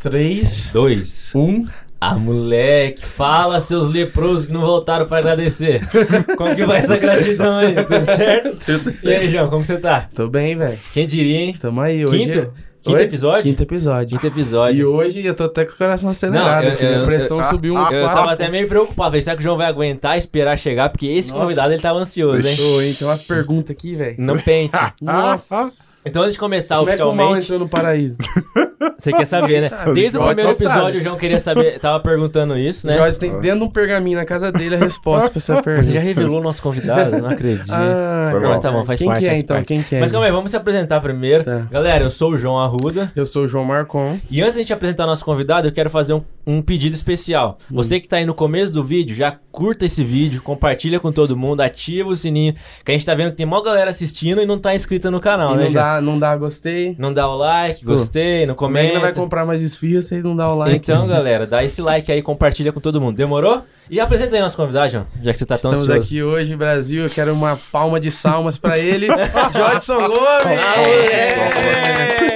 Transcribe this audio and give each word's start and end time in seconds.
3, 0.00 0.70
Dois. 0.72 1.30
1. 1.34 1.66
Ah, 2.00 2.14
moleque, 2.14 3.04
fala 3.04 3.60
seus 3.60 3.86
leprosos 3.86 4.46
que 4.46 4.52
não 4.52 4.62
voltaram 4.62 5.06
pra 5.06 5.18
agradecer. 5.18 5.82
Como 6.38 6.56
que 6.56 6.64
vai 6.64 6.78
essa 6.78 6.96
gratidão 6.96 7.58
aí? 7.58 7.74
Tudo 7.84 8.04
certo? 8.04 8.58
E 9.04 9.14
aí, 9.14 9.28
João, 9.28 9.50
como 9.50 9.66
você 9.66 9.76
tá? 9.76 10.08
Tô 10.14 10.26
bem, 10.26 10.56
velho. 10.56 10.78
Quem 10.94 11.06
diria, 11.06 11.36
hein? 11.38 11.56
Tamo 11.60 11.78
aí 11.82 12.02
hoje. 12.06 12.18
Quinto? 12.24 12.52
Quinto 12.82 12.96
Oi? 12.96 13.02
episódio? 13.02 13.42
Quinto 13.42 13.62
episódio. 13.62 14.08
Quinto 14.18 14.26
episódio. 14.34 14.78
E 14.80 14.84
hoje 14.86 15.22
eu 15.22 15.34
tô 15.34 15.44
até 15.44 15.66
com 15.66 15.72
o 15.72 15.76
coração 15.76 16.08
acelerado. 16.08 16.64
eu- 16.68 16.72
eu- 16.90 17.02
a 17.02 17.04
pressão 17.04 17.36
eu- 17.38 17.44
subiu 17.44 17.74
uns 17.76 17.92
Eu 17.92 18.06
tava 18.06 18.32
até 18.32 18.48
meio 18.48 18.66
preocupado. 18.66 19.10
Falei, 19.10 19.20
será 19.20 19.36
que 19.36 19.40
o 19.40 19.44
João 19.44 19.58
vai 19.58 19.66
aguentar 19.66 20.16
esperar 20.16 20.56
chegar? 20.56 20.88
Porque 20.88 21.06
esse 21.06 21.28
Nossa. 21.30 21.42
convidado 21.42 21.74
ele 21.74 21.82
tava 21.82 21.98
ansioso, 21.98 22.48
hein? 22.48 22.56
Tô, 22.56 22.80
hein? 22.80 22.94
Tem 22.98 23.06
umas 23.06 23.20
perguntas 23.20 23.72
aqui, 23.76 23.94
velho. 23.94 24.14
Não 24.18 24.38
pente. 24.38 24.72
Nossa. 25.02 25.68
Então, 26.04 26.22
antes 26.22 26.34
de 26.34 26.38
começar 26.40 26.78
Como 26.78 26.90
é 26.90 26.96
que 26.96 27.02
o 27.02 27.06
mal 27.12 27.32
oficialmente, 27.32 27.44
entrou 27.44 27.58
no 27.60 27.68
paraíso? 27.68 28.16
você 28.98 29.12
quer 29.12 29.24
saber, 29.26 29.60
né? 29.62 29.68
sabe? 29.68 29.94
Desde 29.94 30.16
o 30.18 30.20
Jorge 30.22 30.34
primeiro 30.34 30.54
só 30.54 30.64
episódio, 30.64 30.84
sabe. 30.86 30.98
o 30.98 31.00
João 31.02 31.16
queria 31.16 31.38
saber, 31.40 31.78
tava 31.80 32.00
perguntando 32.00 32.56
isso, 32.58 32.86
O 32.86 32.90
né? 32.90 32.96
Jorge 32.96 33.18
tem 33.18 33.38
dentro 33.38 33.58
de 33.60 33.64
um 33.64 33.68
pergaminho 33.70 34.18
na 34.18 34.24
casa 34.24 34.50
dele 34.50 34.74
a 34.76 34.78
resposta 34.78 35.30
pra 35.30 35.38
essa 35.38 35.62
pergunta. 35.62 35.84
Você 35.86 35.92
já 35.92 36.00
revelou 36.00 36.38
o 36.40 36.42
nosso 36.42 36.62
convidado? 36.62 37.18
Não 37.18 37.28
acredito. 37.28 37.70
Ah, 37.70 38.32
Não, 38.40 38.60
tá 38.60 38.70
bom, 38.72 38.84
faz 38.84 38.98
Quem 38.98 39.08
parte. 39.08 39.20
que 39.20 39.28
é, 39.28 39.38
então? 39.38 39.56
parte. 39.56 39.68
Quem 39.68 39.82
que 39.82 39.96
é? 39.96 40.00
Mas 40.00 40.10
calma 40.10 40.26
aí, 40.26 40.32
vamos 40.32 40.50
se 40.50 40.56
apresentar 40.56 41.00
primeiro. 41.00 41.44
Tá. 41.44 41.66
Galera, 41.70 42.04
eu 42.04 42.10
sou 42.10 42.32
o 42.32 42.38
João 42.38 42.58
Arruda. 42.58 43.12
Eu 43.14 43.26
sou 43.26 43.44
o 43.44 43.48
João 43.48 43.64
Marcon. 43.64 44.18
E 44.30 44.40
antes 44.42 44.54
da 44.54 44.60
gente 44.60 44.72
apresentar 44.72 45.06
nosso 45.06 45.24
convidado, 45.24 45.68
eu 45.68 45.72
quero 45.72 45.90
fazer 45.90 46.14
um, 46.14 46.22
um 46.46 46.62
pedido 46.62 46.94
especial. 46.94 47.58
Hum. 47.70 47.76
Você 47.76 48.00
que 48.00 48.08
tá 48.08 48.16
aí 48.16 48.24
no 48.24 48.34
começo 48.34 48.72
do 48.72 48.82
vídeo, 48.82 49.14
já 49.14 49.36
curta 49.52 49.84
esse 49.84 50.02
vídeo, 50.02 50.40
compartilha 50.40 50.98
com 50.98 51.12
todo 51.12 51.36
mundo, 51.36 51.60
ativa 51.60 52.08
o 52.08 52.16
sininho, 52.16 52.54
que 52.84 52.90
a 52.90 52.94
gente 52.94 53.04
tá 53.04 53.14
vendo 53.14 53.30
que 53.32 53.36
tem 53.36 53.46
mó 53.46 53.60
galera 53.60 53.90
assistindo 53.90 54.40
e 54.40 54.46
não 54.46 54.58
tá 54.58 54.74
inscrita 54.74 55.10
no 55.10 55.20
canal, 55.20 55.54
E 55.54 55.56
né, 55.58 55.68
João? 55.68 55.84
Dá, 55.94 56.00
não 56.00 56.18
dá 56.18 56.36
gostei. 56.36 56.94
Não 56.98 57.12
dá 57.12 57.28
o 57.28 57.36
like, 57.36 57.84
gostei, 57.84 58.46
não 58.46 58.54
Como 58.54 58.76
é 58.76 58.80
que 58.82 58.86
comenta. 58.88 58.94
não 58.94 59.00
vai 59.02 59.12
comprar 59.12 59.44
mais 59.44 59.62
esfirra 59.62 60.00
vocês 60.02 60.24
não 60.24 60.36
dão 60.36 60.52
o 60.52 60.56
like? 60.56 60.76
Então, 60.76 61.06
galera, 61.06 61.46
dá 61.46 61.64
esse 61.64 61.82
like 61.82 62.10
aí, 62.10 62.22
compartilha 62.22 62.72
com 62.72 62.80
todo 62.80 63.00
mundo. 63.00 63.16
Demorou? 63.16 63.64
E 63.88 63.98
apresenta 63.98 64.36
aí 64.36 64.42
nosso 64.42 64.56
convidado, 64.56 64.92
João, 64.92 65.06
já 65.22 65.32
que 65.32 65.38
você 65.38 65.46
tá 65.46 65.56
tão 65.56 65.72
Estamos 65.72 65.90
ansioso. 65.90 66.06
aqui 66.06 66.22
hoje, 66.22 66.54
Brasil. 66.54 67.02
Eu 67.04 67.08
quero 67.10 67.34
uma 67.34 67.56
palma 67.72 67.98
de 67.98 68.10
salmas 68.10 68.56
pra 68.56 68.78
ele. 68.78 69.08
Jodson 69.52 69.98
Gomes! 69.98 70.60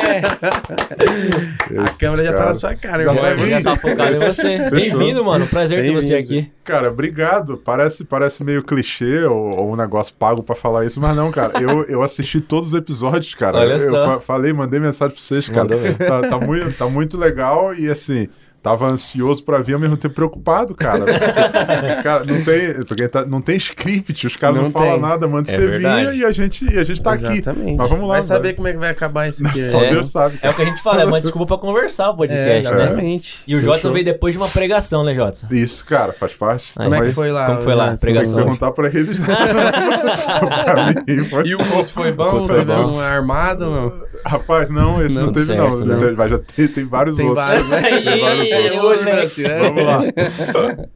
A 1.79 1.85
Esses 1.85 1.99
câmera 1.99 2.25
já 2.25 2.33
tá 2.33 2.47
na 2.47 2.55
sua 2.55 2.75
cara, 2.75 3.03
Já 3.03 3.11
irmão. 3.13 3.25
tá 3.39 3.47
Já, 3.49 3.63
tá 3.63 3.77
focado 3.77 4.17
em 4.17 4.19
você. 4.19 4.71
Bem-vindo, 4.71 5.25
mano. 5.25 5.47
Prazer 5.47 5.83
ter 5.85 5.93
você 5.93 6.15
aqui. 6.15 6.51
Cara, 6.63 6.89
obrigado. 6.91 7.57
Parece, 7.57 8.05
parece 8.05 8.45
meio 8.45 8.63
clichê 8.63 9.25
ou, 9.25 9.59
ou 9.59 9.73
um 9.73 9.77
negócio 9.77 10.15
pago 10.15 10.43
pra 10.43 10.55
falar 10.55 10.85
isso, 10.85 11.01
mas 11.01 11.17
não, 11.17 11.31
cara. 11.31 11.61
Eu, 11.61 11.85
eu 11.85 12.03
assisti 12.03 12.41
todos 12.41 12.69
os 12.69 12.75
episódios, 12.79 13.35
cara. 13.35 13.59
Olha 13.59 13.75
eu 13.75 13.91
só. 13.91 14.05
fa- 14.15 14.21
falei, 14.21 14.53
mandei 14.53 14.79
mensagem 14.81 15.15
pra 15.15 15.23
vocês, 15.23 15.49
cara. 15.49 15.69
Tá, 15.97 16.29
tá 16.29 16.39
muito, 16.39 16.73
tá 16.77 16.87
muito 16.89 17.19
legal 17.19 17.75
e 17.75 17.91
assim. 17.91 18.29
Tava 18.65 18.87
ansioso 18.91 19.45
pra 19.45 19.59
ver, 19.59 19.75
ao 19.75 19.79
mesmo 19.79 19.95
tempo 19.95 20.15
preocupado, 20.15 20.75
cara. 20.75 21.05
Porque, 21.05 22.03
cara, 22.03 22.25
não 22.25 22.43
tem, 22.43 22.75
porque 22.89 23.07
tá- 23.09 23.27
não 23.27 23.41
tem 23.43 23.57
script, 23.59 24.27
os 24.27 24.37
caras 24.37 24.57
não, 24.57 24.65
Não 24.65 24.71
falam 24.71 24.99
nada, 24.99 25.29
manda 25.29 25.51
É 25.51 25.55
você 25.55 25.67
verdade. 25.69 26.07
vir 26.07 26.21
e 26.21 26.25
a 26.25 26.31
gente, 26.31 26.65
e 26.75 26.79
a 26.79 26.83
gente 26.83 27.03
tá 27.03 27.13
aqui. 27.13 27.27
Exatamente. 27.27 27.77
Mas 27.77 27.89
vamos 27.91 28.09
lá, 28.09 28.15
Vai 28.15 28.23
saber 28.23 28.43
velho. 28.45 28.57
como 28.57 28.69
é 28.69 28.73
que 28.73 28.79
vai 28.79 28.89
acabar 28.91 29.29
isso 29.29 29.47
aqui. 29.47 29.61
Só 29.71 29.81
né? 29.83 29.91
Deus 29.91 30.09
sabe. 30.11 30.39
É 30.41 30.49
o 30.49 30.55
que 30.55 30.63
a 30.63 30.65
gente 30.65 30.83
fala, 30.83 31.03
é 31.03 31.05
uma 31.05 31.21
desculpa 31.21 31.47
pra 31.47 31.59
conversar 31.59 32.09
o 32.09 32.15
É, 32.15 32.17
podcast, 32.17 32.75
né? 32.75 32.83
exatamente. 32.85 33.43
E 33.47 33.55
o. 33.55 33.61
Jodson 33.61 33.93
veio 33.93 34.05
depois 34.07 34.33
de 34.33 34.39
uma 34.39 34.49
pregação, 34.49 35.05
né, 35.05 35.13
Jodson? 35.15 35.47
Isso, 35.51 35.85
cara, 35.85 36.15
faz 36.15 36.33
parte. 36.35 36.73
Aí, 36.79 36.85
Como 36.85 36.95
é 36.95 37.03
que 37.07 37.13
foi 37.13 37.31
lá? 37.31 37.45
Como 37.47 37.63
foi 37.65 37.75
lá? 37.75 37.91
Jodson? 37.91 38.07
Tem 38.07 38.15
que 38.15 38.19
Pregação. 38.21 38.39
perguntar 38.43 38.73
pra 38.73 38.89
eles. 38.89 39.21
pra 40.65 40.87
mim, 41.07 41.25
foi 41.25 41.47
E 41.49 41.55
o 41.55 41.59
culto 41.59 41.93
foi 41.93 42.13
bom? 42.13 42.27
O 42.27 42.31
culto 42.31 42.47
foi 42.47 42.59
Teve 42.65 42.73
bom. 42.75 42.93
uma 42.93 43.05
armada, 43.05 43.67
não? 43.67 43.93
Rapaz, 44.27 44.71
não, 44.71 45.05
esse 45.05 45.15
não, 45.17 45.27
Não, 45.27 45.33
teve, 45.33 45.47
certo, 45.47 45.81
não. 45.85 45.87
não. 45.99 46.15
Mas 46.17 46.31
já 46.31 46.39
tem, 46.39 46.69
tem 46.69 46.85
vários 46.87 47.17
Tem 47.17 47.27
outros. 47.27 47.47
vários, 47.47 47.69
né? 47.69 48.54
Hoje. 48.81 49.05
Brasil, 49.05 49.49
né? 49.49 49.59
Vamos 49.61 49.85
lá. 49.85 50.03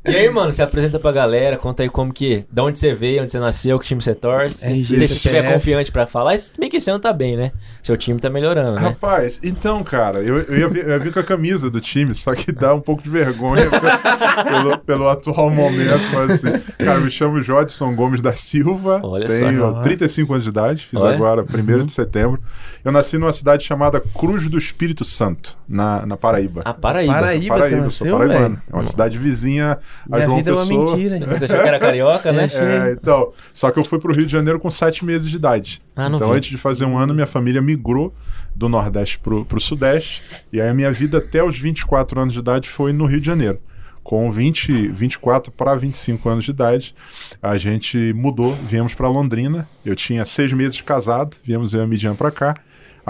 E 0.04 0.16
aí, 0.16 0.30
mano, 0.30 0.52
se 0.52 0.62
apresenta 0.62 0.98
pra 0.98 1.12
galera, 1.12 1.56
conta 1.56 1.82
aí 1.82 1.88
como 1.88 2.12
que. 2.12 2.44
Da 2.50 2.62
onde 2.64 2.78
você 2.78 2.94
veio, 2.94 3.22
onde 3.22 3.32
você 3.32 3.38
nasceu, 3.38 3.78
que 3.78 3.86
time 3.86 4.00
você 4.02 4.14
torce. 4.14 4.70
RG, 4.70 4.84
Se 4.84 4.96
você 5.08 5.14
estiver 5.14 5.52
confiante 5.52 5.90
pra 5.92 6.06
falar, 6.06 6.38
se 6.38 6.52
bem 6.58 6.68
que 6.68 6.76
esse 6.76 6.90
ano 6.90 7.00
tá 7.00 7.12
bem, 7.12 7.36
né? 7.36 7.52
Seu 7.82 7.96
time 7.96 8.20
tá 8.20 8.30
melhorando, 8.30 8.80
né? 8.80 8.88
Rapaz, 8.88 9.40
então, 9.42 9.82
cara, 9.82 10.20
eu, 10.20 10.36
eu, 10.38 10.58
ia 10.58 10.68
vir, 10.68 10.84
eu 10.84 10.90
ia 10.90 10.98
vir 10.98 11.12
com 11.12 11.20
a 11.20 11.24
camisa 11.24 11.70
do 11.70 11.80
time, 11.80 12.14
só 12.14 12.34
que 12.34 12.52
dá 12.52 12.74
um 12.74 12.80
pouco 12.80 13.02
de 13.02 13.10
vergonha 13.10 13.66
pelo, 14.44 14.78
pelo 14.78 15.08
atual 15.08 15.50
momento. 15.50 16.02
Mas 16.12 16.30
assim, 16.30 16.62
cara, 16.78 17.00
me 17.00 17.10
chamo 17.10 17.42
Jodson 17.42 17.94
Gomes 17.94 18.20
da 18.20 18.32
Silva, 18.32 19.00
Olha 19.02 19.26
tenho 19.26 19.60
só. 19.60 19.80
35 19.80 20.32
anos 20.32 20.44
de 20.44 20.50
idade, 20.50 20.86
fiz 20.90 21.00
Olha. 21.00 21.14
agora 21.14 21.42
1 21.42 21.84
de 21.84 21.92
setembro. 21.92 22.40
Eu 22.84 22.92
nasci 22.92 23.18
numa 23.18 23.32
cidade 23.32 23.64
chamada 23.64 24.00
Cruz 24.00 24.48
do 24.48 24.56
Espírito 24.58 25.04
Santo, 25.04 25.58
na, 25.68 26.06
na 26.06 26.16
Paraíba. 26.16 26.62
Ah, 26.64 26.72
Paraíba. 26.72 27.12
Paraíba, 27.12 27.47
você 27.48 27.60
Paraíba, 27.60 27.80
nasceu, 27.82 28.06
sou 28.06 28.18
paraibano. 28.18 28.62
É 28.70 28.74
uma 28.74 28.82
cidade 28.82 29.18
vizinha 29.18 29.78
a 30.10 30.16
Minha 30.16 30.26
João 30.26 30.36
vida 30.38 30.50
é 30.50 30.54
uma 30.54 30.66
mentira. 30.66 31.18
Você 31.26 31.44
achou 31.44 31.60
que 31.60 31.68
era 31.68 31.78
carioca, 31.78 32.32
né? 32.32 32.48
É. 32.58 32.92
Então, 32.92 33.32
só 33.52 33.70
que 33.70 33.78
eu 33.78 33.84
fui 33.84 33.98
pro 33.98 34.12
Rio 34.12 34.26
de 34.26 34.32
Janeiro 34.32 34.58
com 34.58 34.70
sete 34.70 35.04
meses 35.04 35.28
de 35.30 35.36
idade. 35.36 35.80
Ah, 35.94 36.08
então, 36.12 36.30
vi. 36.30 36.36
antes 36.36 36.50
de 36.50 36.58
fazer 36.58 36.84
um 36.84 36.98
ano, 36.98 37.14
minha 37.14 37.26
família 37.26 37.62
migrou 37.62 38.12
do 38.54 38.68
Nordeste 38.68 39.18
pro, 39.18 39.44
pro 39.44 39.60
Sudeste. 39.60 40.22
E 40.52 40.60
aí 40.60 40.68
a 40.68 40.74
minha 40.74 40.90
vida 40.90 41.18
até 41.18 41.42
os 41.42 41.58
24 41.58 42.20
anos 42.20 42.34
de 42.34 42.40
idade 42.40 42.68
foi 42.68 42.92
no 42.92 43.06
Rio 43.06 43.20
de 43.20 43.26
Janeiro. 43.26 43.60
Com 44.02 44.30
20, 44.30 44.88
24 44.88 45.52
para 45.52 45.74
25 45.74 46.28
anos 46.28 46.44
de 46.44 46.50
idade, 46.50 46.94
a 47.42 47.58
gente 47.58 48.12
mudou, 48.14 48.56
viemos 48.64 48.94
para 48.94 49.08
Londrina. 49.08 49.68
Eu 49.84 49.94
tinha 49.94 50.24
seis 50.24 50.52
meses 50.52 50.76
de 50.76 50.82
casado, 50.82 51.36
viemos 51.44 51.74
eu 51.74 51.80
e 51.80 51.84
a 51.84 51.86
Midian 51.86 52.14
para 52.14 52.30
cá. 52.30 52.54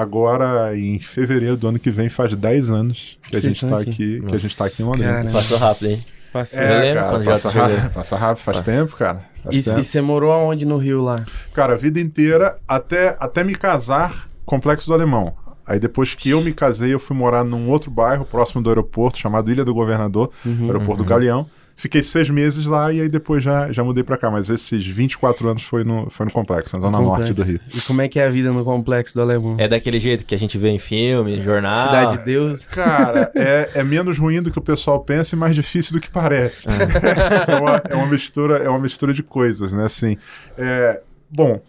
Agora, 0.00 0.76
em 0.78 0.98
fevereiro 1.00 1.56
do 1.56 1.66
ano 1.68 1.78
que 1.78 1.90
vem, 1.90 2.08
faz 2.08 2.36
10 2.36 2.70
anos 2.70 3.18
que 3.24 3.36
a 3.36 3.40
Que 3.40 3.48
gente 3.48 3.64
está 3.64 3.78
aqui. 3.78 3.90
aqui, 3.90 4.20
que 4.26 4.34
a 4.34 4.38
gente 4.38 4.56
tá 4.56 4.64
aqui 4.66 4.82
em 4.82 4.84
Londrina. 4.84 5.12
Cara, 5.12 5.30
Passou 5.30 5.58
rápido, 5.58 5.90
hein? 5.90 5.98
Passei. 6.32 6.62
Eu 6.62 6.66
É, 6.68 6.94
cara, 6.94 7.20
passa 7.24 7.50
rápido, 7.50 7.90
passa 7.90 8.16
rápido, 8.16 8.44
faz 8.44 8.60
tempo, 8.60 8.94
cara. 8.96 9.24
Faz 9.42 9.56
E, 9.56 9.62
tempo. 9.64 9.80
e 9.80 9.84
você 9.84 10.00
morou 10.00 10.30
aonde 10.30 10.64
no 10.64 10.76
Rio 10.76 11.02
lá? 11.02 11.24
Cara, 11.52 11.72
a 11.72 11.76
vida 11.76 11.98
inteira, 11.98 12.54
até, 12.68 13.16
até 13.18 13.42
me 13.42 13.54
casar, 13.56 14.28
Complexo 14.44 14.86
do 14.86 14.94
Alemão. 14.94 15.34
Aí 15.66 15.78
depois 15.80 16.14
que 16.14 16.30
eu 16.30 16.40
me 16.42 16.52
casei, 16.52 16.94
eu 16.94 16.98
fui 17.00 17.16
morar 17.16 17.42
num 17.44 17.68
outro 17.68 17.90
bairro 17.90 18.24
próximo 18.24 18.62
do 18.62 18.70
aeroporto, 18.70 19.18
chamado 19.18 19.50
Ilha 19.50 19.64
do 19.64 19.74
Governador, 19.74 20.30
aeroporto 20.46 21.02
do 21.02 21.08
Galeão. 21.08 21.46
Fiquei 21.78 22.02
seis 22.02 22.28
meses 22.28 22.66
lá 22.66 22.92
e 22.92 23.02
aí 23.02 23.08
depois 23.08 23.40
já, 23.40 23.70
já 23.70 23.84
mudei 23.84 24.02
pra 24.02 24.16
cá. 24.16 24.28
Mas 24.28 24.50
esses 24.50 24.84
24 24.84 25.48
anos 25.48 25.62
foi 25.62 25.84
no, 25.84 26.10
foi 26.10 26.26
no 26.26 26.32
Complexo, 26.32 26.74
na 26.74 26.82
zona 26.82 27.00
norte 27.00 27.32
do 27.32 27.40
Rio. 27.40 27.60
E 27.72 27.80
como 27.82 28.02
é 28.02 28.08
que 28.08 28.18
é 28.18 28.26
a 28.26 28.28
vida 28.28 28.50
no 28.50 28.64
complexo 28.64 29.14
do 29.14 29.22
Alemão? 29.22 29.54
É 29.60 29.68
daquele 29.68 30.00
jeito 30.00 30.26
que 30.26 30.34
a 30.34 30.38
gente 30.38 30.58
vê 30.58 30.70
em 30.70 30.80
filme, 30.80 31.40
jornal. 31.40 31.86
Cidade 31.86 32.18
de 32.18 32.24
Deus. 32.24 32.64
Cara, 32.64 33.30
é, 33.32 33.70
é 33.76 33.84
menos 33.84 34.18
ruim 34.18 34.42
do 34.42 34.50
que 34.50 34.58
o 34.58 34.62
pessoal 34.62 34.98
pensa 35.04 35.36
e 35.36 35.38
mais 35.38 35.54
difícil 35.54 35.92
do 35.92 36.00
que 36.00 36.10
parece. 36.10 36.66
é, 36.68 37.54
uma, 37.54 37.82
é 37.88 37.94
uma 37.94 38.06
mistura, 38.08 38.56
é 38.56 38.68
uma 38.68 38.80
mistura 38.80 39.14
de 39.14 39.22
coisas, 39.22 39.72
né? 39.72 39.84
Assim, 39.84 40.16
é, 40.58 41.00
bom, 41.30 41.60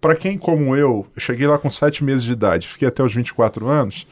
para 0.00 0.14
quem 0.14 0.38
como 0.38 0.76
eu, 0.76 1.04
eu 1.12 1.20
cheguei 1.20 1.48
lá 1.48 1.58
com 1.58 1.68
sete 1.68 2.04
meses 2.04 2.22
de 2.22 2.30
idade, 2.30 2.68
fiquei 2.68 2.86
até 2.86 3.02
os 3.02 3.12
24 3.12 3.66
anos, 3.66 4.06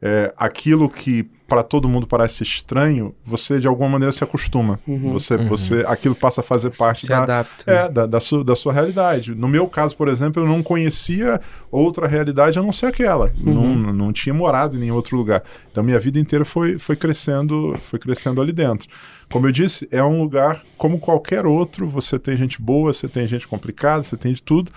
é, 0.00 0.32
aquilo 0.36 0.88
que 0.88 1.28
para 1.50 1.64
todo 1.64 1.88
mundo 1.88 2.06
parece 2.06 2.44
estranho, 2.44 3.12
você 3.24 3.58
de 3.58 3.66
alguma 3.66 3.88
maneira 3.88 4.12
se 4.12 4.22
acostuma. 4.22 4.78
Você, 5.12 5.36
você, 5.36 5.84
aquilo 5.84 6.14
passa 6.14 6.42
a 6.42 6.44
fazer 6.44 6.70
parte 6.70 7.00
Se 7.00 7.08
da, 7.08 7.24
adapta. 7.24 7.64
é, 7.68 7.88
da, 7.88 8.06
da, 8.06 8.20
sua, 8.20 8.44
da 8.44 8.54
sua 8.54 8.72
realidade. 8.72 9.34
No 9.34 9.48
meu 9.48 9.66
caso, 9.66 9.96
por 9.96 10.06
exemplo, 10.06 10.40
eu 10.40 10.46
não 10.46 10.62
conhecia 10.62 11.40
outra 11.68 12.06
realidade 12.06 12.56
a 12.56 12.62
não 12.62 12.70
ser 12.70 12.86
aquela. 12.86 13.32
Não, 13.36 13.74
não 13.74 14.12
tinha 14.12 14.32
morado 14.32 14.76
em 14.76 14.80
nenhum 14.80 14.94
outro 14.94 15.16
lugar. 15.16 15.42
Então, 15.72 15.82
minha 15.82 15.98
vida 15.98 16.20
inteira 16.20 16.44
foi, 16.44 16.78
foi 16.78 16.94
crescendo 16.94 17.76
foi 17.80 17.98
crescendo 17.98 18.40
ali 18.40 18.52
dentro. 18.52 18.88
Como 19.28 19.48
eu 19.48 19.52
disse, 19.52 19.88
é 19.90 20.02
um 20.04 20.20
lugar 20.20 20.62
como 20.76 21.00
qualquer 21.00 21.46
outro. 21.46 21.84
Você 21.88 22.16
tem 22.16 22.36
gente 22.36 22.62
boa, 22.62 22.92
você 22.92 23.08
tem 23.08 23.26
gente 23.26 23.48
complicada, 23.48 24.04
você 24.04 24.16
tem 24.16 24.32
de 24.32 24.42
tudo. 24.42 24.70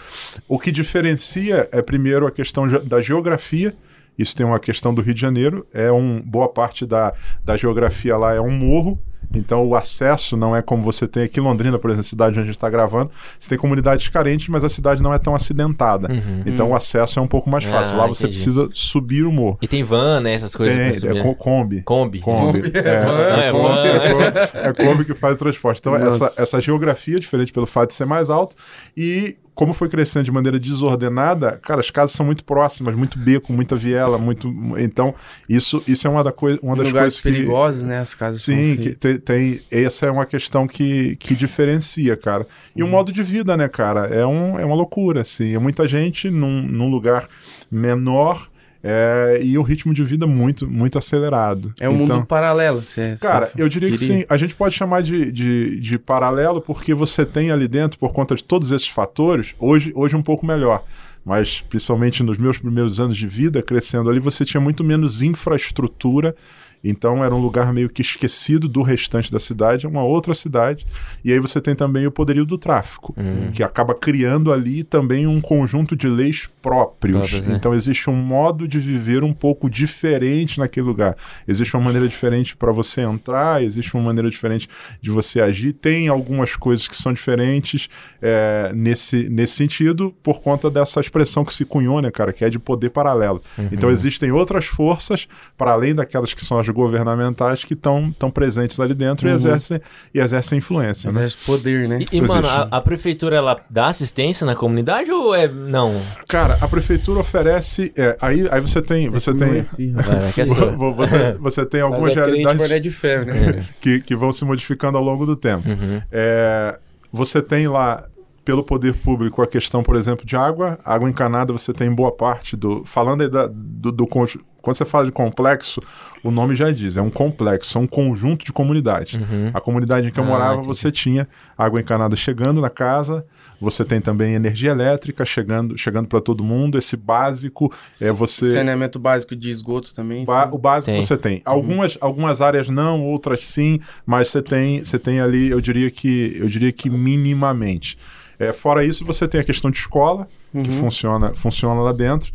O 0.47 0.57
que 0.57 0.71
diferencia 0.71 1.69
é, 1.71 1.83
primeiro, 1.83 2.25
a 2.25 2.31
questão 2.31 2.67
da 2.67 2.99
geografia. 2.99 3.75
Isso 4.18 4.36
tem 4.36 4.45
uma 4.45 4.60
questão 4.60 4.94
do 4.94 5.01
Rio 5.01 5.13
de 5.13 5.21
Janeiro. 5.21 5.65
É 5.74 5.92
um 5.92 6.21
boa 6.21 6.48
parte 6.50 6.86
da, 6.86 7.13
da 7.44 7.57
geografia 7.57 8.15
lá 8.18 8.33
é 8.33 8.39
um 8.42 8.51
morro. 8.51 9.00
Então 9.36 9.65
o 9.65 9.74
acesso 9.75 10.38
não 10.38 10.56
é 10.56 10.62
como 10.62 10.83
você 10.83 11.07
tem 11.07 11.24
aqui 11.24 11.39
em 11.39 11.44
Londrina, 11.44 11.80
por 11.80 11.89
exemplo, 11.89 12.06
a 12.06 12.10
cidade 12.10 12.31
onde 12.33 12.42
a 12.42 12.45
gente 12.45 12.56
está 12.56 12.69
gravando. 12.69 13.10
Você 13.39 13.50
tem 13.50 13.57
comunidades 13.57 14.07
carentes, 14.10 14.48
mas 14.50 14.63
a 14.63 14.69
cidade 14.69 15.01
não 15.01 15.12
é 15.12 15.18
tão 15.18 15.33
acidentada. 15.33 16.10
Então 16.45 16.69
o 16.69 16.75
acesso 16.75 17.18
é 17.18 17.21
um 17.21 17.27
pouco 17.27 17.50
mais 17.50 17.63
fácil. 17.63 17.95
Ah, 17.95 18.01
Lá 18.01 18.07
você 18.07 18.25
entendi. 18.25 18.36
precisa 18.44 18.69
subir 18.74 19.24
o 19.24 19.31
morro. 19.31 19.57
E 19.62 19.68
tem 19.68 19.81
van, 19.83 20.19
né? 20.19 20.33
Essas 20.33 20.54
coisas 20.56 21.01
Tem, 21.01 21.18
é 21.18 21.21
co- 21.24 21.33
Kombi. 21.36 21.81
Kombi. 21.81 22.19
Kombi. 22.19 22.62
Kombi. 22.63 22.77
É, 22.77 23.45
É, 23.45 23.48
é, 23.48 23.51
Kombi, 23.51 23.63
van. 23.68 23.83
é, 23.86 24.12
Kombi, 24.12 24.39
é 24.54 24.74
Kombi 24.86 25.06
que 25.06 25.13
faz 25.15 25.36
o 25.36 25.39
transporte. 25.39 25.80
Então, 25.80 25.98
Nossa. 25.98 26.25
essa, 26.25 26.42
essa 26.44 26.62
geografia 26.62 27.15
é 27.15 27.19
diferente 27.19 27.51
pelo 27.51 27.65
fato 27.65 27.88
de 27.89 27.95
ser 27.95 28.06
mais 28.06 28.30
alto. 28.30 28.56
E 28.95 29.38
como 29.55 29.73
foi 29.73 29.88
crescendo 29.89 30.25
de 30.25 30.31
maneira 30.31 30.59
desordenada, 30.59 31.59
cara, 31.61 31.79
as 31.79 31.89
casas 31.91 32.15
são 32.15 32.25
muito 32.25 32.44
próximas, 32.44 32.95
muito 32.95 33.17
beco, 33.19 33.53
muita 33.53 33.75
viela, 33.75 34.17
muito. 34.17 34.47
Então, 34.79 35.13
isso, 35.47 35.83
isso 35.88 36.07
é 36.07 36.09
uma, 36.09 36.23
da 36.23 36.31
coi 36.31 36.59
uma 36.61 36.75
das 36.75 36.91
coisas 36.91 37.19
que. 37.19 37.31
perigosos, 37.31 37.83
né? 37.83 38.00
As 38.00 38.13
casas 38.15 38.41
Sim, 38.44 38.75
que 38.77 38.95
tem, 38.95 39.17
tem- 39.19 39.61
essa 39.71 40.05
é 40.05 40.11
uma 40.11 40.25
questão 40.25 40.67
que, 40.67 41.15
que 41.17 41.35
diferencia, 41.35 42.17
cara. 42.17 42.47
E 42.75 42.81
Uhum. 42.81 42.89
o 42.89 42.91
modo 42.91 43.11
de 43.11 43.21
vida, 43.23 43.55
né, 43.55 43.67
cara? 43.67 44.07
É, 44.07 44.25
um, 44.25 44.57
é 44.59 44.65
uma 44.65 44.75
loucura, 44.75 45.21
assim. 45.21 45.53
É 45.55 45.59
muita 45.59 45.88
gente 45.88 46.29
num, 46.29 46.61
num 46.63 46.89
lugar 46.89 47.27
menor 47.71 48.47
é, 48.83 49.39
e 49.41 49.57
o 49.57 49.62
ritmo 49.62 49.94
de 49.94 50.03
vida 50.03 50.27
muito, 50.27 50.69
muito 50.69 50.97
acelerado. 50.97 51.74
É 51.80 51.88
um 51.88 51.94
então, 52.03 52.18
mundo 52.18 52.27
paralelo. 52.27 52.81
Você, 52.81 53.15
Cara, 53.19 53.50
eu 53.57 53.69
diria 53.69 53.89
que 53.89 53.97
diria? 53.97 54.19
sim. 54.19 54.25
A 54.27 54.35
gente 54.35 54.53
pode 54.53 54.75
chamar 54.75 55.01
de, 55.01 55.31
de, 55.31 55.80
de 55.80 55.97
paralelo 55.97 56.62
porque 56.62 56.94
você 56.94 57.25
tem 57.25 57.50
ali 57.50 57.68
dentro, 57.68 57.97
por 57.97 58.12
conta 58.12 58.35
de 58.35 58.44
todos 58.44 58.71
esses 58.71 58.89
fatores, 58.89 59.56
hoje, 59.57 59.94
hoje 59.95 60.18
um 60.18 60.21
pouco 60.21 60.45
melhor. 60.45 60.83
Mas, 61.24 61.62
principalmente 61.62 62.21
nos 62.21 62.38
meus 62.38 62.57
primeiros 62.57 63.00
anos 63.00 63.15
de 63.15 63.25
vida, 63.25 63.63
crescendo 63.63 64.09
ali, 64.09 64.19
você 64.19 64.44
tinha 64.44 64.59
muito 64.59 64.83
menos 64.83 65.21
infraestrutura. 65.21 66.36
Então 66.83 67.24
era 67.24 67.33
um 67.33 67.39
lugar 67.39 67.71
meio 67.71 67.89
que 67.89 68.01
esquecido 68.01 68.68
do 68.68 68.81
restante 68.81 69.31
da 69.31 69.39
cidade, 69.39 69.85
é 69.85 69.89
uma 69.89 70.03
outra 70.03 70.33
cidade. 70.33 70.85
E 71.24 71.31
aí 71.31 71.39
você 71.39 71.62
tem 71.62 71.74
também 71.75 72.06
o 72.06 72.12
poderio 72.12 72.45
do 72.45 72.57
tráfico, 72.57 73.15
que 73.53 73.63
acaba 73.63 73.95
criando 73.95 74.51
ali 74.51 74.83
também 74.83 75.25
um 75.25 75.39
conjunto 75.39 75.95
de 75.95 76.07
leis 76.07 76.50
próprios. 76.62 77.39
Né? 77.41 77.56
Então 77.56 77.74
existe 77.74 78.09
um 78.09 78.15
modo 78.15 78.68
de 78.68 78.80
viver 78.80 79.24
um 79.24 79.33
pouco 79.33 79.69
diferente 79.69 80.59
naquele 80.59 80.85
lugar. 80.85 81.15
Existe 81.47 81.75
uma 81.75 81.83
maneira 81.83 82.07
diferente 82.07 82.56
para 82.56 82.71
você 82.71 83.01
entrar, 83.01 83.63
existe 83.63 83.94
uma 83.94 84.03
maneira 84.03 84.29
diferente 84.29 84.68
de 85.01 85.09
você 85.09 85.41
agir. 85.41 85.74
Tem 85.74 86.07
algumas 86.07 86.56
coisas 86.56 86.88
que 86.88 86.95
são 86.95 87.13
diferentes 87.13 87.88
é, 88.21 88.71
nesse, 88.75 89.29
nesse 89.29 89.53
sentido, 89.53 90.13
por 90.21 90.41
conta 90.41 90.69
dessa 90.69 91.00
expressão 91.00 91.45
que 91.45 91.53
se 91.53 91.65
cunhou, 91.65 92.01
né, 92.01 92.12
cara, 92.12 92.33
que 92.33 92.44
é 92.44 92.50
de 92.50 92.59
poder 92.59 92.89
paralelo. 92.89 93.41
Então 93.71 93.89
existem 93.89 94.31
outras 94.31 94.65
forças, 94.65 95.27
para 95.57 95.71
além 95.71 95.94
daquelas 95.95 96.33
que 96.33 96.44
são 96.44 96.59
as 96.59 96.68
governamentais, 96.73 97.63
que 97.63 97.73
estão 97.73 98.13
presentes 98.33 98.79
ali 98.79 98.93
dentro 98.93 99.27
e, 99.27 99.31
exercem, 99.31 99.79
e 100.13 100.19
exercem 100.19 100.57
influência. 100.57 101.11
Né? 101.11 101.21
Exerce 101.21 101.45
poder, 101.45 101.87
né? 101.87 101.99
E, 102.11 102.17
e, 102.17 102.21
mano, 102.21 102.47
a, 102.47 102.67
a 102.69 102.81
prefeitura, 102.81 103.35
ela 103.35 103.59
dá 103.69 103.87
assistência 103.87 104.45
na 104.45 104.55
comunidade 104.55 105.11
ou 105.11 105.33
é... 105.33 105.47
Não. 105.47 106.01
Cara, 106.27 106.57
a 106.59 106.67
prefeitura 106.67 107.19
oferece. 107.19 107.93
é, 107.95 108.17
aí, 108.19 108.47
aí 108.51 108.61
você 108.61 108.81
tem. 108.81 109.09
Você 109.09 109.33
tem. 109.33 109.59
é. 109.59 109.63
Vai, 109.93 110.31
que 110.31 110.41
é 110.41 110.45
sua. 110.45 110.71
você, 110.93 111.33
você 111.39 111.65
tem 111.65 111.81
Mas 111.81 111.93
algumas 111.93 112.11
é 112.11 112.15
realidades 112.15 112.81
de 112.81 112.91
ferro, 112.91 113.25
né? 113.25 113.65
que, 113.79 114.01
que 114.01 114.15
vão 114.15 114.31
se 114.31 114.43
modificando 114.45 114.97
ao 114.97 115.03
longo 115.03 115.25
do 115.25 115.35
tempo. 115.35 115.63
É, 116.11 116.77
você 117.11 117.41
tem 117.41 117.67
lá, 117.67 118.05
pelo 118.43 118.63
poder 118.63 118.93
público, 118.93 119.41
a 119.41 119.47
questão, 119.47 119.81
por 119.83 119.95
exemplo, 119.95 120.25
de 120.25 120.35
água. 120.35 120.77
Água 120.83 121.09
encanada, 121.09 121.53
você 121.53 121.71
tem 121.71 121.93
boa 121.93 122.11
parte 122.11 122.55
do. 122.57 122.83
Falando 122.85 123.21
aí 123.21 123.29
da, 123.29 123.47
do, 123.47 123.91
do 123.91 124.05
Quando 124.05 124.75
você 124.77 124.83
fala 124.85 125.05
de 125.05 125.11
complexo, 125.11 125.79
o 126.23 126.29
nome 126.31 126.55
já 126.55 126.69
diz, 126.71 126.97
é 126.97 127.01
um 127.01 127.09
complexo, 127.09 127.77
é 127.77 127.81
um 127.81 127.87
conjunto 127.87 128.45
de 128.45 128.51
comunidades. 128.53 129.17
A 129.53 129.59
comunidade 129.61 130.07
em 130.07 130.11
que 130.11 130.19
eu 130.19 130.23
Ah, 130.23 130.27
morava, 130.27 130.53
entendi. 130.55 130.67
você 130.67 130.91
tinha 130.91 131.27
água 131.57 131.79
encanada 131.81 132.15
chegando 132.15 132.59
na 132.61 132.69
casa, 132.69 133.25
você 133.61 133.83
tem 133.85 133.99
também 134.01 134.33
energia 134.35 134.71
elétrica 134.71 135.23
chegando, 135.25 135.77
chegando 135.77 136.07
para 136.07 136.19
todo 136.21 136.43
mundo. 136.43 136.77
Esse 136.77 136.95
básico 136.97 137.73
é 138.01 138.11
você. 138.11 138.53
Saneamento 138.53 138.99
básico 138.99 139.35
de 139.35 139.49
esgoto 139.49 139.93
também. 139.93 140.25
Ba- 140.25 140.43
então. 140.47 140.55
o 140.55 140.57
básico 140.57 140.91
Tem. 140.91 141.01
você 141.01 141.15
tem. 141.17 141.41
Algumas, 141.45 141.97
algumas 142.01 142.41
áreas 142.41 142.67
não, 142.69 143.05
outras 143.05 143.41
sim, 143.45 143.79
mas 144.05 144.27
você 144.29 144.41
tem, 144.41 144.83
você 144.83 144.99
tem 144.99 145.19
ali, 145.21 145.49
eu 145.49 145.61
diria 145.61 145.89
que, 145.89 146.33
eu 146.37 146.47
diria 146.49 146.71
que 146.73 146.89
minimamente. 146.89 147.97
É, 148.39 148.51
fora 148.51 148.83
isso, 148.83 149.06
você 149.06 149.27
tem 149.27 149.39
a 149.39 149.44
questão 149.44 149.69
de 149.69 149.77
escola, 149.77 150.27
que 150.51 150.71
funciona, 150.71 151.33
funciona 151.33 151.81
lá 151.81 151.91
dentro, 151.91 152.31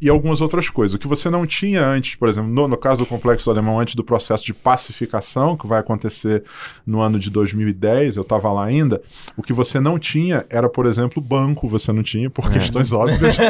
e 0.00 0.08
algumas 0.08 0.40
outras 0.40 0.68
coisas. 0.70 0.94
O 0.94 0.98
que 0.98 1.06
você 1.08 1.28
não 1.30 1.46
tinha 1.46 1.84
antes, 1.84 2.14
por 2.14 2.28
exemplo, 2.28 2.50
no, 2.50 2.66
no 2.68 2.76
caso 2.76 3.00
do 3.04 3.06
Complexo 3.06 3.50
Alemão, 3.50 3.78
antes 3.78 3.94
do 3.94 4.02
processo 4.04 4.44
de 4.44 4.54
pacificação, 4.54 5.56
que 5.56 5.66
vai 5.66 5.80
acontecer 5.80 6.42
no 6.86 7.00
ano 7.00 7.18
de 7.18 7.30
2010, 7.30 8.16
eu 8.16 8.22
estava 8.22 8.52
lá 8.52 8.64
ainda, 8.64 9.00
o 9.36 9.42
que 9.42 9.52
você 9.52 9.78
não 9.80 9.98
tinha 9.98 10.44
era, 10.48 10.68
por 10.68 10.86
exemplo, 10.86 11.20
banco, 11.22 11.68
você 11.68 11.92
não 11.92 12.02
tinha, 12.02 12.30
por 12.30 12.50
questões 12.50 12.92
óbvias. 12.92 13.36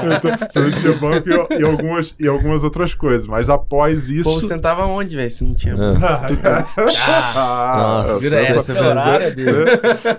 Então, 0.00 0.30
você 0.50 0.58
não 0.60 0.80
tinha 0.80 0.92
banco 0.96 1.28
e, 1.28 1.58
e 1.60 1.62
algumas, 1.64 2.14
e 2.18 2.26
algumas 2.28 2.64
outras 2.64 2.94
coisas. 2.94 3.26
Mas 3.26 3.48
após 3.48 4.08
O 4.08 4.12
isso. 4.12 4.24
povo 4.24 4.40
sentava 4.40 4.84
onde, 4.86 5.14
velho? 5.16 5.30
Se 5.30 5.44
não 5.44 5.54
tinha. 5.54 5.74
Ah, 7.06 7.76
Nossa, 7.76 8.18
vira 8.18 8.36
essa, 8.36 8.72
horário 8.72 9.26
é 9.26 9.30
dele. 9.30 9.70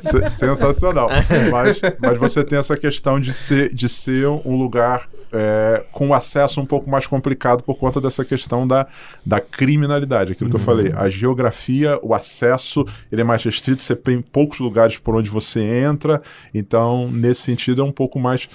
se- 0.02 0.32
sensacional. 0.38 1.10
Mas, 1.52 1.80
mas 2.00 2.18
você 2.18 2.44
tem 2.44 2.58
essa 2.60 2.78
questão 2.78 3.20
de 3.20 3.34
ser, 3.34 3.74
de 3.74 3.88
ser 3.90 4.28
um 4.28 4.56
lugar 4.56 5.08
é, 5.34 5.86
com 5.92 6.14
acesso 6.14 6.60
um 6.60 6.66
pouco 6.66 6.90
mais 6.90 7.08
complicado 7.08 7.64
por 7.64 7.76
conta 7.76 8.00
dessa 8.02 8.24
questão 8.26 8.68
da, 8.68 8.88
da 9.26 9.40
criminalidade. 9.40 10.32
Aquilo 10.32 10.50
que 10.50 10.56
eu 10.56 10.60
falei, 10.60 10.92
a 10.96 11.10
geografia, 11.10 12.00
o 12.02 12.14
acesso, 12.14 12.86
ele 13.12 13.22
é 13.22 13.24
mais 13.24 13.44
restrito, 13.44 13.82
você 13.82 13.96
tem 13.96 14.22
poucos 14.22 14.60
lugares 14.60 14.98
por 14.98 15.16
onde 15.16 15.30
você 15.30 15.62
entra, 15.62 16.22
então, 16.54 17.10
nesse 17.12 17.42
sentido, 17.42 17.82
é 17.82 17.86
um 17.86 17.92
pouco 17.92 18.20
mais 18.20 18.50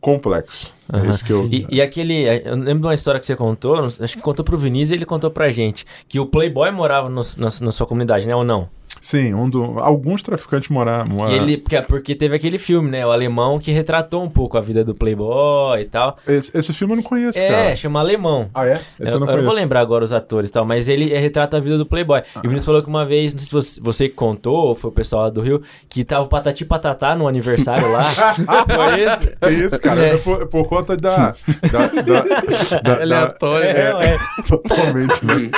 complexo. 0.00 0.74
É 0.92 1.06
isso 1.08 1.24
que 1.24 1.32
eu... 1.32 1.46
E, 1.50 1.66
e 1.70 1.80
aquele. 1.80 2.24
Eu 2.44 2.56
lembro 2.56 2.80
de 2.80 2.86
uma 2.86 2.94
história 2.94 3.18
que 3.20 3.26
você 3.26 3.34
contou, 3.36 3.76
acho 3.84 4.16
que 4.16 4.20
contou 4.22 4.44
pro 4.44 4.58
Vinícius 4.58 4.90
e 4.90 4.94
ele 4.94 5.06
contou 5.06 5.30
pra 5.30 5.50
gente. 5.50 5.84
Que 6.08 6.20
o 6.20 6.26
Playboy 6.26 6.70
morava 6.70 7.08
no- 7.08 7.20
na, 7.38 7.48
na 7.60 7.72
sua 7.72 7.86
comunidade, 7.86 8.26
né? 8.26 8.34
Ou 8.36 8.44
não? 8.44 8.68
Sim, 9.00 9.34
um 9.34 9.50
do, 9.50 9.80
alguns 9.80 10.22
traficantes 10.22 10.68
moraram... 10.68 11.28
E 11.28 11.34
ele, 11.34 11.56
porque, 11.58 11.82
porque 11.82 12.14
teve 12.14 12.36
aquele 12.36 12.56
filme, 12.56 12.88
né? 12.88 13.04
O 13.04 13.10
alemão 13.10 13.58
que 13.58 13.72
retratou 13.72 14.22
um 14.22 14.28
pouco 14.30 14.56
a 14.56 14.60
vida 14.60 14.84
do 14.84 14.94
Playboy 14.94 15.80
e 15.80 15.86
tal. 15.86 16.16
Esse, 16.24 16.56
esse 16.56 16.72
filme 16.72 16.92
eu 16.92 16.96
não 16.98 17.02
conheço, 17.02 17.36
É, 17.36 17.48
cara. 17.48 17.76
chama 17.76 17.98
Alemão. 17.98 18.48
Ah, 18.54 18.64
é? 18.64 18.74
Esse 18.74 18.84
Eu, 19.00 19.06
eu, 19.06 19.06
não 19.06 19.14
eu 19.14 19.18
não 19.20 19.26
conheço. 19.26 19.44
vou 19.46 19.54
lembrar 19.56 19.80
agora 19.80 20.04
os 20.04 20.12
atores 20.12 20.50
e 20.50 20.52
tal, 20.52 20.64
mas 20.64 20.88
ele 20.88 21.12
é, 21.12 21.18
retrata 21.18 21.56
a 21.56 21.60
vida 21.60 21.76
do 21.76 21.84
Playboy. 21.84 22.20
E 22.36 22.38
o 22.38 22.42
Vinícius 22.42 22.64
falou 22.66 22.80
que 22.80 22.88
uma 22.88 23.04
vez, 23.04 23.32
não 23.34 23.40
sei 23.40 23.46
se 23.48 23.52
você, 23.52 23.80
você 23.80 24.08
contou, 24.08 24.68
ou 24.68 24.74
foi 24.76 24.90
o 24.90 24.94
pessoal 24.94 25.22
lá 25.22 25.30
do 25.30 25.40
Rio, 25.40 25.60
que 25.88 26.04
tava 26.04 26.24
o 26.26 26.28
Patati 26.28 26.64
Patatá 26.64 27.16
no 27.16 27.26
aniversário 27.26 27.90
lá. 27.90 28.04
foi 28.70 29.00
esse? 29.02 29.36
É 29.40 29.50
isso, 29.50 29.80
cara. 29.80 30.00
É. 30.06 30.14
É 30.14 30.16
por, 30.18 30.46
por 30.46 30.68
conta 30.82 30.96
da. 30.96 31.34
da, 31.70 31.86
da, 32.02 32.80
da- 32.80 33.02
Aleatório. 33.02 33.68
É, 33.68 34.14
É, 34.14 34.18
totalmente, 34.48 35.24
né? 35.24 35.50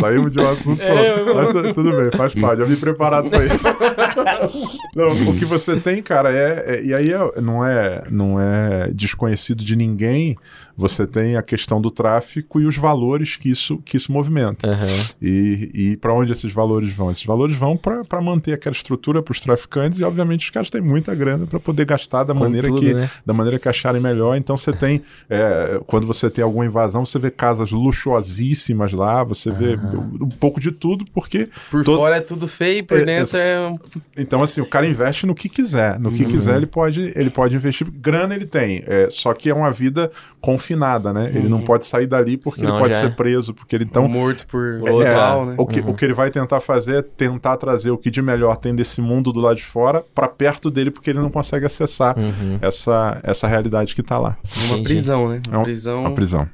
Saímos 0.00 0.32
de 0.32 0.40
um 0.40 0.48
assunto. 0.50 0.82
É, 0.82 1.34
mas 1.34 1.48
tu- 1.50 1.74
tudo 1.74 1.96
bem, 1.96 2.10
faz 2.16 2.34
parte. 2.34 2.58
Já 2.60 2.64
vim 2.64 2.76
preparado 2.76 3.28
pra 3.30 3.44
isso. 3.44 3.66
Não, 4.94 5.30
o 5.30 5.36
que 5.36 5.44
você 5.44 5.76
tem, 5.78 6.02
cara, 6.02 6.32
é. 6.32 6.64
é- 6.76 6.82
e 6.84 6.94
aí 6.94 7.12
é- 7.12 7.40
não, 7.40 7.64
é, 7.64 8.02
não 8.10 8.40
é 8.40 8.88
desconhecido 8.92 9.64
de 9.64 9.76
ninguém. 9.76 10.36
Você 10.80 11.06
tem 11.06 11.36
a 11.36 11.42
questão 11.42 11.80
do 11.80 11.90
tráfico 11.90 12.60
e 12.60 12.64
os 12.66 12.76
valores 12.76 13.36
que 13.36 13.50
isso, 13.50 13.78
que 13.84 13.96
isso 13.96 14.10
movimenta. 14.10 14.66
Aham. 14.68 14.86
E, 15.20 15.70
e 15.74 15.96
para 15.96 16.12
onde 16.14 16.32
esses 16.32 16.52
valores 16.52 16.90
vão? 16.92 17.10
Esses 17.10 17.24
valores 17.24 17.54
vão 17.56 17.76
para 17.76 18.20
manter 18.20 18.54
aquela 18.54 18.74
estrutura 18.74 19.22
para 19.22 19.32
os 19.32 19.40
traficantes 19.40 19.98
e, 20.00 20.04
obviamente, 20.04 20.44
os 20.44 20.50
caras 20.50 20.70
têm 20.70 20.80
muita 20.80 21.14
grana 21.14 21.46
para 21.46 21.60
poder 21.60 21.84
gastar 21.84 22.24
da 22.24 22.32
Com 22.34 22.40
maneira, 22.40 22.68
tudo, 22.68 22.80
que, 22.80 22.94
né? 22.94 23.10
da 23.24 23.32
maneira 23.34 23.58
que 23.58 23.68
acharem 23.68 24.00
melhor. 24.00 24.36
Então, 24.36 24.56
você 24.56 24.72
tem, 24.72 25.02
é, 25.28 25.80
quando 25.86 26.06
você 26.06 26.30
tem 26.30 26.42
alguma 26.42 26.64
invasão, 26.64 27.04
você 27.04 27.18
vê 27.18 27.30
casas 27.30 27.70
luxuosíssimas 27.70 28.92
lá, 28.92 29.22
você 29.24 29.50
vê 29.50 29.76
um, 29.76 30.24
um 30.24 30.28
pouco 30.28 30.60
de 30.60 30.70
tudo, 30.72 31.04
porque. 31.12 31.48
Por 31.70 31.84
todo- 31.84 31.98
fora 31.98 32.16
é 32.16 32.20
tudo 32.20 32.46
feio, 32.48 32.84
por 32.84 32.98
É, 32.98 33.04
dentro 33.04 33.38
é. 33.38 33.68
um- 33.68 33.74
Então, 34.16 34.42
assim, 34.42 34.60
o 34.60 34.66
cara 34.66 34.86
investe 34.86 35.26
no 35.26 35.34
que 35.34 35.48
quiser. 35.48 35.98
No 35.98 36.10
Uhum. 36.10 36.16
que 36.16 36.24
quiser, 36.24 36.56
ele 36.56 36.66
pode, 36.66 37.12
ele 37.14 37.30
pode 37.30 37.54
investir. 37.56 37.86
Grana 37.90 38.34
ele 38.34 38.46
tem. 38.46 38.82
é, 38.86 39.08
só 39.10 39.32
que 39.32 39.48
é 39.50 39.54
uma 39.54 39.70
vida 39.70 40.10
confinada, 40.74 41.12
né? 41.12 41.30
Ele 41.34 41.48
não 41.48 41.60
pode 41.60 41.84
sair 41.86 42.06
dali 42.06 42.36
porque 42.36 42.60
Uhum. 42.60 42.66
Senão 42.66 42.76
ele 42.76 42.82
pode 42.82 42.94
já 42.94 43.00
é. 43.00 43.02
ser 43.10 43.16
preso, 43.16 43.54
porque 43.54 43.74
ele 43.74 43.84
então. 43.84 44.08
morto 44.08 44.46
por 44.46 44.78
É, 44.86 44.90
local, 44.90 45.46
né? 45.46 45.54
O 45.58 45.66
que, 45.66 45.80
o 45.80 45.94
que 45.94 46.04
ele 46.04 46.14
vai 46.14 46.30
tentar 46.30 46.60
fazer 46.60 46.96
é 46.98 47.02
tentar 47.02 47.56
trazer 47.56 47.90
o 47.90 47.98
que 47.98 48.10
de 48.10 48.22
melhor 48.22 48.56
tem 48.56 48.74
desse 48.74 49.00
mundo 49.00 49.32
do 49.32 49.40
lado 49.40 49.56
de 49.56 49.64
fora 49.64 50.04
para 50.14 50.28
perto 50.28 50.70
dele, 50.70 50.90
porque 50.90 51.10
ele 51.10 51.18
não 51.18 51.30
consegue 51.30 51.66
acessar 51.66 52.16
Uhum. 52.18 52.58
essa, 52.60 53.18
essa 53.22 53.46
realidade 53.48 53.94
que 53.94 54.02
tá 54.02 54.18
lá. 54.18 54.36
Uma 54.68 54.82
prisão, 54.82 55.28
né? 55.28 55.40
É 55.46 55.50
Uma 55.50 55.60
um- 55.60 55.64
prisão 55.64 56.00
Uma 56.00 56.10
prisão. 56.14 56.48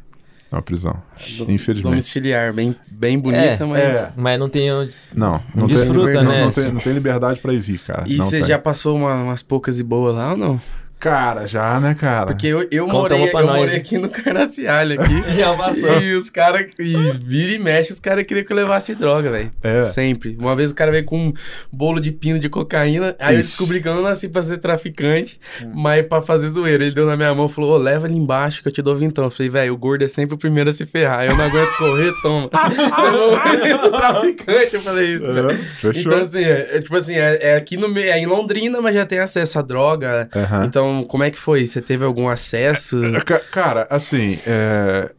É 0.50 0.54
uma 0.54 0.62
prisão. 0.62 0.92
do- 1.38 1.50
Infelizmente. 1.50 1.82
domiciliar, 1.90 2.52
bem, 2.54 2.74
bem 2.88 3.18
bonita, 3.18 3.64
É, 3.64 3.66
mas. 3.66 3.80
é. 3.96 4.12
Mas 4.16 4.38
não 4.38 4.48
tem. 4.48 4.68
Não, 5.12 5.42
não 5.54 5.66
Desfruta, 5.66 6.12
tem, 6.12 6.22
não- 6.22 6.30
né? 6.30 6.44
Não, 6.44 6.50
tem, 6.52 6.72
não 6.72 6.80
tem 6.80 6.92
liberdade 6.92 7.40
para 7.40 7.52
ir 7.52 7.58
vir, 7.58 7.80
cara. 7.80 8.04
E 8.06 8.16
não 8.16 8.24
você 8.24 8.38
tem. 8.38 8.46
já 8.48 8.58
passou 8.58 8.96
uma- 8.96 9.14
umas 9.24 9.42
poucas 9.42 9.80
e 9.80 9.82
boas 9.82 10.14
lá 10.14 10.30
ou 10.30 10.36
não? 10.36 10.60
Cara, 10.98 11.46
já, 11.46 11.78
né, 11.78 11.94
cara? 11.94 12.26
Porque 12.26 12.46
eu, 12.46 12.66
eu, 12.70 12.86
morei, 12.86 13.28
eu 13.28 13.32
nós, 13.32 13.44
morei 13.44 13.74
hein? 13.74 13.80
aqui 13.80 13.98
no 13.98 14.08
Carnacialho 14.08 14.98
aqui. 14.98 15.14
Já 15.36 15.54
passou. 15.54 16.00
E 16.00 16.14
os 16.14 16.30
caras. 16.30 16.66
E 16.78 16.94
vira 17.22 17.52
e 17.52 17.58
mexe, 17.58 17.92
os 17.92 18.00
caras 18.00 18.24
queriam 18.24 18.44
que 18.46 18.52
eu 18.52 18.56
levasse 18.56 18.94
droga, 18.94 19.30
velho. 19.30 19.50
É. 19.62 19.84
Sempre. 19.84 20.36
Uma 20.40 20.56
vez 20.56 20.70
o 20.70 20.74
cara 20.74 20.90
veio 20.90 21.04
com 21.04 21.28
um 21.28 21.32
bolo 21.70 22.00
de 22.00 22.10
pino 22.10 22.38
de 22.38 22.48
cocaína. 22.48 23.14
Aí 23.20 23.34
eu 23.34 23.40
Ixi. 23.40 23.50
descobri 23.50 23.82
que 23.82 23.88
eu 23.88 23.94
não 23.94 24.02
nasci 24.02 24.28
pra 24.28 24.40
ser 24.40 24.56
traficante, 24.58 25.38
mas 25.74 26.04
pra 26.06 26.22
fazer 26.22 26.48
zoeira. 26.48 26.84
Ele 26.84 26.94
deu 26.94 27.06
na 27.06 27.16
minha 27.16 27.34
mão 27.34 27.46
e 27.46 27.48
falou: 27.50 27.74
Ô, 27.74 27.76
leva 27.76 28.06
ali 28.06 28.16
embaixo 28.16 28.62
que 28.62 28.68
eu 28.68 28.72
te 28.72 28.80
dou 28.80 28.96
vintão. 28.96 29.24
Eu 29.24 29.30
falei, 29.30 29.50
velho, 29.50 29.74
o 29.74 29.76
gordo 29.76 30.02
é 30.02 30.08
sempre 30.08 30.34
o 30.34 30.38
primeiro 30.38 30.70
a 30.70 30.72
se 30.72 30.86
ferrar. 30.86 31.26
Eu 31.26 31.36
não 31.36 31.44
aguento 31.44 31.76
correr, 31.76 32.12
toma. 32.22 32.48
eu 33.68 33.78
vou 33.78 33.92
traficante, 33.92 34.74
eu 34.74 34.80
falei 34.80 35.14
isso. 35.16 35.26
É, 35.26 35.54
fechou. 35.54 36.00
Então, 36.00 36.18
assim, 36.22 36.42
é, 36.42 36.76
é 36.76 36.80
tipo 36.80 36.96
assim, 36.96 37.16
é, 37.16 37.38
é 37.42 37.56
aqui 37.56 37.76
no 37.76 37.88
meio, 37.88 38.10
é 38.10 38.18
em 38.18 38.26
Londrina, 38.26 38.80
mas 38.80 38.94
já 38.94 39.04
tem 39.04 39.18
acesso 39.18 39.58
à 39.58 39.62
droga. 39.62 40.28
Aham. 40.34 40.64
Então, 40.64 40.85
como 41.08 41.24
é 41.24 41.30
que 41.30 41.38
foi? 41.38 41.66
Você 41.66 41.80
teve 41.80 42.04
algum 42.04 42.28
acesso? 42.28 43.00
Ca- 43.24 43.40
Cara, 43.40 43.86
assim, 43.90 44.38
é, 44.46 45.12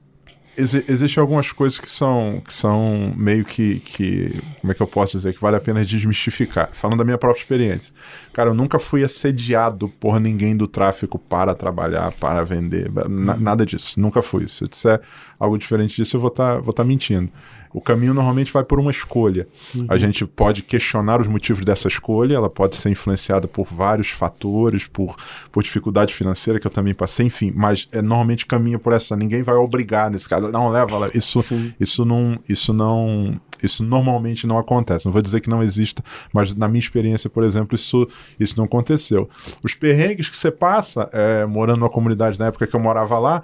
exi 0.57 0.83
existem 0.87 1.21
algumas 1.21 1.51
coisas 1.51 1.79
que 1.79 1.89
são, 1.89 2.41
que 2.45 2.53
são 2.53 3.13
meio 3.15 3.45
que, 3.45 3.79
que. 3.79 4.33
Como 4.59 4.71
é 4.71 4.75
que 4.75 4.81
eu 4.81 4.87
posso 4.87 5.17
dizer? 5.17 5.33
Que 5.33 5.39
vale 5.41 5.55
a 5.55 5.59
pena 5.59 5.85
desmistificar. 5.85 6.69
Falando 6.73 6.97
da 6.97 7.05
minha 7.05 7.17
própria 7.17 7.41
experiência. 7.41 7.93
Cara, 8.33 8.49
eu 8.49 8.53
nunca 8.53 8.79
fui 8.79 9.03
assediado 9.03 9.87
por 9.99 10.19
ninguém 10.19 10.55
do 10.57 10.67
tráfico 10.67 11.19
para 11.19 11.53
trabalhar, 11.53 12.11
para 12.13 12.43
vender. 12.43 12.91
Na, 13.07 13.35
nada 13.37 13.65
disso. 13.65 13.99
Nunca 13.99 14.21
fui. 14.21 14.47
Se 14.47 14.63
eu 14.63 14.67
disser 14.67 14.99
algo 15.39 15.57
diferente 15.57 15.95
disso, 15.95 16.17
eu 16.17 16.21
vou 16.21 16.29
estar 16.29 16.55
tá, 16.55 16.59
vou 16.61 16.73
tá 16.73 16.83
mentindo. 16.83 17.31
O 17.73 17.81
caminho 17.81 18.13
normalmente 18.13 18.51
vai 18.51 18.63
por 18.63 18.79
uma 18.79 18.91
escolha. 18.91 19.47
Uhum. 19.75 19.85
A 19.89 19.97
gente 19.97 20.25
pode 20.25 20.61
questionar 20.61 21.19
os 21.21 21.27
motivos 21.27 21.63
dessa 21.63 21.87
escolha, 21.87 22.35
ela 22.35 22.49
pode 22.49 22.75
ser 22.75 22.89
influenciada 22.89 23.47
por 23.47 23.67
vários 23.67 24.09
fatores, 24.09 24.85
por, 24.87 25.15
por 25.51 25.63
dificuldade 25.63 26.13
financeira 26.13 26.59
que 26.59 26.67
eu 26.67 26.71
também 26.71 26.93
passei, 26.93 27.25
enfim, 27.25 27.51
mas 27.55 27.87
é, 27.91 28.01
normalmente 28.01 28.45
caminha 28.45 28.79
por 28.79 28.93
essa. 28.93 29.15
Ninguém 29.15 29.43
vai 29.43 29.55
obrigar 29.55 30.09
nesse 30.09 30.27
caso. 30.27 30.51
Não, 30.51 30.69
leva, 30.69 31.09
isso, 31.13 31.43
isso 31.79 32.05
não. 32.05 32.39
Isso 32.47 32.73
não. 32.73 33.25
Isso 33.61 33.83
normalmente 33.83 34.45
não 34.45 34.57
acontece. 34.57 35.05
Não 35.05 35.11
vou 35.11 35.21
dizer 35.21 35.39
que 35.39 35.49
não 35.49 35.63
exista, 35.63 36.03
mas 36.31 36.53
na 36.53 36.67
minha 36.67 36.79
experiência, 36.79 37.29
por 37.29 37.43
exemplo, 37.43 37.75
isso, 37.75 38.07
isso 38.39 38.55
não 38.57 38.65
aconteceu. 38.65 39.27
Os 39.63 39.73
perrengues 39.73 40.29
que 40.29 40.37
você 40.37 40.51
passa, 40.51 41.09
é, 41.11 41.45
morando 41.45 41.79
numa 41.79 41.89
comunidade 41.89 42.37
na 42.37 42.47
época 42.47 42.67
que 42.67 42.75
eu 42.75 42.79
morava 42.79 43.17
lá, 43.17 43.43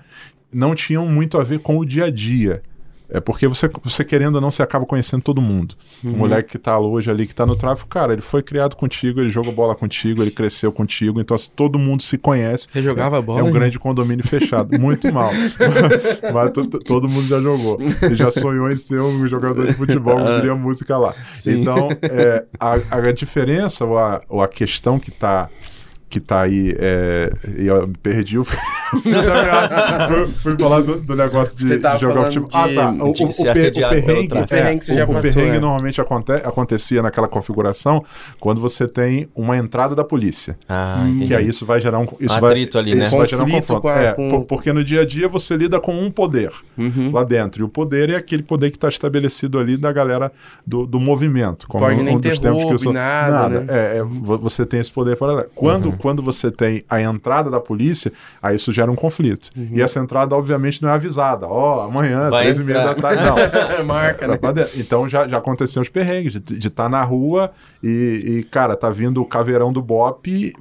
não 0.54 0.76
tinham 0.76 1.08
muito 1.08 1.40
a 1.40 1.44
ver 1.44 1.60
com 1.60 1.78
o 1.78 1.86
dia 1.86 2.06
a 2.06 2.12
dia. 2.12 2.62
É 3.10 3.20
porque 3.20 3.48
você, 3.48 3.70
você 3.84 4.04
querendo 4.04 4.36
ou 4.36 4.42
não, 4.42 4.50
você 4.50 4.64
acaba 4.64 4.86
conhecendo 4.86 5.22
todo 5.22 5.42
mundo. 5.42 5.76
Uhum. 6.04 6.14
O 6.14 6.18
moleque 6.18 6.52
que 6.52 6.58
tá 6.58 6.80
hoje 6.80 7.10
ali, 7.12 7.28
que 7.28 7.36
tá 7.36 7.46
no 7.46 7.56
tráfico, 7.56 7.88
cara, 7.88 8.14
ele 8.14 8.22
foi 8.22 8.42
criado 8.42 8.76
contigo, 8.76 9.20
ele 9.20 9.30
jogou 9.30 9.54
bola 9.54 9.76
contigo, 9.76 10.22
ele 10.22 10.32
cresceu 10.32 10.72
contigo, 10.72 11.20
então 11.20 11.36
assim, 11.36 11.52
todo 11.56 11.78
mundo 11.78 12.02
se 12.02 12.18
conhece. 12.18 12.68
Você 12.72 12.82
jogava 12.82 13.18
é, 13.18 13.22
bola? 13.22 13.40
É 13.40 13.44
um 13.44 13.52
grande 13.52 13.78
condomínio 13.78 14.28
fechado. 14.28 14.80
Muito 14.80 15.12
mal. 15.12 15.32
Mas 16.34 16.52
todo 16.86 17.08
mundo 17.08 17.28
já 17.28 17.40
jogou. 17.40 17.78
E 17.82 18.16
já 18.16 18.32
sonhou 18.32 18.72
em 18.72 18.78
ser 18.78 19.00
um 19.00 19.28
jogador 19.28 19.66
de 19.68 19.74
futebol, 19.74 20.18
como 20.18 20.36
diria 20.36 20.56
música 20.56 20.98
lá. 20.98 21.14
Sim. 21.40 21.62
Então, 21.62 21.90
é, 22.02 22.46
a, 22.60 22.74
a 22.74 23.12
diferença 23.12 23.86
ou 23.86 23.98
a, 23.98 24.22
ou 24.28 24.42
a 24.42 24.48
questão 24.48 24.98
que 25.00 25.12
tá 25.12 25.50
que 26.14 26.20
tá 26.20 26.42
aí. 26.42 26.76
É, 26.78 27.34
eu 27.58 27.88
me 27.88 27.96
perdi 27.96 28.38
o. 28.38 28.46
fui, 28.46 28.54
fui 30.44 30.58
falar 30.60 30.82
do, 30.82 31.02
do, 31.02 31.16
negócio 31.16 31.58
de, 31.58 31.66
de 31.66 32.00
jogar 32.00 32.26
futebol. 32.26 32.50
Ah, 32.54 32.68
tá. 32.72 32.92
O, 32.92 33.06
o, 33.06 33.08
o, 33.08 33.10
o 33.10 33.44
perrengue, 33.44 33.84
o 33.84 34.48
perrengue, 34.48 34.92
é, 34.92 35.04
o, 35.04 35.08
passou, 35.08 35.34
perrengue 35.34 35.58
é. 35.58 35.60
normalmente 35.60 36.00
aconte, 36.00 36.32
acontecia 36.32 37.02
naquela 37.02 37.28
configuração 37.28 38.04
quando 38.40 38.62
você 38.62 38.88
tem 38.88 39.28
uma 39.34 39.58
entrada 39.58 39.96
da 39.96 40.04
polícia. 40.04 40.56
Ah, 40.70 41.04
que 41.26 41.34
aí 41.34 41.50
isso 41.50 41.66
vai 41.66 41.82
gerar 41.82 41.98
um. 41.98 42.06
Isso 42.20 42.36
Atrito 42.46 42.74
vai, 42.74 42.82
ali, 42.84 42.96
né? 42.96 43.06
Isso 43.06 43.18
vai 43.18 43.28
gerar 43.28 43.44
um 43.44 43.50
confronto. 43.50 43.88
A, 43.88 43.98
é, 43.98 44.14
com... 44.14 44.44
porque 44.44 44.72
no 44.72 44.84
dia 44.84 45.02
a 45.02 45.06
dia 45.06 45.28
você 45.28 45.58
lida 45.58 45.80
com 45.80 45.96
um 45.96 46.12
poder 46.12 46.52
uhum. 46.78 47.12
lá 47.12 47.24
dentro. 47.24 47.64
E 47.64 47.66
o 47.66 47.70
poder 47.70 48.12
é 48.12 48.18
aquele 48.18 48.44
poder 48.44 48.70
que 48.70 48.78
está 48.78 48.88
estabelecido 48.88 49.58
ali 49.58 49.78
da 49.78 49.92
galera 49.92 50.32
do, 50.66 50.86
do 50.86 51.00
movimento. 51.00 51.68
Como 51.68 51.84
Pode 51.84 52.00
um, 52.00 52.04
nem 52.04 52.18
um 52.18 52.20
dos 52.20 52.38
tempos 52.38 52.64
que 52.66 52.74
eu 52.74 52.80
sou. 52.80 52.94
Nada, 52.94 53.32
nada. 53.32 53.60
Né? 53.62 53.66
É, 53.70 53.98
é, 53.98 54.04
você 54.04 54.64
tem 54.64 54.80
esse 54.80 54.92
poder 54.92 55.18
para. 55.18 55.48
Quando, 55.56 55.86
uhum 55.86 56.03
quando 56.04 56.22
você 56.22 56.52
tem 56.52 56.84
a 56.90 57.02
entrada 57.02 57.50
da 57.50 57.62
polícia, 57.62 58.12
aí 58.42 58.58
isso 58.58 58.74
gera 58.74 58.92
um 58.92 58.96
conflito. 58.96 59.52
Uhum. 59.56 59.70
E 59.72 59.82
essa 59.82 60.02
entrada, 60.02 60.36
obviamente, 60.36 60.82
não 60.82 60.90
é 60.90 60.92
avisada. 60.92 61.48
Ó, 61.48 61.78
oh, 61.78 61.82
amanhã, 61.88 62.30
Vai 62.30 62.42
três 62.42 62.60
e 62.60 62.64
meia 62.66 62.84
da 62.84 62.94
tarde, 62.94 63.24
não. 63.24 63.38
Marca, 63.88 64.28
né? 64.28 64.38
Então 64.76 65.08
já, 65.08 65.26
já 65.26 65.38
aconteceu 65.38 65.82
os 65.82 65.88
perrengues 65.88 66.34
de 66.34 66.68
estar 66.68 66.84
tá 66.84 66.90
na 66.90 67.02
rua 67.04 67.52
e, 67.82 68.40
e, 68.40 68.44
cara, 68.44 68.76
tá 68.76 68.90
vindo 68.90 69.22
o 69.22 69.26
caveirão 69.26 69.72
do 69.72 69.82
BOP 69.82 70.54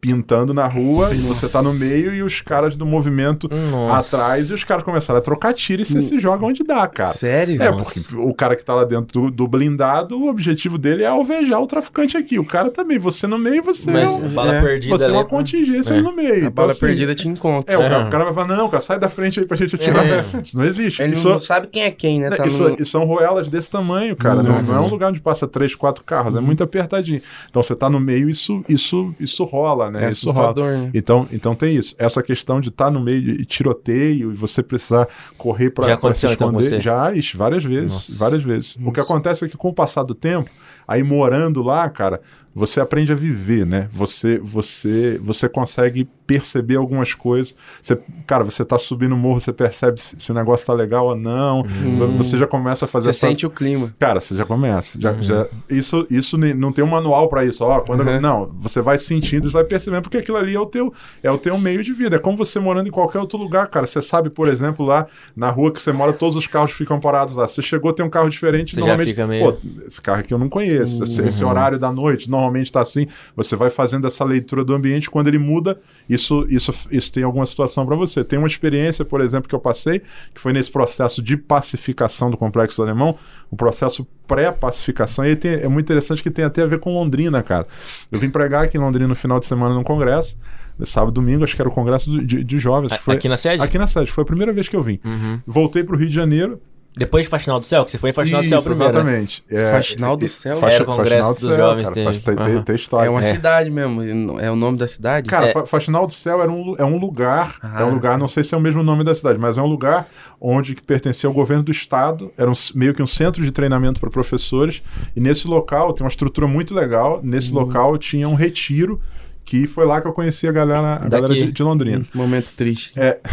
pintando 0.00 0.54
na 0.54 0.66
rua 0.66 1.08
Nossa. 1.08 1.14
e 1.14 1.20
você 1.20 1.48
tá 1.48 1.62
no 1.62 1.74
meio 1.74 2.14
e 2.14 2.22
os 2.22 2.40
caras 2.40 2.76
do 2.76 2.86
movimento 2.86 3.48
Nossa. 3.48 4.16
atrás 4.16 4.50
e 4.50 4.54
os 4.54 4.62
caras 4.64 4.84
começaram 4.84 5.18
a 5.18 5.22
trocar 5.22 5.52
tiro 5.52 5.82
e 5.82 5.84
você 5.84 6.00
se 6.00 6.18
joga 6.18 6.44
onde 6.44 6.62
dá, 6.62 6.86
cara. 6.86 7.10
Sério? 7.10 7.60
É, 7.60 7.70
Nossa. 7.70 7.84
porque 7.84 8.16
o 8.16 8.32
cara 8.32 8.54
que 8.54 8.64
tá 8.64 8.74
lá 8.74 8.84
dentro 8.84 9.22
do, 9.22 9.30
do, 9.30 9.48
blindado, 9.48 10.18
o 10.18 10.28
objetivo 10.28 10.78
dele 10.78 11.02
é 11.02 11.06
alvejar 11.06 11.60
o 11.60 11.66
traficante 11.66 12.16
aqui. 12.16 12.38
O 12.38 12.44
cara 12.44 12.70
também, 12.70 12.98
você 12.98 13.26
no 13.26 13.38
meio, 13.38 13.62
você 13.62 13.90
Mas, 13.90 14.18
é, 14.18 14.22
um, 14.22 14.28
bala 14.28 14.54
é, 14.54 14.62
perdida 14.62 14.96
você 14.96 15.04
é 15.04 15.12
uma 15.12 15.24
contingência 15.24 15.94
é. 15.94 16.00
no 16.00 16.14
meio. 16.14 16.34
A 16.34 16.38
então, 16.38 16.50
bala 16.52 16.72
assim, 16.72 16.86
perdida 16.86 17.14
te 17.14 17.28
encontra. 17.28 17.74
É, 17.74 17.76
o, 17.76 17.80
cara, 17.80 18.06
o, 18.06 18.10
cara, 18.10 18.24
vai 18.24 18.34
falar, 18.34 18.56
não, 18.56 18.68
cara, 18.68 18.80
sai 18.80 18.98
da 18.98 19.08
frente 19.08 19.40
aí 19.40 19.46
pra 19.46 19.56
gente 19.56 19.74
atirar. 19.74 20.06
É. 20.06 20.24
Isso 20.42 20.56
não 20.56 20.64
existe. 20.64 21.02
Ele 21.02 21.12
isso, 21.12 21.28
não 21.28 21.40
sabe 21.40 21.66
quem 21.66 21.82
é 21.82 21.90
quem, 21.90 22.20
né? 22.20 22.30
Tá 22.30 22.46
isso, 22.46 22.68
no... 22.68 22.84
são 22.84 23.04
roelas 23.04 23.48
desse 23.48 23.70
tamanho, 23.70 24.14
cara. 24.14 24.42
Não, 24.42 24.62
não, 24.62 24.74
é 24.74 24.80
um 24.80 24.88
lugar 24.88 25.10
onde 25.10 25.20
passa 25.20 25.46
três, 25.46 25.74
quatro 25.74 26.04
carros, 26.04 26.36
é 26.36 26.40
muito 26.40 26.62
apertadinho. 26.62 27.20
Então 27.48 27.62
você 27.62 27.74
tá 27.74 27.90
no 27.90 27.98
meio, 27.98 28.28
isso, 28.28 28.64
isso, 28.68 29.14
isso 29.18 29.44
rola, 29.44 29.87
né? 29.90 30.06
É 30.06 30.10
isso 30.10 30.30
rola. 30.30 30.54
Né? 30.54 30.90
Então, 30.94 31.28
então 31.32 31.54
tem 31.54 31.74
isso. 31.74 31.94
Essa 31.98 32.22
questão 32.22 32.60
de 32.60 32.68
estar 32.68 32.86
tá 32.86 32.90
no 32.90 33.00
meio 33.00 33.20
de 33.20 33.44
tiroteio 33.44 34.32
e 34.32 34.34
você 34.34 34.62
precisar 34.62 35.08
correr 35.36 35.70
para 35.70 35.86
se 35.86 35.92
então, 35.92 36.10
esconder. 36.10 36.36
Então, 36.36 36.52
você... 36.52 36.80
Já, 36.80 37.14
ixi, 37.14 37.36
várias 37.36 37.64
vezes. 37.64 37.92
Nossa. 37.92 38.18
Várias 38.18 38.42
vezes. 38.42 38.76
Nossa. 38.76 38.90
O 38.90 38.92
que 38.92 39.00
acontece 39.00 39.44
é 39.44 39.48
que 39.48 39.56
com 39.56 39.68
o 39.68 39.74
passar 39.74 40.02
do 40.02 40.14
tempo, 40.14 40.50
aí 40.88 41.02
morando 41.02 41.62
lá, 41.62 41.88
cara, 41.90 42.20
você 42.54 42.80
aprende 42.80 43.12
a 43.12 43.14
viver, 43.14 43.64
né? 43.64 43.88
Você, 43.92 44.38
você, 44.38 45.18
você 45.22 45.48
consegue 45.48 46.08
perceber 46.26 46.76
algumas 46.76 47.14
coisas. 47.14 47.54
Você, 47.80 47.96
cara, 48.26 48.42
você 48.42 48.64
tá 48.64 48.76
subindo 48.76 49.12
o 49.12 49.16
morro, 49.16 49.40
você 49.40 49.52
percebe 49.52 50.00
se, 50.00 50.18
se 50.18 50.30
o 50.30 50.34
negócio 50.34 50.66
tá 50.66 50.72
legal 50.74 51.06
ou 51.06 51.16
não. 51.16 51.60
Hum. 51.60 52.16
Você 52.16 52.36
já 52.36 52.46
começa 52.46 52.84
a 52.84 52.88
fazer 52.88 53.12
Você 53.12 53.18
essa... 53.18 53.28
sente 53.28 53.46
o 53.46 53.50
clima. 53.50 53.94
Cara, 53.98 54.18
você 54.18 54.36
já 54.36 54.44
começa. 54.44 55.00
Já, 55.00 55.12
uhum. 55.12 55.22
já... 55.22 55.46
Isso, 55.70 56.06
isso 56.10 56.36
não 56.36 56.72
tem 56.72 56.84
um 56.84 56.88
manual 56.88 57.28
para 57.28 57.44
isso. 57.44 57.64
Ó, 57.64 57.80
quando 57.80 58.00
uhum. 58.00 58.20
Não, 58.20 58.50
você 58.58 58.82
vai 58.82 58.98
sentindo, 58.98 59.48
você 59.48 59.52
vai 59.52 59.64
percebendo, 59.64 60.02
porque 60.02 60.18
aquilo 60.18 60.36
ali 60.36 60.54
é 60.54 60.60
o 60.60 60.66
teu, 60.66 60.92
é 61.22 61.30
o 61.30 61.38
teu 61.38 61.56
meio 61.58 61.82
de 61.84 61.92
vida. 61.92 62.16
É 62.16 62.18
como 62.18 62.36
você 62.36 62.58
morando 62.58 62.88
em 62.88 62.92
qualquer 62.92 63.20
outro 63.20 63.38
lugar, 63.38 63.68
cara. 63.68 63.86
Você 63.86 64.02
sabe, 64.02 64.30
por 64.30 64.48
exemplo, 64.48 64.84
lá 64.84 65.06
na 65.36 65.48
rua 65.48 65.70
que 65.70 65.80
você 65.80 65.92
mora, 65.92 66.12
todos 66.12 66.34
os 66.34 66.46
carros 66.46 66.72
ficam 66.72 66.98
parados 66.98 67.36
lá. 67.36 67.46
Você 67.46 67.62
chegou, 67.62 67.92
tem 67.92 68.04
um 68.04 68.10
carro 68.10 68.28
diferente, 68.28 68.74
você 68.74 68.80
normalmente. 68.80 69.08
Já 69.08 69.14
fica 69.14 69.26
meio... 69.26 69.52
Pô, 69.52 69.58
esse 69.86 70.00
carro 70.00 70.20
aqui 70.20 70.34
eu 70.34 70.38
não 70.38 70.48
conheço. 70.48 70.77
Uhum. 70.78 70.84
Esse, 70.84 71.22
esse 71.22 71.44
uhum. 71.44 71.50
horário 71.50 71.78
da 71.78 71.92
noite, 71.92 72.30
normalmente 72.30 72.66
está 72.66 72.80
assim. 72.80 73.06
Você 73.36 73.56
vai 73.56 73.70
fazendo 73.70 74.06
essa 74.06 74.24
leitura 74.24 74.64
do 74.64 74.74
ambiente, 74.74 75.10
quando 75.10 75.28
ele 75.28 75.38
muda, 75.38 75.80
isso, 76.08 76.46
isso 76.48 76.72
isso 76.90 77.12
tem 77.12 77.22
alguma 77.22 77.46
situação 77.46 77.86
para 77.86 77.96
você. 77.96 78.22
Tem 78.24 78.38
uma 78.38 78.48
experiência, 78.48 79.04
por 79.04 79.20
exemplo, 79.20 79.48
que 79.48 79.54
eu 79.54 79.60
passei, 79.60 80.02
que 80.34 80.40
foi 80.40 80.52
nesse 80.52 80.70
processo 80.70 81.22
de 81.22 81.36
pacificação 81.36 82.30
do 82.30 82.36
complexo 82.36 82.82
alemão, 82.82 83.16
um 83.50 83.56
processo 83.56 84.06
pré-pacificação, 84.26 85.24
e 85.24 85.34
tem, 85.34 85.52
é 85.54 85.68
muito 85.68 85.86
interessante 85.86 86.22
que 86.22 86.30
tem 86.30 86.44
até 86.44 86.62
a 86.62 86.66
ver 86.66 86.78
com 86.80 86.92
Londrina, 86.92 87.42
cara. 87.42 87.66
Eu 88.12 88.18
vim 88.18 88.28
pregar 88.28 88.64
aqui 88.64 88.76
em 88.76 88.80
Londrina 88.80 89.08
no 89.08 89.14
final 89.14 89.40
de 89.40 89.46
semana 89.46 89.74
num 89.74 89.82
congresso, 89.82 90.38
sábado 90.84 91.12
domingo, 91.12 91.44
acho 91.44 91.56
que 91.56 91.62
era 91.62 91.68
o 91.68 91.72
congresso 91.72 92.10
de, 92.24 92.44
de 92.44 92.58
jovens. 92.58 92.92
Foi, 93.00 93.14
aqui 93.14 93.28
na 93.28 93.36
sede? 93.36 93.62
Aqui 93.62 93.78
na 93.78 93.86
sede, 93.86 94.12
foi 94.12 94.22
a 94.22 94.26
primeira 94.26 94.52
vez 94.52 94.68
que 94.68 94.76
eu 94.76 94.82
vim. 94.82 95.00
Uhum. 95.04 95.40
Voltei 95.46 95.82
para 95.82 95.96
o 95.96 95.98
Rio 95.98 96.08
de 96.08 96.14
Janeiro, 96.14 96.60
depois 96.98 97.24
de 97.24 97.30
Faxinal 97.30 97.60
do 97.60 97.66
Céu, 97.66 97.84
que 97.84 97.92
você 97.92 97.98
foi 97.98 98.10
em 98.10 98.12
Faxinal 98.12 98.42
Isso, 98.42 98.50
do 98.50 98.62
Céu 98.62 98.62
primeiro. 98.62 98.92
Né? 98.92 98.98
Exatamente. 99.00 99.44
Né? 99.50 99.62
É, 99.62 99.72
Faxinal 99.72 100.16
do 100.16 100.28
Céu? 100.28 100.56
Era 100.56 100.74
é, 100.74 100.82
o 100.82 100.84
Congresso 100.84 101.34
dos 101.34 101.42
do 101.42 101.56
Jovens. 101.56 101.90
Cara, 101.90 101.94
tem, 101.94 102.36
tem, 102.36 102.62
tem, 102.62 102.74
história. 102.74 103.06
É 103.06 103.10
uma 103.10 103.20
é. 103.20 103.22
cidade 103.22 103.70
mesmo. 103.70 104.40
É 104.40 104.50
o 104.50 104.56
nome 104.56 104.76
da 104.76 104.86
cidade? 104.86 105.28
Cara, 105.28 105.48
é. 105.48 105.66
Faxinal 105.66 106.06
do 106.06 106.12
Céu 106.12 106.42
era 106.42 106.50
um, 106.50 106.74
é 106.76 106.84
um 106.84 106.98
lugar. 106.98 107.56
Ah. 107.62 107.82
É 107.82 107.84
um 107.84 107.94
lugar, 107.94 108.18
não 108.18 108.28
sei 108.28 108.42
se 108.42 108.54
é 108.54 108.58
o 108.58 108.60
mesmo 108.60 108.82
nome 108.82 109.04
da 109.04 109.14
cidade, 109.14 109.38
mas 109.38 109.56
é 109.56 109.62
um 109.62 109.66
lugar 109.66 110.08
onde 110.40 110.74
que 110.74 110.82
pertencia 110.82 111.28
ao 111.28 111.32
governo 111.32 111.62
do 111.62 111.70
estado. 111.70 112.32
Era 112.36 112.50
um, 112.50 112.54
meio 112.74 112.92
que 112.92 113.02
um 113.02 113.06
centro 113.06 113.42
de 113.42 113.52
treinamento 113.52 114.00
para 114.00 114.10
professores. 114.10 114.82
E 115.14 115.20
nesse 115.20 115.46
local 115.46 115.92
tem 115.92 116.04
uma 116.04 116.10
estrutura 116.10 116.48
muito 116.48 116.74
legal. 116.74 117.20
Nesse 117.22 117.52
hum. 117.52 117.60
local 117.60 117.96
tinha 117.96 118.28
um 118.28 118.34
retiro 118.34 119.00
que 119.48 119.66
foi 119.66 119.86
lá 119.86 119.98
que 119.98 120.06
eu 120.06 120.12
conheci 120.12 120.46
a 120.46 120.52
galera, 120.52 120.96
a 121.02 121.08
galera 121.08 121.32
de, 121.32 121.50
de, 121.50 121.62
Londrina. 121.62 122.04
Um 122.14 122.18
momento 122.18 122.52
triste. 122.52 122.92
É. 122.98 123.18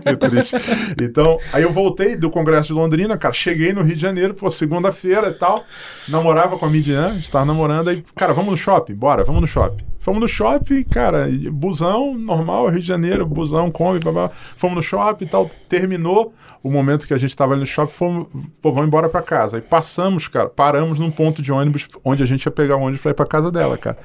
que, 0.00 0.16
que, 0.16 0.16
triste. 0.16 0.56
Então, 0.98 1.36
aí 1.52 1.62
eu 1.62 1.70
voltei 1.70 2.16
do 2.16 2.30
Congresso 2.30 2.68
de 2.68 2.72
Londrina, 2.72 3.18
cara, 3.18 3.34
cheguei 3.34 3.74
no 3.74 3.82
Rio 3.82 3.94
de 3.94 4.00
Janeiro, 4.00 4.32
pô, 4.32 4.48
segunda-feira 4.48 5.28
e 5.28 5.34
tal, 5.34 5.62
namorava 6.08 6.56
com 6.56 6.64
a 6.64 6.70
Midian, 6.70 7.18
estava 7.18 7.44
namorando, 7.44 7.90
aí, 7.90 8.02
cara, 8.16 8.32
vamos 8.32 8.52
no 8.52 8.56
shopping? 8.56 8.94
Bora, 8.94 9.22
vamos 9.22 9.42
no 9.42 9.46
shopping. 9.46 9.84
Fomos 9.98 10.18
no 10.18 10.26
shopping, 10.26 10.82
cara, 10.84 11.28
busão 11.52 12.16
normal, 12.16 12.68
Rio 12.68 12.80
de 12.80 12.86
Janeiro, 12.86 13.26
busão, 13.26 13.70
come, 13.70 14.00
blá, 14.00 14.30
Fomos 14.56 14.76
no 14.76 14.82
shopping 14.82 15.26
e 15.26 15.28
tal, 15.28 15.50
terminou 15.68 16.32
o 16.62 16.70
momento 16.70 17.06
que 17.06 17.12
a 17.12 17.18
gente 17.18 17.28
estava 17.28 17.52
ali 17.52 17.60
no 17.60 17.66
shopping, 17.66 17.92
fomos, 17.92 18.26
pô, 18.62 18.72
vamos 18.72 18.88
embora 18.88 19.10
para 19.10 19.20
casa. 19.20 19.58
Aí 19.58 19.62
passamos, 19.62 20.26
cara, 20.26 20.48
paramos 20.48 20.98
num 20.98 21.10
ponto 21.10 21.42
de 21.42 21.52
ônibus 21.52 21.86
onde 22.02 22.22
a 22.22 22.26
gente 22.26 22.46
ia 22.46 22.50
pegar 22.50 22.76
o 22.76 22.80
ônibus 22.80 23.02
para 23.02 23.10
ir 23.10 23.14
para 23.14 23.26
casa 23.26 23.52
dela, 23.52 23.76
cara. 23.76 23.98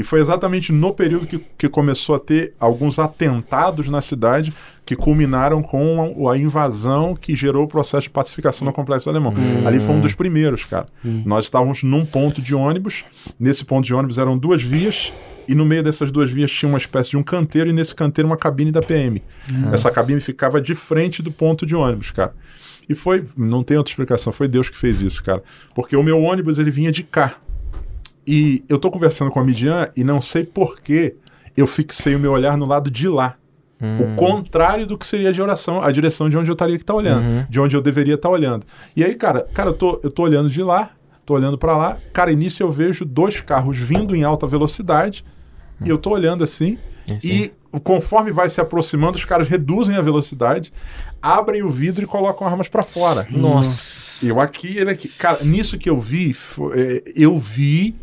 E 0.00 0.02
foi 0.02 0.18
exatamente 0.18 0.72
no 0.72 0.94
período 0.94 1.26
que, 1.26 1.38
que 1.58 1.68
começou 1.68 2.14
a 2.14 2.18
ter 2.18 2.54
alguns 2.58 2.98
atentados 2.98 3.90
na 3.90 4.00
cidade 4.00 4.50
que 4.86 4.96
culminaram 4.96 5.62
com 5.62 6.26
a, 6.26 6.32
a 6.32 6.38
invasão 6.38 7.14
que 7.14 7.36
gerou 7.36 7.64
o 7.64 7.68
processo 7.68 8.04
de 8.04 8.10
pacificação 8.10 8.64
no 8.64 8.72
complexo 8.72 9.10
alemão. 9.10 9.34
Hum. 9.36 9.68
Ali 9.68 9.78
foi 9.78 9.94
um 9.94 10.00
dos 10.00 10.14
primeiros, 10.14 10.64
cara. 10.64 10.86
Hum. 11.04 11.22
Nós 11.26 11.44
estávamos 11.44 11.82
num 11.82 12.06
ponto 12.06 12.40
de 12.40 12.54
ônibus, 12.54 13.04
nesse 13.38 13.62
ponto 13.62 13.84
de 13.84 13.92
ônibus 13.92 14.16
eram 14.16 14.38
duas 14.38 14.62
vias, 14.62 15.12
e 15.46 15.54
no 15.54 15.66
meio 15.66 15.82
dessas 15.82 16.10
duas 16.10 16.32
vias 16.32 16.50
tinha 16.50 16.70
uma 16.70 16.78
espécie 16.78 17.10
de 17.10 17.18
um 17.18 17.22
canteiro, 17.22 17.68
e 17.68 17.72
nesse 17.74 17.94
canteiro 17.94 18.26
uma 18.26 18.38
cabine 18.38 18.72
da 18.72 18.80
PM. 18.80 19.22
Nossa. 19.52 19.74
Essa 19.74 19.90
cabine 19.90 20.18
ficava 20.18 20.62
de 20.62 20.74
frente 20.74 21.22
do 21.22 21.30
ponto 21.30 21.66
de 21.66 21.76
ônibus, 21.76 22.10
cara. 22.10 22.32
E 22.88 22.94
foi, 22.94 23.22
não 23.36 23.62
tem 23.62 23.76
outra 23.76 23.92
explicação, 23.92 24.32
foi 24.32 24.48
Deus 24.48 24.70
que 24.70 24.78
fez 24.78 25.02
isso, 25.02 25.22
cara. 25.22 25.42
Porque 25.74 25.94
o 25.94 26.02
meu 26.02 26.22
ônibus 26.22 26.58
ele 26.58 26.70
vinha 26.70 26.90
de 26.90 27.02
cá. 27.02 27.34
E 28.26 28.62
eu 28.68 28.78
tô 28.78 28.90
conversando 28.90 29.30
com 29.30 29.40
a 29.40 29.44
Midian 29.44 29.88
e 29.96 30.04
não 30.04 30.20
sei 30.20 30.44
por 30.44 30.80
que 30.80 31.16
eu 31.56 31.66
fixei 31.66 32.14
o 32.14 32.20
meu 32.20 32.32
olhar 32.32 32.56
no 32.56 32.66
lado 32.66 32.90
de 32.90 33.08
lá. 33.08 33.36
O 33.98 34.14
contrário 34.14 34.86
do 34.86 34.98
que 34.98 35.06
seria 35.06 35.30
a 35.30 35.32
direção, 35.32 35.80
a 35.80 35.90
direção 35.90 36.28
de 36.28 36.36
onde 36.36 36.50
eu 36.50 36.52
estaria 36.52 36.76
que 36.76 36.84
tá 36.84 36.94
olhando, 36.94 37.46
de 37.48 37.58
onde 37.58 37.74
eu 37.74 37.80
deveria 37.80 38.14
estar 38.14 38.28
olhando. 38.28 38.66
E 38.94 39.02
aí, 39.02 39.14
cara, 39.14 39.48
cara, 39.54 39.70
eu 39.70 39.74
tô, 39.74 39.98
eu 40.02 40.10
tô 40.10 40.22
olhando 40.22 40.50
de 40.50 40.62
lá, 40.62 40.90
tô 41.24 41.32
olhando 41.32 41.56
para 41.56 41.74
lá, 41.74 41.98
cara, 42.12 42.30
início 42.30 42.62
eu 42.62 42.70
vejo 42.70 43.06
dois 43.06 43.40
carros 43.40 43.78
vindo 43.78 44.14
em 44.14 44.22
alta 44.22 44.46
velocidade, 44.46 45.24
e 45.82 45.88
eu 45.88 45.96
tô 45.96 46.10
olhando 46.10 46.44
assim, 46.44 46.76
e 47.24 47.52
conforme 47.82 48.32
vai 48.32 48.50
se 48.50 48.60
aproximando, 48.60 49.16
os 49.16 49.24
caras 49.24 49.48
reduzem 49.48 49.96
a 49.96 50.02
velocidade, 50.02 50.72
abrem 51.22 51.62
o 51.62 51.70
vidro 51.70 52.04
e 52.04 52.06
colocam 52.06 52.46
armas 52.46 52.68
para 52.68 52.82
fora. 52.82 53.26
Nossa. 53.30 54.26
Eu 54.26 54.40
aqui, 54.40 54.76
ele 54.76 54.90
aqui. 54.90 55.08
Cara, 55.08 55.42
nisso 55.42 55.78
que 55.78 55.88
eu 55.88 55.98
vi, 55.98 56.36
é, 56.74 57.02
eu 57.16 57.38
vi. 57.38 57.94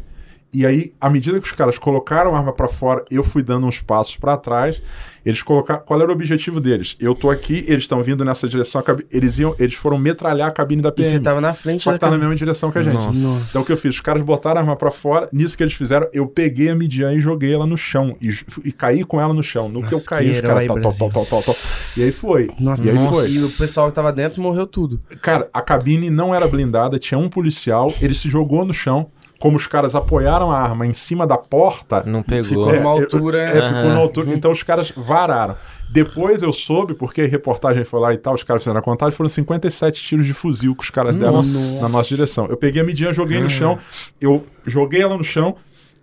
E 0.57 0.65
aí, 0.65 0.91
à 0.99 1.07
medida 1.07 1.39
que 1.39 1.45
os 1.45 1.51
caras 1.53 1.77
colocaram 1.77 2.33
a 2.33 2.39
arma 2.39 2.51
pra 2.51 2.67
fora, 2.67 3.05
eu 3.11 3.23
fui 3.23 3.43
dando 3.43 3.67
uns 3.67 3.79
passos 3.79 4.17
pra 4.17 4.35
trás. 4.35 4.81
Eles 5.23 5.43
colocaram. 5.43 5.83
Qual 5.85 6.01
era 6.01 6.09
o 6.09 6.11
objetivo 6.11 6.59
deles? 6.59 6.95
Eu 6.99 7.13
tô 7.13 7.29
aqui, 7.29 7.63
eles 7.67 7.83
estão 7.83 8.01
vindo 8.01 8.25
nessa 8.25 8.49
direção. 8.49 8.81
Eles 9.11 9.37
iam, 9.37 9.53
eles 9.59 9.75
foram 9.75 9.99
metralhar 9.99 10.47
a 10.47 10.51
cabine 10.51 10.81
da 10.81 10.89
E 10.89 10.93
PM. 10.93 11.09
você 11.09 11.19
tava 11.19 11.39
na 11.39 11.53
frente 11.53 11.83
Só 11.83 11.91
da 11.91 11.97
que 11.97 11.99
tá 11.99 12.09
na 12.09 12.17
mesma 12.17 12.35
direção 12.35 12.71
que 12.71 12.79
a 12.79 12.81
gente. 12.81 13.19
Nossa. 13.19 13.49
Então 13.51 13.61
o 13.61 13.65
que 13.65 13.71
eu 13.71 13.77
fiz? 13.77 13.93
Os 13.93 13.99
caras 14.01 14.23
botaram 14.23 14.57
a 14.57 14.63
arma 14.63 14.75
pra 14.75 14.89
fora. 14.89 15.29
Nisso 15.31 15.55
que 15.55 15.61
eles 15.61 15.73
fizeram, 15.75 16.07
eu 16.11 16.25
peguei 16.25 16.69
a 16.71 16.75
Midian 16.75 17.13
e 17.13 17.19
joguei 17.19 17.53
ela 17.53 17.67
no 17.67 17.77
chão. 17.77 18.11
E, 18.19 18.29
e 18.65 18.71
caí 18.71 19.03
com 19.03 19.21
ela 19.21 19.33
no 19.33 19.43
chão. 19.43 19.69
No 19.69 19.81
que 19.81 19.93
eu 19.93 19.97
Nossa, 19.99 20.09
caí, 20.09 20.31
que 20.31 20.35
os 20.37 20.41
caras. 20.41 20.65
Tó, 20.65 20.73
tó, 20.79 20.91
tó, 20.91 21.09
tó, 21.09 21.23
tó, 21.25 21.41
tó. 21.41 21.55
E 21.97 22.01
aí 22.03 22.11
foi. 22.11 22.49
Nossa, 22.59 22.87
e 22.87 22.89
aí 22.89 22.95
nossa. 22.95 23.21
foi. 23.21 23.29
E 23.29 23.43
o 23.43 23.49
pessoal 23.51 23.89
que 23.89 23.95
tava 23.95 24.11
dentro 24.11 24.41
morreu 24.41 24.65
tudo. 24.65 24.99
Cara, 25.21 25.47
a 25.53 25.61
cabine 25.61 26.09
não 26.09 26.33
era 26.33 26.47
blindada, 26.47 26.97
tinha 26.97 27.19
um 27.19 27.29
policial, 27.29 27.93
ele 28.01 28.15
se 28.15 28.27
jogou 28.27 28.65
no 28.65 28.73
chão. 28.73 29.11
Como 29.39 29.56
os 29.58 29.67
caras 29.67 29.94
apoiaram 29.96 30.51
a 30.51 30.60
arma 30.60 30.86
em 30.88 30.94
cima 30.94 31.27
da 31.27 31.38
porta, 31.38 32.03
Não 32.06 32.24
pegou. 32.24 32.44
Ficou 32.44 32.65
numa 32.74 32.89
é, 32.98 33.01
altura. 33.03 33.44
é, 33.44 33.48
ficou 33.48 33.62
Aham. 33.67 33.94
na 33.94 34.00
altura. 34.00 34.34
Então 34.34 34.51
os 34.51 34.63
caras 34.63 34.91
vararam. 34.96 35.56
Depois 35.89 36.41
eu 36.41 36.51
soube, 36.51 36.94
porque 36.96 37.22
a 37.22 37.27
reportagem 37.27 37.86
foi 37.86 38.00
lá 38.00 38.13
e 38.13 38.17
tal, 38.17 38.34
os 38.34 38.44
caras 38.44 38.62
fizeram 38.63 38.79
a 38.79 38.84
contagem, 38.84 39.15
foram 39.15 39.29
57 39.29 40.01
tiros 40.03 40.25
de 40.25 40.34
fuzil 40.34 40.75
que 40.75 40.84
os 40.84 40.89
caras 40.89 41.15
deram 41.15 41.34
Nossa. 41.38 41.82
na 41.84 41.89
nossa 41.89 42.10
direção. 42.10 42.46
Eu 42.48 42.58
peguei 42.58 42.82
a 42.82 42.86
midinha, 42.86 43.13
joguei 43.13 43.39
no 43.39 43.48
chão, 43.50 43.77
eu 44.20 44.46
joguei 44.65 45.01
ela 45.01 45.15
no 45.15 45.24
chão, 45.24 45.56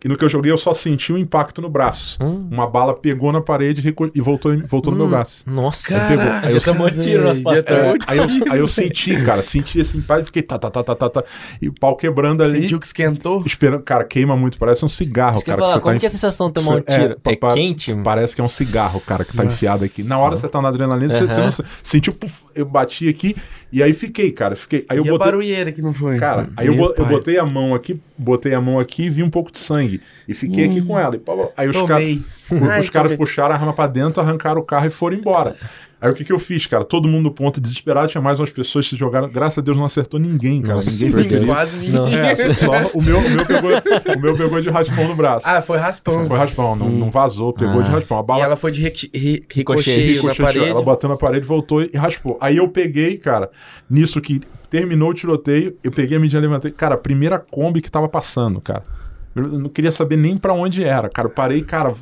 e 0.04 0.08
no 0.08 0.16
que 0.16 0.24
eu 0.24 0.28
joguei 0.28 0.52
eu 0.52 0.58
só 0.58 0.74
senti 0.74 1.12
um 1.12 1.18
impacto 1.18 1.62
no 1.62 1.68
braço. 1.70 2.18
Uma 2.22 2.68
bala 2.68 2.94
pegou 2.94 3.32
na 3.32 3.40
parede 3.40 3.80
e 3.80 3.84
recu- 3.84 4.10
e 4.14 4.20
voltou, 4.20 4.56
voltou 4.68 4.92
no 4.92 4.98
meu 4.98 5.08
braço. 5.08 5.42
Nossa. 5.48 6.00
Aí 6.02 6.08
pegou. 6.08 6.32
Aí 6.42 6.54
eu 6.54 6.60
tomou 6.60 6.90
tiro 6.90 7.24
nas 7.24 7.40
pastas. 7.40 7.76
É, 7.76 7.94
aí, 8.06 8.18
eu, 8.18 8.52
aí 8.52 8.58
eu 8.60 8.68
senti, 8.68 9.16
cara, 9.24 9.42
senti 9.42 9.78
esse 9.78 9.96
impacto 9.96 10.22
e 10.22 10.26
fiquei 10.26 10.42
tá, 10.42 10.58
tá, 10.58 10.70
tá, 10.70 10.82
tá, 10.84 10.94
tá, 10.94 11.08
tá, 11.08 11.24
e 11.60 11.68
o 11.68 11.72
pau 11.72 11.96
quebrando 11.96 12.42
ali. 12.42 12.60
Sentiu 12.62 12.78
que 12.78 12.86
esquentou? 12.86 13.42
Esperando, 13.46 13.82
cara, 13.82 14.04
queima 14.04 14.36
muito, 14.36 14.58
parece 14.58 14.84
um 14.84 14.88
cigarro, 14.88 15.36
Isso 15.36 15.44
que 15.44 15.50
cara. 15.50 15.62
falar, 15.62 15.74
você 15.74 15.80
como 15.80 15.94
tá 15.94 16.00
que 16.00 16.06
é 16.06 16.08
a 16.08 16.12
sensação 16.12 16.48
de 16.48 16.54
tomar 16.54 16.76
um 16.76 16.80
tiro? 16.82 17.16
É, 17.24 17.36
pa- 17.36 17.54
quente? 17.54 17.94
Parece 17.96 18.34
que 18.34 18.40
é 18.40 18.44
um 18.44 18.48
cigarro, 18.48 19.00
cara, 19.00 19.24
que 19.24 19.34
tá 19.34 19.42
Nossa. 19.44 19.54
enfiado 19.56 19.84
aqui. 19.84 20.02
Na 20.04 20.18
hora 20.18 20.36
você 20.36 20.48
tá 20.48 20.60
na 20.60 20.68
adrenalina, 20.68 21.08
você, 21.08 21.24
você 21.26 21.34
Aham. 21.34 21.42
não 21.44 21.50
se- 21.50 21.64
sentiu, 21.82 22.12
puf, 22.12 22.42
eu 22.54 22.66
bati 22.66 23.08
aqui 23.08 23.34
e 23.74 23.82
aí 23.82 23.92
fiquei, 23.92 24.30
cara, 24.30 24.54
fiquei. 24.54 24.84
Aí 24.88 24.96
eu 24.98 25.04
e 25.04 25.08
a 25.08 25.10
botei, 25.12 25.26
barulheira 25.26 25.72
que 25.72 25.82
não 25.82 25.92
foi? 25.92 26.16
cara, 26.16 26.48
aí 26.56 26.68
eu, 26.68 26.74
Meu 26.74 26.84
bo- 26.84 26.90
eu 26.90 26.94
pai. 27.04 27.08
botei 27.12 27.38
a 27.38 27.44
mão 27.44 27.74
aqui, 27.74 28.00
botei 28.16 28.54
a 28.54 28.60
mão 28.60 28.78
aqui 28.78 29.06
e 29.06 29.10
vi 29.10 29.22
um 29.22 29.28
pouco 29.30 29.50
de 29.50 29.58
sangue 29.58 30.00
e 30.28 30.32
fiquei 30.32 30.64
aqui 30.66 30.80
com 30.80 30.96
ela. 30.96 31.16
E, 31.16 31.20
aí 31.56 31.68
os, 31.68 31.76
caras 31.82 32.18
Ai, 32.70 32.80
os 32.80 32.90
caras 32.90 33.16
puxaram 33.16 33.54
a 33.54 33.58
arma 33.58 33.72
pra 33.72 33.86
dentro, 33.86 34.22
arrancaram 34.22 34.60
o 34.60 34.64
carro 34.64 34.86
e 34.86 34.90
foram 34.90 35.16
embora. 35.16 35.56
Aí 36.00 36.10
o 36.10 36.14
que 36.14 36.22
que 36.22 36.32
eu 36.32 36.38
fiz, 36.38 36.66
cara? 36.66 36.84
Todo 36.84 37.08
mundo 37.08 37.22
no 37.22 37.30
ponto 37.30 37.58
desesperado, 37.58 38.08
tinha 38.08 38.20
mais 38.20 38.38
umas 38.38 38.50
pessoas 38.50 38.84
que 38.84 38.90
se 38.90 38.96
jogaram. 38.96 39.26
Graças 39.30 39.56
a 39.58 39.62
Deus 39.62 39.74
não 39.74 39.86
acertou 39.86 40.20
ninguém, 40.20 40.60
cara. 40.60 40.74
Nossa, 40.74 40.90
ninguém 40.90 41.10
foi 41.12 41.22
ferido. 41.24 41.46
Quase 41.46 41.76
ninguém. 41.76 41.92
Não. 41.92 42.06
É, 42.08 42.54
só 42.54 42.70
o 42.92 43.02
meu, 43.02 43.18
o 43.18 43.30
meu 43.30 43.46
pegou, 43.46 43.70
o 43.70 44.20
meu 44.20 44.36
pegou 44.36 44.60
de 44.60 44.68
raspão 44.68 45.08
no 45.08 45.16
braço. 45.16 45.48
Ah, 45.48 45.62
foi 45.62 45.78
raspão. 45.78 46.26
Foi 46.26 46.36
raspão, 46.36 46.76
não, 46.76 46.90
não 46.90 47.08
vazou, 47.10 47.54
pegou 47.54 47.80
Ah. 47.80 47.84
de 47.84 47.90
raspão. 47.90 48.18
A 48.18 48.20
E 48.20 48.26
bala 48.26 48.42
ela 48.44 48.56
foi 48.56 48.70
de 48.70 48.82
requi- 48.82 49.10
ri- 49.14 49.46
Ricocheteio. 49.50 50.16
ricocheio 50.16 50.46
na 50.46 50.52
parede. 50.52 50.70
ela 50.70 50.82
bateu 50.82 51.08
na 51.08 51.16
parede, 51.16 51.46
voltou 51.46 51.80
e 51.82 51.90
raspou. 51.96 52.36
Aí 52.38 52.58
eu 52.58 52.68
peguei, 52.68 53.16
cara, 53.16 53.48
nisso 53.88 54.20
que 54.20 54.40
terminou 54.68 55.08
o 55.08 55.14
tiroteio, 55.14 55.74
eu 55.82 55.90
peguei 55.90 56.18
a 56.18 56.20
medida 56.20 56.38
levantei. 56.42 56.70
Cara, 56.70 56.96
a 56.96 56.98
primeira 56.98 57.38
Kombi 57.38 57.80
que 57.80 57.90
tava 57.90 58.08
passando, 58.10 58.60
cara. 58.60 58.82
Eu 59.34 59.58
não 59.58 59.68
queria 59.68 59.90
saber 59.90 60.16
nem 60.16 60.36
pra 60.36 60.52
onde 60.52 60.84
era, 60.84 61.08
cara. 61.08 61.26
Eu 61.26 61.32
parei, 61.32 61.60
cara, 61.62 61.92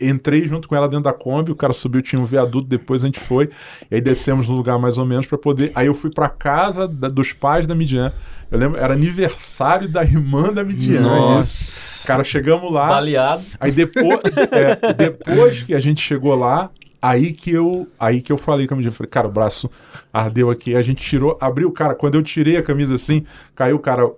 entrei 0.00 0.46
junto 0.46 0.68
com 0.68 0.76
ela 0.76 0.88
dentro 0.88 1.04
da 1.04 1.12
Kombi, 1.12 1.50
o 1.50 1.56
cara 1.56 1.72
subiu, 1.72 2.02
tinha 2.02 2.20
um 2.20 2.24
viaduto, 2.24 2.66
depois 2.68 3.02
a 3.02 3.06
gente 3.06 3.20
foi, 3.20 3.48
e 3.90 3.94
aí 3.94 4.00
descemos 4.00 4.48
no 4.48 4.54
lugar 4.54 4.78
mais 4.78 4.98
ou 4.98 5.04
menos 5.06 5.26
pra 5.26 5.38
poder. 5.38 5.72
Aí 5.74 5.86
eu 5.86 5.94
fui 5.94 6.10
pra 6.10 6.28
casa 6.28 6.86
da- 6.86 7.08
dos 7.08 7.32
pais 7.32 7.66
da 7.66 7.74
Midian. 7.74 8.12
Eu 8.50 8.58
lembro, 8.58 8.78
era 8.78 8.94
aniversário 8.94 9.88
da 9.88 10.02
irmã 10.02 10.52
da 10.52 10.64
Midian. 10.64 11.00
Nossa. 11.02 12.06
Cara, 12.06 12.24
chegamos 12.24 12.72
lá. 12.72 12.88
Baleado. 12.88 13.42
Aí 13.60 13.70
depois, 13.72 14.20
é, 14.52 14.92
depois 14.94 15.62
que 15.64 15.74
a 15.74 15.80
gente 15.80 16.00
chegou 16.00 16.34
lá, 16.34 16.70
aí 17.00 17.32
que 17.32 17.50
eu, 17.52 17.86
aí 17.98 18.20
que 18.22 18.32
eu 18.32 18.36
falei 18.38 18.66
com 18.66 18.74
a 18.74 18.76
medida, 18.76 18.94
falei, 18.94 19.10
cara, 19.10 19.28
o 19.28 19.30
braço 19.30 19.70
ardeu 20.12 20.50
aqui, 20.50 20.74
a 20.74 20.82
gente 20.82 21.02
tirou, 21.04 21.36
abriu, 21.40 21.70
cara, 21.70 21.94
quando 21.94 22.14
eu 22.16 22.22
tirei 22.22 22.56
a 22.56 22.62
camisa 22.62 22.94
assim, 22.94 23.24
caiu, 23.54 23.78
cara, 23.78 24.10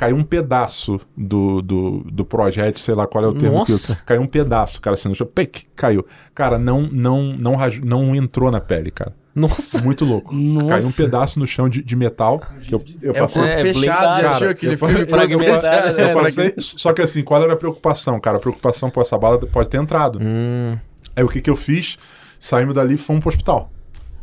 caiu 0.00 0.16
um 0.16 0.24
pedaço 0.24 0.98
do, 1.14 1.60
do, 1.60 1.98
do 2.10 2.24
projétil, 2.24 2.82
sei 2.82 2.94
lá 2.94 3.06
qual 3.06 3.22
é 3.22 3.26
o 3.28 3.34
termo 3.34 3.62
que 3.66 3.72
Nossa. 3.72 3.92
eu- 3.92 3.96
caiu 4.06 4.22
um 4.22 4.26
pedaço, 4.26 4.80
cara, 4.80 4.94
assim, 4.94 5.10
no 5.10 5.14
chão, 5.14 5.26
pec, 5.26 5.66
caiu. 5.76 6.06
Cara, 6.34 6.58
não 6.58 6.82
não 6.90 7.34
não 7.34 7.54
não 7.84 8.16
entrou 8.16 8.50
na 8.50 8.62
pele, 8.62 8.90
cara. 8.90 9.12
Nossa. 9.34 9.82
Muito 9.82 10.06
louco. 10.06 10.34
Nossa. 10.34 10.66
Caiu 10.66 10.86
um 10.88 10.92
pedaço 10.92 11.38
no 11.38 11.46
chão 11.46 11.68
de, 11.68 11.82
de 11.82 11.94
metal 11.96 12.40
que 12.66 12.74
eu, 12.74 12.82
eu 13.02 13.12
É 13.14 13.18
o 13.18 13.22
passei 13.26 13.42
É, 13.42 13.60
fechado, 13.62 14.20
já 14.22 14.26
assistiu 14.28 14.48
aquele 14.50 14.72
eu- 14.72 14.78
filme 14.78 15.04
fragmentado, 15.06 16.00
eu 16.00 16.08
É, 16.08 16.14
passei, 16.14 16.54
só 16.56 16.92
que 16.94 17.02
assim, 17.02 17.22
qual 17.22 17.42
era 17.42 17.52
a 17.52 17.56
preocupação, 17.56 18.18
cara? 18.18 18.38
A 18.38 18.40
preocupação, 18.40 18.88
pô, 18.88 19.02
essa 19.02 19.18
bala 19.18 19.38
pode 19.46 19.68
ter 19.68 19.76
entrado. 19.76 20.18
Hum, 20.22 20.78
Aí 21.14 21.22
o 21.22 21.28
que 21.28 21.42
que 21.42 21.50
eu 21.50 21.56
fiz? 21.56 21.98
Saímos 22.38 22.74
dali 22.74 22.94
e 22.94 22.96
fomos 22.96 23.20
pro 23.20 23.28
hospital. 23.28 23.70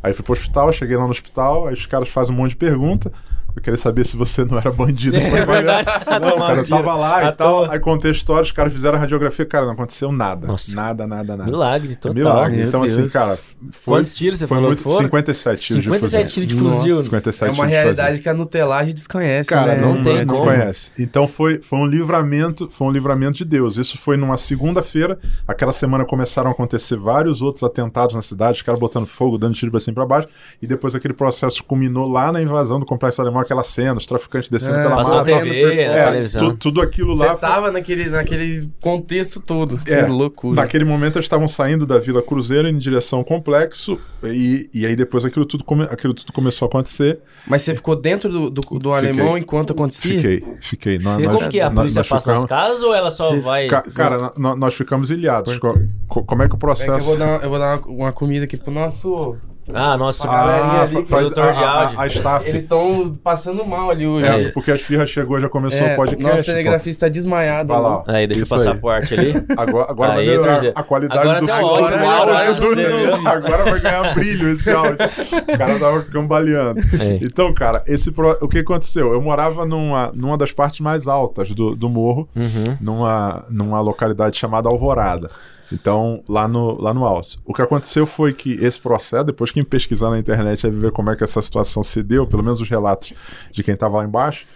Aí 0.02 0.12
fui 0.12 0.24
pro 0.24 0.32
hospital, 0.32 0.72
cheguei 0.72 0.96
lá 0.96 1.04
no 1.04 1.10
hospital, 1.10 1.68
aí 1.68 1.74
os 1.74 1.86
caras 1.86 2.08
fazem 2.08 2.34
um 2.34 2.38
monte 2.38 2.50
de 2.50 2.56
pergunta. 2.56 3.12
Eu 3.58 3.62
queria 3.62 3.78
saber 3.78 4.06
se 4.06 4.16
você 4.16 4.44
não 4.44 4.56
era 4.56 4.70
bandido. 4.70 5.16
É 5.16 5.44
verdade. 5.44 5.88
Não, 6.20 6.38
cara, 6.38 6.60
eu 6.60 6.68
tava 6.68 6.94
lá 6.94 7.24
e 7.24 7.32
tal. 7.32 7.68
Aí 7.70 7.80
contei 7.80 8.10
a 8.10 8.14
história, 8.14 8.42
os 8.42 8.52
caras 8.52 8.72
fizeram 8.72 8.96
a 8.96 9.00
radiografia. 9.00 9.44
Cara, 9.44 9.66
não 9.66 9.72
aconteceu 9.72 10.12
nada. 10.12 10.46
Nossa. 10.46 10.74
Nada, 10.76 11.06
nada, 11.08 11.36
nada. 11.36 11.50
milagre 11.50 11.92
É 11.92 11.96
total. 11.96 12.14
milagre. 12.14 12.56
Meu 12.58 12.68
então, 12.68 12.82
assim, 12.84 12.96
Deus. 12.98 13.12
cara, 13.12 13.36
foi. 13.72 13.94
Quantos 13.98 14.14
tiros 14.14 14.38
você 14.38 14.46
foi 14.46 14.56
falou 14.56 14.70
muito, 14.70 14.82
que 14.84 14.88
foram? 14.88 15.04
57 15.04 15.62
tiros 15.66 15.82
de 15.82 15.90
57 15.90 16.24
fuzil. 16.24 16.32
tiros 16.34 16.48
de 16.48 16.54
fuzil. 16.54 16.94
Nossa. 16.96 17.02
57 17.08 17.50
É 17.50 17.52
uma 17.52 17.66
de 17.66 17.72
realidade 17.72 18.18
que 18.20 18.28
a 18.28 18.34
Nutelagem 18.34 18.94
desconhece, 18.94 19.50
Cara, 19.50 19.74
né? 19.74 19.80
não, 19.80 19.94
Não 19.96 20.02
tem 20.04 20.24
não 20.24 20.34
como. 20.36 20.44
conhece. 20.46 20.92
Então 20.96 21.26
foi, 21.26 21.60
foi 21.60 21.78
um 21.80 21.86
livramento, 21.86 22.68
foi 22.70 22.86
um 22.86 22.90
livramento 22.92 23.38
de 23.38 23.44
Deus. 23.44 23.76
Isso 23.76 23.98
foi 23.98 24.16
numa 24.16 24.36
segunda-feira. 24.36 25.18
Aquela 25.48 25.72
semana 25.72 26.04
começaram 26.04 26.48
a 26.48 26.52
acontecer 26.52 26.96
vários 26.96 27.42
outros 27.42 27.64
atentados 27.64 28.14
na 28.14 28.22
cidade, 28.22 28.58
os 28.58 28.62
caras 28.62 28.78
botando 28.78 29.06
fogo, 29.06 29.36
dando 29.36 29.54
tiro 29.54 29.70
pra 29.72 29.80
cima 29.80 29.92
e 29.92 29.94
pra 29.96 30.06
baixo. 30.06 30.28
E 30.62 30.66
depois 30.66 30.94
aquele 30.94 31.14
processo 31.14 31.64
culminou 31.64 32.08
lá 32.08 32.30
na 32.30 32.40
invasão 32.40 32.78
do 32.78 32.86
complexo 32.86 33.20
alemão, 33.20 33.40
aquela 33.48 33.64
cena, 33.64 33.94
os 33.98 34.06
traficantes 34.06 34.50
descendo 34.50 34.76
É, 34.76 34.82
pela 34.82 34.96
mata. 34.96 35.24
TV, 35.24 35.86
na 35.88 35.92
É, 35.94 36.22
tu- 36.22 36.56
tudo 36.56 36.80
aquilo 36.82 37.14
Você 37.16 37.24
lá. 37.24 37.36
foi- 37.36 37.48
tava 37.48 37.72
naquele, 37.72 38.08
naquele 38.10 38.68
contexto 38.80 39.40
todo. 39.40 39.80
É, 39.86 40.04
que 40.04 40.10
loucura. 40.10 40.60
Naquele 40.62 40.84
momento 40.84 41.16
eles 41.16 41.24
estavam 41.24 41.48
saindo 41.48 41.86
da 41.86 41.98
Vila 41.98 42.22
Cruzeiro 42.22 42.68
em 42.68 42.76
direção 42.76 43.20
ao 43.20 43.24
complexo 43.24 43.98
e, 44.22 44.68
e 44.74 44.84
aí 44.84 44.94
depois 44.94 45.24
aquilo 45.24 45.46
tudo, 45.46 45.64
come- 45.64 45.84
aquilo 45.84 46.12
tudo 46.12 46.32
começou 46.32 46.66
a 46.66 46.68
acontecer. 46.68 47.18
Mas 47.46 47.62
você 47.62 47.74
ficou 47.74 47.96
dentro 47.96 48.28
do, 48.30 48.50
do, 48.50 48.60
do 48.60 48.94
Fiquei. 48.94 49.10
alemão 49.10 49.38
enquanto 49.38 49.72
acontecia? 49.72 50.16
Fiquei, 50.20 50.44
fiquei. 50.60 50.98
Nós- 50.98 51.16
Você- 51.16 51.22
nós- 51.26 51.36
Como 51.36 51.48
que 51.50 51.58
é? 51.60 51.62
A 51.62 51.70
nós- 51.70 51.74
polícia 51.76 52.00
nós 52.00 52.08
passa 52.08 52.30
nas 52.32 52.40
ficamos- 52.42 52.48
casas 52.68 52.82
ou 52.82 52.94
ela 52.94 53.10
só 53.10 53.28
Vocês- 53.30 53.44
vai... 53.44 53.66
Ca- 53.66 53.82
Cara, 53.94 54.30
nó- 54.36 54.56
nós 54.56 54.74
ficamos 54.74 55.10
ilhados. 55.10 55.58
Co- 55.58 55.78
co- 56.06 56.24
Como 56.24 56.42
é 56.42 56.46
que 56.48 56.54
o 56.54 56.56
É 56.56 56.56
que 56.56 56.56
eu 56.56 56.58
processo. 56.58 57.06
vou 57.06 57.16
dar, 57.16 57.42
eu 57.42 57.48
vou 57.48 57.58
dar 57.58 57.78
uma, 57.80 57.86
uma 57.88 58.12
comida 58.12 58.44
aqui 58.44 58.56
pro 58.56 58.70
nosso. 58.72 59.36
Ah, 59.74 59.96
nosso 59.96 60.26
Ah, 60.26 60.30
galerinha 60.30 60.80
ali, 60.82 60.92
fa- 60.92 61.04
faz 61.04 61.06
produtor 61.08 61.44
a, 61.48 61.52
de 61.52 61.64
a, 61.64 61.70
áudio. 61.70 62.00
a 62.00 62.06
staff. 62.06 62.48
Eles 62.48 62.62
estão 62.62 63.18
passando 63.22 63.66
mal 63.66 63.90
ali 63.90 64.06
hoje. 64.06 64.26
É, 64.26 64.50
porque 64.50 64.70
as 64.72 64.80
firras 64.80 65.10
chegou, 65.10 65.40
já 65.40 65.48
começou 65.48 65.86
É, 65.86 65.92
o 65.92 65.96
podcast. 65.96 66.22
Nosso 66.32 66.42
cinegrafista 66.44 67.06
tá 67.06 67.10
desmaiado. 67.10 67.68
Vai 67.68 67.80
lá. 67.80 67.96
ó. 67.98 68.04
Aí, 68.06 68.26
deixa 68.26 68.42
Isso 68.44 68.54
o 68.54 68.56
passaporte 68.56 69.14
ali. 69.14 69.34
Agora, 69.56 69.90
agora 69.90 70.08
vai 70.14 70.20
Aí, 70.20 70.26
melhorar 70.28 70.52
Terceiro. 70.52 70.74
a 70.78 70.82
qualidade 70.82 71.20
Agora 71.20 71.40
do 71.40 71.46
tá 71.46 71.52
som. 71.54 71.74
agora 71.74 72.44
eu 72.46 72.54
do- 72.54 72.74
sei. 72.74 73.26
Agora 73.26 73.64
vai 73.70 73.80
ganhar 73.80 74.14
brilho 74.14 74.52
esse 74.52 74.70
áudio. 74.70 74.94
O 74.94 75.58
cara 75.58 75.78
tava 75.78 76.02
cambaleando. 76.04 76.80
É. 77.00 77.18
Então, 77.22 77.52
cara, 77.52 77.82
esse 77.86 78.10
pro- 78.10 78.38
o 78.40 78.48
que 78.48 78.58
aconteceu? 78.58 79.12
Eu 79.12 79.20
morava 79.20 79.66
numa, 79.66 80.10
numa 80.14 80.36
das 80.38 80.50
partes 80.52 80.80
mais 80.80 81.06
altas 81.06 81.50
do, 81.54 81.74
do 81.76 81.88
morro, 81.88 82.28
Uhum. 82.34 82.76
numa, 82.80 83.44
numa 83.50 83.80
localidade 83.80 84.38
chamada 84.38 84.68
Alvorada. 84.68 85.30
Então, 85.72 86.22
lá 86.28 86.48
no, 86.48 86.80
lá 86.80 86.94
no 86.94 87.04
alto. 87.04 87.38
O 87.44 87.52
que 87.52 87.62
aconteceu 87.62 88.06
foi 88.06 88.32
que 88.32 88.52
esse 88.54 88.80
processo, 88.80 89.24
depois 89.24 89.50
quem 89.50 89.62
pesquisar 89.62 90.10
na 90.10 90.18
internet 90.18 90.62
vai 90.62 90.70
ver 90.70 90.92
como 90.92 91.10
é 91.10 91.16
que 91.16 91.24
essa 91.24 91.42
situação 91.42 91.82
se 91.82 92.02
deu, 92.02 92.26
pelo 92.26 92.42
menos 92.42 92.60
os 92.60 92.68
relatos 92.68 93.12
de 93.52 93.62
quem 93.62 93.74
estava 93.74 93.98
lá 93.98 94.04
embaixo, 94.04 94.46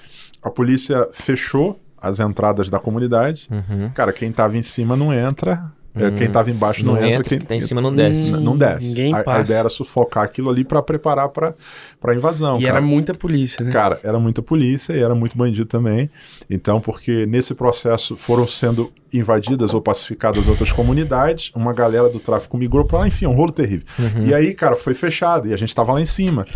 a 0.42 0.50
polícia 0.50 1.08
fechou 1.12 1.78
as 1.98 2.18
entradas 2.18 2.68
da 2.68 2.78
comunidade. 2.78 3.48
Uhum. 3.50 3.90
Cara, 3.90 4.12
quem 4.12 4.32
tava 4.32 4.56
em 4.56 4.62
cima 4.62 4.96
não 4.96 5.12
entra 5.12 5.70
É, 5.94 6.10
quem 6.10 6.28
tava 6.30 6.50
embaixo 6.50 6.84
não, 6.84 6.94
Não 6.94 7.00
entra, 7.00 7.10
entra, 7.18 7.24
quem 7.28 7.38
quem 7.38 7.46
tá 7.46 7.54
em 7.54 7.60
cima 7.60 7.80
não 7.80 7.94
desce. 7.94 8.30
N- 8.30 8.42
não 8.42 8.56
desce. 8.56 8.88
Ninguém 8.88 9.14
a, 9.14 9.18
a 9.18 9.22
passa. 9.24 9.40
ideia 9.42 9.58
era 9.58 9.68
sufocar 9.68 10.24
aquilo 10.24 10.48
ali 10.48 10.64
pra 10.64 10.82
preparar 10.82 11.28
pra 11.28 11.54
pra 12.00 12.14
invasão. 12.14 12.58
E 12.58 12.62
cara. 12.64 12.76
era 12.78 12.80
muita 12.86 13.12
polícia, 13.14 13.62
né? 13.64 13.70
Cara, 13.70 14.00
era 14.02 14.18
muita 14.18 14.40
polícia 14.42 14.94
e 14.94 15.00
era 15.02 15.14
muito 15.14 15.36
bandido 15.36 15.66
também. 15.66 16.08
Então, 16.48 16.80
porque 16.80 17.26
nesse 17.26 17.54
processo 17.54 18.16
foram 18.16 18.46
sendo 18.46 18.90
invadidas 19.12 19.74
ou 19.74 19.82
pacificadas 19.82 20.48
outras 20.48 20.72
comunidades, 20.72 21.50
uma 21.54 21.74
galera 21.74 22.08
do 22.08 22.18
tráfico 22.18 22.56
migrou 22.56 22.86
pra 22.86 23.00
lá, 23.00 23.06
enfim, 23.08 23.26
um 23.26 23.32
rolo 23.34 23.52
terrível. 23.52 23.84
E 24.24 24.32
aí, 24.32 24.54
cara, 24.54 24.74
foi 24.74 24.94
fechado 24.94 25.46
e 25.48 25.52
a 25.52 25.56
gente 25.58 25.74
tava 25.74 25.92
lá 25.92 26.00
em 26.00 26.06
cima. 26.06 26.46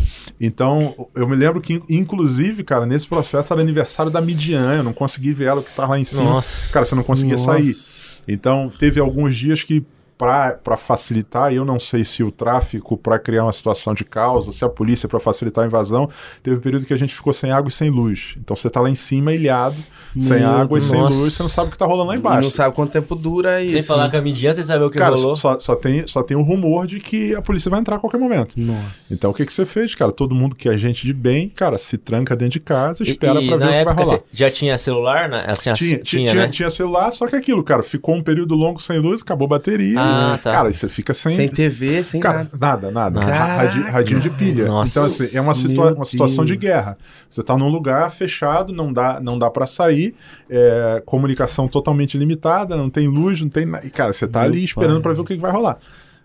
Então, 0.41 1.09
eu 1.15 1.29
me 1.29 1.37
lembro 1.37 1.61
que, 1.61 1.83
inclusive, 1.91 2.65
cara, 2.65 2.87
nesse 2.87 3.07
processo 3.07 3.53
era 3.53 3.61
aniversário 3.61 4.11
da 4.11 4.21
Midian, 4.23 4.77
eu 4.77 4.83
não 4.83 4.95
consegui 4.95 5.35
ver 5.35 5.45
ela 5.49 5.63
que 5.63 5.71
tava 5.77 5.91
lá 5.91 5.99
em 5.99 6.05
cima. 6.05 6.25
Nossa. 6.25 6.73
Cara, 6.73 6.87
você 6.87 6.95
não 6.95 7.03
conseguia 7.03 7.37
Nossa. 7.37 7.53
sair. 7.53 8.06
Então, 8.27 8.71
teve 8.79 9.01
alguns 9.01 9.37
dias 9.37 9.63
que, 9.63 9.85
para 10.19 10.77
facilitar, 10.77 11.53
eu 11.53 11.65
não 11.65 11.79
sei 11.79 12.05
se 12.05 12.23
o 12.23 12.31
tráfico 12.31 12.97
para 12.97 13.19
criar 13.19 13.45
uma 13.45 13.53
situação 13.53 13.93
de 13.95 14.05
caos, 14.05 14.47
ou 14.47 14.53
se 14.53 14.65
a 14.65 14.69
polícia 14.69 15.09
para 15.09 15.21
facilitar 15.21 15.65
a 15.65 15.67
invasão, 15.67 16.09
teve 16.43 16.57
um 16.57 16.61
período 16.61 16.87
que 16.87 16.95
a 16.95 16.97
gente 16.97 17.15
ficou 17.15 17.33
sem 17.33 17.51
água 17.53 17.69
e 17.69 17.73
sem 17.73 17.91
luz. 17.91 18.35
Então 18.39 18.57
você 18.57 18.71
tá 18.71 18.81
lá 18.81 18.89
em 18.89 18.95
cima 18.95 19.33
ilhado, 19.35 19.77
sem 20.19 20.39
Meu 20.39 20.49
água 20.51 20.79
e 20.79 20.83
sem 20.83 21.01
luz, 21.03 21.35
você 21.35 21.43
não 21.43 21.51
sabe 21.51 21.69
o 21.69 21.71
que 21.71 21.77
tá 21.79 21.85
rolando 21.85 22.09
lá 22.09 22.15
E 22.15 22.19
embaixo. 22.19 22.43
não 22.43 22.51
sabe 22.51 22.75
quanto 22.75 22.93
tempo 22.93 23.15
dura 23.15 23.63
isso. 23.63 23.73
Sem 23.73 23.83
falar 23.83 24.05
né? 24.05 24.11
com 24.11 24.17
a 24.17 24.23
Midian, 24.23 24.53
você 24.55 24.63
sabe 24.63 24.85
o 24.85 24.91
que 24.91 24.97
Cara, 24.97 25.15
rolou? 25.17 25.37
só, 25.37 25.59
só, 25.59 25.77
tem, 25.77 26.07
só 26.07 26.23
tem 26.23 26.37
o 26.37 26.43
rumor 26.43 26.87
de 26.87 26.99
que 26.99 27.35
a 27.35 27.43
polícia 27.43 27.71
vai 27.71 27.81
entrar 27.81 27.97
a 27.97 27.99
qualquer 27.99 28.19
momento. 28.19 28.55
Nossa. 28.59 29.13
Então 29.13 29.31
o 29.31 29.35
que, 29.35 29.45
que 29.45 29.53
você 29.53 29.67
fez, 29.67 29.95
cara? 29.95 30.11
Todo 30.13 30.35
mundo 30.35 30.57
que 30.57 30.69
é 30.69 30.79
gente 30.79 31.05
de 31.07 31.13
bem, 31.13 31.49
cara, 31.51 31.77
se 31.77 31.99
tranca 31.99 32.35
dentro 32.35 32.53
de 32.53 32.61
casa, 32.61 33.03
E- 33.05 33.11
espera 33.11 33.41
e 33.43 33.47
pra 33.47 33.57
ver 33.59 33.65
o 33.65 33.69
que 33.69 33.85
vai 33.85 33.95
rolar. 34.05 34.21
já 34.33 34.51
tinha 34.51 34.79
celular? 34.79 35.29
Né? 35.29 35.45
Assim, 35.47 35.69
assim, 35.69 35.85
Tinha, 35.87 35.99
tinha, 35.99 36.31
tinha, 36.31 36.43
né? 36.45 36.49
tinha 36.49 36.71
celular, 36.71 37.11
só 37.13 37.27
que 37.27 37.37
aquilo, 37.37 37.63
cara, 37.63 37.83
ficou 37.83 38.15
um 38.15 38.23
período 38.23 38.55
longo 38.55 38.81
sem 38.81 38.99
luz, 38.99 39.21
acabou 39.21 39.45
a 39.47 39.49
bateria. 39.51 40.01
Ah, 40.01 40.06
e, 40.07 40.39
tá. 40.39 40.53
Cara, 40.53 40.69
e 40.71 40.75
você 40.75 40.89
fica 40.89 41.13
sem. 41.15 41.33
Sem 41.35 41.49
TV, 41.49 42.03
sem 42.05 42.21
Cara, 42.21 42.39
nada. 42.39 42.51
nada, 42.59 42.91
nada. 42.91 43.21
Nada. 43.21 43.33
Ra- 43.35 43.57
radi- 43.57 43.83
radinho 43.91 44.21
de 44.21 44.31
pilha. 44.31 44.67
Nossa. 44.67 44.91
Então, 44.91 45.05
assim, 45.05 45.37
é 45.37 45.41
uma, 45.41 45.55
situa 45.55 45.95
uma 45.95 46.05
situação 46.05 46.45
de 46.45 46.57
Deus. 46.57 46.63
guerra. 46.73 46.99
Você 47.29 47.43
tá 47.43 47.57
num 47.57 47.69
lugar 47.69 48.11
fechado, 48.11 48.73
não 48.73 48.93
dá, 48.93 49.21
não 49.21 49.39
dá 49.39 49.51
para 49.51 49.67
sair, 49.67 50.15
é, 50.51 51.03
comunicação 51.05 51.69
totalmente 51.69 52.17
limitada, 52.17 52.77
não 52.77 52.89
tem 52.91 53.09
luz, 53.09 53.41
não 53.41 53.49
tem 53.49 53.67
nada. 53.67 53.87
E, 53.87 53.91
cara, 53.91 54.13
você 54.13 54.27
tá 54.27 54.41
Meu 54.41 54.49
ali 54.51 54.65
esperando 54.65 55.01
para 55.01 55.13
ver 55.13 55.21
o 55.21 55.25
que, 55.25 55.35
que 55.35 55.41
vai 55.41 55.51
rolar. 55.53 55.79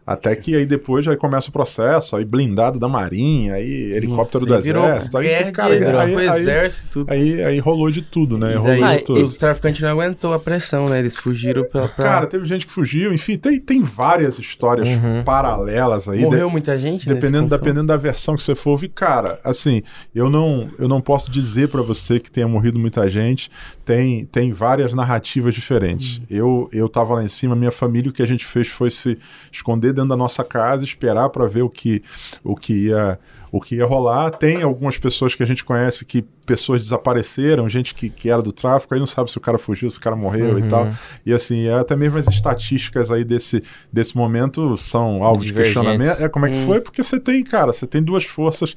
Até 0.06 0.36
que 0.36 0.56
aí 0.56 0.66
depois 0.66 1.08
aí 1.08 1.16
começa 1.16 1.50
o 1.50 1.52
processo, 1.52 2.16
aí 2.16 2.26
blindado 2.26 2.80
da 2.80 2.88
Marinha, 2.88 3.54
aí 3.54 3.94
helicóptero 3.94 4.46
Nossa, 4.48 5.10
do 5.10 5.18
aí, 5.18 5.28
guerra 5.28 5.52
cara, 5.52 5.74
aí, 6.04 6.16
aí, 6.16 6.38
exército, 6.40 6.88
tudo. 6.92 7.12
aí, 7.12 7.44
aí 7.44 7.60
rolou 7.60 7.92
de 7.92 8.02
tudo, 8.02 8.38
né? 8.38 8.56
Rolou 8.56 8.76
de 8.98 9.04
tudo. 9.04 9.24
os 9.24 9.38
traficantes 9.38 9.80
não 9.82 9.90
aguentou 9.90 10.34
a 10.34 10.40
pressão, 10.40 10.88
né? 10.88 11.00
Eles 11.00 11.16
fugiram 11.16 11.62
pra... 11.72 11.88
pra- 11.88 12.04
Cara, 12.06 12.28
teve 12.28 12.46
gente 12.46 12.66
que 12.66 12.72
fugiu, 12.74 13.14
enfim, 13.14 13.38
tem, 13.38 13.60
tem 13.60 13.82
várias 13.84 14.40
histórias 14.40 14.88
paralelas 15.24 16.10
aí. 16.10 16.22
Morreu 16.22 16.48
de- 16.48 16.52
muita 16.52 16.78
gente 16.78 17.08
Dependendo, 17.08 17.48
dependendo 17.48 17.88
da 17.88 17.98
versão 17.98 18.36
que 18.36 18.44
você 18.44 18.56
for 18.56 18.72
ouvir, 18.72 18.90
cara, 18.90 19.40
assim, 19.44 19.82
eu 20.14 20.30
não, 20.30 20.68
eu 20.80 20.88
não 20.88 21.00
posso 21.02 21.30
dizer 21.30 21.70
pra 21.70 21.82
você 21.82 22.20
que 22.20 22.30
tenha 22.32 22.48
morrido 22.48 22.80
muita 22.80 23.10
gente. 23.10 23.50
Tem, 23.86 24.26
tem 24.26 24.52
várias 24.52 24.94
narrativas 24.94 25.54
diferentes. 25.54 26.20
Hum. 26.20 26.24
Eu, 26.30 26.70
eu 26.72 26.90
tava 26.90 27.16
lá 27.16 27.24
em 27.24 27.28
cima, 27.28 27.56
minha 27.56 27.72
família, 27.72 28.10
o 28.10 28.14
que 28.14 28.22
a 28.24 28.28
gente 28.28 28.46
fez 28.46 28.68
foi 28.68 28.90
se 28.90 29.18
esconder 29.52 29.91
dentro 29.92 30.10
da 30.10 30.18
nossa 30.18 30.44
casa, 30.44 30.84
esperar 30.84 31.30
pra 31.30 31.46
ver 31.46 31.62
o 31.62 31.70
que, 31.70 32.04
o 32.44 32.56
que 32.56 32.88
ia. 32.88 33.20
O 33.54 33.60
que 33.60 33.76
ia 33.76 33.86
rolar. 33.86 34.32
Tem 34.32 34.62
algumas 34.62 34.98
pessoas 34.98 35.36
que 35.36 35.44
a 35.44 35.46
gente 35.46 35.66
conhece 35.66 36.06
que 36.06 36.24
pessoas 36.46 36.84
desapareceram, 36.84 37.68
gente 37.68 37.94
que, 37.94 38.10
que 38.10 38.30
era 38.30 38.42
do 38.42 38.52
tráfico, 38.52 38.94
aí 38.94 39.00
não 39.00 39.08
sabe 39.08 39.30
se 39.32 39.38
o 39.38 39.42
cara 39.42 39.58
fugiu, 39.58 39.90
se 39.92 39.98
o 39.98 40.02
cara 40.02 40.16
morreu 40.16 40.58
e 40.58 40.64
tal. 40.70 40.88
E 41.26 41.34
assim, 41.34 41.68
é, 41.68 41.74
até 41.74 41.96
mesmo 41.96 42.18
as 42.18 42.28
estatísticas 42.28 43.12
aí 43.12 43.24
desse, 43.24 43.62
desse 43.92 44.16
momento 44.16 44.78
são 44.78 45.24
alvo 45.24 45.44
de 45.44 45.54
questionamento. 45.54 46.22
É, 46.22 46.30
como 46.30 46.46
é 46.46 46.50
que 46.50 46.66
foi? 46.66 46.82
Porque 46.82 47.04
você 47.04 47.20
tem, 47.20 47.44
cara, 47.44 47.74
você 47.74 47.86
tem 47.86 48.02
duas 48.02 48.24
forças 48.24 48.76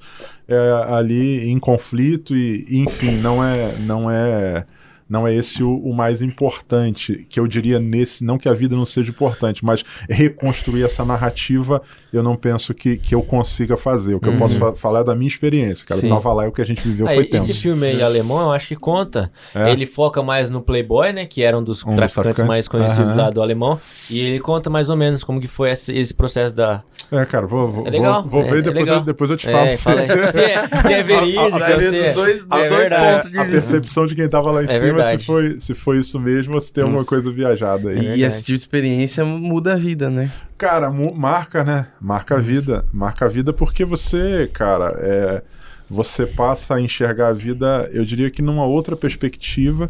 é, 0.48 0.86
ali 0.88 1.48
em 1.48 1.58
conflito 1.58 2.34
e, 2.34 2.64
e, 2.68 2.80
enfim, 2.80 3.16
não 3.18 3.42
é, 3.42 3.76
não 3.78 4.10
é, 4.10 4.64
não 5.08 5.26
é 5.26 5.34
esse 5.34 5.62
o, 5.62 5.76
o 5.76 5.94
mais 5.94 6.22
importante, 6.22 7.26
que 7.28 7.38
eu 7.38 7.46
diria 7.46 7.78
nesse, 7.78 8.24
não 8.24 8.38
que 8.38 8.48
a 8.48 8.52
vida 8.52 8.74
não 8.74 8.84
seja 8.86 9.10
importante, 9.10 9.64
mas 9.64 9.84
reconstruir 10.08 10.84
essa 10.84 11.04
narrativa, 11.04 11.82
eu 12.12 12.22
não 12.22 12.36
penso 12.36 12.72
que, 12.74 12.96
que 12.96 13.14
eu 13.14 13.22
consiga 13.22 13.76
fazer. 13.76 14.14
O 14.14 14.20
que 14.20 14.28
eu 14.28 14.36
posso 14.38 14.56
fa- 14.56 14.74
falar 14.74 15.00
é 15.00 15.04
da 15.04 15.14
minha 15.14 15.28
experiência, 15.28 15.86
cara. 15.86 16.00
Sim. 16.00 16.08
Eu 16.08 16.14
tava 16.14 16.32
lá 16.32 16.44
e 16.44 16.48
o 16.48 16.52
que 16.52 16.62
a 16.62 16.66
gente 16.66 16.82
viveu 16.86 17.06
Ah, 17.06 17.10
foi 17.14 17.22
esse 17.24 17.30
tenso. 17.30 17.60
filme 17.62 17.86
aí 17.86 18.02
alemão, 18.02 18.40
eu 18.40 18.52
acho 18.52 18.68
que 18.68 18.76
conta. 18.76 19.30
É. 19.54 19.70
Ele 19.70 19.86
foca 19.86 20.22
mais 20.22 20.48
no 20.50 20.60
Playboy, 20.62 21.12
né? 21.12 21.26
Que 21.26 21.42
era 21.42 21.58
um 21.58 21.62
dos 21.62 21.82
Um 21.84 21.94
traficantes 21.94 22.14
traficantes. 22.14 22.44
mais 22.48 22.68
conhecidos 22.68 23.10
Aham. 23.10 23.16
lá 23.22 23.30
do 23.30 23.42
alemão. 23.42 23.78
E 24.10 24.20
ele 24.20 24.40
conta 24.40 24.70
mais 24.70 24.90
ou 24.90 24.96
menos 24.96 25.22
como 25.24 25.40
que 25.40 25.48
foi 25.48 25.70
esse, 25.70 25.96
esse 25.96 26.14
processo 26.14 26.54
da... 26.54 26.82
É, 27.12 27.24
cara, 27.26 27.46
vou, 27.46 27.70
vou, 27.70 27.86
É 27.86 27.90
legal, 27.90 28.22
vou, 28.22 28.30
vou 28.30 28.42
é- 28.42 28.44
ver 28.52 28.58
é 28.58 28.62
depois, 28.62 28.84
legal. 28.84 28.96
eu, 29.00 29.04
depois 29.04 29.30
eu 29.30 29.36
te 29.36 29.46
falo. 29.50 29.64
É, 29.74 29.76
se- 29.76 29.88
aí. 29.88 30.32
se, 30.32 30.40
é, 30.40 30.82
se 30.82 30.92
é 30.92 31.02
verídico, 31.02 31.50
Vai 31.50 31.76
ver 31.76 31.82
se 31.82 31.96
dos 31.96 32.04
é- 32.06 32.12
dois- 32.12 32.46
é 32.50 32.68
verdade. 32.68 33.16
pontos 33.16 33.30
de 33.32 33.38
a 33.38 33.44
percepção 33.44 34.06
de 34.06 34.14
quem 34.14 34.28
tava 34.28 34.50
lá 34.50 34.62
em 34.64 34.66
É 35.00 35.18
se 35.18 35.24
foi, 35.24 35.60
se 35.60 35.74
foi 35.74 35.98
isso 35.98 36.20
mesmo 36.20 36.54
ou 36.54 36.60
se 36.60 36.72
tem 36.72 36.84
alguma 36.84 37.04
coisa 37.04 37.30
viajada 37.30 37.90
aí. 37.90 37.96
E 37.96 38.00
verdade. 38.00 38.22
esse 38.22 38.40
tipo 38.40 38.56
de 38.56 38.62
experiência 38.62 39.24
muda 39.24 39.74
a 39.74 39.76
vida, 39.76 40.10
né? 40.10 40.32
Cara, 40.56 40.90
marca, 40.90 41.64
né? 41.64 41.88
Marca 42.00 42.36
a 42.36 42.40
vida. 42.40 42.84
Marca 42.92 43.26
a 43.26 43.28
vida 43.28 43.52
porque 43.52 43.84
você, 43.84 44.48
cara, 44.52 44.92
é, 44.98 45.42
você 45.88 46.26
passa 46.26 46.74
a 46.74 46.80
enxergar 46.80 47.28
a 47.28 47.32
vida, 47.32 47.88
eu 47.92 48.04
diria 48.04 48.30
que 48.30 48.42
numa 48.42 48.64
outra 48.64 48.96
perspectiva. 48.96 49.88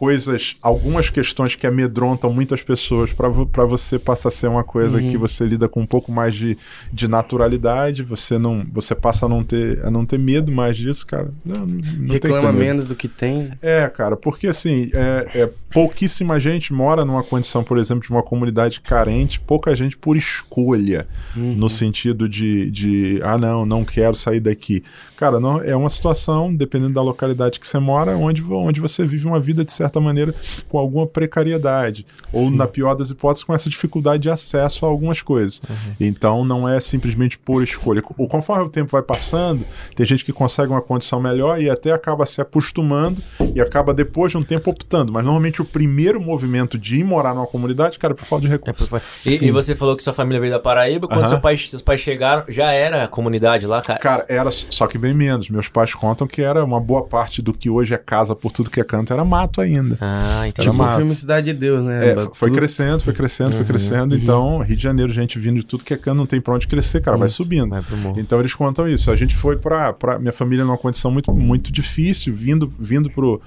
Coisas, 0.00 0.56
algumas 0.62 1.10
questões 1.10 1.54
que 1.54 1.66
amedrontam 1.66 2.32
muitas 2.32 2.62
pessoas, 2.62 3.12
para 3.12 3.28
você 3.66 3.98
passa 3.98 4.28
a 4.28 4.30
ser 4.30 4.46
uma 4.46 4.64
coisa 4.64 4.96
Uhum. 4.96 5.06
que 5.06 5.18
você 5.18 5.44
lida 5.44 5.68
com 5.68 5.82
um 5.82 5.86
pouco 5.86 6.10
mais 6.10 6.34
de, 6.34 6.56
de 6.90 7.06
naturalidade, 7.06 8.02
você 8.02 8.38
não 8.38 8.64
você 8.72 8.94
passa 8.94 9.26
a 9.26 9.28
não 9.28 9.44
ter, 9.44 9.84
a 9.84 9.90
não 9.90 10.06
ter 10.06 10.18
medo 10.18 10.50
mais 10.50 10.78
disso, 10.78 11.06
cara. 11.06 11.30
Não, 11.44 11.66
não 11.66 12.14
Reclama 12.14 12.50
menos 12.50 12.86
do 12.86 12.94
que 12.94 13.08
tem. 13.08 13.50
É, 13.60 13.86
cara, 13.90 14.16
porque 14.16 14.46
assim, 14.46 14.90
é, 14.94 15.26
é, 15.42 15.50
pouquíssima 15.70 16.40
gente 16.40 16.72
mora 16.72 17.04
numa 17.04 17.22
condição, 17.22 17.62
por 17.62 17.76
exemplo, 17.76 18.02
de 18.02 18.08
uma 18.10 18.22
comunidade 18.22 18.80
carente, 18.80 19.38
pouca 19.38 19.76
gente 19.76 19.98
por 19.98 20.16
escolha, 20.16 21.06
Uhum. 21.36 21.54
no 21.56 21.68
sentido 21.68 22.26
de, 22.26 22.70
de, 22.70 23.20
ah, 23.22 23.36
não, 23.36 23.66
não 23.66 23.84
quero 23.84 24.16
sair 24.16 24.40
daqui. 24.40 24.82
Cara, 25.14 25.38
não, 25.38 25.60
é 25.60 25.76
uma 25.76 25.90
situação, 25.90 26.54
dependendo 26.54 26.94
da 26.94 27.02
localidade 27.02 27.60
que 27.60 27.66
você 27.68 27.78
mora, 27.78 28.16
onde, 28.16 28.42
onde 28.50 28.80
você 28.80 29.04
vive 29.06 29.26
uma 29.26 29.38
vida, 29.38 29.62
de 29.62 29.70
certa 29.72 29.89
maneira, 29.98 30.34
com 30.68 30.76
alguma 30.78 31.06
precariedade, 31.06 32.04
ou, 32.32 32.50
na 32.50 32.66
pior 32.66 32.94
das 32.94 33.08
hipóteses, 33.08 33.44
com 33.44 33.54
essa 33.54 33.70
dificuldade 33.70 34.18
de 34.24 34.28
acesso 34.30 34.84
a 34.84 34.88
algumas 34.88 35.22
coisas. 35.22 35.62
Então, 35.98 36.44
não 36.44 36.68
é 36.68 36.78
simplesmente 36.80 37.38
por 37.38 37.62
escolha. 37.62 38.02
O, 38.18 38.28
conforme 38.28 38.64
o 38.64 38.68
tempo 38.68 38.90
vai 38.92 39.02
passando, 39.02 39.64
tem 39.96 40.04
gente 40.04 40.24
que 40.24 40.32
consegue 40.32 40.70
uma 40.70 40.82
condição 40.82 41.20
melhor 41.20 41.60
e 41.60 41.70
até 41.70 41.92
acaba 41.92 42.26
se 42.26 42.40
acostumando 42.40 43.22
e 43.54 43.60
acaba 43.60 43.94
depois 43.94 44.32
de 44.32 44.36
um 44.38 44.42
tempo 44.42 44.70
optando. 44.70 45.12
Mas 45.12 45.24
normalmente 45.24 45.62
o 45.62 45.64
primeiro 45.64 46.20
movimento 46.20 46.76
de 46.76 46.96
ir 46.96 47.04
morar 47.04 47.34
numa 47.34 47.46
comunidade, 47.46 47.98
cara, 47.98 48.12
é 48.12 48.16
por 48.16 48.24
falta 48.24 48.42
de 48.46 48.48
É, 48.48 48.56
recursos. 48.56 48.88
por- 48.88 49.00
e, 49.24 49.46
e 49.46 49.50
você 49.50 49.74
falou 49.74 49.96
que 49.96 50.02
sua 50.02 50.12
família 50.12 50.40
veio 50.40 50.52
da 50.52 50.58
Paraíba. 50.60 51.06
Quando 51.08 51.20
Aham. 51.20 51.28
seu 51.28 51.40
pai, 51.40 51.56
seus 51.56 51.80
pais 51.80 52.00
chegaram, 52.00 52.44
já 52.48 52.70
era 52.72 53.04
a 53.04 53.08
comunidade 53.08 53.66
lá, 53.66 53.80
cara? 53.80 53.98
Cara, 53.98 54.24
era 54.28 54.50
só 54.50 54.86
que 54.86 54.98
bem 54.98 55.14
menos. 55.14 55.48
Meus 55.48 55.68
pais 55.68 55.94
contam 55.94 56.26
que 56.26 56.42
era 56.42 56.62
uma 56.64 56.80
boa 56.80 57.02
parte 57.04 57.40
do 57.40 57.54
que 57.54 57.70
hoje 57.70 57.94
é 57.94 57.98
casa 57.98 58.34
por 58.34 58.52
tudo 58.52 58.70
que 58.70 58.80
é 58.80 58.84
canto, 58.84 59.12
era 59.12 59.24
mato 59.24 59.60
ainda. 59.60 59.79
Ah, 60.00 60.46
entendi. 60.48 60.68
Era 60.68 60.76
Tipo 60.76 60.84
o 60.84 60.96
filme 60.96 61.16
Cidade 61.16 61.52
de 61.52 61.58
Deus, 61.58 61.84
né? 61.84 62.08
É, 62.10 62.14
Tudo- 62.14 62.34
foi 62.34 62.50
crescendo, 62.50 63.00
foi 63.00 63.12
crescendo, 63.12 63.52
foi 63.52 63.64
crescendo. 63.64 64.14
Então, 64.14 64.58
Rio 64.58 64.76
de 64.76 64.82
Janeiro, 64.82 65.12
gente 65.12 65.38
vindo 65.38 65.56
de 65.56 65.66
tudo 65.66 65.84
que 65.84 65.94
é 65.94 65.96
canto, 65.96 66.16
não 66.16 66.26
tem 66.26 66.40
pra 66.40 66.54
onde 66.54 66.66
crescer, 66.66 67.00
cara, 67.00 67.16
vai 67.16 67.26
Isso, 67.26 67.36
subindo. 67.36 67.70
Vai 67.70 67.82
pro 67.82 67.96
morro. 67.96 68.20
Então 68.20 68.38
eles 68.40 68.54
contam 68.54 68.86
isso. 68.86 69.10
A 69.10 69.16
gente 69.16 69.34
foi 69.34 69.56
pra, 69.56 69.92
pra 69.92 70.18
minha 70.18 70.32
família 70.32 70.64
numa 70.64 70.78
condição 70.78 71.10
muito, 71.10 71.32
muito 71.32 71.72
difícil, 71.72 72.34
vindo, 72.34 72.72
vindo 72.78 73.10
pro, 73.10 73.40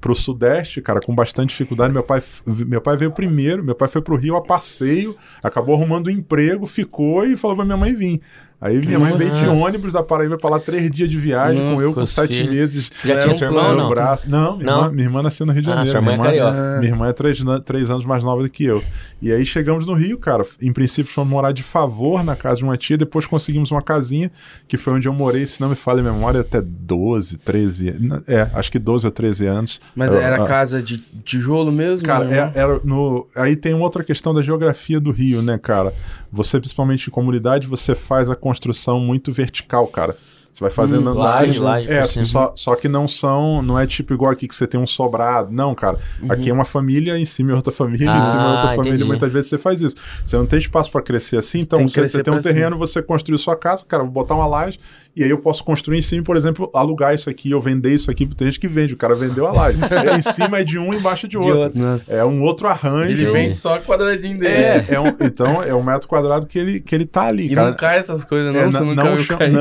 pro 0.00 0.14
Sudeste, 0.14 0.80
cara, 0.80 1.00
com 1.00 1.14
bastante 1.14 1.50
dificuldade. 1.50 1.92
Meu 1.92 2.02
pai, 2.02 2.22
meu 2.46 2.80
pai 2.80 2.96
veio 2.96 3.10
primeiro, 3.12 3.62
meu 3.64 3.74
pai 3.74 3.88
foi 3.88 4.00
pro 4.02 4.16
Rio 4.16 4.36
a 4.36 4.42
passeio, 4.42 5.16
acabou 5.42 5.74
arrumando 5.74 6.08
um 6.08 6.10
emprego, 6.10 6.66
ficou 6.66 7.24
e 7.26 7.36
falou 7.36 7.56
pra 7.56 7.64
minha 7.64 7.76
mãe 7.76 7.92
vir. 7.94 8.20
Aí 8.62 8.78
minha 8.78 8.96
mãe 8.98 9.12
veio 9.16 9.28
de 9.28 9.44
Nossa. 9.44 9.50
ônibus 9.66 9.92
da 9.92 10.04
Paraíba 10.04 10.36
pra 10.38 10.48
lá 10.50 10.60
três 10.60 10.88
dias 10.88 11.10
de 11.10 11.18
viagem, 11.18 11.60
com 11.64 11.70
Nossa, 11.72 11.82
eu 11.82 11.92
com 11.92 12.06
sete 12.06 12.34
filhos. 12.36 12.54
meses. 12.54 12.90
Já 13.04 13.18
tinha 13.18 13.50
um 13.50 13.54
ou 13.56 13.62
no 13.72 13.76
não? 13.76 13.90
braço. 13.90 14.30
Não, 14.30 14.56
minha, 14.56 14.66
Não? 14.70 14.76
Irmã, 14.82 14.90
minha 14.92 15.06
irmã 15.08 15.22
nasceu 15.22 15.44
no 15.44 15.52
Rio 15.52 15.62
de 15.62 15.68
Ah, 15.68 15.84
Janeiro. 15.84 15.90
sua 15.90 16.00
minha 16.00 16.12
irmã 16.14 16.28
é 16.30 16.36
irmã, 16.36 16.78
minha 16.78 16.92
irmã 16.92 17.08
é 17.08 17.12
três, 17.12 17.40
na- 17.42 17.58
três 17.58 17.90
anos 17.90 18.04
mais 18.04 18.22
nova 18.22 18.40
do 18.42 18.48
que 18.48 18.64
eu. 18.64 18.80
E 19.20 19.32
aí 19.32 19.44
chegamos 19.44 19.84
no 19.84 19.94
Rio, 19.94 20.16
cara. 20.16 20.44
Em 20.60 20.72
princípio, 20.72 21.12
fomos 21.12 21.28
morar 21.32 21.50
de 21.50 21.62
favor 21.64 22.22
na 22.22 22.36
casa 22.36 22.58
de 22.58 22.64
uma 22.64 22.76
tia. 22.76 22.96
Depois 22.96 23.26
conseguimos 23.26 23.72
uma 23.72 23.82
casinha, 23.82 24.30
que 24.68 24.76
foi 24.76 24.92
onde 24.92 25.08
eu 25.08 25.12
morei, 25.12 25.44
se 25.44 25.60
não 25.60 25.68
me 25.68 25.74
falha 25.74 25.98
a 26.00 26.04
memória, 26.04 26.40
até 26.40 26.60
12, 26.60 27.38
13 27.38 27.88
anos. 27.88 28.22
É, 28.28 28.48
acho 28.54 28.70
que 28.70 28.78
12 28.78 29.04
ou 29.06 29.10
13 29.12 29.44
anos. 29.46 29.80
Mas 29.94 30.12
Eu- 30.12 30.20
era 30.20 30.42
ah, 30.42 30.46
casa 30.46 30.80
de 30.80 30.98
tijolo 31.24 31.72
mesmo? 31.72 32.06
Cara, 32.06 32.24
né? 32.26 32.52
é- 32.54 32.58
era 32.60 32.80
no. 32.84 33.26
Aí 33.34 33.56
tem 33.56 33.74
uma 33.74 33.82
outra 33.84 34.04
questão 34.04 34.32
da 34.32 34.40
geografia 34.40 35.00
do 35.00 35.10
Rio, 35.10 35.42
né, 35.42 35.58
cara? 35.58 35.92
Você, 36.30 36.58
principalmente 36.60 37.08
em 37.08 37.10
comunidade, 37.10 37.66
você 37.66 37.94
faz 37.94 38.30
a 38.30 38.34
construção 38.52 39.00
muito 39.00 39.32
vertical, 39.32 39.86
cara. 39.86 40.16
Você 40.52 40.60
vai 40.62 40.70
fazendo 40.70 41.10
Hum, 41.10 41.14
laje, 41.14 41.58
laje 41.58 41.90
É, 41.90 42.04
só, 42.06 42.52
só 42.54 42.74
que 42.76 42.86
não 42.86 43.08
são, 43.08 43.62
não 43.62 43.78
é 43.78 43.86
tipo 43.86 44.12
igual 44.12 44.30
aqui 44.30 44.46
que 44.46 44.54
você 44.54 44.66
tem 44.66 44.78
um 44.78 44.86
sobrado. 44.86 45.50
Não, 45.50 45.74
cara. 45.74 45.98
Aqui 46.28 46.50
é 46.50 46.52
uma 46.52 46.66
família, 46.66 47.18
em 47.18 47.24
cima 47.24 47.52
é 47.52 47.54
outra 47.54 47.72
família, 47.72 48.04
em 48.04 48.22
cima 48.22 48.36
é 48.42 48.44
Ah, 48.44 48.50
outra 48.50 48.76
família. 48.76 48.90
entendi. 48.96 49.04
Muitas 49.04 49.32
vezes 49.32 49.48
você 49.48 49.56
faz 49.56 49.80
isso. 49.80 49.96
Você 50.22 50.36
não 50.36 50.44
tem 50.44 50.58
espaço 50.58 50.90
para 50.90 51.00
crescer 51.00 51.38
assim, 51.38 51.60
então 51.60 51.78
Tem 51.78 51.88
você, 51.88 52.06
você 52.06 52.22
tem 52.22 52.30
um 52.30 52.36
pra 52.36 52.42
cima. 52.42 52.54
terreno, 52.54 52.76
você 52.76 53.00
construiu 53.00 53.38
sua 53.38 53.56
casa, 53.56 53.82
cara, 53.88 54.02
vou 54.02 54.12
botar 54.12 54.34
uma 54.34 54.46
laje 54.46 54.78
e 55.14 55.22
aí 55.24 55.30
eu 55.30 55.38
posso 55.38 55.62
construir 55.64 55.98
em 55.98 56.02
cima, 56.02 56.22
por 56.24 56.36
exemplo, 56.36 56.70
alugar 56.74 57.14
isso 57.14 57.28
aqui, 57.28 57.52
ou 57.54 57.60
vender 57.60 57.92
isso 57.94 58.10
aqui, 58.10 58.26
tem 58.26 58.46
gente 58.46 58.58
que 58.60 58.68
vende, 58.68 58.94
o 58.94 58.96
cara 58.96 59.14
vendeu 59.14 59.46
a 59.46 59.52
laje. 59.52 59.78
É, 59.92 60.16
em 60.16 60.22
cima 60.22 60.58
é 60.60 60.64
de 60.64 60.78
um, 60.78 60.92
embaixo 60.94 61.26
é 61.26 61.28
de 61.28 61.36
outro. 61.36 61.58
outro. 61.64 61.78
Nossa. 61.80 62.14
É 62.14 62.24
um 62.24 62.42
outro 62.42 62.66
arranjo. 62.68 63.10
Ele 63.10 63.26
vende 63.26 63.54
só 63.54 63.78
quadradinho 63.78 64.38
dele. 64.38 64.54
É, 64.54 64.84
é 64.90 65.00
um- 65.00 65.14
então 65.20 65.62
é 65.62 65.74
um 65.74 65.82
metro 65.82 66.08
quadrado 66.08 66.46
que 66.46 66.58
ele, 66.58 66.80
que 66.80 66.94
ele 66.94 67.04
tá 67.06 67.22
ali, 67.24 67.50
E 67.52 67.54
cara. 67.54 67.68
não 67.68 67.76
cai 67.76 67.98
essas 67.98 68.24
coisas, 68.24 68.52
não? 68.54 68.60
É, 68.60 68.66
Você 68.66 68.80
não, 68.80 68.94
não 68.94 69.04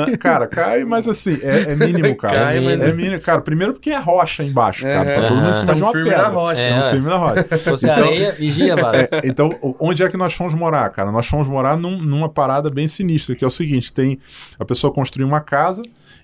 não- 0.05 0.17
cara, 0.17 0.47
cai, 0.47 0.83
mas 0.85 1.07
assim, 1.07 1.37
é, 1.41 1.73
é 1.73 1.75
mínimo, 1.75 2.15
cara. 2.17 2.45
Cai, 2.45 2.57
é, 2.57 2.61
mas- 2.61 2.81
é 2.81 2.93
mínimo, 2.93 3.19
cara. 3.21 3.41
Primeiro 3.41 3.73
porque 3.73 3.89
é 3.91 3.99
rocha 3.99 4.43
embaixo, 4.43 4.83
cara. 4.83 5.05
Tá 5.05 5.11
É. 5.13 5.21
todo 5.27 5.35
mundo 5.37 5.49
em 5.49 5.53
cima 5.53 5.75
de 5.75 5.81
uma 5.83 5.91
firme 5.91 6.09
pedra. 6.09 6.23
na 6.23 6.29
rocha. 6.29 6.67
Tamo 6.69 6.81
É. 6.83 6.91
firme 6.91 7.07
na 7.09 7.17
rocha. 7.17 7.45
Se 7.57 7.57
fosse 7.69 7.85
Então- 7.89 8.03
areia, 8.03 8.31
vigia. 8.31 8.75
É, 8.75 9.21
então, 9.27 9.49
onde 9.79 10.03
é 10.03 10.09
que 10.09 10.17
nós 10.17 10.33
fomos 10.33 10.53
morar, 10.53 10.89
cara? 10.89 11.11
Nós 11.11 11.27
fomos 11.27 11.47
morar 11.47 11.77
num- 11.77 12.01
numa 12.01 12.29
parada 12.29 12.69
bem 12.69 12.87
sinistra, 12.87 13.35
que 13.35 13.43
é 13.43 13.47
o 13.47 13.51
seguinte: 13.51 13.91
tem 13.91 14.17
a 14.59 14.65
pessoa 14.65 14.93
construiu 14.93 15.27
uma 15.27 15.40
casa 15.41 15.81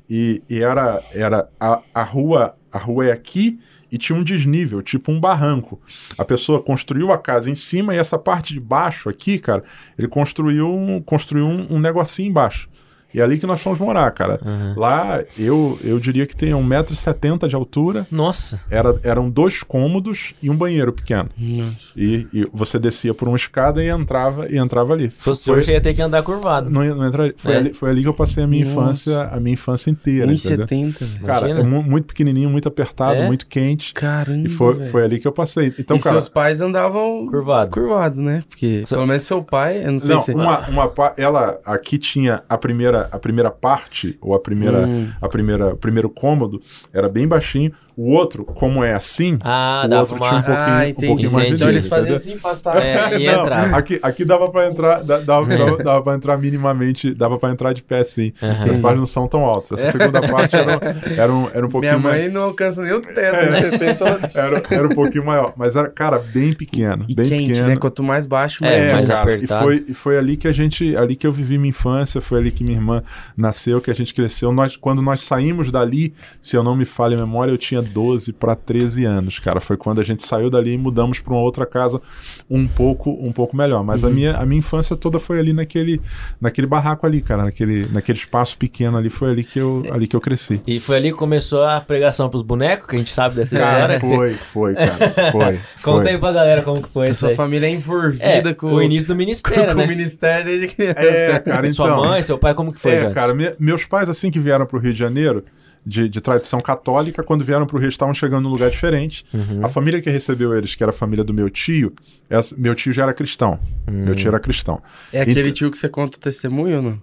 e, 0.09 0.41
e 0.49 0.61
era, 0.61 1.03
era 1.13 1.49
a, 1.59 1.81
a 1.93 2.03
rua, 2.03 2.55
a 2.71 2.77
rua 2.77 3.07
é 3.07 3.11
aqui 3.11 3.59
e 3.91 3.97
tinha 3.97 4.17
um 4.17 4.23
desnível, 4.23 4.81
tipo 4.81 5.11
um 5.11 5.19
barranco. 5.19 5.81
A 6.17 6.25
pessoa 6.25 6.61
construiu 6.61 7.11
a 7.11 7.17
casa 7.17 7.49
em 7.49 7.55
cima 7.55 7.95
e 7.95 7.97
essa 7.97 8.17
parte 8.17 8.53
de 8.53 8.59
baixo 8.59 9.09
aqui, 9.09 9.39
cara, 9.39 9.63
ele 9.97 10.07
construiu, 10.07 10.67
construiu 11.05 11.47
um, 11.47 11.75
um 11.75 11.79
negocinho 11.79 12.29
embaixo. 12.29 12.69
E 13.13 13.19
é 13.21 13.23
ali 13.23 13.37
que 13.39 13.47
nós 13.47 13.61
fomos 13.61 13.79
morar, 13.79 14.09
cara. 14.11 14.39
Lá, 14.75 15.23
eu, 15.37 15.79
eu 15.83 15.99
diria 15.99 16.25
que 16.27 16.35
tem 16.35 16.51
1,70m 16.51 17.47
de 17.47 17.55
altura. 17.55 18.05
Nossa. 18.11 18.59
Era, 18.69 18.99
eram 19.03 19.29
dois 19.29 19.63
cômodos 19.63 20.33
e 20.41 20.49
um 20.49 20.55
banheiro 20.55 20.91
pequeno. 20.93 21.29
Nossa. 21.37 21.75
E, 21.95 22.27
e 22.33 22.47
você 22.53 22.77
descia 22.77 23.13
por 23.13 23.27
uma 23.27 23.37
escada 23.37 23.83
e 23.83 23.87
entrava 23.89 24.47
e 24.51 24.57
entrava 24.57 24.93
ali. 24.93 25.09
Se 25.09 25.17
fosse 25.17 25.49
hoje, 25.51 25.71
ia 25.71 25.81
ter 25.81 25.93
que 25.93 26.01
andar 26.01 26.21
curvado. 26.23 26.69
não, 26.69 26.83
não 26.95 27.07
entra- 27.07 27.33
foi, 27.37 27.53
É. 27.53 27.57
ali, 27.57 27.73
foi 27.73 27.89
ali 27.89 28.01
que 28.01 28.07
eu 28.07 28.13
passei 28.13 28.43
a 28.43 28.47
minha 28.47 28.65
Nossa. 28.65 28.79
infância, 28.81 29.23
a 29.31 29.39
minha 29.39 29.53
infância 29.53 29.89
inteira, 29.89 30.31
entendeu? 30.31 30.65
1,70, 30.67 30.99
velho. 31.05 31.25
Cara, 31.25 31.49
Imagina. 31.49 31.59
é 31.59 31.63
mu- 31.69 31.83
muito 31.83 32.05
pequenininho, 32.05 32.49
muito 32.49 32.67
apertado, 32.67 33.19
É? 33.21 33.25
muito 33.27 33.47
quente. 33.47 33.93
Caramba, 33.93 34.45
E 34.45 34.49
foi, 34.49 34.83
foi 34.85 35.03
ali 35.03 35.19
que 35.19 35.27
eu 35.27 35.31
passei. 35.31 35.73
Então, 35.79 35.97
e 35.97 35.99
cara, 35.99 36.15
seus 36.15 36.29
pais 36.29 36.61
andavam 36.61 37.25
Curvado. 37.27 37.71
curvado, 37.71 38.21
né? 38.21 38.43
Porque 38.49 38.83
pelo 38.89 39.05
menos 39.07 39.23
seu 39.23 39.41
pai, 39.43 39.83
eu 39.85 39.91
não 39.93 39.99
sei 39.99 40.15
não, 40.15 40.21
se... 40.21 40.31
uma, 40.33 40.67
uma 40.67 40.91
ela 41.17 41.59
aqui 41.65 41.97
tinha 41.97 42.43
a 42.49 42.57
primeira 42.57 43.06
a 43.11 43.19
primeira 43.19 43.51
parte 43.51 44.17
ou 44.21 44.33
a 44.33 44.39
primeira 44.39 44.85
Hum. 44.87 45.09
a 45.21 45.27
primeira 45.27 45.73
o 45.73 45.77
primeiro 45.77 46.09
cômodo 46.09 46.61
era 46.93 47.07
bem 47.09 47.27
baixinho. 47.27 47.71
O 47.97 48.11
outro, 48.11 48.45
como 48.45 48.83
é 48.83 48.93
assim, 48.93 49.39
Ah, 49.41 49.87
o 49.91 49.95
outro 49.95 50.17
uma... 50.17 50.27
tinha 50.27 50.39
um 50.39 50.43
pouquinho, 50.43 50.67
Ah, 50.69 50.77
um 50.77 50.83
entendi. 50.83 51.07
pouquinho 51.07 51.31
mais 51.31 51.47
de. 51.47 51.53
Então 51.55 51.67
eles 51.69 51.87
faziam 51.87 52.15
entendeu? 52.15 52.33
assim, 52.33 52.39
passavam. 52.39 52.79
É, 52.81 53.09
Não, 53.17 53.41
entrar. 53.41 53.73
Aqui, 53.73 53.99
aqui 54.03 54.23
dava 54.23 54.51
pra 54.51 54.67
entrar, 54.67 55.03
da- 55.03 55.17
dava, 55.19 55.47
dava, 55.57 55.77
dava 55.83 56.01
pra 56.03 56.13
entrar 56.15 56.37
minimamente, 56.37 57.11
dava 57.15 57.39
pra 57.39 57.49
entrar 57.49 57.73
de 57.73 57.81
pé 57.81 58.03
sim. 58.03 58.31
Aham. 58.41 58.71
Os 58.71 58.77
pais 58.77 58.97
não 58.99 59.05
são 59.07 59.27
tão 59.27 59.43
altos. 59.45 59.71
Essa 59.71 59.91
segunda 59.91 60.21
parte 60.21 60.55
era, 60.55 60.77
um- 60.77 61.11
era, 61.17 61.33
um, 61.33 61.49
era 61.51 61.65
um 61.65 61.69
pouquinho 61.69 61.93
Minha 61.99 62.03
mais. 62.11 62.21
mãe 62.25 62.29
não 62.31 62.43
alcança 62.43 62.83
nem 62.83 62.93
o 62.93 63.01
teto, 63.01 63.17
né? 63.51 63.61
70. 63.61 64.31
Era, 64.35 64.63
era 64.69 64.87
um 64.87 64.93
pouquinho 64.93 65.25
maior. 65.25 65.53
Mas 65.57 65.75
era, 65.75 65.89
cara, 65.89 66.19
bem 66.19 66.53
pequeno. 66.53 67.03
E 67.09 67.15
bem 67.15 67.27
quente, 67.27 67.47
pequeno. 67.47 67.67
né? 67.67 67.75
Quanto 67.77 68.03
mais 68.03 68.27
baixo, 68.27 68.63
É, 68.63 68.67
mais 68.69 68.85
É, 68.85 68.91
mais 68.93 69.07
cara, 69.07 69.31
e 69.31 69.35
apertado. 69.37 69.63
foi, 69.63 69.85
e 69.87 69.93
foi 69.95 70.17
ali 70.19 70.37
que 70.37 70.47
a 70.47 70.53
gente, 70.53 70.95
ali 70.95 71.15
que 71.15 71.25
eu 71.25 71.31
vivi 71.31 71.57
minha 71.57 71.69
infância, 71.71 72.21
foi 72.21 72.37
ali 72.37 72.51
que 72.51 72.63
minha 72.63 72.77
irmã 72.77 73.01
nasceu, 73.35 73.81
que 73.81 73.89
a 73.89 73.95
gente 73.95 74.13
cresceu. 74.13 74.51
Nós, 74.51 74.75
quando 74.75 75.01
nós 75.01 75.21
saímos 75.21 75.71
dali, 75.71 76.13
se 76.39 76.55
eu 76.55 76.63
não 76.63 76.75
me 76.75 76.85
falha 76.85 77.17
a 77.17 77.19
memória, 77.19 77.51
eu 77.51 77.57
tinha 77.57 77.86
12 77.87 78.33
para 78.33 78.55
13 78.55 79.05
anos, 79.05 79.39
cara. 79.39 79.59
Foi 79.59 79.77
quando 79.77 79.99
a 80.01 80.03
gente 80.03 80.25
saiu 80.25 80.49
dali 80.49 80.73
e 80.73 80.77
mudamos 80.77 81.19
para 81.19 81.33
uma 81.33 81.41
outra 81.41 81.65
casa 81.65 82.01
um 82.49 82.67
pouco, 82.67 83.09
um 83.11 83.31
pouco 83.31 83.55
melhor. 83.55 83.83
Mas 83.83 84.03
Uhum. 84.03 84.09
a 84.09 84.13
minha, 84.13 84.37
a 84.37 84.45
minha 84.45 84.59
infância 84.59 84.95
toda 84.95 85.19
foi 85.19 85.39
ali 85.39 85.53
naquele, 85.53 86.01
naquele 86.39 86.67
barraco 86.67 87.05
ali, 87.05 87.21
cara, 87.21 87.43
naquele, 87.45 87.87
naquele 87.91 88.17
espaço 88.17 88.57
pequeno 88.57 88.97
ali, 88.97 89.09
foi 89.09 89.31
ali 89.31 89.43
que 89.43 89.59
eu, 89.59 89.83
ali 89.91 90.07
que 90.07 90.15
eu 90.15 90.21
cresci. 90.21 90.61
E 90.67 90.79
foi 90.79 90.97
ali 90.97 91.11
que 91.11 91.17
começou 91.17 91.63
a 91.63 91.79
pregação 91.81 92.29
pros 92.29 92.43
bonecos, 92.43 92.87
que 92.87 92.95
a 92.95 92.99
gente 92.99 93.13
sabe 93.13 93.35
dessa 93.35 93.55
Cara, 93.57 93.95
história. 93.95 94.17
foi, 94.17 94.33
foi, 94.33 94.73
cara, 94.75 95.13
foi. 95.31 95.59
Conta 95.83 96.03
foi. 96.03 96.09
aí 96.11 96.17
pra 96.17 96.31
galera 96.31 96.61
como 96.61 96.81
que 96.81 96.89
foi 96.89 97.09
isso 97.09 97.19
sua 97.21 97.29
aí. 97.29 97.35
família 97.35 97.67
é 97.67 97.69
É, 97.69 97.73
envolvida 97.73 98.53
com, 98.53 98.67
o 98.73 98.81
início 98.81 99.07
do 99.07 99.13
com, 99.13 99.17
ministério, 99.19 99.65
com 99.73 99.73
o 99.73 99.75
né? 99.77 99.87
ministério 99.87 100.45
desde 100.45 100.67
criança. 100.67 100.99
É, 101.01 101.39
cara, 101.39 101.59
então. 101.67 101.73
Sua 101.85 101.95
mãe, 101.97 102.23
seu 102.23 102.37
pai, 102.37 102.53
como 102.53 102.73
que 102.73 102.79
foi, 102.79 102.91
É, 102.91 103.09
cara, 103.11 103.33
me- 103.33 103.53
meus 103.59 103.85
pais, 103.85 104.09
assim 104.09 104.29
que 104.31 104.39
vieram 104.39 104.65
pro 104.65 104.79
Rio 104.79 104.93
de 104.93 104.99
Janeiro, 104.99 105.43
de, 105.87 106.09
de 106.09 106.19
tradição 106.19 106.59
católica, 106.59 107.23
quando 107.23 107.43
vieram 107.45 107.65
pro 107.65 107.79
Rio, 107.79 107.87
estavam 107.89 108.13
chegando 108.13 108.43
num 108.43 108.49
lugar 108.49 108.69
diferente. 108.69 109.25
Uhum. 109.33 109.65
A 109.65 109.69
família 109.69 110.01
que 110.01 110.09
recebeu 110.09 110.53
eles, 110.53 110.75
que 110.75 110.83
era 110.83 110.89
a 110.89 110.93
família 110.93 111.23
do 111.23 111.33
meu 111.33 111.49
tio, 111.49 111.93
essa- 112.29 112.53
meu 112.57 112.75
tio 112.75 112.91
já 112.93 113.03
era 113.03 113.13
cristão. 113.13 113.57
Meu 113.89 114.13
Hum. 114.13 114.15
tio 114.15 114.27
era 114.27 114.39
cristão. 114.39 114.81
É 115.13 115.21
aquele 115.21 115.39
Então- 115.41 115.53
tio 115.53 115.71
que 115.71 115.77
você 115.77 115.87
conta 115.87 116.17
o 116.17 116.19
testemunho 116.19 116.81
não? 116.81 116.97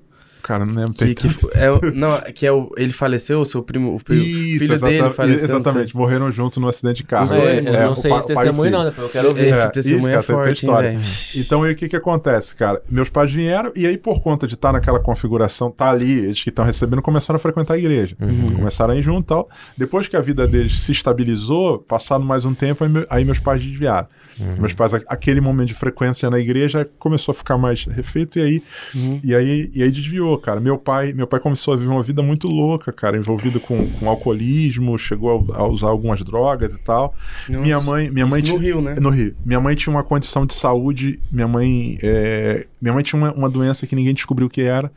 Cara, 0.44 0.66
não 0.66 0.74
lembro. 0.74 0.92
Que, 0.92 1.14
tem 1.14 1.14
que, 1.14 1.28
é, 1.58 1.70
o- 1.70 1.80
não, 1.94 2.20
que 2.34 2.46
é 2.46 2.52
o, 2.52 2.70
ele 2.76 2.92
faleceu, 2.92 3.40
o 3.40 3.46
seu 3.46 3.62
primo, 3.62 3.94
o 3.96 3.98
primo- 4.04 4.22
Isso, 4.22 4.58
filho 4.58 4.78
dele 4.78 5.08
faleceu. 5.08 5.44
Exatamente, 5.46 5.96
morreram 5.96 6.30
junto 6.30 6.60
no 6.60 6.68
acidente 6.68 6.96
de 6.98 7.04
carro. 7.04 7.24
Os 7.24 7.32
É, 7.32 7.40
dois, 7.40 7.58
eu 7.66 7.74
é, 7.74 7.84
não 7.86 7.92
o 7.94 7.96
sei 7.96 8.12
esse 8.12 8.26
testemunho, 8.26 8.70
não, 8.70 8.84
depois 8.84 9.06
eu 9.06 9.08
quero 9.08 9.28
ouvir. 9.28 9.48
Esse 9.48 9.60
É, 9.62 9.68
testemunho 9.70 10.08
é 10.08 10.10
cara, 10.10 10.22
tem- 10.22 10.54
tem 10.54 10.68
forte, 10.68 10.86
hein? 10.86 10.98
Então, 11.36 11.62
o 11.62 11.74
que 11.74 11.88
que 11.88 11.96
acontece, 11.96 12.54
cara? 12.54 12.82
Meus 12.90 13.08
pais 13.08 13.32
vieram 13.32 13.72
e 13.74 13.86
aí, 13.86 13.96
por 13.96 14.20
conta 14.20 14.46
de 14.46 14.52
estar 14.54 14.70
naquela 14.70 15.00
configuração, 15.00 15.70
tá 15.70 15.90
ali, 15.90 16.12
eles 16.12 16.42
que 16.42 16.50
estão 16.50 16.64
recebendo, 16.64 17.00
começaram 17.00 17.36
a 17.36 17.40
frequentar 17.40 17.72
a 17.74 17.78
igreja. 17.78 18.14
Uhum. 18.20 18.52
Começaram 18.54 18.92
a 18.92 18.96
ir 18.98 19.02
junto 19.02 19.22
e 19.22 19.26
tal. 19.26 19.48
Depois 19.78 20.08
que 20.08 20.16
a 20.16 20.20
vida 20.20 20.46
deles 20.46 20.78
se 20.80 20.92
estabilizou, 20.92 21.78
passado 21.78 22.22
mais 22.22 22.44
um 22.44 22.52
tempo, 22.52 22.84
aí, 22.84 22.90
meu- 22.90 23.06
aí 23.08 23.24
meus 23.24 23.38
pais 23.38 23.62
desviaram. 23.62 24.06
Uhum. 24.38 24.56
Meus 24.58 24.74
pais, 24.74 24.92
aquele 25.08 25.40
momento 25.40 25.68
de 25.68 25.74
frequência 25.74 26.28
na 26.28 26.38
igreja, 26.38 26.88
começou 26.98 27.32
a 27.32 27.34
ficar 27.36 27.56
mais 27.56 27.84
refeito 27.84 28.38
e 28.38 28.42
aí, 28.42 28.62
Uhum. 28.94 29.20
e 29.22 29.34
aí, 29.34 29.70
e 29.72 29.82
aí 29.82 29.90
desviou, 29.90 30.33
cara. 30.38 30.60
Meu 30.60 30.78
pai, 30.78 31.12
meu 31.12 31.26
pai 31.26 31.40
começou 31.40 31.74
a 31.74 31.76
viver 31.76 31.90
uma 31.90 32.02
vida 32.02 32.22
muito 32.22 32.48
louca, 32.48 32.92
cara, 32.92 33.16
envolvido 33.16 33.60
com, 33.60 33.88
com 33.92 34.08
alcoolismo, 34.08 34.98
chegou 34.98 35.46
a, 35.52 35.58
a 35.58 35.66
usar 35.66 35.88
algumas 35.88 36.22
drogas 36.22 36.72
e 36.74 36.78
tal. 36.78 37.14
Minha 37.48 37.76
Nossa. 37.76 37.90
mãe, 37.90 38.10
minha 38.10 38.26
mãe 38.26 38.42
Isso 38.42 38.52
no 38.52 38.58
tinha- 38.58 38.72
Rio, 38.72 38.80
né? 38.82 38.94
no 39.00 39.10
Rio. 39.10 39.34
Minha 39.44 39.60
mãe 39.60 39.74
tinha 39.74 39.94
uma 39.94 40.02
condição 40.04 40.46
de 40.46 40.54
saúde. 40.54 41.20
Minha 41.30 41.48
mãe, 41.48 41.98
é, 42.02 42.66
minha 42.80 42.92
mãe 42.94 43.02
tinha 43.02 43.20
uma, 43.20 43.32
uma 43.32 43.50
doença 43.50 43.86
que 43.86 43.94
ninguém 43.96 44.14
descobriu 44.14 44.46
o 44.46 44.50
que 44.50 44.62
era. 44.62 44.90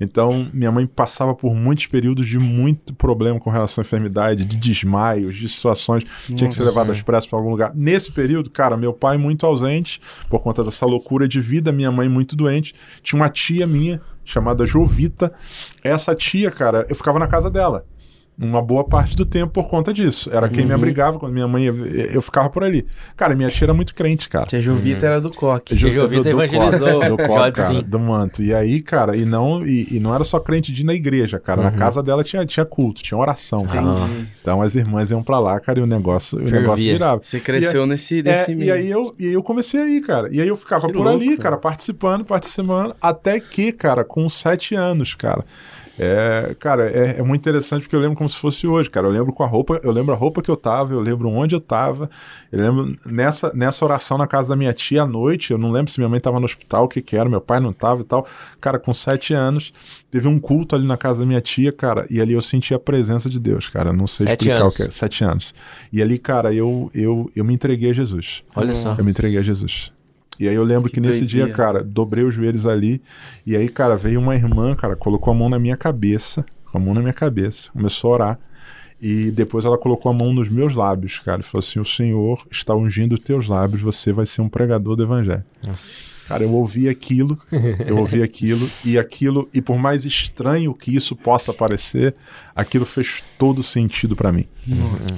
Então, 0.00 0.48
minha 0.52 0.72
mãe 0.72 0.84
passava 0.84 1.32
por 1.32 1.54
muitos 1.54 1.86
períodos 1.86 2.26
de 2.26 2.36
muito 2.36 2.92
problema 2.92 3.38
com 3.38 3.50
relação 3.50 3.82
à 3.82 3.84
enfermidade, 3.84 4.44
de 4.44 4.56
desmaios, 4.56 5.36
de 5.36 5.48
situações 5.48 6.02
que 6.26 6.34
tinha 6.34 6.48
que 6.48 6.54
ser 6.54 6.62
Nossa. 6.64 6.70
levado 6.72 6.90
às 6.90 7.00
pressas 7.02 7.26
para 7.30 7.38
algum 7.38 7.50
lugar. 7.50 7.72
Nesse 7.74 8.10
período, 8.10 8.50
cara, 8.50 8.76
meu 8.76 8.92
pai 8.92 9.16
muito 9.16 9.46
ausente 9.46 10.00
por 10.28 10.40
conta 10.42 10.64
dessa 10.64 10.84
loucura 10.86 11.28
de 11.28 11.40
vida, 11.40 11.70
minha 11.70 11.92
mãe 11.92 12.08
muito 12.08 12.34
doente. 12.34 12.74
Tinha 13.00 13.20
uma 13.20 13.28
tia 13.28 13.64
minha 13.64 14.00
chamada 14.24 14.66
Jovita. 14.66 15.32
Essa 15.82 16.14
tia, 16.14 16.50
cara, 16.50 16.86
eu 16.88 16.94
ficava 16.94 17.18
na 17.18 17.26
casa 17.26 17.50
dela 17.50 17.84
uma 18.46 18.62
boa 18.62 18.84
parte 18.84 19.16
do 19.16 19.24
tempo 19.24 19.52
por 19.52 19.68
conta 19.68 19.92
disso. 19.92 20.30
Era 20.32 20.48
quem 20.48 20.62
Uhum. 20.62 20.68
me 20.68 20.74
abrigava 20.74 21.18
quando 21.18 21.32
minha 21.32 21.46
mãe. 21.48 21.64
Eu 21.66 22.20
ficava 22.22 22.48
por 22.50 22.64
ali. 22.64 22.86
Cara, 23.16 23.34
minha 23.34 23.50
tia 23.50 23.64
era 23.66 23.74
muito 23.74 23.94
crente, 23.94 24.28
cara. 24.28 24.46
Tia 24.46 24.60
Jovita 24.60 25.06
era 25.06 25.20
do 25.20 25.30
coque. 25.30 25.76
Ju- 25.76 25.90
Jovita 25.92 26.22
do- 26.24 26.36
do 26.36 26.42
evangelizou 26.42 26.92
coque, 27.00 27.08
do 27.08 27.14
o 27.14 27.16
coque, 27.18 27.52
cara, 27.52 27.74
sim. 27.74 27.82
do 27.86 27.98
manto. 27.98 28.42
E 28.42 28.54
aí, 28.54 28.80
cara, 28.80 29.16
e 29.16 29.24
não, 29.24 29.64
e, 29.66 29.86
e 29.96 30.00
não 30.00 30.14
era 30.14 30.24
só 30.24 30.38
crente 30.40 30.72
de 30.72 30.82
ir 30.82 30.84
na 30.84 30.94
igreja, 30.94 31.38
cara. 31.38 31.60
Uhum. 31.60 31.70
Na 31.70 31.72
casa 31.72 32.02
dela 32.02 32.22
tinha, 32.24 32.44
tinha 32.46 32.64
culto, 32.66 33.02
tinha 33.02 33.18
oração. 33.18 33.66
cara. 33.66 33.80
Entendi. 33.82 34.28
Então 34.40 34.60
as 34.62 34.74
irmãs 34.74 35.10
iam 35.10 35.22
pra 35.22 35.38
lá, 35.38 35.58
cara, 35.60 35.78
e 35.78 35.82
o 35.82 35.86
negócio, 35.86 36.38
o 36.38 36.42
negócio 36.42 36.84
virava. 36.84 37.20
Você 37.22 37.38
cresceu 37.40 37.86
nesse, 37.86 38.20
É, 38.20 38.22
nesse 38.22 38.52
e 38.52 38.56
meio. 38.56 38.74
aí 38.74 38.90
eu, 38.90 39.14
e 39.18 39.26
aí 39.28 39.32
eu 39.32 39.42
comecei 39.42 39.80
aí, 39.80 40.00
cara. 40.00 40.28
E 40.32 40.40
aí 40.40 40.48
eu 40.48 40.56
ficava 40.56 40.86
Que 40.86 40.92
por 40.92 41.04
louco, 41.04 41.16
ali, 41.18 41.28
velho. 41.30 41.38
cara, 41.40 41.56
participando, 41.56 42.24
participando, 42.24 42.94
até 43.00 43.38
que, 43.40 43.72
cara, 43.72 44.04
com 44.04 44.28
sete 44.28 44.74
anos, 44.74 45.14
cara. 45.14 45.44
É, 45.98 46.54
cara, 46.58 46.90
é, 46.90 47.18
é 47.18 47.22
muito 47.22 47.40
interessante 47.40 47.82
porque 47.82 47.94
eu 47.94 48.00
lembro 48.00 48.16
como 48.16 48.28
se 48.28 48.36
fosse 48.36 48.66
hoje, 48.66 48.88
cara. 48.88 49.06
Eu 49.06 49.10
lembro 49.10 49.32
com 49.32 49.42
a 49.42 49.46
roupa, 49.46 49.80
eu 49.82 49.92
lembro 49.92 50.14
a 50.14 50.16
roupa 50.16 50.40
que 50.40 50.50
eu 50.50 50.56
tava, 50.56 50.94
eu 50.94 51.00
lembro 51.00 51.28
onde 51.28 51.54
eu 51.54 51.60
tava. 51.60 52.08
Eu 52.50 52.60
lembro 52.60 52.96
nessa, 53.06 53.52
nessa 53.54 53.84
oração 53.84 54.16
na 54.16 54.26
casa 54.26 54.50
da 54.50 54.56
minha 54.56 54.72
tia 54.72 55.02
à 55.02 55.06
noite. 55.06 55.50
Eu 55.50 55.58
não 55.58 55.70
lembro 55.70 55.90
se 55.90 55.98
minha 55.98 56.08
mãe 56.08 56.20
tava 56.20 56.38
no 56.38 56.44
hospital, 56.44 56.84
o 56.84 56.88
que 56.88 57.02
que 57.02 57.16
era, 57.16 57.28
meu 57.28 57.40
pai 57.40 57.60
não 57.60 57.72
tava 57.72 58.00
e 58.00 58.04
tal. 58.04 58.26
Cara, 58.60 58.78
com 58.78 58.92
sete 58.92 59.34
anos, 59.34 59.72
teve 60.10 60.28
um 60.28 60.38
culto 60.38 60.74
ali 60.74 60.86
na 60.86 60.96
casa 60.96 61.20
da 61.20 61.26
minha 61.26 61.40
tia, 61.40 61.72
cara, 61.72 62.06
e 62.10 62.20
ali 62.20 62.32
eu 62.32 62.42
senti 62.42 62.74
a 62.74 62.78
presença 62.78 63.28
de 63.28 63.38
Deus, 63.38 63.68
cara. 63.68 63.90
Eu 63.90 63.96
não 63.96 64.06
sei 64.06 64.26
Sete 64.26 64.42
explicar 64.42 64.62
anos. 64.62 64.74
o 64.74 64.76
que 64.76 64.82
é. 64.88 64.90
Sete 64.90 65.24
anos. 65.24 65.54
E 65.92 66.02
ali, 66.02 66.18
cara, 66.18 66.52
eu, 66.52 66.90
eu, 66.94 67.30
eu 67.36 67.44
me 67.44 67.54
entreguei 67.54 67.90
a 67.90 67.94
Jesus. 67.94 68.42
Olha 68.54 68.74
só. 68.74 68.94
Eu 68.98 69.04
me 69.04 69.10
entreguei 69.10 69.38
a 69.38 69.42
Jesus. 69.42 69.92
E 70.38 70.48
aí 70.48 70.54
eu 70.54 70.64
lembro 70.64 70.88
que, 70.88 70.94
Que 70.94 71.00
nesse 71.00 71.26
dia, 71.26 71.48
cara, 71.48 71.84
dobrei 71.84 72.24
os 72.24 72.34
joelhos 72.34 72.66
ali. 72.66 73.02
E 73.46 73.56
aí, 73.56 73.68
cara, 73.68 73.96
veio 73.96 74.20
uma 74.20 74.34
irmã, 74.34 74.74
cara, 74.74 74.96
colocou 74.96 75.32
a 75.32 75.36
mão 75.36 75.48
na 75.48 75.58
minha 75.58 75.76
cabeça. 75.76 76.44
Com 76.70 76.78
a 76.78 76.80
mão 76.80 76.94
na 76.94 77.00
minha 77.00 77.12
cabeça. 77.12 77.70
Começou 77.70 78.10
a 78.10 78.14
orar. 78.14 78.38
E 79.02 79.32
depois 79.32 79.64
ela 79.64 79.76
colocou 79.76 80.12
a 80.12 80.14
mão 80.14 80.32
nos 80.32 80.48
meus 80.48 80.74
lábios, 80.74 81.18
cara, 81.18 81.40
e 81.40 81.42
falou 81.42 81.58
assim: 81.58 81.80
O 81.80 81.84
Senhor 81.84 82.40
está 82.48 82.72
ungindo 82.72 83.14
os 83.14 83.18
teus 83.18 83.48
lábios, 83.48 83.82
você 83.82 84.12
vai 84.12 84.24
ser 84.24 84.42
um 84.42 84.48
pregador 84.48 84.94
do 84.94 85.02
evangelho. 85.02 85.42
Nossa. 85.66 86.28
Cara, 86.28 86.44
eu 86.44 86.52
ouvi 86.52 86.88
aquilo, 86.88 87.36
eu 87.84 87.98
ouvi 87.98 88.22
aquilo, 88.22 88.70
e 88.84 88.96
aquilo, 88.96 89.48
e 89.52 89.60
por 89.60 89.76
mais 89.76 90.04
estranho 90.04 90.72
que 90.72 90.94
isso 90.94 91.16
possa 91.16 91.52
parecer, 91.52 92.14
aquilo 92.54 92.86
fez 92.86 93.24
todo 93.36 93.60
sentido 93.60 94.14
para 94.14 94.30
mim. 94.30 94.46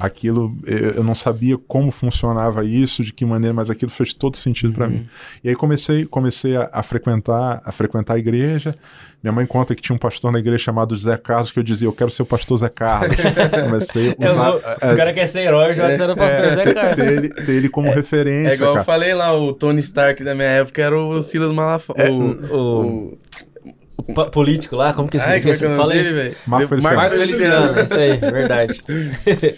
Aquilo, 0.01 0.57
eu 0.65 1.03
não 1.03 1.13
sabia 1.13 1.55
como 1.55 1.91
funcionava 1.91 2.65
isso, 2.65 3.03
de 3.03 3.13
que 3.13 3.23
maneira, 3.23 3.53
mas 3.53 3.69
aquilo 3.69 3.91
fez 3.91 4.13
todo 4.13 4.35
sentido 4.35 4.73
para 4.73 4.87
mim. 4.87 5.07
E 5.43 5.49
aí 5.49 5.55
comecei, 5.55 6.05
comecei 6.05 6.57
a, 6.57 6.67
a 6.73 6.81
frequentar, 6.81 7.61
a 7.63 7.71
frequentar 7.71 8.15
a 8.15 8.17
igreja. 8.17 8.75
Minha 9.25 9.33
mãe 9.33 9.45
conta 9.47 9.73
que 9.73 9.81
tinha 9.81 9.95
um 9.95 9.97
pastor 9.97 10.31
na 10.31 10.37
igreja 10.37 10.59
chamado 10.59 10.95
Zé 10.95 11.17
Carlos 11.17 11.51
que 11.51 11.57
eu 11.57 11.63
dizia, 11.63 11.87
eu 11.87 11.91
quero 11.91 12.11
ser 12.11 12.21
o 12.21 12.25
pastor 12.27 12.59
Zé 12.59 12.69
Carlos. 12.69 13.15
comecei 13.65 14.09
a 14.19 14.23
Eu 14.23 14.29
usar, 14.31 14.51
vou- 14.51 14.59
é, 14.59 14.85
Os 14.85 14.93
caras 14.93 15.13
querem 15.15 15.27
ser 15.27 15.39
herói, 15.39 15.71
eu 15.71 15.75
já 15.75 15.89
disse 15.89 16.05
do 16.05 16.15
pastor 16.15 16.51
Zé 16.51 16.63
ter, 16.63 16.73
Carlos. 16.75 16.95
ter 16.95 17.11
ele, 17.11 17.29
ter 17.29 17.51
ele 17.53 17.67
como 17.69 17.89
referência, 17.95 18.51
É 18.51 18.53
igual 18.53 18.71
cara. 18.73 18.81
eu 18.81 18.85
falei 18.85 19.13
lá, 19.15 19.35
o 19.35 19.51
Tony 19.51 19.79
Stark 19.79 20.23
da 20.23 20.35
minha 20.35 20.47
época 20.47 20.79
era 20.79 20.95
o 20.95 21.19
Silas 21.23 21.51
Malafaia. 21.51 22.07
É, 22.07 22.11
o, 22.11 22.55
o- 22.55 23.17
o- 24.07 24.25
político 24.31 24.75
lá, 24.75 24.93
como 24.93 25.09
que 25.09 25.17
como 25.17 25.31
é 25.33 25.37
esquece? 25.37 25.57
que 25.59 25.65
é 25.65 25.67
o 25.67 25.71
nome 25.71 25.81
Fala 25.81 25.93
aí. 25.93 26.03
dele, 26.03 26.13
velho? 26.13 26.35
Marco 26.45 26.67
Feliciano. 26.67 26.95
Marco 26.95 27.15
Feliciano, 27.15 27.81
isso 27.81 27.99
aí, 27.99 28.17
verdade. 28.17 28.83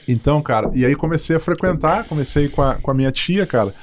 Então, 0.08 0.42
cara, 0.42 0.72
e 0.74 0.86
aí 0.86 0.96
comecei 0.96 1.36
a 1.36 1.40
frequentar, 1.42 2.06
comecei 2.06 2.48
com 2.48 2.62
a, 2.62 2.76
com 2.76 2.90
a 2.90 2.94
minha 2.94 3.12
tia, 3.12 3.46
cara. 3.46 3.74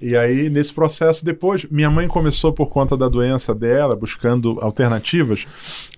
E 0.00 0.16
aí, 0.16 0.48
nesse 0.48 0.72
processo, 0.72 1.24
depois, 1.24 1.66
minha 1.70 1.90
mãe 1.90 2.06
começou, 2.06 2.52
por 2.52 2.68
conta 2.68 2.96
da 2.96 3.08
doença 3.08 3.52
dela, 3.54 3.96
buscando 3.96 4.58
alternativas, 4.60 5.44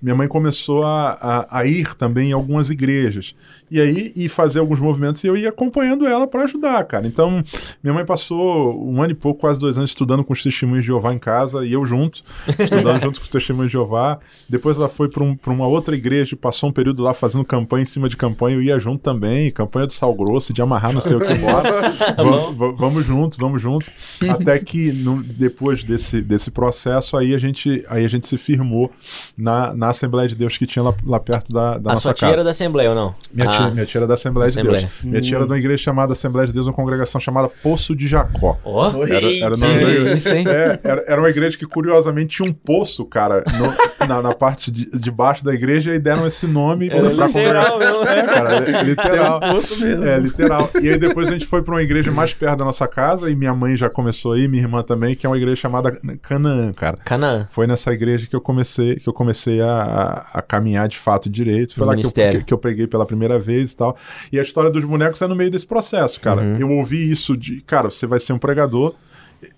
minha 0.01 0.15
mãe 0.15 0.27
começou 0.27 0.85
a, 0.85 1.11
a, 1.21 1.59
a 1.61 1.67
ir 1.67 1.95
também 1.95 2.31
em 2.31 2.33
algumas 2.33 2.71
igrejas. 2.71 3.35
E 3.71 3.79
aí, 3.81 4.13
e 4.17 4.29
fazer 4.29 4.59
alguns 4.59 4.81
movimentos, 4.81 5.23
e 5.23 5.27
eu 5.29 5.37
ia 5.37 5.51
acompanhando 5.51 6.07
ela 6.07 6.27
para 6.27 6.43
ajudar, 6.45 6.83
cara. 6.85 7.07
Então, 7.07 7.45
minha 7.85 7.95
mãe 7.95 8.05
passou 8.05 8.75
um 8.91 9.01
ano 9.03 9.13
e 9.13 9.15
pouco, 9.15 9.41
quase 9.41 9.61
dois 9.61 9.77
anos, 9.77 9.91
estudando 9.91 10.25
com 10.25 10.33
os 10.33 10.43
testemunhos 10.43 10.81
de 10.83 10.87
Jeová 10.89 11.13
em 11.13 11.19
casa, 11.19 11.65
e 11.65 11.73
eu 11.73 11.85
junto, 11.85 12.23
estudando 12.59 12.99
junto 13.03 13.21
com 13.21 13.25
os 13.25 13.31
testemunhos 13.31 13.69
de 13.71 13.75
Jeová. 13.75 14.19
Depois 14.49 14.77
ela 14.79 14.89
foi 14.89 15.09
para 15.09 15.23
um, 15.23 15.37
uma 15.47 15.67
outra 15.69 15.95
igreja, 15.95 16.35
passou 16.37 16.71
um 16.71 16.73
período 16.73 17.03
lá 17.03 17.13
fazendo 17.13 17.45
campanha 17.45 17.83
em 17.83 17.87
cima 17.87 18.09
de 18.09 18.17
campanha, 18.17 18.57
eu 18.57 18.63
ia 18.63 18.79
junto 18.79 19.03
também, 19.03 19.51
campanha 19.51 19.87
do 19.87 19.93
sal 19.93 20.13
grosso, 20.15 20.53
de 20.53 20.61
amarrar 20.63 20.93
não 20.93 21.01
sei 21.01 21.17
o 21.17 21.21
que 21.21 21.35
bora. 21.35 21.91
vamos, 22.17 22.57
va- 22.57 22.73
vamos 22.73 23.05
junto, 23.05 23.39
vamos 23.39 23.61
junto. 23.63 23.90
Até 24.29 24.59
que 24.59 24.93
no- 24.93 25.23
depois 25.23 25.83
desse, 25.85 26.23
desse 26.23 26.51
processo, 26.51 27.17
aí 27.17 27.35
a 27.35 27.39
gente, 27.39 27.85
aí 27.89 28.05
a 28.05 28.09
gente 28.09 28.27
se 28.27 28.37
firmou 28.39 28.91
na, 29.37 29.75
na 29.75 29.89
Assembleia 29.89 30.29
de 30.29 30.37
Deus 30.37 30.57
que 30.59 30.67
tinha 30.67 30.83
lá, 30.83 30.95
lá 31.05 31.19
perto 31.21 31.53
da, 31.53 31.79
da 31.79 31.91
a 31.91 31.95
nossa 31.95 32.03
sua 32.03 32.15
tia 32.15 32.21
casa. 32.29 32.35
era 32.35 32.45
da 32.45 32.51
Assembleia 32.51 32.91
ou 32.91 32.95
não? 32.97 33.15
Minha, 33.33 33.49
Ah, 33.49 33.53
tia, 33.53 33.71
minha 33.71 33.87
tia 33.87 33.99
era 34.01 34.07
da 34.07 34.15
Assembleia, 34.15 34.51
de 34.51 34.59
Assembleia. 34.59 34.81
Deus. 34.87 35.03
Minha 35.05 35.21
tia 35.21 35.37
era 35.37 35.47
de 35.47 35.53
uma 35.53 35.59
igreja 35.59 35.83
chamada 35.83 36.13
Assembleia 36.13 36.47
de 36.47 36.53
Deus, 36.53 36.67
uma 36.67 36.73
congregação 36.73 37.21
chamada 37.21 37.49
Poço 37.63 37.95
de 37.97 38.07
Jacó. 38.07 38.59
Oi, 38.65 39.11
Era- 39.11 39.47
era 39.47 39.57
da 39.57 39.69
igreja. 39.69 40.13
isso? 40.15 40.29
É, 40.29 40.81
era, 40.85 41.05
era 41.07 41.21
uma 41.21 41.31
igreja 41.31 41.57
que 41.57 41.67
curiosamente 41.67 42.37
tinha 42.37 42.49
um 42.49 42.53
poço, 42.53 43.05
cara, 43.05 43.43
no- 43.59 44.07
na, 44.07 44.23
na 44.23 44.35
parte 44.35 44.71
de, 44.71 44.91
de 44.91 45.11
baixo 45.11 45.45
da 45.45 45.53
igreja 45.55 45.95
e 45.95 45.99
deram 45.99 46.27
esse 46.27 46.47
nome 46.47 46.89
pra 46.89 47.01
literal 47.01 47.29
congregação. 47.29 47.79
mesmo. 47.79 48.03
É, 48.05 48.23
cara, 48.27 48.57
é 48.57 48.83
literal. 48.83 49.41
Tem 49.41 49.51
um 49.51 49.55
poço 49.55 49.81
mesmo. 49.81 50.05
É, 50.05 50.19
literal. 50.19 50.71
E 50.81 50.89
aí 50.91 50.99
depois 50.99 51.29
a 51.29 51.33
gente 51.33 51.47
foi 51.47 51.63
pra 51.63 51.75
uma 51.75 51.83
igreja 51.83 52.11
mais 52.11 52.33
perto 52.35 52.59
da 52.59 52.65
nossa 52.65 52.87
casa 52.89 53.31
e 53.31 53.37
minha 53.37 53.55
mãe 53.55 53.77
já 53.81 53.91
começou 53.91 54.33
aí, 54.33 54.47
minha 54.47 54.63
irmã 54.63 54.83
também, 54.83 55.15
que 55.15 55.27
é 55.27 55.29
uma 55.29 55.37
igreja 55.37 55.57
chamada 55.57 55.91
Canaã, 56.23 56.73
cara. 56.73 56.97
Canaã. 57.05 57.47
Foi 57.51 57.67
nessa 57.67 57.93
igreja 57.93 58.27
que 58.27 58.37
eu 58.37 58.41
comecei, 58.41 58.97
que 58.97 59.09
eu 59.09 59.13
comecei 59.13 59.61
a, 59.61 59.73
a- 59.73 60.27
a 60.39 60.43
caminhar 60.43 60.87
de 60.89 60.99
fato 60.99 61.29
direito. 61.29 61.75
Foi 61.75 61.85
No 61.85 61.91
lá 61.91 61.97
que 61.97 62.01
eu, 62.01 62.11
que, 62.39 62.45
que 62.47 62.55
eu 62.55 62.59
preguei 62.59 62.87
pela 62.87 63.05
primeira 63.07 63.39
vez 63.39 63.73
e 63.73 63.77
tal. 63.77 63.97
E 64.33 64.39
a 64.39 64.43
história 64.43 64.71
dos 64.71 64.85
bonecos 64.85 65.21
é 65.23 65.27
no 65.27 65.35
meio 65.35 65.51
desse 65.51 65.67
processo, 65.67 66.21
cara. 66.21 66.43
Uhum. 66.43 66.57
Eu 66.57 66.71
ouvi 66.71 67.11
isso 67.11 67.37
de, 67.37 67.61
cara, 67.63 67.91
você 67.91 68.07
vai 68.07 68.21
ser 68.21 68.33
um 68.33 68.39
pregador. 68.39 68.95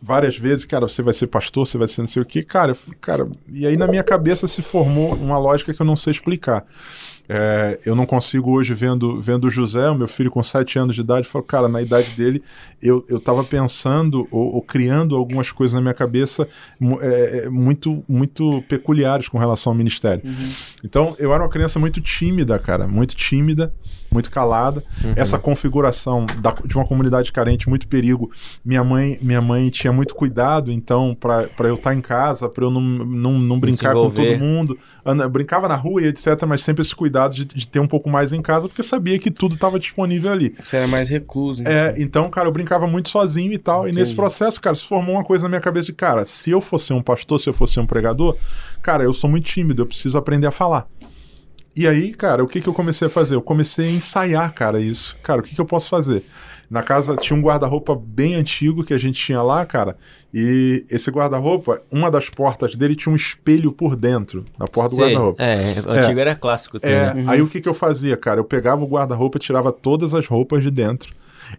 Várias 0.00 0.38
vezes, 0.38 0.64
cara, 0.64 0.86
você 0.86 1.02
vai 1.02 1.12
ser 1.12 1.26
pastor, 1.26 1.66
você 1.66 1.76
vai 1.76 1.88
ser 1.88 2.02
não 2.02 2.06
sei 2.06 2.22
o 2.22 2.24
quê, 2.24 2.44
cara, 2.44 2.70
eu 2.70 2.76
cara, 3.00 3.26
e 3.52 3.66
aí 3.66 3.76
na 3.76 3.88
minha 3.88 4.04
cabeça 4.04 4.46
se 4.46 4.62
formou 4.62 5.12
uma 5.14 5.36
lógica 5.40 5.74
que 5.74 5.82
eu 5.82 5.86
não 5.86 5.96
sei 5.96 6.12
explicar. 6.12 6.64
É, 7.34 7.78
eu 7.86 7.96
não 7.96 8.04
consigo 8.04 8.50
hoje, 8.50 8.74
vendo, 8.74 9.18
vendo 9.18 9.46
o 9.46 9.50
José, 9.50 9.88
o 9.88 9.94
meu 9.94 10.06
filho 10.06 10.30
com 10.30 10.42
7 10.42 10.78
anos 10.78 10.94
de 10.94 11.00
idade, 11.00 11.26
falo, 11.26 11.42
cara, 11.42 11.66
na 11.66 11.80
idade 11.80 12.10
dele, 12.10 12.42
eu, 12.82 13.06
eu 13.08 13.18
tava 13.18 13.42
pensando 13.42 14.28
ou, 14.30 14.56
ou 14.56 14.60
criando 14.60 15.16
algumas 15.16 15.50
coisas 15.50 15.74
na 15.74 15.80
minha 15.80 15.94
cabeça 15.94 16.46
é, 17.00 17.44
é, 17.44 17.48
muito, 17.48 18.04
muito 18.06 18.62
peculiares 18.68 19.28
com 19.28 19.38
relação 19.38 19.72
ao 19.72 19.74
ministério. 19.74 20.22
Então, 20.84 21.16
eu 21.18 21.32
era 21.32 21.42
uma 21.42 21.48
criança 21.48 21.78
muito 21.78 22.02
tímida, 22.02 22.58
cara, 22.58 22.86
muito 22.86 23.16
tímida, 23.16 23.72
muito 24.12 24.30
calada. 24.30 24.84
Essa 25.16 25.38
configuração 25.38 26.26
da- 26.40 26.54
de 26.64 26.76
uma 26.76 26.84
comunidade 26.86 27.32
carente, 27.32 27.68
muito 27.68 27.88
perigo. 27.88 28.30
Minha 28.64 28.84
mãe, 28.84 29.18
minha 29.22 29.40
mãe 29.40 29.70
tinha 29.70 29.92
muito 29.92 30.14
cuidado, 30.14 30.70
então, 30.70 31.14
para 31.18 31.48
eu 31.68 31.74
estar 31.76 31.94
em 31.94 32.00
casa, 32.00 32.48
para 32.48 32.64
eu 32.64 32.70
não, 32.70 32.80
não, 32.80 33.38
não 33.38 33.58
brincar 33.60 33.94
com 33.94 34.10
todo 34.10 34.38
mundo. 34.38 34.78
Anda- 35.04 35.28
brincava 35.28 35.66
na 35.68 35.74
rua 35.76 36.02
e 36.02 36.06
etc, 36.06 36.42
mas 36.46 36.62
sempre 36.62 36.82
esse 36.82 36.94
cuidado 36.94 37.34
de, 37.34 37.44
de 37.44 37.66
ter 37.66 37.80
um 37.80 37.86
pouco 37.86 38.10
mais 38.10 38.32
em 38.32 38.42
casa, 38.42 38.68
porque 38.68 38.82
sabia 38.82 39.18
que 39.18 39.30
tudo 39.30 39.54
estava 39.54 39.78
disponível 39.78 40.30
ali. 40.30 40.54
Você 40.62 40.76
era 40.76 40.86
mais 40.86 41.08
recluso. 41.08 41.60
então. 41.62 41.72
É, 41.72 41.94
então, 41.98 42.28
cara, 42.30 42.48
eu 42.48 42.52
brincava 42.52 42.86
muito 42.86 43.08
sozinho 43.08 43.52
e 43.52 43.58
tal. 43.58 43.84
E 43.88 43.92
nesse 43.92 44.00
Entendi. 44.02 44.16
processo, 44.16 44.60
cara, 44.60 44.74
se 44.76 44.84
formou 44.84 45.14
uma 45.14 45.24
coisa 45.24 45.44
na 45.44 45.48
minha 45.50 45.60
cabeça 45.60 45.86
de, 45.86 45.92
cara, 45.92 46.24
se 46.24 46.50
eu 46.50 46.60
fosse 46.60 46.92
um 46.92 47.00
pastor, 47.02 47.38
se 47.40 47.48
eu 47.48 47.54
fosse 47.54 47.78
um 47.80 47.86
pregador, 47.86 48.36
cara, 48.82 49.04
eu 49.04 49.12
sou 49.12 49.28
muito 49.30 49.44
tímido, 49.44 49.82
eu 49.82 49.86
preciso 49.86 50.18
aprender 50.18 50.46
a 50.46 50.50
falar. 50.50 50.86
E 51.74 51.88
aí, 51.88 52.12
cara, 52.12 52.44
o 52.44 52.46
que, 52.46 52.60
que 52.60 52.68
eu 52.68 52.74
comecei 52.74 53.06
a 53.06 53.10
fazer? 53.10 53.34
Eu 53.34 53.42
comecei 53.42 53.88
a 53.88 53.92
ensaiar, 53.92 54.52
cara, 54.52 54.80
isso. 54.80 55.16
Cara, 55.22 55.40
o 55.40 55.42
que, 55.42 55.54
que 55.54 55.60
eu 55.60 55.64
posso 55.64 55.88
fazer? 55.88 56.24
Na 56.72 56.82
casa 56.82 57.16
tinha 57.16 57.38
um 57.38 57.42
guarda-roupa 57.42 57.94
bem 57.94 58.34
antigo 58.34 58.82
que 58.82 58.94
a 58.94 58.98
gente 58.98 59.22
tinha 59.22 59.42
lá, 59.42 59.64
cara. 59.66 59.94
E 60.32 60.86
esse 60.90 61.10
guarda-roupa, 61.10 61.82
uma 61.90 62.10
das 62.10 62.30
portas 62.30 62.76
dele 62.76 62.96
tinha 62.96 63.12
um 63.12 63.16
espelho 63.16 63.72
por 63.72 63.94
dentro, 63.94 64.42
na 64.58 64.66
porta 64.66 64.96
do 64.96 65.02
guarda-roupa. 65.02 65.42
É, 65.42 65.74
o 65.86 65.90
antigo 65.90 66.18
era 66.18 66.34
clássico. 66.34 66.78
É, 66.80 67.08
também. 67.08 67.28
aí 67.28 67.42
o 67.42 67.48
que, 67.48 67.60
que 67.60 67.68
eu 67.68 67.74
fazia, 67.74 68.16
cara? 68.16 68.40
Eu 68.40 68.44
pegava 68.44 68.82
o 68.82 68.86
guarda-roupa, 68.86 69.38
tirava 69.38 69.70
todas 69.70 70.14
as 70.14 70.26
roupas 70.26 70.62
de 70.62 70.70
dentro, 70.70 71.12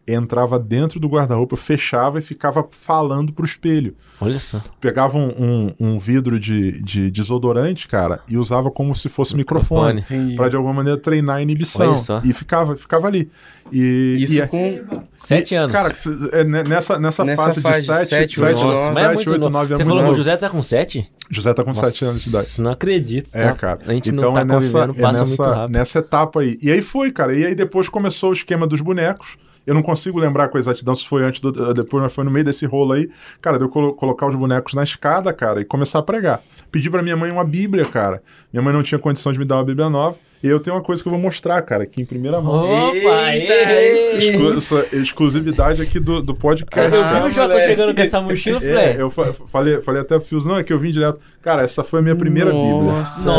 entrava 0.07 0.59
dentro 0.59 0.99
do 0.99 1.07
guarda-roupa, 1.07 1.55
fechava 1.55 2.19
e 2.19 2.21
ficava 2.21 2.65
falando 2.69 3.31
pro 3.33 3.45
espelho. 3.45 3.95
Olha 4.19 4.39
só. 4.39 4.61
Pegava 4.79 5.17
um, 5.17 5.29
um- 5.37 5.73
um 5.79 5.99
vidro 5.99 6.39
de, 6.39 6.81
de 6.81 7.09
desodorante, 7.11 7.87
cara, 7.87 8.21
e 8.29 8.37
usava 8.37 8.69
como 8.71 8.95
se 8.95 9.09
fosse 9.09 9.35
microfone. 9.35 10.01
Entendi. 10.01 10.35
Pra 10.35 10.49
de 10.49 10.55
alguma 10.55 10.73
maneira 10.73 10.99
treinar 10.99 11.37
a 11.37 11.41
inibição. 11.41 11.89
Olha 11.89 11.97
só. 11.97 12.21
E 12.23 12.33
ficava, 12.33 12.75
ficava 12.75 13.07
ali. 13.07 13.29
E, 13.71 14.17
Isso 14.19 14.41
e, 14.41 14.47
com. 14.47 14.81
Sete 15.17 15.55
anos. 15.55 15.71
Cara, 15.71 15.93
é, 16.33 16.43
né, 16.43 16.63
nessa, 16.63 16.99
nessa, 16.99 17.23
Nessa 17.23 17.43
fase, 17.43 17.61
fase 17.61 17.81
de 17.81 17.87
7, 17.87 18.07
sete, 18.07 18.35
7, 18.35 18.43
oito, 18.43 18.61
nove. 18.65 18.85
Mas 18.85 18.97
é 18.97 19.07
muito 19.13 19.29
8, 19.31 19.39
novo. 19.39 19.49
9 19.49 19.73
é 19.73 19.77
Você 19.77 19.83
muito 19.83 19.87
falou 19.87 19.95
que 19.95 20.03
o 20.03 20.07
novo. 20.07 20.17
José 20.17 20.37
tá 20.37 20.49
com 20.49 20.61
sete? 20.63 21.11
José 21.29 21.53
tá 21.53 21.63
com 21.63 21.73
7 21.73 22.05
anos 22.05 22.21
de 22.23 22.29
idade. 22.29 22.45
Nossa, 22.45 22.61
Não 22.61 22.71
acredito. 22.71 23.29
É, 23.33 23.45
tá? 23.45 23.53
cara. 23.53 23.79
A 23.87 23.93
gente 23.93 24.09
então 24.09 24.25
não 24.25 24.33
tá 24.33 24.41
é 24.41 24.43
nessa, 24.45 24.71
convivendo, 24.87 24.99
é 24.99 25.19
nessa, 25.19 25.45
rápido. 25.55 25.71
nessa 25.71 25.99
etapa 25.99 26.41
aí. 26.41 26.57
E 26.61 26.69
aí 26.71 26.81
foi, 26.81 27.11
cara. 27.11 27.33
E 27.35 27.45
aí 27.45 27.55
depois 27.55 27.87
começou 27.87 28.31
o 28.31 28.33
esquema 28.33 28.67
dos 28.67 28.81
bonecos. 28.81 29.37
Eu 29.65 29.73
não 29.73 29.81
consigo 29.81 30.19
lembrar 30.19 30.49
com 30.49 30.57
exatidão 30.57 30.95
se 30.95 31.07
foi 31.07 31.23
antes 31.23 31.39
do, 31.39 31.51
depois, 31.73 32.03
mas 32.03 32.13
foi 32.13 32.23
no 32.23 32.31
meio 32.31 32.43
desse 32.45 32.65
rolo 32.65 32.93
aí, 32.93 33.09
cara, 33.41 33.57
de 33.57 33.63
eu 33.63 33.69
colo- 33.69 33.93
colocar 33.93 34.27
os 34.27 34.35
bonecos 34.35 34.73
na 34.73 34.83
escada, 34.83 35.31
cara, 35.31 35.61
e 35.61 35.65
começar 35.65 35.99
a 35.99 36.03
pregar. 36.03 36.41
Pedi 36.71 36.89
pra 36.89 37.01
minha 37.01 37.15
mãe 37.15 37.31
uma 37.31 37.45
Bíblia, 37.45 37.85
cara. 37.85 38.21
Minha 38.51 38.61
mãe 38.61 38.73
não 38.73 38.83
tinha 38.83 38.99
condição 38.99 39.31
de 39.31 39.39
me 39.39 39.45
dar 39.45 39.55
uma 39.57 39.63
Bíblia 39.65 39.89
nova. 39.89 40.17
E 40.43 40.47
eu 40.49 40.59
tenho 40.59 40.75
uma 40.75 40.81
coisa 40.83 41.01
que 41.01 41.07
eu 41.07 41.11
vou 41.11 41.19
mostrar, 41.21 41.61
cara, 41.61 41.83
aqui 41.83 42.01
em 42.01 42.05
primeira 42.05 42.41
mão. 42.41 42.65
Opa, 42.65 43.33
Eita, 43.33 43.53
ei! 43.53 44.17
esse- 44.17 44.27
Exclu- 44.31 44.57
essa 44.57 44.85
exclusividade 44.97 45.81
aqui 45.81 45.99
do, 46.01 46.21
do 46.21 46.33
podcast. 46.33 46.93
Eu 46.93 47.01
cara. 47.01 47.21
vi 47.21 47.27
o 47.27 47.31
Jota 47.31 47.59
chegando 47.61 47.95
com 47.95 48.01
essa 48.01 48.19
mochila, 48.21 48.59
É, 48.63 48.95
eu 48.99 49.09
fa- 49.09 49.31
falei, 49.33 49.79
falei 49.79 50.01
até 50.01 50.17
pro 50.17 50.27
Fios, 50.27 50.45
não, 50.45 50.57
é 50.57 50.63
que 50.63 50.73
eu 50.73 50.77
vim 50.77 50.91
direto. 50.91 51.19
Cara, 51.41 51.63
essa 51.63 51.83
foi 51.83 51.99
a 51.99 52.03
minha 52.03 52.15
primeira 52.15 52.51
Bíblia. 52.51 52.73
Nossa, 52.73 53.29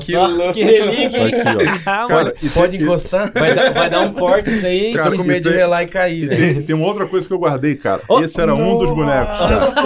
que 0.00 0.16
louco. 0.16 0.52
que 0.54 0.62
relíquia, 0.62 1.18
hein? 1.18 1.34
Aqui. 1.34 1.80
Ah, 1.88 2.06
Cara, 2.08 2.34
Pode 2.54 2.70
tem- 2.72 2.80
e- 2.80 2.84
encostar? 2.84 3.32
Vai 3.34 3.54
dar, 3.54 3.72
vai 3.72 3.90
dar 3.90 4.00
um 4.02 4.12
corte 4.12 4.50
isso 4.50 4.66
aí. 4.66 4.92
Cara, 4.94 5.10
Tô 5.10 5.16
com 5.16 5.24
medo 5.24 5.42
de 5.42 5.48
tem- 5.50 5.58
relar 5.58 5.82
e 5.82 5.86
cair, 5.86 6.22
E 6.22 6.26
velho. 6.26 6.54
tem, 6.54 6.62
tem 6.62 6.76
uma 6.76 6.86
outra 6.86 7.06
coisa 7.06 7.26
que 7.26 7.32
eu 7.34 7.38
guardei, 7.38 7.74
cara. 7.74 8.00
Oh, 8.08 8.20
Esse 8.20 8.40
era 8.40 8.54
um 8.54 8.78
dos 8.78 8.94
bonecos, 8.94 9.38
cara. 9.38 9.60
Nossa, 9.60 9.82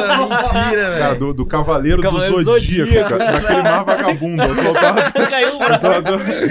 mentira, 0.65 0.83
Cara, 0.99 1.07
velho. 1.09 1.19
do, 1.19 1.35
do 1.35 1.47
Cavaleiro, 1.47 2.03
Cavaleiro 2.03 2.37
do 2.37 2.43
Zodíaco, 2.45 2.89
Zodíaco. 2.91 3.09
cara. 3.19 3.33
Daquele 3.33 3.63
mar 3.63 3.85
vagabundo. 3.85 4.55
Soltava. 4.55 5.13
Caiu 5.13 5.55
o 5.55 5.59
braço. 5.59 6.42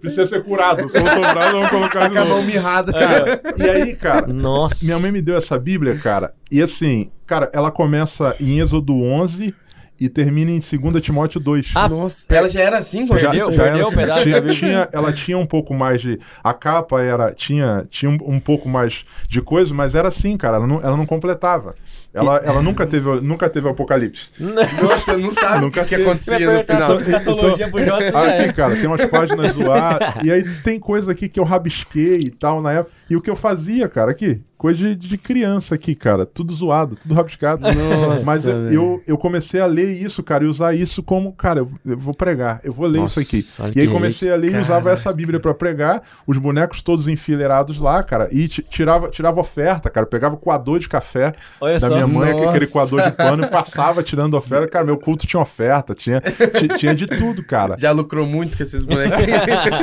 Precisa 0.00 0.24
ser 0.24 0.42
curado. 0.44 0.88
Se 0.88 0.98
eu 0.98 1.04
dobrar, 1.04 1.52
vamos 1.52 1.68
colocar 1.70 2.08
de 2.08 2.14
Com 2.16 2.20
a 2.22 2.24
mão 2.24 2.36
novo. 2.36 2.46
mirrada, 2.46 2.92
cara. 2.92 3.40
E 3.56 3.62
aí, 3.62 3.94
cara, 3.94 4.26
Nossa. 4.26 4.84
minha 4.84 4.98
mãe 4.98 5.10
me 5.12 5.20
deu 5.22 5.36
essa 5.36 5.58
Bíblia, 5.58 5.96
cara. 5.96 6.32
E 6.50 6.60
assim, 6.62 7.10
cara, 7.26 7.50
ela 7.52 7.70
começa 7.70 8.34
em 8.40 8.60
Êxodo 8.60 8.94
11 9.02 9.54
e 10.00 10.08
termina 10.08 10.50
em 10.50 10.58
2 10.58 11.00
Timóteo 11.00 11.38
2. 11.40 11.72
Ah, 11.76 11.88
Nossa, 11.88 12.26
ela 12.30 12.48
já 12.48 12.60
era 12.60 12.78
assim 12.78 13.06
quando 13.06 13.20
Já- 13.20 13.28
você 13.28 13.56
Perdeu? 13.56 13.86
um 13.88 13.92
pedaço 13.92 14.22
tinha, 14.24 14.40
tinha- 14.42 14.88
ela 14.92 15.12
tinha 15.12 15.38
um 15.38 15.46
pouco 15.46 15.72
mais 15.74 16.00
de. 16.00 16.18
A 16.42 16.52
capa 16.52 17.00
era. 17.00 17.32
Tinha, 17.32 17.86
tinha 17.88 18.10
um, 18.10 18.18
um 18.26 18.40
pouco 18.40 18.68
mais 18.68 19.04
de 19.28 19.40
coisa, 19.40 19.72
mas 19.72 19.94
era 19.94 20.08
assim, 20.08 20.36
cara. 20.36 20.56
Ela 20.56 20.66
não, 20.66 20.80
ela 20.82 20.96
não 20.96 21.06
completava. 21.06 21.74
Ela, 22.14 22.36
ela 22.44 22.62
nunca 22.62 22.86
teve, 22.86 23.08
nunca 23.22 23.48
teve 23.48 23.68
Apocalipse. 23.68 24.32
Nossa, 24.38 25.16
não 25.16 25.32
sabe 25.32 25.58
o 25.58 25.60
Nunca 25.62 25.80
que, 25.82 25.88
que 25.88 25.96
teve. 25.96 26.02
acontecia 26.08 26.58
no 26.58 26.64
final. 26.64 26.98
escatologia 27.00 27.70
pro 27.70 27.84
Jota, 27.84 28.10
já 28.10 28.22
Aqui, 28.22 28.42
é. 28.42 28.52
cara, 28.52 28.76
tem 28.76 28.86
umas 28.86 29.06
páginas 29.06 29.52
zoadas. 29.52 30.14
e 30.22 30.30
aí 30.30 30.42
tem 30.62 30.78
coisa 30.78 31.12
aqui 31.12 31.28
que 31.28 31.40
eu 31.40 31.44
rabisquei 31.44 32.18
e 32.20 32.30
tal 32.30 32.60
na 32.60 32.72
época. 32.72 32.92
E 33.08 33.16
o 33.16 33.20
que 33.20 33.30
eu 33.30 33.36
fazia, 33.36 33.88
cara, 33.88 34.10
aqui, 34.10 34.40
coisa 34.56 34.78
de, 34.78 34.94
de 34.94 35.18
criança 35.18 35.74
aqui, 35.74 35.94
cara. 35.94 36.24
Tudo 36.24 36.54
zoado, 36.54 36.96
tudo 36.96 37.14
rabiscado. 37.14 37.62
Nossa, 37.62 38.24
Mas 38.24 38.44
eu, 38.46 38.66
eu, 38.68 39.02
eu 39.06 39.18
comecei 39.18 39.60
a 39.60 39.66
ler 39.66 39.90
isso, 39.92 40.22
cara, 40.22 40.44
e 40.44 40.46
usar 40.46 40.74
isso 40.74 41.02
como, 41.02 41.32
cara, 41.32 41.60
eu, 41.60 41.70
eu 41.84 41.98
vou 41.98 42.14
pregar, 42.14 42.60
eu 42.64 42.72
vou 42.72 42.86
ler 42.86 43.00
Nossa, 43.00 43.20
isso 43.20 43.62
aqui. 43.62 43.76
E 43.76 43.80
aí 43.80 43.86
que 43.86 43.92
comecei 43.92 44.30
a 44.32 44.36
ler 44.36 44.54
e 44.54 44.58
usava 44.58 44.90
essa 44.90 45.12
Bíblia 45.12 45.40
pra 45.40 45.52
pregar, 45.54 46.02
os 46.26 46.38
bonecos 46.38 46.80
todos 46.80 47.08
enfileirados 47.08 47.78
lá, 47.78 48.02
cara, 48.02 48.28
e 48.30 48.48
ti- 48.48 48.62
tirava, 48.68 49.08
tirava 49.08 49.40
oferta, 49.40 49.90
cara. 49.90 50.04
Eu 50.04 50.10
pegava 50.10 50.36
coador 50.36 50.78
de 50.78 50.88
café 50.88 51.34
Olha 51.60 51.78
da 51.78 51.88
só. 51.88 51.94
minha 51.94 52.01
mãe, 52.06 52.32
Nossa. 52.32 52.48
aquele 52.50 52.66
coador 52.66 53.02
de 53.02 53.10
pano, 53.12 53.44
e 53.44 53.48
passava 53.48 54.02
tirando 54.02 54.34
oferta. 54.34 54.68
Cara, 54.68 54.84
meu 54.84 54.98
culto 54.98 55.26
tinha 55.26 55.40
oferta, 55.40 55.94
tinha, 55.94 56.20
ti- 56.20 56.68
tinha 56.76 56.94
de 56.94 57.06
tudo, 57.06 57.42
cara. 57.44 57.76
Já 57.78 57.90
lucrou 57.92 58.26
muito 58.26 58.56
com 58.56 58.62
esses 58.62 58.84
bonequinhos. 58.84 59.24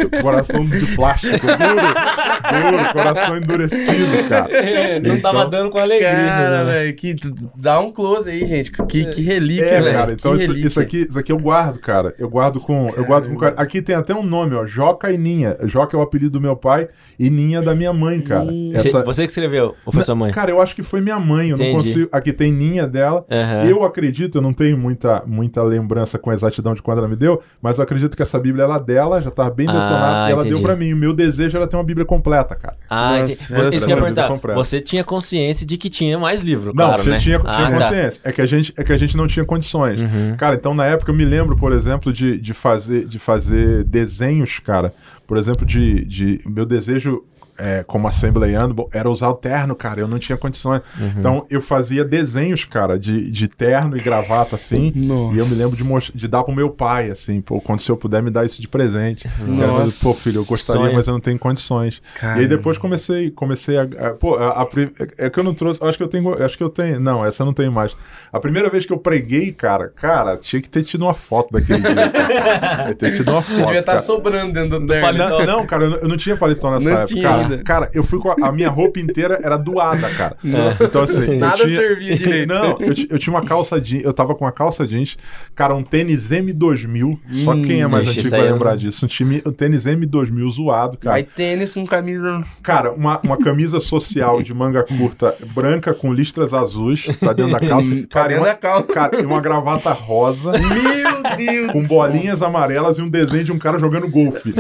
Coração 0.22 0.66
de 0.68 0.96
plástico, 0.96 1.46
duro, 1.46 2.72
duro, 2.78 2.94
coração 2.94 3.38
endurecido, 3.38 4.30
cara. 4.30 4.50
Não 5.04 5.20
tava 5.20 5.40
Então- 5.40 5.50
dando 5.50 5.70
com 5.70 5.78
alegria. 5.78 6.10
Cara, 6.10 6.64
né? 6.66 6.72
velho, 6.72 6.96
que 6.96 7.16
dá 7.58 7.80
um 7.80 7.92
close 7.92 8.30
aí, 8.30 8.46
gente. 8.46 8.72
Que, 8.72 9.06
que 9.06 9.22
relíquia, 9.22 9.66
É, 9.66 9.82
velho. 9.82 9.94
cara, 9.98 10.12
então 10.14 10.36
isso, 10.36 10.58
isso 10.58 10.80
aqui, 10.80 10.98
isso 11.04 11.18
aqui 11.20 11.32
eu 11.32 11.38
guardo, 11.40 11.80
cara. 11.80 12.14
Eu 12.18 12.30
guardo 12.30 12.60
com. 12.60 12.88
Eu 12.96 13.06
guardo 13.06 13.30
com 13.30 13.36
carinho. 13.38 13.60
Aqui 13.62 13.82
tem 13.82 13.96
até 13.96 14.14
um 14.14 14.24
nome, 14.24 14.56
ó. 14.56 14.66
Joca 14.66 15.12
e 15.12 15.18
Ninha. 15.18 15.58
Joca 15.64 15.96
é 15.96 16.00
o 16.00 16.04
apelido 16.04 16.32
do 16.32 16.42
meu 16.42 16.56
pai 16.56 16.88
e 17.18 17.30
Ninha 17.30 17.62
da 17.62 17.74
minha 17.76 17.94
mãe, 17.94 18.20
cara. 18.22 18.46
Você, 18.72 18.88
Essa- 18.90 19.04
você 19.04 19.24
que 19.26 19.32
escreveu, 19.32 19.76
ou 19.86 19.94
foi 19.94 20.04
sua 20.04 20.16
mãe? 20.16 20.32
Cara, 20.32 20.52
eu 20.52 20.62
acho 20.62 20.76
que 20.76 20.84
foi 20.84 21.02
minha 21.02 21.20
mãe. 21.20 21.50
Eu 21.50 21.58
não 21.58 21.66
Entendi. 21.66 22.08
Consigo. 22.10 22.18
Aqui 22.18 22.34
tem 22.34 22.52
Ninha 22.52 22.88
dela. 22.88 23.26
Aham. 23.30 23.64
Eu 23.66 23.84
acredito, 23.84 24.38
eu 24.38 24.42
não 24.42 24.54
tenho 24.54 24.78
muita, 24.78 25.24
muita 25.26 25.62
lembrança 25.64 26.18
com 26.18 26.32
exatidão 26.32 26.74
de 26.74 26.82
quando 26.82 26.98
ela 27.00 27.08
me 27.08 27.16
deu, 27.16 27.42
mas 27.62 27.78
eu 27.78 27.84
acredito 27.84 28.16
que 28.16 28.22
essa 28.24 28.40
Bíblia 28.40 28.66
era 28.66 28.78
dela, 28.78 29.22
já 29.22 29.32
tava 29.32 29.50
bem 29.52 29.68
Ah, 29.68 29.72
detonada, 29.72 30.30
e 30.30 30.32
ela 30.32 30.42
entendi. 30.42 30.56
deu 30.56 30.64
pra 30.64 30.76
mim. 30.76 30.94
O 30.94 30.98
meu 30.98 31.14
desejo 31.14 31.58
era 31.58 31.68
ter 31.68 31.76
uma 31.78 31.84
Bíblia 31.84 32.06
completa, 32.06 32.56
cara. 32.56 32.76
Ah, 32.90 33.20
Nossa, 33.20 33.56
era 33.56 33.70
Isso 33.70 33.86
que 33.86 33.92
eu 33.92 33.96
ia 33.98 34.02
perguntar. 34.04 34.54
Você 34.56 34.82
tinha 34.82 35.04
consciência 35.04 35.66
de 35.66 35.78
que 35.78 35.90
tinha 35.90 36.18
mais 36.18 36.42
livro, 36.42 36.68
Não, 36.76 36.86
claro, 36.88 37.04
você 37.04 37.10
né? 37.12 37.18
tinha, 37.18 37.40
tinha 37.40 37.52
Ah, 37.52 37.62
tá. 37.64 37.72
consciência. 37.72 38.22
É, 38.24 38.32
que 38.32 38.42
a 38.42 38.46
gente, 38.46 38.74
é 38.78 38.84
que 38.84 38.94
a 38.94 38.98
gente 38.98 39.16
não 39.16 39.28
tinha 39.28 39.46
condições. 39.46 40.02
Uhum. 40.02 40.36
Cara, 40.38 40.56
então 40.56 40.74
na 40.74 40.86
época 40.86 41.12
eu 41.12 41.16
me 41.16 41.26
lembro, 41.26 41.56
por 41.56 41.72
exemplo, 41.72 42.12
de, 42.12 42.40
de, 42.40 42.54
fazer, 42.54 43.06
de 43.06 43.20
fazer 43.20 43.84
desenhos, 43.84 44.60
cara. 44.60 44.94
Por 45.28 45.38
exemplo, 45.38 45.66
de. 45.66 46.06
de 46.06 46.40
meu 46.48 46.66
desejo. 46.66 47.24
É, 47.60 47.84
como 47.84 48.08
assembleiano, 48.08 48.88
era 48.94 49.10
usar 49.10 49.30
o 49.30 49.36
terno, 49.36 49.76
cara. 49.76 50.00
Eu 50.00 50.08
não 50.08 50.18
tinha 50.20 50.38
condições. 50.38 50.82
Uhum. 51.00 51.14
Então 51.18 51.46
eu 51.50 51.62
fazia 51.62 52.04
desenhos, 52.06 52.66
cara, 52.66 52.98
de, 52.98 53.30
de 53.30 53.48
terno 53.48 53.98
e 53.98 54.02
gravata, 54.02 54.56
assim. 54.56 54.92
Nossa. 54.96 55.36
E 55.36 55.40
eu 55.40 55.46
me 55.46 55.56
lembro 55.56 55.76
de, 55.76 56.12
de 56.16 56.28
dar 56.28 56.44
pro 56.44 56.54
meu 56.54 56.70
pai, 56.70 57.10
assim, 57.12 57.42
pô, 57.42 57.60
quando 57.62 57.80
se 57.82 57.90
eu 57.92 57.98
puder 57.98 58.24
me 58.24 58.30
dar 58.32 58.46
isso 58.46 58.62
de 58.62 58.68
presente. 58.68 59.28
Quero 59.38 59.52
Nossa. 59.74 60.04
pô, 60.06 60.14
filho, 60.14 60.38
eu 60.42 60.46
gostaria, 60.46 60.82
Sonho. 60.84 60.94
mas 60.96 61.08
eu 61.08 61.14
não 61.14 61.20
tenho 61.20 61.38
condições. 61.38 62.02
Cara. 62.20 62.38
E 62.38 62.42
aí 62.42 62.48
depois 62.48 62.78
comecei, 62.78 63.30
comecei 63.30 63.78
a, 63.78 63.84
a- 63.84 64.12
pô, 64.12 64.36
a, 64.36 64.62
a 64.62 64.66
pri- 64.66 64.92
é 65.18 65.30
que 65.30 65.40
eu 65.40 65.44
não 65.44 65.54
trouxe, 65.54 65.84
acho 65.84 65.98
que 65.98 66.04
eu 66.04 66.08
tenho, 66.08 66.44
acho 66.44 66.58
que 66.58 66.64
eu 66.64 66.70
tenho, 66.70 67.00
não, 67.00 67.26
essa 67.26 67.42
eu 67.44 67.46
não 67.46 67.54
tenho 67.54 67.72
mais. 67.72 67.96
A 68.32 68.40
primeira 68.40 68.70
vez 68.70 68.86
que 68.86 68.94
eu 68.94 68.98
preguei, 68.98 69.52
cara, 69.52 69.90
cara, 69.90 70.38
tinha 70.38 70.62
que 70.62 70.70
ter 70.70 70.84
tido 70.84 71.02
uma 71.04 71.14
foto 71.14 71.52
daquele 71.54 71.80
dia. 71.82 72.10
Cara. 72.10 72.96
Ter 73.00 73.16
tido 73.16 73.32
uma 73.32 73.42
Você 73.42 73.54
foto. 73.56 73.66
devia 73.66 73.80
estar 73.80 73.98
sobrando 73.98 74.54
dentro 74.54 74.80
do 74.80 74.86
terno. 74.86 75.18
Não, 75.18 75.46
não, 75.46 75.66
cara, 75.66 75.84
eu 75.86 75.90
não, 75.90 75.98
eu 75.98 76.08
não 76.08 76.18
tinha 76.18 76.36
paletó 76.38 76.72
nessa 76.72 76.86
Não 76.86 76.92
época. 76.98 77.08
tinha 77.08 77.24
cara, 77.30 77.49
cara, 77.58 77.90
eu 77.94 78.04
fui 78.04 78.20
com 78.20 78.30
a, 78.32 78.36
a 78.48 78.52
minha 78.52 78.70
roupa 78.70 79.00
inteira 79.00 79.40
era 79.44 79.58
doada, 79.58 80.10
cara. 80.12 80.38
Então 80.82 81.04
assim, 81.04 81.34
eu 81.34 81.40
Nada 81.40 81.58
tinha- 81.58 81.76
servia 81.76 82.16
direito. 82.16 82.48
Não, 82.48 82.78
eu, 82.80 82.94
eu 83.10 83.20
tinha 83.20 83.34
uma 83.36 83.44
calça 83.46 83.80
jeans, 83.80 84.04
eu 84.04 84.14
tava 84.14 84.36
com 84.36 84.46
uma 84.46 84.52
calça 84.52 84.86
jeans, 84.88 85.18
cara, 85.56 85.74
um 85.76 85.84
tênis 85.84 86.30
M2000, 86.32 87.18
só 87.32 87.54
quem 87.54 87.82
é 87.82 87.88
mais 87.88 88.08
Ixi, 88.08 88.20
antigo 88.20 88.30
vai 88.32 88.48
eu 88.48 88.54
lembrar 88.54 88.72
não- 88.72 88.78
disso. 88.78 89.06
Um, 89.06 89.08
time, 89.08 89.42
um 89.46 89.52
tênis 89.52 89.86
M2000 89.86 90.50
zoado, 90.52 90.98
cara. 90.98 91.14
Vai 91.16 91.24
tênis 91.24 91.74
com 91.74 91.86
camisa. 91.86 92.44
Cara, 92.62 92.92
uma, 92.92 93.20
uma 93.24 93.38
camisa 93.38 93.80
social 93.80 94.42
de 94.42 94.54
manga 94.54 94.84
curta, 94.84 95.36
branca 95.54 95.94
com 95.94 96.14
listras 96.14 96.54
azuis 96.54 97.08
pra 97.20 97.34
dentro 97.34 97.52
da 97.54 97.60
calça. 97.60 97.80
Cara, 98.10 98.34
e 98.34 98.36
dentro 98.36 98.42
uma, 98.44 98.48
da 98.48 98.56
calça. 98.56 98.88
cara, 98.94 99.22
e 99.22 99.26
uma 99.26 99.42
gravata 99.42 99.92
rosa 99.92 100.52
Meu 100.52 101.38
Deus. 101.38 101.72
com 101.72 101.88
bolinhas 101.88 102.42
amarelas 102.42 102.98
e 102.98 103.02
um 103.02 103.10
desenho 103.10 103.44
de 103.44 103.52
um 103.52 103.60
cara 103.60 103.78
jogando 103.80 104.08
golfe. 104.10 104.54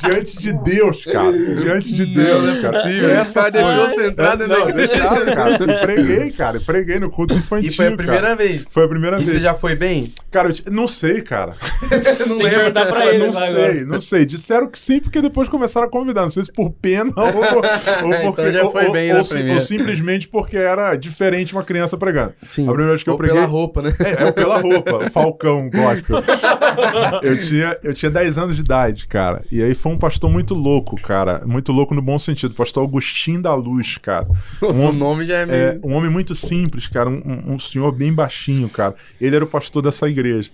Diante 0.00 0.38
de 0.38 0.52
Deus, 0.52 1.04
cara. 1.04 1.32
Diante 1.32 1.92
de 1.92 2.06
Deus, 2.06 2.42
Não 2.44 2.52
é 2.56 2.60
cara. 2.60 3.20
Esse 3.22 3.34
cara 3.34 3.50
foi- 3.50 3.50
deixou 3.50 3.88
você 3.88 4.06
entrar 4.08 4.36
dentro 4.36 4.52
da 4.54 4.58
Não, 4.60 4.68
igreja. 4.68 4.88
deixaram, 4.92 5.34
cara. 5.34 5.54
E 5.54 5.80
preguei, 5.80 6.30
cara. 6.32 6.56
E 6.56 6.60
preguei 6.60 6.98
no 6.98 7.10
culto 7.10 7.34
infantil. 7.34 7.70
E 7.70 7.74
foi 7.74 7.86
a 7.88 7.96
primeira 7.96 8.22
cara. 8.22 8.36
vez. 8.36 8.64
Foi 8.70 8.84
a 8.84 8.88
primeira 8.88 9.16
E 9.16 9.18
vez. 9.20 9.30
você 9.30 9.40
já 9.40 9.54
foi 9.54 9.74
bem? 9.74 10.12
Cara, 10.30 10.48
eu 10.48 10.52
te- 10.52 10.70
não 10.70 10.86
sei, 10.88 11.20
cara. 11.22 11.52
não 12.28 12.38
que 12.38 12.48
perguntar 12.50 12.86
pra 12.86 13.06
ele 13.14 13.26
não 13.26 13.32
sei, 13.32 13.48
agora. 13.48 13.84
não 13.86 14.00
sei. 14.00 14.26
Disseram 14.26 14.68
que 14.70 14.78
sim, 14.78 15.00
porque 15.00 15.20
depois 15.20 15.48
começaram 15.48 15.86
a 15.86 15.90
convidar. 15.90 16.22
Não 16.22 16.30
sei 16.30 16.44
se 16.44 16.52
por 16.52 16.70
pena 16.70 17.12
ou, 17.16 17.24
ou 17.26 17.32
porque. 18.32 18.42
Então 18.42 18.52
já 18.52 18.62
ou- 18.64 18.72
foi 18.72 18.86
ou- 18.86 18.92
bem 18.92 19.14
ou 19.14 19.24
simplesmente 19.60 20.28
porque 20.28 20.56
era 20.56 20.94
diferente 20.96 21.52
uma 21.52 21.64
criança 21.64 21.96
pregando. 21.96 22.34
Sim. 22.46 22.64
A 22.64 22.66
primeira 22.68 22.92
vez 22.92 23.02
que 23.02 23.10
eu 23.10 23.16
preguei. 23.16 23.36
pela 23.36 23.46
roupa, 23.46 23.82
né? 23.82 23.92
É, 24.00 24.24
é 24.28 24.32
pela 24.32 24.58
roupa, 24.60 25.10
Falcão 25.10 25.70
gospel. 25.70 26.22
Eu 27.22 27.36
tinha, 27.38 27.76
eu 27.82 27.94
tinha 27.94 28.10
10 28.10 28.38
anos 28.38 28.54
de 28.54 28.62
idade, 28.62 29.06
cara. 29.06 29.42
E 29.50 29.62
aí 29.62 29.74
foi 29.74 29.87
um 29.92 29.98
pastor 29.98 30.30
muito 30.30 30.54
louco, 30.54 31.00
cara. 31.00 31.42
Muito 31.46 31.72
louco 31.72 31.94
no 31.94 32.02
bom 32.02 32.18
sentido. 32.18 32.54
Pastor 32.54 32.84
Agostinho 32.84 33.42
da 33.42 33.54
Luz, 33.54 33.98
cara. 33.98 34.26
Nossa, 34.60 34.86
Um- 34.86 34.90
o 34.90 34.92
nome 34.92 35.26
já 35.26 35.38
é 35.38 35.42
É, 35.42 35.46
meio... 35.46 35.80
um 35.84 35.94
homem 35.94 36.10
muito 36.10 36.34
simples, 36.34 36.86
cara. 36.86 37.08
Um, 37.10 37.22
um- 37.24 37.52
um 37.54 37.58
senhor 37.58 37.90
bem 37.92 38.12
baixinho, 38.12 38.68
cara. 38.68 38.94
Ele 39.20 39.36
era 39.36 39.44
o 39.44 39.48
pastor 39.48 39.82
dessa 39.82 40.08
igreja. 40.08 40.50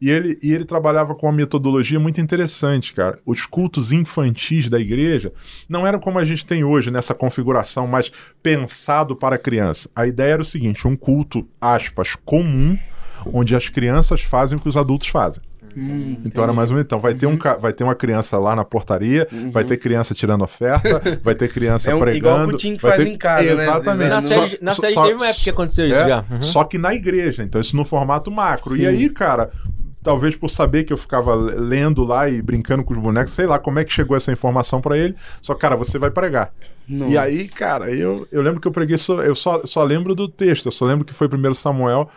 E 0.00 0.10
ele, 0.10 0.38
e 0.42 0.52
ele 0.52 0.64
trabalhava 0.64 1.14
com 1.14 1.26
uma 1.26 1.32
metodologia 1.32 1.98
muito 1.98 2.20
interessante, 2.20 2.92
cara. 2.92 3.18
Os 3.26 3.46
cultos 3.46 3.90
infantis 3.92 4.68
da 4.70 4.78
igreja 4.78 5.32
não 5.68 5.86
eram 5.86 5.98
como 5.98 6.18
a 6.18 6.24
gente 6.24 6.46
tem 6.46 6.62
hoje, 6.62 6.90
nessa 6.90 7.14
configuração 7.14 7.86
mais 7.86 8.10
pensado 8.42 9.16
para 9.16 9.34
a 9.36 9.38
criança. 9.38 9.88
A 9.94 10.06
ideia 10.06 10.34
era 10.34 10.42
o 10.42 10.44
seguinte: 10.44 10.86
um 10.86 10.96
culto, 10.96 11.46
aspas, 11.60 12.14
comum, 12.24 12.78
onde 13.32 13.56
as 13.56 13.68
crianças 13.68 14.20
fazem 14.22 14.56
o 14.56 14.60
que 14.60 14.68
os 14.68 14.76
adultos 14.76 15.08
fazem. 15.08 15.42
Hum, 15.80 16.16
Então 16.24 16.42
era 16.42 16.52
mais 16.52 16.70
ou 16.70 16.74
menos. 16.76 16.86
Então, 16.86 16.98
vai 16.98 17.14
ter, 17.14 17.26
um, 17.26 17.36
ca- 17.36 17.56
vai 17.56 17.72
ter 17.72 17.84
uma 17.84 17.94
criança 17.94 18.36
lá 18.38 18.56
na 18.56 18.64
portaria, 18.64 19.26
vai 19.52 19.62
ter 19.64 19.76
criança 19.76 20.12
tirando 20.14 20.42
oferta, 20.42 21.00
vai 21.22 21.34
ter 21.34 21.48
criança 21.48 21.90
É 21.90 21.94
um- 21.94 22.00
pregando. 22.00 22.18
igual 22.18 22.42
o 22.46 22.50
Coutinho 22.50 22.76
que 22.76 22.82
faz 22.82 22.96
ter- 22.96 23.08
em 23.08 23.16
casa, 23.16 23.54
né? 23.54 23.62
Exatamente. 23.62 24.08
Na 24.10 24.20
Só- 24.20 24.28
série, 24.46 24.58
na 24.64 24.70
série 24.72 24.92
só- 24.92 25.02
teve 25.04 25.14
uma 25.14 25.26
época 25.26 25.42
que 25.44 25.50
aconteceu 25.50 25.88
isso 25.88 25.98
é, 26.00 26.08
já. 26.08 26.24
Uhum. 26.30 26.40
Só 26.42 26.64
que 26.64 26.78
na 26.78 26.94
igreja, 26.94 27.42
então 27.44 27.60
isso 27.60 27.76
no 27.76 27.84
formato 27.84 28.30
macro. 28.30 28.70
Sim. 28.74 28.82
E 28.82 28.86
aí, 28.86 29.08
cara, 29.08 29.50
talvez 30.02 30.34
por 30.36 30.48
saber 30.48 30.84
que 30.84 30.92
eu 30.92 30.96
ficava 30.96 31.34
lendo 31.34 32.02
lá 32.04 32.28
e 32.28 32.40
brincando 32.42 32.82
com 32.82 32.92
os 32.94 32.98
bonecos, 32.98 33.32
sei 33.32 33.46
lá 33.46 33.58
como 33.58 33.78
é 33.78 33.84
que 33.84 33.92
chegou 33.92 34.16
essa 34.16 34.32
informação 34.32 34.80
pra 34.80 34.96
ele. 34.98 35.14
Só, 35.40 35.54
cara, 35.54 35.76
você 35.76 35.98
vai 35.98 36.10
pregar. 36.10 36.50
Nossa. 36.88 37.12
E 37.12 37.18
aí, 37.18 37.48
cara, 37.48 37.90
eu, 37.90 38.26
eu 38.32 38.40
lembro 38.40 38.60
que 38.60 38.66
eu 38.66 38.72
preguei, 38.72 38.96
só, 38.96 39.22
eu 39.22 39.34
só, 39.34 39.64
só 39.66 39.84
lembro 39.84 40.14
do 40.14 40.26
texto, 40.26 40.66
eu 40.66 40.72
só 40.72 40.86
lembro 40.86 41.04
que 41.04 41.12
foi 41.12 41.28
primeiro 41.28 41.54
Samuel, 41.54 42.08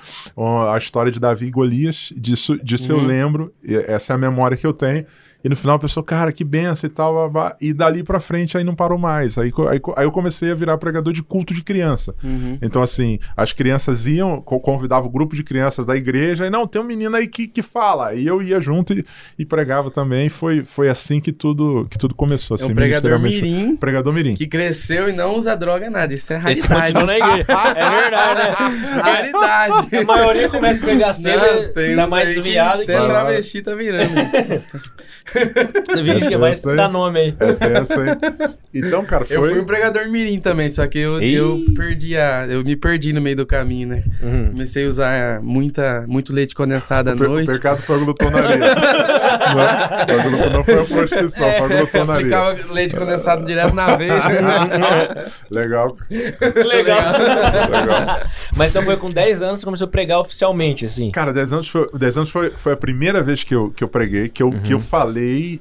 a 0.71 0.77
história 0.77 1.11
de 1.11 1.19
Davi 1.19 1.47
e 1.47 1.51
Golias, 1.51 2.13
disso, 2.15 2.57
disso 2.63 2.93
Uhum. 2.93 2.99
eu 2.99 3.05
lembro, 3.05 3.53
e 3.63 3.75
essa 3.75 4.13
é 4.13 4.15
a 4.15 4.17
memória 4.17 4.55
que 4.55 4.65
eu 4.65 4.73
tenho. 4.73 5.05
E 5.43 5.49
no 5.49 5.55
final 5.55 5.75
a 5.75 5.79
pessoa, 5.79 6.03
cara, 6.03 6.31
que 6.31 6.43
benção 6.43 6.87
e 6.87 6.93
tal, 6.93 7.13
blá, 7.13 7.29
blá. 7.29 7.55
e 7.59 7.73
dali 7.73 8.03
pra 8.03 8.19
frente 8.19 8.57
aí 8.57 8.63
não 8.63 8.75
parou 8.75 8.97
mais. 8.97 9.37
Aí, 9.37 9.51
aí, 9.69 9.79
aí 9.95 10.05
eu 10.05 10.11
comecei 10.11 10.51
a 10.51 10.55
virar 10.55 10.77
pregador 10.77 11.11
de 11.13 11.23
culto 11.23 11.53
de 11.53 11.63
criança. 11.63 12.13
Uhum. 12.23 12.57
Então, 12.61 12.81
assim, 12.81 13.17
as 13.35 13.51
crianças 13.53 14.05
iam, 14.05 14.39
co- 14.41 14.59
convidava 14.59 15.05
o 15.05 15.09
grupo 15.09 15.35
de 15.35 15.43
crianças 15.43 15.85
da 15.85 15.95
igreja, 15.95 16.45
e 16.45 16.49
não, 16.49 16.67
tem 16.67 16.81
um 16.81 16.85
menino 16.85 17.15
aí 17.15 17.27
que, 17.27 17.47
que 17.47 17.61
fala. 17.61 18.13
E 18.13 18.25
eu 18.27 18.41
ia 18.41 18.61
junto 18.61 18.93
e, 18.93 19.03
e 19.39 19.45
pregava 19.45 19.89
também. 19.89 20.29
Foi, 20.29 20.63
foi 20.63 20.89
assim 20.89 21.19
que 21.19 21.31
tudo, 21.31 21.87
que 21.89 21.97
tudo 21.97 22.13
começou. 22.13 22.55
É 22.57 22.61
Assim, 22.61 22.71
um 22.71 22.75
pregador 22.75 23.19
mirim 23.19 23.75
Pregador 23.77 24.13
Mirim. 24.13 24.35
que 24.35 24.45
cresceu 24.47 25.09
e 25.09 25.13
não 25.13 25.35
usa 25.37 25.55
droga 25.55 25.89
nada. 25.89 26.13
Isso 26.13 26.31
é 26.33 26.35
Esse 26.51 26.67
raridade. 26.67 26.93
continua 26.93 27.05
na 27.05 27.17
igreja. 27.17 27.51
É 27.75 28.01
verdade, 28.01 28.39
né? 28.39 29.01
Raridade. 29.01 29.95
A 29.97 30.03
maioria 30.05 30.49
começa 30.49 30.81
a 30.81 30.85
pegar 30.85 31.13
cedo, 31.13 31.39
Não, 31.43 31.73
tem 31.73 31.89
ainda 31.91 32.07
mais 32.07 32.27
desviado. 32.35 32.83
Até 32.83 32.95
travesti 33.07 33.61
tá 33.61 33.73
virando. 33.75 34.11
Vixe, 36.03 36.33
É 36.33 36.71
aí. 36.71 36.75
dar 36.77 36.89
nome 36.89 37.19
aí. 37.19 37.35
É 37.39 37.53
tenso, 37.53 37.93
hein? 37.93 38.15
Então, 38.73 39.03
cara, 39.05 39.25
foi. 39.25 39.37
Eu 39.37 39.43
fui 39.49 39.59
um 39.59 39.65
pregador 39.65 40.09
mirim 40.09 40.39
também, 40.39 40.69
só 40.69 40.85
que 40.87 40.99
eu, 40.99 41.21
eu 41.21 41.61
perdi 41.75 42.17
a... 42.17 42.45
Eu 42.47 42.63
me 42.63 42.75
perdi 42.75 43.13
no 43.13 43.21
meio 43.21 43.35
do 43.35 43.45
caminho, 43.45 43.87
né? 43.89 44.03
Uhum. 44.21 44.51
Comecei 44.51 44.83
a 44.85 44.87
usar 44.87 45.41
muita, 45.41 46.05
muito 46.07 46.33
leite 46.33 46.55
condensado 46.55 47.09
à 47.09 47.13
O, 47.13 47.15
o 47.15 47.27
noite. 47.29 47.51
pecado 47.51 47.81
foi 47.81 47.95
a 47.95 47.99
glutonaria. 47.99 48.57
não, 50.41 50.49
não 50.53 50.63
foi 50.63 50.79
a 50.81 50.85
prostituição, 50.85 51.51
foi 51.51 51.63
a 51.63 51.67
glutonaria. 51.79 52.25
Ficava 52.25 52.73
leite 52.73 52.95
condensado 52.95 53.45
direto 53.45 53.73
na 53.75 53.95
veia. 53.95 54.13
Legal. 55.51 55.95
Legal. 56.09 57.11
Legal. 57.69 58.27
Mas 58.55 58.69
então 58.71 58.83
foi 58.83 58.97
com 58.97 59.09
10 59.09 59.41
anos 59.41 59.53
que 59.55 59.59
você 59.61 59.65
começou 59.65 59.85
a 59.87 59.89
pregar 59.89 60.19
oficialmente, 60.19 60.85
assim. 60.85 61.11
Cara, 61.11 61.31
10 61.33 61.53
anos, 61.53 61.69
foi, 61.69 61.87
10 61.93 62.17
anos 62.17 62.29
foi, 62.29 62.51
foi 62.51 62.73
a 62.73 62.77
primeira 62.77 63.21
vez 63.21 63.43
que 63.43 63.53
eu, 63.53 63.69
que 63.71 63.83
eu 63.83 63.87
preguei, 63.87 64.29
que 64.29 64.41
eu, 64.43 64.51
que 64.51 64.73
eu 64.73 64.79
falei 64.79 65.10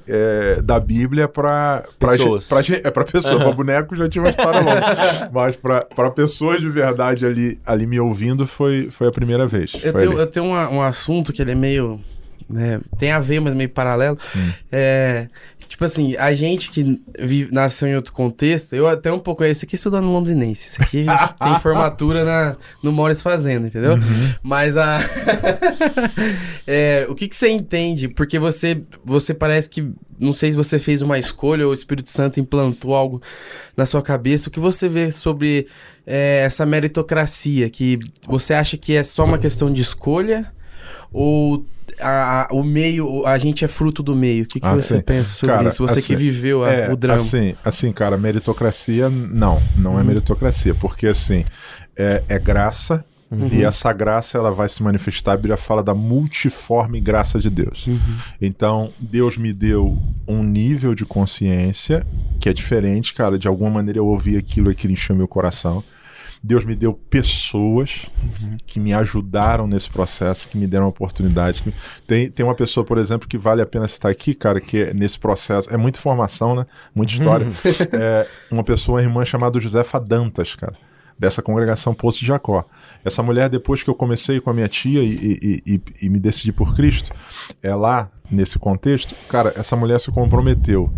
é, 0.08 0.60
da 0.62 0.78
Bíblia 0.78 1.26
pra, 1.28 1.84
pra, 1.98 2.10
Pessoas. 2.12 2.48
gente- 2.64 2.80
pra, 2.80 2.88
é, 2.88 2.90
pra 2.92 3.04
pessoa. 3.04 3.38
Pra 3.40 3.52
boneco 3.52 3.96
já 3.96 4.08
tinha 4.08 4.22
uma 4.22 4.30
história 4.30 4.60
longa. 4.60 5.30
Mas 5.32 5.56
pra, 5.56 5.82
pra 5.84 6.10
pessoas 6.10 6.60
de 6.60 6.68
verdade 6.68 7.24
ali, 7.26 7.58
ali 7.66 7.86
me 7.86 7.98
ouvindo 8.00 8.46
foi, 8.46 8.88
foi 8.90 9.08
a 9.08 9.12
primeira 9.12 9.46
vez. 9.46 9.72
Eu 9.82 9.92
Foi 9.92 10.06
tenho, 10.06 10.18
eu 10.18 10.26
tenho 10.26 10.46
uma- 10.46 10.68
um 10.70 10.82
assunto 10.82 11.32
que 11.32 11.40
ele 11.42 11.52
é 11.52 11.54
meio. 11.54 12.00
né, 12.48 12.80
tem 12.98 13.12
a 13.12 13.20
ver, 13.20 13.40
mas 13.40 13.54
meio 13.54 13.68
paralelo. 13.70 14.18
Hum. 14.36 14.50
É. 14.72 15.28
Tipo 15.70 15.84
assim, 15.84 16.16
a 16.16 16.34
gente 16.34 16.68
que 16.68 17.00
vive, 17.16 17.54
nasceu 17.54 17.86
em 17.86 17.94
outro 17.94 18.12
contexto, 18.12 18.74
eu 18.74 18.88
até 18.88 19.12
um 19.12 19.20
pouco. 19.20 19.44
Esse 19.44 19.64
aqui 19.64 19.76
estudando 19.76 20.06
no 20.06 20.12
Londrinense. 20.12 20.66
Esse 20.66 20.82
aqui 20.82 21.06
tem 21.40 21.58
formatura 21.60 22.24
na, 22.24 22.56
no 22.82 22.90
Mores 22.90 23.22
Fazenda, 23.22 23.68
entendeu? 23.68 23.92
Uhum. 23.92 24.34
Mas 24.42 24.76
a. 24.76 24.98
É, 26.66 27.06
o 27.08 27.14
que, 27.14 27.26
que 27.26 27.34
você 27.34 27.48
entende? 27.48 28.06
Porque 28.06 28.38
você, 28.38 28.82
você 29.04 29.32
parece 29.32 29.68
que. 29.68 29.88
Não 30.18 30.32
sei 30.32 30.50
se 30.50 30.56
você 30.56 30.78
fez 30.78 31.02
uma 31.02 31.18
escolha 31.18 31.64
ou 31.64 31.70
o 31.70 31.74
Espírito 31.74 32.10
Santo 32.10 32.38
implantou 32.38 32.94
algo 32.94 33.22
na 33.76 33.86
sua 33.86 34.02
cabeça. 34.02 34.48
O 34.48 34.52
que 34.52 34.60
você 34.60 34.88
vê 34.88 35.10
sobre 35.10 35.66
é, 36.06 36.42
essa 36.44 36.66
meritocracia? 36.66 37.70
Que 37.70 37.98
você 38.28 38.54
acha 38.54 38.76
que 38.76 38.96
é 38.96 39.02
só 39.02 39.24
uma 39.24 39.38
questão 39.38 39.72
de 39.72 39.80
escolha? 39.80 40.52
Ou 41.12 41.64
a, 42.02 42.42
a- 42.42 42.48
o 42.52 42.62
meio, 42.62 43.26
a 43.26 43.38
gente 43.38 43.64
é 43.64 43.68
fruto 43.68 44.02
do 44.02 44.14
meio? 44.14 44.44
O 44.44 44.46
que, 44.46 44.60
que 44.60 44.66
Ah, 44.66 44.74
você 44.74 44.96
sim. 44.96 45.02
pensa 45.02 45.34
sobre 45.34 45.54
Cara, 45.56 45.68
isso? 45.68 45.86
Você 45.86 45.98
assim, 46.00 46.08
que 46.08 46.16
viveu 46.16 46.64
a- 46.64 46.70
É, 46.70 46.92
o 46.92 46.96
drama. 46.96 47.20
Assim, 47.20 47.54
assim, 47.64 47.92
cara, 47.92 48.16
meritocracia, 48.16 49.08
não. 49.10 49.60
Não 49.76 49.98
é 49.98 50.02
meritocracia. 50.04 50.74
Porque, 50.74 51.06
assim, 51.06 51.44
é, 51.98 52.22
é 52.28 52.38
graça. 52.38 53.04
E 53.52 53.62
essa 53.62 53.92
graça 53.92 54.36
ela 54.36 54.50
vai 54.50 54.68
se 54.68 54.82
manifestar, 54.82 55.34
a 55.34 55.36
Bíblia 55.36 55.56
fala 55.56 55.84
da 55.84 55.94
multiforme 55.94 56.98
graça 57.00 57.38
de 57.38 57.48
Deus. 57.48 57.88
Então, 58.40 58.90
Deus 58.98 59.36
me 59.38 59.52
deu 59.52 59.96
um 60.26 60.42
nível 60.42 60.96
de 60.96 61.04
consciência 61.06 62.04
que 62.40 62.48
é 62.48 62.52
diferente, 62.52 63.14
cara. 63.14 63.38
De 63.38 63.46
alguma 63.46 63.70
maneira 63.70 64.00
eu 64.00 64.06
ouvi 64.06 64.36
aquilo 64.36 64.68
e 64.68 64.72
aquilo 64.72 64.92
encheu 64.92 65.14
meu 65.14 65.28
coração. 65.28 65.84
Deus 66.42 66.64
me 66.64 66.74
deu 66.74 66.94
pessoas 66.94 68.06
que 68.66 68.80
me 68.80 68.94
ajudaram 68.94 69.66
nesse 69.66 69.90
processo, 69.90 70.48
que 70.48 70.56
me 70.56 70.66
deram 70.66 70.88
oportunidade. 70.88 71.62
Tem, 72.06 72.30
tem 72.30 72.44
uma 72.44 72.54
pessoa, 72.54 72.84
por 72.84 72.96
exemplo, 72.96 73.28
que 73.28 73.36
vale 73.36 73.60
a 73.60 73.66
pena 73.66 73.86
citar 73.86 74.10
aqui, 74.10 74.34
cara, 74.34 74.60
que 74.60 74.78
é 74.84 74.94
nesse 74.94 75.18
processo. 75.18 75.68
É 75.72 75.76
muita 75.76 75.98
informação, 75.98 76.54
né? 76.54 76.64
Muita 76.94 77.12
história. 77.12 77.46
é 77.92 78.26
uma 78.50 78.64
pessoa, 78.64 78.96
uma 79.00 79.02
irmã 79.06 79.24
chamada 79.24 79.60
Josefa 79.60 80.00
Dantas, 80.00 80.54
cara. 80.54 80.74
Dessa 81.18 81.42
congregação 81.42 81.92
Poço 81.92 82.20
de 82.20 82.26
Jacó. 82.26 82.64
Essa 83.04 83.22
mulher, 83.22 83.50
depois 83.50 83.82
que 83.82 83.90
eu 83.90 83.94
comecei 83.94 84.40
com 84.40 84.48
a 84.48 84.54
minha 84.54 84.68
tia 84.68 85.02
e, 85.02 85.38
e- 85.42 85.74
e- 85.74 85.82
e 86.06 86.08
me 86.08 86.18
decidi 86.18 86.50
por 86.52 86.74
Cristo, 86.74 87.10
é 87.62 87.74
lá, 87.74 88.10
nesse 88.30 88.58
contexto, 88.58 89.14
cara, 89.28 89.52
essa 89.56 89.76
mulher 89.76 90.00
se 90.00 90.10
comprometeu 90.10 90.90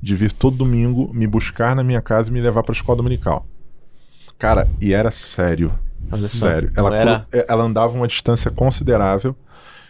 de 0.00 0.14
vir 0.14 0.30
todo 0.32 0.56
domingo 0.56 1.10
me 1.12 1.26
buscar 1.26 1.74
na 1.74 1.82
minha 1.82 2.00
casa 2.00 2.30
e 2.30 2.32
me 2.32 2.40
levar 2.40 2.62
para 2.62 2.72
a 2.72 2.76
escola 2.76 2.96
dominical. 2.98 3.48
Cara, 4.38 4.68
e 4.80 4.92
era 4.92 5.10
sério. 5.10 5.72
Só, 6.10 6.28
Sério. 6.28 6.70
não 6.76 6.86
Ela, 6.86 6.96
era- 6.96 7.20
cru- 7.20 7.40
é, 7.40 7.46
ela 7.48 7.64
andava 7.64 7.94
uma 7.96 8.06
distância 8.06 8.50
considerável. 8.50 9.34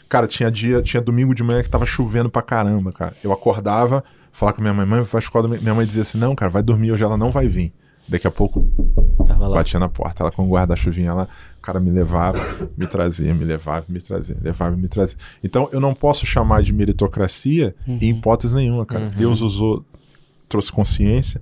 Cara, 0.09 0.27
tinha 0.27 0.51
dia, 0.51 0.81
tinha 0.81 1.01
domingo 1.03 1.35
de 1.35 1.43
manhã 1.43 1.63
que 1.63 1.69
tava 1.69 1.85
chovendo 1.85 2.31
pra 2.31 2.41
caramba, 2.41 2.93
cara. 2.93 3.15
Eu 3.23 3.33
acordava, 3.33 4.03
falava 4.31 4.55
com 4.57 4.63
minha 4.63 4.73
mãe, 4.73 4.87
mãe, 4.87 5.03
vai 5.03 5.19
escola. 5.21 5.49
domi-" 5.49 5.61
Minha 5.61 5.75
mãe 5.75 5.87
dizia 5.87 6.03
assim: 6.03 6.19
não, 6.19 6.35
cara, 6.35 6.51
vai 6.51 6.63
dormir 6.63 6.93
hoje, 6.93 7.03
ela 7.03 7.17
não 7.17 7.31
vai 7.31 7.49
vir. 7.49 7.73
Daqui 8.07 8.27
a 8.27 8.31
pouco 8.31 8.71
Tava 9.27 9.49
lá. 9.49 9.57
batia 9.57 9.81
na 9.81 9.89
porta, 9.89 10.23
ela 10.23 10.31
com 10.31 10.45
o 10.47 10.51
guarda-chuvinha 10.51 11.15
lá, 11.15 11.27
o 11.59 11.63
cara 11.63 11.81
me 11.81 11.91
levava, 11.91 12.39
me 12.77 12.87
trazia, 12.87 13.33
me 13.35 13.45
levava, 13.45 13.85
me 13.89 13.99
trazia, 13.99 14.37
levava 14.43 14.77
me 14.77 14.87
trazia. 14.89 15.17
Então 15.43 15.69
eu 15.73 15.81
não 15.81 15.95
posso 15.95 16.27
chamar 16.27 16.63
de 16.63 16.73
meritocracia 16.73 17.75
em 17.89 18.11
hipótese 18.11 18.55
nenhuma, 18.55 18.85
cara. 18.85 19.07
Deus 19.09 19.41
usou, 19.41 19.85
trouxe 20.49 20.71
consciência, 20.71 21.41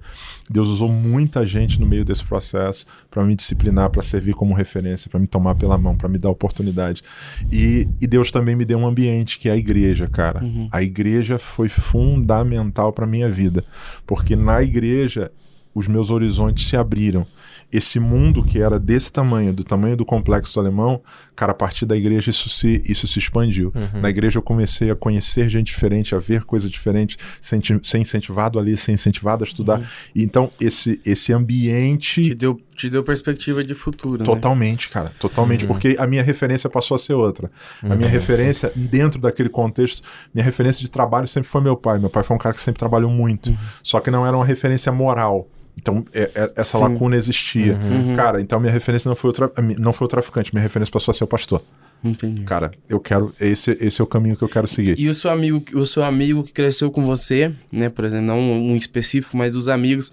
Deus 0.48 0.68
usou 0.68 0.88
muita 0.88 1.46
gente 1.46 1.80
no 1.80 1.86
meio 1.86 2.04
desse 2.04 2.24
processo 2.24 2.86
para 3.10 3.24
me 3.24 3.34
disciplinar, 3.34 3.90
para 3.90 4.02
servir 4.02 4.34
como 4.34 4.54
referência, 4.54 5.10
para 5.10 5.20
me 5.20 5.26
tomar 5.26 5.54
pela 5.54 5.78
mão, 5.78 5.96
para 5.96 6.08
me 6.08 6.18
dar 6.18 6.30
oportunidade. 6.30 7.02
E, 7.50 7.88
e 8.00 8.06
Deus 8.06 8.30
também 8.30 8.54
me 8.54 8.64
deu 8.64 8.78
um 8.78 8.86
ambiente 8.86 9.38
que 9.38 9.48
é 9.48 9.52
a 9.52 9.56
igreja, 9.56 10.06
cara. 10.08 10.42
A 10.70 10.82
igreja 10.82 11.38
foi 11.38 11.68
fundamental 11.68 12.92
para 12.92 13.06
minha 13.06 13.28
vida, 13.28 13.64
porque 14.06 14.36
na 14.36 14.62
igreja 14.62 15.30
os 15.74 15.88
meus 15.88 16.10
horizontes 16.10 16.68
se 16.68 16.76
abriram. 16.76 17.26
Esse 17.72 17.98
mundo 17.98 18.44
que 18.44 18.60
era 18.60 18.78
desse 18.78 19.10
tamanho, 19.10 19.52
do 19.52 19.64
tamanho 19.64 19.96
do 19.96 20.04
complexo 20.04 20.60
alemão, 20.60 21.00
cara, 21.34 21.52
a 21.52 21.54
partir 21.54 21.86
da 21.86 21.96
igreja 21.96 22.28
isso 22.30 22.48
se, 22.48 22.82
isso 22.86 23.06
se 23.06 23.18
expandiu. 23.18 23.72
Na 23.94 24.10
igreja 24.10 24.38
eu 24.38 24.42
comecei 24.42 24.90
a 24.90 24.94
conhecer 24.94 25.48
gente 25.48 25.68
diferente, 25.68 26.14
a 26.14 26.18
ver 26.18 26.44
coisas 26.44 26.70
diferentes, 26.70 27.16
senti- 27.40 27.80
ser 27.82 27.98
incentivado 27.98 28.58
ali, 28.58 28.76
ser 28.76 28.92
incentivado 28.92 29.42
a 29.42 29.46
estudar. 29.46 29.80
E 30.14 30.22
Então, 30.22 30.50
esse, 30.60 31.00
esse 31.06 31.26
Te 31.26 31.32
ambiente. 31.32 32.34
deu, 32.34 32.60
te 32.76 32.88
deu 32.90 33.02
perspectiva 33.02 33.62
de 33.64 33.74
futuro. 33.74 34.18
né? 34.18 34.24
Totalmente, 34.24 34.88
cara, 34.88 35.10
totalmente, 35.18 35.66
porque 35.66 35.96
a 35.98 36.06
minha 36.06 36.22
referência 36.22 36.68
passou 36.70 36.94
a 36.94 36.98
ser 36.98 37.14
outra. 37.14 37.50
A 37.82 37.94
minha 37.96 38.08
referência, 38.08 38.72
dentro 38.74 39.20
daquele 39.20 39.48
contexto, 39.48 40.02
minha 40.34 40.44
referência 40.44 40.80
de 40.82 40.90
trabalho 40.90 41.26
sempre 41.26 41.48
foi 41.48 41.60
meu 41.62 41.76
pai. 41.76 41.98
Meu 41.98 42.10
pai 42.10 42.22
foi 42.22 42.34
um 42.36 42.38
cara 42.38 42.54
que 42.54 42.60
sempre 42.60 42.78
trabalhou 42.78 43.10
muito, 43.10 43.54
só 43.82 44.00
que 44.00 44.10
não 44.10 44.26
era 44.26 44.36
uma 44.36 44.44
referência 44.46 44.90
moral. 44.92 45.48
Então, 45.76 46.04
é- 46.12 46.30
é- 46.34 46.52
essa 46.56 46.76
Sim. 46.78 46.84
lacuna 46.84 47.16
existia. 47.16 47.78
Cara, 48.16 48.40
então 48.40 48.60
minha 48.60 48.72
referência 48.72 49.08
não 49.08 49.16
foi, 49.16 49.30
o 49.30 49.32
tra- 49.32 49.50
não 49.78 49.92
foi 49.92 50.04
o 50.04 50.08
traficante, 50.08 50.52
minha 50.54 50.62
referência 50.62 50.92
passou 50.92 51.12
a 51.12 51.14
ser 51.14 51.24
o 51.24 51.26
pastor. 51.26 51.62
Entendi. 52.04 52.42
Cara, 52.42 52.72
eu 52.88 52.98
quero. 52.98 53.32
Esse, 53.40 53.76
esse 53.80 54.00
é 54.00 54.04
o 54.04 54.06
caminho 54.06 54.36
que 54.36 54.42
eu 54.42 54.48
quero 54.48 54.66
seguir. 54.66 54.98
E 54.98 55.08
o 55.08 55.14
seu 55.14 55.30
amigo, 55.30 55.62
o 55.74 55.86
seu 55.86 56.02
amigo 56.02 56.42
que 56.42 56.52
cresceu 56.52 56.90
com 56.90 57.04
você, 57.06 57.52
né, 57.70 57.88
por 57.88 58.04
exemplo, 58.04 58.26
não 58.26 58.40
um 58.40 58.74
específico, 58.76 59.36
mas 59.36 59.54
os 59.54 59.68
amigos 59.68 60.12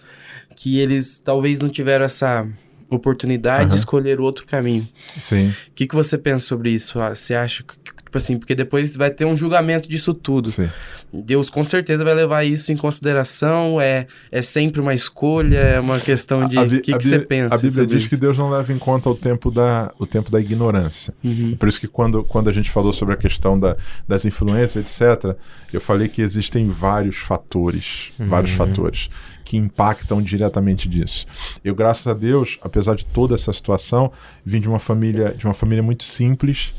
que 0.55 0.77
eles 0.79 1.19
talvez 1.19 1.61
não 1.61 1.69
tiveram 1.69 2.05
essa 2.05 2.47
oportunidade 2.89 3.65
de 3.65 3.67
Aham. 3.69 3.75
escolher 3.75 4.19
outro 4.19 4.45
caminho. 4.45 4.87
Sim. 5.19 5.49
O 5.49 5.53
que, 5.75 5.87
que 5.87 5.95
você 5.95 6.17
pensa 6.17 6.45
sobre 6.45 6.71
isso? 6.71 6.99
Ah, 6.99 7.13
Você 7.13 7.35
acha 7.35 7.63
que, 7.63 7.73
tipo 7.75 8.17
assim, 8.17 8.37
porque 8.37 8.55
depois 8.55 8.95
vai 8.95 9.09
ter 9.09 9.25
um 9.25 9.37
julgamento 9.37 9.87
disso 9.87 10.13
tudo. 10.13 10.49
Sim. 10.49 10.69
Deus 11.11 11.49
com 11.49 11.63
certeza 11.63 12.03
vai 12.03 12.13
levar 12.13 12.43
isso 12.43 12.71
em 12.71 12.77
consideração, 12.77 13.81
é, 13.81 14.05
é 14.31 14.43
sempre 14.43 14.79
uma 14.79 14.93
escolha, 14.93 15.57
é 15.57 15.79
uma 15.79 15.99
questão 15.99 16.47
de 16.47 16.57
o 16.59 16.81
que, 16.81 16.93
que 16.93 17.03
você 17.03 17.17
pensa 17.19 17.55
A 17.55 17.57
Bíblia 17.57 17.87
diz 17.87 18.01
isso. 18.01 18.09
que 18.09 18.15
Deus 18.15 18.37
não 18.37 18.49
leva 18.51 18.71
em 18.71 18.77
conta 18.77 19.09
o 19.09 19.15
tempo 19.15 19.49
da, 19.49 19.91
o 19.97 20.05
tempo 20.05 20.29
da 20.29 20.39
ignorância. 20.39 21.11
Uhum. 21.23 21.55
Por 21.57 21.67
isso 21.67 21.79
que 21.79 21.87
quando, 21.87 22.23
quando 22.23 22.47
a 22.47 22.53
gente 22.53 22.69
falou 22.69 22.93
sobre 22.93 23.15
a 23.15 23.17
questão 23.17 23.59
da, 23.59 23.75
das 24.07 24.23
influências, 24.23 25.01
etc., 25.01 25.35
eu 25.73 25.81
falei 25.81 26.07
que 26.07 26.21
existem 26.21 26.67
vários 26.67 27.17
fatores, 27.17 28.11
vários 28.19 28.51
fatores 28.51 29.09
que 29.49 29.57
impactam 29.57 30.21
diretamente 30.21 30.87
disso. 30.87 31.25
Eu, 31.65 31.73
graças 31.73 32.05
a 32.05 32.13
Deus, 32.13 32.59
apesar 32.61 32.95
de 32.95 33.03
toda 33.03 33.33
essa 33.33 33.51
situação, 33.51 34.11
vim 34.45 34.61
de 34.61 34.69
uma 34.69 34.77
família, 34.77 35.33
de 35.35 35.45
uma 35.45 35.55
família 35.55 35.81
muito 35.81 36.03
simples, 36.03 36.75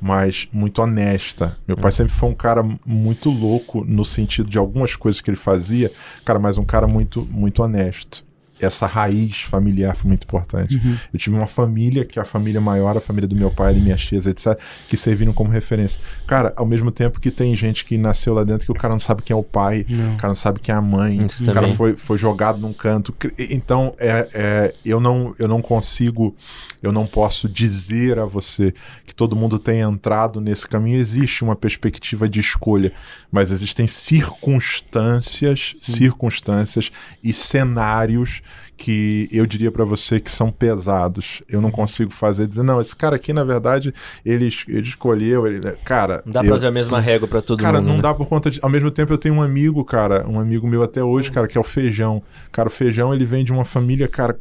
mas 0.00 0.46
muito 0.52 0.80
honesta. 0.80 1.58
Meu 1.66 1.76
pai 1.76 1.90
sempre 1.90 2.12
foi 2.12 2.28
um 2.28 2.34
cara 2.34 2.62
muito 2.86 3.30
louco 3.30 3.84
no 3.84 4.04
sentido 4.04 4.48
de 4.48 4.56
algumas 4.56 4.94
coisas 4.94 5.20
que 5.20 5.28
ele 5.28 5.36
fazia, 5.36 5.90
cara, 6.24 6.38
mas 6.38 6.56
um 6.56 6.64
cara 6.64 6.86
muito 6.86 7.26
muito 7.32 7.64
honesto. 7.64 8.24
Essa 8.64 8.86
raiz 8.86 9.42
familiar 9.42 9.96
foi 9.96 10.08
muito 10.08 10.24
importante. 10.24 10.80
Eu 11.12 11.18
tive 11.18 11.36
uma 11.36 11.46
família, 11.46 12.04
que 12.04 12.18
é 12.18 12.22
a 12.22 12.24
família 12.24 12.60
maior, 12.60 12.96
a 12.96 13.00
família 13.00 13.28
do 13.28 13.36
meu 13.36 13.50
pai 13.50 13.76
e 13.76 13.80
minhas 13.80 14.04
tias, 14.04 14.26
etc., 14.26 14.58
que 14.88 14.96
serviram 14.96 15.32
como 15.32 15.50
referência. 15.50 16.00
Cara, 16.26 16.52
ao 16.56 16.66
mesmo 16.66 16.90
tempo 16.90 17.20
que 17.20 17.30
tem 17.30 17.54
gente 17.56 17.84
que 17.84 17.96
nasceu 17.98 18.34
lá 18.34 18.44
dentro 18.44 18.64
que 18.66 18.72
o 18.72 18.74
cara 18.74 18.92
não 18.92 18.98
sabe 18.98 19.22
quem 19.22 19.34
é 19.34 19.36
o 19.36 19.42
pai, 19.42 19.84
Não. 19.88 20.14
o 20.14 20.16
cara 20.16 20.28
não 20.28 20.34
sabe 20.34 20.60
quem 20.60 20.74
é 20.74 20.78
a 20.78 20.82
mãe, 20.82 21.24
Isso 21.24 21.42
o 21.42 21.46
cara 21.46 21.60
também. 21.60 21.76
foi, 21.76 21.96
foi 21.96 22.18
jogado 22.18 22.58
num 22.58 22.72
canto. 22.72 23.14
Então, 23.50 23.94
é, 23.98 24.28
é, 24.32 24.74
eu, 24.84 25.00
não, 25.00 25.34
eu 25.38 25.46
não 25.48 25.60
consigo, 25.60 26.34
eu 26.82 26.92
não 26.92 27.06
posso 27.06 27.48
dizer 27.48 28.18
a 28.18 28.24
você 28.24 28.72
que 29.06 29.14
todo 29.14 29.36
mundo 29.36 29.58
tem 29.58 29.80
entrado 29.80 30.40
nesse 30.40 30.66
caminho. 30.66 30.98
Existe 30.98 31.44
uma 31.44 31.56
perspectiva 31.56 32.28
de 32.28 32.40
escolha, 32.40 32.92
mas 33.30 33.50
existem 33.50 33.86
circunstâncias, 33.86 35.72
circunstâncias 35.74 36.90
e 37.22 37.32
cenários 37.32 38.42
que 38.76 39.28
eu 39.30 39.46
diria 39.46 39.70
para 39.70 39.84
você 39.84 40.18
que 40.20 40.30
são 40.30 40.50
pesados. 40.50 41.42
Eu 41.48 41.60
não 41.60 41.70
consigo 41.70 42.10
fazer 42.10 42.46
dizer, 42.46 42.62
não, 42.62 42.80
esse 42.80 42.94
cara 42.94 43.16
aqui, 43.16 43.32
na 43.32 43.44
verdade, 43.44 43.94
ele, 44.24 44.48
ele 44.68 44.88
escolheu. 44.88 45.46
Ele, 45.46 45.60
cara. 45.84 46.22
Não 46.24 46.32
dá 46.32 46.40
eu, 46.40 46.44
pra 46.44 46.52
fazer 46.54 46.66
a 46.66 46.70
mesma 46.70 47.00
régua 47.00 47.28
pra 47.28 47.40
todo 47.40 47.60
cara, 47.60 47.80
mundo. 47.80 47.88
não 47.88 47.96
né? 47.96 48.02
dá 48.02 48.14
por 48.14 48.26
conta 48.26 48.50
de. 48.50 48.58
Ao 48.62 48.68
mesmo 48.68 48.90
tempo, 48.90 49.12
eu 49.12 49.18
tenho 49.18 49.34
um 49.34 49.42
amigo, 49.42 49.84
cara, 49.84 50.26
um 50.28 50.40
amigo 50.40 50.66
meu 50.66 50.82
até 50.82 51.02
hoje, 51.02 51.30
cara, 51.30 51.46
que 51.46 51.56
é 51.56 51.60
o 51.60 51.64
Feijão. 51.64 52.22
Cara, 52.50 52.68
o 52.68 52.70
Feijão, 52.72 53.14
ele 53.14 53.24
vem 53.24 53.44
de 53.44 53.52
uma 53.52 53.64
família, 53.64 54.08
cara. 54.08 54.38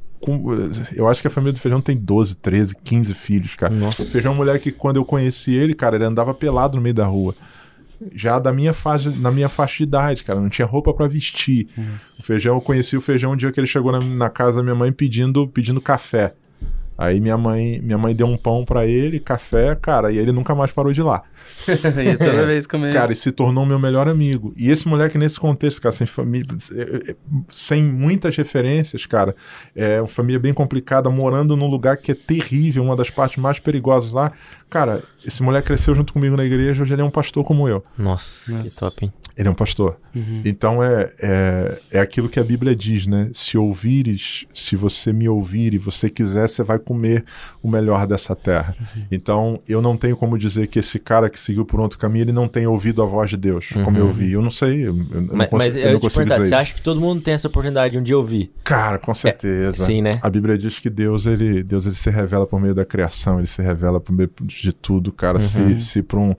Eu 0.95 1.09
acho 1.09 1.21
que 1.21 1.27
a 1.27 1.31
família 1.31 1.51
do 1.51 1.59
Feijão 1.59 1.81
tem 1.81 1.97
12, 1.97 2.37
13, 2.37 2.77
15 2.81 3.13
filhos, 3.13 3.55
cara. 3.55 3.73
Nossa. 3.75 4.03
O 4.03 4.05
Feijão 4.05 4.31
é 4.31 4.35
um 4.35 4.37
moleque 4.37 4.71
que 4.71 4.77
quando 4.77 4.95
eu 4.95 5.03
conheci 5.03 5.53
ele, 5.53 5.73
cara, 5.73 5.97
ele 5.97 6.05
andava 6.05 6.33
pelado 6.33 6.77
no 6.77 6.81
meio 6.81 6.95
da 6.95 7.05
rua. 7.05 7.35
Já 8.13 8.39
da 8.39 8.51
minha 8.51 8.73
faixa, 8.73 9.09
na 9.09 9.31
minha 9.31 9.49
faixa 9.49 9.77
de 9.77 9.83
idade, 9.83 10.23
cara, 10.23 10.39
não 10.39 10.49
tinha 10.49 10.65
roupa 10.65 10.93
pra 10.93 11.07
vestir. 11.07 11.67
O 12.19 12.23
Feijão, 12.23 12.55
eu 12.55 12.61
conheci 12.61 12.97
o 12.97 13.01
Feijão 13.01 13.33
um 13.33 13.37
dia 13.37 13.51
que 13.51 13.59
ele 13.59 13.67
chegou 13.67 13.91
na, 13.91 13.99
na 13.99 14.29
casa 14.29 14.57
da 14.57 14.63
minha 14.63 14.75
mãe 14.75 14.91
pedindo, 14.91 15.47
pedindo 15.47 15.79
café. 15.81 16.33
Aí 16.97 17.19
minha 17.19 17.37
mãe, 17.37 17.79
minha 17.81 17.97
mãe 17.97 18.15
deu 18.15 18.27
um 18.27 18.37
pão 18.37 18.63
pra 18.63 18.85
ele, 18.85 19.19
café, 19.19 19.75
cara, 19.75 20.11
e 20.11 20.17
ele 20.17 20.31
nunca 20.31 20.53
mais 20.53 20.71
parou 20.71 20.93
de 20.93 21.01
ir 21.01 21.03
lá. 21.03 21.23
e 21.67 22.17
toda 22.17 22.45
vez 22.45 22.67
comer. 22.67 22.93
Cara, 22.93 23.11
e 23.11 23.15
se 23.15 23.31
tornou 23.31 23.65
meu 23.65 23.79
melhor 23.79 24.07
amigo. 24.07 24.53
E 24.57 24.69
esse 24.69 24.87
moleque, 24.87 25.17
nesse 25.17 25.39
contexto, 25.39 25.81
cara, 25.81 25.91
sem 25.91 26.05
família, 26.05 26.47
sem 27.51 27.83
muitas 27.83 28.35
referências, 28.35 29.05
cara, 29.05 29.35
é 29.75 30.01
uma 30.01 30.07
família 30.07 30.39
bem 30.39 30.53
complicada, 30.53 31.09
morando 31.09 31.57
num 31.57 31.67
lugar 31.67 31.97
que 31.97 32.11
é 32.11 32.15
terrível, 32.15 32.83
uma 32.83 32.95
das 32.95 33.09
partes 33.09 33.37
mais 33.37 33.59
perigosas 33.59 34.13
lá. 34.13 34.31
Cara, 34.69 35.03
esse 35.25 35.41
moleque 35.41 35.67
cresceu 35.67 35.95
junto 35.95 36.13
comigo 36.13 36.37
na 36.37 36.45
igreja, 36.45 36.83
hoje 36.83 36.93
ele 36.93 37.01
é 37.01 37.05
um 37.05 37.11
pastor 37.11 37.43
como 37.43 37.67
eu. 37.67 37.83
Nossa, 37.97 38.45
que 38.45 38.57
Nossa. 38.57 38.79
top, 38.79 39.05
hein? 39.05 39.13
Ele 39.37 39.47
é 39.47 39.51
um 39.51 39.55
pastor. 39.55 39.97
Então 40.45 40.83
é, 40.83 41.11
é, 41.21 41.77
é 41.93 41.99
aquilo 41.99 42.29
que 42.29 42.39
a 42.39 42.43
Bíblia 42.43 42.75
diz, 42.75 43.07
né? 43.07 43.31
Se 43.33 43.57
ouvires, 43.57 44.45
se 44.53 44.75
você 44.75 45.11
me 45.11 45.27
ouvir 45.27 45.73
e 45.73 45.77
você 45.79 46.07
quiser, 46.07 46.47
você 46.47 46.61
vai 46.61 46.77
comer 46.77 47.25
o 47.63 47.67
melhor 47.67 48.05
dessa 48.05 48.35
terra. 48.35 48.75
Então 49.11 49.59
eu 49.67 49.81
não 49.81 49.97
tenho 49.97 50.15
como 50.15 50.37
dizer 50.37 50.67
que 50.67 50.77
esse 50.77 50.99
cara 50.99 51.29
que 51.29 51.39
seguiu 51.39 51.65
por 51.65 51.79
outro 51.79 51.97
caminho, 51.97 52.25
ele 52.25 52.31
não 52.31 52.47
tem 52.47 52.67
ouvido 52.67 53.01
a 53.01 53.05
voz 53.05 53.29
de 53.31 53.37
Deus, 53.37 53.69
como 53.83 53.97
eu 53.97 54.11
vi. 54.11 54.33
Eu 54.33 54.41
não 54.41 54.51
sei, 54.51 54.87
eu, 54.87 54.95
eu 55.11 55.21
não 55.21 55.35
Mas, 55.35 55.49
consigo, 55.49 55.57
mas 55.57 55.75
eu 55.75 55.81
eu 55.81 55.93
não 55.93 55.99
consigo 55.99 56.25
dizer 56.25 56.47
você 56.47 56.55
acha 56.55 56.73
que 56.73 56.81
todo 56.81 56.99
mundo 56.99 57.21
tem 57.21 57.33
essa 57.33 57.47
oportunidade 57.47 57.93
de 57.93 57.99
um 57.99 58.03
dia 58.03 58.17
ouvir? 58.17 58.51
Cara, 58.63 58.97
com 58.97 59.13
certeza. 59.13 59.85
sim, 59.85 60.01
né? 60.01 60.11
A 60.21 60.29
Bíblia 60.29 60.57
diz 60.57 60.79
que 60.79 60.89
Deus 60.89 61.25
ele, 61.25 61.63
Deus 61.63 61.85
ele 61.85 61.95
se 61.95 62.09
revela 62.09 62.45
por 62.45 62.59
meio 62.59 62.75
da 62.75 62.85
criação, 62.85 63.39
ele 63.39 63.47
se 63.47 63.61
revela 63.61 63.99
por 63.99 64.13
meio 64.13 64.29
de 64.43 64.73
tudo, 64.73 65.11
cara. 65.11 65.39
Se, 65.39 65.79
se 65.79 66.03
para 66.03 66.19
um 66.19 66.35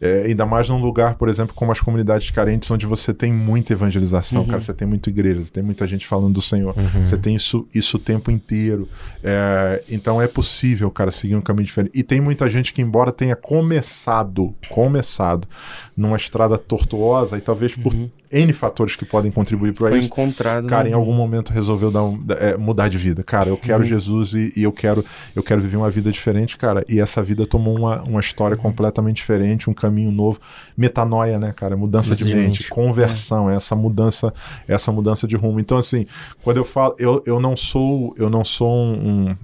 é, 0.00 0.24
ainda 0.26 0.46
mais 0.46 0.68
num 0.68 0.80
lugar, 0.80 1.14
por 1.16 1.28
exemplo, 1.28 1.54
como 1.54 1.72
as 1.72 1.80
comunidades 1.80 2.30
carentes, 2.38 2.70
onde 2.70 2.86
você 2.86 3.12
tem 3.12 3.32
muita 3.32 3.72
evangelização, 3.72 4.46
cara. 4.46 4.60
Você 4.60 4.72
tem 4.72 4.86
muita 4.86 5.10
igreja, 5.10 5.42
você 5.42 5.50
tem 5.50 5.62
muita 5.62 5.88
gente 5.88 6.06
falando 6.06 6.34
do 6.34 6.42
Senhor. 6.42 6.72
Você 7.04 7.16
tem 7.16 7.34
isso, 7.34 7.66
isso 7.74 7.96
o 7.96 8.00
tempo 8.00 8.30
inteiro. 8.30 8.88
É, 9.24 9.82
então 9.88 10.22
é 10.22 10.28
possível, 10.28 10.88
cara, 10.88 11.10
seguir 11.10 11.34
um 11.34 11.40
caminho 11.40 11.66
diferente. 11.66 11.98
E 11.98 12.04
tem 12.04 12.20
muita 12.20 12.48
gente 12.48 12.72
que, 12.72 12.80
embora 12.80 13.10
tenha 13.10 13.34
começado, 13.34 14.54
começado 14.70 15.48
numa 15.96 16.16
estrada 16.16 16.56
tortuosa, 16.56 17.36
e 17.36 17.40
talvez 17.40 17.74
por 17.74 17.92
N 18.30 18.52
fatores 18.52 18.94
que 18.94 19.04
podem 19.04 19.30
contribuir 19.32 19.72
para 19.72 19.88
Foi 19.88 19.98
isso, 19.98 20.08
encontrado. 20.08 20.66
Cara, 20.66 20.84
né? 20.84 20.90
em 20.90 20.92
algum 20.92 21.14
momento 21.14 21.52
resolveu 21.52 21.90
dar 21.90 22.02
um- 22.04 22.22
é, 22.38 22.56
mudar 22.56 22.88
de 22.88 22.98
vida. 22.98 23.22
Cara, 23.24 23.48
eu 23.48 23.56
quero 23.56 23.84
Jesus 23.84 24.34
e, 24.34 24.52
e 24.56 24.62
eu 24.62 24.72
quero 24.72 25.04
eu 25.34 25.42
quero 25.42 25.60
viver 25.60 25.76
uma 25.78 25.90
vida 25.90 26.12
diferente, 26.12 26.56
cara. 26.56 26.84
E 26.88 27.00
essa 27.00 27.22
vida 27.22 27.46
tomou 27.46 27.76
uma, 27.78 28.02
uma 28.02 28.20
história 28.20 28.56
completamente 28.56 29.16
diferente, 29.16 29.70
um 29.70 29.74
caminho 29.74 30.10
novo. 30.12 30.38
Metanoia, 30.76 31.38
né, 31.38 31.52
cara? 31.56 31.76
Mudança 31.76 32.14
de 32.14 32.24
Exatamente. 32.24 32.46
mente, 32.60 32.68
conversão, 32.68 33.48
essa 33.48 33.74
mudança, 33.74 34.32
essa 34.66 34.92
mudança 34.92 35.26
de 35.26 35.34
rumo. 35.36 35.58
Então, 35.58 35.78
assim, 35.78 36.04
quando 36.44 36.58
eu 36.58 36.64
falo, 36.64 36.94
eu, 36.98 37.22
eu 37.26 37.40
não 37.40 37.56
sou, 37.56 38.14
eu 38.18 38.28
não 38.28 38.44
sou 38.44 38.70
um, 38.70 39.28
um 39.30 39.36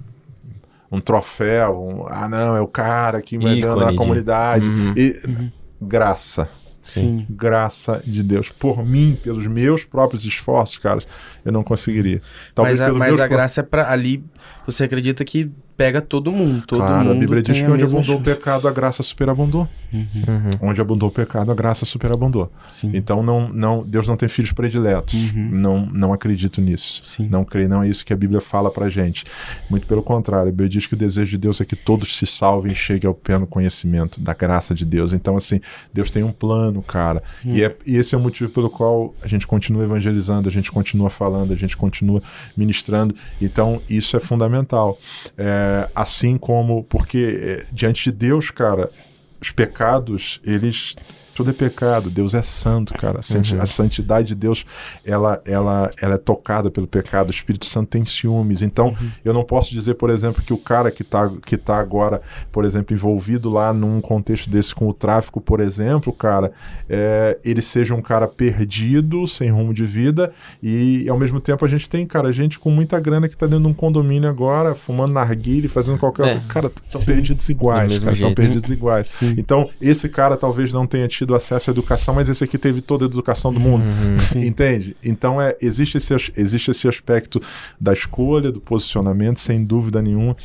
um 0.91 0.99
troféu, 1.01 1.81
um, 1.83 2.05
ah 2.07 2.29
não, 2.29 2.55
é 2.55 2.61
o 2.61 2.67
cara 2.67 3.19
que 3.21 3.37
manda 3.37 3.75
na 3.75 3.91
de- 3.91 3.97
comunidade. 3.97 4.65
Uhum. 4.67 4.93
E, 4.95 5.51
Graça, 5.81 6.47
Sim. 6.85 7.25
graça 7.29 8.01
de 8.05 8.21
Deus. 8.21 8.49
Por 8.49 8.85
mim, 8.85 9.17
pelos 9.21 9.47
meus 9.47 9.83
próprios 9.83 10.23
esforços, 10.23 10.77
cara, 10.77 10.99
eu 11.43 11.51
não 11.51 11.63
conseguiria. 11.63 12.21
Mas, 12.57 12.79
a, 12.79 12.93
mas 12.93 13.19
a 13.19 13.27
graça 13.27 13.61
é 13.61 13.63
pra. 13.63 13.91
Ali, 13.91 14.23
você 14.65 14.83
acredita 14.83 15.25
que 15.25 15.51
pega 15.77 16.01
todo 16.01 16.31
mundo. 16.31 16.63
Todo 16.65 16.79
Claro, 16.79 16.99
mundo 17.05 17.11
a 17.11 17.19
Bíblia 17.19 17.41
diz 17.41 17.61
que 17.61 17.69
onde 17.69 17.83
abundou 17.83 18.01
o 18.01 18.17
chance. 18.19 18.23
pecado, 18.23 18.67
a 18.67 18.71
graça 18.71 19.03
superabundou. 19.03 19.67
Uhum. 19.91 20.07
Onde 20.61 20.81
abundou 20.81 21.09
o 21.09 21.11
pecado, 21.11 21.51
a 21.51 21.55
graça 21.55 21.85
superabundou. 21.85 22.51
Sim. 22.69 22.91
Então, 22.93 23.21
não, 23.21 23.49
não, 23.49 23.83
Deus 23.85 24.07
não 24.07 24.15
tem 24.15 24.29
filhos 24.29 24.51
prediletos. 24.51 25.33
Não, 25.33 25.85
não 25.85 26.13
acredito 26.13 26.61
nisso. 26.61 27.01
Sim. 27.05 27.27
Não 27.29 27.43
creio, 27.43 27.67
não 27.67 27.83
é 27.83 27.87
isso 27.87 28.05
que 28.05 28.13
a 28.13 28.15
Bíblia 28.15 28.39
fala 28.39 28.71
pra 28.71 28.89
gente. 28.89 29.25
Muito 29.69 29.85
pelo 29.85 30.01
contrário, 30.01 30.47
a 30.47 30.51
Bíblia 30.51 30.69
diz 30.69 30.85
que 30.85 30.93
o 30.93 30.97
desejo 30.97 31.31
de 31.31 31.37
Deus 31.37 31.59
é 31.59 31.65
que 31.65 31.75
todos 31.75 32.15
se 32.15 32.25
salvem 32.25 32.71
e 32.71 32.75
cheguem 32.75 33.07
ao 33.07 33.13
pleno 33.13 33.45
conhecimento 33.45 34.21
da 34.21 34.33
graça 34.33 34.73
de 34.73 34.85
Deus. 34.85 35.11
Então, 35.11 35.35
assim, 35.35 35.59
Deus 35.93 36.09
tem 36.09 36.23
um 36.23 36.31
plano, 36.31 36.81
cara. 36.81 37.21
E, 37.43 37.63
é, 37.63 37.75
e 37.85 37.97
esse 37.97 38.15
é 38.15 38.17
o 38.17 38.21
motivo 38.21 38.49
pelo 38.49 38.69
qual 38.69 39.13
a 39.21 39.27
gente 39.27 39.45
continua 39.45 39.83
evangelizando, 39.83 40.47
a 40.47 40.51
gente 40.51 40.71
continua 40.71 41.09
falando, 41.09 41.53
a 41.53 41.55
gente 41.57 41.75
continua 41.75 42.21
ministrando. 42.55 43.13
Então, 43.41 43.81
isso 43.89 44.15
é 44.15 44.19
fundamental. 44.19 44.97
É, 45.37 45.64
assim 45.93 46.37
como, 46.37 46.83
porque 46.83 47.39
é, 47.41 47.65
diante 47.73 48.05
de 48.05 48.11
Deus, 48.11 48.51
cara, 48.51 48.89
os 49.41 49.51
pecados, 49.51 50.39
eles. 50.43 50.95
Tudo 51.35 51.49
é 51.49 51.53
pecado, 51.53 52.09
Deus 52.09 52.33
é 52.33 52.41
santo, 52.41 52.93
cara. 52.93 53.19
A 53.19 53.21
santi- 53.21 53.55
A 53.57 53.65
santidade 53.65 54.29
de 54.29 54.35
Deus, 54.35 54.65
ela, 55.05 55.41
ela, 55.45 55.91
ela 56.01 56.15
é 56.15 56.17
tocada 56.17 56.71
pelo 56.71 56.87
pecado. 56.87 57.27
O 57.27 57.31
Espírito 57.31 57.65
Santo 57.65 57.89
tem 57.89 58.05
ciúmes. 58.05 58.61
Então, 58.61 58.95
eu 59.23 59.33
não 59.33 59.43
posso 59.43 59.69
dizer, 59.71 59.95
por 59.95 60.09
exemplo, 60.09 60.41
que 60.41 60.53
o 60.53 60.57
cara 60.57 60.89
que 60.89 61.01
está 61.01 61.29
que 61.45 61.57
tá 61.57 61.77
agora, 61.77 62.21
por 62.51 62.63
exemplo, 62.63 62.93
envolvido 62.95 63.49
lá 63.49 63.73
num 63.73 63.99
contexto 63.99 64.49
desse 64.49 64.73
com 64.73 64.87
o 64.87 64.93
tráfico, 64.93 65.41
por 65.41 65.59
exemplo, 65.59 66.13
cara, 66.13 66.51
é, 66.89 67.37
ele 67.43 67.61
seja 67.61 67.93
um 67.93 68.01
cara 68.01 68.27
perdido, 68.27 69.27
sem 69.27 69.49
rumo 69.51 69.73
de 69.73 69.85
vida, 69.85 70.31
e 70.63 71.07
ao 71.09 71.19
mesmo 71.19 71.41
tempo 71.41 71.65
a 71.65 71.67
gente 71.67 71.89
tem, 71.89 72.05
cara, 72.05 72.31
gente 72.31 72.57
com 72.57 72.69
muita 72.71 72.99
grana 72.99 73.27
que 73.27 73.35
tá 73.35 73.45
dentro 73.45 73.63
de 73.63 73.67
um 73.69 73.73
condomínio 73.73 74.29
agora, 74.29 74.73
fumando 74.73 75.11
narguilha, 75.11 75.67
fazendo 75.69 75.97
qualquer 75.99 76.27
É. 76.27 76.33
outro. 76.35 76.47
Cara, 76.47 76.67
estão 76.67 77.03
perdidos 77.03 77.49
iguais, 77.49 77.99
cara, 77.99 78.13
estão 78.13 78.33
perdidos 78.33 78.69
iguais. 78.69 79.09
Sim. 79.09 79.35
Então, 79.37 79.69
esse 79.81 80.07
cara 80.07 80.37
talvez 80.37 80.71
não 80.71 80.87
tenha 80.87 81.07
tido 81.07 81.24
acesso 81.33 81.69
à 81.69 81.71
educação, 81.71 82.13
mas 82.13 82.27
esse 82.29 82.43
aqui 82.43 82.57
teve 82.57 82.81
toda 82.81 83.05
a 83.05 83.07
educação 83.07 83.53
do 83.53 83.59
mundo. 83.59 83.85
Entende? 84.35 84.95
Então, 85.03 85.41
é, 85.41 85.55
existe, 85.61 85.97
esse, 85.97 86.13
existe 86.35 86.69
esse 86.71 86.87
aspecto 86.87 87.41
da 87.79 87.93
escolha, 87.93 88.51
do 88.51 88.59
posicionamento, 88.59 89.39
sem 89.39 89.63
dúvida 89.63 90.01
nenhuma. 90.01 90.35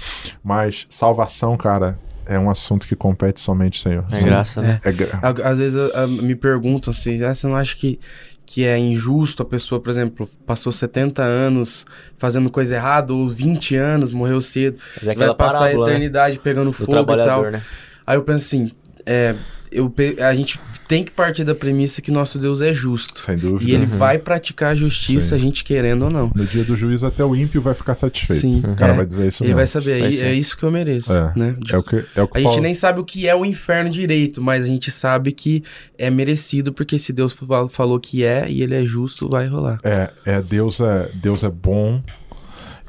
Mas 0.43 0.87
salvação, 0.89 1.57
cara, 1.57 1.99
é 2.25 2.39
um 2.39 2.49
assunto 2.49 2.87
que 2.87 2.95
compete 2.95 3.41
somente 3.41 3.77
ao 3.79 3.83
Senhor. 3.83 4.05
É 4.13 4.23
graça, 4.23 4.63
né? 4.63 4.81
É 4.85 4.93
gra- 4.93 5.19
Á- 5.21 5.51
Às 5.51 5.59
vezes 5.59 5.77
eu- 5.77 5.89
eu- 5.89 6.09
me 6.09 6.37
perguntam 6.37 6.93
assim, 6.93 7.23
ah, 7.25 7.35
você 7.35 7.47
não 7.49 7.57
acha 7.57 7.75
que, 7.77 7.99
que 8.47 8.65
é 8.65 8.77
injusto 8.79 9.43
a 9.43 9.47
pessoa, 9.47 9.81
por 9.81 9.91
exemplo, 9.91 10.29
passou 10.47 10.73
70 10.73 11.23
anos 11.23 11.85
fazendo 12.19 12.51
coisa 12.51 12.75
errada, 12.77 13.13
ou 13.13 13.29
20 13.29 13.75
anos, 13.77 14.11
morreu 14.13 14.41
cedo, 14.41 14.77
é 15.03 15.15
vai 15.15 15.35
passar 15.35 15.57
a 15.57 15.61
parábola, 15.61 15.87
né? 15.87 15.93
eternidade 15.93 16.39
pegando 16.39 16.67
Do 16.71 16.73
fogo 16.73 17.13
e 17.15 17.23
tal. 17.25 17.43
né? 17.51 17.63
Aí 18.07 18.17
eu 18.17 18.23
penso 18.23 18.45
assim, 18.47 18.71
é, 19.07 19.35
eu, 19.71 19.93
a 20.27 20.35
gente 20.35 20.59
tem 20.89 21.05
que 21.05 21.11
partir 21.13 21.45
da 21.45 21.55
premissa 21.55 22.03
que 22.03 22.11
nosso 22.11 22.39
Deus 22.39 22.61
é 22.61 22.73
justo. 22.73 23.21
Sem 23.21 23.37
dúvida. 23.39 23.71
E 23.71 23.75
ele 23.75 23.87
vai 23.87 24.19
praticar 24.19 24.73
a 24.73 24.75
justiça, 24.75 25.29
Sim. 25.31 25.35
a 25.35 25.39
gente 25.39 25.63
querendo 25.63 26.03
ou 26.07 26.11
não. 26.11 26.33
No 26.35 26.45
dia 26.45 26.65
do 26.65 26.77
juízo, 26.77 27.07
até 27.07 27.25
o 27.25 27.37
ímpio 27.37 27.63
vai 27.63 27.75
ficar 27.75 27.95
satisfeito. 27.95 28.41
Sim. 28.41 28.59
O 28.61 28.75
cara 28.75 28.93
É. 28.93 28.97
vai 28.97 29.07
dizer 29.07 29.29
isso 29.29 29.43
Ele 29.43 29.49
mesmo. 29.51 29.57
vai 29.57 29.67
saber, 29.67 30.01
Vai 30.01 30.13
é, 30.29 30.33
é 30.33 30.35
isso 30.35 30.57
que 30.57 30.65
eu 30.65 30.71
mereço. 30.71 31.13
É. 31.13 31.33
Né? 31.37 31.57
É 31.71 31.77
o 31.79 31.83
que, 31.83 31.97
é 32.17 32.23
o 32.23 32.27
que 32.29 32.37
A 32.39 32.41
gente 32.41 32.49
Paulo- 32.49 32.63
nem 32.63 32.75
sabe 32.75 33.01
o 33.01 33.05
que 33.05 33.29
é 33.29 33.35
o 33.37 33.45
inferno 33.45 33.89
direito, 33.91 34.43
mas 34.43 34.65
a 34.65 34.67
gente 34.69 34.91
sabe 34.91 35.31
que 35.33 35.63
é 35.97 36.11
merecido, 36.11 36.73
porque 36.73 36.99
se 36.99 37.13
Deus 37.13 37.33
fal- 37.33 37.69
falou 37.69 38.01
que 38.01 38.25
é 38.25 38.51
e 38.51 38.63
ele 38.63 38.75
é 38.75 38.85
justo, 38.85 39.29
vai 39.29 39.47
rolar. 39.47 39.79
É, 39.85 40.11
é 40.27 40.43
Deus 40.43 40.81
é 40.81 41.11
Deus 41.15 41.45
é 41.45 41.49
bom. 41.49 42.03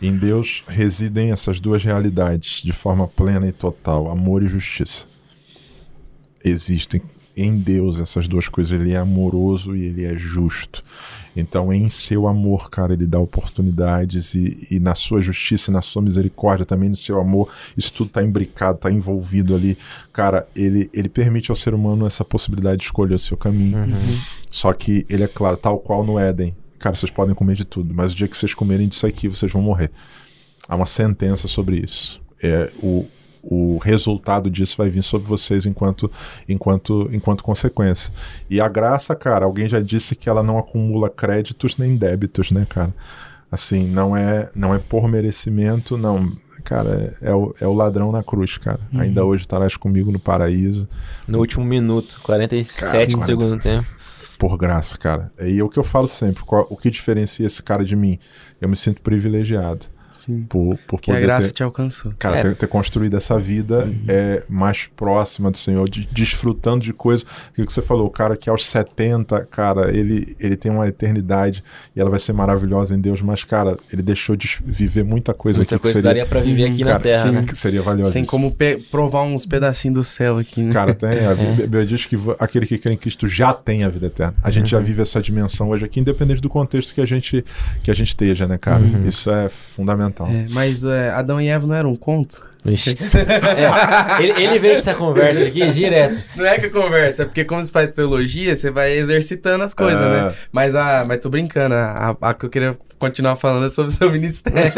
Em 0.01 0.17
Deus 0.17 0.63
residem 0.67 1.31
essas 1.31 1.59
duas 1.59 1.83
realidades 1.83 2.63
de 2.63 2.71
forma 2.73 3.07
plena 3.07 3.47
e 3.47 3.51
total, 3.51 4.09
amor 4.09 4.41
e 4.41 4.47
justiça. 4.47 5.05
Existem 6.43 7.01
em 7.35 7.57
Deus 7.57 7.99
essas 7.99 8.27
duas 8.27 8.47
coisas. 8.47 8.79
Ele 8.79 8.93
é 8.93 8.97
amoroso 8.97 9.75
e 9.75 9.85
ele 9.85 10.05
é 10.05 10.17
justo. 10.17 10.83
Então, 11.35 11.71
em 11.71 11.87
seu 11.87 12.27
amor, 12.27 12.69
cara, 12.69 12.93
ele 12.93 13.07
dá 13.07 13.19
oportunidades 13.19 14.33
e, 14.35 14.67
e 14.69 14.79
na 14.79 14.93
sua 14.95 15.21
justiça, 15.21 15.71
e 15.71 15.73
na 15.73 15.81
sua 15.81 16.01
misericórdia, 16.01 16.65
também 16.65 16.89
no 16.89 16.95
seu 16.95 17.19
amor, 17.19 17.49
isso 17.77 17.93
tudo 17.93 18.07
está 18.07 18.23
imbricado, 18.23 18.75
está 18.75 18.91
envolvido 18.91 19.55
ali. 19.55 19.77
Cara, 20.11 20.47
ele, 20.55 20.89
ele 20.93 21.07
permite 21.07 21.49
ao 21.49 21.55
ser 21.55 21.73
humano 21.73 22.05
essa 22.05 22.25
possibilidade 22.25 22.79
de 22.79 22.83
escolher 22.83 23.15
o 23.15 23.19
seu 23.19 23.37
caminho. 23.37 23.77
Só 24.49 24.73
que 24.73 25.05
ele 25.09 25.23
é 25.23 25.27
claro, 25.27 25.55
tal 25.55 25.79
qual 25.79 26.03
no 26.03 26.19
Éden. 26.19 26.55
Cara, 26.77 26.95
vocês 26.95 27.11
podem 27.11 27.35
comer 27.35 27.55
de 27.55 27.63
tudo, 27.63 27.93
mas 27.93 28.11
o 28.11 28.15
dia 28.15 28.27
que 28.27 28.35
vocês 28.35 28.53
comerem 28.53 28.87
disso 28.87 29.05
aqui, 29.05 29.27
vocês 29.27 29.51
vão 29.51 29.61
morrer. 29.61 29.91
Há 30.67 30.75
uma 30.75 30.85
sentença 30.85 31.47
sobre 31.47 31.77
isso. 31.77 32.21
É, 32.43 32.71
o, 32.81 33.05
o 33.43 33.77
resultado 33.77 34.49
disso 34.49 34.75
vai 34.77 34.89
vir 34.89 35.03
sobre 35.03 35.27
vocês 35.27 35.65
enquanto, 35.65 36.11
enquanto, 36.47 37.09
enquanto 37.11 37.43
consequência. 37.43 38.13
E 38.49 38.59
a 38.61 38.67
graça, 38.67 39.15
cara, 39.15 39.45
alguém 39.45 39.67
já 39.67 39.79
disse 39.79 40.15
que 40.15 40.29
ela 40.29 40.43
não 40.43 40.57
acumula 40.57 41.09
créditos 41.09 41.77
nem 41.77 41.95
débitos, 41.95 42.51
né, 42.51 42.65
cara? 42.69 42.93
Assim, 43.51 43.85
não 43.85 44.15
é, 44.15 44.49
não 44.55 44.73
é 44.73 44.79
por 44.79 45.07
merecimento, 45.07 45.97
não. 45.97 46.31
Cara, 46.63 47.15
é, 47.21 47.29
é 47.31 47.35
o, 47.35 47.55
é 47.59 47.67
o 47.67 47.73
ladrão 47.73 48.11
na 48.11 48.23
cruz, 48.23 48.57
cara. 48.57 48.79
Uhum. 48.93 49.01
Ainda 49.01 49.25
hoje 49.25 49.43
estarás 49.43 49.75
comigo 49.75 50.11
no 50.11 50.19
paraíso. 50.19 50.87
No 51.27 51.39
último 51.39 51.65
minuto, 51.65 52.19
47 52.23 53.17
do 53.17 53.23
segundo 53.25 53.59
tempo. 53.59 53.85
Por 54.37 54.57
graça, 54.57 54.97
cara. 54.97 55.31
E 55.39 55.59
é 55.59 55.63
o 55.63 55.69
que 55.69 55.77
eu 55.79 55.83
falo 55.83 56.07
sempre: 56.07 56.43
qual- 56.43 56.67
o 56.69 56.77
que 56.77 56.89
diferencia 56.89 57.45
esse 57.45 57.61
cara 57.61 57.83
de 57.83 57.95
mim? 57.95 58.17
Eu 58.59 58.69
me 58.69 58.75
sinto 58.75 59.01
privilegiado 59.01 59.87
Sim. 60.13 60.43
por, 60.49 60.77
por 60.87 60.99
Que 61.01 61.11
a 61.11 61.15
poder 61.15 61.25
graça 61.25 61.47
ter, 61.47 61.53
te 61.53 61.63
alcançou. 61.63 62.13
Cara, 62.19 62.37
É. 62.39 62.41
ter, 62.43 62.55
ter 62.55 62.67
construído 62.67 63.15
essa 63.17 63.37
vida 63.39 63.91
é 64.07 64.43
mais 64.49 64.89
próxima 64.95 65.49
do 65.51 65.57
Senhor, 65.57 65.89
de- 65.89 66.07
desfrutando 66.11 66.83
de 66.83 66.93
coisas. 66.93 67.25
O 67.57 67.65
que 67.65 67.71
você 67.73 67.81
falou, 67.81 68.07
o 68.07 68.09
cara 68.09 68.35
que 68.37 68.49
aos 68.49 68.65
70, 68.65 69.45
cara, 69.51 69.95
ele, 69.95 70.35
ele 70.39 70.55
tem 70.55 70.71
uma 70.71 70.87
eternidade 70.87 71.63
e 71.95 71.99
ela 72.01 72.09
vai 72.09 72.19
ser 72.19 72.33
maravilhosa 72.33 72.95
em 72.95 72.99
Deus, 72.99 73.21
mas, 73.21 73.43
cara, 73.43 73.77
ele 73.91 74.01
deixou 74.01 74.35
de 74.35 74.59
viver 74.65 75.03
muita 75.03 75.33
coisa 75.33 75.59
Muita 75.59 75.75
aqui 75.75 75.81
coisa 75.81 75.97
que 75.99 76.03
seria, 76.03 76.21
daria 76.21 76.25
pra 76.25 76.39
viver 76.41 76.65
aqui 76.65 76.83
na 76.83 76.91
cara, 76.91 77.03
Terra, 77.03 77.27
sim, 77.27 77.31
né? 77.35 77.45
que 77.47 77.55
seria 77.57 77.81
valiosa. 77.81 78.13
Tem 78.13 78.25
como 78.25 78.55
provar 78.89 79.23
uns 79.23 79.45
pedacinhos 79.45 79.95
do 79.95 80.03
céu 80.03 80.37
aqui, 80.37 80.61
né? 80.63 80.71
Cara, 80.71 80.93
tem. 80.93 81.25
A 81.25 81.33
Bíblia 81.33 81.85
diz 81.85 82.05
que 82.05 82.15
aquele 82.39 82.65
que 82.65 82.77
crê 82.77 82.93
em 82.93 82.97
Cristo 82.97 83.27
já 83.27 83.53
tem 83.53 83.83
a 83.83 83.89
vida 83.89 84.07
eterna. 84.07 84.33
A 84.43 84.49
gente 84.51 84.69
já 84.69 84.77
Uhum. 84.77 84.83
vive 84.83 85.01
essa 85.01 85.21
dimensão 85.21 85.69
hoje 85.69 85.85
aqui, 85.85 85.99
independente 85.99 86.41
do 86.41 86.49
contexto 86.49 86.93
que 86.93 87.01
a 87.01 87.05
gente, 87.05 87.43
que 87.83 87.91
a 87.91 87.93
gente 87.93 88.09
esteja, 88.09 88.47
né, 88.47 88.57
cara? 88.57 88.81
Uhum. 88.81 89.07
Isso 89.07 89.29
é 89.29 89.47
fundamental. 89.49 90.00
É, 90.29 90.45
mas 90.51 90.83
é, 90.83 91.09
Adão 91.11 91.39
e 91.41 91.47
Eva 91.47 91.65
não 91.67 91.75
era 91.75 91.87
um 91.87 91.95
conto? 91.95 92.41
Vixe. 92.63 92.95
É, 93.01 94.23
ele, 94.23 94.43
ele 94.43 94.59
veio 94.59 94.73
com 94.73 94.79
essa 94.79 94.93
conversa 94.93 95.43
aqui 95.45 95.67
direto. 95.71 96.15
Não 96.35 96.45
é 96.45 96.59
que 96.59 96.69
conversa, 96.69 97.23
é 97.23 97.25
porque 97.25 97.43
como 97.43 97.63
você 97.65 97.71
faz 97.71 97.95
teologia, 97.95 98.55
você 98.55 98.69
vai 98.69 98.91
exercitando 98.91 99.63
as 99.63 99.73
coisas, 99.73 100.03
É. 100.03 100.09
né? 100.27 100.33
Mas, 100.51 100.75
a, 100.75 101.03
mas 101.07 101.19
tô 101.19 101.29
brincando, 101.29 101.73
a, 101.75 102.15
a 102.21 102.33
que 102.33 102.45
eu 102.45 102.49
queria 102.49 102.77
continuar 102.99 103.35
falando 103.35 103.65
é 103.65 103.69
sobre 103.69 103.91
o 103.91 103.95
seu 103.95 104.11
ministério. 104.11 104.59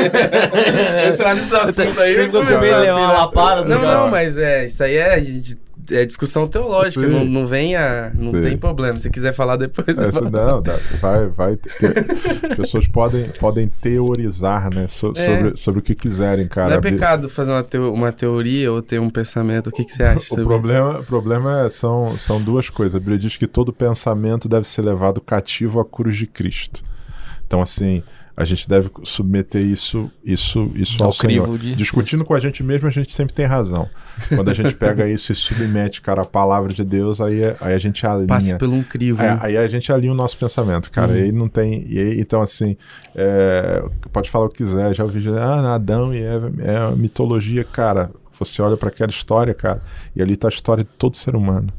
Entrar 1.13 1.36
nesse 1.36 1.55
assunto 1.55 1.99
aí. 1.99 2.15
Você 2.15 2.26
ficou 2.26 2.41
com 2.45 2.49
medo 2.51 2.61
de 2.61 2.71
a 2.74 2.80
levar 2.80 2.99
uma 2.99 3.11
lapada 3.11 3.63
do 3.63 3.69
Não, 3.69 3.82
não, 3.82 4.09
mas 4.11 4.38
é, 4.38 4.65
isso 4.65 4.84
aí 4.84 4.95
é, 4.97 5.19
de- 5.19 5.57
é 5.91 6.05
discussão 6.05 6.47
teológica, 6.47 7.05
não, 7.07 7.25
não 7.25 7.45
venha, 7.45 8.11
não 8.19 8.31
Sim. 8.31 8.41
tem 8.41 8.57
problema. 8.57 8.97
Se 8.99 9.09
quiser 9.09 9.34
falar 9.34 9.57
depois, 9.57 9.97
É, 9.97 10.11
não, 10.29 10.61
dá- 10.61 10.79
vai, 11.01 11.27
vai 11.27 11.55
ter- 11.57 12.05
as 12.51 12.57
pessoas 12.57 12.88
podem, 12.88 13.25
podem 13.39 13.67
teorizar, 13.81 14.69
né, 14.73 14.88
so- 14.88 15.13
É. 15.15 15.25
sobre, 15.25 15.57
sobre 15.57 15.79
o 15.79 15.84
que 15.84 15.95
quiserem, 15.95 16.47
cara. 16.47 16.69
não 16.71 16.77
é 16.77 16.81
pecado 16.81 17.27
fazer 17.29 17.51
uma, 17.51 17.63
teo- 17.63 17.93
uma 17.93 18.11
teoria 18.11 18.71
ou 18.71 18.81
ter 18.81 18.99
um 18.99 19.09
pensamento. 19.09 19.67
O 19.67 19.71
que, 19.71 19.84
que 19.84 19.91
você 19.93 20.03
acha? 20.03 20.34
O 20.34 20.45
problema, 20.45 20.99
o 20.99 21.03
problema 21.03 21.65
é, 21.65 21.69
são, 21.69 22.17
são 22.17 22.41
duas 22.41 22.69
coisas. 22.69 22.95
A 22.95 22.99
Bíblia 22.99 23.17
diz 23.17 23.38
que 23.38 23.47
todo 23.47 23.71
pensamento 23.73 24.47
deve 24.49 24.67
ser 24.67 24.81
levado 24.81 25.21
cativo 25.21 25.79
à 25.79 25.86
cruz 25.86 26.15
de 26.15 26.25
Cristo. 26.27 26.81
Então, 27.45 27.61
assim, 27.61 28.01
a 28.36 28.45
gente 28.45 28.67
deve 28.67 28.89
submeter 29.03 29.61
isso, 29.61 30.11
isso, 30.23 30.71
isso 30.73 31.01
Ao 31.01 31.07
ao 31.07 31.13
Senhor. 31.13 31.57
de 31.57 31.75
Discutindo 31.75 32.25
com 32.25 32.34
a 32.34 32.39
gente 32.39 32.63
mesmo, 32.63 32.88
a 32.88 32.91
gente 32.91 33.11
sempre 33.13 33.34
tem 33.34 33.45
razão. 33.45 33.88
Quando 34.29 34.49
a 34.49 34.53
gente 34.53 34.73
pega 34.73 35.07
isso 35.07 35.31
e 35.31 35.36
submete, 35.36 36.01
cara, 36.01 36.23
a 36.23 36.25
palavra 36.25 36.73
de 36.73 36.84
Deus, 36.84 37.21
aí, 37.21 37.43
aí 37.61 37.73
a 37.73 37.77
gente 37.77 38.05
alinha. 38.05 38.23
isso? 38.23 38.27
Passe 38.27 38.57
por 38.57 38.69
um 38.69 38.81
crivo. 38.81 39.21
É, 39.21 39.34
né? 39.34 39.39
aí 39.41 39.57
a 39.57 39.67
gente 39.67 39.91
alinha 39.91 40.11
o 40.11 40.15
nosso 40.15 40.36
pensamento, 40.38 40.89
cara. 40.89 41.17
E 41.17 41.23
aí 41.23 41.31
não 41.31 41.47
tem. 41.47 41.86
E 41.88 41.99
aí, 41.99 42.19
então, 42.19 42.41
assim, 42.41 42.75
é, 43.15 43.84
pode 44.11 44.31
falar 44.31 44.45
o 44.45 44.49
que 44.49 44.63
quiser. 44.63 44.95
Já 44.95 45.03
ouvi 45.03 45.19
dizer, 45.19 45.38
ah, 45.39 45.75
Adão 45.75 46.11
e 46.13 46.21
Eva 46.21 46.51
é 46.59 46.95
mitologia, 46.95 47.63
cara. 47.63 48.09
Você 48.39 48.63
olha 48.63 48.75
para 48.75 48.89
aquela 48.89 49.11
história, 49.11 49.53
cara, 49.53 49.81
e 50.15 50.21
ali 50.21 50.36
tá 50.36 50.47
a 50.47 50.49
história 50.49 50.84
de 50.84 50.89
todo 50.97 51.15
ser 51.15 51.36
humano. 51.36 51.71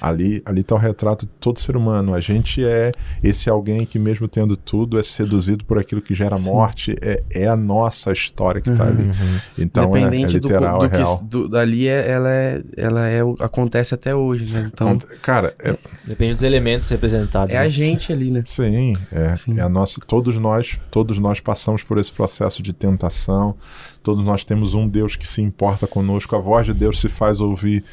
Ali, 0.00 0.42
ali 0.44 0.62
tá 0.62 0.74
o 0.74 0.78
retrato 0.78 1.26
de 1.26 1.32
todo 1.40 1.58
ser 1.58 1.76
humano. 1.76 2.14
A 2.14 2.20
gente 2.20 2.64
é 2.64 2.92
esse 3.22 3.48
alguém 3.50 3.84
que, 3.84 3.98
mesmo 3.98 4.28
tendo 4.28 4.56
tudo, 4.56 4.98
é 4.98 5.02
seduzido 5.02 5.64
por 5.64 5.78
aquilo 5.78 6.00
que 6.00 6.14
gera 6.14 6.36
Sim. 6.38 6.50
morte. 6.50 6.96
É, 7.02 7.22
é 7.32 7.48
a 7.48 7.56
nossa 7.56 8.12
história 8.12 8.60
que 8.60 8.70
tá 8.70 8.84
Uhum. 8.84 8.90
ali. 8.90 9.10
Então 9.58 9.94
é, 9.96 9.98
é 9.98 10.02
Independente 10.02 10.38
do, 10.40 10.48
literal, 10.48 10.78
do 10.78 10.86
é 10.86 10.88
que 10.88 10.96
real. 10.96 11.22
do, 11.22 11.48
dali 11.48 11.88
é, 11.88 12.10
ela 12.10 12.30
é, 12.30 12.62
ela 12.76 13.08
é 13.08 13.20
acontece 13.40 13.94
até 13.94 14.14
hoje, 14.14 14.52
né? 14.52 14.70
Então 14.72 14.98
Cara, 15.22 15.54
é, 15.62 15.76
Depende 16.06 16.32
dos 16.32 16.42
elementos 16.42 16.88
representados. 16.88 17.54
é 17.54 17.58
né? 17.58 17.64
a 17.64 17.68
gente 17.68 18.12
ali, 18.12 18.30
né? 18.30 18.42
Sim, 18.46 18.94
é, 19.12 19.36
Sim. 19.36 19.58
é 19.58 19.62
a 19.62 19.68
nossa. 19.68 20.00
Todos 20.06 20.36
nós, 20.38 20.78
todos 20.90 21.18
nós 21.18 21.40
passamos 21.40 21.82
por 21.82 21.98
esse 21.98 22.12
processo 22.12 22.62
de 22.62 22.72
tentação. 22.72 23.54
Todos 24.08 24.24
nós 24.24 24.42
temos 24.42 24.72
um 24.74 24.88
Deus 24.88 25.16
que 25.16 25.26
se 25.28 25.42
importa 25.42 25.86
conosco. 25.86 26.34
A 26.34 26.38
voz 26.38 26.64
de 26.64 26.72
Deus 26.72 26.98
se 26.98 27.10
faz 27.10 27.42
ouvir. 27.42 27.84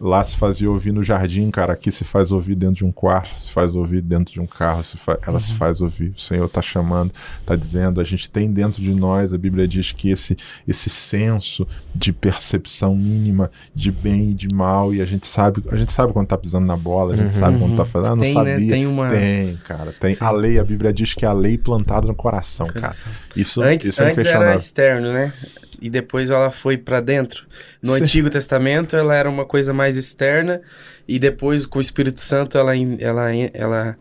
Lá 0.00 0.24
se 0.24 0.34
fazia 0.34 0.68
ouvir 0.68 0.90
no 0.92 1.04
jardim, 1.04 1.48
cara. 1.48 1.74
Aqui 1.74 1.92
se 1.92 2.02
faz 2.02 2.32
ouvir 2.32 2.56
dentro 2.56 2.74
de 2.76 2.84
um 2.84 2.90
quarto, 2.90 3.38
se 3.38 3.52
faz 3.52 3.76
ouvir 3.76 4.00
dentro 4.00 4.32
de 4.34 4.40
um 4.40 4.46
carro. 4.46 4.82
Se 4.82 4.96
fa- 4.96 5.16
Ela 5.24 5.34
Uhum. 5.34 5.40
se 5.40 5.52
faz 5.54 5.80
ouvir. 5.80 6.08
O 6.16 6.20
Senhor 6.20 6.46
está 6.46 6.60
chamando, 6.60 7.12
está 7.38 7.54
dizendo. 7.54 8.00
A 8.00 8.04
gente 8.04 8.28
tem 8.28 8.50
dentro 8.50 8.82
de 8.82 8.92
nós. 8.92 9.32
A 9.32 9.38
Bíblia 9.38 9.68
diz 9.68 9.92
que 9.92 10.10
esse 10.10 10.36
esse 10.66 10.90
senso 10.90 11.64
de 11.94 12.12
percepção 12.12 12.96
mínima 12.96 13.48
de 13.72 13.92
bem 13.92 14.30
e 14.30 14.34
de 14.34 14.52
mal 14.52 14.92
e 14.92 15.00
a 15.00 15.04
gente 15.06 15.26
sabe, 15.28 15.62
a 15.70 15.76
gente 15.76 15.92
sabe 15.92 16.12
quando 16.12 16.26
tá 16.26 16.36
pisando 16.36 16.66
na 16.66 16.76
bola. 16.76 17.14
A 17.14 17.16
gente 17.16 17.34
Uhum. 17.34 17.40
sabe 17.40 17.58
quando 17.60 17.76
tá 17.76 17.84
fazendo. 17.84 18.12
Ah, 18.12 18.16
não 18.16 18.22
Tem, 18.24 18.32
sabia. 18.32 18.58
né? 18.58 18.68
Tem 18.68 18.86
uma. 18.88 19.06
Tem, 19.08 19.56
cara. 19.68 19.92
Tem. 19.92 20.16
A 20.18 20.32
lei, 20.32 20.58
a 20.58 20.64
Bíblia 20.64 20.92
diz 20.92 21.14
que 21.14 21.24
é 21.24 21.28
a 21.28 21.32
lei 21.32 21.56
plantada 21.56 22.08
no 22.08 22.14
coração, 22.14 22.66
cara. 22.66 22.92
Isso, 23.36 23.62
Antes, 23.62 23.90
isso 23.90 24.02
é 24.02 24.10
antes 24.10 24.24
era 24.24 24.56
externo, 24.56 25.12
né? 25.12 25.32
E 25.80 25.88
depois 25.88 26.30
ela 26.30 26.50
foi 26.50 26.76
pra 26.76 27.00
dentro. 27.00 27.46
No 27.82 27.92
Sim. 27.94 28.02
Antigo 28.02 28.30
Testamento 28.30 28.96
ela 28.96 29.14
era 29.14 29.28
uma 29.28 29.44
coisa 29.44 29.72
mais 29.72 29.96
externa 29.96 30.60
e 31.08 31.18
depois 31.18 31.64
com 31.64 31.78
o 31.78 31.82
Espírito 31.82 32.20
Santo 32.20 32.58
ela 32.58 32.72
ela 32.98 33.30
ela 33.52 33.96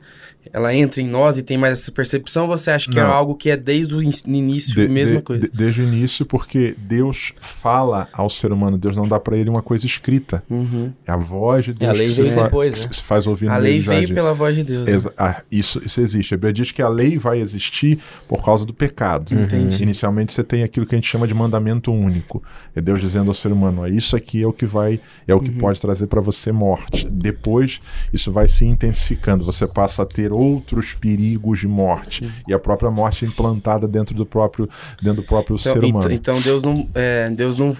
ela 0.53 0.73
entra 0.73 1.01
em 1.01 1.07
nós 1.07 1.37
e 1.37 1.43
tem 1.43 1.57
mais 1.57 1.79
essa 1.79 1.91
percepção. 1.91 2.47
Você 2.47 2.71
acha 2.71 2.89
que 2.89 2.97
é 2.99 3.03
Não. 3.03 3.11
algo 3.11 3.35
que 3.35 3.49
é 3.49 3.57
desde 3.57 3.93
o 3.95 4.01
in- 4.01 4.11
início 4.27 4.73
De- 4.73 4.85
a 4.85 4.89
mesma 4.89 5.17
de- 5.17 5.21
coisa? 5.23 5.41
de- 5.41 5.49
desde 5.55 5.81
o 5.81 5.83
início, 5.83 6.25
porque 6.25 6.75
Deus 6.77 7.33
fala 7.39 8.07
ao 8.13 8.29
ser 8.29 8.51
humano, 8.51 8.77
Deus 8.77 8.95
não 8.95 9.07
dá 9.07 9.19
pra 9.19 9.37
ele 9.37 9.49
uma 9.49 9.61
coisa 9.61 9.85
escrita. 9.85 10.43
Uhum. 10.49 10.91
É 11.05 11.11
a 11.11 11.17
voz 11.17 11.65
de 11.65 11.73
Deus 11.73 11.97
lei 11.97 12.07
que 12.07 12.13
se, 12.13 12.21
veio 12.23 12.33
fa- 12.35 12.43
depois, 12.43 12.79
que 12.81 12.87
né? 12.87 12.93
se- 12.93 13.03
faz 13.03 13.27
ouvir 13.27 13.49
A 13.49 13.57
lei 13.57 13.79
veio 13.79 13.99
jardim. 14.01 14.13
pela 14.13 14.33
voz 14.33 14.55
de 14.55 14.63
Deus. 14.63 15.05
né? 15.05 15.11
Ah, 15.17 15.41
isso, 15.51 15.81
isso 15.85 16.01
existe. 16.01 16.33
A 16.33 16.37
Bíblia 16.37 16.53
diz 16.53 16.71
que 16.71 16.81
a 16.81 16.89
lei 16.89 17.17
vai 17.17 17.39
existir 17.39 17.99
por 18.27 18.43
causa 18.43 18.65
do 18.65 18.73
pecado. 18.73 19.33
Entendi. 19.33 19.83
Inicialmente 19.83 20.31
você 20.33 20.43
tem 20.43 20.63
aquilo 20.63 20.85
que 20.85 20.95
a 20.95 20.97
gente 20.97 21.07
chama 21.09 21.27
de 21.27 21.33
mandamento 21.33 21.91
único. 21.91 22.41
É 22.75 22.81
Deus 22.81 23.01
dizendo 23.01 23.27
ao 23.29 23.33
ser 23.33 23.51
humano: 23.51 23.81
"Ó, 23.81 23.87
isso 23.87 24.15
aqui 24.15 24.41
é 24.41 24.47
o 24.47 24.53
que 24.53 24.65
vai, 24.65 24.99
é 25.27 25.33
o 25.35 25.39
que 25.39 25.51
pode 25.51 25.79
trazer 25.81 26.07
para 26.07 26.21
você 26.21 26.51
morte. 26.51 27.07
Depois 27.09 27.79
isso 28.13 28.31
vai 28.31 28.47
se 28.47 28.65
intensificando. 28.65 29.43
Você 29.43 29.67
passa 29.67 30.03
a 30.03 30.05
ter 30.05 30.28
outros 30.31 30.93
perigos 30.93 31.59
de 31.59 31.67
morte 31.67 32.29
e 32.47 32.53
a 32.53 32.59
própria 32.59 32.89
morte 32.91 33.25
é 33.25 33.27
implantada 33.27 33.87
dentro 33.87 34.15
do 34.15 34.25
próprio, 34.25 34.69
dentro 35.01 35.21
do 35.21 35.27
próprio 35.27 35.55
Então, 35.59 35.73
ser 35.73 35.83
humano. 35.83 36.11
então- 36.11 36.35
então 36.35 36.41
Deus 36.41 36.63
não, 36.63 36.87
é, 36.93 37.29
Deus 37.29 37.57
não, 37.57 37.75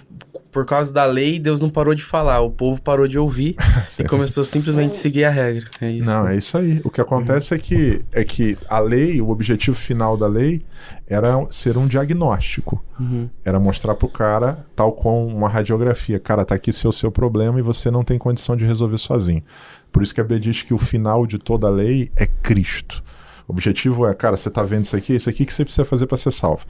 por 0.52 0.66
causa 0.66 0.92
da 0.92 1.06
lei, 1.06 1.38
Deus 1.40 1.62
não 1.62 1.70
parou 1.70 1.94
de 1.94 2.02
falar, 2.04 2.40
o 2.42 2.50
povo 2.50 2.82
parou 2.82 3.08
de 3.08 3.20
ouvir 3.20 3.56
e 4.00 4.04
começou 4.06 4.44
simplesmente 4.44 4.92
a 4.92 4.94
seguir 4.96 5.24
a 5.26 5.30
regra. 5.30 5.68
É 5.80 5.92
isso. 5.92 6.10
Não, 6.10 6.28
é 6.28 6.36
isso 6.36 6.58
aí. 6.58 6.82
O 6.84 6.90
que 6.90 7.00
acontece 7.00 7.54
é 7.54 7.58
que 7.60 8.02
é 8.12 8.24
que 8.24 8.58
a 8.68 8.80
lei, 8.80 9.22
o 9.22 9.30
objetivo 9.30 9.78
final 9.78 10.18
da 10.18 10.28
lei 10.28 10.64
era 11.08 11.34
ser 11.52 11.78
um 11.78 11.86
diagnóstico. 11.88 12.84
Uhum. 13.00 13.30
Era 13.46 13.60
mostrar 13.60 13.94
pro 13.96 14.08
cara, 14.10 14.66
tal 14.76 14.92
com 14.92 15.28
uma 15.28 15.48
radiografia, 15.48 16.20
cara, 16.20 16.44
tá 16.44 16.56
aqui 16.56 16.74
seu 16.74 16.92
seu 16.92 17.12
problema 17.12 17.60
e 17.60 17.62
você 17.62 17.90
não 17.92 18.04
tem 18.04 18.18
condição 18.18 18.58
de 18.58 18.66
resolver 18.66 18.98
sozinho. 18.98 19.44
Por 19.92 20.04
isso 20.04 20.14
que 20.14 20.22
a 20.22 20.24
Bíblia 20.24 20.40
diz 20.40 20.62
que 20.62 20.74
o 20.74 20.78
final 20.78 21.26
de 21.26 21.38
toda 21.38 21.68
a 21.68 21.70
lei 21.70 22.12
é 22.16 22.26
Cristo. 22.26 23.04
O 23.48 23.52
objetivo 23.52 24.06
é, 24.06 24.14
cara, 24.14 24.38
você 24.38 24.50
tá 24.50 24.62
vendo 24.64 24.86
isso 24.86 24.96
aqui, 24.96 25.16
isso 25.16 25.30
aqui 25.30 25.46
que 25.46 25.54
você 25.54 25.64
precisa 25.64 25.86
fazer 25.86 26.06
para 26.06 26.18
ser 26.18 26.32
salvo. 26.32 26.66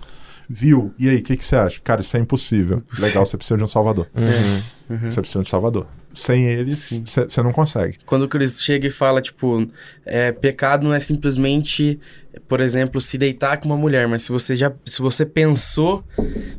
Viu? 0.49 0.93
E 0.97 1.07
aí, 1.09 1.17
o 1.17 1.23
que, 1.23 1.37
que 1.37 1.43
você 1.43 1.55
acha? 1.55 1.79
Cara, 1.83 2.01
isso 2.01 2.15
é 2.17 2.19
impossível. 2.19 2.81
Legal, 2.99 3.25
você 3.25 3.37
precisa 3.37 3.57
de 3.57 3.63
um 3.63 3.67
salvador. 3.67 4.07
Uhum. 4.15 4.99
Você 5.09 5.21
precisa 5.21 5.39
de 5.39 5.47
um 5.47 5.49
salvador. 5.49 5.85
Sem 6.13 6.45
ele, 6.45 6.75
você 6.75 7.41
não 7.43 7.51
consegue. 7.51 7.97
Quando 8.03 8.23
o 8.23 8.27
Cristo 8.27 8.63
chega 8.63 8.87
e 8.87 8.89
fala, 8.89 9.21
tipo, 9.21 9.67
é, 10.03 10.31
pecado 10.31 10.83
não 10.83 10.93
é 10.93 10.99
simplesmente, 10.99 11.99
por 12.47 12.61
exemplo, 12.61 12.99
se 12.99 13.15
deitar 13.15 13.57
com 13.57 13.67
uma 13.67 13.77
mulher, 13.77 14.07
mas 14.07 14.23
se 14.23 14.31
você 14.31 14.55
já, 14.55 14.71
se 14.85 15.03
você 15.03 15.23
pensou, 15.23 16.03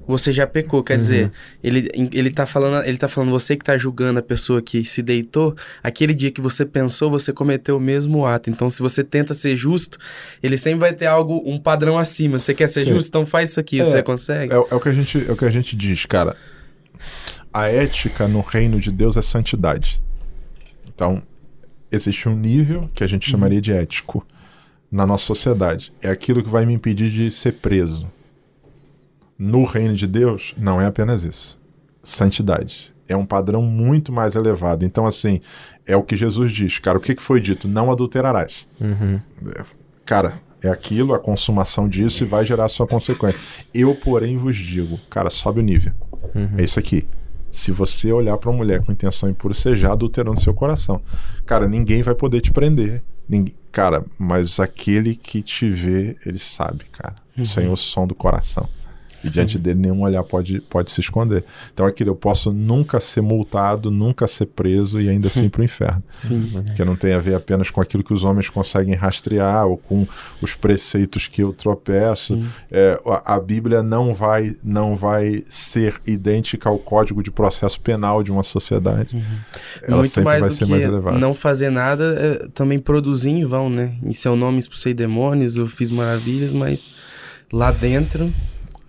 você 0.06 0.32
já 0.32 0.46
pecou. 0.46 0.84
Quer 0.84 0.96
dizer, 0.96 1.32
ele, 1.64 1.88
ele 2.12 2.30
tá 2.30 2.46
falando, 2.46 2.86
ele 2.86 2.96
tá 2.96 3.08
falando, 3.08 3.30
você 3.30 3.56
que 3.56 3.64
tá 3.64 3.76
julgando 3.76 4.20
a 4.20 4.22
pessoa 4.22 4.62
que 4.62 4.84
se 4.84 5.02
deitou, 5.02 5.56
aquele 5.82 6.14
dia 6.14 6.30
que 6.30 6.40
você 6.40 6.64
pensou, 6.64 7.10
você 7.10 7.32
cometeu 7.32 7.76
o 7.76 7.80
mesmo 7.80 8.24
ato. 8.24 8.50
Então, 8.50 8.70
se 8.70 8.80
você 8.80 9.02
tenta 9.02 9.34
ser 9.34 9.56
justo, 9.56 9.98
ele 10.40 10.56
sempre 10.56 10.78
vai 10.78 10.92
ter 10.92 11.06
algo, 11.06 11.42
um 11.44 11.58
padrão 11.58 11.98
acima. 11.98 12.38
Você 12.38 12.54
quer 12.54 12.68
ser 12.68 12.84
Sim. 12.84 12.90
justo, 12.90 13.08
então 13.08 13.26
faz 13.26 13.50
isso 13.50 13.58
aqui. 13.58 13.80
É, 13.80 13.84
você 13.84 14.00
consegue? 14.00 14.52
É, 14.52 14.56
é 14.56 14.74
o 14.74 14.78
que 14.78 14.88
a 14.88 14.92
gente, 14.92 15.26
é 15.28 15.32
o 15.32 15.36
que 15.36 15.44
a 15.44 15.50
gente 15.50 15.74
diz, 15.74 16.06
cara. 16.06 16.36
A 17.52 17.66
ética 17.66 18.28
no 18.28 18.40
reino 18.40 18.78
de 18.78 18.92
Deus 18.92 19.16
é 19.16 19.22
santidade. 19.22 20.00
Então, 20.86 21.22
existe 21.90 22.28
um 22.28 22.36
nível 22.36 22.88
que 22.94 23.02
a 23.02 23.06
gente 23.06 23.28
chamaria 23.28 23.60
de 23.60 23.72
ético 23.72 24.24
na 24.90 25.06
nossa 25.06 25.24
sociedade. 25.24 25.92
É 26.00 26.08
aquilo 26.08 26.42
que 26.42 26.48
vai 26.48 26.64
me 26.64 26.72
impedir 26.74 27.10
de 27.10 27.30
ser 27.30 27.52
preso. 27.54 28.06
No 29.38 29.64
reino 29.64 29.94
de 29.94 30.06
Deus, 30.06 30.54
não 30.56 30.80
é 30.80 30.86
apenas 30.86 31.24
isso. 31.24 31.58
Santidade. 32.02 32.92
É 33.08 33.16
um 33.16 33.26
padrão 33.26 33.62
muito 33.62 34.12
mais 34.12 34.36
elevado. 34.36 34.84
Então, 34.84 35.06
assim, 35.06 35.40
é 35.86 35.96
o 35.96 36.02
que 36.02 36.16
Jesus 36.16 36.52
diz. 36.52 36.78
Cara, 36.78 36.98
o 36.98 37.00
que 37.00 37.16
foi 37.16 37.40
dito? 37.40 37.66
Não 37.66 37.90
adulterarás. 37.90 38.68
Uhum. 38.80 39.20
Cara, 40.04 40.40
é 40.62 40.68
aquilo, 40.68 41.14
a 41.14 41.18
consumação 41.18 41.88
disso 41.88 42.22
e 42.22 42.26
vai 42.26 42.44
gerar 42.44 42.66
a 42.66 42.68
sua 42.68 42.86
consequência. 42.86 43.40
Eu, 43.74 43.94
porém, 43.94 44.36
vos 44.36 44.56
digo, 44.56 44.98
cara, 45.08 45.30
sobe 45.30 45.58
o 45.58 45.62
nível. 45.62 45.92
É 46.56 46.62
isso 46.62 46.78
aqui. 46.78 47.06
Se 47.50 47.72
você 47.72 48.12
olhar 48.12 48.38
para 48.38 48.48
uma 48.48 48.58
mulher 48.58 48.82
com 48.84 48.92
intenção 48.92 49.28
impura, 49.28 49.52
você 49.52 49.76
já 49.76 49.92
adulterou 49.92 50.32
no 50.32 50.40
seu 50.40 50.54
coração. 50.54 51.00
Cara, 51.44 51.66
ninguém 51.66 52.02
vai 52.02 52.14
poder 52.14 52.40
te 52.40 52.52
prender. 52.52 53.02
Ninguém, 53.28 53.54
cara, 53.72 54.04
mas 54.18 54.60
aquele 54.60 55.16
que 55.16 55.42
te 55.42 55.68
vê, 55.68 56.16
ele 56.24 56.38
sabe, 56.38 56.84
cara. 56.92 57.16
Sem 57.44 57.68
o 57.70 57.76
som 57.76 58.06
do 58.06 58.14
coração. 58.14 58.68
E 59.22 59.28
diante 59.28 59.58
dele 59.58 59.80
nenhum 59.80 60.02
olhar 60.02 60.22
pode, 60.22 60.60
pode 60.62 60.90
se 60.90 61.00
esconder. 61.00 61.44
Então 61.72 61.86
é 61.86 61.88
aquilo, 61.90 62.10
eu 62.10 62.16
posso 62.16 62.52
nunca 62.52 63.00
ser 63.00 63.20
multado, 63.20 63.90
nunca 63.90 64.26
ser 64.26 64.46
preso 64.46 65.00
e 65.00 65.08
ainda 65.08 65.28
assim 65.28 65.44
ir 65.44 65.50
pro 65.50 65.62
inferno. 65.62 66.02
Sim. 66.12 66.64
Que 66.74 66.84
não 66.84 66.96
tem 66.96 67.12
a 67.12 67.18
ver 67.18 67.34
apenas 67.34 67.70
com 67.70 67.80
aquilo 67.80 68.02
que 68.02 68.14
os 68.14 68.24
homens 68.24 68.48
conseguem 68.48 68.94
rastrear 68.94 69.66
ou 69.66 69.76
com 69.76 70.06
os 70.40 70.54
preceitos 70.54 71.28
que 71.28 71.42
eu 71.42 71.52
tropeço. 71.52 72.42
É, 72.70 73.00
a, 73.24 73.38
Bíblia 73.38 73.82
não 73.82 74.14
vai, 74.14 74.56
não 74.62 74.96
vai 74.96 75.44
ser 75.48 76.00
idêntica 76.06 76.68
ao 76.68 76.78
código 76.78 77.22
de 77.22 77.30
processo 77.30 77.80
penal 77.80 78.22
de 78.22 78.30
uma 78.30 78.42
sociedade. 78.42 79.22
Ela 79.82 79.98
Muito 79.98 80.10
sempre 80.10 80.24
mais 80.24 80.40
vai 80.40 80.48
do 80.48 80.54
ser 80.54 80.64
que 80.64 80.70
mais 80.70 80.84
elevada. 80.84 81.18
não 81.18 81.34
fazer 81.34 81.70
nada, 81.70 82.14
é 82.18 82.48
também 82.54 82.78
produzir 82.78 83.30
em 83.30 83.44
vão, 83.44 83.68
né? 83.68 83.94
Em 84.02 84.12
seu 84.12 84.36
nome 84.36 84.58
expulsei 84.58 84.94
demônios, 84.94 85.56
eu 85.56 85.66
fiz 85.66 85.90
maravilhas, 85.90 86.52
mas 86.52 86.84
lá 87.52 87.70
dentro 87.72 88.30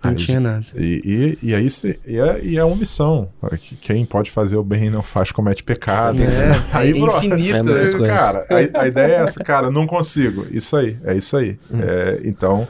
não 0.02 0.10
Aí, 0.10 0.16
tinha 0.16 0.40
nada. 0.40 0.66
E, 0.74 1.38
e, 1.42 1.48
e 1.50 1.54
aí 1.54 1.68
e 2.06 2.18
é, 2.18 2.40
e 2.44 2.58
é 2.58 2.64
omissão. 2.64 3.30
Que 3.58 3.76
Quem 3.76 4.04
pode 4.04 4.30
fazer 4.30 4.56
o 4.56 4.64
bem 4.64 4.86
e 4.86 4.90
não 4.90 5.02
faz, 5.02 5.30
comete 5.30 5.62
pecado. 5.62 6.20
É, 6.20 6.60
aí, 6.72 6.90
é 6.90 6.94
bro, 6.94 7.16
infinito. 7.18 7.70
É. 7.70 8.06
Cara, 8.06 8.46
a, 8.50 8.82
a 8.82 8.86
ideia 8.88 9.12
é 9.12 9.22
essa, 9.22 9.42
cara, 9.44 9.70
não 9.70 9.86
consigo. 9.86 10.44
Isso 10.50 10.76
aí, 10.76 10.98
é 11.04 11.16
isso 11.16 11.36
aí. 11.36 11.58
É, 11.72 12.20
então, 12.24 12.66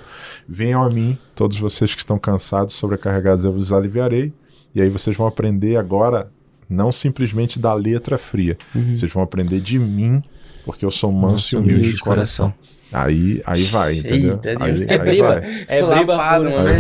venham 0.47 0.83
a 0.83 0.91
mim, 0.91 1.16
todos 1.35 1.59
vocês 1.59 1.95
que 1.95 2.01
estão 2.01 2.18
cansados, 2.18 2.74
sobrecarregados, 2.74 3.45
eu 3.45 3.53
vos 3.53 3.72
aliviarei. 3.72 4.33
E 4.74 4.83
aí 4.83 4.91
vocês 4.91 5.16
vão 5.16 5.26
aprender 5.26 5.76
agora, 5.76 6.30
não 6.68 6.93
simplesmente 6.93 7.59
da 7.59 7.72
letra 7.72 8.18
fria. 8.18 8.57
Vocês 8.95 9.11
vão 9.11 9.22
aprender 9.22 9.61
de 9.61 9.78
mim, 9.78 10.20
porque 10.64 10.85
eu 10.85 10.91
sou 10.91 11.11
manso 11.11 11.55
e 11.55 11.59
humilde 11.59 11.93
de 11.93 12.01
coração. 12.01 12.53
Aí, 12.93 13.43
aí 13.47 13.62
vai, 13.64 13.95
entendeu? 13.95 14.40
Eita, 14.45 14.64
aí, 14.64 14.84
É 14.88 14.93
aí 14.93 14.99
briba. 14.99 15.28
vai. 15.40 15.64
É 15.68 15.82
briba 15.82 16.14
Lapado, 16.14 16.45
pura. 16.45 16.57
mano. 16.62 16.72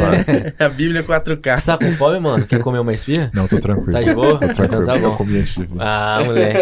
A 0.58 0.68
Bíblia 0.68 1.02
4K. 1.02 1.58
Você 1.58 1.66
tá 1.66 1.78
com 1.78 1.92
fome, 1.92 2.20
mano? 2.20 2.46
Quer 2.46 2.60
comer 2.60 2.78
uma 2.80 2.92
espia? 2.92 3.30
Não, 3.34 3.48
tô 3.48 3.58
tranquilo. 3.58 3.92
Tá 3.92 4.02
de 4.02 4.14
boa? 4.14 4.32
Tô 4.38 4.48
tranquilo. 4.48 4.82
Então 4.82 4.86
tá 4.86 4.96
Eu 4.96 5.10
bom. 5.10 5.16
comi 5.16 5.40
vir. 5.40 5.68
Ah, 5.78 6.22
moleque. 6.24 6.58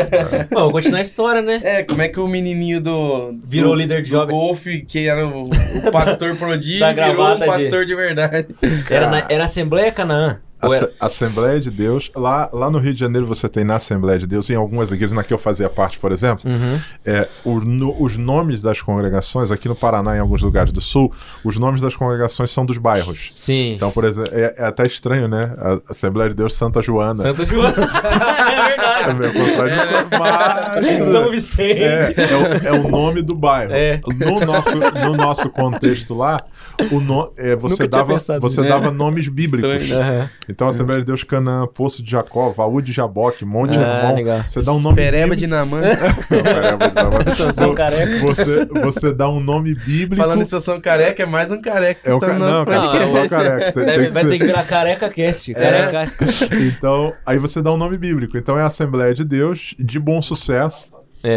Bom, 0.50 0.56
vamos 0.60 0.72
continuar 0.72 0.98
a 0.98 1.02
história, 1.02 1.42
né? 1.42 1.60
É, 1.64 1.82
como 1.82 2.00
é 2.02 2.08
que 2.08 2.20
o 2.20 2.26
menininho 2.28 2.80
do... 2.80 3.34
Virou 3.44 3.72
do- 3.72 3.78
líder 3.78 4.02
de 4.02 4.10
do 4.10 4.16
jovem. 4.16 4.34
golfe, 4.34 4.80
que 4.82 5.06
era 5.08 5.26
o, 5.26 5.44
o 5.48 5.90
pastor 5.92 6.34
prodígio, 6.38 6.80
Da 6.80 6.92
virou 6.92 7.10
um 7.10 7.16
gravata 7.16 7.40
de- 7.40 7.46
pastor 7.46 7.84
de, 7.86 7.94
verdade. 7.94 8.46
Era, 8.88 9.10
na, 9.10 9.26
era 9.28 9.44
Assembleia 9.44 9.90
Canaã. 9.90 10.38
Asse- 10.62 10.76
era- 10.76 10.92
Assembleia 11.00 11.60
de 11.60 11.70
Deus, 11.70 12.10
lá, 12.14 12.48
lá 12.52 12.70
no 12.70 12.78
Rio 12.78 12.92
de 12.92 13.00
Janeiro 13.00 13.26
você 13.26 13.48
tem 13.48 13.64
na 13.64 13.76
Assembleia 13.76 14.18
de 14.18 14.26
Deus, 14.26 14.48
em 14.50 14.54
algumas 14.54 14.92
igrejas, 14.92 15.12
na 15.14 15.22
que 15.24 15.32
eu 15.32 15.38
fazia 15.38 15.68
parte, 15.68 15.98
por 15.98 16.12
exemplo, 16.12 16.48
Uhum. 16.50 16.78
é, 17.04 17.28
o 17.44 17.60
no- 17.60 18.00
os 18.02 18.16
nomes 18.16 18.60
das 18.62 18.80
congregações, 18.82 19.50
aqui 19.50 19.68
no 19.68 19.74
Paraná, 19.76 20.16
em 20.16 20.20
alguns 20.20 20.42
lugares 20.42 20.72
do 20.72 20.80
Sul, 20.80 21.12
os 21.44 21.58
nomes 21.58 21.80
das 21.80 21.94
congregações 21.96 22.50
são 22.50 22.64
dos 22.66 22.78
bairros. 22.78 23.32
Sim. 23.36 23.72
Então, 23.72 23.90
por 23.90 24.04
exemplo, 24.04 24.30
é, 24.34 24.54
é 24.58 24.64
até 24.66 24.84
estranho, 24.86 25.28
né? 25.28 25.52
A 25.58 25.90
Assembleia 25.92 26.30
de 26.30 26.36
Deus 26.36 26.54
Santa 26.54 26.82
Joana. 26.82 27.22
Santa 27.22 27.44
Joana. 27.46 27.74
é 27.76 28.60
É 29.00 29.14
verdade. 29.14 29.14
meio 29.18 29.32
contraditório, 29.32 30.08
mas- 30.18 31.04
São 31.10 31.30
Vicente. 31.30 31.82
É, 31.82 32.14
é, 32.16 32.70
o, 32.72 32.76
é 32.76 32.80
o 32.80 32.88
nome 32.88 33.22
do 33.22 33.34
bairro. 33.34 33.72
É. 33.72 34.00
No, 34.18 34.40
nosso, 34.44 34.76
no 34.76 35.16
nosso 35.16 35.48
contexto 35.50 36.14
lá, 36.14 36.42
o 36.90 37.00
no, 37.00 37.30
é, 37.36 37.56
você, 37.56 37.86
dava, 37.88 38.12
pensado 38.12 38.40
você 38.40 38.60
nisso. 38.60 38.72
dava 38.72 38.90
nomes 38.90 39.28
bíblicos. 39.28 39.82
Estranho. 39.82 40.30
Então, 40.50 40.68
Assembleia 40.68 41.00
de 41.00 41.06
Deus 41.06 41.22
Canaã, 41.24 41.66
Poço 41.66 42.02
de 42.02 42.10
Jacó, 42.10 42.50
Vaú 42.50 42.80
de 42.80 42.92
Jaboque, 42.92 43.44
Monte 43.44 43.78
Ah, 43.78 44.00
Hermon. 44.02 44.14
legal. 44.16 44.42
Você 44.46 44.60
dá 44.62 44.72
um 44.72 44.80
nome 44.80 44.96
Pereba 44.96 45.36
de 45.36 45.46
bíblico. 45.46 45.50
Namã. 45.54 45.80
Não, 46.30 46.42
Pereba 46.42 46.88
de 46.88 46.94
Jaboque. 46.94 47.28
Estação 47.30 47.74
Careca. 47.74 48.18
Você, 48.20 48.64
você 48.66 49.12
dá 49.14 49.28
um 49.28 49.40
nome 49.40 49.74
bíblico. 49.74 50.16
Falando 50.16 50.42
em 50.42 50.44
situação 50.44 50.80
careca, 50.80 51.22
é 51.22 51.26
mais 51.26 51.50
um 51.52 51.60
careca 51.60 52.02
que 52.02 52.08
é 52.08 52.12
o 52.12 52.16
está 52.16 52.26
ca... 52.28 52.32
no 52.34 52.38
nosso 52.40 52.58
Não, 52.58 52.64
cara, 52.64 52.80
podcast. 52.80 53.10
você 53.10 53.18
é 53.18 53.24
o 53.24 53.28
careca. 53.30 53.72
Tem, 53.72 53.84
Deve- 53.86 53.96
tem 53.98 54.06
que 54.06 54.12
vai 54.12 54.22
ser- 54.24 54.28
ter 54.30 54.38
que 54.38 54.44
virar 54.46 54.64
Careca 54.64 55.08
Cast. 55.10 55.54
Careca 55.54 55.90
Cast. 55.90 56.24
Então, 56.54 57.12
aí 57.24 57.38
você 57.38 57.62
dá 57.62 57.72
um 57.72 57.76
nome 57.76 57.96
bíblico. 57.96 58.36
Então 58.36 58.58
é 58.58 58.62
a 58.62 58.66
Assembleia 58.66 59.14
de 59.14 59.24
Deus 59.24 59.74
de 59.78 59.98
Bom 59.98 60.20
Sucesso. 60.20 60.90
É. 61.22 61.34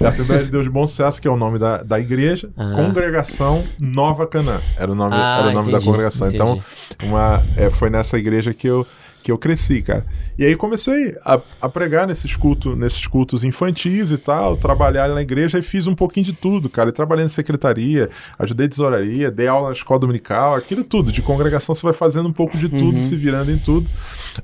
É, 0.00 0.04
a 0.04 0.08
Assembleia 0.08 0.44
de 0.44 0.50
Deus 0.50 0.64
de 0.64 0.70
Bom 0.70 0.86
Sucesso, 0.86 1.20
que 1.20 1.26
é 1.26 1.30
o 1.30 1.36
nome 1.36 1.58
da, 1.58 1.82
da 1.82 1.98
igreja. 1.98 2.50
Ah. 2.56 2.68
Congregação 2.74 3.64
Nova 3.78 4.26
Canaã. 4.26 4.60
Era 4.76 4.92
o 4.92 4.94
nome, 4.94 5.14
Ah, 5.14 5.38
era 5.40 5.48
o 5.48 5.52
nome 5.52 5.70
da 5.70 5.78
entendi, 5.78 5.86
congregação. 5.86 6.28
Então, 6.28 6.60
uma, 7.02 7.42
é, 7.56 7.70
foi 7.70 7.88
nessa 7.88 8.18
igreja 8.18 8.52
que 8.52 8.66
eu, 8.66 8.86
que 9.22 9.32
eu 9.32 9.38
cresci, 9.38 9.80
cara. 9.80 10.04
E 10.38 10.44
aí 10.44 10.54
comecei 10.54 11.16
a, 11.24 11.40
a 11.60 11.68
pregar 11.68 12.06
nesses 12.06 12.36
cultos, 12.36 12.76
nesses 12.76 13.06
cultos 13.06 13.42
infantis 13.42 14.10
e 14.10 14.18
tal, 14.18 14.56
trabalhar 14.56 15.08
na 15.08 15.22
igreja 15.22 15.58
e 15.58 15.62
fiz 15.62 15.86
um 15.86 15.94
pouquinho 15.94 16.26
de 16.26 16.32
tudo, 16.34 16.68
cara. 16.68 16.90
E 16.90 16.92
trabalhei 16.92 17.24
em 17.24 17.28
secretaria, 17.28 18.10
ajudei 18.38 18.68
tesouraria, 18.68 19.30
dei 19.30 19.48
aula 19.48 19.68
na 19.68 19.72
escola 19.72 20.00
dominical, 20.00 20.54
aquilo 20.56 20.84
tudo. 20.84 21.10
De 21.10 21.22
congregação 21.22 21.74
você 21.74 21.82
vai 21.82 21.92
fazendo 21.94 22.28
um 22.28 22.32
pouco 22.32 22.58
de 22.58 22.68
tudo, 22.68 22.98
se 22.98 23.16
virando 23.16 23.50
em 23.50 23.58
tudo. 23.58 23.88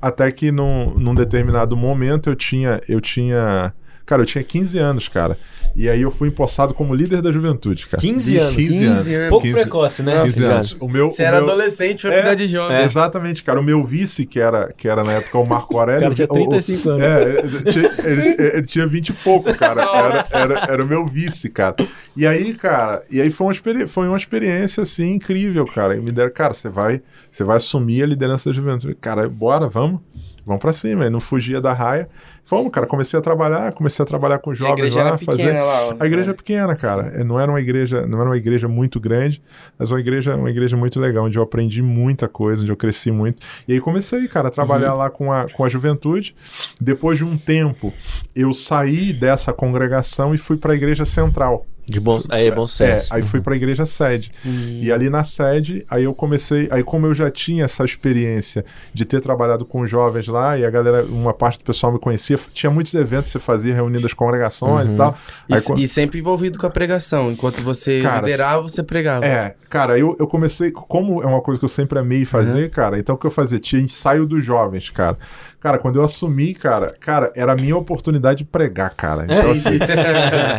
Até 0.01 0.30
que 0.32 0.51
num, 0.51 0.95
num 0.99 1.14
determinado 1.14 1.76
momento 1.76 2.30
eu 2.30 2.34
tinha, 2.36 2.80
eu 2.89 3.01
tinha. 3.03 3.74
Cara, 4.09 4.23
eu 4.23 4.27
tinha 4.27 4.43
15 4.43 4.79
anos, 4.79 5.07
cara. 5.07 5.37
E 5.77 5.87
aí 5.89 6.01
eu 6.01 6.11
fui 6.11 6.29
empossado 6.29 6.73
como 6.73 6.95
líder 6.95 7.21
da 7.21 7.31
juventude, 7.31 7.87
cara. 7.87 8.01
15 8.01 8.33
De 8.33 8.39
anos. 8.39 8.57
15 8.57 8.73
15 8.87 9.15
anos. 9.15 9.29
Pouco 9.29 9.45
15 9.47 9.55
precoce, 9.61 10.03
né? 10.03 10.23
15 10.25 10.45
anos. 10.45 10.77
O 10.81 10.89
meu, 10.89 11.11
Você 11.11 11.23
o 11.23 11.27
era 11.27 11.37
meu- 11.37 11.45
adolescente, 11.51 12.03
foi 12.03 12.11
É, 12.11 12.15
cuidar 12.15 12.35
de 12.35 12.47
jovem. 12.47 12.81
Exatamente, 12.83 13.43
cara. 13.45 13.61
O 13.61 13.63
meu 13.63 13.85
vice, 13.85 14.25
que 14.25 14.41
era, 14.41 14.73
que 14.73 14.89
era 14.89 15.05
na 15.05 15.13
época 15.13 15.39
o 15.39 15.47
Marco 15.47 15.77
Aurélio. 15.79 15.99
O 15.99 16.03
cara 16.05 16.15
tinha 16.15 16.27
o- 16.31 16.33
o- 16.47 16.49
35 16.49 16.91
anos. 16.91 17.05
É, 17.05 17.39
ele 17.39 17.65
tinha, 17.71 17.93
ele, 18.03 18.37
ele 18.57 18.67
tinha 18.67 18.87
20 18.87 19.11
e 19.11 19.13
pouco, 19.13 19.55
cara. 19.55 19.83
Era, 19.83 20.27
era, 20.33 20.59
era 20.73 20.83
o 20.83 20.87
meu 20.87 21.05
vice, 21.07 21.51
cara. 21.51 21.77
E 22.17 22.27
aí, 22.27 22.55
cara, 22.55 23.03
e 23.11 23.21
aí 23.21 23.29
foi 23.29 23.47
uma, 23.49 23.53
experi 23.53 23.87
foi 23.87 24.09
uma 24.09 24.17
experiência 24.17 24.83
assim 24.83 25.13
incrível, 25.13 25.67
cara. 25.67 25.95
E 25.97 26.01
me 26.01 26.11
deram, 26.11 26.33
cara, 26.33 26.55
você 26.55 26.71
vai, 26.71 27.03
você 27.31 27.45
vai 27.45 27.59
assumir 27.59 28.03
a 28.03 28.07
liderança 28.07 28.49
da 28.49 28.57
juventude. 28.57 28.95
Cara, 28.99 29.29
bora, 29.29 29.69
vamos. 29.69 30.01
Vamos 30.47 30.63
pra 30.63 30.73
cima. 30.73 31.05
E 31.05 31.11
não 31.11 31.21
fugia 31.21 31.61
da 31.61 31.75
raia. 31.75 32.09
Fomos, 32.49 32.73
cara. 32.73 32.87
Comecei 32.87 33.19
a 33.19 33.21
trabalhar, 33.21 33.73
comecei 33.73 34.03
a 34.03 34.07
trabalhar 34.07 34.39
com 34.39 34.51
A 34.51 34.55
jovens 34.55 34.73
igreja 34.79 35.03
lá, 35.03 35.09
era 35.09 35.19
fazer. 35.19 35.43
pequena 35.45 35.63
lá. 35.65 35.97
A 36.01 36.07
igreja 36.07 36.31
é 36.31 36.35
pequena, 36.35 36.75
cara. 36.75 37.13
É, 37.15 37.23
Não 37.23 37.39
era 37.39 37.53
uma 37.53 37.61
igreja, 37.61 38.07
não 38.07 38.19
era 38.21 38.31
uma 38.31 38.37
igreja 38.39 38.67
muito 38.67 38.99
grande, 38.99 39.43
mas 39.79 39.91
uma 39.91 40.01
igreja, 40.01 40.35
uma 40.35 40.49
igreja 40.51 40.75
muito 40.75 40.99
legal, 40.99 41.27
onde 41.27 41.37
eu 41.37 41.43
aprendi 41.43 41.83
muita 41.83 42.27
coisa, 42.27 42.63
onde 42.63 42.73
eu 42.73 42.77
cresci 42.77 43.11
muito. 43.11 43.43
E 43.69 43.75
aí 43.75 43.81
comecei, 43.83 44.27
cara, 44.29 44.49
a 44.49 44.51
trabalhar 44.51 44.95
lá 44.95 45.11
com 45.11 45.31
a, 45.31 45.47
com 45.51 45.63
a 45.63 45.69
juventude. 45.69 46.35
Depois 46.81 47.19
de 47.19 47.25
um 47.25 47.37
tempo, 47.37 47.93
eu 48.35 48.55
saí 48.55 49.13
dessa 49.13 49.53
congregação 49.53 50.35
e 50.35 50.39
fui 50.39 50.57
para 50.57 50.73
a 50.73 50.77
igreja 50.77 51.05
central. 51.05 51.67
De 51.91 51.99
bom, 51.99 52.19
aí 52.29 52.47
é 52.47 52.51
bom 52.51 52.65
É, 52.65 52.67
sucesso. 52.67 53.15
aí 53.15 53.23
fui 53.23 53.41
para 53.41 53.55
a 53.55 53.57
igreja 53.57 53.87
sede. 53.87 54.31
Hum. 54.45 54.81
E 54.83 54.93
ali 54.93 55.09
na 55.09 55.25
sede, 55.25 55.83
aí 55.91 56.05
eu 56.05 56.15
comecei, 56.15 56.69
aí 56.71 56.83
como 56.85 57.07
eu 57.07 57.15
já 57.15 57.31
tinha 57.31 57.65
essa 57.65 57.83
experiência 57.83 58.63
de 58.93 59.07
ter 59.07 59.23
trabalhado 59.23 59.65
com 59.65 59.87
jovens 59.87 60.29
lá 60.29 60.59
e 60.59 60.67
a 60.67 60.71
galera, 60.71 61.03
uma 61.05 61.33
parte 61.33 61.59
do 61.59 61.65
pessoal 61.65 61.91
me 61.91 61.99
conhecia, 61.99 62.37
tinha 62.53 62.70
muitos 62.70 62.95
eventos 62.95 63.32
que 63.32 63.39
você 63.39 63.45
fazia 63.45 63.74
reunindo 63.74 64.07
as 64.07 64.12
congregações 64.14 64.93
e 64.93 64.97
tal. 64.97 65.16
E, 65.49 65.55
Aí, 65.55 65.62
quando- 65.62 65.78
e 65.80 65.89
sempre 65.89 66.18
envolvido 66.18 66.59
com 66.59 66.66
a 66.66 66.70
pregação. 66.70 67.30
Enquanto 67.30 67.61
você 67.62 68.01
Cara, 68.01 68.20
liderava, 68.26 68.62
você 68.62 68.82
pregava. 68.82 69.24
É, 69.26 69.55
cara, 69.68 69.99
eu, 69.99 70.16
eu 70.18 70.26
comecei, 70.26 70.70
como 70.70 71.22
é 71.22 71.26
uma 71.26 71.41
coisa 71.41 71.59
que 71.59 71.64
eu 71.64 71.68
sempre 71.68 71.99
amei 71.99 72.24
fazer, 72.24 72.70
cara, 72.70 72.99
então 72.99 73.14
o 73.14 73.18
que 73.18 73.26
eu 73.26 73.30
fazia? 73.30 73.59
Tinha 73.59 73.80
ensaio 73.82 74.24
dos 74.26 74.45
jovens, 74.45 74.91
cara. 74.91 75.16
Cara, 75.61 75.77
quando 75.79 75.97
eu 75.97 76.05
assumi, 76.05 76.55
cara, 76.55 76.95
cara, 77.01 77.33
era 77.35 77.53
a 77.53 77.57
minha 77.57 77.77
oportunidade 77.77 78.39
de 78.39 78.45
pregar, 78.45 78.91
cara. 78.95 79.25
Então, 79.25 79.51
assim, 79.51 79.79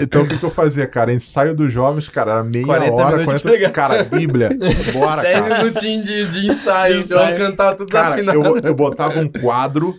então 0.01 0.23
o 0.23 0.27
que, 0.27 0.37
que 0.37 0.43
eu 0.43 0.49
fazia, 0.49 0.85
cara? 0.85 1.13
Ensaio 1.13 1.55
dos 1.55 1.71
jovens, 1.71 2.09
cara, 2.09 2.31
era 2.33 2.43
meia 2.43 2.65
40 2.65 2.93
hora, 2.93 3.17
minutos 3.17 3.35
de 3.35 3.41
40 3.41 3.41
pregação. 3.41 3.73
Cara, 3.73 4.03
Bíblia, 4.03 4.49
bora, 4.93 5.21
10 5.21 5.39
cara. 5.39 5.63
minutinhos 5.63 6.05
de, 6.05 6.25
de 6.27 6.47
ensaio, 6.49 6.99
De 6.99 7.05
então 7.05 7.21
ensaio. 7.23 7.37
cantar 7.37 7.75
tudo 7.75 7.89
Cara, 7.91 8.15
desafinado. 8.15 8.57
eu, 8.57 8.57
eu 8.63 8.75
botava 8.75 9.19
um 9.19 9.27
quadro, 9.29 9.95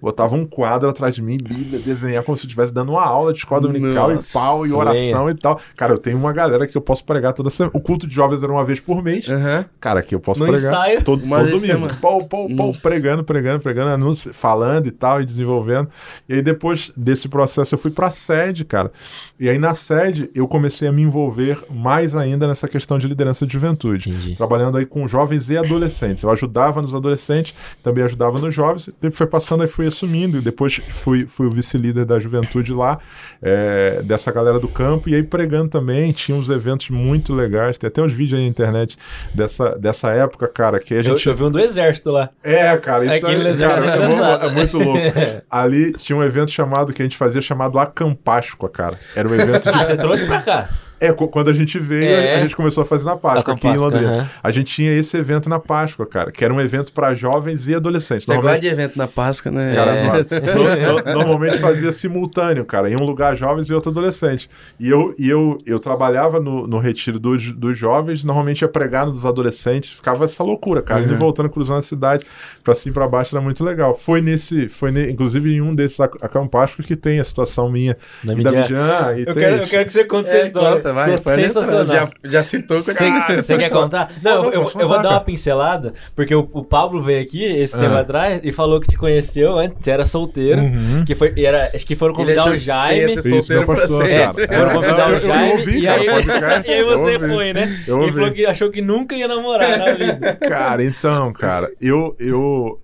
botava 0.00 0.34
um 0.36 0.46
quadro 0.46 0.88
atrás 0.88 1.14
de 1.14 1.22
mim, 1.22 1.36
Bíblia, 1.42 1.80
desenhar 1.80 2.22
como 2.22 2.36
se 2.36 2.44
eu 2.44 2.46
estivesse 2.48 2.72
dando 2.72 2.92
uma 2.92 3.04
aula 3.04 3.32
de 3.32 3.38
escola 3.40 3.60
dominical 3.62 4.12
Nossa, 4.12 4.28
e 4.28 4.32
pau, 4.32 4.66
e 4.66 4.72
oração 4.72 5.28
e 5.28 5.34
tal. 5.34 5.58
Cara, 5.76 5.92
eu 5.94 5.98
tenho 5.98 6.16
uma 6.16 6.32
galera 6.32 6.66
que 6.66 6.76
eu 6.76 6.80
posso 6.80 7.04
pregar 7.04 7.32
toda 7.32 7.50
semana. 7.50 7.72
O 7.74 7.80
culto 7.80 8.06
de 8.06 8.14
jovens 8.14 8.42
era 8.42 8.52
uma 8.52 8.64
vez 8.64 8.78
por 8.80 9.02
mês. 9.02 9.28
Aham. 9.28 9.64
Cara, 9.80 10.00
aqui 10.00 10.14
eu 10.14 10.20
posso 10.20 10.40
No 10.40 10.46
pregar 10.46 10.72
ensaio, 10.72 11.02
todo, 11.02 11.22
todo 11.26 11.50
domingo. 11.50 11.94
Pau, 12.00 12.24
pau, 12.24 12.46
pau, 12.56 12.72
pregando, 12.82 13.24
pregando, 13.24 13.60
pregando, 13.60 13.90
anúncio, 13.90 14.32
falando 14.44 14.86
e 14.86 14.90
tal, 14.90 15.22
e 15.22 15.24
desenvolvendo. 15.24 15.88
E 16.28 16.34
aí 16.34 16.42
depois 16.42 16.92
desse 16.94 17.30
processo 17.30 17.74
eu 17.74 17.78
fui 17.78 17.90
pra 17.90 18.10
sede, 18.10 18.62
cara. 18.62 18.92
E 19.40 19.48
aí 19.48 19.56
na 19.56 19.74
sede 19.74 20.28
eu 20.34 20.46
comecei 20.46 20.86
a 20.86 20.92
me 20.92 21.00
envolver 21.00 21.64
mais 21.70 22.14
ainda 22.14 22.46
nessa 22.46 22.68
questão 22.68 22.98
de 22.98 23.06
liderança 23.08 23.46
de 23.46 23.54
juventude. 23.54 24.10
Entendi. 24.10 24.34
Trabalhando 24.36 24.76
aí 24.76 24.84
com 24.84 25.08
jovens 25.08 25.48
e 25.48 25.56
adolescentes. 25.56 26.22
Eu 26.22 26.30
ajudava 26.30 26.82
nos 26.82 26.94
adolescentes, 26.94 27.54
também 27.82 28.04
ajudava 28.04 28.38
nos 28.38 28.52
jovens. 28.52 28.88
O 28.88 28.92
tempo 28.92 29.16
foi 29.16 29.26
passando, 29.26 29.62
aí 29.62 29.68
fui 29.68 29.90
sumindo. 29.90 30.36
E 30.36 30.40
depois 30.42 30.78
fui, 30.90 31.26
fui 31.26 31.46
o 31.46 31.50
vice-líder 31.50 32.04
da 32.04 32.20
juventude 32.20 32.74
lá, 32.74 32.98
é, 33.40 34.02
dessa 34.02 34.30
galera 34.30 34.60
do 34.60 34.68
campo, 34.68 35.08
e 35.08 35.14
aí 35.14 35.22
pregando 35.22 35.70
também. 35.70 36.12
Tinha 36.12 36.36
uns 36.36 36.50
eventos 36.50 36.90
muito 36.90 37.32
legais. 37.32 37.78
Tem 37.78 37.88
até 37.88 38.02
uns 38.02 38.12
vídeos 38.12 38.38
aí 38.38 38.44
na 38.44 38.50
internet 38.50 38.98
dessa, 39.34 39.70
dessa 39.78 40.10
época, 40.10 40.46
cara, 40.48 40.78
que 40.78 40.92
a 40.92 40.98
Eu, 40.98 41.02
gente. 41.04 41.26
eu 41.26 41.34
vi 41.34 41.44
um 41.44 41.50
do 41.50 41.58
exército 41.58 42.10
lá. 42.10 42.28
É, 42.42 42.76
cara, 42.76 43.06
isso 43.06 43.26
Aquele 43.26 43.46
aí, 43.46 43.54
exército 43.54 43.80
cara, 43.84 43.96
é 44.04 44.06
mu- 44.08 44.14
pesado. 44.16 44.33
É 44.42 44.50
muito 44.50 44.78
louco. 44.78 45.00
Ali 45.50 45.92
tinha 45.92 46.16
um 46.16 46.22
evento 46.22 46.50
chamado, 46.50 46.92
que 46.92 47.02
a 47.02 47.04
gente 47.04 47.16
fazia, 47.16 47.40
chamado 47.40 47.78
Acampáscoa, 47.78 48.68
cara. 48.68 48.98
Era 49.14 49.28
um 49.28 49.34
evento 49.34 49.70
de 49.70 49.78
Ah, 49.78 49.84
você 49.84 49.96
trouxe 49.96 50.26
pra 50.26 50.42
cá. 50.42 50.68
É, 51.00 51.12
qu- 51.12 51.28
quando 51.28 51.50
a 51.50 51.52
gente 51.52 51.78
veio, 51.78 52.08
É. 52.10 52.36
a 52.36 52.42
gente 52.42 52.54
começou 52.56 52.82
a 52.82 52.84
fazer 52.84 53.04
na 53.04 53.16
Páscoa, 53.16 53.54
aqui 53.54 53.66
em 53.66 53.70
Páscoa, 53.70 53.84
Londrina. 53.90 54.12
aham. 54.16 54.28
A 54.42 54.50
gente 54.50 54.72
tinha 54.74 54.90
esse 54.92 55.16
evento 55.16 55.48
na 55.48 55.58
Páscoa, 55.58 56.06
cara, 56.06 56.30
que 56.32 56.44
era 56.44 56.52
um 56.52 56.60
evento 56.60 56.92
para 56.92 57.14
jovens 57.14 57.66
e 57.68 57.74
adolescentes. 57.74 58.24
Você 58.26 58.32
gosta 58.34 58.42
Normalmente, 58.42 58.60
de 58.62 58.68
evento 58.68 58.96
na 58.96 59.06
Páscoa, 59.08 59.50
né? 59.52 59.74
cara, 59.74 59.90
É. 59.96 60.04
no- 60.54 61.04
no- 61.04 61.14
normalmente 61.14 61.58
fazia 61.58 61.90
simultâneo, 61.92 62.64
cara, 62.64 62.90
em 62.90 62.94
um 62.94 63.04
lugar 63.04 63.36
jovens 63.36 63.68
e 63.68 63.74
outro 63.74 63.90
adolescente. 63.90 64.48
E 64.78 64.88
eu, 64.88 65.14
e 65.18 65.28
eu, 65.28 65.58
eu 65.66 65.78
trabalhava 65.78 66.40
no, 66.40 66.66
no 66.66 66.78
retiro 66.78 67.18
dos, 67.18 67.52
dos 67.52 67.76
jovens, 67.76 68.24
normalmente 68.24 68.62
ia 68.62 68.68
pregar 68.68 69.06
nos 69.06 69.26
adolescentes, 69.26 69.90
ficava 69.90 70.24
essa 70.24 70.42
loucura, 70.42 70.82
cara, 70.82 71.02
indo 71.02 71.12
e 71.14 71.16
voltando, 71.16 71.48
cruzando 71.50 71.78
a 71.78 71.82
cidade, 71.82 72.26
pra 72.62 72.74
cima 72.74 72.92
e 72.92 72.94
pra 72.94 73.08
baixo, 73.08 73.34
era 73.34 73.42
muito 73.42 73.62
legal. 73.64 73.94
Foi 73.94 74.20
nesse, 74.20 74.68
foi 74.68 74.90
ne- 74.90 75.10
inclusive 75.10 75.52
em 75.54 75.60
um 75.60 75.74
desses 75.74 76.00
ac- 76.00 76.18
acampásticos 76.22 76.86
que 76.86 76.96
tem 76.96 77.20
a 77.20 77.24
situação 77.24 77.70
minha 77.70 77.96
Da 78.22 78.32
e 78.34 78.42
da 78.42 78.50
Midian. 78.52 78.60
Midian, 78.62 79.14
e 79.16 79.20
Eu 79.20 79.24
tem- 79.26 79.34
quero, 79.34 79.62
eu 79.62 79.66
quero 79.68 79.84
que 79.86 79.92
você 79.92 80.04
conte 80.04 80.28
essa 80.28 80.38
É, 80.38 80.46
história. 80.46 80.76
conta, 80.76 80.92
vai. 80.94 81.10
Pode 81.10 81.22
sensacional. 81.22 81.84
Já, 81.86 82.08
já 82.24 82.42
citou 82.42 82.76
com 82.82 82.90
a 82.90 83.36
Você, 83.36 83.58
quer 83.58 83.68
contar? 83.70 84.12
Não, 84.22 84.44
eu, 84.44 84.52
eu- 84.52 84.70
eu 84.80 84.88
vou 84.88 85.02
dar 85.02 85.10
uma 85.10 85.20
pincelada, 85.20 85.92
porque 86.16 86.34
o, 86.34 86.48
o 86.52 86.64
Pablo 86.64 87.02
veio 87.02 87.20
aqui 87.20 87.44
esse 87.44 87.74
Ah. 87.76 87.80
tempo 87.80 87.94
atrás 87.94 88.40
e 88.42 88.52
falou 88.52 88.80
que 88.80 88.86
te 88.88 88.96
conheceu 88.96 89.58
antes, 89.58 89.78
você 89.80 89.90
era 89.90 90.04
solteiro, 90.04 90.60
Uhum. 90.62 91.04
que 91.04 91.14
foi, 91.14 91.32
e 91.36 91.44
era, 91.44 91.70
acho 91.74 91.86
que 91.86 91.94
foram 91.94 92.14
Ele 92.14 92.22
convidar 92.34 92.48
o 92.50 92.56
Jaime. 92.56 93.10
ser 93.14 93.18
Isso, 93.20 93.28
solteiro 93.28 93.66
meu 93.66 93.66
pra 93.66 93.76
pastor, 93.82 94.08
cara. 94.08 94.58
Foram 94.58 94.72
convidar 94.74 95.08
Eu- 95.10 95.14
o 95.14 95.18
eu 95.18 95.20
Jaime 95.20 95.50
ouvi, 95.52 95.78
e, 95.78 95.82
cara, 95.82 96.00
aí, 96.00 96.06
e 96.66 96.70
aí 96.72 96.84
você 96.84 97.18
foi, 97.18 97.52
né? 97.52 97.84
Eu 97.86 97.96
e 97.96 98.00
ouvi. 98.00 98.12
falou 98.12 98.30
que 98.32 98.46
achou 98.46 98.70
que 98.70 98.80
nunca 98.80 99.14
ia 99.16 99.26
namorar 99.28 99.78
na 99.78 99.92
vida. 99.92 100.38
Cara, 100.40 100.84
então, 100.84 101.32
cara, 101.32 101.70
eu, 101.80 102.16
eu, 102.20 102.78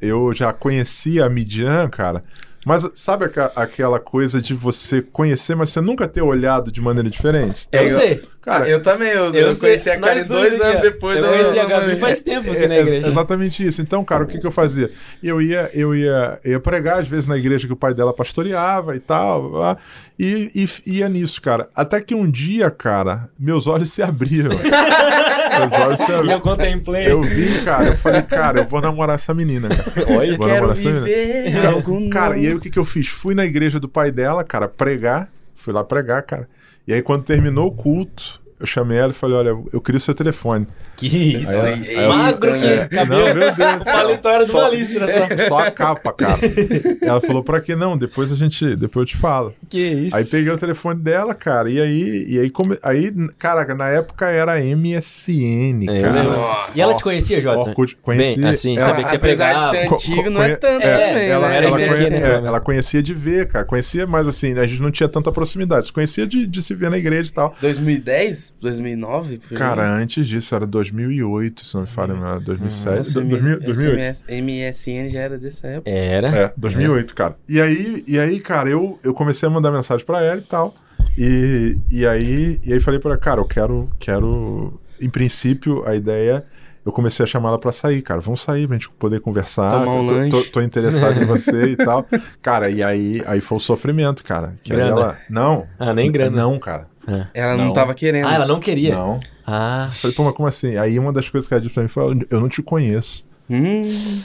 eu 0.00 0.32
já 0.34 0.52
conhecia 0.52 1.24
a 1.24 1.30
Midian, 1.30 1.88
cara, 1.88 2.22
mas 2.66 2.84
sabe 2.94 3.24
aca- 3.26 3.52
aquela 3.54 4.00
coisa 4.00 4.42
de 4.42 4.52
você 4.52 5.00
conhecer, 5.00 5.54
mas 5.54 5.70
você 5.70 5.80
nunca 5.80 6.08
ter 6.08 6.20
olhado 6.20 6.72
de 6.72 6.80
maneira 6.80 7.08
diferente? 7.08 7.68
Eu 7.70 7.84
eu- 7.84 7.90
sei. 7.90 8.22
Cara, 8.46 8.68
eu 8.68 8.80
também, 8.80 9.08
eu, 9.08 9.34
Eu 9.34 9.48
eu 9.48 9.54
sei, 9.56 9.70
conheci 9.70 9.90
a 9.90 9.98
Karen 9.98 10.24
dois 10.24 10.50
dois 10.50 10.60
anos 10.60 10.80
depois 10.82 11.18
Eu 11.18 11.28
conheci 11.28 11.58
a 11.58 11.64
Gabi 11.64 11.96
faz 11.96 12.22
tempo 12.22 12.48
aqui 12.52 12.68
na 12.68 12.74
É, 12.74 12.78
é 12.78 12.82
igreja. 12.82 13.08
exatamente 13.08 13.66
isso. 13.66 13.82
Então, 13.82 14.04
cara, 14.04 14.22
o 14.22 14.26
que, 14.28 14.38
que 14.38 14.46
eu 14.46 14.52
fazia? 14.52 14.88
Eu 15.20 15.42
ia, 15.42 15.68
eu 15.74 15.92
ia, 15.92 16.38
eu 16.44 16.52
ia 16.52 16.60
pregar, 16.60 17.00
às 17.00 17.08
vezes, 17.08 17.26
na 17.26 17.36
igreja 17.36 17.66
que 17.66 17.72
o 17.72 17.76
pai 17.76 17.92
dela 17.92 18.12
pastoreava 18.14 18.94
e 18.94 19.00
tal, 19.00 19.48
lá, 19.50 19.76
e, 20.16 20.48
e 20.86 20.98
ia 20.98 21.08
nisso, 21.08 21.42
cara. 21.42 21.68
Até 21.74 22.00
que 22.00 22.14
um 22.14 22.30
dia, 22.30 22.70
cara, 22.70 23.28
meus 23.36 23.66
olhos 23.66 23.92
se 23.92 24.00
abriram. 24.00 24.50
meus 24.54 25.72
olhos 25.84 26.00
se 26.00 26.10
Eu 26.12 26.18
abriram. 26.18 26.40
contemplei. 26.40 27.10
Eu 27.10 27.22
vi, 27.22 27.62
cara, 27.64 27.86
eu 27.88 27.96
falei, 27.96 28.22
cara, 28.22 28.60
eu 28.60 28.64
vou 28.64 28.80
namorar 28.80 29.16
essa 29.16 29.34
menina, 29.34 29.68
cara. 29.70 30.06
Olha, 30.16 30.36
Vou 30.36 30.46
Quero 30.46 30.68
namorar 30.68 30.76
essa 30.76 30.88
menina. 30.88 31.04
viver 31.04 32.10
Cara, 32.10 32.36
e 32.38 32.46
aí 32.46 32.54
o 32.54 32.60
que, 32.60 32.70
que 32.70 32.78
eu 32.78 32.84
fiz? 32.84 33.08
Fui 33.08 33.34
na 33.34 33.44
igreja 33.44 33.80
do 33.80 33.88
pai 33.88 34.12
dela, 34.12 34.44
cara, 34.44 34.68
pregar. 34.68 35.28
Fui 35.54 35.72
lá 35.72 35.82
pregar, 35.82 36.22
cara. 36.22 36.48
E 36.86 36.92
aí, 36.92 37.02
quando 37.02 37.24
terminou 37.24 37.66
o 37.66 37.72
culto, 37.72 38.40
eu 38.58 38.66
chamei 38.66 38.98
ela 38.98 39.10
e 39.10 39.14
falei: 39.14 39.36
Olha, 39.36 39.48
eu 39.72 39.80
queria 39.80 39.98
o 39.98 40.00
seu 40.00 40.14
telefone. 40.14 40.66
que 40.96 41.06
isso. 41.06 41.50
Aí 41.50 41.56
ela- 41.58 41.68
aí- 41.68 41.88
aí 41.88 41.94
ela- 41.96 42.16
Magro 42.16 42.58
que 42.58 42.64
É. 42.66 42.88
cabelo. 42.88 43.26
Não, 43.28 43.34
meu 43.34 43.54
Deus. 43.54 43.80
O 43.80 43.84
paletó 43.84 44.28
era 44.30 44.44
de 44.44 44.50
uma 44.52 44.68
listra 44.70 45.06
só. 45.36 45.36
Só 45.48 45.58
a 45.58 45.70
capa, 45.70 46.12
cara. 46.12 46.38
Ela 47.02 47.20
falou: 47.20 47.44
Pra 47.44 47.60
que 47.60 47.74
não? 47.76 47.96
Depois 47.98 48.32
a 48.32 48.36
gente. 48.36 48.74
Depois 48.76 49.02
eu 49.02 49.06
te 49.06 49.16
falo. 49.16 49.54
Que 49.68 49.78
isso. 49.78 50.16
Aí 50.16 50.24
peguei 50.24 50.50
o 50.52 50.56
telefone 50.58 51.00
dela, 51.00 51.34
cara, 51.34 51.70
e 51.70 51.80
aí, 51.80 52.24
e 52.28 52.38
aí, 52.40 52.50
come... 52.50 52.78
aí 52.82 53.12
cara, 53.38 53.74
na 53.74 53.88
época 53.88 54.26
era 54.30 54.58
MSN, 54.60 55.86
É, 55.88 55.98
eu 55.98 56.02
cara. 56.02 56.22
Nossa. 56.24 56.70
E 56.74 56.80
ela 56.80 56.94
te 56.96 57.02
conhecia? 57.02 57.36
Orkut, 57.50 57.96
conhecia. 58.02 58.36
Bem, 58.36 58.50
assim, 58.50 58.76
ela- 58.76 58.86
sabia 58.86 59.04
que 59.04 59.10
você 59.10 59.16
Apesar 59.16 59.52
de 59.54 59.70
ser 59.70 59.92
antigo, 59.92 60.30
não 60.30 60.42
é 60.42 60.56
tanto 60.56 60.86
é, 60.86 61.08
também, 61.08 61.28
ela, 61.28 61.48
né? 61.48 61.56
ela, 61.56 61.66
MSN, 61.78 61.88
conhe- 61.88 62.10
né, 62.10 62.16
é, 62.16 62.20
pelo 62.34 62.46
ela 62.46 62.60
conhecia 62.60 63.02
de 63.02 63.14
ver, 63.14 63.48
cara. 63.48 63.64
Conhecia, 63.64 64.06
mas 64.06 64.26
assim, 64.28 64.58
a 64.58 64.66
gente 64.66 64.80
não 64.80 64.90
tinha 64.90 65.08
tanta 65.08 65.30
proximidade. 65.32 65.92
Conhecia 65.92 66.26
de, 66.26 66.46
de 66.46 66.62
se 66.62 66.74
ver 66.74 66.90
na 66.90 66.98
igreja 66.98 67.30
e 67.30 67.32
tal. 67.32 67.54
2010? 67.60 68.45
2009? 68.60 69.38
por 69.38 69.52
aí? 69.52 69.56
Cara, 69.58 69.90
antes 69.94 70.26
disso 70.26 70.54
era 70.54 70.66
2008, 70.66 71.64
se 71.64 71.74
não 71.74 71.82
me 71.82 71.86
falha, 71.86 72.14
Uhum. 72.14 72.26
era 72.26 72.40
2007. 72.40 72.96
Nossa, 72.98 73.20
do- 73.20 73.28
2000, 73.28 73.60
2008. 73.60 74.00
SMS 74.00 74.24
MSN 74.28 75.10
já 75.10 75.20
era 75.20 75.38
dessa 75.38 75.66
época. 75.66 75.90
Era. 75.90 76.28
É, 76.28 76.52
2008, 76.56 77.14
cara. 77.14 77.36
E 77.48 77.60
aí, 77.60 78.04
e 78.06 78.18
aí 78.18 78.40
cara, 78.40 78.68
eu, 78.68 78.98
eu 79.02 79.12
comecei 79.14 79.48
a 79.48 79.50
mandar 79.50 79.70
mensagem 79.70 80.04
pra 80.04 80.22
ela 80.22 80.38
e 80.38 80.42
tal. 80.44 80.74
E, 81.18 81.76
e 81.90 82.06
aí, 82.06 82.60
e 82.64 82.72
aí 82.72 82.80
falei 82.80 83.00
pra 83.00 83.10
ela, 83.12 83.18
cara, 83.20 83.40
eu 83.40 83.44
quero, 83.46 83.88
quero. 83.98 84.78
Em 85.00 85.08
princípio, 85.10 85.86
a 85.86 85.94
ideia. 85.94 86.44
Eu 86.84 86.92
comecei 86.92 87.24
a 87.24 87.26
chamar 87.26 87.48
ela 87.48 87.58
pra 87.58 87.72
sair, 87.72 88.00
cara. 88.00 88.20
Vamos 88.20 88.40
sair 88.42 88.68
pra 88.68 88.76
gente 88.76 88.88
poder 88.90 89.18
conversar. 89.18 89.72
Tomar 89.84 89.96
um 89.96 90.06
tô, 90.06 90.14
tô, 90.30 90.36
lanche. 90.36 90.50
tô 90.52 90.60
interessado 90.60 91.20
em 91.20 91.24
você 91.26 91.70
e 91.72 91.76
tal. 91.76 92.06
Cara, 92.40 92.70
e 92.70 92.80
aí, 92.80 93.20
aí 93.26 93.40
foi 93.40 93.56
o 93.58 93.60
sofrimento, 93.60 94.22
cara. 94.22 94.54
Que 94.62 94.72
aí 94.72 94.78
Grana. 94.78 94.92
ela. 94.92 95.18
Não. 95.28 95.66
Ah, 95.80 95.92
nem 95.92 96.12
grana. 96.12 96.36
Não, 96.36 96.56
cara. 96.60 96.86
Ela 97.32 97.56
não, 97.56 97.66
Não. 97.66 97.72
tava 97.72 97.94
querendo. 97.94 98.26
Ah, 98.26 98.34
ela 98.34 98.46
não 98.46 98.58
queria. 98.60 98.94
Não. 98.94 99.20
Ah. 99.46 99.86
Eu 99.88 99.92
falei, 99.92 100.16
pô, 100.16 100.24
mas 100.24 100.34
como 100.34 100.48
assim? 100.48 100.76
Aí 100.76 100.98
uma 100.98 101.12
das 101.12 101.28
coisas 101.28 101.46
que 101.46 101.54
ela 101.54 101.60
disse 101.60 101.74
pra 101.74 101.82
mim 101.82 101.88
foi: 101.88 102.26
eu 102.30 102.40
não 102.40 102.48
te 102.48 102.62
conheço. 102.62 103.24
Hum, 103.48 103.82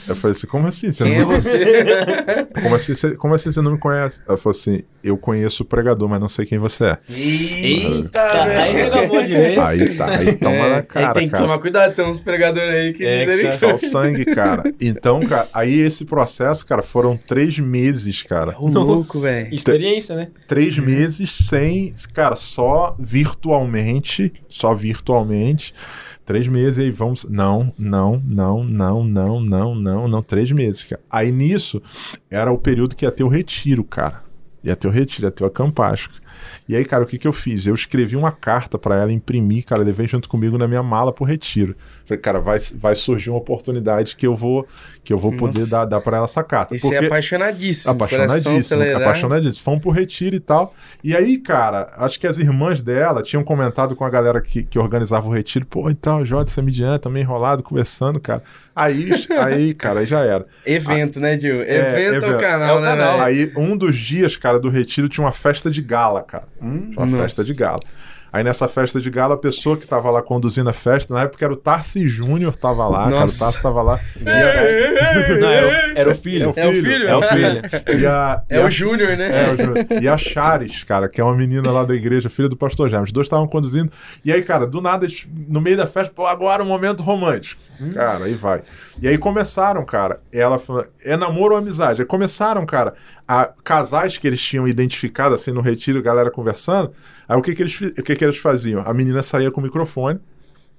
Eu 0.08 0.16
falei 0.16 0.32
assim, 0.36 0.46
como 0.48 0.66
assim? 0.66 0.92
Você 0.92 1.04
quem 1.04 1.18
não 1.18 1.32
é 1.32 1.40
você? 1.40 2.46
Como 2.62 2.74
assim, 2.74 2.94
você, 2.94 3.16
como 3.16 3.34
assim 3.34 3.52
você 3.52 3.60
não 3.62 3.72
me 3.72 3.78
conhece? 3.78 4.20
Ela 4.26 4.36
falou 4.36 4.56
assim: 4.56 4.80
eu 5.02 5.16
conheço 5.16 5.62
o 5.62 5.66
pregador, 5.66 6.08
mas 6.08 6.20
não 6.20 6.28
sei 6.28 6.44
quem 6.44 6.58
você 6.58 6.84
é. 6.86 6.98
Eita, 7.08 8.08
Tá, 8.10 8.42
aí 8.62 8.74
você 8.76 8.82
acabou 8.82 9.22
de 9.22 9.32
ver. 9.32 9.60
Aí 9.60 9.96
tá, 9.96 10.06
aí 10.18 10.32
toma 10.36 10.54
É, 10.56 10.70
na 10.72 10.82
cara, 10.82 11.08
aí 11.08 11.14
tem 11.14 11.24
que 11.24 11.30
cara. 11.30 11.44
tomar 11.44 11.58
cuidado, 11.58 11.94
tem 11.94 12.04
uns 12.04 12.20
pregadores 12.20 12.74
aí 12.74 12.92
que 12.92 13.04
É, 13.04 13.24
que. 13.26 13.52
Só 13.56 13.74
o 13.74 13.78
sangue, 13.78 14.24
cara. 14.24 14.64
Então, 14.80 15.20
cara, 15.20 15.48
aí 15.54 15.78
esse 15.78 16.04
processo, 16.04 16.66
cara, 16.66 16.82
foram 16.82 17.16
três 17.16 17.58
meses, 17.58 18.22
cara. 18.22 18.56
Ô, 18.58 18.68
louco, 18.68 19.20
velho. 19.20 19.54
Experiência, 19.54 20.16
né? 20.16 20.28
Três 20.48 20.76
meses 20.78 21.30
sem, 21.32 21.94
cara, 22.12 22.34
só 22.36 22.96
virtualmente, 22.98 24.32
só 24.48 24.74
virtualmente. 24.74 25.74
Três 26.24 26.46
meses 26.46 26.78
aí, 26.78 26.90
vamos. 26.90 27.24
Não, 27.24 27.72
não, 27.76 28.22
não, 28.30 28.62
não, 28.62 29.04
não, 29.04 29.40
não, 29.40 29.74
não, 29.74 30.08
não. 30.08 30.22
Três 30.22 30.52
meses, 30.52 30.84
cara. 30.84 31.02
Aí 31.10 31.32
nisso 31.32 31.82
era 32.30 32.52
o 32.52 32.58
período 32.58 32.94
que 32.94 33.04
ia 33.04 33.10
ter 33.10 33.24
o 33.24 33.28
retiro, 33.28 33.82
cara. 33.82 34.22
Ia 34.62 34.76
ter 34.76 34.86
o 34.86 34.90
retiro, 34.90 35.26
ia 35.26 35.30
ter 35.32 35.42
o 35.42 35.46
acampasco. 35.48 36.14
E 36.68 36.76
aí, 36.76 36.84
cara, 36.84 37.04
o 37.04 37.06
que, 37.06 37.18
que 37.18 37.26
eu 37.26 37.32
fiz? 37.32 37.66
Eu 37.66 37.74
escrevi 37.74 38.16
uma 38.16 38.32
carta 38.32 38.78
pra 38.78 38.96
ela 38.96 39.12
imprimir, 39.12 39.64
cara, 39.64 39.82
levei 39.82 40.08
junto 40.08 40.28
comigo 40.28 40.56
na 40.58 40.68
minha 40.68 40.82
mala 40.82 41.12
pro 41.12 41.24
retiro. 41.24 41.76
Falei, 42.04 42.20
cara, 42.20 42.40
vai, 42.40 42.58
vai 42.74 42.94
surgir 42.94 43.30
uma 43.30 43.38
oportunidade 43.38 44.16
que 44.16 44.26
eu 44.26 44.34
vou 44.34 44.66
que 45.04 45.12
eu 45.12 45.18
vou 45.18 45.32
poder 45.32 45.60
Nossa. 45.60 45.70
dar, 45.70 45.84
dar 45.84 46.00
para 46.00 46.18
ela 46.18 46.26
essa 46.26 46.44
carta. 46.44 46.78
Você 46.78 46.94
é 46.94 47.06
apaixonadíssimo. 47.06 47.92
Apaixonadíssimo, 47.92 48.82
apaixonadíssimo. 48.96 49.64
Fomos 49.64 49.80
pro 49.80 49.90
retiro 49.90 50.36
e 50.36 50.40
tal. 50.40 50.74
E 51.02 51.16
aí, 51.16 51.38
cara, 51.38 51.92
acho 51.96 52.20
que 52.20 52.26
as 52.26 52.38
irmãs 52.38 52.82
dela 52.82 53.22
tinham 53.22 53.42
comentado 53.42 53.96
com 53.96 54.04
a 54.04 54.10
galera 54.10 54.40
que, 54.40 54.62
que 54.62 54.78
organizava 54.78 55.26
o 55.26 55.32
retiro. 55.32 55.66
Pô, 55.66 55.90
então, 55.90 56.24
Jorge 56.24 56.52
Samidian 56.52 56.98
também 56.98 57.22
enrolado, 57.22 57.62
conversando, 57.62 58.20
cara. 58.20 58.42
Aí, 58.74 59.10
aí, 59.44 59.74
cara, 59.74 60.00
aí 60.00 60.06
já 60.06 60.20
era. 60.20 60.46
Evento, 60.64 61.20
né, 61.20 61.38
Gil? 61.38 61.62
É, 61.62 61.92
evento 61.92 62.24
é 62.24 62.36
o 62.36 62.38
canal, 62.38 62.76
É 62.76 62.78
o 62.78 62.80
né, 62.80 62.88
canal. 62.88 63.12
velho? 63.18 63.24
Aí, 63.24 63.52
um 63.56 63.76
dos 63.76 63.96
dias, 63.96 64.36
cara, 64.36 64.58
do 64.58 64.70
retiro 64.70 65.08
tinha 65.08 65.24
uma 65.24 65.32
festa 65.32 65.70
de 65.70 65.82
gala, 65.82 66.22
cara. 66.22 66.44
uma 66.60 67.04
Nossa. 67.06 67.22
festa 67.22 67.44
de 67.44 67.52
gala. 67.54 67.78
Aí 68.32 68.42
nessa 68.42 68.66
festa 68.66 68.98
de 69.00 69.10
gala, 69.10 69.34
a 69.34 69.38
pessoa 69.38 69.76
que 69.76 69.86
tava 69.86 70.10
lá 70.10 70.22
conduzindo 70.22 70.70
a 70.70 70.72
festa, 70.72 71.12
na 71.12 71.22
época 71.22 71.44
era 71.44 71.52
o 71.52 71.56
Tarsi 71.56 72.08
Júnior, 72.08 72.56
tava 72.56 72.88
lá, 72.88 73.04
cara, 73.04 73.16
o 73.16 73.20
Nossa. 73.20 73.44
Tarsi 73.44 73.62
tava 73.62 73.82
lá. 73.82 74.00
E 74.24 74.28
a- 74.30 75.38
Não, 75.38 75.48
era 75.50 75.66
o, 75.66 75.98
era 75.98 76.10
o 76.10 76.14
filho. 76.14 76.52
É 76.56 76.66
o 76.66 76.72
filho? 76.72 77.08
É 77.08 77.16
o 77.16 77.22
filho. 77.22 77.62
E 78.00 78.06
a, 78.06 78.42
e 78.50 78.54
É 78.54 78.62
a- 78.62 78.64
o 78.64 78.70
Júnior, 78.70 79.16
né? 79.16 79.48
É, 79.48 79.52
o 79.52 79.56
Júnior. 79.56 79.86
E 80.02 80.08
a 80.08 80.16
Chares, 80.16 80.82
cara, 80.84 81.08
que 81.08 81.20
é 81.20 81.24
uma 81.24 81.34
menina 81.36 81.70
lá 81.70 81.84
da 81.84 81.94
igreja, 81.94 82.30
filha 82.30 82.48
do 82.48 82.56
pastor 82.56 82.88
Jaime. 82.88 83.04
Os 83.04 83.12
dois 83.12 83.26
estavam 83.26 83.46
conduzindo. 83.46 83.92
E 84.24 84.32
aí, 84.32 84.42
cara, 84.42 84.66
do 84.66 84.80
nada, 84.80 85.06
no 85.46 85.60
meio 85.60 85.76
da 85.76 85.86
festa, 85.86 86.12
pô, 86.14 86.26
agora 86.26 86.62
um 86.62 86.66
momento 86.66 87.02
romântico. 87.02 87.60
Cara, 87.92 88.24
aí 88.26 88.34
vai. 88.34 88.62
E 89.00 89.08
aí 89.08 89.18
começaram, 89.18 89.84
cara, 89.84 90.20
ela 90.32 90.56
falou, 90.58 90.86
é 91.04 91.16
namoro 91.16 91.54
ou 91.54 91.58
amizade? 91.58 92.00
Aí 92.00 92.06
começaram, 92.06 92.64
cara, 92.64 92.94
a 93.26 93.50
casais 93.64 94.16
que 94.16 94.26
eles 94.26 94.40
tinham 94.40 94.68
identificado, 94.68 95.34
assim, 95.34 95.50
no 95.50 95.60
retiro, 95.60 96.00
galera 96.02 96.30
conversando. 96.30 96.92
Aí 97.28 97.36
o 97.36 97.42
que 97.42 97.54
que 97.54 97.62
eles, 97.62 97.80
o 97.80 98.02
que 98.02 98.16
que 98.16 98.24
eles 98.24 98.38
faziam? 98.38 98.82
A 98.86 98.92
menina 98.92 99.22
saía 99.22 99.50
com 99.50 99.60
o 99.60 99.64
microfone, 99.64 100.20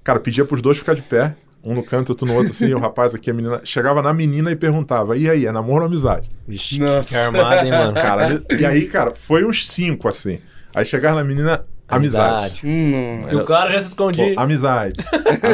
cara, 0.03 0.19
pedia 0.19 0.45
pros 0.45 0.61
dois 0.61 0.77
ficar 0.77 0.93
de 0.93 1.01
pé. 1.01 1.35
Um 1.65 1.73
no 1.73 1.81
canto, 1.81 2.09
outro 2.09 2.27
no 2.27 2.33
outro, 2.33 2.51
assim, 2.51 2.65
e 2.65 2.75
o 2.75 2.79
rapaz 2.79 3.15
aqui, 3.15 3.31
a 3.31 3.33
menina. 3.33 3.61
Chegava 3.63 4.01
na 4.01 4.13
menina 4.13 4.51
e 4.51 4.55
perguntava: 4.55 5.15
e 5.15 5.29
aí, 5.29 5.45
é 5.45 5.51
namoro 5.51 5.83
ou 5.83 5.87
amizade? 5.87 6.29
Vixe, 6.45 6.77
Nossa. 6.77 7.07
que 7.07 7.15
armada, 7.15 7.63
hein, 7.63 7.71
mano? 7.71 7.93
Cara, 7.93 8.43
e 8.49 8.65
aí, 8.65 8.85
cara, 8.87 9.15
foi 9.15 9.45
uns 9.45 9.65
cinco, 9.65 10.09
assim. 10.09 10.39
Aí 10.75 10.85
chegava 10.85 11.15
na 11.15 11.23
menina, 11.23 11.65
Amizade. 11.95 12.61
Hum, 12.65 13.23
E 13.31 13.35
o 13.35 13.45
cara 13.45 13.71
já 13.71 13.81
se 13.81 13.87
escondia. 13.89 14.33
Pô, 14.35 14.39
amizade. 14.41 14.93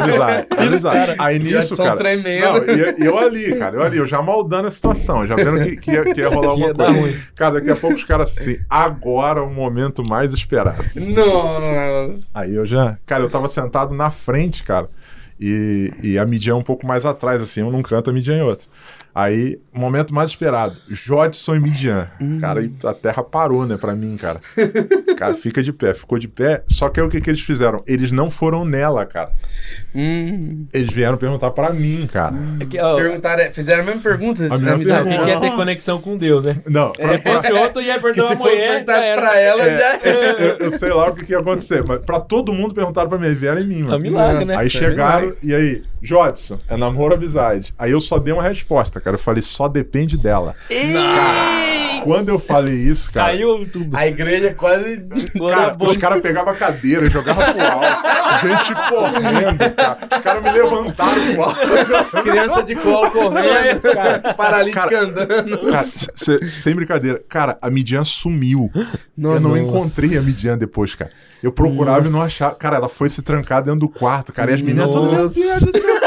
Amizade. 0.02 0.46
Amizade. 0.56 1.14
Aí 1.18 1.38
nisso, 1.38 1.76
cara. 1.76 1.96
tremendo. 1.96 2.66
Não, 2.66 2.74
e 2.74 2.80
eu, 2.80 2.94
eu 2.98 3.18
ali, 3.18 3.54
cara, 3.56 3.76
eu 3.76 3.82
ali, 3.82 3.98
eu 3.98 4.06
já 4.06 4.20
maldando 4.22 4.68
a 4.68 4.70
situação, 4.70 5.26
já 5.26 5.34
vendo 5.36 5.62
que, 5.62 5.76
que, 5.76 5.90
ia, 5.92 6.04
que 6.14 6.20
ia 6.20 6.28
rolar 6.28 6.50
alguma 6.50 6.74
coisa. 6.74 6.92
ruim. 6.92 7.16
Cara, 7.34 7.54
daqui 7.54 7.70
a 7.70 7.76
pouco 7.76 7.96
os 7.96 8.04
caras 8.04 8.36
assim, 8.36 8.58
agora 8.68 9.40
é 9.40 9.42
o 9.42 9.50
momento 9.50 10.02
mais 10.08 10.32
esperado. 10.32 10.84
Nossa. 10.94 12.38
Aí 12.40 12.54
eu 12.54 12.66
já. 12.66 12.98
Cara, 13.06 13.22
eu 13.22 13.30
tava 13.30 13.48
sentado 13.48 13.94
na 13.94 14.10
frente, 14.10 14.62
cara. 14.62 14.88
E, 15.42 15.90
e 16.02 16.18
a 16.18 16.26
Midian 16.26 16.56
um 16.56 16.62
pouco 16.62 16.86
mais 16.86 17.06
atrás, 17.06 17.40
assim, 17.40 17.62
um 17.62 17.70
num 17.70 17.80
canto, 17.82 18.10
a 18.10 18.12
Midian 18.12 18.36
em 18.36 18.42
outro. 18.42 18.68
Aí, 19.14 19.58
momento 19.72 20.14
mais 20.14 20.30
esperado, 20.30 20.76
Jodson 20.88 21.56
e 21.56 21.60
Midian. 21.60 22.08
Cara, 22.40 22.62
e 22.62 22.72
a 22.84 22.94
terra 22.94 23.22
parou, 23.22 23.66
né, 23.66 23.76
pra 23.76 23.94
mim, 23.94 24.16
cara. 24.16 24.38
Cara, 25.16 25.34
fica 25.34 25.62
de 25.62 25.72
pé, 25.72 25.92
ficou 25.94 26.18
de 26.18 26.28
pé. 26.28 26.62
Só 26.68 26.88
que 26.88 27.00
aí 27.00 27.06
o 27.06 27.10
que, 27.10 27.20
que 27.20 27.28
eles 27.28 27.40
fizeram? 27.40 27.82
Eles 27.86 28.12
não 28.12 28.30
foram 28.30 28.64
nela, 28.64 29.04
cara. 29.04 29.30
Hum. 29.94 30.64
Eles 30.72 30.88
vieram 30.90 31.16
perguntar 31.16 31.50
pra 31.50 31.72
mim, 31.72 32.08
cara. 32.12 32.34
É 32.60 32.64
que, 32.64 32.78
ó, 32.78 32.96
Perguntaram, 32.96 33.50
fizeram 33.52 33.82
a 33.82 33.86
mesma 33.86 34.00
pergunta. 34.00 34.44
A 34.46 34.48
mesma 34.50 34.72
amizade. 34.74 35.02
o 35.14 35.24
que, 35.24 35.30
é 35.30 35.40
ter 35.40 35.54
conexão 35.54 36.00
com 36.00 36.16
Deus, 36.16 36.44
né? 36.44 36.56
Não, 36.66 36.92
Se 36.94 37.18
fosse 37.18 37.52
outro, 37.52 37.82
ia 37.82 37.98
perguntar 37.98 38.28
se 38.28 38.36
mulher. 38.36 38.68
perguntasse 38.70 39.06
era. 39.06 39.20
pra 39.20 39.40
ela, 39.40 39.62
É, 39.62 39.78
já 39.78 39.96
eu, 40.08 40.56
eu 40.58 40.72
sei 40.72 40.92
lá 40.92 41.08
o 41.08 41.14
que, 41.14 41.24
que 41.24 41.32
ia 41.32 41.38
acontecer, 41.38 41.82
mas 41.86 41.98
pra 42.00 42.20
todo 42.20 42.52
mundo 42.52 42.74
perguntaram 42.74 43.08
pra 43.08 43.18
mim, 43.18 43.34
vieram 43.34 43.60
em 43.60 43.66
mim, 43.66 43.80
É 43.80 43.84
um 43.84 43.88
mano. 43.88 44.02
milagre, 44.02 44.44
né? 44.44 44.54
Nossa. 44.54 44.60
Aí 44.60 44.66
é 44.66 44.70
chegaram, 44.70 45.20
milagre. 45.28 45.38
e 45.42 45.54
aí, 45.54 45.82
Jodson, 46.02 46.58
é 46.68 46.76
namoro 46.76 47.12
ou 47.12 47.16
amizade? 47.18 47.74
Aí 47.78 47.90
eu 47.90 48.00
só 48.00 48.18
dei 48.18 48.32
uma 48.32 48.42
resposta, 48.42 48.99
cara. 49.00 49.14
Eu 49.14 49.20
falei, 49.20 49.42
só 49.42 49.68
depende 49.68 50.16
dela. 50.16 50.54
Ei! 50.68 51.79
Quando 52.04 52.28
eu 52.28 52.38
falei 52.38 52.74
isso, 52.74 53.12
cara. 53.12 53.28
Caiu 53.32 53.66
tudo. 53.72 53.96
A 53.96 54.06
igreja 54.06 54.54
quase. 54.54 55.04
Cara, 55.50 55.76
os 55.78 55.96
caras 55.96 56.20
pegavam 56.20 56.52
a 56.52 56.56
cadeira 56.56 57.06
e 57.06 57.10
jogavam 57.10 57.44
pro 57.52 57.62
alto. 57.62 58.46
Gente 58.46 58.74
correndo, 58.88 59.74
cara. 59.76 59.98
Os 60.10 60.18
caras 60.22 60.42
me 60.42 60.50
levantaram 60.50 61.34
pro 61.34 61.42
alto. 61.42 62.22
Criança 62.22 62.62
de 62.62 62.74
colo 62.76 63.10
correndo, 63.10 63.82
paralítica 64.36 64.88
Cara, 64.88 65.02
andando. 65.04 65.58
Cara, 65.70 65.86
cê- 66.14 66.46
sem 66.46 66.74
brincadeira. 66.74 67.22
Cara, 67.28 67.58
a 67.60 67.70
Midian 67.70 68.04
sumiu. 68.04 68.70
Nossa. 69.16 69.36
eu 69.36 69.40
não 69.48 69.56
encontrei 69.56 70.16
a 70.16 70.22
Midian 70.22 70.56
depois, 70.58 70.94
cara. 70.94 71.10
Eu 71.42 71.52
procurava 71.52 72.06
e 72.06 72.10
não 72.10 72.20
achava. 72.22 72.54
Cara, 72.54 72.76
ela 72.76 72.88
foi 72.88 73.08
se 73.08 73.22
trancar 73.22 73.62
dentro 73.62 73.80
do 73.80 73.88
quarto, 73.88 74.32
cara. 74.32 74.50
E 74.50 74.54
as 74.54 74.60
meninas 74.62 74.88
todas. 74.88 75.12
Meu 75.12 75.28
Deus 75.28 75.60
do 75.60 75.72
céu. 75.72 76.00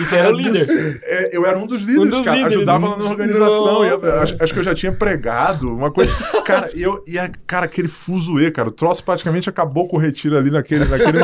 Isso 0.00 0.14
era 0.14 0.28
o 0.28 0.32
líder. 0.32 0.66
É, 1.04 1.36
eu 1.36 1.46
era 1.46 1.58
um 1.58 1.66
dos 1.66 1.80
líderes, 1.82 2.06
Um 2.06 2.10
dos 2.10 2.24
cara. 2.24 2.36
líderes. 2.36 2.56
Ajudava 2.56 2.88
lá 2.88 2.96
na 2.96 3.04
organização. 3.04 3.64
Nossa. 3.64 3.86
E 3.86 3.90
eu- 3.90 4.46
acho, 4.50 4.54
que 4.54 4.60
eu 4.60 4.64
já 4.64 4.74
tinha 4.74 4.92
pregado, 4.92 5.74
uma 5.74 5.90
coisa. 5.90 6.12
Cara, 6.44 6.68
eu, 6.76 7.02
e 7.06 7.18
a- 7.18 7.30
cara, 7.46 7.66
aquele 7.66 7.88
fuzuê, 7.88 8.50
cara. 8.50 8.68
O 8.68 8.72
troço 8.72 9.04
praticamente 9.04 9.48
acabou 9.48 9.88
com 9.88 9.96
o 9.96 10.00
retiro 10.00 10.36
ali 10.36 10.50
naquele. 10.50 10.84
naquele 10.84 11.18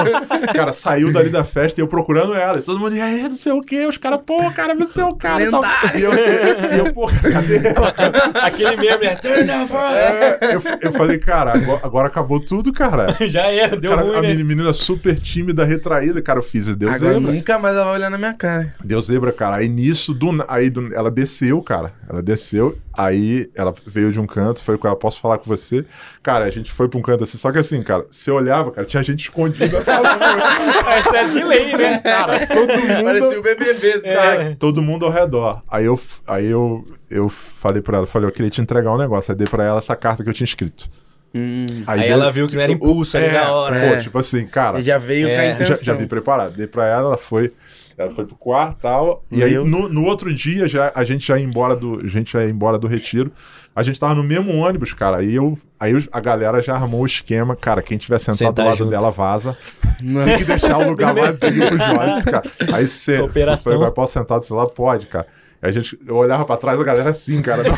cara, 0.55 0.73
saiu 0.73 1.13
dali 1.13 1.29
da 1.29 1.45
festa 1.45 1.81
e 1.81 1.83
eu 1.83 1.89
procurando 1.89 2.35
ela. 2.35 2.59
E 2.59 2.63
todo 2.63 2.79
mundo, 2.79 2.93
aí, 3.01 3.29
não 3.29 3.37
sei 3.37 3.53
o 3.53 3.61
quê. 3.61 3.87
Os 3.87 3.97
caras, 3.99 4.21
pô, 4.25 4.51
cara, 4.53 4.75
você 4.75 5.01
é 5.01 5.05
o 5.05 5.15
cara 5.15 5.43
e 5.43 5.51
tal. 5.51 5.63
E 5.95 6.03
eu, 6.03 6.13
e 6.15 6.79
eu, 6.79 6.93
pô, 6.93 7.07
cadê 7.09 7.69
ela? 7.69 7.89
Aquele 8.45 8.77
mesmo, 8.77 9.01
né? 9.05 9.17
Turn. 9.17 9.47
É, 9.95 10.55
eu, 10.55 10.63
eu 10.81 10.93
falei, 10.93 11.19
cara, 11.19 11.53
agora, 11.55 11.81
agora 11.83 12.07
acabou 12.09 12.41
tudo, 12.41 12.73
cara. 12.73 13.17
Já 13.27 13.43
era, 13.47 13.79
deu 13.79 13.91
Cara, 13.91 14.03
ruim, 14.03 14.17
a 14.17 14.23
né? 14.23 14.35
menina, 14.43 14.73
super 14.73 15.19
tímida, 15.19 15.65
retraída, 15.65 16.21
cara, 16.23 16.39
eu 16.39 16.43
fiz, 16.43 16.75
Deus 16.77 16.95
Agora 16.95 17.15
zebra. 17.15 17.33
nunca 17.33 17.59
mais 17.59 17.75
ela 17.75 17.85
vai 17.85 17.95
olhar 17.95 18.11
na 18.11 18.19
minha 18.19 18.35
cara. 18.35 18.75
Deus 18.85 19.07
zebra, 19.07 19.33
cara. 19.33 19.57
Aí 19.57 19.69
nisso, 19.69 20.13
do, 20.15 20.45
aí 20.49 20.71
do- 20.71 20.95
ela 20.95 21.11
desceu, 21.11 21.63
cara. 21.63 21.93
Ela 22.09 22.23
desceu, 22.23 22.77
aí 22.97 23.49
ela 23.55 23.75
veio 23.87 24.11
de 24.13 24.19
um 24.21 24.27
canto, 24.27 24.63
foi 24.63 24.79
com 24.79 24.87
ela, 24.87 24.97
posso 24.97 25.21
falar 25.21 25.39
com 25.39 25.45
você? 25.45 25.85
Cara, 26.23 26.45
a 26.45 26.51
gente 26.51 26.73
foi 26.73 26.89
pra 26.89 26.99
um 26.99 27.03
canto 27.03 27.25
assim, 27.25 27.39
só 27.39 27.53
que 27.53 27.59
assim, 27.59 27.83
cara, 27.83 28.07
você 28.11 28.31
olhava, 28.31 28.71
cara, 28.73 28.87
tinha 28.87 29.03
gente 29.03 29.21
escondida. 29.21 29.83
Essa 30.89 31.17
é 31.19 31.29
de 31.29 31.43
lei, 31.45 31.77
né? 31.77 31.99
cara, 31.99 32.47
todo 32.47 32.69
mundo. 32.73 33.05
Parecia 33.05 33.39
o 33.39 33.43
BBB, 33.43 34.01
cara. 34.01 34.15
Cara, 34.37 34.57
todo 34.59 34.83
mundo 34.83 35.05
ao 35.07 35.13
redor. 35.13 35.63
Aí 35.69 35.85
eu, 35.85 36.01
aí 36.27 36.47
eu, 36.47 36.85
eu 37.11 37.29
falei 37.29 37.83
pra 37.83 37.99
ela, 37.99 38.07
falei, 38.07 38.29
eu 38.29 38.33
queria 38.33 38.51
te 38.51 38.61
entregar 38.61 38.93
um 38.93 38.99
negócio. 38.99 39.33
Aí 39.33 39.37
dei 39.39 39.47
pra 39.47 39.65
ela 39.65 39.79
essa 39.79 39.95
carta 39.97 40.23
que 40.23 40.29
eu 40.31 40.35
tinha 40.35 40.45
escrito. 40.47 40.89
Hum. 41.35 41.67
Aí 41.87 42.01
dei- 42.01 42.09
ela 42.11 42.31
viu 42.33 42.47
que 42.47 42.55
não 42.55 42.63
era 42.63 42.73
impulso 42.73 43.17
ali 43.17 43.27
é, 43.27 43.33
da 43.33 43.53
hora. 43.53 43.75
Pô, 43.75 43.87
né? 43.87 44.01
tipo 44.01 44.19
assim, 44.19 44.47
cara, 44.47 44.79
Ele 44.79 44.85
já 44.85 44.97
veio 44.97 45.29
É, 45.29 45.35
com 45.35 45.41
a 45.41 45.45
já- 45.45 45.51
intenção. 45.53 45.77
já, 45.77 45.83
já 45.83 45.95
vim 45.95 46.07
preparado. 46.07 46.53
Dei 46.57 46.67
pra 46.67 46.87
ela, 46.87 47.09
ela 47.09 47.17
foi. 47.19 47.53
Ela 47.99 48.11
foi 48.11 48.27
pro 48.27 48.37
quarto 48.37 48.79
e 48.79 48.83
tal. 48.83 49.25
E 49.33 49.43
aí, 49.43 49.55
Eu? 49.55 49.67
no, 49.67 49.89
no 49.89 50.05
outro 50.05 50.33
dia, 50.35 50.69
já, 50.69 50.93
a 50.95 51.03
gente 51.03 51.27
já 51.27 51.39
ia 51.39 51.45
embora 51.45 51.75
do. 51.75 52.01
A 52.05 52.09
gente 52.09 52.33
já 52.33 52.45
ia 52.45 52.51
embora 52.51 52.79
do 52.79 52.87
retiro. 52.87 53.33
A 53.75 53.83
gente 53.83 53.99
tava 53.99 54.15
no 54.15 54.23
mesmo 54.23 54.55
ônibus, 54.55 54.93
cara. 54.93 55.19
Aí 55.19 55.35
eu. 55.35 55.59
Aí 55.79 55.93
a 56.13 56.21
galera 56.21 56.61
já 56.63 56.75
armou 56.75 57.03
o 57.03 57.07
esquema. 57.07 57.55
Cara, 57.57 57.83
quem 57.83 57.97
tiver 57.99 58.19
sentado 58.19 58.37
Sentar 58.37 58.53
do 58.65 58.69
lado 58.69 58.79
junto. 58.79 58.91
dela, 58.91 59.11
vaza. 59.11 59.57
Nossa. 60.03 60.29
Tem 60.31 60.39
que 60.39 60.45
deixar 60.45 60.79
o 60.79 60.89
lugar 60.89 61.15
vazio 61.17 61.79
Jones, 61.79 62.25
cara. 62.25 62.51
Aí 62.75 62.87
você. 62.89 63.21
Operação. 63.21 63.79
Falei, 63.79 63.91
posso 63.93 64.13
sentar 64.13 64.41
do 64.41 64.47
seu 64.47 64.57
lado? 64.57 64.71
Pode, 64.73 65.07
cara. 65.07 65.27
A 65.69 65.73
gente, 65.73 65.99
eu 66.07 66.17
olhava 66.17 66.45
pra 66.45 66.57
trás, 66.57 66.79
a 66.81 66.85
galera 66.85 67.11
assim, 67.11 67.41
cara. 67.43 67.63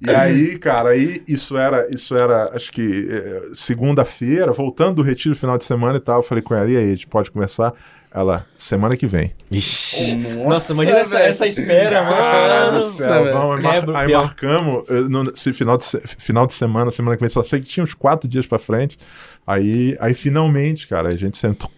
E 0.00 0.10
aí, 0.10 0.58
cara, 0.58 0.90
aí 0.90 1.22
isso 1.26 1.56
era, 1.56 1.86
isso 1.92 2.16
era, 2.16 2.50
acho 2.54 2.70
que 2.72 3.08
eh, 3.10 3.42
segunda-feira, 3.52 4.52
voltando 4.52 4.96
do 4.96 5.02
retiro 5.02 5.34
final 5.34 5.56
de 5.58 5.64
semana 5.64 5.96
e 5.96 6.00
tal, 6.00 6.18
eu 6.18 6.22
falei 6.22 6.42
com 6.42 6.54
ela, 6.54 6.70
e 6.70 6.76
aí, 6.76 6.84
a 6.84 6.90
gente 6.90 7.06
pode 7.06 7.30
começar? 7.30 7.72
Ela, 8.14 8.46
semana 8.56 8.96
que 8.96 9.06
vem. 9.06 9.32
Ixi. 9.50 10.16
Nossa, 10.16 10.44
Nossa, 10.48 10.72
imagina 10.72 10.98
essa, 10.98 11.18
essa 11.18 11.46
espera, 11.46 12.02
Cara 12.02 12.66
mano. 12.66 12.78
do 12.78 12.84
céu, 12.86 13.24
vamos, 13.32 13.64
aí, 13.64 13.86
mar- 13.86 13.96
aí 13.96 14.12
marcamos 14.12 14.84
eh, 14.88 15.00
no, 15.02 15.30
esse 15.30 15.52
final, 15.52 15.76
de, 15.76 15.84
se- 15.84 16.00
final 16.18 16.46
de 16.46 16.54
semana, 16.54 16.90
semana 16.90 17.16
que 17.16 17.20
vem, 17.20 17.28
só 17.28 17.42
sei 17.42 17.60
que 17.60 17.66
tinha 17.66 17.84
uns 17.84 17.92
quatro 17.94 18.28
dias 18.28 18.46
pra 18.46 18.58
frente. 18.58 18.98
Aí, 19.46 19.96
aí 20.00 20.14
finalmente, 20.14 20.88
cara, 20.88 21.08
a 21.10 21.16
gente 21.16 21.36
sentou, 21.36 21.70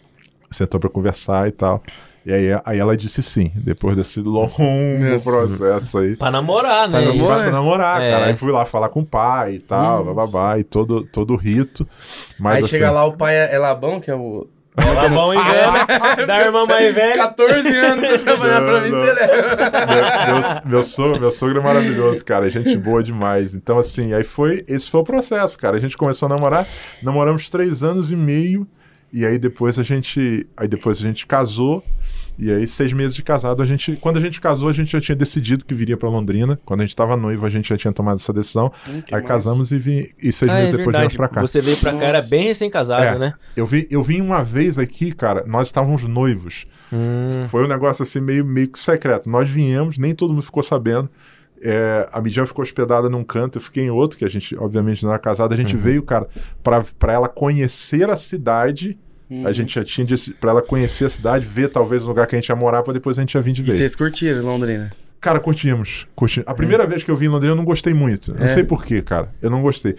sentou 0.50 0.78
pra 0.78 0.88
conversar 0.90 1.48
e 1.48 1.52
tal. 1.52 1.82
E 2.28 2.32
aí, 2.34 2.60
aí 2.62 2.78
ela 2.78 2.94
disse 2.94 3.22
sim, 3.22 3.50
depois 3.54 3.96
desse 3.96 4.20
longo 4.20 4.52
Nossa. 5.00 5.30
processo 5.30 5.98
aí. 6.00 6.14
Pra 6.14 6.30
namorar, 6.30 6.86
né? 6.86 7.00
Pra 7.00 7.10
namorar. 7.14 7.38
Pra 7.42 7.50
namorar, 7.50 8.02
É. 8.02 8.10
cara. 8.10 8.26
Aí 8.26 8.34
fui 8.36 8.52
lá 8.52 8.66
falar 8.66 8.90
com 8.90 9.00
o 9.00 9.06
pai 9.06 9.54
e 9.54 9.58
tal, 9.60 10.04
bababá, 10.04 10.58
e 10.58 10.62
todo, 10.62 11.04
todo 11.04 11.32
o 11.32 11.36
rito. 11.38 11.88
Mas, 12.38 12.56
Aí 12.56 12.60
assim, 12.60 12.68
chega 12.70 12.90
lá 12.90 13.02
o 13.06 13.14
pai 13.16 13.34
é 13.34 13.54
é 13.54 13.58
Labão, 13.58 13.98
que 13.98 14.10
é 14.10 14.14
o. 14.14 14.46
Bom 15.14 15.32
e 15.32 15.36
velho. 15.38 16.26
Da 16.28 16.40
irmã 16.42 16.66
mais 16.66 16.94
velha. 16.94 17.14
14 17.14 17.76
anos 17.78 18.06
pra 18.08 18.18
trabalhar 18.18 18.60
pra 18.60 18.80
mim, 18.82 18.90
você 18.90 19.12
leva. 19.14 19.56
meu, 19.86 20.34
meu, 20.34 20.62
meu, 20.66 20.82
sogro, 20.82 21.20
meu 21.20 21.32
sogro 21.32 21.58
é 21.58 21.62
maravilhoso, 21.62 22.22
cara. 22.26 22.46
é 22.46 22.50
Gente 22.50 22.76
boa 22.76 23.02
demais. 23.02 23.54
Então, 23.54 23.78
assim, 23.78 24.12
aí 24.12 24.22
foi. 24.22 24.62
Esse 24.68 24.90
foi 24.90 25.00
o 25.00 25.04
processo, 25.04 25.56
cara. 25.58 25.78
A 25.78 25.80
gente 25.80 25.96
começou 25.96 26.26
a 26.26 26.28
namorar, 26.28 26.66
namoramos 27.02 27.48
três 27.48 27.82
anos 27.82 28.12
e 28.12 28.16
meio. 28.16 28.68
E 29.12 29.24
aí 29.24 29.38
depois 29.38 29.78
a 29.78 29.82
gente. 29.82 30.46
Aí 30.56 30.68
depois 30.68 30.98
a 30.98 31.02
gente 31.02 31.26
casou. 31.26 31.82
E 32.40 32.52
aí, 32.52 32.68
seis 32.68 32.92
meses 32.92 33.16
de 33.16 33.22
casado, 33.24 33.60
a 33.60 33.66
gente. 33.66 33.96
Quando 33.96 34.16
a 34.18 34.20
gente 34.20 34.40
casou, 34.40 34.68
a 34.68 34.72
gente 34.72 34.92
já 34.92 35.00
tinha 35.00 35.16
decidido 35.16 35.64
que 35.64 35.74
viria 35.74 35.96
pra 35.96 36.08
Londrina. 36.08 36.56
Quando 36.64 36.82
a 36.82 36.84
gente 36.84 36.94
tava 36.94 37.16
noivo, 37.16 37.44
a 37.44 37.48
gente 37.48 37.68
já 37.68 37.76
tinha 37.76 37.92
tomado 37.92 38.14
essa 38.20 38.32
decisão. 38.32 38.72
Hum, 38.88 38.92
aí 39.06 39.10
massa. 39.10 39.22
casamos 39.24 39.72
e 39.72 39.78
vim. 39.78 40.06
E 40.22 40.30
seis 40.30 40.48
Ah, 40.52 40.54
é 40.58 40.60
meses 40.60 40.70
depois 40.70 40.86
verdade. 40.86 41.00
viemos 41.08 41.16
pra 41.16 41.28
cá. 41.28 41.40
Você 41.40 41.60
veio 41.60 41.76
pra 41.78 41.92
cá, 41.94 42.04
era 42.04 42.22
bem 42.22 42.44
recém-casado, 42.44 43.02
É. 43.02 43.18
né? 43.18 43.34
Eu, 43.56 43.66
vi, 43.66 43.88
eu 43.90 44.00
vim 44.04 44.20
uma 44.20 44.40
vez 44.44 44.78
aqui, 44.78 45.10
cara, 45.10 45.44
nós 45.48 45.66
estávamos 45.66 46.04
noivos. 46.04 46.64
Hum. 46.92 47.44
Foi 47.46 47.64
um 47.64 47.68
negócio 47.68 48.04
assim 48.04 48.20
meio, 48.20 48.44
meio 48.44 48.68
que 48.68 48.78
secreto. 48.78 49.28
Nós 49.28 49.48
viemos, 49.48 49.98
nem 49.98 50.14
todo 50.14 50.30
mundo 50.32 50.42
ficou 50.42 50.62
sabendo. 50.62 51.10
É, 51.62 52.08
a 52.12 52.20
Midian 52.20 52.46
ficou 52.46 52.62
hospedada 52.62 53.08
num 53.08 53.24
canto, 53.24 53.58
eu 53.58 53.62
fiquei 53.62 53.84
em 53.84 53.90
outro, 53.90 54.18
que 54.18 54.24
a 54.24 54.28
gente, 54.28 54.56
obviamente, 54.56 55.02
não 55.02 55.10
era 55.10 55.18
casado. 55.18 55.52
A 55.52 55.56
gente 55.56 55.74
Uhum. 55.76 55.80
veio, 55.82 56.02
cara, 56.02 56.26
pra, 56.62 56.84
pra 56.98 57.12
ela 57.12 57.28
conhecer 57.28 58.08
a 58.10 58.16
cidade. 58.16 58.98
Uhum. 59.30 59.46
A 59.46 59.52
gente 59.52 59.74
já 59.74 59.84
tinha 59.84 60.06
pra 60.40 60.50
ela 60.50 60.62
conhecer 60.62 61.04
a 61.04 61.08
cidade, 61.08 61.46
ver 61.46 61.68
talvez 61.68 62.02
o 62.04 62.06
lugar 62.08 62.26
que 62.26 62.34
a 62.34 62.38
gente 62.40 62.48
ia 62.48 62.56
morar, 62.56 62.82
pra 62.82 62.92
depois 62.94 63.18
a 63.18 63.20
gente 63.22 63.34
ia 63.34 63.42
vir 63.42 63.52
de 63.52 63.60
E 63.60 63.64
vez. 63.64 63.76
vocês 63.76 63.94
curtiram 63.94 64.42
Londrina? 64.42 64.90
Cara, 65.20 65.40
curtimos. 65.40 66.06
curtimos. 66.14 66.48
A 66.48 66.54
primeira 66.54 66.86
vez 66.86 67.02
que 67.02 67.10
eu 67.10 67.16
vim 67.16 67.26
em 67.26 67.28
Londrina, 67.28 67.52
eu 67.52 67.56
não 67.56 67.64
gostei 67.64 67.92
muito. 67.92 68.32
Não 68.32 68.44
É. 68.44 68.46
sei 68.46 68.62
porquê, 68.64 69.02
cara. 69.02 69.28
Eu 69.42 69.50
não 69.50 69.60
gostei. 69.60 69.96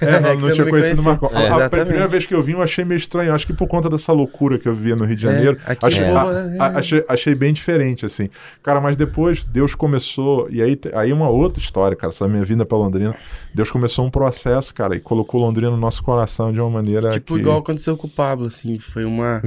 É, 0.00 0.06
É 0.16 0.20
não, 0.20 0.36
que 0.36 0.42
não 0.42 0.52
tinha 0.52 0.68
conhecido 0.68 1.00
o. 1.00 1.04
Marcão. 1.04 1.30
É, 1.32 1.48
A- 1.48 1.66
a, 1.66 1.70
primeira 1.70 2.06
vez 2.08 2.26
que 2.26 2.34
eu 2.34 2.42
vim, 2.42 2.52
eu 2.52 2.62
achei 2.62 2.84
meio 2.84 2.98
estranho. 2.98 3.32
Acho 3.34 3.46
que 3.46 3.52
por 3.52 3.68
conta 3.68 3.88
dessa 3.88 4.12
loucura 4.12 4.58
que 4.58 4.68
eu 4.68 4.74
via 4.74 4.96
no 4.96 5.04
Rio 5.04 5.16
de 5.16 5.22
Janeiro. 5.22 5.58
É, 5.66 5.72
aqui 5.72 5.86
achei, 5.86 6.04
a- 6.04 6.08
é. 6.08 6.58
a- 6.58 6.78
achei, 6.78 7.04
achei 7.08 7.34
bem 7.34 7.52
diferente, 7.52 8.04
assim. 8.06 8.28
Cara, 8.62 8.80
mas 8.80 8.96
depois 8.96 9.44
Deus 9.44 9.74
começou. 9.74 10.48
E 10.50 10.60
aí, 10.62 10.78
aí 10.94 11.12
uma 11.12 11.28
outra 11.28 11.62
história, 11.62 11.96
cara. 11.96 12.12
Essa 12.12 12.26
minha 12.28 12.44
vinda 12.44 12.64
pra 12.64 12.76
Londrina. 12.78 13.14
Deus 13.54 13.70
começou 13.70 14.04
um 14.04 14.10
processo, 14.10 14.74
cara, 14.74 14.94
e 14.96 15.00
colocou 15.00 15.40
Londrina 15.40 15.70
no 15.70 15.76
nosso 15.76 16.02
coração 16.02 16.52
de 16.52 16.60
uma 16.60 16.70
maneira 16.70 17.10
Tipo, 17.10 17.34
que. 17.34 17.40
igual 17.40 17.58
aconteceu 17.58 17.96
com 17.96 18.06
o 18.06 18.10
Pablo, 18.10 18.46
assim. 18.46 18.78
Foi 18.78 19.04
uma. 19.04 19.40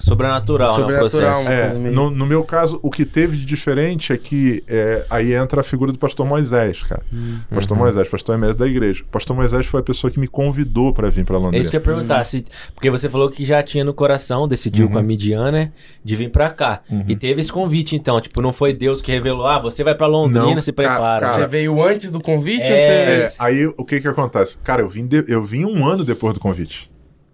Sobrenatural, 0.00 0.68
Sobrenatural, 0.68 1.44
né, 1.44 1.66
É, 1.74 1.78
meio- 1.78 1.94
no, 1.94 2.10
no 2.10 2.26
meu 2.26 2.44
caso, 2.44 2.78
o 2.82 2.90
que 2.90 3.04
teve 3.04 3.36
de 3.36 3.46
diferente 3.46 4.12
é 4.12 4.16
que 4.16 4.62
é, 4.68 5.04
aí 5.08 5.32
entra 5.34 5.60
a 5.60 5.64
figura 5.64 5.92
do 5.92 5.98
pastor 5.98 6.26
Moisés, 6.26 6.82
cara. 6.82 7.02
Hum. 7.12 7.38
Pastor 7.50 7.76
Uhum. 7.76 7.84
Moisés, 7.84 8.08
pastor 8.08 8.34
emérito 8.34 8.58
da 8.58 8.66
igreja. 8.66 9.04
Pastor 9.10 9.34
Moisés 9.36 9.66
foi 9.68 9.80
a 9.80 9.82
pessoa 9.82 10.10
que 10.10 10.18
me 10.18 10.26
convidou 10.28 10.92
para 10.92 11.08
vir 11.10 11.24
para 11.24 11.36
É 11.36 11.38
Londrina. 11.38 11.60
isso 11.60 11.70
que 11.70 11.76
eu 11.76 11.80
ia 11.80 11.84
perguntar. 11.84 12.24
Se, 12.24 12.44
porque 12.74 12.90
você 12.90 13.08
falou 13.08 13.28
que 13.30 13.44
já 13.44 13.62
tinha 13.62 13.84
no 13.84 13.92
coração, 13.94 14.46
decidiu 14.48 14.86
Uhum. 14.86 14.92
com 14.92 14.98
a 14.98 15.02
Midian, 15.02 15.50
né? 15.52 15.72
De 16.04 16.16
vir 16.16 16.30
pra 16.30 16.50
cá. 16.50 16.80
E 17.06 17.14
teve 17.16 17.40
esse 17.40 17.52
convite, 17.52 17.94
então. 17.96 18.20
Tipo, 18.20 18.40
não 18.42 18.52
foi 18.52 18.72
Deus 18.72 19.00
que 19.00 19.12
revelou, 19.12 19.46
ah, 19.46 19.58
você 19.58 19.82
vai 19.84 19.94
pra 19.94 20.06
Londrina, 20.06 20.54
Não, 20.54 20.60
se 20.60 20.72
prepara. 20.72 21.24
cara, 21.24 21.26
Você 21.26 21.46
veio 21.46 21.82
antes 21.82 22.10
do 22.12 22.20
convite 22.20 22.64
É. 22.66 22.72
ou 22.72 22.78
você. 22.78 22.84
É, 22.86 23.32
aí 23.38 23.66
o 23.66 23.84
que 23.84 24.00
que 24.00 24.08
acontece? 24.08 24.58
Cara, 24.58 24.82
eu 24.82 24.88
vim, 24.88 25.06
de- 25.06 25.24
eu 25.28 25.44
vim 25.44 25.64
um 25.64 25.86
ano 25.86 26.04
depois 26.04 26.34
do 26.34 26.40
convite. 26.40 26.90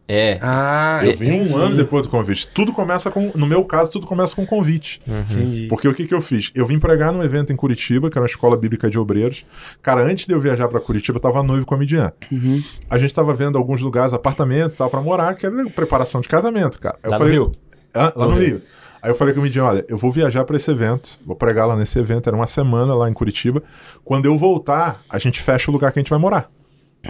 É. 0.06 0.38
Ah, 0.42 1.00
Eu 1.02 1.16
vim 1.16 1.28
entendi. 1.36 1.54
um 1.54 1.56
ano 1.56 1.76
depois 1.76 2.02
do 2.02 2.10
convite. 2.10 2.46
Tudo 2.48 2.72
começa 2.72 3.10
com, 3.10 3.32
no 3.34 3.46
meu 3.46 3.64
caso, 3.64 3.90
tudo 3.90 4.06
começa 4.06 4.36
com 4.36 4.44
convite. 4.44 5.00
Entendi. 5.30 5.66
Porque 5.68 5.88
o 5.88 5.94
que, 5.94 6.04
que 6.06 6.12
eu 6.14 6.20
fiz? 6.20 6.50
Eu 6.54 6.66
vim 6.66 6.78
pregar 6.78 7.10
num 7.12 7.22
evento 7.22 7.52
em 7.52 7.56
Curitiba, 7.56 8.10
que 8.10 8.18
era 8.18 8.22
uma 8.22 8.28
escola 8.28 8.54
bíblica 8.56 8.90
de 8.90 8.98
obreiros. 8.98 9.46
Cara, 9.82 10.02
antes 10.04 10.26
de 10.26 10.34
eu 10.34 10.40
viajar 10.40 10.68
para 10.68 10.78
Curitiba, 10.78 11.16
eu 11.16 11.22
tava 11.22 11.42
noivo 11.42 11.64
com 11.64 11.74
a 11.74 11.78
Midian. 11.78 12.12
Uhum. 12.30 12.62
A 12.90 12.98
gente 12.98 13.14
tava 13.14 13.32
vendo 13.32 13.56
alguns 13.56 13.80
lugares, 13.80 14.12
apartamento 14.12 14.74
e 14.74 14.76
tal, 14.76 14.90
pra 14.90 15.00
morar, 15.00 15.34
que 15.34 15.46
era 15.46 15.70
preparação 15.70 16.20
de 16.20 16.28
casamento, 16.28 16.78
cara. 16.78 16.98
Eu 17.02 17.10
Lá 17.10 17.16
no 17.16 17.24
falei, 17.24 17.34
Rio? 17.34 17.52
Hã? 17.94 18.12
lá 18.14 18.26
No 18.26 18.32
no 18.32 18.38
Rio. 18.38 18.46
Rio. 18.48 18.62
Aí 19.02 19.10
eu 19.10 19.14
falei 19.14 19.34
com 19.34 19.40
o 19.40 19.42
Midian, 19.42 19.64
olha, 19.64 19.84
eu 19.88 19.98
vou 19.98 20.10
viajar 20.10 20.44
para 20.44 20.56
esse 20.56 20.70
evento, 20.70 21.18
vou 21.26 21.36
pregar 21.36 21.66
lá 21.66 21.76
nesse 21.76 21.98
evento, 21.98 22.26
era 22.26 22.34
uma 22.36 22.46
semana 22.46 22.94
lá 22.94 23.08
em 23.08 23.12
Curitiba. 23.12 23.62
Quando 24.02 24.24
eu 24.26 24.36
voltar, 24.36 25.02
a 25.10 25.18
gente 25.18 25.40
fecha 25.40 25.70
o 25.70 25.72
lugar 25.74 25.92
que 25.92 25.98
a 25.98 26.02
gente 26.02 26.08
vai 26.10 26.18
morar. 26.18 26.50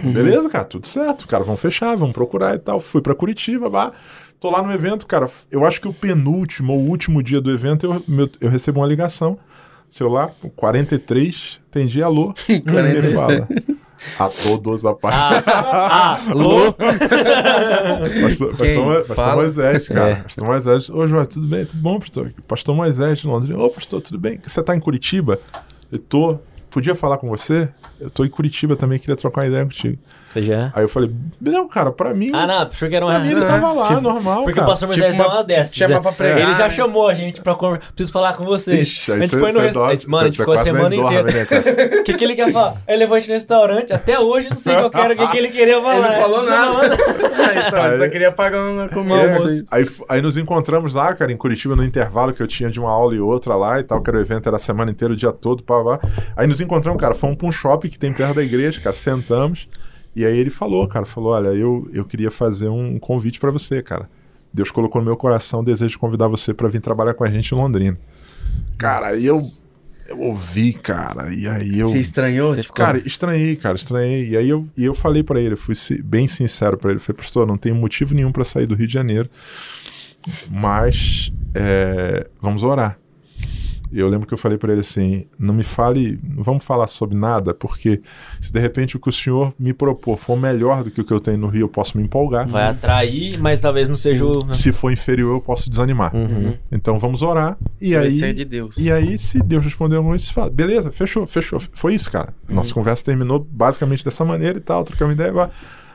Beleza, 0.03 0.49
cara, 0.49 0.65
tudo 0.65 0.85
certo. 0.85 1.27
Cara, 1.27 1.43
vamos 1.43 1.59
fechar, 1.59 1.95
vamos 1.95 2.13
procurar 2.13 2.55
e 2.55 2.59
tal. 2.59 2.79
Fui 2.79 3.01
pra 3.01 3.15
Curitiba. 3.15 3.93
Tô 4.39 4.49
lá 4.51 4.61
no 4.61 4.71
evento, 4.71 5.05
cara. 5.07 5.27
Eu 5.51 5.65
acho 5.65 5.79
que 5.81 5.87
o 5.87 5.93
penúltimo 5.93 6.73
ou 6.73 6.79
último 6.79 7.23
dia 7.23 7.39
do 7.41 7.49
evento 7.51 7.85
eu, 7.85 8.03
meu- 8.07 8.29
eu 8.41 8.49
recebo 8.49 8.79
uma 8.81 8.87
ligação. 8.87 9.37
Celular, 9.89 10.31
43, 10.55 11.59
entendi, 11.69 12.03
alô. 12.03 12.33
Ele 12.49 13.13
fala. 13.13 13.47
A 14.19 14.27
todos 14.27 14.83
a 14.85 14.93
paz. 14.93 15.43
Ah, 15.47 16.19
alô? 16.29 16.73
Pastor. 19.07 19.35
Moisés, 19.35 19.87
cara. 19.87 20.09
É. 20.11 20.15
Pastor 20.15 20.45
Moisés. 20.45 20.89
Ô, 20.89 21.07
João, 21.07 21.25
tudo 21.25 21.47
bem? 21.47 21.65
Tudo 21.65 21.81
bom, 21.81 21.99
pastor? 21.99 22.33
Pastor 22.47 22.75
Moisés 22.75 23.19
de 23.19 23.27
Londrina. 23.27 23.57
Ô, 23.57 23.69
pastor, 23.69 24.01
tudo 24.01 24.19
bem? 24.19 24.39
Você 24.45 24.61
tá 24.61 24.75
em 24.75 24.79
Curitiba? 24.79 25.39
Eu 25.91 25.99
tô. 25.99 26.37
Podia 26.75 26.93
falar 26.93 27.17
com 27.19 27.29
você? 27.29 27.69
Eu 28.01 28.09
tô 28.09 28.25
em 28.25 28.29
Curitiba 28.29 28.75
também, 28.75 28.99
queria 28.99 29.15
trocar 29.15 29.43
uma 29.43 29.47
ideia 29.47 29.63
contigo. 29.63 29.97
Você 30.35 30.41
já? 30.41 30.69
Aí 30.75 30.83
eu 30.83 30.89
falei, 30.89 31.09
não, 31.39 31.65
cara, 31.67 31.91
pra 31.93 32.13
mim. 32.13 32.29
Ah, 32.33 32.45
não, 32.45 32.57
achou 32.63 32.89
que 32.89 32.95
era 32.95 33.05
uma. 33.05 33.13
pra 33.13 33.23
mim 33.23 33.31
ele 33.31 33.43
Ah, 33.43 33.47
tava 33.47 33.71
lá, 33.71 33.87
tipo, 33.87 34.01
normal, 34.01 34.39
Porque 34.43 34.53
cara. 34.53 34.67
o 34.67 34.69
pastor 34.69 34.87
Moisés 34.89 35.13
Tipo 35.13 35.23
dá 35.23 35.33
uma- 35.33 35.43
dessas. 35.45 35.75
chama 35.75 35.95
é. 35.95 35.99
pra 36.01 36.11
pregar, 36.11 36.39
Ele 36.41 36.53
já 36.55 36.63
né? 36.65 36.69
chamou 36.71 37.07
a 37.07 37.13
gente 37.13 37.39
pra 37.41 37.55
conversar. 37.55 37.87
Preciso 37.93 38.11
falar 38.11 38.33
com 38.33 38.43
vocês. 38.43 38.81
Ixi, 38.81 39.11
aí 39.13 39.17
a 39.17 39.21
gente 39.21 39.29
cê- 39.29 39.39
foi 39.39 39.51
no 39.53 39.59
cê 39.59 39.65
restaurante. 39.67 40.09
Mano, 40.09 40.23
a 40.23 40.25
gente 40.25 40.35
cê 40.35 40.41
ficou 40.43 40.53
a 40.53 40.57
semana 40.57 40.93
inteira. 40.95 41.23
né? 41.23 41.99
O 41.99 42.03
que, 42.03 42.13
que 42.15 42.25
ele 42.25 42.35
quer 42.35 42.51
falar? 42.51 42.81
Ele 42.85 42.97
levou 42.97 43.15
a 43.15 43.19
gente 43.19 43.29
no 43.29 43.33
restaurante. 43.35 43.93
Até 43.93 44.19
hoje, 44.19 44.49
não 44.49 44.57
sei 44.57 44.75
qual 44.75 44.89
que 44.89 44.97
era 44.97 45.13
o 45.13 45.17
que, 45.17 45.27
que 45.27 45.37
ele 45.37 45.47
queria 45.47 45.81
falar. 45.81 45.95
Ele 45.95 46.07
não 46.07 46.15
falou 46.15 46.43
nada. 46.43 46.95
Ah, 47.45 47.67
então, 47.67 47.85
eu 47.85 47.97
só 47.97 48.03
Aí- 48.05 48.09
queria 48.09 48.31
pagar 48.31 48.59
uma 48.61 48.89
comida. 48.89 49.15
É, 49.21 49.37
aí, 49.71 49.85
aí 50.09 50.21
nos 50.21 50.35
encontramos 50.35 50.93
lá, 50.95 51.13
cara, 51.13 51.31
em 51.31 51.37
Curitiba, 51.37 51.75
no 51.75 51.83
intervalo 51.83 52.33
que 52.33 52.41
eu 52.41 52.47
tinha 52.47 52.69
de 52.69 52.79
uma 52.79 52.89
aula 52.89 53.13
e 53.13 53.19
outra 53.19 53.55
lá 53.55 53.79
e 53.79 53.83
tal, 53.83 54.01
que 54.01 54.09
era 54.09 54.17
o 54.17 54.21
evento, 54.21 54.47
era 54.47 54.55
a 54.55 54.59
semana 54.59 54.89
inteira, 54.91 55.13
o 55.13 55.17
dia 55.17 55.31
todo, 55.31 55.61
pá, 55.63 55.81
pá. 55.83 55.99
Aí 56.35 56.47
nos 56.47 56.59
encontramos, 56.59 56.99
cara, 56.99 57.13
fomos 57.13 57.37
pra 57.37 57.47
um 57.47 57.51
shopping 57.51 57.87
que 57.89 57.99
tem 57.99 58.11
perto 58.11 58.35
da 58.35 58.43
igreja, 58.43 58.81
cara, 58.81 58.93
sentamos. 58.93 59.67
E 60.15 60.25
aí 60.25 60.37
ele 60.37 60.49
falou, 60.49 60.87
cara, 60.87 61.05
falou: 61.05 61.33
olha, 61.33 61.49
eu, 61.49 61.89
eu 61.91 62.05
queria 62.05 62.31
fazer 62.31 62.69
um 62.69 62.97
convite 62.97 63.39
pra 63.39 63.51
você, 63.51 63.81
cara. 63.81 64.09
Deus 64.53 64.71
colocou 64.71 65.01
no 65.01 65.05
meu 65.05 65.17
coração 65.17 65.59
o 65.59 65.63
desejo 65.63 65.91
de 65.91 65.97
convidar 65.97 66.29
você 66.29 66.53
pra 66.53 66.69
vir 66.69 66.79
trabalhar 66.79 67.13
com 67.13 67.25
a 67.25 67.29
gente 67.29 67.51
em 67.51 67.57
Londrina. 67.57 67.97
Cara, 68.77 69.07
aí 69.07 69.25
eu, 69.25 69.41
eu 70.07 70.17
ouvi, 70.21 70.71
cara, 70.71 71.33
e 71.33 71.45
aí 71.45 71.79
eu. 71.79 71.89
Você 71.89 71.99
estranhou? 71.99 72.53
Você 72.53 72.61
Tipo, 72.61 72.73
Cara, 72.73 72.97
estranhei, 72.97 73.57
cara, 73.57 73.75
estranhei. 73.75 74.29
E 74.29 74.37
aí 74.37 74.47
eu, 74.47 74.65
e 74.77 74.85
eu 74.85 74.93
falei 74.93 75.23
pra 75.23 75.41
ele, 75.41 75.55
eu 75.55 75.57
fui 75.57 75.75
bem 76.01 76.25
sincero 76.27 76.77
pra 76.77 76.91
ele. 76.91 76.99
Falei, 76.99 77.17
pastor, 77.17 77.45
não 77.45 77.57
tenho 77.57 77.75
motivo 77.75 78.13
nenhum 78.13 78.31
pra 78.31 78.45
sair 78.45 78.65
do 78.65 78.75
Rio 78.75 78.87
de 78.87 78.93
Janeiro, 78.93 79.29
mas 80.49 81.33
é, 81.53 82.27
vamos 82.41 82.63
orar. 82.63 82.97
E 83.91 83.99
eu 83.99 84.09
lembro 84.09 84.27
que 84.27 84.33
eu 84.33 84.37
falei 84.37 84.57
pra 84.57 84.71
ele 84.71 84.81
assim: 84.81 85.25
não 85.37 85.53
me 85.53 85.63
fale, 85.63 86.19
não 86.23 86.43
vamos 86.43 86.63
falar 86.63 86.87
sobre 86.87 87.19
nada, 87.19 87.53
porque 87.53 87.99
se 88.41 88.51
de 88.51 88.59
repente 88.59 88.95
o 88.95 88.99
que 88.99 89.09
o 89.09 89.11
senhor 89.11 89.53
me 89.59 89.73
propor 89.73 90.17
for 90.17 90.37
melhor 90.37 90.83
do 90.83 90.91
que 90.91 91.01
o 91.01 91.03
que 91.03 91.13
eu 91.13 91.19
tenho 91.19 91.37
no 91.37 91.47
Rio, 91.47 91.61
eu 91.61 91.69
posso 91.69 91.97
me 91.97 92.03
empolgar. 92.03 92.47
Vai 92.47 92.69
atrair, 92.69 93.39
mas 93.39 93.59
talvez 93.59 93.87
não 93.87 93.95
seja 93.95 94.25
o. 94.25 94.53
Se 94.53 94.71
for 94.71 94.91
inferior, 94.91 95.35
eu 95.35 95.41
posso 95.41 95.69
desanimar. 95.69 96.15
Uhum. 96.15 96.57
Então 96.71 96.97
vamos 96.99 97.21
orar. 97.21 97.57
E 97.79 97.93
vai 97.93 98.05
aí, 98.05 98.11
ser 98.11 98.33
de 98.33 98.45
Deus. 98.45 98.77
e 98.77 98.91
aí, 98.91 99.17
se 99.17 99.39
Deus 99.39 99.63
responder 99.63 99.95
alguma 99.95 100.13
coisa, 100.13 100.25
você 100.25 100.33
fala, 100.33 100.49
beleza, 100.49 100.91
fechou, 100.91 101.27
fechou. 101.27 101.59
Foi 101.71 101.93
isso, 101.93 102.11
cara. 102.11 102.33
Nossa 102.49 102.73
conversa 102.73 103.05
terminou 103.05 103.39
basicamente 103.39 104.03
dessa 104.03 104.25
maneira 104.25 104.57
e 104.57 104.61
tal, 104.61 104.83
trocamos 104.83 105.13
ideia, 105.13 105.49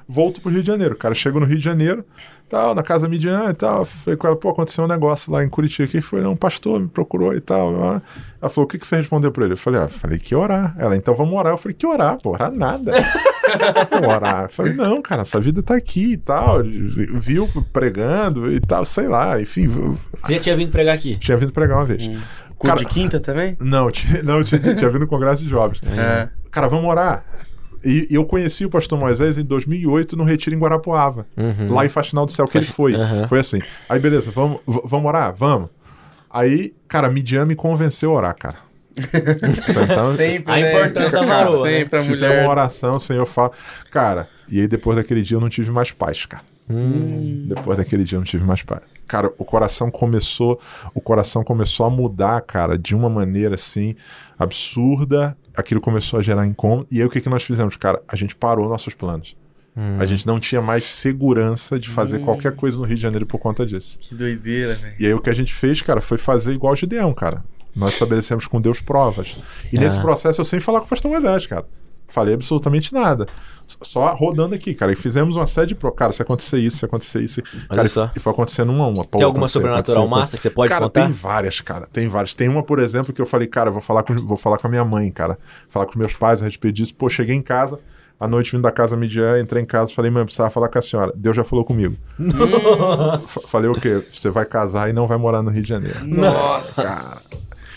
volto 0.08 0.40
pro 0.40 0.50
Rio 0.50 0.62
de 0.62 0.66
Janeiro. 0.66 0.96
Cara, 0.96 1.14
chego 1.14 1.38
no 1.38 1.46
Rio 1.46 1.58
de 1.58 1.64
Janeiro, 1.64 2.04
tal, 2.50 2.74
na 2.74 2.82
casa 2.82 3.08
Midian 3.08 3.48
e 3.48 3.54
tal. 3.54 3.84
Falei 3.84 4.16
com 4.16 4.26
ela, 4.26 4.36
pô, 4.36 4.50
aconteceu 4.50 4.84
um 4.84 4.88
negócio 4.88 5.32
lá 5.32 5.44
em 5.44 5.48
Curitiba. 5.48 5.88
O 5.88 5.90
que 5.90 6.02
foi? 6.02 6.20
Não, 6.20 6.32
um 6.32 6.36
pastor 6.36 6.80
me 6.80 6.88
procurou 6.88 7.32
e 7.32 7.40
tal. 7.40 7.72
Ela 7.72 8.50
falou, 8.50 8.64
o 8.64 8.66
que, 8.66 8.78
que 8.78 8.86
você 8.86 8.96
respondeu 8.96 9.30
pra 9.30 9.44
ele? 9.44 9.54
Eu 9.54 9.58
falei, 9.58 9.80
ah, 9.80 9.88
falei 9.88 10.18
que 10.18 10.34
orar. 10.34 10.74
Ela, 10.78 10.96
então 10.96 11.14
vamos 11.14 11.32
orar. 11.38 11.52
Eu 11.52 11.56
falei, 11.56 11.74
que 11.74 11.86
orar? 11.86 12.18
Pô, 12.20 12.30
orar 12.30 12.50
nada. 12.52 12.92
Vamos 13.90 14.08
orar. 14.08 14.44
Eu 14.44 14.48
falei, 14.50 14.74
não, 14.74 15.02
cara, 15.02 15.22
essa 15.22 15.40
vida 15.40 15.62
tá 15.62 15.74
aqui 15.74 16.12
e 16.12 16.16
tal. 16.16 16.62
Viu 16.62 17.48
pregando 17.72 18.52
e 18.52 18.60
tal, 18.60 18.84
sei 18.84 19.08
lá, 19.08 19.40
enfim. 19.40 19.66
Você 19.66 20.34
já 20.34 20.40
tinha 20.40 20.56
vindo 20.56 20.70
pregar 20.70 20.94
aqui? 20.94 21.16
Tinha 21.16 21.36
vindo 21.36 21.52
pregar 21.52 21.78
uma 21.78 21.84
vez. 21.86 22.08
Cu 22.56 22.66
Cara- 22.66 22.78
de 22.78 22.86
quinta 22.86 23.18
também? 23.18 23.56
Não, 23.60 23.90
tinha, 23.90 24.22
não 24.22 24.44
tinha, 24.44 24.60
tinha 24.60 24.90
vindo 24.90 25.00
no 25.00 25.06
Congresso 25.06 25.42
de 25.42 25.48
Jovens. 25.48 25.80
É. 25.96 26.28
Cara, 26.50 26.68
vamos 26.68 26.84
orar. 26.88 27.24
E, 27.84 28.08
e 28.10 28.14
eu 28.14 28.24
conheci 28.24 28.64
o 28.64 28.70
pastor 28.70 28.98
Moisés 28.98 29.38
em 29.38 29.44
2008 29.44 30.16
no 30.16 30.24
retiro 30.24 30.54
em 30.54 30.58
Guarapuava, 30.58 31.26
Uhum. 31.36 31.72
lá 31.72 31.84
em 31.84 31.88
Faxinal 31.88 32.26
do 32.26 32.32
Céu, 32.32 32.46
que 32.46 32.58
ele 32.58 32.66
foi. 32.66 32.94
Aham. 32.94 33.26
Foi 33.26 33.38
assim. 33.40 33.58
Aí, 33.88 33.98
beleza, 33.98 34.30
vamos, 34.30 34.60
vamos 34.66 35.06
orar? 35.06 35.34
Vamos. 35.34 35.68
Aí, 36.30 36.74
cara, 36.86 37.10
Midian 37.10 37.44
me 37.46 37.54
convenceu 37.54 38.10
a 38.12 38.14
orar, 38.14 38.36
cara. 38.36 38.56
Então, 39.00 40.14
Sempre, 40.16 40.52
A 40.52 40.56
né? 40.58 40.72
importância 40.72 41.20
da 41.20 41.24
varoa, 41.26 41.64
né? 41.64 41.78
Sempre 41.78 41.98
a 41.98 42.02
Fizemos 42.02 42.20
mulher. 42.34 42.42
uma 42.44 42.50
oração, 42.50 42.94
o 42.96 43.00
Senhor 43.00 43.24
fala. 43.26 43.50
Cara, 43.90 44.28
e 44.48 44.60
aí 44.60 44.66
depois 44.68 44.96
daquele 44.96 45.22
dia 45.22 45.36
eu 45.36 45.40
não 45.40 45.48
tive 45.48 45.70
mais 45.70 45.90
paz, 45.90 46.26
cara. 46.26 46.44
Hum. 46.68 47.46
Depois 47.48 47.78
daquele 47.78 48.04
dia 48.04 48.16
eu 48.16 48.20
não 48.20 48.26
tive 48.26 48.44
mais 48.44 48.62
paz. 48.62 48.82
Cara, 49.08 49.32
o 49.38 49.44
coração 49.44 49.90
começou, 49.90 50.60
o 50.94 51.00
coração 51.00 51.42
começou 51.42 51.84
a 51.86 51.90
mudar, 51.90 52.40
cara, 52.42 52.76
de 52.78 52.94
uma 52.94 53.08
maneira 53.08 53.54
assim 53.56 53.96
absurda. 54.38 55.36
Aquilo 55.56 55.80
começou 55.80 56.18
a 56.18 56.22
gerar 56.22 56.46
incômodo. 56.46 56.86
E 56.90 57.00
aí 57.00 57.04
o 57.06 57.10
que, 57.10 57.20
que 57.20 57.28
nós 57.28 57.42
fizemos, 57.42 57.76
cara? 57.76 58.02
A 58.08 58.16
gente 58.16 58.34
parou 58.36 58.68
nossos 58.68 58.94
planos. 58.94 59.36
Hum. 59.76 59.96
A 60.00 60.06
gente 60.06 60.26
não 60.26 60.40
tinha 60.40 60.60
mais 60.60 60.84
segurança 60.84 61.78
de 61.78 61.88
fazer 61.88 62.18
qualquer 62.20 62.54
coisa 62.56 62.76
no 62.76 62.84
Rio 62.84 62.96
de 62.96 63.02
Janeiro 63.02 63.24
por 63.26 63.38
conta 63.38 63.64
disso. 63.64 63.96
Que 64.00 64.14
doideira, 64.14 64.74
velho. 64.74 64.94
E 64.98 65.06
aí 65.06 65.14
o 65.14 65.20
que 65.20 65.30
a 65.30 65.34
gente 65.34 65.52
fez, 65.54 65.80
cara, 65.80 66.00
foi 66.00 66.18
fazer 66.18 66.52
igual 66.52 66.72
o 66.72 66.76
Gideão, 66.76 67.12
cara. 67.14 67.44
Nós 67.74 67.92
estabelecemos 67.92 68.46
com 68.48 68.60
Deus 68.60 68.80
provas. 68.80 69.40
E 69.72 69.78
nesse 69.78 69.96
Ah. 69.98 70.02
processo 70.02 70.40
eu 70.40 70.44
sem 70.44 70.58
falar 70.58 70.80
com 70.80 70.86
o 70.86 70.88
pastor 70.88 71.10
Moisés, 71.10 71.46
cara. 71.46 71.64
Falei 72.10 72.34
absolutamente 72.34 72.92
nada. 72.92 73.26
Só 73.82 74.12
rodando 74.14 74.54
aqui, 74.54 74.74
cara. 74.74 74.92
E 74.92 74.96
fizemos 74.96 75.36
uma 75.36 75.46
série 75.46 75.68
de 75.68 75.74
pro. 75.74 75.92
Cara, 75.92 76.12
se 76.12 76.20
acontecer 76.20 76.58
isso, 76.58 76.78
se 76.78 76.84
acontecer 76.84 77.20
isso. 77.20 77.40
Cara, 77.68 77.88
só. 77.88 78.10
e 78.14 78.18
foi 78.20 78.32
acontecendo 78.32 78.72
uma 78.72 78.84
a 78.84 78.88
uma. 78.88 79.04
Pô, 79.04 79.18
Tem 79.18 79.24
alguma 79.24 79.46
sobrenatural 79.46 80.08
massa 80.08 80.36
que 80.36 80.42
você 80.42 80.50
pode 80.50 80.68
cara, 80.68 80.84
contar? 80.86 81.02
tem 81.02 81.12
várias, 81.12 81.60
cara. 81.60 81.86
Tem 81.92 82.08
várias. 82.08 82.34
Tem 82.34 82.48
uma, 82.48 82.62
por 82.62 82.80
exemplo, 82.80 83.12
que 83.12 83.20
eu 83.20 83.26
falei, 83.26 83.46
cara, 83.46 83.68
eu 83.68 83.72
vou 83.72 83.80
falar 83.82 84.02
com, 84.02 84.14
vou 84.14 84.36
falar 84.36 84.56
com 84.58 84.66
a 84.66 84.70
minha 84.70 84.84
mãe, 84.84 85.10
cara. 85.10 85.38
Falar 85.68 85.86
com 85.86 85.92
os 85.92 85.96
meus 85.96 86.14
pais 86.14 86.42
a 86.42 86.46
respeito 86.46 86.74
disso. 86.74 86.94
Pô, 86.94 87.08
cheguei 87.08 87.34
em 87.36 87.42
casa, 87.42 87.78
à 88.18 88.26
noite 88.26 88.50
vindo 88.50 88.62
da 88.62 88.72
casa 88.72 88.96
Midian, 88.96 89.38
entrei 89.38 89.62
em 89.62 89.66
casa, 89.66 89.92
falei, 89.94 90.10
mãe, 90.10 90.22
eu 90.22 90.26
precisava 90.26 90.50
falar 90.50 90.68
com 90.68 90.78
a 90.78 90.82
senhora. 90.82 91.12
Deus 91.14 91.36
já 91.36 91.44
falou 91.44 91.64
comigo. 91.64 91.96
Falei 93.48 93.70
o 93.70 93.74
quê? 93.74 94.02
Você 94.10 94.30
vai 94.30 94.44
casar 94.44 94.90
e 94.90 94.92
não 94.92 95.06
vai 95.06 95.16
morar 95.16 95.42
no 95.42 95.50
Rio 95.50 95.62
de 95.62 95.68
Janeiro. 95.68 96.04
Nossa. 96.04 96.82
Cara. 96.82 97.20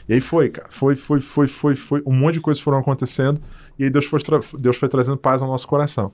E 0.10 0.14
aí 0.14 0.22
foi, 0.22 0.50
cara. 0.50 0.68
Foi, 0.70 0.96
foi, 0.96 1.22
foi, 1.22 1.48
foi, 1.48 1.76
foi. 1.76 2.04
Um 2.06 2.14
monte 2.14 2.36
de 2.36 2.42
coisas 2.42 2.62
foram 2.62 2.78
acontecendo. 2.80 3.40
E 3.78 3.86
aí 3.86 3.90
Deus 3.90 4.06
foi, 4.06 4.20
Deus 4.60 4.78
foi 4.78 4.90
trazendo 4.90 5.18
paz 5.18 5.42
ao 5.42 5.48
nosso 5.48 5.68
coração. 5.68 6.12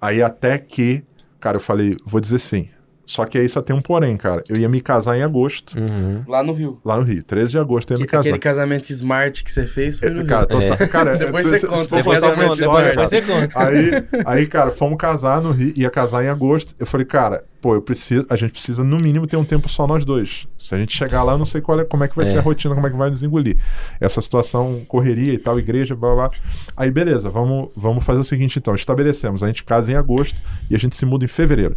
Aí 0.00 0.22
até 0.22 0.58
que, 0.58 1.02
cara, 1.40 1.56
eu 1.56 1.60
falei, 1.60 1.96
vou 2.04 2.20
dizer 2.20 2.38
sim. 2.38 2.68
Só 3.06 3.24
que 3.26 3.36
aí 3.38 3.48
só 3.48 3.60
tem 3.60 3.76
um 3.76 3.80
porém, 3.82 4.16
cara. 4.16 4.42
Eu 4.48 4.56
ia 4.56 4.68
me 4.68 4.80
casar 4.80 5.16
em 5.18 5.22
agosto, 5.22 5.78
Uhum. 5.78 6.22
Lá 6.26 6.42
no 6.42 6.52
Rio. 6.54 6.80
lá 6.84 6.96
no 6.96 7.02
Rio. 7.02 7.22
13 7.22 7.50
de 7.52 7.58
agosto 7.58 7.90
eu 7.92 7.96
ia 7.96 8.00
me 8.00 8.06
Que- 8.06 8.10
casar. 8.12 8.22
Aquele 8.22 8.38
casamento 8.38 8.90
smart 8.90 9.44
que 9.44 9.52
você 9.52 9.66
fez 9.66 9.98
foi 9.98 10.08
É, 10.08 10.10
no 10.10 10.24
cara, 10.24 10.46
Rio. 10.50 10.68
total- 10.70 10.88
cara, 10.88 11.16
Depois 11.18 11.44
se- 11.46 11.50
você 11.52 11.58
se- 11.58 11.66
conta, 11.66 11.78
se 11.82 11.88
for 11.88 11.96
depois 11.98 12.20
contar 12.20 12.34
você 12.34 12.40
uma 12.40 12.48
conta, 12.48 12.60
história, 12.62 12.88
depois 12.90 13.10
cara, 13.10 13.22
você 13.22 13.32
conta. 13.48 13.58
Aí, 13.58 14.24
aí, 14.38 14.46
cara, 14.46 14.70
fomos 14.70 14.96
casar 14.98 15.40
no 15.42 15.50
Rio, 15.52 15.72
ia 15.76 15.90
casar 15.90 16.24
em 16.24 16.28
agosto. 16.28 16.74
Eu 16.78 16.86
falei, 16.86 17.04
cara, 17.06 17.44
pô, 17.60 17.74
eu 17.74 17.82
preciso, 17.82 18.24
a 18.30 18.36
gente 18.36 18.52
precisa 18.52 18.82
no 18.82 18.96
mínimo 18.96 19.26
ter 19.26 19.36
um 19.36 19.44
tempo 19.44 19.68
só 19.68 19.86
nós 19.86 20.04
dois. 20.04 20.46
Se 20.58 20.74
a 20.74 20.78
gente 20.78 20.96
chegar 20.96 21.22
lá, 21.22 21.32
eu 21.32 21.38
não 21.38 21.44
sei 21.44 21.60
qual 21.60 21.78
é, 21.80 21.84
como 21.84 22.04
é 22.04 22.08
que 22.08 22.16
vai 22.16 22.24
É. 22.24 22.28
ser 22.30 22.38
a 22.38 22.40
rotina, 22.40 22.74
como 22.74 22.86
é 22.86 22.90
que 22.90 22.96
vai 22.96 23.10
nos 23.10 23.22
engolir. 23.22 23.56
Essa 24.00 24.22
situação, 24.22 24.82
correria 24.88 25.32
e 25.34 25.38
tal, 25.38 25.58
igreja, 25.58 25.94
blá 25.94 26.14
blá. 26.14 26.28
blá. 26.28 26.38
Aí, 26.76 26.90
beleza, 26.90 27.28
vamos, 27.28 27.68
vamos 27.76 28.02
fazer 28.02 28.20
o 28.20 28.24
seguinte 28.24 28.58
então. 28.58 28.74
Estabelecemos, 28.74 29.42
a 29.42 29.46
gente 29.46 29.62
casa 29.62 29.92
em 29.92 29.94
agosto 29.94 30.40
e 30.70 30.74
a 30.74 30.78
gente 30.78 30.96
se 30.96 31.04
muda 31.04 31.24
em 31.24 31.28
fevereiro. 31.28 31.76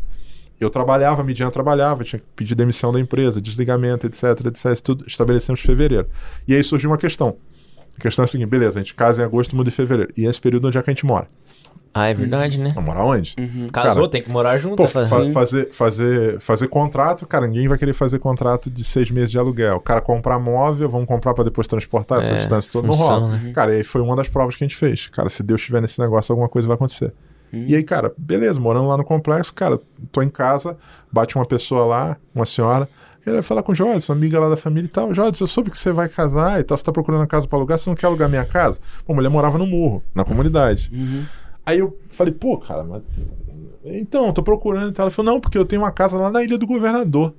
Eu 0.60 0.70
trabalhava, 0.70 1.22
a 1.22 1.24
Midian 1.24 1.50
trabalhava, 1.50 2.04
tinha 2.04 2.20
que 2.20 2.26
pedir 2.36 2.56
demissão 2.56 2.92
da 2.92 3.00
empresa, 3.00 3.40
desligamento, 3.40 4.08
etc, 4.08 4.24
etc, 4.48 4.66
isso 4.72 4.84
tudo 4.84 5.04
estabelecemos 5.08 5.60
em 5.62 5.64
fevereiro. 5.64 6.08
E 6.48 6.56
aí 6.56 6.64
surgiu 6.64 6.90
uma 6.90 6.98
questão. 6.98 7.38
A 7.98 8.02
questão 8.02 8.24
é 8.24 8.26
a 8.26 8.28
seguinte, 8.28 8.48
beleza, 8.50 8.80
a 8.80 8.82
gente 8.84 8.94
casa 8.94 9.22
em 9.22 9.26
agosto, 9.26 9.56
muda 9.56 9.70
em 9.70 9.72
fevereiro. 9.72 10.12
E 10.18 10.26
esse 10.26 10.40
período 10.42 10.68
onde 10.68 10.78
é 10.78 10.82
que 10.82 10.90
a 10.90 10.94
gente 10.94 11.06
mora? 11.06 11.28
Ah, 11.94 12.08
é 12.10 12.14
verdade, 12.14 12.60
né? 12.60 12.72
Vai 12.76 12.84
morar 12.84 13.04
onde? 13.04 13.36
Casou, 13.72 13.96
Cara, 13.96 14.10
tem 14.10 14.22
que 14.22 14.30
morar 14.30 14.56
junto. 14.60 14.76
Pô, 14.76 14.84
é 14.84 14.88
fácil. 14.88 15.10
fa- 15.10 15.32
fazer, 15.32 15.72
fazer, 15.74 16.40
fazer 16.40 16.68
contrato, 16.68 17.26
cara, 17.26 17.48
ninguém 17.48 17.68
vai 17.68 17.76
querer 17.78 17.94
fazer 17.94 18.20
contrato 18.20 18.70
de 18.70 18.84
seis 18.84 19.10
meses 19.10 19.32
de 19.32 19.40
aluguel. 19.40 19.78
O 19.78 19.82
cara 19.82 20.00
comprar 20.00 20.38
móvel, 20.38 20.88
vamos 20.90 21.08
comprar 21.08 21.34
pra 21.34 21.44
depois 21.44 21.66
transportar 21.68 22.20
essa 22.20 22.34
É, 22.34 22.38
distância 22.38 22.72
toda, 22.72 22.88
não 22.88 22.94
função, 22.94 23.20
rola. 23.22 23.38
né? 23.38 23.52
Cara, 23.52 23.74
e 23.74 23.78
aí 23.78 23.84
foi 23.84 24.02
uma 24.02 24.16
das 24.16 24.28
provas 24.28 24.56
que 24.56 24.64
a 24.64 24.68
gente 24.68 24.78
fez. 24.78 25.08
Cara, 25.08 25.28
se 25.30 25.42
Deus 25.42 25.60
estiver 25.62 25.82
nesse 25.82 26.00
negócio, 26.00 26.32
alguma 26.32 26.50
coisa 26.50 26.68
vai 26.68 26.76
acontecer. 26.76 27.12
E 27.54 27.76
aí, 27.76 27.84
cara, 27.84 28.14
beleza, 28.18 28.60
morando 28.60 28.88
lá 28.88 28.98
no 28.98 29.04
complexo, 29.04 29.54
cara, 29.54 29.80
tô 30.12 30.22
em 30.22 30.30
casa, 30.30 30.78
bate 31.12 31.36
uma 31.36 31.46
pessoa 31.46 31.86
lá, 31.86 32.18
uma 32.36 32.46
senhora, 32.46 32.90
ele 33.26 33.36
vai 33.36 33.44
falar 33.44 33.62
com 33.64 33.72
o 33.72 33.76
Jodes, 33.76 34.10
amiga 34.10 34.40
lá 34.40 34.50
da 34.50 34.58
família 34.58 34.86
e 34.86 34.90
tal. 34.90 35.14
Jodes, 35.14 35.40
eu 35.40 35.48
soube 35.48 35.70
que 35.70 35.78
você 35.78 35.92
vai 35.92 36.08
casar 36.08 36.60
e 36.60 36.64
tal, 36.64 36.78
você 36.78 36.84
tá 36.84 36.92
procurando 36.92 37.22
uma 37.22 37.28
casa 37.28 37.48
pra 37.48 37.58
alugar, 37.58 37.78
você 37.78 37.90
não 37.90 37.96
quer 37.96 38.08
alugar 38.08 38.30
minha 38.30 38.46
casa? 38.46 38.80
Pô, 39.06 39.14
a 39.14 39.16
mulher 39.16 39.30
morava 39.30 39.58
no 39.58 39.66
morro, 39.66 40.02
na 40.16 40.24
comunidade. 40.24 40.90
Aí 41.66 41.80
eu 41.80 41.98
falei, 42.10 42.34
pô, 42.34 42.58
cara, 42.58 42.84
mas. 42.84 43.04
Então, 43.86 44.32
tô 44.34 44.44
procurando 44.44 44.90
e 44.90 44.92
tal. 44.92 45.06
Ela 45.06 45.12
falou, 45.12 45.34
não, 45.34 45.40
porque 45.42 45.58
eu 45.58 45.66
tenho 45.66 45.82
uma 45.82 45.92
casa 45.92 46.18
lá 46.18 46.32
na 46.32 46.44
Ilha 46.44 46.58
do 46.58 46.68
Governador. 46.68 47.34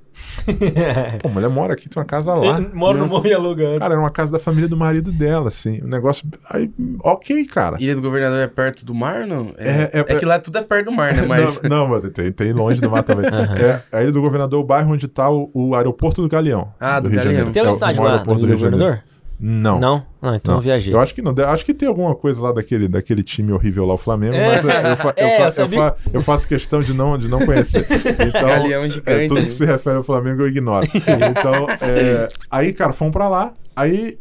pô, 1.21 1.27
a 1.27 1.31
mulher 1.31 1.49
mora 1.49 1.73
aqui, 1.73 1.87
tem 1.87 1.99
uma 1.99 2.05
casa 2.05 2.33
lá. 2.33 2.59
Mora 2.73 2.97
no 2.97 3.07
morro 3.07 3.27
e 3.27 3.33
alugando. 3.33 3.79
Cara, 3.79 3.93
era 3.93 4.01
uma 4.01 4.09
casa 4.09 4.31
da 4.31 4.39
família 4.39 4.67
do 4.67 4.75
marido 4.75 5.11
dela, 5.11 5.47
assim. 5.47 5.81
O 5.81 5.87
negócio. 5.87 6.27
Aí, 6.49 6.71
ok, 7.03 7.45
cara. 7.45 7.77
Ilha 7.79 7.95
do 7.95 8.01
Governador 8.01 8.39
é 8.39 8.47
perto 8.47 8.85
do 8.85 8.93
mar, 8.93 9.25
não? 9.25 9.53
É- 9.57 10.01
é- 10.01 10.15
que 10.15 10.25
lá 10.25 10.39
tudo 10.39 10.57
é 10.57 10.61
perto 10.61 10.85
do 10.85 10.91
mar, 10.91 11.13
né? 11.13 11.23
Mas... 11.27 11.61
Não, 11.61 11.69
não, 11.69 11.87
mas 11.87 12.09
tem, 12.11 12.31
tem 12.31 12.51
longe 12.51 12.81
do 12.81 12.89
mar 12.89 13.03
também. 13.03 13.29
É 13.59 13.81
a 13.97 14.01
Ilha 14.01 14.11
do 14.11 14.21
Governador, 14.21 14.59
o 14.59 14.63
bairro 14.63 14.91
onde 14.93 15.07
tá 15.07 15.29
o, 15.29 15.49
o 15.53 15.75
aeroporto 15.75 16.21
do 16.21 16.27
Galeão. 16.27 16.73
Ah, 16.79 16.99
do 16.99 17.09
Rio 17.09 17.19
de 17.19 17.25
Galeão. 17.25 17.45
Janeiro. 17.45 17.51
Tem 17.51 17.63
um 17.63 17.65
É 17.65 17.69
o 17.69 17.71
estádio 17.71 18.03
lá 18.03 18.11
aeroporto 18.11 18.41
no 18.41 18.47
do 18.47 18.47
Rio 18.47 18.55
de 18.55 18.61
Janeiro. 18.61 19.01
Não. 19.39 19.79
Não? 19.79 20.05
Não, 20.21 20.35
então 20.35 20.55
eu 20.55 20.61
viajei. 20.61 20.93
Eu 20.93 20.99
acho 20.99 21.15
que 21.15 21.21
não. 21.21 21.33
Acho 21.47 21.63
que 21.65 21.73
tem 21.73 21.87
alguma 21.87 22.13
coisa 22.13 22.41
lá 22.41 22.51
daquele, 22.51 22.87
daquele 22.89 23.23
time 23.23 23.53
horrível 23.53 23.85
lá, 23.85 23.93
o 23.93 23.97
Flamengo, 23.97 24.35
É. 24.35 24.47
mas 24.47 24.63
eu, 24.65 24.69
eu, 24.69 24.97
fa- 24.97 25.13
eu 25.15 25.25
É, 25.27 25.37
fa- 25.37 25.41
eu 25.41 25.45
eu, 25.45 25.51
sabia. 25.51 25.79
fa- 25.79 25.95
eu 26.13 26.21
faço 26.21 26.47
questão 26.47 26.79
de 26.81 26.93
não, 26.93 27.17
de 27.17 27.29
não 27.29 27.45
conhecer. 27.45 27.87
Então, 28.27 28.49
é, 28.49 28.89
gigante, 28.89 29.27
tudo 29.29 29.41
que 29.43 29.51
se 29.51 29.65
refere 29.65 29.95
ao 29.95 30.03
Flamengo 30.03 30.41
eu 30.41 30.47
ignoro. 30.49 30.85
Então, 30.91 31.67
é, 31.81 32.27
aí, 32.51 32.73
cara, 32.73 32.91
fomos 32.91 33.13
pra 33.13 33.29
lá. 33.29 33.53
Aí, 33.75 34.15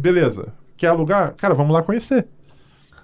beleza. 0.00 0.48
Quer 0.76 0.88
alugar? 0.88 1.34
Cara, 1.36 1.54
vamos 1.54 1.72
lá 1.72 1.80
conhecer. 1.82 2.26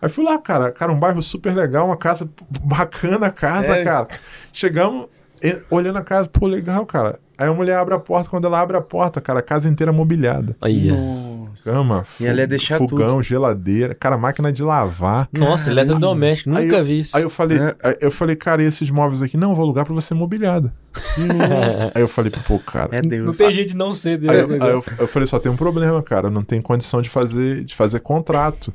Aí 0.02 0.08
fui 0.08 0.24
lá, 0.24 0.38
cara. 0.38 0.72
Cara, 0.72 0.90
um 0.90 0.98
bairro 0.98 1.22
super 1.22 1.54
legal, 1.54 1.86
uma 1.86 1.96
casa 1.96 2.28
bacana, 2.64 3.28
a 3.28 3.30
casa, 3.30 3.66
Sério? 3.68 3.84
cara. 3.84 4.08
Chegamos, 4.52 5.06
e- 5.40 5.58
olhando 5.70 5.98
a 5.98 6.02
casa, 6.02 6.28
pô, 6.28 6.46
legal, 6.48 6.84
cara. 6.84 7.20
Aí 7.38 7.48
a 7.48 7.52
mulher 7.52 7.76
abre 7.78 7.94
a 7.94 7.98
porta, 7.98 8.28
quando 8.28 8.46
ela 8.46 8.60
abre 8.60 8.76
a 8.76 8.80
porta, 8.82 9.20
cara, 9.20 9.38
a 9.38 9.42
casa 9.42 9.68
inteira 9.68 9.92
mobiliada. 9.92 10.54
Aí, 10.60 10.90
ó. 10.92 11.39
Nossa. 11.50 11.70
Cama, 11.70 12.04
E 12.20 12.26
ela 12.26 12.40
ia 12.40 12.46
deixar 12.46 12.78
fogão, 12.78 13.22
geladeira, 13.22 13.94
cara, 13.94 14.16
máquina 14.16 14.52
de 14.52 14.62
lavar. 14.62 15.28
Nossa, 15.36 15.70
eletrodoméstico, 15.70 16.54
Aí 16.56 16.64
nunca 16.66 16.78
eu- 16.78 16.84
vi 16.84 17.00
isso. 17.00 17.16
Aí 17.16 17.22
eu 17.22 17.30
falei, 17.30 17.58
É. 17.58 17.74
aí 17.84 17.96
eu 18.00 18.10
falei, 18.10 18.36
cara, 18.36 18.62
e 18.62 18.66
esses 18.66 18.90
móveis 18.90 19.20
aqui? 19.22 19.36
Não, 19.36 19.50
eu 19.50 19.56
vou 19.56 19.64
alugar 19.64 19.84
pra 19.84 19.94
você 19.94 20.14
mobiliada. 20.14 20.72
Nossa. 21.18 21.98
Aí 21.98 22.02
eu 22.02 22.08
falei, 22.08 22.32
pô, 22.46 22.58
cara. 22.58 22.88
É 22.92 23.00
Deus. 23.00 23.26
Não 23.26 23.32
tem 23.34 23.52
jeito 23.52 23.68
de 23.68 23.76
não 23.76 23.92
ser 23.92 24.10
Aí, 24.10 24.18
Deus. 24.18 24.50
eu, 24.50 24.62
aí 24.62 24.70
eu- 24.70 24.84
eu 24.98 25.06
falei, 25.06 25.26
só 25.26 25.38
tem 25.38 25.50
um 25.52 25.56
problema, 25.56 26.02
cara. 26.02 26.30
Não 26.30 26.42
tenho 26.42 26.62
condição 26.62 27.00
de 27.02 27.10
fazer, 27.10 27.64
de 27.64 27.74
fazer 27.74 28.00
contrato. 28.00 28.72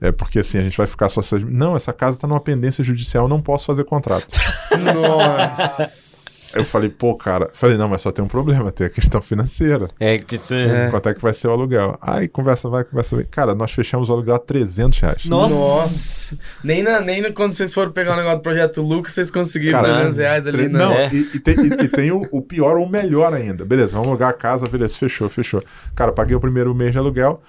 É 0.00 0.12
porque 0.12 0.38
assim, 0.38 0.58
a 0.58 0.62
gente 0.62 0.76
vai 0.76 0.86
ficar 0.86 1.08
só. 1.08 1.20
Não, 1.48 1.74
essa 1.74 1.92
casa 1.92 2.16
tá 2.16 2.26
numa 2.28 2.38
pendência 2.40 2.84
judicial, 2.84 3.24
eu 3.24 3.28
não 3.28 3.42
posso 3.42 3.66
fazer 3.66 3.82
contrato. 3.84 4.28
Nossa. 4.94 6.27
Eu 6.54 6.64
falei, 6.64 6.88
pô, 6.88 7.14
cara. 7.14 7.50
Falei, 7.52 7.76
não, 7.76 7.88
mas 7.88 8.02
só 8.02 8.10
tem 8.10 8.24
um 8.24 8.28
problema, 8.28 8.72
tem 8.72 8.86
a 8.86 8.90
questão 8.90 9.20
financeira. 9.20 9.86
É 10.00 10.18
que 10.18 10.38
você... 10.38 10.56
É. 10.56 10.90
Quanto 10.90 11.08
é 11.08 11.14
que 11.14 11.20
vai 11.20 11.34
ser 11.34 11.48
o 11.48 11.50
aluguel? 11.50 11.98
Aí 12.00 12.26
conversa 12.28 12.68
vai, 12.68 12.84
conversa 12.84 13.16
vai. 13.16 13.24
Cara, 13.24 13.54
nós 13.54 13.70
fechamos 13.72 14.08
o 14.08 14.12
aluguel 14.12 14.34
a 14.34 14.38
300 14.38 14.98
reais. 15.00 15.24
Nossa. 15.26 15.54
Nossa. 15.54 16.38
Nem, 16.64 16.82
na, 16.82 17.00
nem 17.00 17.32
quando 17.32 17.52
vocês 17.52 17.72
foram 17.74 17.92
pegar 17.92 18.14
o 18.14 18.16
negócio 18.16 18.38
do 18.38 18.42
Projeto 18.42 18.82
Lucas, 18.82 19.12
vocês 19.12 19.30
conseguiram 19.30 19.80
Cara, 19.80 19.94
300 19.94 20.16
reais 20.18 20.46
ali, 20.46 20.56
Tre- 20.56 20.68
né? 20.68 20.78
Não, 20.78 20.92
É. 20.92 21.08
e, 21.12 21.28
e 21.34 21.40
tem, 21.40 21.54
e- 21.56 21.84
e 21.84 21.88
tem 21.88 22.10
o, 22.12 22.26
o 22.30 22.40
pior 22.42 22.76
ou 22.78 22.86
o 22.86 22.88
melhor 22.88 23.32
ainda. 23.34 23.64
Beleza, 23.64 23.92
vamos 23.92 24.08
alugar 24.08 24.30
a 24.30 24.32
casa, 24.34 24.66
beleza, 24.66 24.94
fechou, 24.96 25.28
fechou. 25.28 25.62
Cara, 25.94 26.12
paguei 26.12 26.34
o 26.36 26.40
primeiro 26.40 26.74
mês 26.74 26.92
de 26.92 26.98
aluguel, 26.98 27.42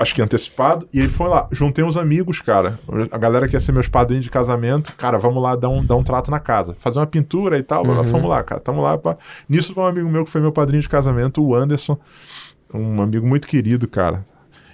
acho 0.00 0.14
que 0.14 0.22
antecipado, 0.22 0.88
e 0.92 1.00
aí 1.00 1.08
foi 1.08 1.28
lá, 1.28 1.46
juntei 1.52 1.84
uns 1.84 1.96
amigos, 1.96 2.40
cara, 2.40 2.78
a 3.10 3.18
galera 3.18 3.46
que 3.46 3.54
ia 3.54 3.60
ser 3.60 3.72
meus 3.72 3.86
padrinhos 3.86 4.24
de 4.24 4.30
casamento, 4.30 4.96
cara, 4.96 5.18
vamos 5.18 5.42
lá 5.42 5.54
dar 5.54 5.68
um, 5.68 5.84
dar 5.84 5.96
um 5.96 6.02
trato 6.02 6.30
na 6.30 6.40
casa, 6.40 6.74
fazer 6.78 6.98
uma 6.98 7.06
pintura 7.06 7.58
e 7.58 7.62
tal, 7.62 7.84
blá, 7.84 8.00
vamos 8.00 8.28
lá, 8.28 8.42
cara, 8.42 8.60
tamo 8.60 8.80
lá. 8.80 8.96
Pra... 8.96 9.18
Nisso 9.46 9.74
foi 9.74 9.84
um 9.84 9.86
amigo 9.86 10.08
meu 10.08 10.24
que 10.24 10.30
foi 10.30 10.40
meu 10.40 10.52
padrinho 10.52 10.82
de 10.82 10.88
casamento, 10.88 11.44
o 11.44 11.54
Anderson, 11.54 11.98
um 12.72 13.02
amigo 13.02 13.26
muito 13.26 13.46
querido, 13.46 13.86
cara. 13.86 14.24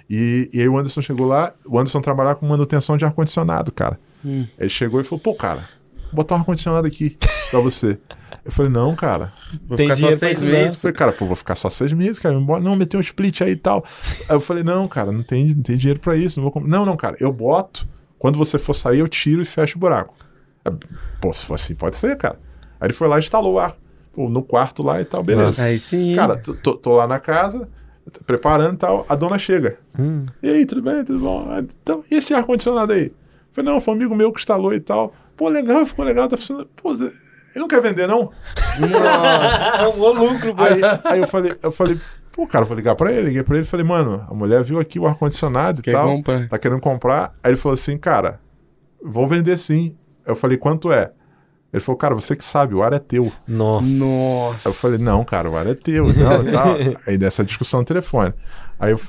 E, 0.09 0.49
e 0.53 0.61
aí 0.61 0.69
o 0.69 0.77
Anderson 0.77 1.01
chegou 1.01 1.27
lá, 1.27 1.51
o 1.65 1.77
Anderson 1.77 1.99
trabalhava 1.99 2.37
com 2.37 2.47
manutenção 2.47 2.95
de 2.95 3.03
ar-condicionado, 3.03 3.69
cara. 3.71 3.99
Ele 4.57 4.69
chegou 4.69 5.01
e 5.01 5.03
falou, 5.03 5.19
pô, 5.19 5.35
cara, 5.35 5.67
botar 6.11 6.35
um 6.35 6.39
ar-condicionado 6.39 6.87
aqui 6.87 7.17
pra 7.51 7.59
você. 7.59 7.97
Eu 8.43 8.51
falei, 8.51 8.71
não, 8.71 8.95
cara. 8.95 9.31
Vou 9.67 9.75
Tem 9.77 9.87
ficar 9.87 9.95
só 9.97 10.11
seis 10.11 10.41
meses. 10.43 10.75
Eu 10.75 10.79
falei, 10.81 10.95
cara, 10.95 11.11
pô, 11.11 11.25
vou 11.25 11.35
ficar 11.35 11.55
só 11.55 11.69
seis 11.69 11.91
meses, 11.93 12.17
cara. 12.19 12.35
Embora, 12.35 12.61
não, 12.61 12.75
meter 12.75 12.97
um 12.97 13.01
split 13.01 13.41
aí 13.41 13.51
e 13.51 13.55
tal. 13.55 13.83
Aí 14.29 14.35
eu 14.35 14.39
falei, 14.39 14.63
não, 14.63 14.87
cara, 14.87 15.11
não 15.11 15.23
tem, 15.23 15.53
não 15.53 15.61
tem 15.63 15.77
dinheiro 15.77 15.99
pra 15.99 16.15
isso. 16.15 16.41
Não, 16.41 16.49
vou 16.49 16.61
não, 16.63 16.85
não, 16.85 16.95
cara, 16.97 17.17
eu 17.19 17.31
boto. 17.31 17.87
Quando 18.17 18.37
você 18.37 18.57
for 18.57 18.73
sair, 18.73 18.99
eu 18.99 19.07
tiro 19.07 19.41
e 19.41 19.45
fecho 19.45 19.77
o 19.77 19.79
buraco. 19.79 20.13
Aí, 20.65 20.73
Pô, 21.21 21.31
se 21.33 21.45
for 21.45 21.53
assim, 21.55 21.75
pode 21.75 21.97
ser, 21.97 22.15
cara. 22.17 22.39
Aí 22.79 22.87
ele 22.87 22.93
foi 22.93 23.07
lá 23.07 23.17
e 23.17 23.19
instalou 23.19 23.55
o 23.55 23.59
ar 23.59 23.75
pô, 24.13 24.27
no 24.29 24.41
quarto 24.41 24.81
lá 24.81 24.99
e 24.99 25.05
tal, 25.05 25.21
beleza. 25.23 25.61
Aí 25.63 25.77
sim. 25.77 26.15
Cara, 26.15 26.35
tô, 26.37 26.75
tô- 26.75 26.95
lá 26.95 27.05
na 27.07 27.19
casa, 27.19 27.69
preparando 28.25 28.73
e 28.73 28.77
tal, 28.77 29.05
a 29.07 29.15
dona 29.15 29.37
chega. 29.37 29.77
E 30.41 30.49
aí, 30.49 30.65
tudo 30.65 30.81
bem? 30.81 31.03
Tudo 31.03 31.19
bom? 31.19 31.47
Ah, 31.49 31.59
Então, 31.59 32.03
e 32.09 32.15
esse 32.15 32.33
ar-condicionado 32.33 32.93
aí? 32.93 33.05
Eu 33.07 33.13
falei, 33.51 33.71
não, 33.71 33.79
foi 33.81 33.93
um 33.93 33.97
amigo 33.97 34.15
meu 34.15 34.31
que 34.31 34.39
instalou 34.39 34.73
e 34.73 34.79
tal. 34.79 35.13
Pô, 35.37 35.47
legal, 35.49 35.85
ficou 35.85 36.03
legal, 36.03 36.27
tá 36.27 36.35
funcionando. 36.35 36.67
Pô, 36.75 36.93
ele 36.93 37.11
não 37.55 37.67
quer 37.67 37.79
vender, 37.81 38.07
não? 38.07 38.31
Nossa. 38.79 39.83
É 39.83 39.87
um 39.87 39.97
bom 39.99 40.13
lucro. 40.13 40.55
Aí, 40.57 40.81
aí 41.13 41.19
eu 41.21 41.27
falei, 41.27 41.55
eu 41.61 41.71
falei, 41.71 41.97
pô, 42.31 42.45
cara, 42.47 42.65
vou 42.65 42.75
ligar 42.75 42.95
pra 42.95 43.11
ele. 43.11 43.27
Liguei 43.27 43.43
pra 43.43 43.55
ele 43.55 43.65
e 43.65 43.69
falei, 43.69 43.85
mano, 43.85 44.25
a 44.29 44.33
mulher 44.33 44.63
viu 44.63 44.79
aqui 44.79 44.99
o 44.99 45.07
ar-condicionado 45.07 45.79
e 45.81 45.83
Quer 45.83 45.91
tal. 45.93 46.07
comprar. 46.07 46.49
Tá 46.49 46.57
querendo 46.57 46.81
comprar. 46.81 47.35
Aí 47.43 47.51
ele 47.51 47.57
falou 47.57 47.73
assim, 47.75 47.97
cara, 47.97 48.39
vou 49.03 49.27
vender 49.27 49.57
sim. 49.57 49.95
Eu 50.25 50.35
falei, 50.35 50.57
quanto 50.57 50.91
é? 50.91 51.11
Ele 51.71 51.81
falou, 51.81 51.97
cara, 51.97 52.15
você 52.15 52.35
que 52.35 52.43
sabe, 52.43 52.73
o 52.73 52.81
ar 52.81 52.93
é 52.93 52.99
teu. 52.99 53.31
Nossa. 53.47 53.85
Aí 53.85 53.99
eu 53.99 54.05
Nossa. 54.05 54.73
falei, 54.73 54.97
não, 54.97 55.23
cara, 55.23 55.49
o 55.49 55.55
ar 55.57 55.67
é 55.67 55.73
teu. 55.75 56.05
Não, 56.13 56.47
e 56.47 56.51
tal. 56.51 56.75
Aí 57.07 57.17
dessa 57.17 57.43
discussão 57.43 57.81
no 57.81 57.85
telefone. 57.85 58.33
Aí 58.79 58.91
eu, 58.91 58.99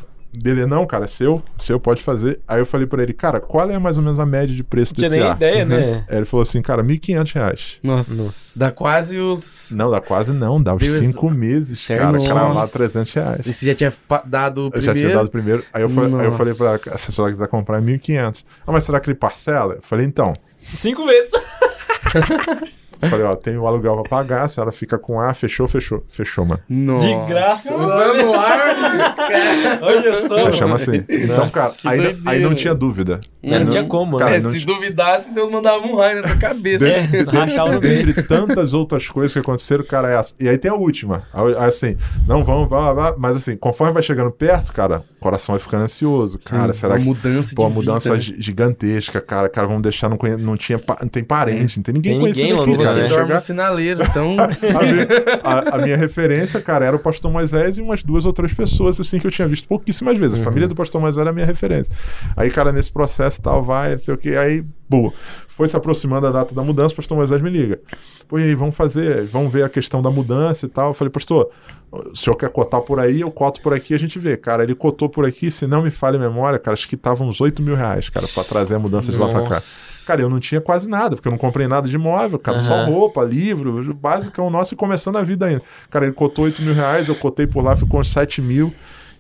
beleza, 0.43 0.67
não, 0.67 0.87
cara, 0.87 1.05
é 1.05 1.07
seu, 1.07 1.43
seu 1.59 1.79
pode 1.81 2.03
fazer. 2.03 2.41
Aí 2.47 2.61
eu 2.61 2.67
falei 2.67 2.87
pra 2.87 3.03
ele, 3.03 3.13
cara, 3.13 3.41
qual 3.41 3.71
é 3.71 3.79
mais 3.79 3.97
ou 3.97 4.03
menos 4.03 4.19
a 4.21 4.27
média 4.27 4.55
de 4.55 4.63
preço 4.65 4.93
Não 4.95 4.99
tinha 4.99 5.11
desse 5.11 5.21
nem 5.21 5.31
ar? 5.31 5.37
ideia, 5.37 5.65
né? 5.65 6.05
Aí 6.09 6.17
ele 6.19 6.25
falou 6.25 6.43
assim, 6.43 6.61
cara, 6.63 6.83
1.500 6.83 7.33
reais. 7.35 7.79
Nossa. 7.83 8.59
Dá 8.59 8.71
quase 8.71 9.19
os. 9.19 9.71
Não, 9.73 9.91
dá 9.91 10.01
quase 10.01 10.33
não, 10.33 10.63
dá 10.63 10.75
uns 10.75 10.83
Deus. 10.83 11.05
cinco 11.05 11.31
meses, 11.31 11.79
Certo. 11.81 12.01
cara, 12.01 12.13
Nossa. 12.13 12.27
cravar 12.27 12.69
300 12.69 13.13
reais. 13.15 13.47
E 13.47 13.53
você 13.53 13.67
já 13.67 13.75
tinha 13.75 13.93
dado 14.27 14.63
o 14.63 14.67
Eu 14.67 14.71
primeiro? 14.71 14.87
já 14.87 14.95
tinha 15.07 15.15
dado 15.17 15.31
primeiro. 15.31 15.65
Aí 15.73 15.83
eu, 15.83 15.89
falei, 15.91 16.09
aí 16.11 16.15
eu 16.17 16.25
Nossa. 16.25 16.37
falei 16.39 16.55
pra 16.55 16.67
ela, 16.67 16.79
se 16.99 17.11
a 17.11 17.13
senhora 17.13 17.33
quiser 17.33 17.49
comprar, 17.49 17.79
é 17.79 17.81
1.500. 17.81 18.45
Ah, 18.67 18.73
mas 18.73 18.85
será 18.85 19.01
que 19.01 19.09
ele 19.11 19.17
parcela? 19.19 19.75
Eu 19.75 19.83
falei, 19.83 20.07
então. 20.07 20.33
Cinco 20.59 21.05
vezes. 21.07 21.31
Falei, 23.09 23.25
ó, 23.25 23.35
tem 23.35 23.57
o 23.57 23.67
aluguel 23.67 23.95
pra 24.03 24.05
pagar, 24.19 24.43
a 24.45 24.49
senhora 24.49 24.73
fica 24.73 24.99
com 24.99 25.21
A, 25.21 25.33
fechou, 25.35 25.67
fechou. 25.69 26.03
Fechou, 26.09 26.45
mano. 26.45 26.61
Nossa. 26.69 27.07
De 27.07 27.15
graça. 27.27 27.75
Usando 27.75 28.31
o 28.31 28.35
ar, 28.35 29.15
cara. 29.15 29.79
Olha 29.83 30.29
só. 30.29 30.47
Fechamos 30.51 30.83
assim. 30.83 31.05
Então, 31.09 31.49
cara, 31.51 31.73
aí, 31.87 31.99
doideira. 31.99 32.19
aí 32.31 32.41
não 32.41 32.55
tinha 32.55 32.75
dúvida. 32.75 33.21
Não, 33.43 33.65
tinha 33.67 33.85
como, 33.85 34.17
cara, 34.17 34.33
né? 34.33 34.37
É, 34.39 34.41
não 34.41 34.51
se 34.51 34.61
tinha- 34.61 34.75
duvidasse, 34.75 35.31
Deus 35.33 35.49
mandava 35.51 35.87
um 35.87 35.97
raio 35.97 36.21
na 36.23 36.29
sua 36.29 36.37
cabeça. 36.37 36.89
É, 36.89 37.01
rachava 37.33 37.73
no 37.73 37.81
meio. 37.81 38.05
Dentre 38.07 38.23
tantas 38.23 38.75
outras 38.75 39.09
coisas 39.09 39.33
que 39.33 39.39
aconteceram, 39.39 39.85
cara, 39.85 40.11
é 40.13 40.17
essa. 40.19 40.35
E 40.41 40.49
aí 40.49 40.59
tem 40.59 40.71
a 40.71 40.75
última. 40.75 41.23
Aí, 41.33 41.55
Assim, 41.69 41.97
não 42.27 42.43
vamos, 42.45 42.69
vá, 42.69 42.93
vá, 42.93 43.15
mas 43.19 43.37
assim, 43.37 43.57
conforme 43.57 43.93
vai 43.93 44.03
chegando 44.03 44.31
perto, 44.31 44.73
cara, 44.73 45.03
o 45.17 45.21
coração 45.21 45.55
vai 45.55 45.61
ficando 45.61 45.85
ansioso. 45.85 46.39
Cara, 46.39 46.73
será 46.73 46.95
uma 46.95 47.01
que. 47.01 47.05
mudança 47.07 47.53
Pô, 47.55 47.63
de 47.63 47.69
uma 47.69 47.75
mudança 47.75 48.15
vida, 48.15 48.17
né? 48.17 48.21
gi- 48.21 48.43
gigantesca, 48.43 49.21
cara. 49.21 49.49
Cara, 49.49 49.67
vamos 49.67 49.83
deixar, 49.83 50.09
não, 50.09 50.17
conhe... 50.17 50.37
não 50.37 50.57
tinha, 50.57 50.79
pa- 50.79 50.99
não 51.01 51.09
tem 51.09 51.23
parente, 51.25 51.77
não 51.79 51.83
tem 51.85 51.95
ninguém 51.95 52.13
Tem 52.13 52.21
conhecido 52.21 52.47
ninguém 52.47 52.61
aqui, 52.61 52.77
cara. 52.89 52.95
lugar. 52.97 53.09
Dorme 53.09 53.23
Chegar- 53.25 53.35
no 53.35 53.41
sinaleiro, 53.41 54.03
então... 54.03 54.37
a, 54.41 54.83
minha, 54.83 55.07
a- 55.45 55.75
a 55.77 55.79
minha 55.79 55.97
referência, 55.97 56.61
cara, 56.61 56.85
era 56.85 56.97
o 56.97 56.99
pastor 56.99 57.31
Moisés 57.31 57.79
e 57.79 57.83
umas 57.83 58.03
duas 58.03 58.25
ou 58.25 58.33
três 58.33 58.53
pessoas, 58.55 59.01
assim, 59.01 59.19
que 59.19 59.27
eu 59.27 59.31
tinha 59.31 59.47
visto 59.49 59.69
pouquíssimas 59.69 60.17
vezes. 60.19 60.41
A 60.41 60.45
família 60.45 60.69
do 60.69 60.75
pastor 60.75 61.01
Moisés 61.01 61.21
era 61.21 61.31
a 61.31 61.33
minha 61.33 61.47
referência. 61.47 61.93
Aí, 62.37 62.51
cara, 62.51 62.73
nesse 62.73 62.93
processo 62.93 63.39
e 63.41 63.43
tal, 63.43 63.63
vai, 63.63 63.93
não 63.93 63.99
sei 63.99 64.15
o 64.15 64.17
que, 64.17 64.37
aí, 64.37 64.65
boa. 64.89 65.13
Foi 65.47 65.67
se 65.69 65.77
aproximando 65.77 66.27
a 66.27 66.31
data 66.31 66.55
da 66.55 66.63
mudança, 66.63 66.93
o 66.93 66.97
pastor 66.97 67.17
Moisés 67.17 67.41
me 67.43 67.51
liga. 67.51 67.81
Pô, 68.29 68.39
e 68.39 68.43
aí, 68.45 68.55
vamos 68.55 68.77
fazer, 68.77 69.27
vamos 69.27 69.53
ver 69.53 69.65
a 69.65 69.69
questão 69.69 70.01
da 70.03 70.11
mudança 70.11 70.67
e 70.67 70.69
tal. 70.69 70.89
Eu 70.89 70.95
falei, 70.95 71.11
pastor, 71.11 71.51
o 71.91 72.15
senhor 72.15 72.37
quer 72.37 72.51
cotar 72.51 72.83
por 72.83 73.01
aí, 73.01 73.21
eu 73.21 73.31
coto 73.31 73.61
por 73.63 73.73
aqui, 73.73 73.95
a 73.95 73.99
gente 73.99 74.19
vê. 74.19 74.37
Cara, 74.37 74.63
ele 74.63 74.75
cotou 74.75 75.09
por 75.09 75.25
aqui, 75.25 75.51
se 75.51 75.67
não 75.67 75.83
me 75.83 75.91
falha 75.91 76.17
a 76.17 76.21
memória, 76.21 76.59
cara, 76.59 76.75
acho 76.75 76.87
que 76.89 76.97
tava 76.97 77.25
uns 77.25 77.41
8 77.41 77.63
mil 77.63 77.75
reais, 77.75 78.09
cara, 78.09 78.27
pra 78.29 78.45
trazer 78.45 78.75
a 78.75 78.79
mudança 78.79 79.11
de 79.11 79.17
lá 79.19 79.29
pra 79.29 79.41
cá. 79.49 79.59
Cara, 80.07 80.21
eu 80.21 80.29
não 80.29 80.39
tinha 80.39 80.61
quase 80.61 80.89
nada, 80.89 81.17
porque 81.17 81.29
eu 81.29 81.33
não 81.33 81.39
comprei 81.39 81.67
nada 81.67 81.89
de 81.89 81.95
imóvel, 81.95 82.39
cara, 82.39 82.59
só 82.59 82.75
Aham. 82.75 82.87
roupa, 82.87 83.25
livro, 83.25 83.91
o 83.91 83.95
básico 83.95 84.39
é 84.41 84.45
o 84.45 84.51
nosso 84.51 84.75
e 84.75 84.77
começando 84.77 85.17
a 85.17 85.23
vida 85.23 85.47
ainda. 85.47 85.63
Cara, 85.91 86.05
ele 86.05 86.15
cotou 86.15 86.45
8 86.45 86.61
mil 86.63 86.75
reais, 86.75 87.09
eu 87.09 87.15
cotei 87.15 87.47
por 87.47 87.63
lá, 87.65 87.75
ficou 87.75 88.01
uns 88.01 88.11
7 88.11 88.43
mil. 88.43 88.73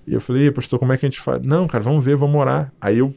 E 0.07 0.15
eu 0.15 0.20
falei, 0.20 0.43
"E 0.43 0.45
aí, 0.47 0.51
pastor, 0.51 0.78
como 0.78 0.93
é 0.93 0.97
que 0.97 1.05
a 1.05 1.09
gente 1.09 1.20
faz? 1.20 1.40
Não, 1.43 1.66
cara, 1.66 1.85
vamos 1.85 2.03
ver, 2.05 2.16
vamos 2.16 2.40
orar. 2.40 2.73
Aí 2.81 2.99
eu, 2.99 3.15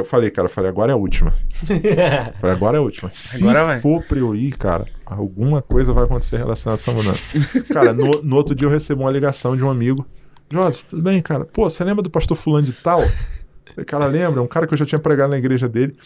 eu 0.00 0.04
falei, 0.04 0.30
cara, 0.30 0.46
eu 0.46 0.50
falei, 0.50 0.70
agora 0.70 0.92
é 0.92 0.94
a 0.94 0.96
última. 0.96 1.34
Falei, 2.40 2.56
agora 2.56 2.76
é 2.76 2.80
a 2.80 2.82
última. 2.82 3.10
Se 3.10 3.42
Agora 3.42 3.78
for 3.80 4.02
pra 4.04 4.18
eu 4.18 4.34
ir, 4.34 4.56
cara, 4.56 4.84
alguma 5.04 5.60
coisa 5.60 5.92
vai 5.92 6.04
acontecer 6.04 6.36
relacionada 6.36 6.80
a 6.80 6.82
essa 6.82 6.92
mudança. 6.92 7.20
cara, 7.72 7.92
no, 7.92 8.10
no 8.22 8.36
outro 8.36 8.54
dia 8.54 8.66
eu 8.66 8.70
recebo 8.70 9.02
uma 9.02 9.10
ligação 9.10 9.56
de 9.56 9.62
um 9.62 9.70
amigo. 9.70 10.06
Josi, 10.50 10.86
tudo 10.86 11.02
bem, 11.02 11.20
cara? 11.20 11.44
Pô, 11.44 11.68
você 11.68 11.84
lembra 11.84 12.02
do 12.02 12.10
pastor 12.10 12.36
fulano 12.36 12.66
de 12.66 12.72
tal? 12.72 13.00
Falei, 13.00 13.84
cara, 13.86 14.06
lembra? 14.06 14.42
Um 14.42 14.46
cara 14.46 14.66
que 14.66 14.74
eu 14.74 14.78
já 14.78 14.86
tinha 14.86 14.98
pregado 14.98 15.30
na 15.30 15.38
igreja 15.38 15.68
dele. 15.68 15.96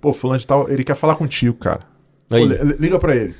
Pô, 0.00 0.12
fulano 0.12 0.38
de 0.38 0.46
tal, 0.46 0.68
ele 0.70 0.84
quer 0.84 0.94
falar 0.94 1.16
contigo, 1.16 1.56
cara. 1.56 1.80
Pô, 2.28 2.36
liga 2.78 2.98
pra 2.98 3.16
ele. 3.16 3.34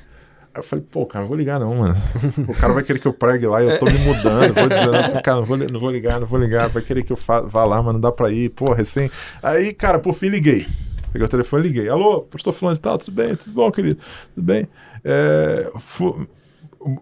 Aí 0.59 0.61
eu 0.61 0.67
falei, 0.67 0.85
pô, 0.91 1.07
cara, 1.07 1.23
não 1.23 1.29
vou 1.29 1.37
ligar 1.37 1.61
não, 1.61 1.73
mano. 1.75 1.95
O 2.49 2.55
cara 2.55 2.73
vai 2.73 2.83
querer 2.83 2.99
que 2.99 3.07
eu 3.07 3.13
pregue 3.13 3.47
lá 3.47 3.63
e 3.63 3.69
eu 3.71 3.79
tô 3.79 3.87
me 3.87 3.99
mudando. 3.99 4.53
Vou 4.55 4.69
dizendo, 4.69 5.23
cara, 5.23 5.37
não 5.39 5.45
vou, 5.45 5.57
não 5.57 5.79
vou 5.81 5.91
ligar, 5.91 6.19
não 6.19 6.27
vou 6.27 6.39
ligar. 6.41 6.69
Vai 6.69 6.83
querer 6.83 7.05
que 7.05 7.13
eu 7.13 7.17
vá 7.17 7.65
lá, 7.65 7.81
mas 7.81 7.93
não 7.93 8.01
dá 8.01 8.11
pra 8.11 8.29
ir. 8.31 8.49
Pô, 8.51 8.73
recém. 8.73 9.09
Aí, 9.43 9.73
cara, 9.73 9.99
por 10.01 10.15
fim 10.15 10.29
liguei. 10.29 10.67
Peguei 11.13 11.25
o 11.25 11.29
telefone 11.31 11.63
liguei. 11.63 11.89
Alô, 11.89 12.23
pastor 12.23 12.53
fulano 12.53 12.75
de 12.75 12.81
tal, 12.81 12.99
tudo 12.99 13.15
bem? 13.15 13.35
Tudo 13.37 13.55
bom, 13.55 13.71
querido? 13.71 14.01
Tudo 14.35 14.45
bem? 14.45 14.67
É, 15.05 15.71
fu- 15.79 16.27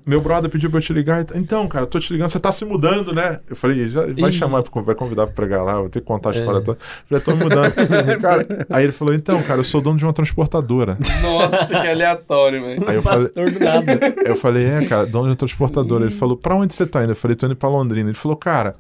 meu 0.06 0.20
brother 0.20 0.50
pediu 0.50 0.70
pra 0.70 0.78
eu 0.78 0.82
te 0.82 0.92
ligar. 0.92 1.24
Então, 1.34 1.66
cara, 1.68 1.84
eu 1.84 1.88
tô 1.88 1.98
te 1.98 2.12
ligando, 2.12 2.28
você 2.28 2.40
tá 2.40 2.50
se 2.50 2.64
mudando, 2.64 3.12
né? 3.12 3.40
Eu 3.48 3.56
falei, 3.56 3.90
já, 3.90 4.02
vai 4.02 4.30
Ih. 4.30 4.32
chamar, 4.32 4.62
vai 4.62 4.94
convidar 4.94 5.26
pra 5.26 5.34
pregar 5.34 5.62
lá, 5.62 5.78
vou 5.80 5.88
ter 5.88 6.00
que 6.00 6.06
contar 6.06 6.30
a 6.30 6.32
história 6.32 6.60
toda. 6.60 6.78
Eu 6.78 7.20
falei, 7.20 7.24
tô 7.24 7.36
me 7.36 7.44
mudando. 7.44 7.72
cara, 8.20 8.42
aí 8.70 8.84
ele 8.84 8.92
falou, 8.92 9.14
então, 9.14 9.42
cara, 9.42 9.60
eu 9.60 9.64
sou 9.64 9.80
dono 9.80 9.98
de 9.98 10.04
uma 10.04 10.12
transportadora. 10.12 10.98
Nossa, 11.22 11.80
que 11.80 11.86
aleatório, 11.86 12.62
velho. 12.62 12.84
Aí 12.86 12.96
eu 12.96 13.02
falei, 13.02 13.30
eu 14.26 14.36
falei, 14.36 14.64
é, 14.64 14.86
cara, 14.86 15.06
dono 15.06 15.24
de 15.24 15.30
uma 15.30 15.36
transportadora. 15.36 16.04
Ele 16.04 16.14
falou, 16.14 16.36
pra 16.36 16.54
onde 16.54 16.74
você 16.74 16.86
tá 16.86 17.02
indo? 17.02 17.12
Eu 17.12 17.16
falei, 17.16 17.36
tô 17.36 17.46
indo 17.46 17.56
pra 17.56 17.68
Londrina. 17.68 18.08
Ele 18.08 18.16
falou, 18.16 18.36
cara, 18.36 18.74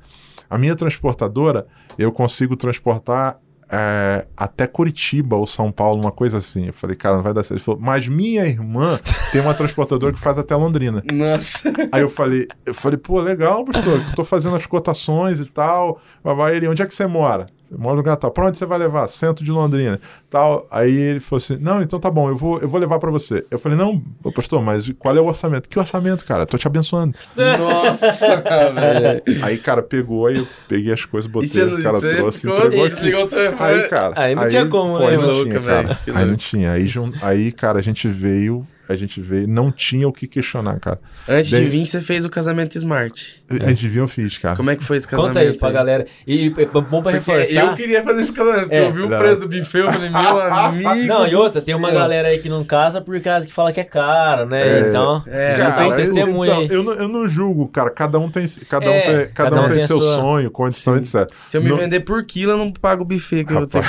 a 0.48 0.56
minha 0.58 0.76
transportadora, 0.76 1.66
eu 1.98 2.12
consigo 2.12 2.56
transportar 2.56 3.38
é, 3.70 4.26
até 4.36 4.66
Curitiba 4.66 5.36
ou 5.36 5.46
São 5.46 5.72
Paulo, 5.72 6.00
uma 6.00 6.12
coisa 6.12 6.38
assim. 6.38 6.66
Eu 6.66 6.72
falei, 6.72 6.96
cara, 6.96 7.16
não 7.16 7.22
vai 7.22 7.34
dar 7.34 7.42
certo. 7.42 7.58
Ele 7.58 7.64
falou, 7.64 7.80
mas 7.80 8.06
minha 8.06 8.44
irmã 8.44 8.98
tem 9.32 9.40
uma 9.40 9.54
transportadora 9.54 10.12
que 10.12 10.20
faz 10.20 10.38
até 10.38 10.54
Londrina. 10.54 11.02
Nossa. 11.12 11.72
Aí 11.92 12.02
eu 12.02 12.08
falei, 12.08 12.46
eu 12.64 12.74
falei, 12.74 12.98
pô, 12.98 13.20
legal, 13.20 13.64
pastor, 13.64 14.02
que 14.02 14.10
eu 14.10 14.14
tô 14.14 14.24
fazendo 14.24 14.56
as 14.56 14.66
cotações 14.66 15.40
e 15.40 15.46
tal. 15.46 16.00
Vai 16.22 16.56
ele, 16.56 16.68
onde 16.68 16.82
é 16.82 16.86
que 16.86 16.94
você 16.94 17.06
mora? 17.06 17.46
Eu 17.70 17.78
moro 17.78 17.94
no 17.94 18.00
lugar 18.00 18.16
tal. 18.16 18.30
Pra 18.30 18.46
onde 18.46 18.56
você 18.58 18.64
vai 18.64 18.78
levar? 18.78 19.08
Centro 19.08 19.44
de 19.44 19.50
Londrina. 19.50 19.98
Tal. 20.30 20.66
Aí 20.70 20.94
ele 20.96 21.20
falou 21.20 21.38
assim: 21.38 21.56
não, 21.60 21.82
então 21.82 21.98
tá 21.98 22.10
bom, 22.10 22.28
eu 22.28 22.36
vou, 22.36 22.60
eu 22.60 22.68
vou 22.68 22.78
levar 22.78 22.98
pra 22.98 23.10
você. 23.10 23.44
Eu 23.50 23.58
falei, 23.58 23.76
não, 23.76 24.00
pastor, 24.34 24.62
mas 24.62 24.88
qual 24.98 25.16
é 25.16 25.20
o 25.20 25.26
orçamento? 25.26 25.68
Que 25.68 25.78
orçamento, 25.78 26.24
cara? 26.24 26.46
Tô 26.46 26.56
te 26.56 26.66
abençoando. 26.66 27.16
Nossa, 27.58 28.36
velho. 28.72 29.22
Aí, 29.42 29.58
cara, 29.58 29.82
pegou, 29.82 30.26
aí 30.26 30.36
eu 30.38 30.46
peguei 30.68 30.92
as 30.92 31.04
coisas, 31.04 31.30
botei, 31.30 31.62
o 31.64 31.82
cara 31.82 32.00
trouxe, 32.00 32.40
ficou, 32.42 32.56
entregou 32.56 32.84
e 32.84 32.86
aqui. 32.86 32.94
desligou 32.96 33.24
o 33.24 33.28
telefone. 33.28 33.70
Aí, 33.70 33.88
cara. 33.88 34.12
Aí 34.16 34.34
não 34.34 34.48
tinha 34.48 34.66
como, 34.66 34.92
pô, 34.94 34.98
né, 35.00 35.06
Aí 35.08 35.16
não 35.16 35.24
louca, 35.26 35.44
tinha, 35.50 35.60
velho, 35.60 35.88
cara. 35.88 36.00
Aí 36.18 36.24
não 36.26 36.36
tinha. 36.36 36.72
Aí, 36.72 36.86
jun- 36.86 37.12
aí, 37.22 37.52
cara, 37.52 37.78
a 37.78 37.82
gente 37.82 38.08
veio, 38.08 38.66
a 38.92 38.96
gente 38.96 39.20
veio, 39.20 39.46
não 39.48 39.70
tinha 39.72 40.06
o 40.08 40.12
que 40.12 40.26
questionar, 40.26 40.78
cara. 40.80 40.98
Antes 41.28 41.50
Daí- 41.50 41.64
de 41.64 41.70
vir, 41.70 41.86
você 41.86 42.00
fez 42.00 42.24
o 42.24 42.30
casamento 42.30 42.76
Smart. 42.76 43.42
A 43.50 43.68
gente 43.68 43.88
viu, 43.88 44.04
eu 44.04 44.08
fiz, 44.08 44.38
cara. 44.38 44.56
Como 44.56 44.70
é 44.70 44.76
que 44.76 44.84
foi 44.84 44.96
esse 44.96 45.06
casamento? 45.06 45.34
Conta 45.34 45.40
aí 45.40 45.56
pra 45.56 45.70
galera. 45.70 46.06
E 46.26 46.46
é 46.58 46.64
bom 46.66 46.82
pra 46.82 47.12
Porque 47.12 47.14
reforçar. 47.18 47.66
eu 47.70 47.74
queria 47.74 48.02
fazer 48.02 48.20
esse 48.20 48.32
casamento, 48.32 48.60
porque 48.62 48.74
É. 48.76 48.86
eu 48.86 48.92
vi 48.92 49.02
o 49.02 49.08
Não. 49.08 49.18
preço 49.18 49.40
do 49.40 49.48
buffet, 49.48 49.78
eu 49.80 49.92
falei, 49.92 50.10
meu 50.10 50.40
amigo. 50.40 51.06
Não, 51.06 51.26
e 51.26 51.34
outra, 51.34 51.60
tem 51.62 51.74
uma 51.74 51.90
galera 51.90 52.28
aí 52.28 52.38
que 52.38 52.48
não 52.48 52.64
casa 52.64 53.00
por 53.00 53.20
causa 53.20 53.46
que 53.46 53.52
fala 53.52 53.72
que 53.72 53.80
é 53.80 53.84
caro, 53.84 54.46
né? 54.46 54.88
então, 54.88 55.22
é, 55.26 55.56
não 55.58 55.64
cara, 55.64 55.76
tem 55.76 55.86
eu- 55.90 55.96
testemunha 55.96 56.50
então, 56.50 56.60
aí. 56.60 56.68
eu, 56.70 56.82
não, 56.82 56.92
eu 56.94 57.08
não 57.08 57.28
julgo, 57.28 57.68
cara. 57.68 57.90
Cada 57.90 58.18
um 58.18 58.30
tem, 58.30 58.46
cada 58.68 58.86
É, 58.86 58.88
um 58.88 59.04
tem, 59.24 59.32
cada 59.32 59.60
um 59.62 59.66
tem, 59.68 59.80
seu 59.80 59.98
a 59.98 60.00
sua- 60.00 60.14
sonho, 60.16 60.50
condição, 60.50 60.96
etc. 60.96 61.28
Se 61.46 61.56
eu 61.56 61.62
me 61.62 61.68
No- 61.68 61.76
vender 61.76 62.00
por 62.00 62.24
quilo, 62.24 62.52
eu 62.52 62.56
não 62.58 62.72
pago 62.72 63.02
o 63.02 63.04
buffet 63.06 63.44
que 63.44 63.52
eu 63.52 63.66
tenho. 63.66 63.84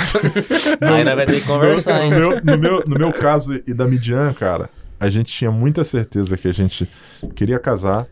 Aí 0.80 1.04
nós 1.04 1.14
vai 1.14 1.26
ter 1.26 1.40
que 1.40 1.46
conversar, 1.46 1.98
no, 1.98 2.04
hein? 2.04 2.10
meu, 2.10 2.40
no, 2.42 2.58
meu, 2.58 2.82
no 2.86 2.98
meu 2.98 3.12
caso 3.12 3.60
e 3.66 3.74
da 3.74 3.86
Midian, 3.86 4.32
cara, 4.32 4.68
a 5.00 5.08
gente 5.08 5.32
tinha 5.32 5.50
muita 5.50 5.84
certeza 5.84 6.36
que 6.36 6.48
a 6.48 6.52
gente 6.52 6.88
queria 7.34 7.58
casar 7.58 8.06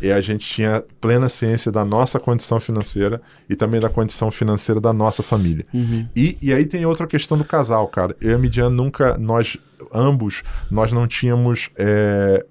e 0.00 0.10
a 0.10 0.20
gente 0.20 0.44
tinha 0.44 0.84
plena 1.00 1.28
ciência 1.28 1.70
da 1.70 1.84
nossa 1.84 2.18
condição 2.18 2.58
financeira 2.58 3.22
e 3.48 3.54
também 3.54 3.80
da 3.80 3.88
condição 3.88 4.30
financeira 4.30 4.80
da 4.80 4.92
nossa 4.92 5.22
família. 5.22 5.64
Uhum. 5.72 6.08
E, 6.14 6.36
e 6.42 6.52
aí 6.52 6.66
tem 6.66 6.84
outra 6.84 7.06
questão 7.06 7.38
do 7.38 7.44
casal, 7.44 7.86
cara. 7.86 8.16
Eu 8.20 8.30
e 8.30 8.34
a 8.34 8.38
Midian 8.38 8.68
nunca, 8.68 9.16
nós 9.16 9.56
ambos, 9.94 10.42
nós 10.68 10.90
não 10.92 11.06
tínhamos 11.06 11.70
é, 11.76 12.44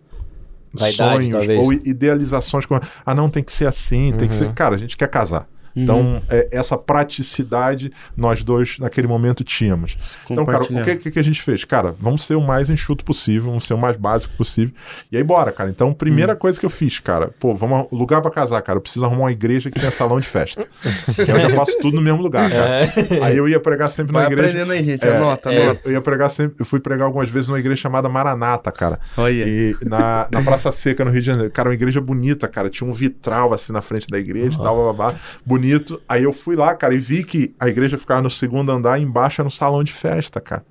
Vaidade, 0.73 0.95
sonhos 0.95 1.45
talvez. 1.45 1.59
ou 1.59 1.73
idealizações 1.73 2.65
como, 2.65 2.79
ah, 3.05 3.13
não, 3.13 3.29
tem 3.29 3.43
que 3.43 3.51
ser 3.51 3.67
assim, 3.67 4.13
tem 4.13 4.27
que 4.27 4.33
ser. 4.33 4.53
Cara, 4.53 4.75
a 4.75 4.77
gente 4.77 4.95
quer 4.95 5.09
casar. 5.09 5.47
Então, 5.75 6.21
é, 6.29 6.49
essa 6.51 6.77
praticidade 6.77 7.91
nós 8.15 8.43
dois 8.43 8.77
naquele 8.79 9.07
momento 9.07 9.43
tínhamos. 9.43 9.97
Então, 10.29 10.45
cara, 10.45 10.63
o 10.63 10.83
que, 10.83 11.11
que, 11.11 11.19
a 11.19 11.23
gente 11.23 11.41
fez? 11.41 11.63
Cara, 11.63 11.93
vamos 11.97 12.25
ser 12.25 12.35
o 12.35 12.41
mais 12.41 12.69
enxuto 12.69 13.03
possível, 13.03 13.49
vamos 13.49 13.65
ser 13.65 13.73
o 13.73 13.77
mais 13.77 13.97
básico 13.97 14.33
possível. 14.35 14.73
E 15.11 15.17
aí, 15.17 15.23
bora, 15.23 15.51
cara. 15.51 15.69
Então, 15.69 15.93
primeira 15.93 16.35
coisa 16.35 16.59
que 16.59 16.65
eu 16.65 16.69
fiz, 16.69 16.99
cara, 16.99 17.31
pô, 17.39 17.53
vamos 17.53 17.87
lugar 17.91 18.21
pra 18.21 18.31
casar, 18.31 18.61
cara. 18.61 18.77
Eu 18.77 18.81
preciso 18.81 19.05
arrumar 19.05 19.21
uma 19.21 19.31
igreja 19.31 19.69
que 19.69 19.79
tenha 19.79 19.91
salão 19.91 20.19
de 20.19 20.27
festa. 20.27 20.65
que 21.15 21.21
eu 21.31 21.39
já 21.39 21.49
faço 21.51 21.77
tudo 21.79 21.95
no 21.95 22.01
mesmo 22.01 22.21
lugar, 22.21 22.49
cara. 22.49 22.85
É. 22.85 23.23
Aí 23.23 23.37
eu 23.37 23.47
ia 23.47 23.59
pregar 23.59 23.89
sempre 23.89 24.13
Vai 24.13 24.23
na 24.23 24.31
igreja. 24.31 24.49
aprendendo 24.49 24.71
aí, 24.71 24.83
gente. 24.83 25.05
É, 25.05 25.15
anota, 25.15 25.51
é, 25.51 25.79
eu 25.85 25.91
ia 25.91 26.01
pregar 26.01 26.29
sempre, 26.29 26.55
eu 26.59 26.65
fui 26.65 26.79
pregar 26.79 27.05
algumas 27.05 27.29
vezes 27.29 27.47
numa 27.47 27.59
igreja 27.59 27.81
chamada 27.81 28.09
Maranata, 28.09 28.71
cara. 28.71 28.99
Olha. 29.17 29.47
E 29.47 29.75
na, 29.83 30.27
na 30.31 30.41
Praça 30.41 30.71
Seca, 30.71 31.05
no 31.05 31.11
Rio 31.11 31.21
de 31.21 31.27
Janeiro. 31.27 31.51
Cara, 31.51 31.69
uma 31.69 31.75
igreja 31.75 32.01
bonita, 32.01 32.47
cara. 32.47 32.69
Tinha 32.69 32.89
um 32.89 32.93
vitral 32.93 33.53
assim 33.53 33.73
na 33.73 33.81
frente 33.81 34.07
da 34.07 34.19
igreja 34.19 34.57
e 34.57 34.61
tal, 34.61 34.75
blá, 34.75 34.93
blá, 34.93 35.11
blá. 35.11 35.19
Bonito. 35.61 36.01
Aí 36.09 36.23
eu 36.23 36.33
fui 36.33 36.55
lá, 36.55 36.73
cara, 36.75 36.95
e 36.95 36.97
vi 36.97 37.23
que 37.23 37.53
a 37.59 37.69
igreja 37.69 37.95
ficava 37.95 38.19
no 38.19 38.31
segundo 38.31 38.71
andar 38.71 38.99
embaixo 38.99 39.43
um 39.43 39.49
salão 39.49 39.83
de 39.83 39.93
festa, 39.93 40.41
cara. 40.41 40.65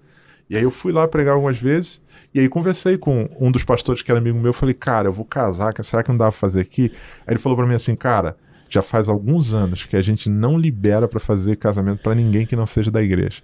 E 0.48 0.56
aí 0.56 0.64
eu 0.64 0.70
fui 0.72 0.92
lá 0.92 1.06
pregar 1.06 1.34
algumas 1.34 1.58
vezes. 1.58 2.02
E 2.34 2.40
aí 2.40 2.48
conversei 2.48 2.98
com 2.98 3.28
um 3.40 3.52
dos 3.52 3.62
pastores 3.62 4.02
que 4.02 4.10
era 4.10 4.18
amigo 4.18 4.36
meu. 4.36 4.48
Eu 4.48 4.52
falei, 4.52 4.74
cara, 4.74 5.06
eu 5.06 5.12
vou 5.12 5.24
casar, 5.24 5.72
será 5.84 6.02
que 6.02 6.08
não 6.08 6.18
dá 6.18 6.24
pra 6.24 6.32
fazer 6.32 6.60
aqui? 6.62 6.90
Aí 7.24 7.34
ele 7.34 7.38
falou 7.38 7.56
pra 7.56 7.64
mim 7.64 7.74
assim, 7.74 7.94
cara, 7.94 8.36
já 8.68 8.82
faz 8.82 9.08
alguns 9.08 9.54
anos 9.54 9.84
que 9.84 9.94
a 9.94 10.02
gente 10.02 10.28
não 10.28 10.58
libera 10.58 11.06
pra 11.06 11.20
fazer 11.20 11.54
casamento 11.54 12.02
pra 12.02 12.12
ninguém 12.12 12.44
que 12.44 12.56
não 12.56 12.66
seja 12.66 12.90
da 12.90 13.00
igreja. 13.00 13.42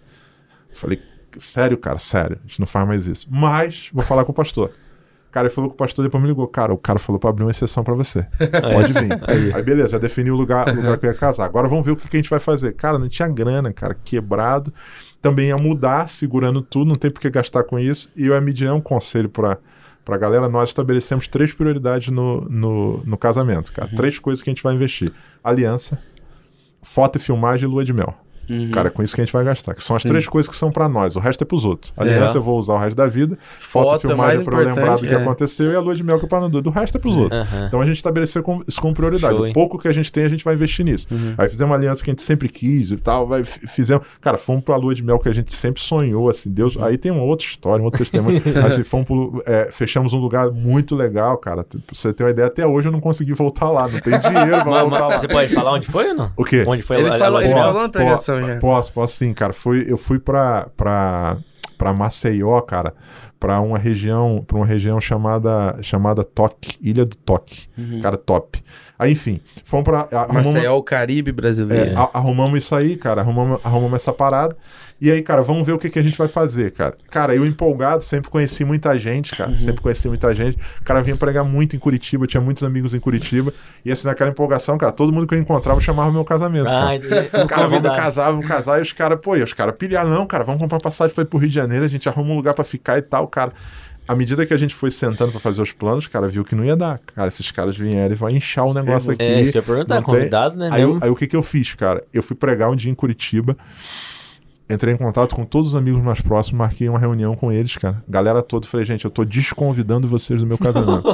Falei, 0.75 1.01
sério, 1.39 1.79
cara, 1.79 1.99
sério, 1.99 2.41
a 2.45 2.49
gente 2.49 2.59
não 2.59 2.67
faz 2.67 2.89
mais 2.89 3.07
isso. 3.07 3.29
Mas 3.31 3.89
vou 3.93 4.03
falar 4.03 4.25
com 4.25 4.33
o 4.33 4.35
pastor. 4.35 4.73
Cara, 5.37 5.49
ele 5.49 5.55
falou 5.55 5.69
com 5.69 5.75
o 5.75 5.77
pastor, 5.77 6.03
depois 6.03 6.23
me 6.23 6.31
ligou. 6.31 6.49
Cara, 6.49 6.73
o 6.73 6.79
cara 6.79 6.99
falou 6.99 7.21
pra 7.21 7.29
abrir 7.29 7.45
uma 7.45 7.51
exceção 7.51 7.85
pra 7.85 7.93
você. 7.93 8.23
Pode 8.73 8.91
vir. 8.91 9.21
Aí, 9.29 9.63
beleza, 9.63 9.91
já 9.91 9.99
defini 9.99 10.31
o 10.31 10.35
lugar, 10.35 10.67
o 10.71 10.75
lugar 10.75 10.97
que 10.97 11.05
eu 11.05 11.11
ia 11.11 11.15
casar. 11.15 11.45
Agora 11.45 11.69
vamos 11.69 11.85
ver 11.85 11.93
o 11.93 11.97
que, 11.97 12.09
que 12.09 12.17
a 12.17 12.19
gente 12.19 12.31
vai 12.31 12.41
fazer. 12.41 12.73
Cara, 12.73 12.99
não 12.99 13.07
tinha 13.07 13.29
grana, 13.29 13.71
cara, 13.71 13.95
quebrado. 14.03 14.73
Também 15.21 15.49
ia 15.49 15.57
mudar, 15.59 16.09
segurando 16.09 16.63
tudo, 16.63 16.89
não 16.89 16.95
tem 16.95 17.11
por 17.11 17.21
que 17.21 17.29
gastar 17.29 17.65
com 17.65 17.79
isso. 17.79 18.11
E 18.17 18.29
eu 18.29 18.33
ia 18.33 18.41
medir 18.41 18.73
um 18.73 18.81
conselho 18.81 19.29
pra, 19.29 19.59
pra 20.07 20.17
galera. 20.17 20.49
Nós 20.49 20.71
estabelecemos 20.71 21.29
três 21.29 21.53
prioridades 21.53 22.09
no, 22.09 22.41
no, 22.49 23.05
no 23.05 23.19
casamento, 23.19 23.73
cara. 23.73 23.91
Três 23.95 24.19
coisas 24.19 24.41
que 24.41 24.49
a 24.49 24.53
gente 24.55 24.63
vai 24.63 24.75
investir: 24.75 25.13
aliança, 25.45 25.99
foto 26.81 27.17
e 27.17 27.19
filmagem 27.19 27.69
e 27.69 27.71
lua 27.71 27.85
de 27.85 27.93
mel. 27.93 28.17
Uhum. 28.51 28.71
Cara, 28.71 28.89
é 28.89 28.91
com 28.91 29.03
isso 29.03 29.15
que 29.15 29.21
a 29.21 29.25
gente 29.25 29.33
vai 29.33 29.45
gastar. 29.45 29.75
Que 29.75 29.83
são 29.83 29.97
as 29.97 30.03
Sim. 30.03 30.09
três 30.09 30.27
coisas 30.29 30.51
que 30.51 30.57
são 30.57 30.71
pra 30.71 30.89
nós. 30.89 31.17
O 31.17 31.21
resto 31.21 31.43
é 31.43 31.45
pros 31.45 31.65
outros. 31.65 31.93
Aliança 31.97 32.35
É. 32.35 32.39
eu 32.39 32.43
vou 32.43 32.59
usar 32.59 32.75
o 32.75 32.79
resto 32.79 32.97
da 32.97 33.07
vida. 33.07 33.39
Foto, 33.59 33.91
Foto 33.91 34.05
é 34.05 34.09
filmagem 34.09 34.41
é 34.41 34.45
pra 34.45 34.59
eu 34.59 34.65
lembrar 34.65 34.97
do 34.97 35.07
que 35.07 35.13
é. 35.15 35.17
aconteceu. 35.17 35.73
E 35.73 35.77
a 35.77 35.81
lua 35.81 35.95
de 35.95 36.03
mel 36.03 36.19
que 36.19 36.25
é 36.25 36.29
pra 36.29 36.41
não 36.41 36.49
do 36.51 36.71
resto 36.71 36.97
é 36.97 37.01
pros 37.01 37.17
outros. 37.17 37.41
Aham. 37.41 37.67
Então 37.67 37.81
a 37.81 37.87
gente 37.87 37.97
estabeleceu 37.97 38.43
com- 38.43 38.63
isso 38.67 38.81
como 38.81 38.95
prioridade. 38.95 39.37
Show, 39.37 39.49
o 39.49 39.53
pouco 39.53 39.79
que 39.79 39.89
a 39.89 39.93
gente 39.93 40.11
tem, 40.13 40.25
a 40.25 40.29
gente 40.29 40.45
vai 40.45 40.55
investir 40.55 40.85
nisso. 40.85 41.07
Uhum. 41.11 41.35
Aí 41.39 41.49
fizemos 41.49 41.71
uma 41.71 41.77
aliança 41.77 42.03
que 42.05 42.11
a 42.11 42.13
gente 42.13 42.23
sempre 42.23 42.49
quis 42.49 42.91
e 42.91 42.97
tal. 42.97 43.27
Vai, 43.27 43.45
fizemos. 43.45 44.07
Cara, 44.21 44.37
fomos 44.39 44.63
pra 44.65 44.77
lua 44.77 44.95
de 44.95 45.03
mel 45.03 45.19
que 45.19 45.29
a 45.29 45.33
gente 45.35 45.55
sempre 45.55 45.83
sonhou, 45.83 46.29
assim. 46.29 46.51
Deus. 46.51 46.77
Aí 46.81 46.97
tem 46.97 47.11
uma 47.13 47.23
outra 47.23 47.47
história, 47.47 47.83
um 47.83 47.85
outro 47.85 47.99
testemunho. 47.99 48.41
assim, 48.65 48.85
fomos 48.85 49.07
pro, 49.07 49.43
é, 49.47 49.69
fechamos 49.71 50.13
um 50.13 50.19
lugar 50.19 50.51
muito 50.51 50.95
legal, 50.95 51.37
cara. 51.39 51.65
Pra 51.65 51.81
você 51.93 52.13
ter 52.13 52.25
uma 52.25 52.31
ideia, 52.31 52.47
até 52.49 52.67
hoje 52.67 52.89
eu 52.89 52.93
não 52.93 53.01
consegui 53.01 53.33
voltar 53.35 53.71
lá. 53.71 53.83
Não 53.89 54.01
tem 54.01 54.19
dinheiro 54.19 54.63
pra 54.63 54.65
Mas- 54.65 54.81
voltar 54.83 54.91
mas 54.91 55.01
lá. 55.01 55.19
você 55.19 55.29
pode 55.29 55.55
falar 55.55 55.73
onde 55.73 55.87
foi 55.87 56.09
ou 56.09 56.15
não? 56.15 56.33
O 56.37 56.45
quê? 56.45 56.65
Onde 56.67 56.83
foi 56.83 56.99
Ele 56.99 57.09
a- 57.09 57.15
a 57.15 57.19
falou- 57.19 57.33
lua 57.33 57.43
de 57.43 57.47
ele 57.51 57.61
falou 57.61 57.83
na 57.83 57.89
pregação 57.89 58.36
po- 58.41 58.47
já. 58.47 58.59
Posso, 58.59 58.93
posso 58.93 59.17
sim, 59.17 59.33
cara. 59.33 59.53
Foi, 59.53 59.85
eu 59.91 59.97
fui 59.99 60.19
pra, 60.19 60.69
pra, 60.77 61.39
pra 61.79 61.93
Maceió, 61.93 62.61
cara, 62.61 62.95
pra 63.39 63.61
uma 63.61 63.79
região, 63.79 64.43
pra 64.47 64.57
uma 64.57 64.67
região 64.67 65.01
chamada, 65.01 65.77
chamada 65.83 66.25
Toque, 66.25 66.79
Ilha 66.81 67.05
do 67.05 67.17
Toque. 67.17 67.69
Cara, 68.03 68.17
top. 68.17 68.63
Aí, 68.99 69.13
enfim, 69.13 69.41
fomos 69.65 69.85
pra. 69.85 70.09
arrumamos- 70.11 70.55
Maceió, 70.55 70.77
o 70.77 70.83
Caribe 70.83 71.31
é, 71.31 71.33
brasileiro. 71.33 71.99
a- 71.99 72.11
arrumamos 72.15 72.57
isso 72.59 72.75
aí, 72.75 72.97
cara. 72.97 73.21
Arrumamos, 73.21 73.61
arrumamos 73.65 73.95
essa 73.97 74.13
parada. 74.13 74.57
E 74.99 75.11
aí, 75.11 75.21
cara, 75.21 75.43
vamos 75.43 75.67
ver 75.67 75.73
o 75.73 75.79
que, 75.79 75.91
que 75.91 75.99
a 75.99 76.03
gente 76.03 76.17
vai 76.17 76.27
fazer, 76.29 76.71
cara. 76.73 76.97
Cara, 77.11 77.35
eu 77.37 77.45
empolgado, 77.45 78.03
sempre 78.03 78.31
conheci 78.31 78.65
muita 78.65 78.99
gente, 78.99 79.37
cara. 79.37 79.59
Sempre 79.59 79.83
conheci 79.83 80.09
muita 80.09 80.35
gente. 80.35 80.57
O 80.81 80.85
cara 80.85 81.03
vinha 81.03 81.15
pregar 81.17 81.45
muito 81.45 81.77
em 81.77 81.79
Curitiba, 81.79 82.27
tinha 82.27 82.41
muitos 82.41 82.63
amigos 82.63 82.95
em 82.95 82.99
Curitiba. 83.01 83.53
E 83.85 83.93
assim, 83.93 84.07
naquela 84.09 84.31
empolgação, 84.31 84.79
cara, 84.79 84.93
todo 84.93 85.13
mundo 85.13 85.27
que 85.27 85.35
eu 85.35 85.39
encontrava 85.39 85.79
chamava 85.83 86.11
meu 86.11 86.25
casamento. 86.25 86.65
cara. 86.69 86.95
Ah. 86.95 86.99
Vamos 87.31 87.51
Cara, 87.51 87.63
vamos 87.69 87.77
convidar. 87.83 87.97
casar, 87.97 88.31
vamos 88.31 88.47
casar. 88.47 88.79
E 88.79 88.83
os 88.83 88.93
caras, 88.95 89.19
pô, 89.21 89.37
e 89.37 89.43
os 89.43 89.53
caras 89.53 89.75
pilharam, 89.77 90.09
não, 90.09 90.27
cara, 90.27 90.45
vamos 90.45 90.63
comprar 90.63 90.81
passagem 90.81 91.15
pra 91.15 91.23
ir 91.23 91.27
pro 91.27 91.39
Rio 91.39 91.51
de 91.51 91.55
Janeiro, 91.55 91.85
a 91.85 91.89
gente 91.89 92.09
arruma 92.09 92.31
um 92.33 92.37
lugar 92.37 92.55
pra 92.55 92.65
ficar 92.65 92.97
e 92.97 93.03
tal, 93.03 93.29
cara. 93.29 93.53
À 94.07 94.15
medida 94.15 94.47
que 94.47 94.55
a 94.55 94.57
gente 94.57 94.75
foi 94.75 94.91
sentando 94.91 95.31
pra 95.33 95.41
fazer 95.41 95.63
os 95.63 95.73
planos, 95.73 96.07
cara, 96.07 96.27
viu 96.27 96.45
que 96.45 96.55
não 96.55 96.65
ia 96.65 96.77
dar. 96.77 97.01
Cara, 97.15 97.29
esses 97.29 97.51
caras 97.51 97.77
vieram 97.77 98.13
e 98.13 98.17
vai 98.17 98.33
inchar 98.33 98.65
o 98.67 98.75
negócio 98.75 99.11
aqui. 99.11 99.23
É, 99.23 99.41
isso 99.41 99.53
que 99.53 99.59
eu 99.59 99.63
ia 99.63 99.67
perguntar, 99.67 100.03
convidado, 100.03 100.57
né? 100.57 100.69
Aí, 100.73 100.83
aí 101.01 101.11
o 101.11 101.17
que 101.17 101.27
que 101.27 101.37
eu 101.37 101.43
fiz, 101.43 101.75
cara? 101.75 102.05
Eu 102.13 102.23
fui 102.23 102.37
pregar 102.37 102.71
um 102.71 102.77
dia 102.77 102.91
em 102.91 102.95
Curitiba, 102.95 103.57
entrei 104.69 104.95
em 104.95 104.97
contato 104.97 105.35
com 105.37 105.45
todos 105.45 105.69
os 105.69 105.75
amigos 105.75 106.03
mais 106.03 106.21
próximos, 106.21 106.59
marquei 106.59 106.89
uma 106.89 106.99
reunião 106.99 107.37
com 107.37 107.53
eles, 107.53 107.77
cara. 107.77 108.03
Galera 108.09 108.43
toda, 108.43 108.67
falei, 108.67 108.85
gente, 108.85 109.05
eu 109.05 109.11
tô 109.11 109.25
desconvidando 109.25 110.09
vocês 110.09 110.41
do 110.41 110.47
meu 110.47 110.59
casamento. 110.59 111.07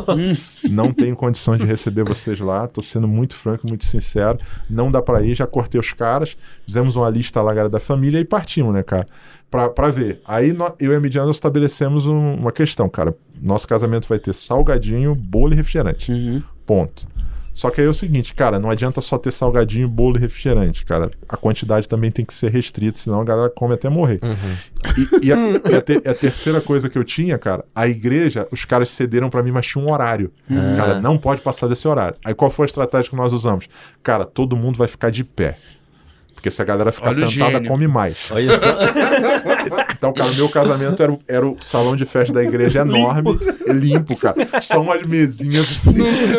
não 0.72 0.92
tenho 0.92 1.14
condição 1.14 1.56
de 1.56 1.64
receber 1.64 2.04
vocês 2.04 2.40
lá, 2.40 2.66
tô 2.66 2.80
sendo 2.80 3.06
muito 3.06 3.36
franco, 3.36 3.66
muito 3.68 3.84
sincero. 3.84 4.38
Não 4.70 4.90
dá 4.90 5.02
pra 5.02 5.22
ir, 5.22 5.34
já 5.34 5.46
cortei 5.46 5.78
os 5.80 5.92
caras, 5.92 6.36
fizemos 6.66 6.96
uma 6.96 7.08
lista 7.10 7.40
lá, 7.42 7.50
galera, 7.50 7.68
da 7.68 7.80
família 7.80 8.18
e 8.18 8.24
partimos, 8.24 8.72
né, 8.72 8.82
cara? 8.82 9.06
Pra, 9.50 9.68
pra 9.68 9.90
ver. 9.90 10.20
Aí 10.26 10.52
nó- 10.52 10.72
eu 10.80 10.92
e 10.92 10.96
a 10.96 11.00
Midiana 11.00 11.30
estabelecemos 11.30 12.06
um- 12.06 12.34
uma 12.36 12.52
questão, 12.52 12.88
cara. 12.88 13.14
Nosso 13.44 13.68
casamento 13.68 14.08
vai 14.08 14.18
ter 14.18 14.32
salgadinho, 14.32 15.14
bolo 15.14 15.52
e 15.52 15.56
refrigerante. 15.56 16.10
Uhum. 16.10 16.42
Ponto. 16.64 17.06
Só 17.52 17.68
que 17.70 17.80
aí 17.80 17.86
é 17.86 17.90
o 17.90 17.94
seguinte, 17.94 18.34
cara, 18.34 18.58
não 18.58 18.70
adianta 18.70 19.00
só 19.00 19.18
ter 19.18 19.30
salgadinho, 19.30 19.86
bolo 19.88 20.16
e 20.16 20.20
refrigerante, 20.20 20.84
cara. 20.84 21.10
A 21.28 21.36
quantidade 21.36 21.88
também 21.88 22.10
tem 22.10 22.24
que 22.24 22.32
ser 22.32 22.50
restrita, 22.50 22.98
senão 22.98 23.20
a 23.20 23.24
galera 23.24 23.50
come 23.50 23.74
até 23.74 23.88
morrer. 23.90 24.20
E, 25.22 25.26
e 25.26 25.32
a, 25.32 25.36
e 25.70 25.74
a 25.76 25.80
te- 25.82 26.08
a 26.08 26.14
terceira 26.14 26.60
coisa 26.60 26.88
que 26.88 26.96
eu 26.96 27.04
tinha, 27.04 27.36
cara, 27.38 27.64
a 27.74 27.86
igreja, 27.86 28.48
os 28.50 28.64
caras 28.64 28.88
cederam 28.90 29.28
pra 29.28 29.42
mim, 29.42 29.50
mas 29.52 29.66
tinha 29.66 29.84
um 29.84 29.92
horário. 29.92 30.32
Cara, 30.76 31.00
não 31.00 31.18
pode 31.18 31.42
passar 31.42 31.66
desse 31.68 31.86
horário. 31.86 32.16
Aí 32.24 32.34
qual 32.34 32.50
foi 32.50 32.64
a 32.64 32.66
estratégia 32.66 33.10
que 33.10 33.16
nós 33.16 33.32
usamos? 33.32 33.68
Cara, 34.02 34.24
todo 34.24 34.56
mundo 34.56 34.76
vai 34.78 34.88
ficar 34.88 35.10
de 35.10 35.22
pé. 35.22 35.56
Porque 36.42 36.50
se 36.50 36.60
a 36.60 36.64
galera 36.64 36.90
ficar 36.90 37.10
Olha 37.10 37.28
sentada, 37.28 37.64
come 37.68 37.86
mais. 37.86 38.28
Olha 38.32 38.58
só. 38.58 38.66
Então, 40.02 40.12
cara, 40.12 40.32
meu 40.32 40.48
casamento 40.48 41.00
era, 41.00 41.12
o- 41.12 41.20
era 41.28 41.46
o 41.46 41.56
salão 41.60 41.94
de 41.94 42.04
festa 42.04 42.34
da 42.34 42.42
igreja 42.42 42.80
enorme, 42.80 43.38
limpo, 43.68 44.16
cara. 44.16 44.34
Só 44.60 44.80
umas 44.80 45.02
mesinhas 45.06 45.62
assim, 45.70 45.94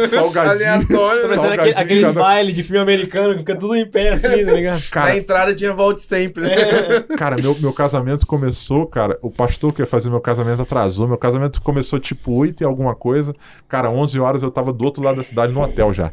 salgadinho. 0.10 0.52
Aleatório, 0.52 1.28
salgadinho, 1.30 1.54
aquele, 1.62 1.74
aquele 1.76 2.02
cada- 2.02 2.20
baile 2.20 2.52
de 2.52 2.62
filme 2.62 2.80
americano 2.82 3.32
que 3.34 3.40
fica 3.40 3.56
tudo 3.56 3.76
em 3.76 3.86
pé 3.86 4.10
assim, 4.10 4.28
tá 4.28 4.52
ligado? 4.52 4.82
Na 4.84 4.90
Cara, 4.92 5.16
entrada 5.18 5.54
tinha 5.54 5.74
volte 5.74 6.02
sempre, 6.02 6.44
né? 6.44 7.06
cara 7.18 7.38
meu, 7.38 7.56
meu 7.62 7.72
casamento 7.72 8.28
começou, 8.28 8.86
cara. 8.86 9.18
O 9.22 9.32
pastor 9.32 9.72
que 9.72 9.82
ia 9.82 9.86
fazer 9.86 10.10
meu 10.10 10.20
casamento 10.20 10.62
atrasou. 10.64 11.08
Meu 11.08 11.18
casamento 11.18 11.62
começou 11.62 12.00
tipo 12.02 12.34
8 12.34 12.64
e 12.64 12.66
alguma 12.66 12.94
coisa. 12.96 13.34
Cara, 13.70 13.90
11 13.90 14.20
horas 14.20 14.44
eu 14.44 14.52
tava 14.52 14.74
do 14.74 14.84
outro 14.84 15.02
lado 15.02 15.16
da 15.16 15.24
cidade 15.24 15.54
no 15.54 15.62
hotel 15.62 15.94
já. 15.94 16.10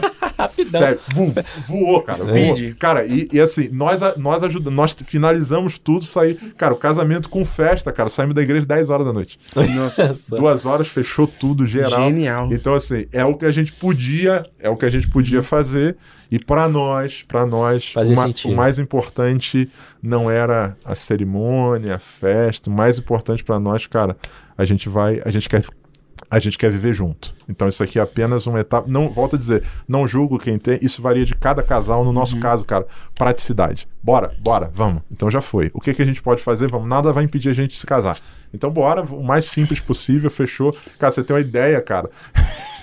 Nossa. 0.00 0.42
Rapidão. 0.42 0.80
Sério, 0.80 1.00
vo- 1.14 1.32
voou, 1.68 2.02
cara. 2.02 2.18
Voou. 2.18 2.56
Cara, 2.78 3.04
e, 3.06 3.19
e 3.32 3.40
assim, 3.40 3.68
nós, 3.70 4.00
nós 4.16 4.42
ajudamos, 4.42 4.76
nós 4.76 4.96
finalizamos 5.04 5.78
tudo, 5.78 6.04
saí. 6.04 6.34
Cara, 6.56 6.72
o 6.74 6.76
casamento 6.76 7.28
com 7.28 7.44
festa, 7.44 7.90
cara. 7.92 8.08
Saímos 8.08 8.34
da 8.34 8.42
igreja 8.42 8.66
10 8.66 8.90
horas 8.90 9.06
da 9.06 9.12
noite. 9.12 9.38
Nossa. 9.74 10.36
Duas 10.36 10.66
horas, 10.66 10.88
fechou 10.88 11.26
tudo, 11.26 11.66
geral. 11.66 12.04
Genial. 12.08 12.48
Então, 12.52 12.74
assim, 12.74 13.06
é 13.12 13.24
o 13.24 13.34
que 13.34 13.44
a 13.44 13.50
gente 13.50 13.72
podia, 13.72 14.46
é 14.58 14.68
o 14.70 14.76
que 14.76 14.84
a 14.86 14.90
gente 14.90 15.08
podia 15.08 15.42
fazer. 15.42 15.96
E 16.30 16.38
pra 16.38 16.68
nós, 16.68 17.24
para 17.26 17.44
nós, 17.44 17.92
o, 17.96 17.98
ma- 18.14 18.22
sentido. 18.26 18.52
o 18.52 18.56
mais 18.56 18.78
importante 18.78 19.68
não 20.00 20.30
era 20.30 20.76
a 20.84 20.94
cerimônia, 20.94 21.96
a 21.96 21.98
festa. 21.98 22.70
O 22.70 22.72
mais 22.72 22.98
importante 22.98 23.42
pra 23.42 23.58
nós, 23.58 23.86
cara, 23.86 24.16
a 24.56 24.64
gente 24.64 24.88
vai, 24.88 25.20
a 25.24 25.30
gente 25.30 25.48
quer 25.48 25.62
a 26.30 26.38
gente 26.38 26.56
quer 26.56 26.70
viver 26.70 26.94
junto. 26.94 27.34
Então 27.48 27.66
isso 27.66 27.82
aqui 27.82 27.98
é 27.98 28.02
apenas 28.02 28.46
uma 28.46 28.60
etapa. 28.60 28.88
Não, 28.88 29.10
volto 29.10 29.34
a 29.34 29.38
dizer, 29.38 29.64
não 29.88 30.06
julgo 30.06 30.38
quem 30.38 30.58
tem. 30.58 30.78
Isso 30.80 31.02
varia 31.02 31.24
de 31.24 31.34
cada 31.34 31.62
casal. 31.62 32.04
No 32.04 32.12
nosso 32.12 32.38
caso, 32.38 32.64
cara, 32.64 32.86
praticidade. 33.14 33.88
Bora, 34.02 34.32
bora, 34.40 34.70
vamos. 34.72 35.02
Então 35.10 35.30
já 35.30 35.40
foi. 35.40 35.70
O 35.74 35.80
que, 35.80 35.92
que 35.92 36.02
a 36.02 36.06
gente 36.06 36.22
pode 36.22 36.42
fazer? 36.42 36.70
Vamos. 36.70 36.88
Nada 36.88 37.12
vai 37.12 37.24
impedir 37.24 37.48
a 37.48 37.54
gente 37.54 37.72
de 37.72 37.76
se 37.76 37.86
casar. 37.86 38.20
Então 38.52 38.70
bora, 38.70 39.02
o 39.02 39.22
mais 39.22 39.44
simples 39.46 39.80
possível, 39.80 40.28
fechou. 40.30 40.76
Cara, 40.98 41.10
você 41.10 41.22
tem 41.22 41.34
uma 41.34 41.40
ideia, 41.40 41.80
cara. 41.80 42.10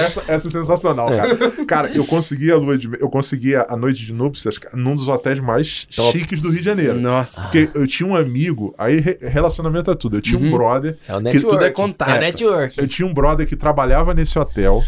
essa, 0.00 0.24
essa 0.28 0.48
é 0.48 0.50
sensacional, 0.50 1.08
cara. 1.08 1.36
Cara, 1.66 1.92
eu 1.96 2.04
consegui 2.04 2.50
a 2.52 2.56
lua 2.56 2.76
de, 2.76 2.88
eu 3.00 3.08
consegui 3.08 3.56
a, 3.56 3.76
noite 3.76 4.04
de 4.04 4.12
núpcias 4.12 4.58
cara, 4.58 4.76
num 4.76 4.94
dos 4.94 5.08
hotéis 5.08 5.40
mais 5.40 5.84
Top. 5.86 6.16
chiques 6.16 6.42
do 6.42 6.50
Rio 6.50 6.58
de 6.58 6.64
Janeiro. 6.64 6.94
Nossa. 7.00 7.42
Porque 7.42 7.70
eu 7.74 7.86
tinha 7.86 8.08
um 8.08 8.14
amigo, 8.14 8.74
aí 8.78 9.00
re- 9.00 9.18
relacionamento 9.22 9.90
é 9.90 9.94
tudo. 9.94 10.16
Eu 10.16 10.20
tinha 10.20 10.38
um 10.38 10.50
brother 10.50 10.96
É 11.08 11.16
o 11.16 11.22
que 11.24 11.40
tudo 11.40 11.64
é 11.64 11.70
contato. 11.70 12.10
É 12.10 12.20
network. 12.20 12.78
eu 12.78 12.86
tinha 12.86 13.06
um 13.06 13.14
brother 13.14 13.46
que 13.46 13.56
trabalhava 13.56 14.14
nesse 14.14 14.38
hotel, 14.38 14.82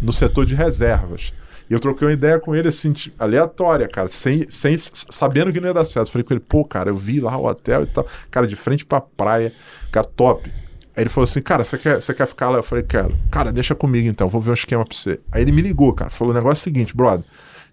no 0.00 0.12
setor 0.12 0.44
de 0.46 0.54
reservas. 0.54 1.32
E 1.68 1.74
eu 1.74 1.80
troquei 1.80 2.06
uma 2.06 2.12
ideia 2.12 2.38
com 2.38 2.54
ele, 2.54 2.68
assim, 2.68 2.92
tipo, 2.92 3.22
aleatória, 3.22 3.88
cara, 3.88 4.06
sem, 4.08 4.48
sem, 4.48 4.76
sabendo 4.78 5.52
que 5.52 5.60
não 5.60 5.68
ia 5.68 5.74
dar 5.74 5.84
certo. 5.84 6.10
Falei 6.10 6.24
com 6.24 6.32
ele, 6.32 6.40
pô, 6.40 6.64
cara, 6.64 6.90
eu 6.90 6.96
vi 6.96 7.20
lá 7.20 7.36
o 7.36 7.46
hotel 7.46 7.82
e 7.82 7.86
tal. 7.86 8.06
Cara, 8.30 8.46
de 8.46 8.54
frente 8.54 8.86
pra 8.86 9.00
praia, 9.00 9.52
cara, 9.90 10.06
top. 10.06 10.50
Aí 10.96 11.02
ele 11.02 11.10
falou 11.10 11.24
assim, 11.24 11.42
cara, 11.42 11.64
você 11.64 11.76
quer, 11.76 12.00
você 12.00 12.14
quer 12.14 12.26
ficar 12.26 12.50
lá? 12.50 12.58
Eu 12.58 12.62
falei, 12.62 12.84
quero. 12.84 13.16
Cara, 13.30 13.52
deixa 13.52 13.74
comigo 13.74 14.08
então, 14.08 14.28
vou 14.28 14.40
ver 14.40 14.50
um 14.50 14.54
esquema 14.54 14.84
pra 14.84 14.96
você. 14.96 15.20
Aí 15.32 15.42
ele 15.42 15.52
me 15.52 15.60
ligou, 15.60 15.92
cara, 15.92 16.10
falou, 16.10 16.32
o 16.32 16.36
negócio 16.36 16.60
é 16.60 16.62
o 16.62 16.64
seguinte, 16.64 16.96
brother, 16.96 17.24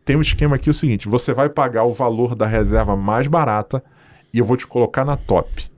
tem 0.03 0.15
um 0.15 0.21
esquema 0.21 0.55
aqui, 0.55 0.69
o 0.69 0.73
seguinte, 0.73 1.07
você 1.07 1.33
vai 1.33 1.47
pagar 1.47 1.83
o 1.83 1.93
valor 1.93 2.35
da 2.35 2.47
reserva 2.47 2.95
mais 2.95 3.27
barata 3.27 3.83
e 4.33 4.39
eu 4.39 4.45
vou 4.45 4.57
te 4.57 4.67
colocar 4.67 5.05
na 5.05 5.15
top 5.15 5.71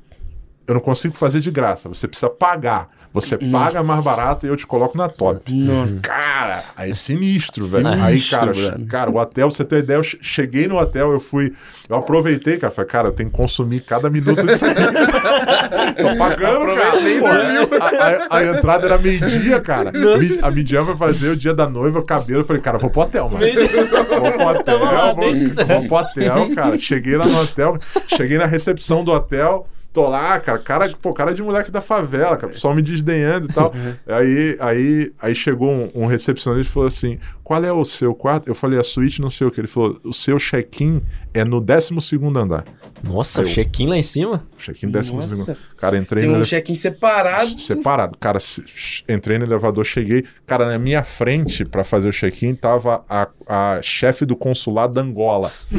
eu 0.68 0.74
não 0.74 0.82
consigo 0.82 1.16
fazer 1.16 1.40
de 1.40 1.52
graça. 1.52 1.88
Você 1.90 2.08
precisa 2.08 2.30
pagar. 2.30 2.90
Você 3.16 3.38
paga 3.38 3.82
mais 3.84 4.04
barato 4.04 4.46
e 4.46 4.50
eu 4.50 4.56
te 4.58 4.68
coloco 4.68 4.98
na 4.98 5.08
top. 5.10 5.54
Nossa. 5.54 6.02
Cara, 6.02 6.64
aí 6.76 6.92
é 6.92 6.94
sinistro, 6.94 7.66
velho. 7.66 7.88
aí, 7.88 8.18
Sinistro, 8.20 8.38
cara, 8.40 8.52
brother. 8.54 8.86
cara, 8.88 9.10
o 9.12 9.18
hotel, 9.18 9.50
você 9.50 9.64
ter 9.66 9.80
ideia, 9.80 9.98
eu 9.98 10.04
che- 10.04 10.18
cheguei 10.22 10.68
no 10.68 10.78
hotel, 10.78 11.12
eu 11.12 11.20
fui. 11.20 11.54
Eu 11.90 11.96
aproveitei, 11.98 12.58
cara. 12.58 12.72
Falei, 12.72 12.90
cara, 12.90 13.08
eu 13.08 13.12
tenho 13.14 13.30
que 13.30 13.36
consumir 13.38 13.80
cada 13.82 14.10
minuto 14.10 14.46
disso 14.46 14.66
aqui. 14.66 14.82
Tô 16.02 16.18
pagando, 16.18 16.72
Aproveitei 16.72 17.22
cara. 17.22 17.68
Pô, 17.68 17.76
a, 17.76 17.88
a- 17.88 18.38
a 18.38 18.44
entrada 18.46 18.86
era 18.86 18.98
meio-dia, 18.98 19.60
cara. 19.62 19.92
A 20.44 20.52
Midian 20.52 20.84
vai 20.84 20.96
fazer 20.96 21.30
o 21.30 21.36
dia 21.36 21.54
da 21.54 21.70
noiva, 21.70 22.00
o 22.00 22.06
cabelo. 22.06 22.42
Eu 22.42 22.46
falei, 22.46 22.62
cara, 22.62 22.78
vou 22.78 22.90
pro 22.90 23.02
hotel, 23.02 23.30
mano. 23.30 23.46
Vou 23.46 24.32
pro 24.34 24.48
hotel, 24.48 24.80
vou, 25.16 25.66
vou 25.68 25.88
pro 25.88 25.98
hotel, 25.98 26.56
cara. 26.56 26.78
Cheguei 26.78 27.16
lá 27.18 27.26
no 27.28 27.40
hotel, 27.42 27.78
cheguei 28.08 28.38
na 28.38 28.46
recepção 28.46 29.04
do 29.04 29.12
hotel. 29.12 29.68
Tô 29.96 30.10
lá, 30.10 30.38
cara, 30.42 30.60
cara, 30.60 30.94
pô, 31.02 31.14
cara 31.14 31.34
de 31.34 31.42
moleque 31.42 31.72
da 31.72 31.80
favela, 31.80 32.36
cara, 32.36 32.52
o 32.52 32.54
pessoal 32.54 32.76
me 32.76 32.82
desdenhando 32.82 33.50
e 33.50 33.54
tal. 33.54 33.72
Aí, 34.06 34.58
aí, 34.60 35.14
aí 35.22 35.34
chegou 35.34 35.72
um, 35.72 35.90
um 35.96 36.06
recepcionista 36.06 36.70
e 36.70 36.74
falou 36.74 36.88
assim: 36.88 37.18
qual 37.46 37.64
é 37.64 37.72
o 37.72 37.86
seu 37.86 38.16
quarto? 38.16 38.48
Eu 38.48 38.56
falei, 38.56 38.80
a 38.80 38.84
suíte 38.84 39.22
não 39.22 39.30
sei 39.30 39.46
o 39.46 39.52
que. 39.52 39.62
Ele 39.62 39.68
falou, 39.68 40.00
o 40.04 40.12
seu 40.12 40.38
check-in 40.40 41.00
é 41.32 41.46
no 41.46 41.62
12 41.62 41.94
andar. 42.36 42.66
Nossa, 43.04 43.42
o 43.42 43.44
Eu- 43.44 43.48
check-in 43.50 43.86
lá 43.86 43.96
em 43.96 44.02
cima? 44.02 44.44
Check-in 44.58 44.90
12 44.90 45.14
Nossa. 45.14 45.56
Cara, 45.78 45.96
entrei 45.96 46.24
Tem 46.24 46.32
no. 46.32 46.40
um 46.40 46.44
check-in 46.44 46.74
separado. 46.74 47.62
Separado. 47.62 48.18
Cara, 48.18 48.40
se- 48.40 48.64
entrei 49.08 49.38
no 49.38 49.46
elevador, 49.46 49.86
cheguei. 49.86 50.26
Cara, 50.48 50.66
na 50.66 50.80
minha 50.80 51.04
frente, 51.04 51.64
pra 51.64 51.84
fazer 51.84 52.10
o 52.10 52.12
check-in, 52.12 52.56
tava 52.56 53.06
a, 53.08 53.30
a 53.48 53.80
chefe 53.84 54.26
do 54.26 54.36
consulado 54.36 54.96
da 54.96 55.02
Angola. 55.02 55.52
e 55.72 55.78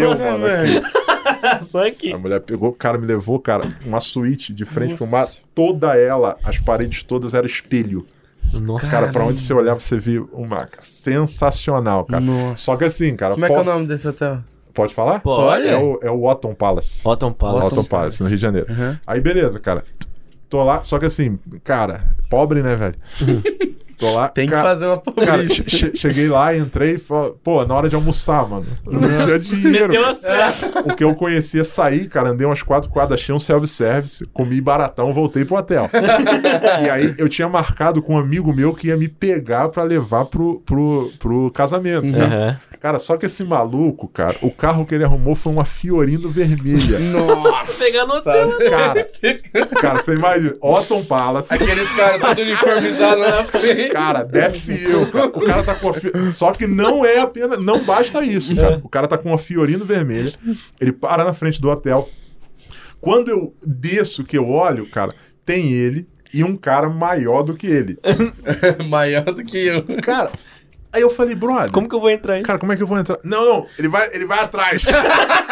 eu, 0.00 0.08
Nossa, 0.10 0.24
mano, 0.24 0.44
velho. 0.44 0.82
Só 1.62 1.86
aqui. 1.86 2.12
A 2.12 2.18
mulher 2.18 2.40
pegou, 2.40 2.72
cara, 2.72 2.98
me 2.98 3.06
levou, 3.06 3.38
cara, 3.38 3.72
uma 3.86 4.00
suíte 4.00 4.52
de 4.52 4.64
frente 4.64 4.96
pro 4.96 5.06
mar. 5.06 5.20
Nossa. 5.20 5.38
Toda 5.54 5.96
ela, 5.96 6.36
as 6.42 6.58
paredes 6.58 7.04
todas 7.04 7.34
eram 7.34 7.46
espelho. 7.46 8.04
Nossa. 8.52 8.86
Cara, 8.86 9.10
pra 9.12 9.24
onde 9.24 9.40
você 9.40 9.52
olhava, 9.52 9.80
você 9.80 9.98
via 9.98 10.22
uma. 10.32 10.68
Sensacional, 10.80 12.04
cara. 12.04 12.20
Nossa. 12.20 12.56
Só 12.56 12.76
que 12.76 12.84
assim, 12.84 13.14
cara. 13.16 13.34
Como 13.34 13.44
é 13.44 13.48
que 13.48 13.54
é 13.54 13.60
o 13.60 13.64
nome 13.64 13.86
desse 13.86 14.06
hotel? 14.08 14.40
Pode 14.72 14.92
falar? 14.92 15.20
Pode. 15.20 15.66
É 15.66 15.76
o, 15.76 15.98
é 16.02 16.10
o 16.10 16.24
Otton 16.24 16.54
Palace. 16.54 17.06
Otton 17.06 17.32
Palace. 17.32 17.78
Otton 17.78 17.84
Palace, 17.84 18.22
no 18.22 18.28
Rio 18.28 18.36
de 18.36 18.42
Janeiro. 18.42 18.66
Uhum. 18.68 18.96
Aí, 19.06 19.20
beleza, 19.20 19.60
cara. 19.60 19.84
Tô 20.48 20.62
lá, 20.62 20.82
só 20.82 20.98
que 20.98 21.06
assim, 21.06 21.38
cara, 21.62 22.14
pobre, 22.28 22.62
né, 22.62 22.74
velho? 22.76 22.94
Tô 23.98 24.12
lá. 24.14 24.28
Tem 24.28 24.46
que 24.46 24.52
cara, 24.52 24.68
fazer 24.68 24.86
uma 24.86 24.96
Cara, 24.98 25.02
pobreza. 25.42 25.54
che- 25.54 25.64
che- 25.68 25.92
cheguei 25.96 26.28
lá, 26.28 26.56
entrei 26.56 26.94
e 26.94 26.98
falei, 26.98 27.32
pô, 27.42 27.64
na 27.64 27.74
hora 27.74 27.88
de 27.88 27.94
almoçar, 27.96 28.48
mano. 28.48 28.66
Não 28.84 29.00
tinha 29.00 29.38
dinheiro. 29.38 29.92
O 30.84 30.94
que 30.94 31.04
eu 31.04 31.14
conhecia 31.14 31.64
sair, 31.64 32.08
cara, 32.08 32.30
andei 32.30 32.46
umas 32.46 32.62
quatro 32.62 32.90
quadras, 32.90 33.20
achei 33.20 33.34
um 33.34 33.38
self-service, 33.38 34.24
comi 34.32 34.60
baratão, 34.60 35.12
voltei 35.12 35.44
pro 35.44 35.56
hotel. 35.56 35.88
e 36.84 36.90
aí 36.90 37.14
eu 37.18 37.28
tinha 37.28 37.48
marcado 37.48 38.02
com 38.02 38.14
um 38.14 38.18
amigo 38.18 38.52
meu 38.54 38.74
que 38.74 38.88
ia 38.88 38.96
me 38.96 39.08
pegar 39.08 39.68
pra 39.68 39.82
levar 39.82 40.24
pro, 40.26 40.60
pro, 40.66 41.10
pro 41.18 41.50
casamento. 41.52 42.10
né? 42.10 42.24
Aham. 42.24 42.56
Cara, 42.80 42.98
só 42.98 43.16
que 43.16 43.24
esse 43.26 43.42
maluco, 43.44 44.06
cara, 44.08 44.36
o 44.42 44.50
carro 44.50 44.84
que 44.84 44.94
ele 44.94 45.04
arrumou 45.04 45.34
foi 45.34 45.50
uma 45.52 45.64
Fiorino 45.64 46.28
vermelha. 46.28 46.98
Nossa. 47.10 47.72
Pegando 47.78 48.12
o 48.12 48.16
hotel. 48.18 48.50
Sabe? 48.50 48.68
Cara, 48.68 49.08
cara, 49.80 50.02
você 50.02 50.12
imagina, 50.12 50.52
Otton 50.60 51.02
Palace. 51.04 51.52
Aqueles 51.54 51.90
caras 51.92 52.20
todos 52.20 52.42
uniformizados 52.42 53.20
lá 53.24 53.36
na 53.38 53.44
frente. 53.58 53.83
Cara, 53.90 54.22
desce 54.22 54.84
eu. 54.84 55.10
Cara. 55.10 55.26
O 55.26 55.44
cara 55.44 55.62
tá 55.62 55.74
com 55.74 55.88
a 55.88 55.94
fi... 55.94 56.10
Só 56.28 56.52
que 56.52 56.66
não 56.66 57.04
é 57.04 57.18
apenas. 57.18 57.62
Não 57.62 57.84
basta 57.84 58.24
isso, 58.24 58.54
cara. 58.54 58.80
O 58.82 58.88
cara 58.88 59.06
tá 59.06 59.18
com 59.18 59.30
uma 59.30 59.38
Fiorino 59.38 59.84
vermelha. 59.84 60.32
Ele 60.80 60.92
para 60.92 61.24
na 61.24 61.32
frente 61.32 61.60
do 61.60 61.70
hotel. 61.70 62.08
Quando 63.00 63.30
eu 63.30 63.54
desço, 63.66 64.24
que 64.24 64.38
eu 64.38 64.48
olho, 64.48 64.88
cara, 64.88 65.12
tem 65.44 65.72
ele 65.72 66.08
e 66.32 66.42
um 66.42 66.56
cara 66.56 66.88
maior 66.88 67.42
do 67.42 67.54
que 67.54 67.66
ele. 67.66 67.98
Maior 68.88 69.24
do 69.24 69.44
que 69.44 69.58
eu. 69.58 69.84
Cara, 70.02 70.32
aí 70.92 71.00
eu 71.00 71.08
falei, 71.08 71.34
brother. 71.36 71.70
Como 71.70 71.88
que 71.88 71.94
eu 71.94 72.00
vou 72.00 72.10
entrar 72.10 72.34
aí? 72.34 72.42
Cara, 72.42 72.58
como 72.58 72.72
é 72.72 72.76
que 72.76 72.82
eu 72.82 72.86
vou 72.86 72.98
entrar? 72.98 73.18
Não, 73.22 73.44
não, 73.44 73.66
ele 73.78 73.88
vai, 73.88 74.08
ele 74.12 74.26
vai 74.26 74.40
atrás. 74.40 74.84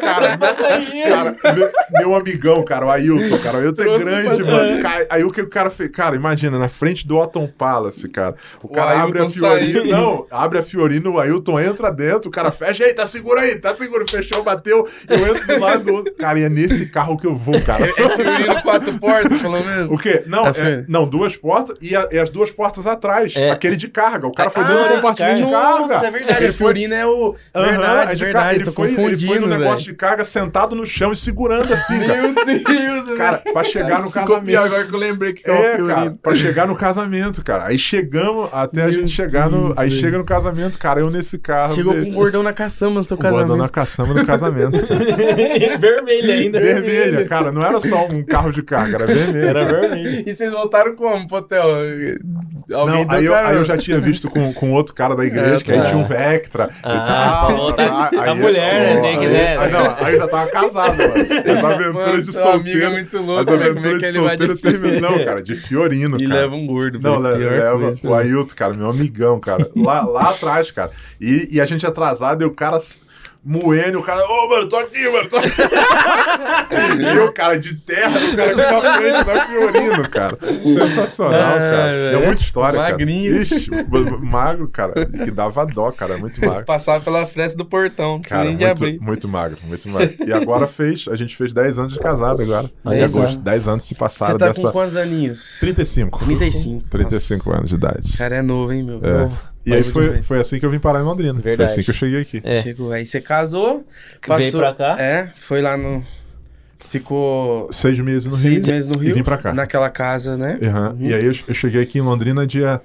Cara, 0.00 0.36
cara, 0.38 1.54
meu, 1.54 1.70
meu 1.92 2.14
amigão, 2.14 2.64
cara, 2.64 2.86
o 2.86 2.90
Ailton, 2.90 3.38
cara, 3.38 3.58
o 3.58 3.60
Ailton 3.60 3.82
é 3.82 3.84
Trouxe 3.84 4.04
grande, 4.04 4.44
pra 4.44 4.52
mano. 4.52 4.82
Cara, 4.82 5.06
aí 5.10 5.24
o 5.24 5.28
que 5.28 5.40
o 5.40 5.48
cara 5.48 5.70
fez? 5.70 5.90
Cara, 5.90 6.14
imagina, 6.16 6.58
na 6.58 6.68
frente 6.68 7.06
do 7.06 7.16
Otton 7.16 7.46
Palace, 7.46 8.08
cara. 8.08 8.34
O 8.62 8.68
cara 8.68 8.90
Ailton 8.90 9.04
abre 9.08 9.22
a 9.22 9.28
Fiorino. 9.30 9.84
Não, 9.84 10.26
abre 10.30 10.58
a 10.58 10.62
Fiorino, 10.62 11.12
o 11.14 11.20
Ailton 11.20 11.58
entra 11.60 11.90
dentro, 11.90 12.28
o 12.28 12.32
cara 12.32 12.50
fecha, 12.50 12.84
aí, 12.84 12.92
tá 12.92 13.06
seguro 13.06 13.38
aí, 13.40 13.58
tá 13.58 13.74
seguro, 13.74 14.04
fechou, 14.10 14.42
bateu, 14.42 14.86
eu 15.08 15.26
entro 15.28 15.46
do 15.46 15.58
lado 15.60 15.84
do 15.84 15.92
outro. 15.94 16.14
Cara, 16.14 16.38
e 16.38 16.42
é 16.44 16.48
nesse 16.48 16.86
carro 16.86 17.16
que 17.16 17.26
eu 17.26 17.34
vou, 17.36 17.58
cara. 17.62 17.84
É 17.86 17.92
Fiorino 17.92 18.62
quatro 18.62 18.98
portas, 18.98 19.40
pelo 19.40 19.64
menos. 19.64 19.90
O 19.90 19.96
quê? 19.98 20.22
Não, 20.26 20.46
é- 20.48 20.52
feio. 20.52 20.84
não, 20.88 21.08
duas 21.08 21.36
portas 21.36 21.76
e, 21.80 21.96
a- 21.96 22.08
e 22.10 22.18
as 22.18 22.30
duas 22.30 22.50
portas 22.50 22.86
atrás. 22.86 23.32
É. 23.36 23.50
Aquele 23.50 23.76
de 23.76 23.88
carga. 23.88 24.26
O 24.26 24.32
cara 24.32 24.50
foi 24.50 24.64
dentro 24.64 24.80
Ah, 24.84 24.88
do 24.88 24.94
compartimento 24.96 25.36
de 25.36 25.50
carga. 25.50 25.78
Nossa, 25.80 26.06
é 26.06 26.10
verdade. 26.10 26.44
Ele 26.44 26.52
Fiorino 26.52 26.94
é 26.94 27.06
o. 27.06 27.34
Aham, 27.54 27.66
verdade, 27.70 28.12
é 28.12 28.14
de 28.14 28.24
verdade. 28.24 28.39
Carga. 28.42 28.54
Ele 28.56 28.64
tô 28.64 28.72
foi, 28.72 28.88
ele 28.94 29.26
foi 29.26 29.38
no 29.40 29.46
negócio 29.46 29.76
velho. 29.78 29.92
de 29.92 29.94
carga 29.94 30.24
sentado 30.24 30.74
no 30.76 30.86
chão 30.86 31.12
e 31.12 31.16
segurando 31.16 31.72
assim, 31.72 31.98
cara. 32.06 32.22
Meu 32.22 32.34
Deus, 33.04 33.18
Cara, 33.18 33.38
pra 33.52 33.64
chegar 33.64 34.00
no 34.00 34.06
Ficou 34.08 34.22
casamento. 34.22 34.44
pior 34.46 34.66
agora 34.66 34.84
que 34.84 34.94
eu 34.94 34.98
lembrei 34.98 35.32
que 35.32 35.48
é, 35.50 35.52
o 35.52 35.54
É, 35.54 35.94
cara, 35.94 36.16
pra 36.22 36.34
chegar 36.34 36.66
no 36.66 36.74
casamento, 36.76 37.44
cara. 37.44 37.66
Aí 37.66 37.78
chegamos 37.78 38.48
até 38.52 38.82
a 38.82 38.84
Meu 38.86 38.94
gente 38.94 39.12
chegar 39.12 39.50
no. 39.50 39.64
Deus, 39.66 39.78
Aí 39.78 39.88
velho. 39.88 40.00
chega 40.00 40.18
no 40.18 40.24
casamento, 40.24 40.78
cara. 40.78 41.00
Eu 41.00 41.10
nesse 41.10 41.38
carro. 41.38 41.74
Chegou 41.74 41.92
ve- 41.92 42.04
com 42.04 42.10
um 42.10 42.14
gordão 42.14 42.42
na 42.42 42.52
caçamba 42.52 42.94
no 42.96 43.04
seu 43.04 43.16
gordão 43.16 43.38
casamento. 43.40 43.58
na 43.62 43.68
caçamba 43.68 44.14
no 44.14 44.26
casamento. 44.26 44.86
cara. 44.86 45.04
vermelho 45.78 46.32
ainda. 46.32 46.60
vermelha, 46.60 47.24
cara. 47.26 47.52
Não 47.52 47.62
era 47.64 47.78
só 47.80 48.06
um 48.06 48.22
carro 48.22 48.52
de 48.52 48.62
carga, 48.62 48.96
era 48.96 49.06
vermelho. 49.06 49.48
Era 49.48 49.64
vermelho. 49.64 50.24
E 50.28 50.34
vocês 50.34 50.50
voltaram 50.50 50.94
como 50.94 51.26
pro 51.26 51.38
hotel? 51.38 51.62
Alguém 52.72 53.04
Não, 53.04 53.12
aí 53.12 53.24
eu, 53.24 53.34
aí 53.34 53.56
eu 53.56 53.64
já 53.64 53.76
tinha 53.76 53.98
visto 53.98 54.28
com, 54.30 54.52
com 54.52 54.72
outro 54.72 54.94
cara 54.94 55.14
da 55.16 55.24
igreja, 55.24 55.56
É, 55.56 55.60
que 55.60 55.72
aí 55.72 55.78
tá. 55.80 55.86
tinha 55.86 55.98
um 55.98 56.04
Vectra 56.04 56.70
Ah, 56.82 56.90
e 56.92 56.96
tal. 57.08 57.46
pra 57.46 57.56
voltar 57.56 58.10
tá, 58.10 58.24
com 58.24 58.29
a 58.30 58.34
mulher, 58.34 58.94
né, 58.94 59.00
tem 59.00 59.18
que, 59.20 59.26
né? 59.26 59.56
Aí, 59.58 59.70
não, 59.72 59.96
aí 60.04 60.12
eu 60.14 60.18
já 60.20 60.28
tava 60.28 60.50
casado, 60.50 60.96
mano. 60.98 61.14
As 61.14 61.64
aventuras 61.64 61.94
Mano, 61.94 62.22
de 62.22 62.30
amigo 62.30 62.32
solteiro. 62.32 62.82
é 62.84 62.90
muito 62.90 63.16
as 63.18 63.26
louco, 63.26 63.44
velho. 63.44 63.58
Como 63.58 63.62
é 63.62 63.70
aventuras 63.90 64.00
que 64.00 64.12
de 64.12 64.18
vai 64.24 64.36
de 64.36 64.46
solteiro 64.46 64.80
terminam. 64.80 65.00
Não, 65.10 65.24
cara, 65.24 65.42
de 65.42 65.54
Fiorino, 65.56 66.16
E 66.20 66.28
cara. 66.28 66.40
leva 66.42 66.54
um 66.54 66.66
gordo. 66.66 66.98
Não, 67.00 67.18
le- 67.20 67.36
leva 67.36 67.76
o 67.76 67.90
né? 68.10 68.18
Ailton, 68.18 68.54
cara, 68.56 68.74
meu 68.74 68.88
amigão, 68.90 69.38
cara. 69.40 69.68
Lá, 69.76 70.02
lá 70.06 70.30
atrás, 70.30 70.70
cara. 70.70 70.90
E, 71.20 71.48
e 71.52 71.60
a 71.60 71.66
gente 71.66 71.86
atrasado, 71.86 72.42
e 72.42 72.44
o 72.46 72.50
cara 72.50 72.78
moendo, 73.44 73.98
o 73.98 74.02
cara, 74.02 74.20
ô, 74.26 74.48
mano, 74.48 74.68
tô 74.68 74.76
aqui, 74.76 75.08
mano, 75.10 75.28
tô 75.28 75.38
aqui. 75.38 75.50
e 77.00 77.16
eu, 77.16 77.32
cara, 77.32 77.58
de 77.58 77.74
terra, 77.74 78.10
o 78.18 78.36
cara 78.36 78.54
que 78.54 78.62
só 78.62 78.80
frente 78.94 79.24
da 79.24 79.46
Fiorino, 79.46 80.08
cara. 80.10 80.38
Sensacional, 80.62 81.40
Ah, 81.40 81.54
cara. 81.58 81.90
É 82.22 82.26
muita 82.26 82.42
história, 82.42 82.78
Magrinho. 82.80 83.32
cara. 83.32 83.42
Ixi, 83.56 83.70
ma- 83.70 84.18
magro, 84.18 84.68
cara, 84.68 85.06
que 85.06 85.30
dava 85.30 85.64
dó, 85.66 85.90
cara, 85.90 86.18
muito 86.18 86.44
magro. 86.44 86.64
Passava 86.64 87.02
pela 87.02 87.26
fresta 87.26 87.56
do 87.56 87.64
portão, 87.64 88.20
Cara, 88.22 88.44
nem 88.44 88.56
de 88.56 88.64
muito, 88.64 88.84
abrir. 88.84 89.00
muito 89.00 89.28
magro, 89.28 89.58
muito 89.64 89.88
magro. 89.88 90.14
E 90.26 90.32
agora 90.32 90.66
fez, 90.66 91.06
a 91.08 91.16
gente 91.16 91.36
fez 91.36 91.52
10 91.52 91.78
anos 91.78 91.92
de 91.94 91.98
casado 91.98 92.42
agora. 92.42 92.70
Em 92.86 92.90
Dez 92.90 93.14
agosto. 93.16 93.18
anos. 93.34 93.36
10 93.38 93.68
anos 93.68 93.84
se 93.84 93.94
passaram 93.94 94.32
Você 94.34 94.38
tá 94.38 94.48
dessa. 94.48 94.60
com 94.62 94.70
quantos 94.72 94.96
aninhos? 94.96 95.56
35. 95.60 96.18
35. 96.24 96.84
35 96.90 97.44
Nossa. 97.48 97.58
anos 97.58 97.70
de 97.70 97.76
idade. 97.76 98.10
O 98.14 98.18
cara 98.18 98.36
é 98.36 98.42
novo, 98.42 98.72
hein, 98.72 98.82
meu? 98.82 99.00
É. 99.02 99.18
Novo. 99.22 99.38
E 99.66 99.74
aí 99.74 99.82
foi, 99.82 100.22
foi 100.22 100.40
assim 100.40 100.58
que 100.58 100.64
eu 100.66 100.70
vim 100.70 100.78
parar 100.78 101.00
em 101.00 101.04
Londrina. 101.04 101.34
Foi 101.34 101.42
Verdade. 101.42 101.72
assim 101.72 101.82
que 101.82 101.90
eu 101.90 101.94
cheguei 101.94 102.20
aqui. 102.22 102.40
É. 102.44 102.62
Chegou. 102.62 102.92
Aí 102.92 103.06
você 103.06 103.20
casou, 103.20 103.84
Veio 104.26 104.42
passou... 104.42 104.60
pra 104.60 104.74
cá? 104.74 104.96
É, 104.98 105.32
foi 105.36 105.60
lá 105.60 105.76
no... 105.76 106.02
Ficou 106.88 107.68
Seis 107.70 107.98
meses 108.00 108.24
no 108.24 108.30
seis 108.32 108.64
Rio. 108.64 108.72
meses 108.74 108.88
no 108.88 109.02
e 109.02 109.06
Rio. 109.06 109.14
vim 109.14 109.22
pra 109.22 109.36
cá. 109.36 109.52
Naquela 109.52 109.90
casa, 109.90 110.36
né? 110.36 110.58
Aham. 110.62 110.96
E 110.98 111.12
aí 111.14 111.24
eu, 111.24 111.32
eu 111.46 111.54
cheguei 111.54 111.82
aqui 111.82 111.98
em 111.98 112.02
Londrina 112.02 112.46
dia. 112.46 112.80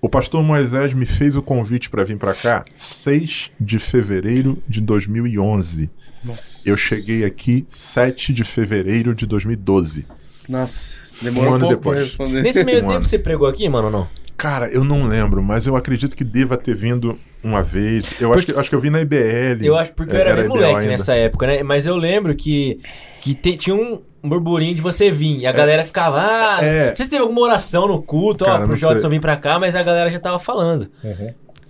O 0.00 0.08
pastor 0.08 0.42
Moisés 0.42 0.92
me 0.94 1.04
fez 1.06 1.34
o 1.36 1.42
convite 1.42 1.90
pra 1.90 2.04
vir 2.04 2.16
pra 2.16 2.32
cá 2.34 2.64
6 2.74 3.50
de 3.60 3.78
fevereiro 3.78 4.62
de 4.68 4.80
2011. 4.80 5.90
Nossa. 6.24 6.68
Eu 6.68 6.76
cheguei 6.76 7.24
aqui 7.24 7.64
7 7.66 8.32
de 8.32 8.44
fevereiro 8.44 9.14
de 9.14 9.26
2012. 9.26 10.06
Nossa, 10.48 10.98
demorou 11.22 11.50
Um 11.50 11.52
um, 11.52 11.56
ano 11.56 11.66
pouco 11.68 11.82
pra 11.82 11.90
depois. 11.92 12.08
responder. 12.08 12.42
Nesse 12.42 12.62
meio 12.64 12.78
Um 12.78 12.82
tempo 12.82 12.92
ano. 12.92 13.04
você 13.06 13.18
pregou 13.18 13.46
aqui, 13.48 13.68
mano, 13.68 13.86
ou 13.86 13.92
não? 13.92 14.08
Cara, 14.40 14.68
eu 14.70 14.82
não 14.82 15.04
lembro, 15.04 15.42
mas 15.42 15.66
eu 15.66 15.76
acredito 15.76 16.16
que 16.16 16.24
deva 16.24 16.56
ter 16.56 16.74
vindo 16.74 17.14
uma 17.44 17.62
vez. 17.62 18.14
Eu 18.18 18.32
acho 18.32 18.46
que, 18.46 18.52
acho 18.52 18.70
que 18.70 18.74
eu 18.74 18.80
vi 18.80 18.88
na 18.88 18.98
IBL. 19.02 19.62
Eu 19.62 19.76
acho 19.76 19.92
porque 19.92 20.16
eu 20.16 20.20
era, 20.20 20.34
bem 20.34 20.44
IBL 20.46 20.54
moleque 20.54 20.76
ainda. 20.78 20.90
nessa 20.92 21.14
época, 21.14 21.46
né? 21.46 21.62
Mas 21.62 21.84
eu 21.84 21.94
lembro 21.94 22.34
que, 22.34 22.80
que 23.20 23.34
te- 23.34 23.58
tinha 23.58 23.76
um 23.76 24.00
burburinho 24.22 24.74
de 24.74 24.80
você 24.80 25.10
vir. 25.10 25.40
E 25.40 25.46
a 25.46 25.52
galera 25.52 25.84
ficava, 25.84 26.20
ah, 26.20 26.58
É. 26.64 26.88
não 26.88 26.96
sei 26.96 27.04
se 27.04 27.10
teve 27.10 27.22
alguma 27.22 27.42
oração 27.42 27.86
no 27.86 28.02
culto, 28.02 28.46
Cara, 28.46 28.64
ó, 28.64 28.66
pro 28.66 28.76
Jodson 28.76 29.08
vir 29.10 29.20
pra 29.20 29.36
cá, 29.36 29.58
mas 29.58 29.76
a 29.76 29.82
galera 29.82 30.08
já 30.08 30.18
tava 30.18 30.38
falando. 30.38 30.90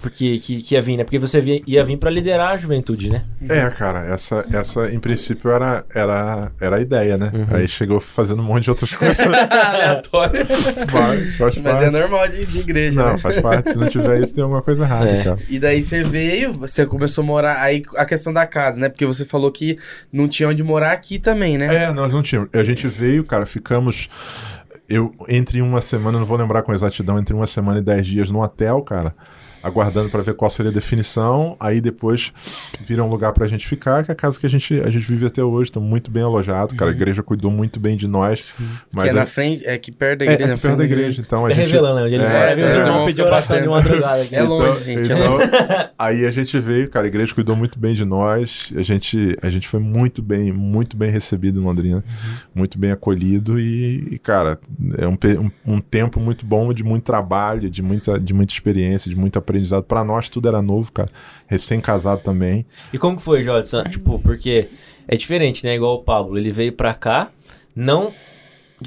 Porque 0.01 0.39
que, 0.39 0.62
que 0.62 0.74
ia 0.74 0.81
vir, 0.82 0.97
né? 0.97 1.05
Porque 1.05 1.18
você 1.18 1.40
via- 1.40 1.60
ia 1.66 1.85
vir 1.85 1.97
pra 1.98 2.09
liderar 2.10 2.52
a 2.52 2.56
juventude, 2.56 3.10
né? 3.10 3.22
É, 3.48 3.68
cara, 3.70 4.06
essa, 4.06 4.47
essa 4.52 4.90
em 4.93 4.98
princípio 4.98 5.51
era, 5.51 5.85
era, 5.94 6.51
era 6.60 6.77
a 6.77 6.81
ideia, 6.81 7.18
né? 7.18 7.31
Uhum. 7.35 7.47
Aí 7.56 7.68
chegou 7.68 8.01
fazendo 8.01 8.40
um 8.40 8.44
monte 8.47 8.64
de 8.64 8.70
outras 8.70 8.93
coisas. 8.94 9.18
Aleatório. 9.20 10.47
Faz, 10.47 11.36
faz 11.36 11.56
Mas 11.59 11.62
parte. 11.62 11.85
é 11.85 11.90
normal 11.90 12.28
de, 12.28 12.47
de 12.47 12.59
igreja, 12.60 13.02
Não, 13.02 13.12
né? 13.12 13.18
faz 13.18 13.40
parte. 13.40 13.72
Se 13.72 13.78
não 13.78 13.89
tiver 13.89 14.22
isso, 14.22 14.35
tem 14.35 14.43
alguma 14.43 14.62
coisa 14.62 14.82
errada, 14.85 15.09
É. 15.10 15.22
cara. 15.24 15.39
E 15.48 15.59
daí 15.59 15.82
você 15.82 16.02
veio, 16.02 16.52
você 16.55 16.86
começou 16.86 17.22
a 17.22 17.27
morar. 17.27 17.62
Aí 17.62 17.82
a 17.97 18.05
questão 18.06 18.32
da 18.32 18.47
casa, 18.47 18.81
né? 18.81 18.89
Porque 18.89 19.05
você 19.05 19.24
falou 19.24 19.51
que 19.52 19.77
não 20.12 20.27
tinha 20.28 20.48
onde 20.48 20.62
morar 20.62 20.93
aqui 20.93 21.18
também, 21.18 21.59
né? 21.59 21.85
É, 21.85 21.93
nós 21.93 22.12
não 22.12 22.22
tínhamos. 22.22 22.48
A 22.55 22.64
gente 22.64 22.89
veio, 22.89 23.24
cara, 23.24 23.44
ficamos. 23.44 24.09
Eu, 24.89 25.14
entre 25.28 25.60
uma 25.62 25.81
semana, 25.81 26.18
não 26.18 26.27
vou 26.27 26.36
lembrar 26.36 26.62
com 26.62 26.72
exatidão, 26.72 27.18
entre 27.18 27.32
uma 27.35 27.47
semana 27.47 27.78
e 27.78 27.82
dez 27.82 28.05
dias 28.06 28.28
no 28.31 28.43
hotel, 28.43 28.82
cara, 28.82 29.14
aguardando 29.62 30.08
para 30.08 30.22
ver 30.22 30.34
qual 30.34 30.50
seria 30.50 30.70
a 30.70 30.74
definição. 30.74 31.56
Aí 31.60 31.80
depois 31.80 32.32
vira 32.80 33.02
um 33.04 33.08
lugar 33.08 33.32
pra 33.32 33.46
gente 33.46 33.66
ficar, 33.66 34.04
que 34.04 34.10
é 34.10 34.14
a 34.14 34.16
casa 34.16 34.38
que 34.38 34.46
a 34.46 34.50
gente, 34.50 34.80
a 34.80 34.90
gente 34.90 35.06
vive 35.06 35.26
até 35.26 35.42
hoje. 35.42 35.70
Estamos 35.70 35.88
muito 35.88 36.10
bem 36.10 36.22
alojados, 36.22 36.76
cara. 36.76 36.90
A 36.90 36.94
igreja 36.94 37.22
cuidou 37.22 37.50
muito 37.50 37.78
bem 37.80 37.96
de 37.96 38.06
nós. 38.06 38.52
que 38.56 38.62
Mas 38.92 39.08
é 39.10 39.12
na 39.12 39.22
é, 39.22 39.26
frente, 39.26 39.66
é 39.66 39.72
aqui 39.74 39.92
perto 39.92 40.20
da 40.20 40.24
é, 40.26 40.28
igreja. 40.28 40.44
é 40.44 40.46
na 40.48 40.52
aqui 40.54 40.60
frente 40.62 40.76
perto 40.76 40.78
da 40.78 40.84
igreja. 40.94 41.20
Então 41.20 41.44
a 41.46 41.48
Tá 41.48 41.54
gente. 41.54 41.66
revelando, 41.66 41.96
né? 41.96 42.02
Onde 42.06 42.14
ele 42.14 42.24
É, 42.24 42.28
mora. 42.28 42.50
É, 42.50 42.56
pediram 42.56 43.06
fica 43.06 43.22
oração 43.24 43.60
de 43.62 43.68
madrugada 43.68 44.22
aqui. 44.22 44.34
É 44.36 44.42
longe, 44.42 44.84
gente, 44.84 45.12
é 45.12 45.14
então, 45.14 45.38
aí 45.98 46.24
a 46.26 46.30
gente 46.30 46.58
veio, 46.60 46.88
cara, 46.88 47.06
a 47.06 47.08
igreja 47.08 47.34
cuidou 47.34 47.54
muito 47.56 47.78
bem 47.78 47.94
de 47.94 48.04
nós, 48.04 48.72
a 48.76 48.82
gente, 48.82 49.36
a 49.42 49.50
gente 49.50 49.68
foi 49.68 49.80
muito 49.80 50.22
bem, 50.22 50.52
muito 50.52 50.96
bem 50.96 51.10
recebido 51.10 51.60
em 51.60 51.64
Londrina, 51.64 51.96
Uhum. 51.96 52.34
muito 52.54 52.78
bem 52.78 52.90
acolhido 52.92 53.58
e, 53.58 54.08
e, 54.12 54.18
cara, 54.18 54.58
é 54.98 55.06
um, 55.06 55.16
um, 55.66 55.74
um 55.74 55.78
tempo 55.80 56.18
muito 56.20 56.44
bom 56.46 56.72
de 56.72 56.82
muito 56.84 57.04
trabalho, 57.04 57.68
de 57.68 57.82
muita, 57.82 58.18
de 58.18 58.32
muita 58.32 58.52
experiência, 58.52 59.10
de 59.10 59.16
muito 59.16 59.38
aprendizado. 59.51 59.85
Pra 59.85 60.02
nós 60.05 60.28
tudo 60.28 60.48
era 60.48 60.62
novo, 60.62 60.90
cara, 60.93 61.10
recém-casado 61.47 62.22
também. 62.22 62.64
E 62.93 62.98
como 62.98 63.16
que 63.16 63.22
foi, 63.22 63.43
Jodson? 63.43 63.85
Tipo, 63.85 64.18
porque 64.18 64.68
é 65.06 65.16
diferente, 65.16 65.64
né? 65.64 65.74
Igual 65.74 65.97
o 65.97 66.02
Pablo, 66.02 66.39
ele 66.39 66.51
veio 66.51 66.72
pra 66.72 66.94
cá, 66.94 67.31
não... 67.74 68.12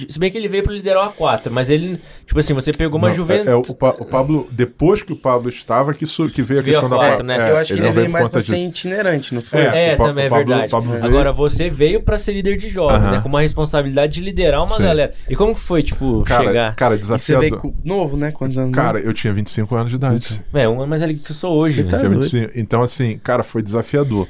Se 0.09 0.17
bem 0.17 0.31
que 0.31 0.37
ele 0.37 0.47
veio 0.47 0.63
pra 0.63 0.73
liderar 0.73 1.07
o 1.09 1.13
A4, 1.13 1.49
mas 1.51 1.69
ele, 1.69 1.99
tipo 2.25 2.39
assim, 2.39 2.53
você 2.53 2.71
pegou 2.71 2.97
uma 2.97 3.09
Não, 3.09 3.15
juventude... 3.15 3.49
é, 3.49 3.51
é, 3.51 3.55
o, 3.55 3.61
Pa- 3.75 3.95
o 3.99 4.05
Pablo, 4.05 4.47
depois 4.51 5.03
que 5.03 5.13
o 5.13 5.15
Pablo 5.15 5.49
estava, 5.49 5.93
que, 5.93 6.05
que 6.05 6.41
veio 6.41 6.59
a 6.59 6.63
Veio 6.63 6.79
questão 6.79 6.85
a 6.85 6.89
da 6.89 6.95
quatro, 6.95 7.25
quatro. 7.25 7.27
né? 7.27 7.51
Eu 7.51 7.57
acho 7.57 7.73
que 7.73 7.79
ele 7.79 7.91
veio 7.91 8.09
mais 8.09 8.27
pra 8.27 8.41
ser 8.41 8.57
itinerante, 8.57 9.33
não 9.35 9.41
foi? 9.41 9.59
É. 9.61 9.89
É, 9.91 9.95
Pa- 9.95 10.05
também 10.05 10.25
é 10.25 10.29
Pablo- 10.29 10.45
verdade. 10.47 10.71
Pablo 10.71 10.91
veio- 10.93 11.05
Agora, 11.05 11.31
você 11.31 11.69
veio 11.69 12.01
pra 12.01 12.17
ser 12.17 12.33
líder 12.33 12.57
de 12.57 12.69
jovens, 12.69 13.03
Aham. 13.03 13.11
né? 13.11 13.19
Com 13.21 13.29
uma 13.29 13.41
responsabilidade 13.41 14.13
de 14.13 14.21
liderar 14.21 14.61
uma 14.61 14.69
Sim. 14.75 14.83
galera. 14.83 15.13
E 15.29 15.35
como 15.35 15.53
que 15.53 15.61
foi, 15.61 15.83
tipo, 15.83 16.23
Cara, 16.23 16.43
chegar? 16.45 16.75
cara, 16.75 16.95
E 16.95 16.97
você 16.97 17.01
desafiador. 17.33 17.61
veio 17.61 17.75
novo, 17.83 18.17
né? 18.17 18.31
Quantos 18.31 18.57
anos? 18.57 18.71
Cara, 18.75 18.99
eu 18.99 19.13
tinha 19.13 19.31
25 19.33 19.75
anos 19.75 19.89
de 19.91 19.97
idade. 19.97 20.43
É, 20.53 20.67
uma 20.67 20.87
mais 20.87 21.01
ali 21.03 21.15
que 21.15 21.31
eu 21.31 21.35
sou 21.35 21.53
hoje, 21.57 21.75
Você 21.75 21.83
né? 21.83 21.89
tá 21.89 21.97
Tinha 21.99 22.09
doido. 22.09 22.23
25. 22.23 22.51
Então, 22.59 22.81
assim, 22.81 23.17
cara, 23.23 23.43
foi 23.43 23.61
desafiador. 23.61 24.27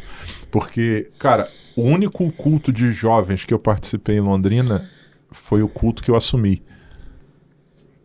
Porque, 0.52 1.10
cara, 1.18 1.48
o 1.76 1.84
único 1.84 2.32
culto 2.34 2.72
de 2.72 2.92
jovens 2.92 3.44
que 3.46 3.54
eu 3.54 3.60
participei 3.60 4.18
em 4.18 4.22
Londrina 4.22 4.88
foi 5.34 5.62
o 5.62 5.68
culto 5.68 6.02
que 6.02 6.10
eu 6.10 6.16
assumi. 6.16 6.62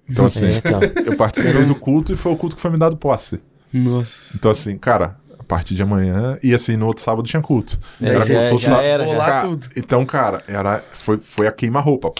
Então, 0.08 0.24
assim, 0.24 0.46
É, 0.46 1.08
eu 1.08 1.16
participei 1.16 1.64
do 1.64 1.74
culto 1.74 2.12
e 2.12 2.16
foi 2.16 2.32
o 2.32 2.36
culto 2.36 2.56
que 2.56 2.62
foi 2.62 2.70
me 2.70 2.78
dado 2.78 2.96
posse. 2.96 3.40
Nossa. 3.72 4.34
Então, 4.34 4.50
assim, 4.50 4.76
cara, 4.78 5.18
partir 5.48 5.74
de 5.74 5.82
amanhã. 5.82 6.38
E 6.42 6.54
assim, 6.54 6.76
no 6.76 6.86
outro 6.86 7.02
sábado 7.02 7.26
tinha 7.26 7.42
culto. 7.42 7.78
É, 8.02 8.08
Era 8.10 8.20
já- 8.20 8.48
culto 8.48 8.58
já 8.62 8.68
sábado. 8.70 8.84
era, 8.86 9.06
já. 9.06 9.16
Cara, 9.16 9.46
tudo. 9.48 9.66
Então, 9.76 10.04
cara, 10.04 10.38
era, 10.46 10.82
foi, 10.92 11.18
foi 11.18 11.46
a 11.46 11.52
queima-roupa. 11.52 12.12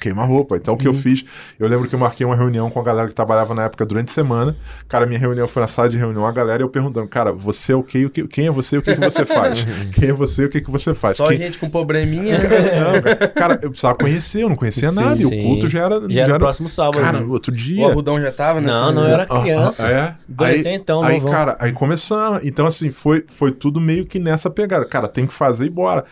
Queima-roupa. 0.00 0.56
Então, 0.56 0.74
o 0.74 0.76
que 0.76 0.86
eu 0.88 0.94
fiz? 0.94 1.24
Eu 1.58 1.68
lembro 1.68 1.88
que 1.88 1.94
eu 1.94 1.98
marquei 1.98 2.24
uma 2.24 2.36
reunião 2.36 2.70
com 2.70 2.80
a 2.80 2.82
galera 2.84 3.08
que 3.08 3.14
trabalhava 3.14 3.54
na 3.54 3.64
época 3.64 3.84
durante 3.84 4.08
a 4.10 4.12
semana. 4.14 4.56
Cara, 4.88 5.06
minha 5.06 5.18
reunião 5.18 5.46
foi 5.46 5.60
na 5.60 5.66
sala 5.66 5.88
de 5.88 5.96
reunião, 5.96 6.26
a 6.26 6.32
galera 6.32 6.62
e 6.62 6.64
eu 6.64 6.68
perguntando, 6.68 7.08
cara, 7.08 7.32
você 7.32 7.72
é 7.72 7.76
o 7.76 7.82
quê? 7.82 8.04
O 8.06 8.10
que- 8.10 8.26
Quem 8.28 8.46
é 8.46 8.50
você 8.50 8.76
e 8.76 8.78
o 8.78 8.82
que, 8.82 8.94
que 8.94 9.00
você 9.00 9.24
faz? 9.24 9.66
Quem 9.94 10.08
é 10.10 10.12
você 10.12 10.42
e 10.42 10.44
o 10.46 10.48
que, 10.48 10.60
que 10.60 10.70
você 10.70 10.94
faz? 10.94 11.16
Só 11.16 11.26
Quem- 11.26 11.38
gente 11.38 11.58
com 11.58 11.68
probleminha. 11.68 12.38
Não, 12.76 13.02
cara, 13.02 13.28
cara, 13.28 13.58
eu 13.62 13.70
precisava 13.70 13.94
conhecer, 13.96 14.42
eu 14.42 14.48
não 14.48 14.56
conhecia 14.56 14.90
Sim, 14.90 14.94
nada. 14.96 15.20
E 15.20 15.24
o 15.24 15.28
sim. 15.28 15.42
culto 15.42 15.68
já 15.68 15.82
era. 15.82 16.00
Já 16.10 16.22
era 16.22 16.36
o 16.36 16.38
próximo 16.38 16.68
sábado. 16.68 17.00
Cara, 17.00 17.20
né? 17.20 17.26
outro 17.28 17.52
o 17.52 17.56
dia. 17.56 17.86
Arrudão 17.86 18.20
já 18.20 18.30
tava 18.30 18.60
nessa 18.60 18.80
Não, 18.80 18.92
não 18.92 19.02
reunião? 19.06 19.14
era 19.20 19.26
criança. 19.26 19.86
Ah, 19.86 19.90
é? 19.90 20.14
Aí, 20.44 20.64
aí, 20.66 21.18
novão. 21.20 21.32
cara, 21.32 21.56
aí 21.58 21.72
começamos. 21.72 22.44
Então, 22.44 22.66
assim, 22.66 22.75
foi, 22.90 23.24
foi 23.26 23.50
tudo 23.52 23.80
meio 23.80 24.06
que 24.06 24.18
nessa 24.18 24.48
pegada. 24.50 24.84
Cara, 24.84 25.08
tem 25.08 25.26
que 25.26 25.32
fazer 25.34 25.66
e 25.66 25.70
bora. 25.70 26.04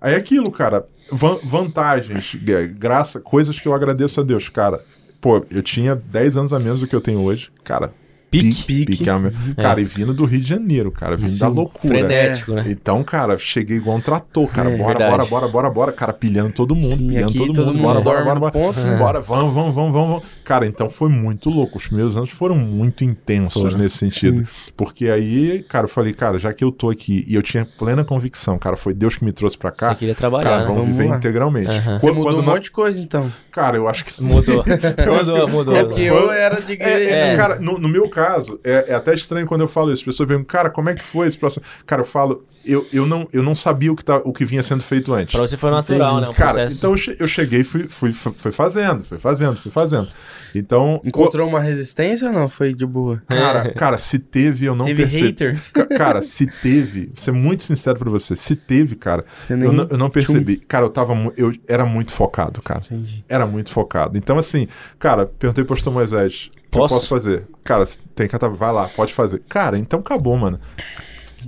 Aí 0.00 0.14
é 0.14 0.16
aquilo, 0.16 0.50
cara. 0.50 0.86
van- 1.10 1.38
vantagens, 1.42 2.34
graça, 2.78 3.20
coisas 3.20 3.58
que 3.58 3.66
eu 3.66 3.74
agradeço 3.74 4.20
a 4.20 4.24
Deus, 4.24 4.48
cara. 4.48 4.80
Pô, 5.20 5.44
eu 5.50 5.62
tinha 5.62 5.94
10 5.96 6.36
anos 6.36 6.52
a 6.52 6.58
menos 6.60 6.80
do 6.82 6.86
que 6.86 6.94
eu 6.94 7.00
tenho 7.00 7.20
hoje. 7.20 7.50
Cara, 7.64 7.92
Pique. 8.30 8.84
Pique. 8.86 9.08
é 9.08 9.14
uma- 9.14 9.32
Cara, 9.56 9.80
e 9.80 9.84
vindo 9.84 10.12
do 10.12 10.24
Rio 10.24 10.40
de 10.40 10.48
Janeiro, 10.48 10.90
cara, 10.90 11.16
vindo 11.16 11.38
da 11.38 11.48
Sim. 11.48 11.54
loucura. 11.54 11.94
Frenético, 11.94 12.52
né? 12.52 12.64
Então, 12.68 13.02
cara, 13.04 13.38
cheguei 13.38 13.76
igual 13.76 13.96
um 13.96 14.00
trator, 14.00 14.46
cara. 14.48 14.70
É, 14.70 14.76
bora, 14.76 14.98
bora, 14.98 15.24
bora, 15.24 15.48
bora, 15.48 15.70
bora. 15.70 15.92
Cara, 15.92 16.12
pilhando 16.12 16.50
todo 16.52 16.74
mundo, 16.74 16.96
Sim, 16.96 17.08
pilhando 17.08 17.28
aqui 17.30 17.38
todo, 17.38 17.52
todo 17.52 17.66
mundo. 17.66 17.74
mundo 17.76 17.82
Bora, 17.82 18.00
bora, 18.00 18.04
dorme 18.04 18.24
bora, 18.24 18.34
no 18.34 18.40
bora. 18.40 18.52
ponto, 18.52 18.80
né? 18.86 18.96
Bora, 18.96 19.20
vamos, 19.20 19.54
vamos, 19.54 19.74
vamos, 19.74 19.92
vamos, 19.92 20.08
vamos. 20.10 20.24
Cara, 20.44 20.66
então 20.66 20.88
foi 20.88 21.08
muito 21.08 21.48
louco. 21.50 21.78
Os 21.78 21.86
primeiros 21.86 22.16
anos 22.16 22.30
foram 22.30 22.56
muito 22.56 23.04
intensos 23.04 23.62
Foram. 23.62 23.78
nesse 23.78 23.96
sentido. 23.98 24.46
Porque 24.76 25.08
aí, 25.08 25.62
cara, 25.68 25.84
eu 25.84 25.88
falei, 25.88 26.12
cara, 26.12 26.38
já 26.38 26.52
que 26.52 26.62
eu 26.64 26.72
tô 26.72 26.90
aqui 26.90 27.24
e 27.28 27.34
eu 27.34 27.42
tinha 27.42 27.64
plena 27.78 28.04
convicção, 28.04 28.58
cara, 28.58 28.76
foi 28.76 28.92
Deus 28.92 29.16
que 29.16 29.24
me 29.24 29.32
trouxe 29.32 29.56
pra 29.56 29.70
cá. 29.70 29.90
Você 29.90 29.94
queria 29.96 30.14
trabalhar, 30.14 30.44
Cara, 30.44 30.56
né? 30.58 30.62
vamos, 30.64 30.78
Vamos 30.80 30.96
viver 30.96 31.08
lá. 31.10 31.16
integralmente. 31.16 31.68
Aham. 31.70 31.82
Quando- 31.84 31.96
Você 31.98 32.06
mudou 32.08 32.24
quando 32.24 32.38
um 32.40 32.42
monte 32.44 32.62
de 32.64 32.70
coisa, 32.70 33.00
então. 33.00 33.32
Cara, 33.50 33.76
eu 33.76 33.88
acho 33.88 34.04
que 34.04 34.12
sim. 34.12 34.26
Mudou. 34.26 34.64
mudou, 35.06 35.48
mudou. 35.48 35.76
É 35.76 35.84
porque 35.84 36.02
eu 36.02 36.30
era 36.30 36.60
de 36.60 36.72
É, 36.72 36.74
igreja. 36.74 37.14
é, 37.14 37.32
É. 37.32 37.36
Cara, 37.36 37.58
no, 37.60 37.78
no 37.78 37.88
meu 37.88 38.08
caso, 38.16 38.58
é, 38.64 38.86
é 38.88 38.94
até 38.94 39.14
estranho 39.14 39.46
quando 39.46 39.60
eu 39.60 39.68
falo 39.68 39.92
isso. 39.92 40.00
As 40.00 40.04
pessoas 40.06 40.26
perguntam, 40.26 40.48
cara, 40.48 40.70
como 40.70 40.88
é 40.88 40.94
que 40.94 41.04
foi 41.04 41.26
esse 41.28 41.36
processo? 41.38 41.64
Cara, 41.84 42.00
eu 42.02 42.06
falo, 42.06 42.44
eu, 42.64 42.86
eu, 42.92 43.04
não, 43.06 43.28
eu 43.32 43.42
não 43.42 43.54
sabia 43.54 43.92
o 43.92 43.96
que, 43.96 44.04
tá, 44.04 44.16
o 44.24 44.32
que 44.32 44.44
vinha 44.44 44.62
sendo 44.62 44.82
feito 44.82 45.12
antes. 45.12 45.34
Pra 45.36 45.46
você 45.46 45.56
foi 45.56 45.70
natural, 45.70 46.12
Entendi. 46.12 46.20
né? 46.26 46.28
O 46.30 46.34
Cara, 46.34 46.52
processo. 46.54 46.78
então 46.78 46.90
eu 46.92 46.96
che- 46.96 47.16
eu 47.20 47.28
cheguei 47.28 47.60
e 47.60 47.64
fui, 47.64 47.86
fui, 47.88 48.12
fui 48.12 48.50
fazendo, 48.52 49.04
fui 49.04 49.18
fazendo, 49.18 49.56
fui 49.56 49.70
fazendo. 49.70 50.08
Então, 50.54 51.00
Encontrou 51.04 51.46
uma 51.48 51.60
resistência 51.60 52.28
ou 52.28 52.32
não? 52.32 52.48
Foi 52.48 52.72
de 52.72 52.86
boa? 52.86 53.22
cara, 53.28 53.72
cara, 53.74 53.98
se 53.98 54.18
teve, 54.18 54.64
eu 54.66 54.74
não 54.74 54.86
Teve 54.86 55.02
percebi. 55.02 55.26
haters? 55.26 55.68
Ca- 55.68 55.86
Cara, 55.86 56.22
se 56.22 56.46
teve, 56.46 57.06
vou 57.06 57.16
ser 57.16 57.32
muito 57.32 57.62
sincero 57.62 57.98
pra 57.98 58.10
você, 58.10 58.34
se 58.34 58.56
teve, 58.56 58.96
cara, 58.96 59.24
Você 59.34 59.52
eu 59.52 59.56
nem... 59.58 59.72
não, 59.72 59.86
eu 59.90 59.98
não 59.98 60.08
percebi. 60.10 60.56
Cara, 60.56 60.86
eu 60.86 60.90
tava, 60.90 61.14
eu 61.36 61.52
era 61.68 61.84
muito 61.84 62.12
focado, 62.12 62.62
cara. 62.62 62.80
Entendi. 62.86 63.24
Era 63.28 63.46
muito 63.46 63.70
focado. 63.70 64.16
Então, 64.16 64.38
assim, 64.38 64.66
cara, 64.98 65.26
perguntei 65.26 65.62
pro 65.64 65.74
pastor 65.76 65.92
Moisés, 65.92 66.50
o 66.76 66.78
que 66.78 66.84
eu 66.84 66.88
Posso? 66.88 66.94
posso 66.94 67.08
fazer? 67.08 67.44
Cara, 67.64 67.84
tem 68.14 68.28
que 68.28 68.36
vai 68.38 68.72
lá, 68.72 68.88
pode 68.88 69.12
fazer. 69.14 69.42
Cara, 69.48 69.78
então 69.78 70.00
acabou, 70.00 70.36
mano. 70.36 70.58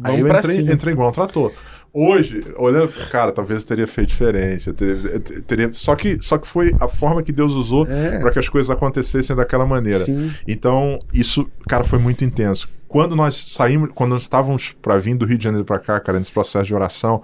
Aí 0.04 0.12
Vamos 0.16 0.20
eu 0.20 0.26
pra 0.28 0.38
entrei, 0.38 0.56
cima. 0.56 0.72
entrei 0.72 0.92
igual 0.94 1.08
um 1.08 1.12
trator. 1.12 1.52
Hoje, 1.92 2.44
olhando, 2.56 2.88
cara, 3.08 3.32
talvez 3.32 3.62
eu 3.62 3.66
teria 3.66 3.86
feito 3.86 4.08
diferente. 4.10 4.68
eu 4.68 4.74
teria, 4.74 4.94
eu 4.94 5.42
teria- 5.42 5.70
só, 5.72 5.96
que, 5.96 6.18
só 6.20 6.36
que 6.38 6.46
foi 6.46 6.72
a 6.78 6.86
forma 6.86 7.22
que 7.22 7.32
Deus 7.32 7.52
usou 7.54 7.86
É. 7.90 8.18
para 8.20 8.30
que 8.30 8.38
as 8.38 8.48
coisas 8.48 8.70
acontecessem 8.70 9.34
daquela 9.34 9.64
maneira. 9.66 9.98
Sim. 10.00 10.30
Então, 10.46 10.98
isso, 11.12 11.50
cara, 11.66 11.82
foi 11.84 11.98
muito 11.98 12.22
intenso. 12.24 12.68
Quando 12.86 13.16
nós 13.16 13.34
saímos, 13.48 13.90
quando 13.94 14.10
nós 14.10 14.22
estávamos 14.22 14.72
para 14.82 14.98
vir 14.98 15.16
do 15.16 15.24
Rio 15.26 15.38
de 15.38 15.44
Janeiro 15.44 15.64
para 15.64 15.78
cá, 15.78 15.98
cara, 15.98 16.18
nesse 16.18 16.30
processo 16.30 16.66
de 16.66 16.74
oração, 16.74 17.22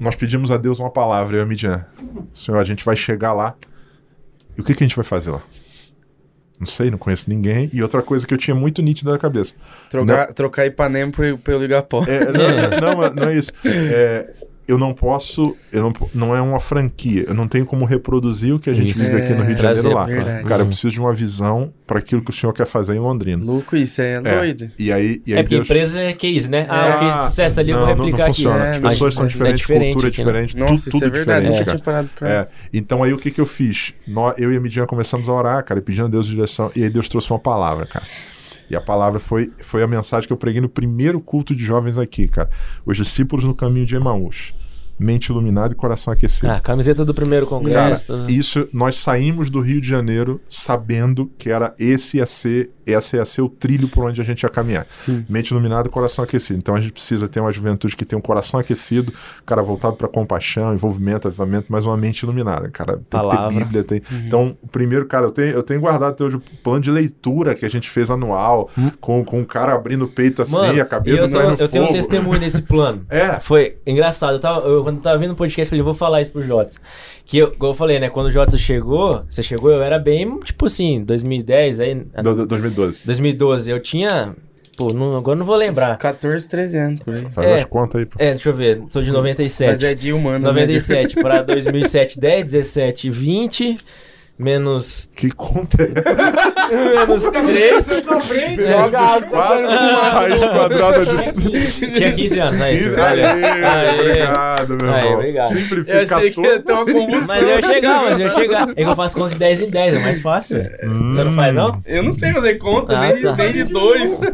nós 0.00 0.16
pedimos 0.16 0.50
a 0.50 0.56
Deus 0.56 0.80
uma 0.80 0.90
palavra, 0.90 1.36
eu 1.36 1.40
e 1.40 1.42
a 1.42 1.46
Midian. 1.46 1.84
Senhor, 2.32 2.58
a 2.58 2.64
gente 2.64 2.84
vai 2.84 2.96
chegar 2.96 3.34
lá. 3.34 3.54
E 4.56 4.60
o 4.60 4.64
que, 4.64 4.74
que 4.74 4.82
a 4.82 4.86
gente 4.86 4.96
vai 4.96 5.04
fazer 5.04 5.30
lá? 5.30 5.42
Não 6.58 6.66
sei, 6.66 6.90
não 6.90 6.98
conheço 6.98 7.28
ninguém. 7.28 7.68
E 7.72 7.82
outra 7.82 8.02
coisa 8.02 8.26
que 8.26 8.32
eu 8.32 8.38
tinha 8.38 8.54
muito 8.54 8.82
nítida 8.82 9.10
na 9.10 9.18
cabeça. 9.18 9.54
Trocar, 9.90 10.32
trocar 10.32 10.66
Ipanema 10.66 11.10
por, 11.10 11.38
pelo 11.38 11.64
Igapó. 11.64 12.04
É, 12.06 12.24
não, 12.80 12.96
não, 12.96 13.14
não 13.14 13.28
é 13.28 13.34
isso. 13.34 13.52
É, 13.64 14.30
eu 14.68 14.78
não 14.78 14.94
posso. 14.94 15.56
Eu 15.72 15.82
não, 15.82 15.92
não 16.14 16.36
é 16.36 16.40
uma 16.40 16.60
franquia. 16.60 17.24
Eu 17.28 17.34
não 17.34 17.46
tenho 17.48 17.66
como 17.66 17.84
reproduzir 17.84 18.54
o 18.54 18.58
que 18.58 18.70
a 18.70 18.74
gente 18.74 18.92
Isso. 18.92 19.00
vive 19.04 19.22
aqui 19.22 19.34
no 19.34 19.42
Rio 19.44 19.54
de 19.54 19.62
Janeiro 19.62 19.92
lá. 19.92 20.04
verdade. 20.06 20.44
Cara, 20.44 20.54
eu 20.56 20.60
Uhum. 20.64 20.66
preciso 20.68 20.90
de 20.92 21.00
uma 21.00 21.12
visão 21.12 21.72
para 21.86 21.98
aquilo 21.98 22.22
que 22.22 22.30
o 22.30 22.32
senhor 22.32 22.52
quer 22.52 22.64
fazer 22.66 22.94
em 22.94 22.98
Londrina. 22.98 23.44
Louco 23.44 23.76
isso, 23.76 24.00
é, 24.00 24.14
É, 24.14 24.20
doido. 24.20 24.70
E 24.78 24.92
aí, 24.92 25.20
e 25.26 25.32
aí 25.34 25.40
É 25.40 25.42
porque 25.42 25.56
Deus... 25.56 25.66
empresa 25.68 26.00
é 26.00 26.12
case, 26.12 26.50
né? 26.50 26.66
Ah, 26.68 26.96
o 26.96 26.98
case 27.00 27.18
de 27.18 27.24
sucesso 27.24 27.60
ali, 27.60 27.70
eu 27.70 27.78
não, 27.78 27.86
vou 27.86 27.96
não- 27.96 28.04
replicar 28.04 28.24
não 28.24 28.30
aqui. 28.32 28.42
funciona. 28.42 28.64
É, 28.66 28.70
As 28.70 28.78
não, 28.80 28.90
pessoas 28.90 29.14
são 29.14 29.24
é 29.24 29.28
diferentes, 29.28 29.60
diferente 29.60 29.92
cultura 29.92 30.06
é 30.06 30.10
né? 30.10 30.16
diferente, 30.16 30.56
Nossa, 30.56 30.68
tudo, 30.74 30.78
isso 30.78 30.90
tudo 30.90 31.04
é 31.04 31.10
diferente, 31.18 31.64
cara. 31.82 32.08
pra... 32.18 32.28
É, 32.30 32.48
então 32.72 33.02
aí 33.02 33.12
o 33.12 33.18
que 33.18 33.30
que 33.30 33.40
eu 33.40 33.46
fiz? 33.46 33.92
Nó- 34.06 34.32
eu 34.38 34.52
e 34.52 34.56
a 34.56 34.60
Midian 34.60 34.86
começamos 34.86 35.28
a 35.28 35.32
orar, 35.32 35.62
cara, 35.64 35.80
e 35.80 35.82
pedindo 35.82 36.06
a 36.06 36.08
Deus 36.08 36.26
direção, 36.26 36.70
e 36.74 36.82
aí 36.84 36.88
Deus 36.90 37.08
trouxe 37.08 37.30
uma 37.30 37.38
palavra, 37.38 37.84
cara. 37.86 38.04
E 38.70 38.76
a 38.76 38.80
palavra 38.80 39.20
foi, 39.20 39.52
foi 39.58 39.82
a 39.82 39.86
mensagem 39.86 40.26
que 40.26 40.32
eu 40.32 40.36
preguei 40.36 40.60
no 40.60 40.68
primeiro 40.68 41.20
culto 41.20 41.54
de 41.54 41.62
jovens 41.62 41.98
aqui, 41.98 42.26
cara. 42.28 42.50
Os 42.84 42.96
discípulos 42.96 43.44
no 43.44 43.54
caminho 43.54 43.86
de 43.86 43.96
Emaús. 43.96 44.54
Mente 44.98 45.26
iluminada 45.30 45.72
e 45.72 45.76
coração 45.76 46.12
aquecido. 46.12 46.50
Ah, 46.52 46.60
camiseta 46.60 47.04
do 47.04 47.12
primeiro 47.14 47.46
Cara, 47.46 47.60
congresso. 47.60 48.06
tudo. 48.06 48.30
isso 48.30 48.68
nós 48.72 48.98
saímos 48.98 49.50
do 49.50 49.60
Rio 49.60 49.80
de 49.80 49.88
Janeiro 49.88 50.40
sabendo 50.48 51.30
que 51.38 51.50
era 51.50 51.74
esse 51.78 52.18
ia 52.18 52.26
ser, 52.26 52.70
esse 52.86 53.16
ia 53.16 53.24
ser 53.24 53.42
o 53.42 53.48
trilho 53.48 53.88
por 53.88 54.04
onde 54.04 54.20
a 54.20 54.24
gente 54.24 54.42
ia 54.42 54.48
caminhar. 54.48 54.86
Sim. 54.90 55.24
Mente 55.28 55.50
iluminada 55.50 55.88
e 55.88 55.90
coração 55.90 56.22
aquecido. 56.24 56.58
Então 56.58 56.74
a 56.74 56.80
gente 56.80 56.92
precisa 56.92 57.26
ter 57.28 57.40
uma 57.40 57.50
juventude 57.50 57.96
que 57.96 58.04
tem 58.04 58.16
um 58.18 58.22
coração 58.22 58.60
aquecido, 58.60 59.12
cara, 59.44 59.62
voltado 59.62 59.96
para 59.96 60.06
compaixão, 60.08 60.72
envolvimento, 60.72 61.26
avivamento, 61.26 61.66
mas 61.68 61.84
uma 61.86 61.96
mente 61.96 62.20
iluminada, 62.20 62.68
cara. 62.68 62.94
Tem 62.96 63.02
Palavra. 63.10 63.48
que 63.48 63.54
ter 63.54 63.64
Bíblia, 63.64 63.84
tem. 63.84 64.02
Então, 64.26 64.52
o 64.62 64.68
primeiro, 64.68 65.06
cara, 65.06 65.26
eu 65.26 65.30
tenho, 65.30 65.50
eu 65.52 65.62
tenho 65.62 65.80
guardado 65.80 66.10
até 66.12 66.24
hoje 66.24 66.36
o 66.36 66.40
plano 66.62 66.80
de 66.80 66.90
leitura 66.90 67.54
que 67.54 67.64
a 67.64 67.70
gente 67.70 67.88
fez 67.90 68.10
anual, 68.10 68.70
com, 69.00 69.24
com 69.24 69.40
o 69.42 69.46
cara 69.46 69.74
abrindo 69.74 70.04
o 70.04 70.08
peito 70.08 70.42
assim, 70.42 70.52
Mano, 70.52 70.80
a 70.80 70.84
cabeça 70.84 71.24
eu, 71.24 71.28
sou- 71.28 71.42
no 71.42 71.54
eu 71.54 71.68
tenho 71.68 71.84
um 71.84 71.92
testemunho 71.92 72.38
desse 72.40 72.62
plano. 72.62 73.04
É. 73.10 73.38
Foi 73.40 73.76
engraçado. 73.86 74.34
Eu 74.34 74.40
tava, 74.40 74.66
eu, 74.66 74.91
quando 74.92 74.98
eu 74.98 75.02
tava 75.02 75.18
vendo 75.18 75.32
o 75.32 75.36
podcast, 75.36 75.62
eu 75.62 75.70
falei, 75.70 75.82
vou 75.82 75.94
falar 75.94 76.20
isso 76.20 76.32
pro 76.32 76.42
Jotas. 76.46 76.78
Que 77.24 77.38
eu, 77.38 77.52
como 77.52 77.72
eu 77.72 77.76
falei, 77.76 77.98
né? 78.00 78.08
Quando 78.10 78.26
o 78.26 78.30
Jotas 78.30 78.60
chegou, 78.60 79.20
você 79.28 79.42
chegou, 79.42 79.70
eu 79.70 79.82
era 79.82 79.98
bem, 79.98 80.38
tipo 80.40 80.66
assim, 80.66 81.02
2010, 81.02 81.80
aí. 81.80 81.94
Do- 82.22 82.34
do- 82.34 82.46
2012. 82.46 83.06
2012, 83.06 83.70
eu 83.70 83.80
tinha. 83.80 84.34
Pô, 84.76 84.92
não- 84.92 85.16
agora 85.16 85.38
não 85.38 85.44
vou 85.44 85.54
lembrar. 85.56 85.96
14, 85.98 86.48
13 86.48 86.78
anos 86.78 87.02
por 87.02 87.14
aí. 87.14 87.26
Faz 87.30 87.46
É. 87.48 87.54
as 87.56 87.64
contas 87.64 88.00
aí, 88.00 88.06
pô. 88.06 88.16
É, 88.18 88.30
deixa 88.30 88.48
eu 88.48 88.54
ver, 88.54 88.80
sou 88.90 89.02
de 89.02 89.10
97. 89.10 89.68
Mas 89.70 89.82
é 89.82 89.94
de 89.94 90.12
humano, 90.12 90.44
97 90.46 91.14
para 91.16 91.42
2007, 91.42 92.18
10, 92.18 92.50
17, 92.52 93.10
20, 93.10 93.76
menos, 94.42 95.08
Que 95.14 95.30
conta 95.30 95.82
é 95.82 97.06
menos 97.06 97.22
3. 97.30 98.04
na 98.04 98.20
frente, 98.20 98.62
É. 98.62 98.72
joga 98.82 99.00
água, 99.00 99.42
raiz 100.10 100.38
quadrada 100.40 101.06
de 101.06 101.92
Tinha 101.92 102.12
15 102.12 102.40
anos, 102.40 102.60
aí. 102.60 102.78
Aí, 102.78 102.88
olha. 102.94 103.32
Aê. 103.32 104.00
obrrigado, 104.00 104.68
meu 104.82 104.92
Aí, 104.92 104.98
irmão. 105.00 105.14
obrigado. 105.14 105.48
Simplifica 105.48 105.92
Eu 105.92 106.02
achei 106.02 106.30
que 106.30 106.40
ia 106.40 106.60
ter 106.60 106.72
uma 106.72 106.84
convulsão. 106.86 107.26
Mas 107.26 107.42
eu 107.42 107.48
ia 107.48 107.62
chegar, 107.62 108.02
mas 108.02 108.20
eu 108.20 108.26
ia 108.26 108.30
chegar. 108.34 108.68
É 108.70 108.74
que 108.74 108.82
eu 108.82 108.96
faço 108.96 109.16
conta 109.16 109.30
de 109.30 109.38
10 109.38 109.60
em 109.62 109.70
10, 109.70 109.96
é 109.96 109.98
mais 110.00 110.22
fácil. 110.22 110.58
Você 110.58 111.24
não 111.24 111.32
faz, 111.32 111.54
não? 111.54 111.80
Eu 111.86 112.02
não 112.02 112.16
sei 112.18 112.32
fazer 112.32 112.54
conta, 112.54 112.96
Ah, 112.96 113.00
nem, 113.12 113.22
tá. 113.22 113.36
nem 113.36 113.52
de 113.52 113.64
dois. 113.64 114.20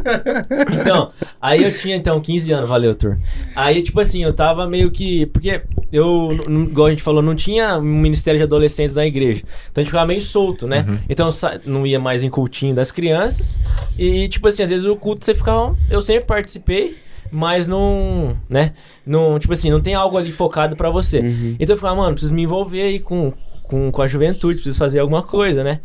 Então, 0.81 1.11
aí 1.41 1.63
eu 1.63 1.71
tinha, 1.73 1.95
então, 1.95 2.19
15 2.19 2.51
anos, 2.51 2.69
valeu, 2.69 2.95
Tur. 2.95 3.17
Aí, 3.55 3.81
tipo 3.81 3.99
assim, 3.99 4.23
eu 4.23 4.33
tava 4.33 4.67
meio 4.67 4.89
que. 4.91 5.25
Porque 5.27 5.61
eu, 5.91 6.31
igual 6.47 6.87
a 6.87 6.89
gente 6.89 7.01
falou, 7.03 7.21
não 7.21 7.35
tinha 7.35 7.77
um 7.77 7.81
ministério 7.81 8.37
de 8.37 8.43
adolescentes 8.43 8.95
na 8.95 9.05
igreja. 9.05 9.43
Então 9.71 9.81
a 9.81 9.85
gente 9.85 9.91
ficava 9.99 10.05
meio 10.07 10.21
solto, 10.21 10.67
né? 10.67 10.85
Então 11.09 11.31
sa- 11.31 11.59
não 11.65 11.85
ia 11.85 11.99
mais 11.99 12.23
em 12.23 12.29
cultinho 12.29 12.73
das 12.75 12.91
crianças. 12.91 13.59
E, 13.97 14.27
tipo 14.27 14.47
assim, 14.47 14.63
às 14.63 14.69
vezes 14.69 14.85
o 14.85 14.95
culto 14.95 15.25
você 15.25 15.33
ficava. 15.35 15.75
Eu 15.89 16.01
sempre 16.01 16.25
participei. 16.25 16.97
Mas 17.31 17.67
não, 17.67 18.35
né? 18.49 18.73
Não, 19.05 19.37
tipo 19.37 19.53
assim, 19.53 19.69
não 19.69 19.79
tem 19.79 19.93
algo 19.93 20.17
ali 20.17 20.31
focado 20.31 20.75
pra 20.75 20.89
você. 20.89 21.19
Então 21.59 21.73
eu 21.73 21.77
ficava, 21.77 21.95
mano, 21.95 22.13
preciso 22.13 22.33
me 22.33 22.41
envolver 22.41 22.81
aí 22.81 22.99
com, 22.99 23.31
com, 23.63 23.91
com 23.91 24.01
a 24.01 24.07
juventude, 24.07 24.55
preciso 24.55 24.79
fazer 24.79 24.99
alguma 24.99 25.21
coisa, 25.21 25.63
né? 25.63 25.79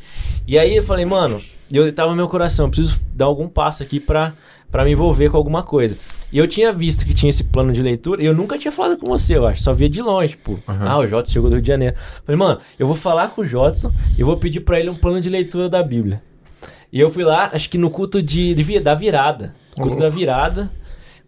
E 0.48 0.58
aí 0.58 0.74
eu 0.74 0.82
falei, 0.82 1.04
mano, 1.04 1.42
eu 1.70 1.92
tava 1.92 2.10
no 2.12 2.16
meu 2.16 2.28
coração, 2.28 2.70
preciso 2.70 2.98
dar 3.12 3.26
algum 3.26 3.46
passo 3.46 3.82
aqui 3.82 4.00
pra, 4.00 4.32
pra 4.74 4.84
me 4.84 4.90
envolver 4.90 5.30
com 5.30 5.36
alguma 5.36 5.62
coisa. 5.62 5.96
E 6.32 6.36
eu 6.36 6.48
tinha 6.48 6.72
visto 6.72 7.06
que 7.06 7.14
tinha 7.14 7.30
esse 7.30 7.44
plano 7.44 7.72
de 7.72 7.80
leitura, 7.80 8.20
e 8.20 8.26
eu 8.26 8.34
nunca 8.34 8.58
tinha 8.58 8.72
falado 8.72 8.96
com 8.98 9.06
você, 9.06 9.36
eu 9.36 9.46
acho, 9.46 9.62
só 9.62 9.72
via 9.72 9.88
de 9.88 10.02
longe, 10.02 10.30
tipo, 10.32 10.58
ah, 10.66 10.98
o 10.98 11.06
Jotson 11.06 11.32
chegou 11.32 11.48
do 11.48 11.54
Rio 11.54 11.62
de 11.62 11.68
Janeiro. 11.68 11.94
Falei, 12.26 12.36
mano, 12.36 12.58
eu 12.76 12.84
vou 12.88 12.96
falar 12.96 13.28
com 13.28 13.42
o 13.42 13.46
Jotson 13.46 13.92
e 14.18 14.24
vou 14.24 14.36
pedir 14.36 14.58
pra 14.60 14.80
ele 14.80 14.90
um 14.90 14.96
plano 14.96 15.20
de 15.20 15.30
leitura 15.30 15.68
da 15.68 15.80
Bíblia. 15.80 16.20
E 16.92 16.98
eu 16.98 17.08
fui 17.08 17.22
lá, 17.22 17.50
acho 17.52 17.70
que 17.70 17.78
no 17.78 17.88
culto 17.88 18.20
de, 18.20 18.52
de 18.52 18.80
da 18.80 18.96
virada, 18.96 19.54
culto 19.76 19.96
Oh. 19.96 20.00
da 20.00 20.08
virada. 20.08 20.68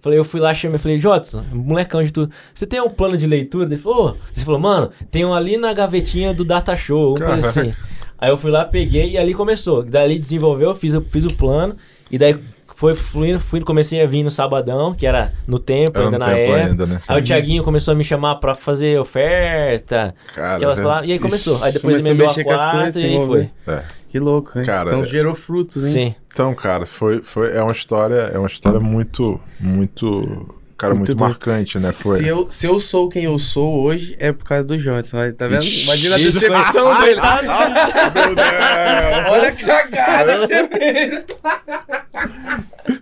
Falei, 0.01 0.19
eu 0.19 0.25
fui 0.25 0.41
lá, 0.41 0.53
chamei, 0.53 0.79
falei, 0.79 0.99
Jotson, 0.99 1.45
molecão 1.53 2.03
de 2.03 2.11
tudo, 2.13 2.33
você 2.53 2.67
tem 2.67 2.81
um 2.81 2.91
plano 2.91 3.17
de 3.17 3.29
leitura? 3.29 3.67
Ele 3.67 3.77
falou, 3.77 4.11
"Ô." 4.11 4.17
você 4.33 4.45
falou, 4.45 4.59
mano, 4.61 4.91
tem 5.09 5.25
um 5.25 5.33
ali 5.33 5.57
na 5.57 5.73
gavetinha 5.73 6.35
do 6.35 6.45
Data 6.45 6.77
Show, 6.77 7.17
uma 7.17 7.27
coisa 7.27 7.49
assim. 7.49 7.73
Aí 8.19 8.29
eu 8.29 8.37
fui 8.37 8.51
lá, 8.51 8.65
peguei 8.65 9.13
e 9.13 9.19
ali 9.19 9.35
começou. 9.35 9.85
Dali 9.85 10.19
desenvolveu, 10.19 10.75
fiz, 10.75 10.95
o- 10.95 11.01
fiz 11.03 11.25
o 11.25 11.33
plano, 11.37 11.77
e 12.11 12.19
daí 12.19 12.37
foi 12.77 12.95
fluindo, 12.95 13.41
fui, 13.41 13.59
comecei 13.63 14.03
a 14.03 14.07
vir 14.07 14.23
no 14.23 14.31
sabadão, 14.31 14.95
que 14.95 15.07
era 15.07 15.33
no 15.47 15.59
tempo, 15.59 15.93
Era 15.97 16.05
ainda 16.05 16.19
no 16.19 16.25
na 16.27 16.31
tempo 16.31 16.53
época. 16.53 16.71
ainda, 16.71 16.87
né? 16.87 17.01
Aí 17.09 17.21
o 17.23 17.25
Thiaguinho 17.25 17.63
começou 17.65 17.93
a 17.93 17.95
me 17.95 18.05
chamar 18.05 18.35
pra 18.35 18.55
fazer 18.55 19.01
oferta, 19.01 20.15
Cara, 20.35 20.57
aquelas 20.57 20.79
é- 20.79 20.83
palavras, 20.83 21.09
e 21.09 21.13
aí 21.13 21.19
começou. 21.19 21.63
Aí 21.65 21.73
depois 21.73 21.97
a 21.97 22.01
emendou 22.07 22.27
a 22.27 22.29
mexer 22.29 22.45
com 22.45 22.51
as 22.53 22.61
quarta 22.61 23.01
e 23.01 23.05
aí 23.07 23.19
se 23.19 23.27
foi. 23.27 23.51
É. 23.67 23.83
Que 24.09 24.19
louco, 24.19 24.59
hein? 24.59 24.65
Cara, 24.67 24.91
então 24.91 25.01
é- 25.01 25.05
gerou 25.05 25.35
frutos, 25.35 25.85
hein? 25.85 25.91
Sim. 25.91 26.15
Então, 26.31 26.55
cara, 26.55 26.85
foi, 26.85 27.23
foi, 27.23 27.57
é 27.57 27.63
uma 27.63 27.73
história, 27.73 28.31
é 28.35 28.37
uma 28.39 28.47
história 28.47 28.79
muito, 28.79 29.41
muito, 29.59 30.55
cara, 30.79 30.95
muito, 30.95 31.09
Muito 31.11 31.21
marcante, 31.21 31.79
né? 31.79 31.89
Se, 31.89 32.03
Foi. 32.03 32.19
se 32.19 32.27
eu, 32.29 32.51
se 32.51 32.67
eu 32.67 32.79
sou 32.81 33.09
quem 33.09 33.25
eu 33.25 33.39
sou 33.39 33.83
hoje, 33.83 34.17
é 34.19 34.33
por 34.33 34.45
causa 34.45 34.67
do 34.67 34.79
Jotson. 34.79 35.17
Tá 35.33 35.47
vendo? 35.49 35.63
Ixi. 35.65 35.85
Imagina 35.85 36.15
a 36.15 36.19
decepção 36.19 37.01
dele. 37.01 37.21
Meu 37.21 38.35
Deus! 38.35 39.31
Olha 39.31 39.49
a 39.49 39.53
cagada 39.53 40.39
que 40.39 40.47
você 40.47 40.69
fez. 40.69 41.25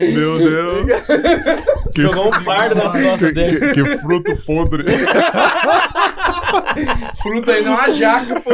Meu 0.00 0.38
Deus! 0.38 1.06
Que, 1.94 2.02
Jogou 2.02 2.28
um 2.28 2.32
fardo 2.42 2.74
nas 2.74 2.92
costas 2.92 3.34
dele. 3.34 3.60
que- 3.60 3.84
que 3.84 3.96
fruto 3.98 4.36
podre! 4.44 4.84
Fruta 7.22 7.52
aí 7.52 7.62
não, 7.62 7.78
a 7.78 7.90
jaca, 7.90 8.40
pô. 8.40 8.50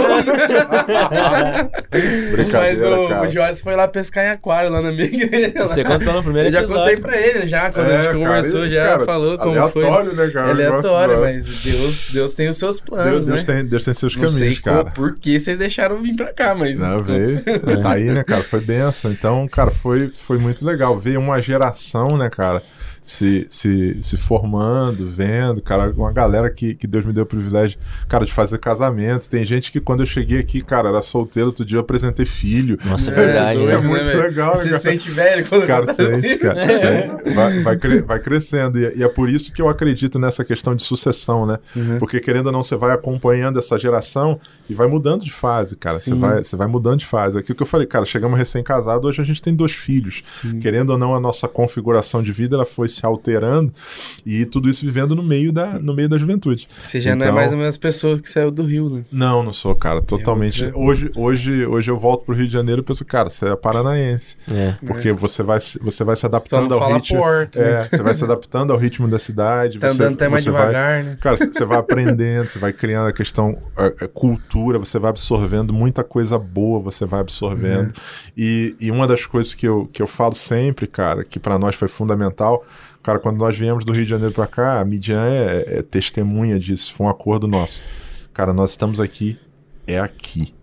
Mas 2.53 2.83
o, 2.83 3.09
cara. 3.09 3.23
o 3.23 3.29
Joyce 3.29 3.63
foi 3.63 3.77
lá 3.77 3.89
pescar 3.89 4.25
em 4.25 4.29
aquário 4.31 4.71
lá 4.71 4.83
na 4.83 4.91
minha 4.93 5.05
igreja. 5.05 5.53
Você 5.63 5.85
contou 5.85 6.13
no 6.15 6.23
primeiro 6.23 6.49
Eu 6.49 6.53
já 6.53 6.61
episódio. 6.61 6.83
contei 6.83 6.97
pra 6.97 7.17
ele, 7.17 7.47
já, 7.49 7.71
quando 7.71 7.89
a 7.89 7.93
É, 7.95 8.03
gente 8.03 8.17
conversou, 8.19 8.61
cara, 8.61 8.71
já 8.71 8.85
cara, 8.85 9.05
falou 9.11 9.39
como 9.39 9.51
aleatório, 9.51 10.11
foi. 10.15 10.27
né, 10.27 10.33
cara? 10.33 10.51
É 10.51 10.55
negócio 10.55 10.91
aleatório, 10.91 11.21
mas 11.21 11.47
Deus, 11.63 12.07
Deus 12.13 12.35
tem 12.35 12.49
os 12.49 12.57
seus 12.57 12.81
planos, 12.81 13.11
Deus, 13.13 13.27
Deus 13.27 13.45
né? 13.45 13.55
tem, 13.55 13.67
Deus 13.67 13.85
tem 13.85 13.95
seus 13.95 14.17
Não 14.17 14.29
caminhos, 14.29 14.59
cara. 14.61 14.85
por 14.93 15.17
que 15.17 15.39
vocês 15.39 15.59
deixaram 15.59 16.01
vir 16.03 16.15
pra 16.15 16.33
cá, 16.33 16.55
mas... 16.55 16.79
Não, 16.79 17.03
veio. 17.03 17.41
Tá 17.83 17.93
aí, 17.93 18.05
né, 18.05 18.23
cara? 18.23 18.43
Foi 18.43 18.61
benção. 18.61 19.11
Então, 19.11 19.49
cara, 19.49 19.71
foi, 19.71 20.13
foi 20.15 20.39
muito 20.39 20.65
legal. 20.65 20.99
Ver 20.99 21.19
uma 21.19 21.41
geração, 21.41 22.17
né, 22.17 22.29
cara, 22.31 22.63
se, 23.11 23.47
se, 23.49 23.97
se 24.01 24.17
formando, 24.17 25.09
vendo, 25.09 25.61
cara, 25.61 25.91
uma 25.97 26.13
galera 26.13 26.49
que, 26.51 26.75
que 26.75 26.87
Deus 26.87 27.05
me 27.05 27.13
deu 27.13 27.25
o 27.25 27.27
privilégio, 27.27 27.79
cara, 28.09 28.25
de 28.25 28.33
fazer 28.33 28.59
casamentos. 28.59 29.27
Tem 29.29 29.45
gente 29.45 29.71
que 29.73 29.81
quando 29.81 30.01
eu 30.01 30.07
cheguei 30.07 30.39
aqui, 30.39 30.63
cara, 30.63 30.89
era 30.89 31.01
solteiro, 31.01 31.49
outro 31.49 31.65
dia 31.65 31.77
eu 31.77 31.81
apresentei 31.81 32.25
filho. 32.27 32.79
Nossa, 32.85 33.11
é 33.11 33.15
verdade, 33.15 33.59
doido, 33.59 33.69
né? 33.73 33.75
É 33.75 33.81
muito 33.89 34.05
velho? 34.05 34.23
legal, 34.23 34.57
Você 34.57 34.69
cara. 34.69 34.79
se 34.79 34.83
sente 34.85 35.11
velho 35.11 35.49
quando 35.49 35.67
Cara, 35.67 35.93
sente, 35.95 36.37
cara. 36.39 36.67
sente. 36.79 37.35
Vai, 37.35 37.63
vai, 37.63 37.77
cre- 37.77 38.03
vai 38.03 38.19
crescendo. 38.21 38.79
E, 38.79 38.99
e 38.99 39.03
é 39.03 39.09
por 39.09 39.29
isso 39.29 39.53
que 39.53 39.61
eu 39.61 39.69
acredito 39.69 40.19
nessa 40.19 40.45
questão 40.45 40.75
de 40.75 40.83
sucessão, 40.83 41.47
né? 41.47 41.59
Uhum. 41.77 41.99
Porque, 41.99 42.21
querendo 42.21 42.47
ou 42.47 42.53
não, 42.53 42.63
você 42.63 42.77
vai 42.77 42.93
acompanhando 42.93 43.59
essa 43.59 43.79
geração 43.79 44.39
e 44.69 44.75
vai 44.75 44.87
mudando 44.87 45.25
de 45.25 45.33
fase, 45.33 45.77
cara. 45.77 45.97
Você 45.97 46.11
Sim. 46.11 46.19
vai, 46.19 46.43
você 46.45 46.57
vai 46.57 46.67
mudando 46.67 46.99
de 47.01 47.07
fase. 47.07 47.39
Aquilo 47.39 47.57
que 47.57 47.63
eu 47.63 47.67
falei, 47.67 47.87
cara, 47.87 48.05
chegamos 48.05 48.39
recém-casados, 48.39 49.05
hoje 49.09 49.21
a 49.21 49.25
gente 49.25 49.43
tem 49.43 49.55
dois 49.55 49.73
filhos. 49.73 50.23
Querendo 50.61 50.91
ou 50.91 50.99
não, 50.99 51.15
a 51.15 51.21
nossa 51.21 51.49
configuração 51.49 52.23
de 52.23 52.33
vida 52.33 52.57
ela 52.57 52.65
foi 52.65 52.89
se 53.01 53.07
alterando 53.07 53.73
e 54.25 54.45
tudo 54.45 54.69
isso 54.69 54.85
vivendo 54.85 55.15
no 55.17 55.23
meio 55.23 55.53
da, 55.53 55.79
no 55.79 55.95
meio 55.95 56.09
da 56.09 56.19
juventude. 56.19 56.69
Você 56.87 57.01
já 57.01 57.15
não 57.17 57.23
é 57.25 57.29
Então- 57.29 57.35
mais 57.37 57.53
a 57.53 57.57
mesma 57.57 57.81
pessoa 57.81 58.19
que 58.19 58.29
saiu 58.31 58.51
do 58.51 58.65
Rio, 58.65 58.89
né? 58.91 59.05
Não, 59.11 59.43
não 59.43 59.53
sou, 59.53 59.75
cara. 59.75 60.01
Totalmente. 60.03 60.65
outra- 60.65 60.79
Hoje, 60.81 61.11
hoje, 61.17 61.67
hoje 61.67 61.91
eu 61.91 61.97
volto 61.97 62.25
pro 62.25 62.35
Rio 62.35 62.47
de 62.47 62.53
Janeiro 62.53 62.81
e 62.83 62.85
penso, 62.85 63.05
cara, 63.05 63.31
você 63.31 63.47
é 63.49 63.57
paranaense. 63.57 64.37
É. 64.51 64.75
Porque 64.87 65.13
você, 65.13 65.43
vai, 65.43 65.59
se- 65.61 65.79
você 65.81 66.05
vai 66.05 66.15
se 66.17 66.21
Só 66.23 66.27
adaptando 66.27 66.69
não 66.69 66.77
ao 66.77 66.83
fala 66.83 66.95
ritmo. 66.97 67.19
porto, 67.19 67.59
É, 67.61 67.73
né? 67.83 67.89
você 67.91 68.03
vai 68.03 68.15
se 68.15 68.25
adaptando 68.25 68.73
ao 68.73 68.79
ritmo 68.79 69.09
da 69.09 69.19
cidade. 69.19 69.79
Tá 69.79 69.89
você, 69.89 70.03
andando 70.03 70.15
até 70.15 70.29
mais 70.29 70.43
você 70.45 70.51
vai- 70.51 70.67
devagar, 70.67 71.05
né? 71.05 71.17
Cara, 71.21 71.37
você 71.37 71.65
vai 71.65 71.79
aprendendo, 71.79 72.47
você 72.47 72.59
vai 72.59 72.73
criando 72.73 73.09
a 73.09 73.13
questão 73.13 73.57
a, 73.77 74.05
a 74.05 74.09
cultura, 74.09 74.79
você 74.79 74.99
vai 74.99 75.11
absorvendo 75.11 75.73
muita 75.73 76.05
coisa 76.05 76.39
boa, 76.39 76.81
você 76.81 77.05
vai 77.07 77.21
absorvendo. 77.21 77.87
Uhum. 77.87 77.93
E, 78.37 78.75
e 78.81 78.91
uma 78.91 79.07
das 79.07 79.25
coisas 79.27 79.55
que 79.55 79.67
eu, 79.67 79.89
que 79.93 80.03
eu 80.03 80.07
falo 80.07 80.35
sempre, 80.35 80.87
cara, 80.87 81.25
que 81.25 81.39
pra 81.39 81.59
nós 81.59 81.75
foi 81.75 81.89
fundamental, 81.89 82.65
cara, 83.03 83.19
quando 83.19 83.39
nós 83.39 83.57
viemos 83.57 83.85
do 83.85 83.93
Rio 83.93 84.05
de 84.05 84.11
Janeiro 84.11 84.35
pra 84.35 84.47
cá, 84.47 84.81
a 84.81 84.85
Midian 84.85 85.25
é, 85.25 85.79
é 85.79 85.83
testemunha 85.83 86.59
disso, 86.59 86.93
foi 86.95 87.07
um 87.07 87.11
acordo 87.11 87.47
nosso. 87.47 87.83
Cara, 88.33 88.53
nós 88.53 88.71
estamos 88.71 89.01
aqui, 89.01 89.39
é 89.87 89.99
aqui. 89.99 90.55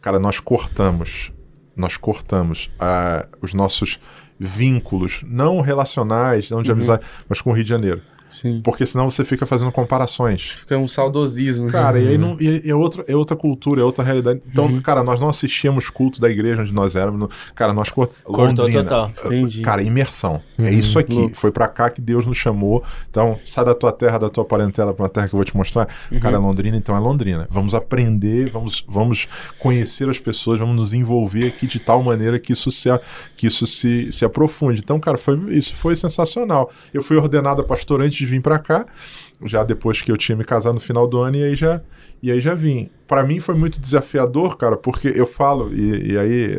Cara, 0.00 0.18
nós 0.18 0.40
cortamos, 0.40 1.32
nós 1.76 1.96
cortamos 1.96 2.70
ah, 2.78 3.26
os 3.42 3.52
nossos 3.52 3.98
vínculos, 4.38 5.22
não 5.26 5.60
relacionais, 5.60 6.48
não 6.48 6.62
de 6.62 6.72
amizade, 6.72 7.04
mas 7.28 7.40
com 7.42 7.50
o 7.50 7.52
Rio 7.52 7.64
de 7.64 7.70
Janeiro. 7.70 8.00
Sim. 8.30 8.60
Porque 8.62 8.86
senão 8.86 9.10
você 9.10 9.24
fica 9.24 9.44
fazendo 9.44 9.72
comparações. 9.72 10.52
Fica 10.56 10.78
um 10.78 10.86
saudosismo. 10.88 11.66
né? 11.66 11.72
Cara, 11.72 11.98
e 11.98 12.08
aí 12.08 12.18
não, 12.18 12.36
e, 12.40 12.62
e 12.66 12.70
é, 12.70 12.74
outra, 12.74 13.04
é 13.08 13.16
outra 13.16 13.36
cultura, 13.36 13.80
é 13.80 13.84
outra 13.84 14.04
realidade. 14.04 14.40
Então, 14.50 14.80
cara, 14.80 15.02
nós 15.02 15.20
não 15.20 15.28
assistíamos 15.28 15.90
culto 15.90 16.20
da 16.20 16.30
igreja 16.30 16.62
onde 16.62 16.72
nós 16.72 16.94
éramos. 16.96 17.28
cara, 17.54 17.72
nós 17.72 17.90
cort... 17.90 18.10
Cortou 18.22 18.46
Londrina. 18.64 18.82
total. 18.84 19.12
Entendi. 19.26 19.62
Cara, 19.62 19.82
imersão. 19.82 20.40
É 20.58 20.70
isso 20.72 20.98
aqui. 20.98 21.14
louco. 21.14 21.36
Foi 21.36 21.50
pra 21.50 21.66
cá 21.68 21.90
que 21.90 22.00
Deus 22.00 22.24
nos 22.24 22.38
chamou. 22.38 22.82
Então, 23.10 23.38
sai 23.44 23.64
da 23.64 23.74
tua 23.74 23.92
terra, 23.92 24.18
da 24.18 24.28
tua 24.28 24.44
parentela 24.44 24.94
pra 24.94 25.04
uma 25.04 25.08
terra 25.08 25.28
que 25.28 25.34
eu 25.34 25.38
vou 25.38 25.44
te 25.44 25.56
mostrar. 25.56 25.88
Cara, 26.20 26.36
é 26.36 26.38
Londrina, 26.38 26.76
então 26.76 26.96
é 26.96 26.98
Londrina. 27.00 27.48
Vamos 27.50 27.74
aprender, 27.74 28.48
vamos, 28.50 28.84
vamos 28.88 29.26
conhecer 29.58 30.08
as 30.08 30.18
pessoas, 30.18 30.58
vamos 30.60 30.76
nos 30.76 30.92
envolver 30.94 31.46
aqui 31.48 31.66
de 31.66 31.78
tal 31.78 32.02
maneira 32.02 32.38
que 32.38 32.52
isso 32.52 32.70
se, 32.70 32.88
a- 32.90 33.00
que 33.36 33.46
isso 33.46 33.66
se, 33.66 34.10
se 34.12 34.24
aprofunde. 34.24 34.80
Então, 34.82 34.98
cara, 35.00 35.18
foi, 35.18 35.36
isso 35.50 35.74
foi 35.74 35.96
sensacional. 35.96 36.70
Eu 36.94 37.02
fui 37.02 37.16
ordenado 37.16 37.62
a 37.62 37.64
pastor 37.64 38.00
antes 38.00 38.19
de 38.20 38.26
vir 38.26 38.40
pra 38.40 38.58
cá, 38.58 38.86
já 39.44 39.64
depois 39.64 40.02
que 40.02 40.12
eu 40.12 40.16
tinha 40.16 40.36
me 40.36 40.44
casado 40.44 40.74
no 40.74 40.80
final 40.80 41.06
do 41.06 41.18
ano, 41.18 41.36
e 41.36 41.44
aí 41.44 41.56
já, 41.56 41.80
e 42.22 42.30
aí 42.30 42.40
já 42.40 42.54
vim. 42.54 42.90
Pra 43.06 43.24
mim 43.24 43.40
foi 43.40 43.54
muito 43.54 43.80
desafiador, 43.80 44.56
cara, 44.56 44.76
porque 44.76 45.08
eu 45.08 45.26
falo, 45.26 45.72
e, 45.72 46.12
e 46.12 46.18
aí 46.18 46.50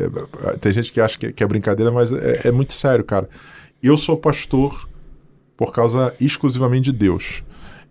tem 0.60 0.72
gente 0.72 0.92
que 0.92 1.00
acha 1.00 1.16
que, 1.16 1.32
que 1.32 1.42
é 1.42 1.46
brincadeira, 1.46 1.90
mas 1.90 2.12
é, 2.12 2.40
é 2.44 2.52
muito 2.52 2.72
sério, 2.72 3.04
cara. 3.04 3.28
Eu 3.82 3.96
sou 3.96 4.16
pastor 4.16 4.88
por 5.56 5.72
causa 5.72 6.14
exclusivamente 6.20 6.90
de 6.90 6.92
Deus. 6.92 7.42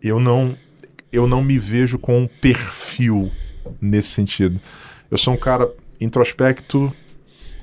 Eu 0.02 0.20
não, 0.20 0.56
eu 1.12 1.28
não 1.28 1.44
me 1.44 1.58
vejo 1.58 1.98
com 1.98 2.20
um 2.20 2.28
perfil 2.28 3.32
nesse 3.80 4.10
sentido. 4.10 4.60
Eu 5.10 5.18
sou 5.18 5.34
um 5.34 5.38
cara 5.38 5.70
introspecto, 6.00 6.92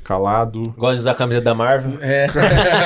calado, 0.08 0.74
Gosta 0.78 0.94
de 0.94 1.00
usar 1.00 1.10
a 1.10 1.14
camisa 1.14 1.40
da 1.42 1.54
Marvel. 1.54 1.98
É. 2.00 2.26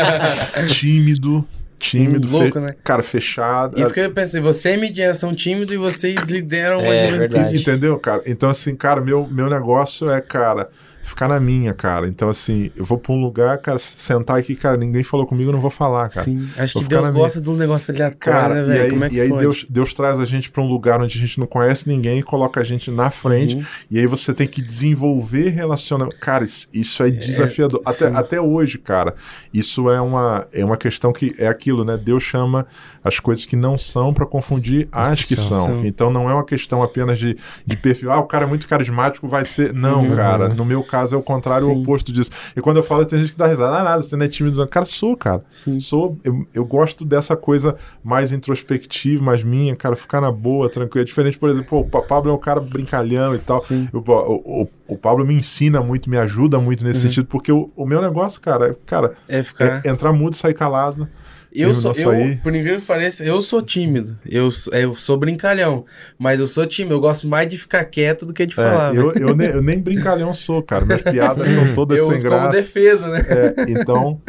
tímido, 0.67 1.47
tímido, 1.83 2.29
Sim, 2.29 2.39
louco, 2.39 2.61
né? 2.61 2.75
cara 2.85 3.03
fechado. 3.03 3.81
Isso 3.81 3.93
que 3.93 4.01
eu 4.01 4.11
pensei, 4.13 4.41
você 4.41 4.75
e 4.75 4.77
Midian 4.77 5.13
são 5.13 5.35
tímidos 5.35 5.75
e 5.75 5.77
vocês 5.77 6.27
lideram 6.27 6.81
É, 6.81 7.03
uma 7.03 7.19
verdade. 7.19 7.59
Entendeu, 7.59 7.99
cara? 7.99 8.23
Então, 8.25 8.49
assim, 8.49 8.77
cara, 8.77 9.01
meu, 9.01 9.29
meu 9.31 9.51
negócio 9.51 10.09
é, 10.09 10.21
cara, 10.21 10.71
ficar 11.03 11.29
na 11.29 11.41
minha, 11.41 11.75
cara. 11.75 12.07
Então, 12.09 12.29
assim, 12.29 12.71
eu 12.77 12.85
vou 12.85 12.99
pra 12.99 13.13
um 13.13 13.21
lugar, 13.21 13.59
cara, 13.59 13.79
sentar 13.79 14.39
aqui, 14.39 14.55
cara, 14.55 14.77
ninguém 14.77 15.03
falou 15.03 15.27
comigo, 15.27 15.51
eu 15.51 15.53
não 15.53 15.61
vou 15.61 15.71
falar, 15.71 16.09
cara. 16.09 16.25
Sim, 16.25 16.49
acho 16.57 16.75
Vou 16.75 16.83
que 16.83 16.89
Deus 16.89 17.03
na 17.03 17.11
minha. 17.11 17.23
gosta 17.23 17.41
dos 17.41 17.57
negócios 17.57 17.91
aleatórios, 17.91 18.19
Cara, 18.21 18.55
né, 18.55 18.61
e 18.61 18.65
velho? 18.65 18.83
aí, 18.83 18.91
Como 18.91 19.05
é 19.05 19.09
que 19.09 19.15
e 19.17 19.21
aí? 19.21 19.33
Deus, 19.33 19.67
Deus 19.69 19.95
traz 19.95 20.21
a 20.21 20.25
gente 20.25 20.51
pra 20.51 20.63
um 20.63 20.69
lugar 20.69 21.01
onde 21.01 21.17
a 21.17 21.21
gente 21.21 21.39
não 21.39 21.47
conhece 21.47 21.89
ninguém 21.89 22.19
e 22.19 22.23
coloca 22.23 22.61
a 22.61 22.65
gente 22.65 22.91
na 22.91 23.11
frente. 23.11 23.57
Uhum. 23.57 23.65
E 23.91 23.99
aí 23.99 24.07
você 24.07 24.33
tem 24.33 24.47
que 24.47 24.63
desenvolver 24.63 25.49
relacionamento. 25.51 26.17
Cara, 26.17 26.45
isso, 26.45 26.69
isso 26.73 27.03
é 27.03 27.11
desafiador. 27.11 27.81
até, 27.85 28.09
sim. 28.09 28.17
até 28.17 28.41
hoje, 28.41 28.79
cara, 28.79 29.15
isso 29.53 29.91
é 29.91 30.01
uma, 30.01 30.47
é 30.53 30.65
uma 30.65 30.77
questão 30.77 31.13
que 31.13 31.35
é 31.39 31.49
aquilo, 31.49 31.85
né? 31.85 31.97
Deus 31.97 32.23
chama 32.23 32.67
as 33.05 33.19
coisas 33.19 33.45
que 33.45 33.57
não 33.57 33.77
são 33.77 34.15
pra 34.15 34.25
confundir 34.25 34.89
as, 34.93 35.23
que, 35.23 35.35
são. 35.35 35.67
são. 35.67 35.85
Então 35.85 36.11
não 36.11 36.31
é 36.31 36.35
uma 36.35 36.45
questão 36.45 36.83
apenas 36.83 37.19
de, 37.19 37.37
de 37.67 37.77
perfil. 37.77 38.13
Ah, 38.13 38.21
o 38.21 38.27
cara 38.27 38.45
é 38.45 38.49
muito 38.49 38.69
carismático, 38.69 39.27
vai 39.27 39.45
ser. 39.45 39.73
Não, 39.73 40.15
cara. 40.15 40.49
No 40.49 40.65
meu 40.65 40.83
caso 40.93 41.15
é 41.15 41.19
o 41.19 41.23
contrário, 41.23 41.67
o 41.67 41.71
Uhum. 41.71 41.77
Sim. 41.77 41.83
oposto 41.83 42.13
disso. 42.13 42.31
E 42.55 42.61
quando 42.61 42.77
eu 42.77 42.83
falo, 42.83 43.05
tem 43.07 43.19
gente 43.19 43.33
que 43.33 43.39
dá 43.39 43.47
risada. 43.47 43.79
Ah, 43.79 43.83
nada, 43.83 44.03
você 44.03 44.15
não 44.17 44.25
é 44.27 44.29
tímido. 44.29 44.59
não." 44.59 44.67
Cara, 44.67 44.85
sou, 44.87 45.17
cara. 45.17 45.43
Sim. 45.51 45.81
Sou, 45.81 46.19
eu, 46.23 46.47
eu 46.53 46.65
gosto 46.65 47.05
dessa 47.05 47.35
coisa 47.35 47.75
mais 48.05 48.31
introspectiva, 48.33 49.25
mais 49.25 49.43
minha, 49.43 49.75
cara, 49.75 49.97
ficar 49.97 50.21
na 50.21 50.31
boa, 50.31 50.69
tranquilo. 50.69 51.03
É 51.03 51.05
diferente, 51.07 51.39
por 51.39 51.49
exemplo, 51.49 51.67
pô, 51.69 51.81
o 51.81 51.85
Pa- 51.89 52.03
Pablo 52.03 52.31
é 52.31 52.35
um 52.35 52.39
cara 52.39 52.61
brincalhão 52.61 53.35
e 53.35 53.39
tal. 53.39 53.61
Eu, 53.93 54.05
o, 54.07 54.63
o, 54.63 54.69
o 54.89 54.99
Pablo 54.99 55.25
me 55.27 55.35
ensina 55.35 55.81
muito, 55.81 56.11
me 56.11 56.19
ajuda 56.19 56.59
muito 56.61 56.85
nesse 56.85 57.01
sentido, 57.01 57.27
porque 57.27 57.51
o, 57.51 57.71
o 57.75 57.87
meu 57.87 58.03
negócio, 58.03 58.41
cara, 58.41 58.69
é, 58.71 58.77
cara, 58.87 59.15
É 59.29 59.43
ficar... 59.43 59.81
é 59.85 59.89
entrar 59.91 60.13
mudo, 60.13 60.37
sair 60.37 60.55
calado. 60.55 61.09
Eu 61.55 61.75
sou, 61.75 61.93
eu, 61.97 62.11
aí. 62.11 62.37
por 62.37 62.55
incrível 62.55 62.81
que 62.81 62.87
pareça, 62.87 63.23
eu 63.25 63.41
sou 63.41 63.61
tímido. 63.61 64.19
Eu, 64.25 64.51
sou- 64.51 64.73
eu 64.73 64.95
sou 64.95 65.17
brincalhão. 65.19 65.85
Mas 66.19 66.41
eu 66.41 66.47
sou 66.47 66.65
tímido. 66.67 66.95
Eu 66.95 67.01
gosto 67.01 67.29
mais 67.29 67.47
de 67.49 67.59
ficar 67.59 67.85
quieto 67.85 68.25
do 68.25 68.33
que 68.33 68.47
de 68.47 68.53
É, 68.55 68.57
falar. 68.57 68.95
eu, 68.95 69.13
velho. 69.13 69.29
eu, 69.29 69.37
nem, 69.37 69.49
eu 69.49 69.63
nem 69.63 69.79
brincalhão 69.79 70.33
sou, 70.33 70.63
cara. 70.63 70.85
Minhas 70.87 71.03
piadas 71.05 71.49
são 71.51 71.75
todas 71.75 71.99
Eu 71.99 72.07
sem 72.07 72.15
uso 72.17 72.27
como 72.29 72.41
graça. 72.41 72.57
defesa, 72.57 73.09
né? 73.09 73.23
É, 73.29 73.65
então, 73.71 74.21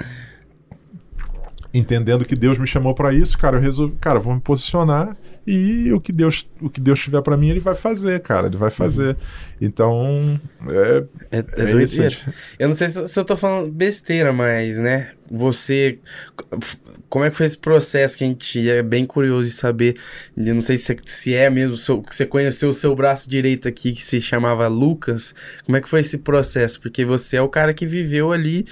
entendendo 1.74 2.24
que 2.24 2.36
Deus 2.36 2.60
me 2.60 2.68
chamou 2.68 2.94
pra 2.94 3.12
isso, 3.12 3.38
cara, 3.38 3.58
eu 3.58 3.62
resolvi, 3.62 3.96
cara, 4.00 4.20
vou 4.20 4.36
me 4.36 4.42
posicionar 4.42 5.18
e 5.46 5.92
o 5.92 6.00
que 6.00 6.12
Deus, 6.12 6.48
o 6.62 6.70
que 6.70 6.80
Deus 6.80 7.00
tiver 7.02 7.22
pra 7.22 7.36
mim, 7.36 7.50
ele 7.50 7.60
vai 7.60 7.76
fazer, 7.76 8.22
cara, 8.22 8.48
ele 8.48 8.58
vai 8.58 8.70
fazer. 8.70 9.18
Então, 9.60 10.40
é, 10.70 11.06
É, 11.32 11.40
é 11.40 11.72
é 11.72 11.84
isso. 11.84 12.02
Eu 12.60 12.68
não 12.68 12.76
sei 12.76 12.88
se, 12.88 13.08
se 13.08 13.20
eu 13.20 13.26
tô 13.26 13.36
falando 13.36 13.72
besteira, 13.72 14.32
mas, 14.32 14.78
né? 14.78 15.12
Você. 15.30 16.00
Como 17.10 17.26
é 17.26 17.30
que 17.30 17.36
foi 17.36 17.46
esse 17.46 17.58
processo 17.58 18.18
que 18.18 18.24
a 18.24 18.28
gente 18.28 18.70
é 18.70 18.82
bem 18.82 19.06
curioso 19.06 19.50
de 19.50 19.56
saber? 19.56 19.96
Eu 20.38 20.56
não 20.56 20.62
sei 20.62 20.78
se, 20.78 20.96
se 21.06 21.34
é 21.34 21.50
mesmo 21.50 21.76
que 22.04 22.16
você 22.16 22.26
conheceu 22.26 22.70
o 22.70 22.74
seu 22.74 22.96
braço 22.96 23.30
direito 23.30 23.68
aqui, 23.68 23.92
que 23.92 24.02
se 24.02 24.22
chamava 24.22 24.68
Lucas. 24.68 25.34
Como 25.66 25.78
é 25.78 25.82
que 25.82 25.90
foi 25.90 26.00
esse 26.00 26.20
processo? 26.20 26.80
Porque 26.80 27.04
você 27.04 27.38
é 27.38 27.42
o 27.42 27.50
cara 27.50 27.74
que 27.74 27.86
viveu 27.86 28.32
ali 28.32 28.66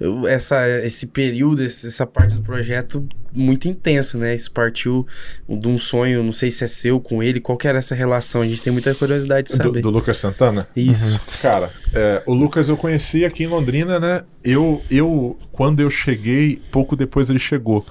eu- 0.00 0.26
essa, 0.26 0.66
esse 0.84 1.06
período, 1.08 1.62
essa 1.64 2.06
parte 2.06 2.34
do 2.34 2.42
projeto 2.42 3.06
muito 3.32 3.68
intensa, 3.68 4.16
né? 4.16 4.34
Isso 4.34 4.50
partiu 4.50 5.06
de 5.48 5.68
um 5.68 5.76
sonho, 5.78 6.22
não 6.22 6.32
sei 6.32 6.50
se 6.50 6.64
é 6.64 6.68
seu 6.68 6.98
com 7.00 7.22
ele, 7.22 7.40
qual 7.40 7.58
que 7.58 7.68
era 7.68 7.78
essa 7.78 7.94
relação? 7.94 8.42
A 8.42 8.46
gente 8.46 8.62
tem 8.62 8.72
muita 8.72 8.94
curiosidade 8.94 9.48
de 9.50 9.56
Do, 9.58 9.62
saber. 9.64 9.80
do 9.82 9.90
Lucas 9.90 10.16
Santana? 10.16 10.66
Isso. 10.74 11.20
Cara, 11.42 11.70
é, 11.92 12.22
o 12.26 12.34
Lucas 12.34 12.68
eu 12.68 12.76
conheci 12.76 13.24
aqui 13.24 13.44
em 13.44 13.48
Londrina, 13.48 14.00
né? 14.00 14.22
Eu, 14.42 14.82
eu, 14.90 15.38
quando 15.52 15.80
eu 15.80 15.90
cheguei, 15.90 16.60
pouco 16.70 16.96
depois 16.96 17.28
ele 17.30 17.38
chegou. 17.38 17.84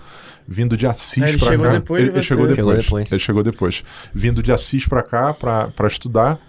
Vindo 0.49 0.77
de 0.77 0.87
Assis 0.87 1.21
Ah, 1.23 1.27
ele 1.27 1.37
chegou 1.39 1.65
cá. 1.65 1.71
depois 1.73 2.01
de 2.01 2.07
ele, 2.07 2.15
ele 2.15 2.23
você. 2.23 2.27
chegou 2.29 2.45
Chegou 2.47 2.55
depois. 2.71 2.85
depois. 2.85 3.11
Ele 3.11 3.19
chegou 3.21 3.43
depois. 3.43 3.83
Vindo 4.13 4.41
de 4.41 4.49
Assis 4.53 4.87
pra 4.87 5.03
cá 5.03 5.33
pra 5.33 5.87
estudar. 5.87 6.39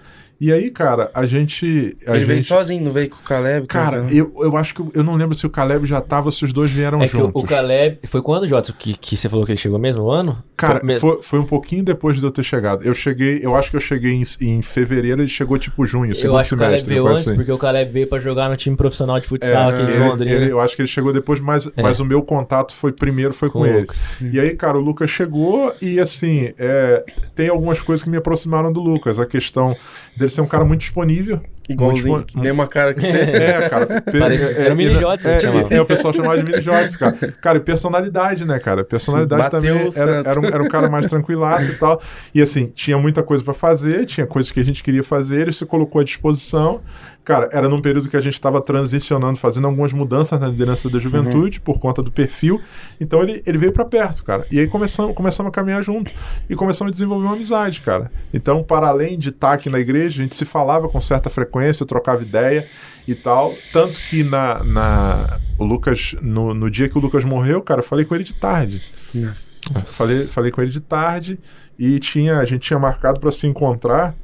E 0.41 0.53
aí, 0.53 0.71
cara, 0.71 1.11
a 1.15 1.27
gente. 1.27 1.97
A 2.07 2.15
Ele 2.15 2.25
veio 2.25 2.39
gente... 2.39 2.49
sozinho, 2.49 2.85
não 2.85 2.93
veio 2.93 3.11
com 3.11 3.17
o 3.17 3.23
Caleb? 3.23 3.67
Cara, 3.67 4.01
cantando? 4.03 4.15
eu, 4.17 4.33
eu 4.41 4.57
acho 4.57 4.73
que. 4.73 4.81
eu- 4.81 4.93
Eu 4.95 5.03
não 5.03 5.17
lembro 5.17 5.35
se 5.35 5.45
o 5.45 5.51
Caleb 5.51 5.85
já 5.85 6.01
tava, 6.01 6.31
se 6.31 6.45
os 6.45 6.53
dois 6.53 6.71
vieram 6.71 7.03
É 7.03 7.09
que 7.09 7.17
o, 7.17 7.21
juntos. 7.21 7.43
o 7.43 7.47
Caleb. 7.47 7.99
Foi 8.07 8.23
quando, 8.23 8.47
Jota, 8.47 8.73
que, 8.73 8.97
que 8.97 9.17
você 9.17 9.29
falou 9.29 9.45
que 9.45 9.51
ele 9.53 9.59
chegou 9.59 9.79
mesmo? 9.81 10.05
O 10.05 10.11
ano? 10.13 10.41
Cara, 10.57 10.81
Foi- 10.81 10.99
foi, 10.99 11.23
foi 11.23 11.39
um 11.41 11.45
pouquinho 11.45 11.85
depois 11.85 12.19
de 12.19 12.23
eu 12.25 12.31
ter 12.31 12.43
chegado. 12.45 12.85
Eu 12.85 12.95
cheguei, 12.95 13.41
eu 13.43 13.57
acho 13.57 13.71
que 13.71 13.77
eu 13.77 13.81
cheguei 13.81 14.13
em, 14.13 14.23
em 14.41 14.63
fevereiro, 14.63 15.21
ele 15.23 15.29
chegou 15.29 15.59
tipo 15.59 15.85
junho, 15.87 16.13
Eu 16.13 16.15
segundo 16.17 16.39
acho 16.39 16.49
que 16.51 16.55
o 16.55 16.59
Caleb 16.59 16.81
semestre. 16.83 16.95
veio 16.95 17.09
antes, 17.13 17.27
assim. 17.29 17.35
porque 17.37 17.53
o 17.53 17.59
Caleb 17.59 17.91
veio 17.93 18.07
pra 18.07 18.19
jogar 18.21 18.49
no 18.49 18.57
time 18.57 18.77
profissional 18.77 19.19
de 19.21 19.27
futsal 19.27 19.71
aqui 19.71 19.85
de 19.85 19.91
ele- 19.93 19.99
Londrina. 20.09 20.31
ele- 20.37 20.51
eu 20.53 20.61
acho 20.61 20.75
que 20.77 20.83
ele 20.83 20.89
chegou 20.89 21.13
depois, 21.13 21.41
mas, 21.41 21.67
É. 21.77 21.83
mas 21.83 21.99
o 22.01 22.05
meu 22.05 22.23
contato 22.23 22.73
foi 22.75 22.93
primeiro, 22.93 23.33
foi 23.33 23.51
com, 23.51 23.61
Com 23.61 23.67
ele. 23.67 23.81
Lucas. 23.81 24.07
E 24.21 24.39
aí, 24.39 24.55
cara, 24.57 24.79
o 24.79 24.81
Lucas 24.81 25.11
chegou 25.11 25.73
e 25.83 25.99
assim, 26.01 26.53
é, 26.59 27.05
tem 27.35 27.49
algumas 27.49 27.81
coisas 27.83 28.03
que 28.05 28.11
me 28.11 28.17
aproximaram 28.17 28.73
do 28.73 28.81
Lucas. 28.81 29.19
A 29.19 29.27
questão 29.27 29.77
dele 30.17 30.28
ser 30.31 30.41
um 30.41 30.47
cara 30.47 30.65
muito 30.65 30.81
disponível. 30.81 31.41
Igualzinho, 31.69 32.15
muito, 32.15 32.33
que 32.33 32.41
mesma 32.41 32.67
cara 32.67 32.95
que 32.95 33.01
você. 33.03 33.09
É, 33.19 33.69
cara. 33.69 33.87
pe- 34.01 34.19
Parece- 34.19 34.59
era 34.59 34.73
o 34.73 34.77
Mini 34.77 34.95
Jotes, 34.95 35.27
é, 35.27 35.39
é, 35.39 35.77
é, 35.77 35.81
o 35.83 35.85
pessoal 35.85 36.15
chamava 36.15 36.39
de 36.39 36.45
Mini 36.51 36.63
Jotes, 36.63 36.97
cara. 36.97 37.17
Cara, 37.43 37.59
e 37.59 37.61
personalidade, 37.61 38.45
né, 38.47 38.59
cara? 38.59 38.85
Personalidade 38.85 39.43
Bateu 39.43 39.61
também. 39.61 39.89
Era, 39.97 40.31
era, 40.31 40.41
um, 40.41 40.45
era 40.47 40.63
um 40.63 40.69
cara 40.69 40.89
mais 40.89 41.07
tranquilaço 41.09 41.71
e 41.73 41.75
tal. 41.75 42.01
E 42.35 42.41
assim, 42.41 42.73
tinha 42.75 42.97
muita 42.97 43.23
coisa 43.23 43.45
pra 43.45 43.53
fazer, 43.53 44.07
tinha 44.07 44.27
coisas 44.27 44.51
que 44.51 44.61
a 44.61 44.65
gente 44.65 44.83
queria 44.83 45.03
fazer, 45.05 45.43
ele 45.43 45.53
se 45.53 45.67
colocou 45.67 46.01
à 46.01 46.05
disposição. 46.05 46.81
Cara, 47.29 47.47
era 47.53 47.69
num 47.69 47.83
período 47.83 48.09
que 48.09 48.17
a 48.17 48.23
gente 48.23 48.33
estava 48.33 48.59
transicionando, 48.59 49.39
fazendo 49.39 49.67
algumas 49.67 49.93
mudanças 49.93 50.41
na 50.41 50.49
liderança 50.49 50.89
da 50.89 50.99
juventude 50.99 51.61
por 51.61 51.79
conta 51.79 52.03
do 52.03 52.11
perfil. 52.11 52.59
Então 52.99 53.21
ele, 53.21 53.43
ele 53.45 53.59
veio 53.59 53.71
pra 53.71 53.85
perto, 53.85 54.25
cara. 54.25 54.47
E 54.51 54.59
aí 54.59 54.67
começamos, 54.67 55.15
começamos 55.15 55.51
a 55.51 55.53
caminhar 55.53 55.85
junto 55.85 56.11
e 56.49 56.57
começamos 56.57 56.91
a 56.91 56.93
desenvolver 56.93 57.27
uma 57.27 57.35
amizade, 57.35 57.83
cara. 57.83 58.11
Então, 58.33 58.65
para 58.65 58.89
além 58.89 59.19
de 59.19 59.29
estar 59.29 59.53
aqui 59.53 59.69
na 59.69 59.79
igreja, 59.79 60.23
a 60.23 60.23
gente 60.23 60.35
se 60.35 60.47
falava 60.47 60.89
com 60.89 60.99
certa 61.03 61.29
frequência, 61.29 61.85
trocava 61.85 62.23
ideia 62.23 62.67
e 63.07 63.15
tal. 63.15 63.53
Tanto 63.75 64.01
que 64.09 64.25
na, 64.25 64.65
na 64.65 65.39
o 65.59 65.67
Lucas, 65.67 66.15
no, 66.23 66.55
no 66.55 66.71
dia 66.71 66.89
que 66.89 66.97
o 66.97 67.01
Lucas 67.01 67.25
morreu, 67.25 67.61
cara, 67.61 67.81
eu 67.81 67.85
falei 67.85 68.07
com 68.07 68.15
ele 68.15 68.25
de 68.25 68.33
tarde. 68.33 68.83
Nossa. 69.15 69.69
Falei, 69.85 70.25
falei 70.25 70.51
com 70.51 70.63
ele 70.63 70.71
de 70.71 70.81
tarde 70.81 71.39
e 71.79 71.99
tinha, 71.99 72.39
a 72.39 72.47
gente 72.47 72.63
tinha 72.63 72.79
marcado 72.79 73.21
para 73.21 73.31
se 73.31 73.47
encontrar. 73.47 74.17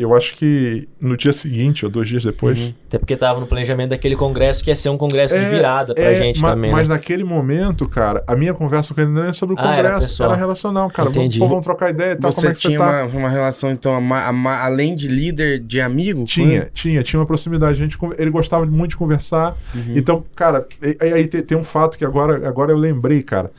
Eu 0.00 0.14
acho 0.14 0.34
que 0.36 0.88
no 1.00 1.16
dia 1.16 1.32
seguinte 1.32 1.84
ou 1.84 1.90
dois 1.90 2.08
dias 2.08 2.22
depois. 2.24 2.58
Uhum. 2.58 2.72
Até 2.86 2.98
porque 2.98 3.16
tava 3.16 3.40
no 3.40 3.46
planejamento 3.46 3.90
daquele 3.90 4.14
congresso 4.16 4.62
que 4.62 4.70
ia 4.70 4.76
ser 4.76 4.88
um 4.90 4.96
congresso 4.96 5.36
de 5.36 5.44
É, 5.44 5.48
virada 5.50 5.94
pra 5.94 6.04
é, 6.04 6.14
gente 6.14 6.40
ma- 6.40 6.50
também. 6.50 6.70
Mas 6.70 6.88
né? 6.88 6.94
naquele 6.94 7.24
momento, 7.24 7.88
cara, 7.88 8.22
a 8.26 8.36
minha 8.36 8.54
conversa 8.54 8.94
com 8.94 9.00
ele 9.00 9.10
não 9.10 9.22
era 9.24 9.32
sobre 9.32 9.56
o 9.56 9.58
Ah, 9.58 9.74
era 9.74 9.88
congresso, 9.90 10.06
pessoal. 10.08 10.30
era, 10.30 10.38
relacional, 10.38 10.88
cara. 10.90 11.08
Vamos, 11.10 11.18
Entendi. 11.18 11.38
pô, 11.40 11.48
vamos 11.48 11.64
trocar 11.64 11.90
ideia 11.90 12.12
e 12.12 12.16
tal, 12.16 12.30
Você 12.32 12.40
como 12.42 12.50
é 12.50 12.54
que 12.54 12.60
você 12.60 12.68
tinha 12.68 12.78
tá? 12.78 13.04
uma, 13.06 13.18
uma 13.18 13.28
relação, 13.28 13.70
então, 13.72 13.94
ama- 13.96 14.26
ama- 14.28 14.58
além 14.58 14.94
de 14.94 15.08
líder, 15.08 15.58
de 15.58 15.80
amigo? 15.80 16.24
Tinha, 16.24 16.70
tinha, 16.72 17.02
tinha 17.02 17.18
uma 17.18 17.26
proximidade. 17.26 17.82
A 17.82 17.84
gente, 17.84 17.98
ele 18.16 18.30
gostava 18.30 18.64
muito 18.66 18.90
de 18.90 18.96
conversar. 18.96 19.56
Uhum. 19.74 19.94
Então, 19.96 20.24
cara, 20.36 20.66
aí 21.00 21.26
tem, 21.26 21.42
tem 21.42 21.58
um 21.58 21.64
fato 21.64 21.98
que 21.98 22.04
agora, 22.04 22.46
agora 22.48 22.70
eu 22.72 22.76
lembrei, 22.76 23.22
cara. 23.22 23.50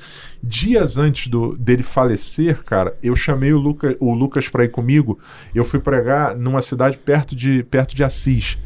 Dias 0.41 0.98
antes 0.98 1.28
do, 1.28 1.57
dele 1.57 1.84
falecer, 1.84 2.64
cara, 2.64 2.98
eu 3.03 3.16
chamei 3.16 3.52
o, 3.52 3.60
Luca, 3.60 3.95
o 3.99 4.14
Lucas 4.14 4.48
pra 4.48 4.64
ir 4.64 4.70
comigo. 4.70 5.20
Eu 5.53 5.66
fui 5.66 5.80
pregar 5.80 6.36
numa 6.36 6.61
cidade 6.61 6.98
perto 6.98 7.36
de, 7.36 7.64
perto 7.64 7.95
de 7.95 8.03
Assis. 8.03 8.57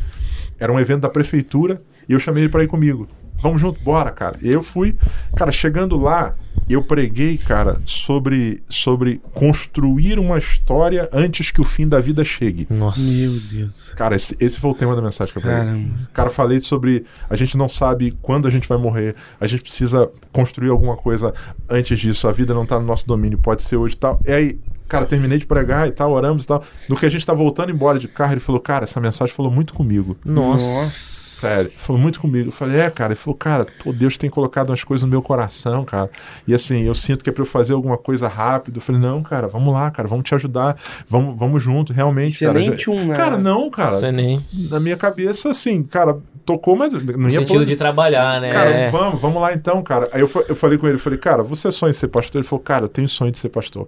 Era 0.60 0.72
um 0.72 0.80
evento 0.80 1.02
da 1.02 1.10
prefeitura 1.10 1.82
e 2.08 2.14
eu 2.14 2.20
chamei 2.20 2.44
ele 2.44 2.52
pra 2.52 2.64
ir 2.64 2.68
comigo. 2.68 3.08
Vamos 3.41 3.60
junto, 3.60 3.81
bora, 3.81 4.11
cara. 4.11 4.38
E 4.41 4.49
eu 4.49 4.64
fui, 4.64 4.95
cara, 5.35 5.51
chegando 5.51 5.97
lá, 5.97 6.35
eu 6.69 6.81
preguei, 6.81 7.38
cara, 7.38 7.81
sobre, 7.85 8.64
sobre 8.69 9.19
construir 9.34 10.18
uma 10.18 10.38
história 10.38 11.10
antes 11.11 11.51
que 11.51 11.60
o 11.60 11.64
fim 11.64 11.88
da 11.88 11.99
vida 11.99 12.23
chegue. 12.23 12.68
Nossa. 12.69 13.01
Meu 13.01 13.31
Deus. 13.51 13.93
Cara, 13.95 14.15
esse, 14.15 14.35
esse 14.39 14.60
foi 14.60 14.72
o 14.72 14.73
tema 14.73 14.95
da 14.95 15.01
mensagem 15.01 15.34
que 15.34 15.39
eu 15.39 15.41
preguei. 15.41 15.60
Caramba. 15.60 16.10
Cara, 16.14 16.30
falei 16.30 16.60
sobre 16.60 17.05
a 17.30 17.35
gente 17.35 17.57
não 17.57 17.68
sabe 17.68 18.18
quando 18.22 18.47
a 18.47 18.51
gente 18.51 18.68
vai 18.68 18.77
morrer, 18.77 19.15
a 19.39 19.47
gente 19.47 19.64
precisa 19.64 20.10
construir 20.31 20.69
alguma 20.69 20.95
coisa 20.95 21.34
antes 21.69 21.99
disso, 21.99 22.27
a 22.27 22.31
vida 22.31 22.53
não 22.53 22.65
tá 22.65 22.80
no 22.80 22.85
nosso 22.85 23.05
domínio, 23.07 23.38
pode 23.38 23.61
ser 23.61 23.76
hoje 23.76 23.95
e 23.95 23.97
tal. 23.99 24.19
E 24.26 24.31
aí, 24.31 24.60
cara, 24.88 25.05
terminei 25.05 25.38
de 25.38 25.45
pregar 25.45 25.88
e 25.88 25.91
tal, 25.91 26.11
oramos 26.11 26.43
e 26.43 26.47
tal. 26.47 26.64
No 26.88 26.95
que 26.95 27.05
a 27.05 27.10
gente 27.10 27.26
tá 27.26 27.34
voltando 27.34 27.72
embora 27.72 27.97
de 27.99 28.07
carro, 28.07 28.34
ele 28.34 28.39
falou, 28.39 28.61
cara, 28.61 28.84
essa 28.84 28.99
mensagem 28.99 29.34
falou 29.34 29.51
muito 29.51 29.73
comigo. 29.73 30.15
Nossa. 30.26 31.14
Sério, 31.43 31.69
falou 31.76 32.01
muito 32.01 32.19
comigo. 32.22 32.47
Eu 32.49 32.51
falei, 32.53 32.80
é, 32.80 32.89
cara. 32.89 33.11
Ele 33.14 33.19
falou, 33.19 33.35
cara, 33.35 33.68
pô, 33.84 33.91
Deus 33.91 34.18
tem 34.18 34.30
colocado 34.30 34.69
umas 34.69 34.84
coisas 34.84 35.03
no 35.03 35.10
meu 35.10 35.22
coração, 35.22 35.84
cara. 35.84 36.10
E 36.47 36.53
assim, 36.53 36.84
eu 36.84 36.95
sinto 36.95 37.23
que 37.23 37.30
é 37.30 37.34
pra 37.34 37.41
eu 37.41 37.45
fazer 37.45 37.73
alguma 37.73 37.97
coisa 37.97 38.27
rápido. 38.27 38.77
Eu 38.77 38.81
falei, 38.81 39.01
não, 39.01 39.22
cara, 39.22 39.47
vamos 39.47 39.73
lá, 39.73 39.91
cara, 39.91 40.07
vamos 40.07 40.23
te 40.23 40.34
ajudar, 40.35 40.77
vamos, 41.07 41.38
vamos 41.38 41.61
junto, 41.61 41.91
realmente. 41.91 42.35
Você 42.35 42.45
cara. 42.45 42.60
nem 42.60 42.69
Já- 42.69 42.76
tinha 42.77 42.95
um, 42.95 43.05
né? 43.07 43.15
Cara, 43.15 43.38
não, 43.38 43.69
cara. 43.69 43.97
Você 43.97 44.11
nem. 44.11 44.43
Na 44.69 44.80
minha 44.80 44.95
cabeça, 44.95 45.49
assim, 45.49 45.84
cara, 45.84 46.18
tocou, 46.45 46.76
mas 46.77 46.93
não 46.93 47.01
No 47.01 47.23
ia 47.26 47.31
sentido 47.31 47.57
pôr- 47.57 47.65
de 47.65 47.76
trabalhar, 47.76 48.39
né? 48.39 48.49
Cara, 48.49 48.69
É. 48.69 48.89
vamos, 48.89 49.19
vamos 49.19 49.41
lá 49.41 49.53
então, 49.53 49.81
cara. 49.84 50.07
Aí 50.14 50.22
eu, 50.22 50.30
eu 50.47 50.55
falei 50.55 50.77
com 50.77 50.85
ele, 50.88 50.95
eu 50.95 50.99
falei, 50.99 51.19
cara, 51.19 51.43
você 51.43 51.72
sonha 51.73 51.89
em 51.89 51.93
ser 51.93 52.07
pastor? 52.07 52.39
Ele 52.39 52.47
falou, 52.47 52.64
cara, 52.64 52.85
eu 52.85 52.89
tenho 52.89 53.07
sonho 53.07 53.31
de 53.31 53.38
ser 53.38 53.49
pastor. 53.49 53.88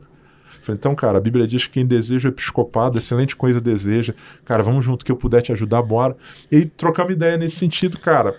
Falei, 0.65 0.77
então, 0.77 0.95
cara, 0.95 1.17
a 1.17 1.21
Bíblia 1.21 1.45
diz 1.47 1.65
que 1.67 1.73
quem 1.73 1.85
deseja 1.85 2.27
o 2.27 2.31
episcopado, 2.31 2.97
excelente 2.97 3.35
coisa 3.35 3.61
deseja. 3.61 4.13
Cara, 4.43 4.63
vamos 4.63 4.83
junto 4.83 5.05
que 5.05 5.11
eu 5.11 5.15
puder 5.15 5.41
te 5.41 5.51
ajudar, 5.51 5.81
bora. 5.81 6.15
E 6.51 6.65
trocamos 6.65 7.13
ideia 7.13 7.37
nesse 7.37 7.55
sentido, 7.57 7.99
cara. 7.99 8.35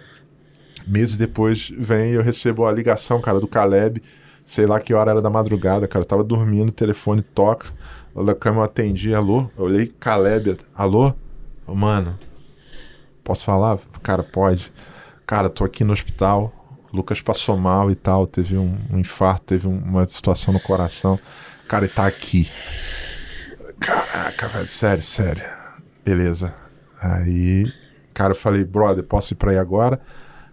Meses 0.86 1.16
depois 1.16 1.70
vem 1.76 2.12
eu 2.12 2.22
recebo 2.22 2.64
a 2.66 2.72
ligação, 2.72 3.20
cara, 3.20 3.40
do 3.40 3.46
Caleb. 3.48 4.02
Sei 4.44 4.66
lá 4.66 4.78
que 4.80 4.94
hora 4.94 5.10
era 5.10 5.22
da 5.22 5.30
madrugada, 5.30 5.88
cara. 5.88 6.04
Eu 6.04 6.08
tava 6.08 6.22
dormindo, 6.24 6.68
o 6.68 6.72
telefone 6.72 7.22
toca. 7.22 7.68
A 8.14 8.34
cama 8.34 8.60
eu 8.60 8.64
atendi, 8.64 9.14
alô? 9.14 9.50
Eu 9.58 9.64
olhei, 9.64 9.86
Caleb, 10.00 10.56
alô? 10.74 11.12
Mano, 11.66 12.18
posso 13.24 13.44
falar? 13.44 13.78
Cara, 14.02 14.22
pode. 14.22 14.72
Cara, 15.26 15.48
tô 15.50 15.64
aqui 15.64 15.82
no 15.84 15.92
hospital. 15.92 16.52
Lucas 16.92 17.20
passou 17.20 17.56
mal 17.58 17.90
e 17.90 17.94
tal. 17.94 18.26
Teve 18.26 18.56
um, 18.56 18.78
um 18.90 18.98
infarto, 18.98 19.44
teve 19.46 19.66
um- 19.66 19.78
uma 19.78 20.06
situação 20.08 20.54
no 20.54 20.60
coração. 20.60 21.18
Cara, 21.68 21.88
tá 21.88 22.06
aqui. 22.06 22.48
Caraca, 23.80 24.48
velho, 24.48 24.68
sério, 24.68 25.02
sério. 25.02 25.44
Beleza. 26.04 26.54
Aí, 27.00 27.72
cara, 28.14 28.32
eu 28.32 28.36
falei, 28.36 28.64
brother, 28.64 29.04
posso 29.04 29.34
ir 29.34 29.36
pra 29.36 29.50
aí 29.50 29.58
agora? 29.58 30.00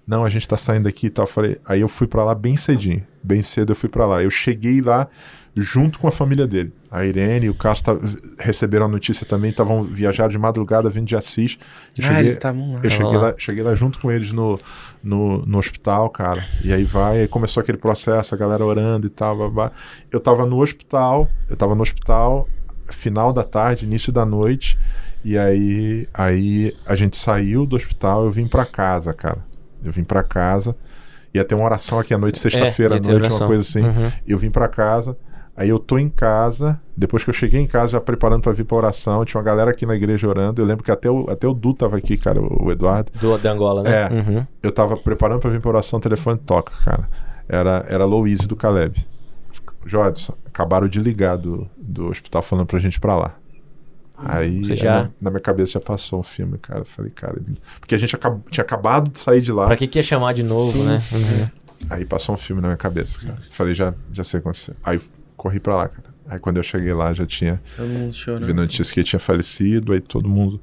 Não, 0.06 0.26
a 0.26 0.30
gente 0.30 0.48
tá 0.48 0.58
saindo 0.58 0.88
aqui 0.88 1.08
e 1.08 1.10
tal. 1.10 1.24
Eu 1.24 1.30
falei, 1.30 1.58
aí 1.66 1.82
eu 1.82 1.88
fui 1.88 2.08
pra 2.08 2.26
lá 2.26 2.36
bem 2.36 2.58
cedinho. 2.58 3.06
Bem 3.24 3.42
cedo 3.42 3.72
eu 3.72 3.76
fui 3.76 3.90
pra 3.90 4.06
lá. 4.06 4.22
Eu 4.22 4.30
cheguei 4.30 4.82
lá 4.82 5.08
junto 5.56 6.00
com 6.00 6.08
a 6.08 6.12
família 6.12 6.48
dele. 6.48 6.74
A 6.90 7.06
Irene 7.06 7.46
e 7.46 7.50
o 7.50 7.54
tá- 7.54 7.98
receberam 8.40 8.86
a 8.86 8.88
notícia 8.90 9.26
também, 9.26 9.52
estavam 9.52 9.84
viajar 9.84 10.28
de 10.30 10.38
madrugada 10.38 10.90
vindo 10.90 11.06
de 11.08 11.16
Assis. 11.16 11.58
Eu 11.98 12.04
Ah, 12.04 12.08
cheguei- 12.08 12.20
eles 12.22 12.34
estavam 12.34 12.74
lá. 12.74 12.80
eu 12.84 12.90
cheguei 12.90 13.18
lá. 13.18 13.34
cheguei 13.38 13.64
lá 13.64 13.76
junto 13.76 14.00
com 14.00 14.12
eles 14.12 14.32
no, 14.32 14.58
no, 15.04 15.46
no 15.46 15.58
hospital, 15.58 16.10
cara. 16.10 16.46
E 16.64 16.74
aí 16.74 16.84
vai, 16.84 17.22
aí 17.22 17.28
começou 17.28 17.62
aquele 17.62 17.78
processo, 17.78 18.34
a 18.34 18.38
galera 18.38 18.66
orando 18.66 19.06
e 19.08 19.10
tal. 19.10 19.38
babá. 19.38 19.72
Eu 20.12 20.20
tava 20.20 20.46
no 20.46 20.62
hospital, 20.62 21.30
eu 21.50 21.56
tava 21.56 21.76
no 21.76 21.82
hospital, 21.82 22.48
final 22.90 23.32
da 23.34 23.44
tarde, 23.44 23.86
início 23.86 24.12
da 24.12 24.26
noite. 24.26 24.78
E 25.26 25.38
aí, 25.38 26.08
aí 26.14 26.76
a 26.86 26.96
gente 26.96 27.16
saiu 27.16 27.66
do 27.66 27.76
hospital, 27.76 28.26
eu 28.26 28.32
vim 28.32 28.48
pra 28.48 28.66
casa, 28.66 29.14
cara. 29.14 29.40
Eu 29.84 29.92
vim 29.92 30.04
pra 30.04 30.22
casa. 30.24 30.76
Ia 31.34 31.44
ter 31.44 31.56
uma 31.56 31.64
oração 31.66 31.98
aqui 31.98 32.14
à 32.14 32.18
noite, 32.18 32.38
sexta-feira 32.38 32.96
É, 32.96 32.98
à 33.00 33.02
noite, 33.02 33.30
uma 33.34 33.48
coisa 33.48 33.62
assim. 33.62 33.82
Uhum. 33.84 34.12
Eu 34.28 34.38
vim 34.38 34.52
pra 34.52 34.68
casa. 34.68 35.18
Aí 35.56 35.70
eu 35.70 35.78
tô 35.78 36.00
em 36.00 36.10
casa, 36.10 36.80
depois 36.98 37.24
que 37.24 37.30
eu 37.30 37.34
cheguei 37.34 37.62
em 37.62 37.68
casa, 37.68 37.90
já 37.94 38.02
preparando 38.02 38.42
pra 38.42 38.52
vir 38.54 38.64
pra 38.66 38.76
oração, 38.78 39.24
tinha 39.24 39.38
uma 39.40 39.46
galera 39.46 39.70
aqui 39.70 39.86
na 39.86 39.96
igreja 39.96 40.28
orando. 40.28 40.60
Eu 40.62 40.66
lembro 40.66 40.84
que 40.84 40.92
até 40.92 41.12
o, 41.12 41.30
até 41.30 41.48
o 41.48 41.54
Du 41.54 41.74
tava 41.76 41.96
aqui, 41.98 42.18
cara, 42.18 42.42
o, 42.42 42.66
o 42.66 42.72
Eduardo. 42.72 43.12
Do, 43.20 43.38
da 43.38 43.52
Angola, 43.52 43.84
né? 43.84 43.92
É. 43.92 44.10
Uhum. 44.12 44.48
Eu 44.64 44.72
tava 44.72 44.98
preparando 44.98 45.40
pra 45.40 45.52
vir 45.52 45.62
pra 45.62 45.70
oração, 45.70 46.00
o 46.00 46.02
telefone 46.02 46.40
toca, 46.40 46.72
cara. 46.84 47.08
Era, 47.48 47.86
era 47.88 48.04
a 48.04 48.08
Louise 48.08 48.48
do 48.48 48.56
Caleb. 48.56 49.06
Jodson, 49.86 50.34
acabaram 50.46 50.88
de 50.88 51.00
ligar 51.00 51.38
do, 51.38 51.70
do 51.78 52.08
hospital 52.08 52.42
falando 52.42 52.66
pra 52.66 52.80
gente 52.80 53.00
pra 53.00 53.16
lá. 53.16 53.36
Aí 54.18 54.64
Você 54.64 54.76
já- 54.76 55.04
na, 55.04 55.10
na 55.22 55.30
minha 55.32 55.42
cabeça 55.42 55.74
já 55.74 55.80
passou 55.80 56.20
um 56.20 56.24
filme, 56.24 56.58
cara. 56.58 56.82
Eu 56.82 56.86
falei, 56.86 57.12
cara. 57.12 57.40
Porque 57.80 57.94
a 57.96 57.98
gente 57.98 58.16
acab- 58.16 58.42
tinha 58.50 58.64
acabado 58.64 59.10
de 59.12 59.20
sair 59.20 59.42
de 59.42 59.52
lá. 59.52 59.68
Pra 59.68 59.76
que, 59.78 59.88
que 59.88 60.00
ia 60.00 60.04
chamar 60.04 60.34
de 60.34 60.44
novo, 60.44 60.72
Sim. 60.72 60.84
né? 60.84 61.02
Uhum. 61.12 61.50
Aí 61.90 62.06
passou 62.06 62.34
um 62.36 62.38
filme 62.38 62.62
na 62.62 62.70
minha 62.70 62.78
cabeça, 62.78 63.20
cara. 63.20 63.34
Nossa. 63.36 63.56
Falei, 63.56 63.76
já, 63.76 63.94
já 64.12 64.24
sei 64.24 64.40
o 64.40 64.44
que 64.44 64.48
aconteceu. 64.48 64.76
Aí 64.84 65.00
corri 65.44 65.60
pra 65.60 65.76
lá, 65.76 65.90
cara. 65.90 66.14
Aí 66.26 66.40
quando 66.40 66.58
eu 66.58 66.64
cheguei 66.64 66.94
lá, 66.94 67.14
já 67.14 67.26
tinha 67.26 67.62
Todo 67.76 67.90
mundo 67.90 68.14
chorando. 68.14 68.46
vi 68.46 68.54
notícia 68.54 68.94
que 68.94 69.02
ele 69.02 69.08
tinha 69.08 69.20
falecido, 69.20 69.92
aí 69.92 70.00
todo 70.00 70.30
mundo 70.30 70.60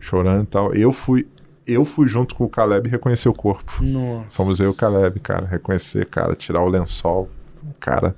chorando 0.00 0.42
e 0.42 0.46
tal. 0.46 0.74
Eu 0.74 0.92
fui, 0.92 1.28
eu 1.64 1.84
fui 1.84 2.08
junto 2.08 2.34
com 2.34 2.42
o 2.44 2.48
Caleb 2.48 2.88
reconhecer 2.88 3.28
o 3.28 3.32
corpo. 3.32 3.72
Nossa. 3.80 4.30
Fomos 4.30 4.58
eu 4.58 4.66
e 4.66 4.68
o 4.70 4.74
Caleb, 4.74 5.20
cara, 5.20 5.46
reconhecer, 5.46 6.04
cara, 6.06 6.34
tirar 6.34 6.62
o 6.62 6.68
lençol, 6.68 7.30
cara 7.78 8.16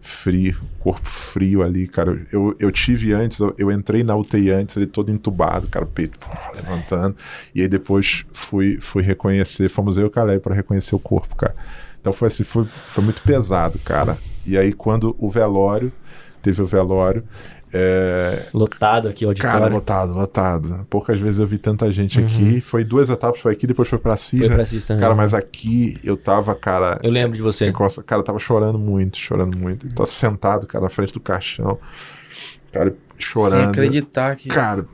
frio, 0.00 0.56
corpo 0.78 1.08
frio 1.08 1.62
ali, 1.62 1.86
cara. 1.86 2.26
Eu, 2.32 2.56
eu 2.58 2.70
tive 2.70 3.12
antes, 3.12 3.38
eu, 3.38 3.54
eu 3.58 3.70
entrei 3.70 4.02
na 4.02 4.16
UTI 4.16 4.50
antes, 4.50 4.76
ele 4.76 4.86
todo 4.86 5.12
entubado, 5.12 5.68
cara, 5.68 5.84
peito 5.84 6.18
pô, 6.18 6.26
levantando. 6.54 7.16
E 7.54 7.60
aí 7.60 7.68
depois 7.68 8.24
fui, 8.32 8.78
fui 8.80 9.02
reconhecer, 9.02 9.68
fomos 9.68 9.98
eu 9.98 10.04
e 10.04 10.06
o 10.06 10.10
Caleb 10.10 10.40
para 10.40 10.54
reconhecer 10.54 10.94
o 10.94 10.98
corpo, 10.98 11.36
cara. 11.36 11.54
Então 12.00 12.12
foi 12.12 12.28
assim, 12.28 12.44
foi, 12.44 12.64
foi 12.64 13.04
muito 13.04 13.20
pesado, 13.22 13.78
cara. 13.80 14.16
E 14.50 14.58
aí 14.58 14.72
quando 14.72 15.14
o 15.18 15.28
velório, 15.28 15.92
teve 16.42 16.60
o 16.62 16.66
velório, 16.66 17.24
É, 17.72 18.46
Lotado 18.52 19.08
aqui, 19.08 19.24
o 19.24 19.28
auditório. 19.28 19.60
cara, 19.60 19.72
lotado, 19.72 20.12
lotado. 20.12 20.86
Poucas 20.90 21.20
vezes 21.20 21.38
eu 21.38 21.46
vi 21.46 21.56
tanta 21.56 21.88
gente 21.92 22.18
aqui. 22.18 22.60
Foi 22.60 22.82
duas 22.82 23.08
etapas, 23.08 23.40
foi 23.40 23.52
aqui, 23.52 23.64
depois 23.64 23.88
foi 23.88 23.96
pra. 23.98 24.10
Uhum. 24.12 24.16
Foi 24.16 24.40
né? 24.40 24.54
pra 24.54 24.62
Assis 24.64 24.82
também. 24.82 25.00
Cara, 25.00 25.14
mas 25.14 25.32
aqui 25.34 25.96
eu 26.02 26.16
tava, 26.16 26.52
cara. 26.56 26.98
Eu 27.00 27.12
lembro 27.12 27.36
de 27.36 27.42
você. 27.42 27.68
Encosta- 27.68 28.02
Cara, 28.02 28.22
eu 28.22 28.24
tava 28.24 28.40
chorando 28.40 28.76
muito, 28.76 29.16
chorando 29.18 29.56
muito. 29.56 29.86
Eu 29.86 29.92
tava 29.94 30.06
sentado, 30.08 30.66
cara, 30.66 30.82
na 30.82 30.90
frente 30.90 31.12
do 31.12 31.20
caixão. 31.20 31.78
Cara, 32.72 32.92
chorando. 33.16 33.60
Sem 33.60 33.68
acreditar 33.68 34.34
que. 34.34 34.48
Cara, 34.48 34.84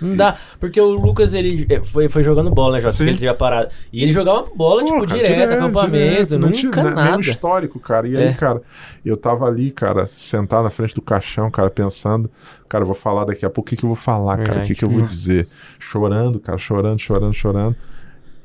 Não 0.00 0.16
dá, 0.16 0.36
porque 0.58 0.80
o 0.80 0.86
Lucas, 0.90 1.34
ele 1.34 1.66
eh, 1.68 1.82
foi, 1.84 2.08
foi 2.08 2.22
jogando 2.22 2.50
bola, 2.50 2.74
né, 2.74 2.80
Jota? 2.80 2.92
Sim. 2.94 2.98
Porque 2.98 3.10
ele 3.10 3.18
teve 3.18 3.28
a 3.28 3.34
parada. 3.34 3.70
E 3.92 4.02
ele 4.02 4.12
jogava 4.12 4.46
bola, 4.54 4.82
tipo, 4.84 4.98
Pô, 5.00 5.06
cara, 5.06 5.22
direto, 5.22 5.52
acampamento, 5.52 5.92
direto, 5.92 6.38
não 6.38 6.50
tinha 6.52 6.64
nunca 6.70 6.82
nada. 6.84 7.02
nenhum 7.04 7.20
histórico, 7.20 7.78
cara. 7.78 8.08
E 8.08 8.16
aí, 8.16 8.24
É. 8.28 8.32
cara, 8.32 8.62
eu 9.04 9.16
tava 9.16 9.46
ali, 9.46 9.70
cara, 9.70 10.06
sentado 10.06 10.64
na 10.64 10.70
frente 10.70 10.94
do 10.94 11.02
caixão, 11.02 11.50
cara, 11.50 11.70
pensando, 11.70 12.30
cara, 12.68 12.82
eu 12.82 12.86
vou 12.86 12.94
falar 12.94 13.24
daqui 13.26 13.44
a 13.44 13.50
pouco, 13.50 13.68
o 13.68 13.70
que, 13.70 13.76
que 13.76 13.84
eu 13.84 13.88
vou 13.88 13.96
falar, 13.96 14.36
cara, 14.38 14.42
o 14.42 14.44
Verdade. 14.46 14.68
que, 14.68 14.74
que 14.74 14.84
eu 14.84 14.88
vou 14.90 15.00
Nossa. 15.00 15.14
dizer? 15.14 15.46
Chorando, 15.78 16.40
cara, 16.40 16.56
chorando, 16.58 16.98
chorando, 16.98 17.34
chorando. 17.34 17.76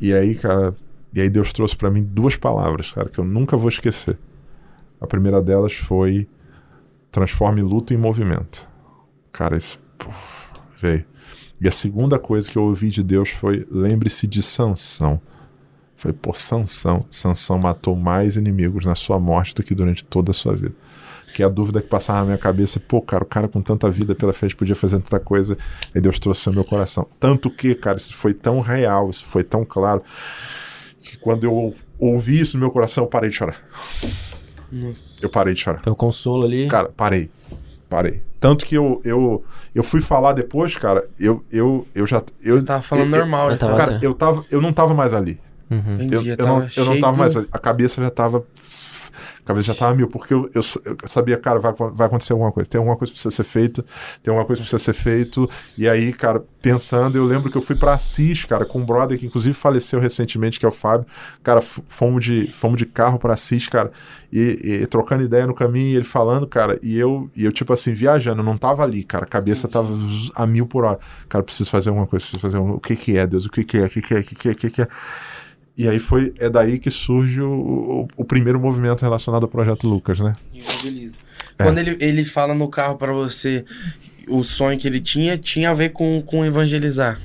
E 0.02 0.14
aí, 0.14 0.36
cara, 0.36 0.74
e 1.14 1.22
aí 1.22 1.30
Deus 1.30 1.54
trouxe 1.54 1.76
pra 1.76 1.90
mim 1.90 2.04
duas 2.04 2.36
palavras, 2.36 2.92
cara, 2.92 3.08
que 3.08 3.18
eu 3.20 3.24
nunca 3.24 3.56
vou 3.56 3.70
esquecer. 3.70 4.18
A 5.00 5.08
primeira 5.08 5.42
delas 5.42 5.74
foi 5.74 6.28
transforme 7.12 7.62
luto 7.62 7.94
em 7.94 7.98
movimento. 7.98 8.68
Cara, 9.32 9.56
isso 9.56 9.80
pô, 9.98 10.10
veio. 10.78 11.06
E 11.60 11.68
a 11.68 11.72
segunda 11.72 12.20
coisa 12.20 12.50
que 12.50 12.58
eu 12.58 12.64
ouvi 12.64 12.90
de 12.90 13.02
Deus 13.04 13.30
foi 13.30 13.66
lembre-se 13.72 14.28
de 14.28 14.42
Sansão. 14.44 15.20
Falei, 15.96 16.18
pô, 16.22 16.34
Sansão. 16.34 17.06
Sansão 17.10 17.58
matou 17.58 17.96
mais 17.96 18.36
inimigos 18.36 18.86
na 18.86 18.96
sua 18.96 19.20
morte 19.20 19.56
do 19.56 19.64
que 19.64 19.74
durante 19.74 20.04
toda 20.04 20.32
a 20.32 20.34
sua 20.34 20.54
vida. 20.54 20.74
Que 21.34 21.42
a 21.44 21.50
dúvida 21.50 21.82
que 21.82 21.88
passava 21.88 22.20
na 22.20 22.26
minha 22.26 22.38
cabeça, 22.38 22.80
pô, 22.80 23.02
cara, 23.02 23.24
o 23.24 23.28
cara 23.28 23.48
com 23.48 23.62
tanta 23.62 23.90
vida 23.90 24.14
pela 24.16 24.32
frente 24.34 24.56
podia 24.56 24.76
fazer 24.76 25.00
tanta 25.00 25.20
coisa, 25.20 25.58
e 25.94 26.00
Deus 26.00 26.18
trouxe 26.20 26.48
ao 26.48 26.56
meu 26.56 26.64
coração. 26.64 27.08
Tanto 27.20 27.50
que, 27.50 27.76
cara, 27.76 27.98
isso 27.98 28.14
foi 28.14 28.34
tão 28.34 28.60
real, 28.62 29.10
isso 29.10 29.26
foi 29.26 29.44
tão 29.44 29.66
claro, 29.66 30.02
que 31.02 31.18
quando 31.18 31.44
eu 31.44 31.54
ou- 31.54 31.76
ouvi 32.00 32.40
isso 32.40 32.56
no 32.58 32.62
meu 32.62 32.72
coração, 32.72 33.04
eu 33.04 33.10
parei 33.10 33.30
de 33.30 33.36
chorar. 33.36 33.62
Nossa. 34.72 35.26
Eu 35.26 35.30
parei 35.30 35.54
de 35.54 35.60
chorar. 35.62 35.82
Foi 35.82 35.92
o 35.92 35.96
consolo 35.96 36.44
ali. 36.46 36.68
Cara, 36.68 36.90
parei. 36.90 37.30
Parei. 37.90 38.22
Tanto 38.48 38.64
que 38.64 38.76
eu, 38.76 39.02
eu, 39.04 39.44
eu 39.74 39.82
fui 39.84 40.02
falar 40.04 40.34
depois, 40.34 40.78
cara, 40.78 41.08
eu, 41.20 41.44
eu, 41.52 41.88
eu 41.96 42.06
já. 42.06 42.22
Eu, 42.44 42.64
Tava 42.64 42.84
falando 42.84 43.12
eu- 43.12 43.20
normal, 43.22 43.46
eu 43.46 43.52
já 43.54 43.58
tava-. 43.58 43.76
Cara, 43.76 44.00
eu, 44.04 44.14
tava, 44.14 44.46
eu 44.52 44.62
não 44.62 44.72
tava 44.72 44.94
mais 44.94 45.16
ali. 45.16 45.40
Uhum. 45.72 45.96
Entendi, 45.96 46.16
Eu, 46.16 46.22
eu 46.24 46.38
tava 46.38 46.50
não, 46.60 46.68
eu 46.78 46.86
não 46.86 47.00
tava 47.00 47.14
do- 47.16 47.20
mais 47.20 47.36
ali. 47.36 47.48
A 47.52 47.58
cabeça 47.58 48.04
já 48.04 48.12
tava. 48.12 48.44
Cabeça 49.46 49.68
já 49.68 49.76
tava 49.76 49.96
mil, 49.96 50.08
porque 50.08 50.34
eu, 50.34 50.50
eu, 50.54 50.62
eu 50.84 50.98
sabia, 51.06 51.38
cara, 51.38 51.60
vai, 51.60 51.72
vai 51.74 52.08
acontecer 52.08 52.34
alguma 52.34 52.52
coisa. 52.52 52.70
Tem 52.70 52.80
alguma 52.80 52.98
coisa 52.98 53.14
que 53.14 53.20
precisa 53.20 53.36
ser 53.36 53.44
feito, 53.44 53.84
tem 54.24 54.32
alguma 54.32 54.46
coisa 54.46 54.62
que 54.62 54.68
precisa 54.68 54.94
ser 54.94 55.00
feito. 55.00 55.50
E 55.78 55.88
aí, 55.88 56.12
cara, 56.12 56.44
pensando, 56.62 57.16
eu 57.16 57.26
lembro 57.26 57.52
que 57.52 57.56
eu 57.56 57.62
fui 57.62 57.76
pra 57.76 57.94
Assis, 57.94 58.44
cara, 58.44 58.66
com 58.66 58.80
um 58.80 58.86
brother 58.86 59.20
que 59.20 59.28
inclusive 59.28 59.54
faleceu 59.54 60.00
recentemente, 60.00 60.60
que 60.60 60.66
é 60.66 60.70
o 60.70 60.72
Fábio. 60.72 61.06
Cara, 61.44 61.62
fomos 61.62 62.26
de, 62.26 62.52
fomos 62.52 62.78
de 62.78 62.88
carro 62.88 63.20
pra 63.20 63.34
Assis, 63.34 63.68
cara, 63.68 63.92
e, 64.34 64.82
e 64.82 64.88
trocando 64.88 65.24
ideia 65.24 65.46
no 65.46 65.54
caminho, 65.54 65.90
e 65.90 65.96
ele 65.96 66.04
falando, 66.04 66.48
cara, 66.48 66.80
e 66.82 66.98
eu, 66.98 67.30
e 67.36 67.46
eu, 67.46 67.52
tipo 67.52 67.72
assim, 67.72 67.94
viajando, 67.94 68.42
não 68.42 68.58
tava 68.58 68.84
ali, 68.84 69.04
cara, 69.04 69.26
a 69.26 69.28
cabeça 69.28 69.68
tava 69.68 69.94
a 70.34 70.48
mil 70.48 70.66
por 70.66 70.86
hora. 70.86 71.00
Cara, 71.30 71.44
preciso 71.44 71.70
fazer 71.70 71.90
alguma 71.90 72.08
coisa, 72.08 72.24
preciso 72.24 72.42
fazer 72.42 72.58
alguma 72.58 72.76
O 72.76 72.80
que 72.80 72.96
que 72.96 73.16
é, 73.16 73.28
Deus? 73.28 73.46
O 73.46 73.50
que 73.50 73.64
que 73.64 73.78
é? 73.78 73.86
O 73.86 73.90
que 73.90 74.02
que 74.02 74.14
é? 74.16 74.20
O 74.20 74.24
que 74.24 74.36
que 74.36 74.50
é? 74.50 74.52
O 74.52 74.56
que 74.56 74.70
que 74.72 74.82
é? 74.82 74.88
E 75.78 75.90
aí 75.90 76.00
foi, 76.00 76.34
é 76.40 76.50
daí 76.50 76.80
que 76.80 76.90
surge 76.90 77.42
o, 77.42 77.52
o, 77.52 78.08
o 78.18 78.26
primeiro 78.26 78.60
movimento 78.60 79.02
relacionado 79.02 79.44
ao 79.44 79.50
Projeto 79.50 79.88
Lucas, 79.88 80.20
né? 80.20 80.34
Evangelismo. 80.54 81.18
É. 81.58 81.64
Quando 81.64 81.78
ele, 81.80 81.98
ele 82.00 82.24
fala 82.24 82.54
no 82.54 82.68
carro 82.70 82.98
pra 82.98 83.12
você, 83.12 83.66
o 84.28 84.44
sonho 84.44 84.78
que 84.78 84.88
ele 84.88 85.02
tinha 85.02 85.38
tinha 85.38 85.70
a 85.70 85.74
ver 85.74 85.92
com, 85.92 86.22
com 86.22 86.46
evangelizar. 86.46 87.20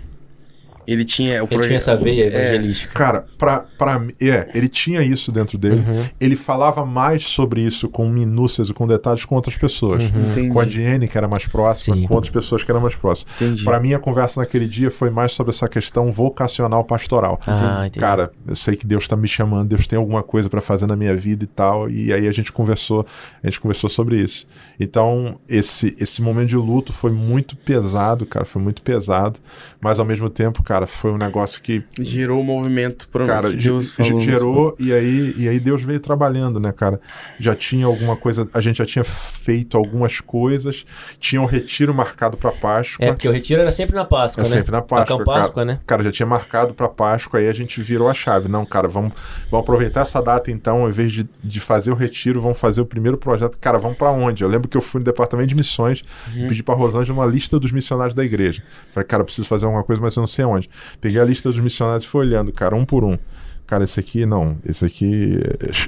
Ele 0.93 1.05
tinha 1.05 1.43
o 1.43 1.49
Ele 1.51 1.63
tinha 1.63 1.77
essa 1.77 1.97
veia 1.97 2.25
é, 2.25 2.27
evangelística. 2.27 2.93
Cara, 2.95 3.27
pra, 3.39 3.61
pra 3.79 3.99
mim, 3.99 4.13
é, 4.21 4.51
ele 4.55 4.69
tinha 4.69 5.03
isso 5.03 5.31
dentro 5.31 5.57
dele. 5.59 5.85
Uhum. 5.87 6.05
Ele 6.21 6.37
falava 6.37 6.85
mais 6.85 7.25
sobre 7.25 7.61
isso 7.61 7.89
com 7.89 8.09
minúcias 8.09 8.69
e 8.69 8.75
com 8.75 8.87
detalhes 8.87 9.25
com 9.25 9.35
outras 9.35 9.57
pessoas. 9.57 10.03
Entendi. 10.03 10.51
Com 10.51 10.61
a 10.61 10.65
Diene, 10.65 11.09
que 11.09 11.17
era 11.17 11.29
mais 11.29 11.47
próxima, 11.47 11.97
Sim. 11.97 12.07
com 12.07 12.15
outras 12.15 12.33
pessoas 12.33 12.65
que 12.65 12.71
eram 12.71 12.81
mais 12.81 12.95
próximas. 12.95 13.35
Entendi. 13.41 13.65
Pra 13.65 13.81
mim, 13.81 13.95
a 13.95 13.99
conversa 13.99 14.41
naquele 14.41 14.67
dia 14.67 14.91
foi 14.91 15.11
mais 15.11 15.33
sobre 15.33 15.51
essa 15.51 15.69
questão 15.69 16.11
vocacional 16.13 16.85
pastoral. 16.85 17.39
Ah, 17.47 17.87
entendi. 17.87 18.01
Cara, 18.01 18.31
eu 18.47 18.57
sei 18.57 18.77
que 18.77 18.87
Deus 18.87 19.07
tá 19.07 19.17
me 19.17 19.29
chamando, 19.29 19.69
Deus 19.69 19.87
tem 19.87 19.99
alguma 19.99 20.23
coisa 20.23 20.49
pra 20.49 20.61
fazer 20.61 20.87
na 20.87 20.97
minha 20.97 21.15
vida 21.15 21.45
e 21.45 21.47
tal. 21.47 21.89
E 21.91 22.13
aí 22.13 22.27
a 22.27 22.33
gente 22.33 22.53
conversou, 22.53 23.07
a 23.43 23.47
gente 23.47 23.61
conversou 23.61 23.89
sobre 23.89 24.21
isso. 24.21 24.47
Então, 24.79 25.39
esse 25.49 25.95
esse 25.99 26.23
momento 26.23 26.49
de 26.49 26.57
luto 26.57 26.93
foi 26.93 27.11
muito 27.11 27.57
pesado, 27.57 28.27
cara, 28.27 28.45
foi 28.45 28.61
muito 28.61 28.83
pesado, 28.83 29.41
mas 29.81 29.99
ao 29.99 30.05
mesmo 30.05 30.29
tempo, 30.29 30.63
cara, 30.63 30.80
foi 30.87 31.11
um 31.13 31.17
negócio 31.19 31.63
que 31.63 31.83
Gerou 31.99 32.41
o 32.41 32.45
movimento 32.45 33.09
pro 33.09 33.27
cara, 33.27 33.51
Deus 33.51 33.93
falou. 33.93 34.21
gerou 34.21 34.77
e 34.79 34.93
aí, 34.93 35.35
e 35.37 35.49
aí 35.49 35.59
Deus 35.61 35.83
veio 35.83 36.01
trabalhando, 36.01 36.59
né, 36.61 36.73
cara? 36.73 37.01
Já 37.39 37.55
tinha 37.55 37.87
alguma 37.87 38.17
coisa, 38.17 38.49
a 38.53 38.61
gente 38.61 38.79
já 38.79 38.87
tinha 38.87 39.05
feito 39.05 39.77
algumas 39.77 40.21
coisas, 40.21 40.85
tinha 41.19 41.41
um 41.41 41.47
retiro 41.47 41.93
marcado 41.95 42.37
pra 42.37 42.53
Páscoa. 42.53 43.05
É, 43.05 43.13
porque 43.13 43.29
o 43.29 43.33
retiro 43.33 43.61
era 43.61 43.71
sempre 43.71 43.95
na 43.95 44.05
Páscoa, 44.05 44.43
É 44.43 44.45
né? 44.45 44.57
sempre 44.57 44.73
na 44.73 44.83
Páscoa, 44.83 45.25
Páscoa, 45.25 45.53
cara. 45.55 45.65
né? 45.65 45.81
Cara, 45.87 46.03
já 46.05 46.13
tinha 46.13 46.27
marcado 46.27 46.75
pra 46.75 46.89
Páscoa, 46.89 47.41
aí 47.41 47.49
a 47.49 47.53
gente 47.53 47.81
virou 47.83 48.09
a 48.09 48.15
chave. 48.15 48.49
Não, 48.49 48.65
cara, 48.65 48.89
vamos, 48.89 49.13
vamos 49.51 49.65
aproveitar 49.65 50.01
essa 50.03 50.21
data 50.23 50.51
então, 50.51 50.83
ao 50.83 50.89
invés 50.89 51.13
de, 51.13 51.29
de 51.43 51.61
fazer 51.61 51.91
o 51.91 51.95
retiro, 51.95 52.41
vamos 52.41 52.59
fazer 52.59 52.81
o 52.81 52.87
primeiro 52.87 53.19
projeto. 53.19 53.59
Cara, 53.59 53.79
vamos 53.79 53.99
pra 53.99 54.11
onde? 54.11 54.43
Eu 54.43 54.49
lembro 54.49 54.69
que 54.69 54.77
eu 54.77 54.81
fui 54.83 55.01
no 55.01 55.05
departamento 55.05 55.49
de 55.49 55.55
missões 55.55 56.03
e 56.35 56.47
pedi 56.47 56.63
pra 56.63 56.75
Rosângela 56.75 57.19
uma 57.19 57.27
lista 57.27 57.59
dos 57.59 57.73
missionários 57.73 58.15
da 58.15 58.25
igreja. 58.25 58.63
Falei, 58.93 59.07
cara, 59.07 59.23
eu 59.23 59.25
preciso 59.25 59.47
fazer 59.49 59.65
alguma 59.67 59.83
coisa, 59.85 60.01
mas 60.01 60.15
eu 60.17 60.21
não 60.21 60.27
sei 60.27 60.45
onde. 60.45 60.70
Peguei 61.01 61.21
a 61.21 61.25
lista 61.25 61.49
dos 61.49 61.61
missionários 61.61 62.05
e 62.05 62.09
fui 62.09 62.21
olhando, 62.21 62.53
cara, 62.53 62.75
um 62.75 62.85
por 62.85 63.05
um. 63.05 63.19
Cara, 63.67 63.85
esse 63.85 64.01
aqui 64.01 64.27
não, 64.27 64.59
esse 64.65 64.85
aqui 64.85 65.39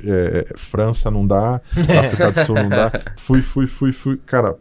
é, 0.05 0.47
é, 0.51 0.57
França 0.57 1.11
não 1.11 1.27
dá, 1.27 1.61
África 2.01 2.31
do 2.31 2.45
Sul 2.45 2.55
não 2.55 2.69
dá. 2.69 2.93
Fui, 3.19 3.43
fui, 3.43 3.67
fui, 3.67 3.93
fui. 3.93 4.17
Cara, 4.25 4.57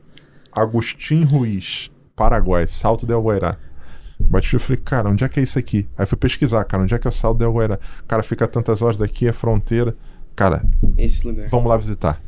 Agostinho 0.52 1.28
Ruiz, 1.28 1.92
Paraguai, 2.16 2.66
Salto 2.68 3.06
del 3.06 3.22
Guairá. 3.22 3.56
Bati 4.20 4.56
e 4.56 4.60
falei, 4.60 4.82
cara, 4.84 5.10
onde 5.10 5.24
é 5.24 5.30
que 5.30 5.40
é 5.40 5.44
isso 5.44 5.58
aqui? 5.58 5.88
Aí 5.98 6.06
fui 6.06 6.18
pesquisar, 6.18 6.64
cara, 6.66 6.84
onde 6.84 6.94
é 6.94 7.00
que 7.00 7.08
é 7.08 7.10
o 7.10 7.14
Salto 7.14 7.38
del 7.38 7.54
Guairá? 7.54 7.80
Cara, 8.08 8.24
fica 8.24 8.48
tantas 8.48 8.82
horas 8.82 8.98
daqui, 8.98 9.28
é 9.28 9.34
fronteira. 9.34 9.96
Cara, 10.36 10.66
Esse 10.98 11.28
lugar. 11.28 11.48
vamos 11.48 11.70
lá 11.70 11.78
visitar. 11.78 12.20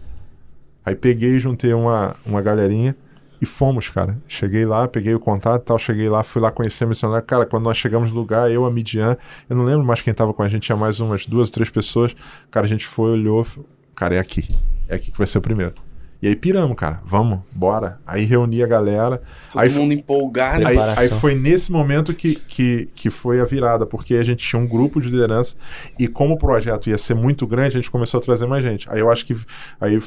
Aí 0.86 0.96
peguei, 0.96 1.40
juntei 1.40 1.74
uma, 1.74 2.16
uma 2.26 2.42
galerinha 2.42 2.96
e 3.44 3.46
fomos, 3.46 3.90
cara. 3.90 4.18
Cheguei 4.26 4.66
lá, 4.66 4.88
peguei 4.88 5.14
o 5.14 5.20
contato 5.20 5.62
e 5.62 5.66
tal, 5.66 5.78
cheguei 5.78 6.10
lá, 6.10 6.24
fui 6.24 6.42
lá 6.42 6.50
conhecer 6.50 6.86
a 6.86 6.88
missionária. 6.88 7.22
Cara, 7.22 7.46
quando 7.46 7.64
nós 7.64 7.78
chegamos 7.78 8.10
no 8.10 8.18
lugar, 8.18 8.50
eu, 8.50 8.66
a 8.66 8.72
Midian, 8.72 9.18
eu 9.50 9.56
não 9.56 9.66
lembro 9.66 9.86
mais 9.86 10.00
quem 10.00 10.14
tava 10.14 10.34
com 10.34 10.42
a 10.42 10.48
gente, 10.48 10.64
tinha 10.64 10.78
mais 10.78 11.02
umas 11.02 11.26
duas, 11.26 11.52
três 11.52 11.70
pessoas. 11.70 12.16
Cara, 12.50 12.66
a 12.66 12.70
gente 12.70 12.88
foi, 12.88 13.12
olhou, 13.12 13.44
falou, 13.44 13.70
cara, 13.94 14.16
é 14.16 14.20
aqui. 14.20 14.48
É 14.88 14.96
aqui 14.96 15.12
que 15.12 15.18
vai 15.18 15.28
ser 15.28 15.40
o 15.40 15.42
primeiro. 15.42 15.74
E 16.22 16.28
aí 16.28 16.38
piramos, 16.38 16.78
cara, 16.78 17.02
vamos, 17.04 17.40
bora. 17.54 18.00
Aí 18.08 18.24
reuni 18.24 18.64
a 18.64 18.68
galera. 18.68 19.22
Todo 19.52 19.62
aí, 19.62 19.70
mundo 19.72 19.94
empolgado. 19.94 20.66
Aí, 20.66 20.78
aí 20.80 21.10
foi 21.10 21.36
nesse 21.36 21.70
momento 21.70 22.14
que, 22.14 22.36
que, 22.36 22.88
que 22.96 23.10
foi 23.10 23.42
a 23.42 23.44
virada, 23.44 23.86
porque 23.86 24.16
a 24.16 24.24
gente 24.24 24.48
tinha 24.48 24.62
um 24.62 24.66
grupo 24.66 25.02
de 25.02 25.10
liderança 25.10 25.58
e 26.00 26.08
como 26.08 26.36
o 26.36 26.38
projeto 26.38 26.90
ia 26.90 26.98
ser 26.98 27.14
muito 27.14 27.46
grande, 27.46 27.76
a 27.76 27.82
gente 27.82 27.92
começou 27.92 28.22
a 28.22 28.24
trazer 28.24 28.46
mais 28.46 28.64
gente. 28.64 28.90
Aí 28.90 29.02
eu 29.02 29.12
acho 29.12 29.26
que 29.26 29.36
aí 29.82 30.00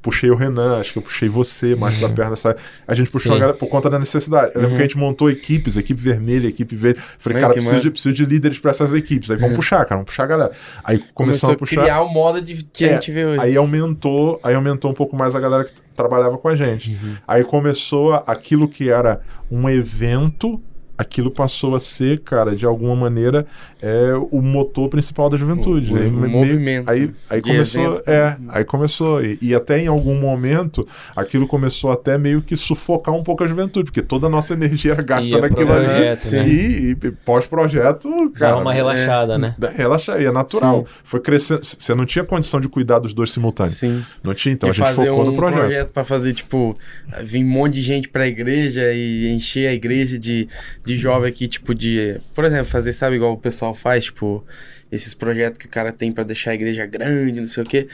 puxei 0.00 0.30
o 0.30 0.36
Renan, 0.36 0.78
acho 0.80 0.92
que 0.92 0.98
eu 0.98 1.02
puxei 1.02 1.28
você, 1.28 1.74
mais 1.74 1.98
da 2.00 2.08
perna 2.08 2.32
essa. 2.34 2.56
A 2.86 2.94
gente 2.94 3.10
puxou 3.10 3.32
Sim. 3.32 3.36
a 3.36 3.40
galera 3.40 3.58
por 3.58 3.68
conta 3.68 3.90
da 3.90 3.98
necessidade. 3.98 4.52
Eu 4.54 4.60
lembro 4.62 4.76
que 4.76 4.82
a 4.82 4.86
gente 4.86 4.96
montou 4.98 5.28
equipes, 5.28 5.76
equipe 5.76 6.00
vermelha, 6.00 6.48
equipe 6.48 6.74
verde. 6.76 7.00
Falei, 7.18 7.36
Ai, 7.36 7.42
cara, 7.42 7.54
preciso 7.54 7.80
de, 7.80 7.90
preciso 7.90 8.14
de 8.14 8.24
líderes 8.24 8.58
para 8.58 8.70
essas 8.70 8.92
equipes. 8.94 9.30
Aí 9.30 9.36
vamos 9.36 9.56
puxar, 9.56 9.78
cara, 9.84 9.96
vamos 9.96 10.06
puxar 10.06 10.24
a 10.24 10.26
galera. 10.26 10.52
Aí 10.84 11.02
Começou 11.14 11.52
a 11.52 11.56
puxar. 11.56 11.82
criar 11.82 12.02
o 12.02 12.08
modo 12.08 12.40
de, 12.40 12.64
que 12.64 12.84
É, 12.84 12.90
a 12.90 12.94
gente 12.94 13.10
vê 13.10 13.24
hoje. 13.24 13.40
Aí 13.42 13.56
aumentou, 13.56 14.40
aí 14.42 14.54
aumentou 14.54 14.90
um 14.90 14.94
pouco 14.94 15.16
mais 15.16 15.34
a 15.34 15.40
galera 15.40 15.64
que 15.64 15.72
trabalhava 15.96 16.38
com 16.38 16.48
a 16.48 16.56
gente. 16.56 16.98
Aí 17.26 17.42
começou 17.44 18.14
aquilo 18.26 18.68
que 18.68 18.88
era 18.88 19.20
um 19.50 19.68
evento, 19.68 20.60
aquilo 20.98 21.30
passou 21.30 21.76
a 21.76 21.80
ser, 21.80 22.18
cara, 22.20 22.56
de 22.56 22.66
alguma 22.66 22.96
maneira, 22.96 23.46
é 23.80 24.12
o 24.32 24.42
motor 24.42 24.88
principal 24.88 25.30
da 25.30 25.36
juventude. 25.36 25.92
O- 25.92 25.96
o 25.96 26.00
aí, 26.00 26.10
me- 26.10 26.26
movimento 26.26 26.90
Aí, 26.90 27.10
aí 27.30 27.40
de 27.40 27.48
começou, 27.50 27.82
evento. 27.92 28.02
é, 28.10 28.36
aí 28.48 28.64
começou 28.64 29.24
e, 29.24 29.38
e 29.40 29.54
até 29.54 29.78
em 29.78 29.86
algum 29.86 30.18
momento 30.20 30.86
aquilo 31.14 31.46
começou 31.46 31.92
até 31.92 32.18
meio 32.18 32.42
que 32.42 32.56
sufocar 32.56 33.14
um 33.14 33.22
pouco 33.22 33.44
a 33.44 33.46
juventude, 33.46 33.84
porque 33.84 34.02
toda 34.02 34.26
a 34.26 34.30
nossa 34.30 34.52
energia 34.54 34.92
era 34.92 35.02
gasta 35.06 35.30
pro 35.30 35.40
naquilo 35.40 35.72
ali. 35.72 35.84
projeto, 35.86 36.20
Sim. 36.20 36.36
né? 36.36 36.48
E, 36.48 36.90
e 36.90 37.10
pós-projeto, 37.24 38.10
cara, 38.34 38.54
Dá 38.56 38.58
uma 38.58 38.72
relaxada, 38.72 39.38
né? 39.38 39.54
da- 39.56 39.70
relaxa 39.70 40.14
aí, 40.14 40.26
é 40.26 40.32
natural. 40.32 40.80
Sim. 40.80 40.92
Foi 41.04 41.20
crescendo. 41.20 41.60
Você 41.64 41.94
não 41.94 42.04
tinha 42.04 42.24
condição 42.24 42.58
de 42.60 42.68
cuidar 42.68 42.98
dos 42.98 43.14
dois 43.14 43.30
simultâneos. 43.30 43.76
Sim. 43.76 44.04
Não 44.24 44.34
tinha, 44.34 44.52
então 44.52 44.68
e 44.68 44.70
a 44.70 44.74
gente 44.74 44.94
focou 44.94 45.22
um 45.22 45.26
no 45.26 45.36
projeto. 45.36 45.60
projeto 45.60 45.92
pra 45.92 46.04
fazer, 46.04 46.32
tipo, 46.34 46.76
vir 47.22 47.44
um 47.44 47.48
monte 47.48 47.74
de 47.74 47.82
gente 47.82 48.08
pra 48.08 48.26
igreja 48.26 48.82
e 48.92 49.28
encher 49.32 49.68
a 49.68 49.72
igreja 49.72 50.18
de, 50.18 50.48
de 50.88 50.96
jovem 50.96 51.28
aqui, 51.30 51.46
tipo, 51.46 51.74
de. 51.74 52.18
Por 52.34 52.44
exemplo, 52.44 52.64
fazer, 52.64 52.92
sabe, 52.92 53.16
igual 53.16 53.32
o 53.34 53.38
pessoal 53.38 53.74
faz, 53.74 54.04
tipo, 54.04 54.42
esses 54.90 55.12
projetos 55.12 55.58
que 55.58 55.66
o 55.66 55.68
cara 55.68 55.92
tem 55.92 56.10
pra 56.10 56.24
deixar 56.24 56.52
a 56.52 56.54
igreja 56.54 56.86
grande, 56.86 57.40
não 57.40 57.46
sei 57.46 57.62
o 57.62 57.66
quê, 57.66 57.86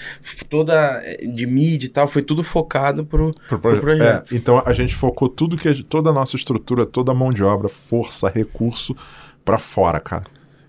toda 0.48 0.74
eh, 1.04 1.26
de 1.26 1.44
mídia 1.46 1.86
e 1.86 1.90
tal, 1.90 2.06
foi 2.06 2.22
tudo 2.22 2.42
focado 2.44 3.04
pro, 3.04 3.32
Pro 3.32 3.58
pro 3.58 3.58
proje- 3.58 3.80
projeto. 3.80 4.32
É, 4.32 4.36
então 4.36 4.62
a 4.64 4.72
gente 4.72 4.94
focou 4.94 5.28
tudo 5.28 5.56
que 5.56 5.82
toda 5.82 6.10
a 6.10 6.12
nossa 6.12 6.36
estrutura, 6.36 6.86
toda 6.86 7.10
a 7.10 7.14
mão 7.14 7.30
de 7.30 7.42
obra, 7.42 7.68
força, 7.68 8.28
recurso 8.28 8.94
pra 9.44 9.58
fora, 9.58 9.98
cara. 9.98 10.22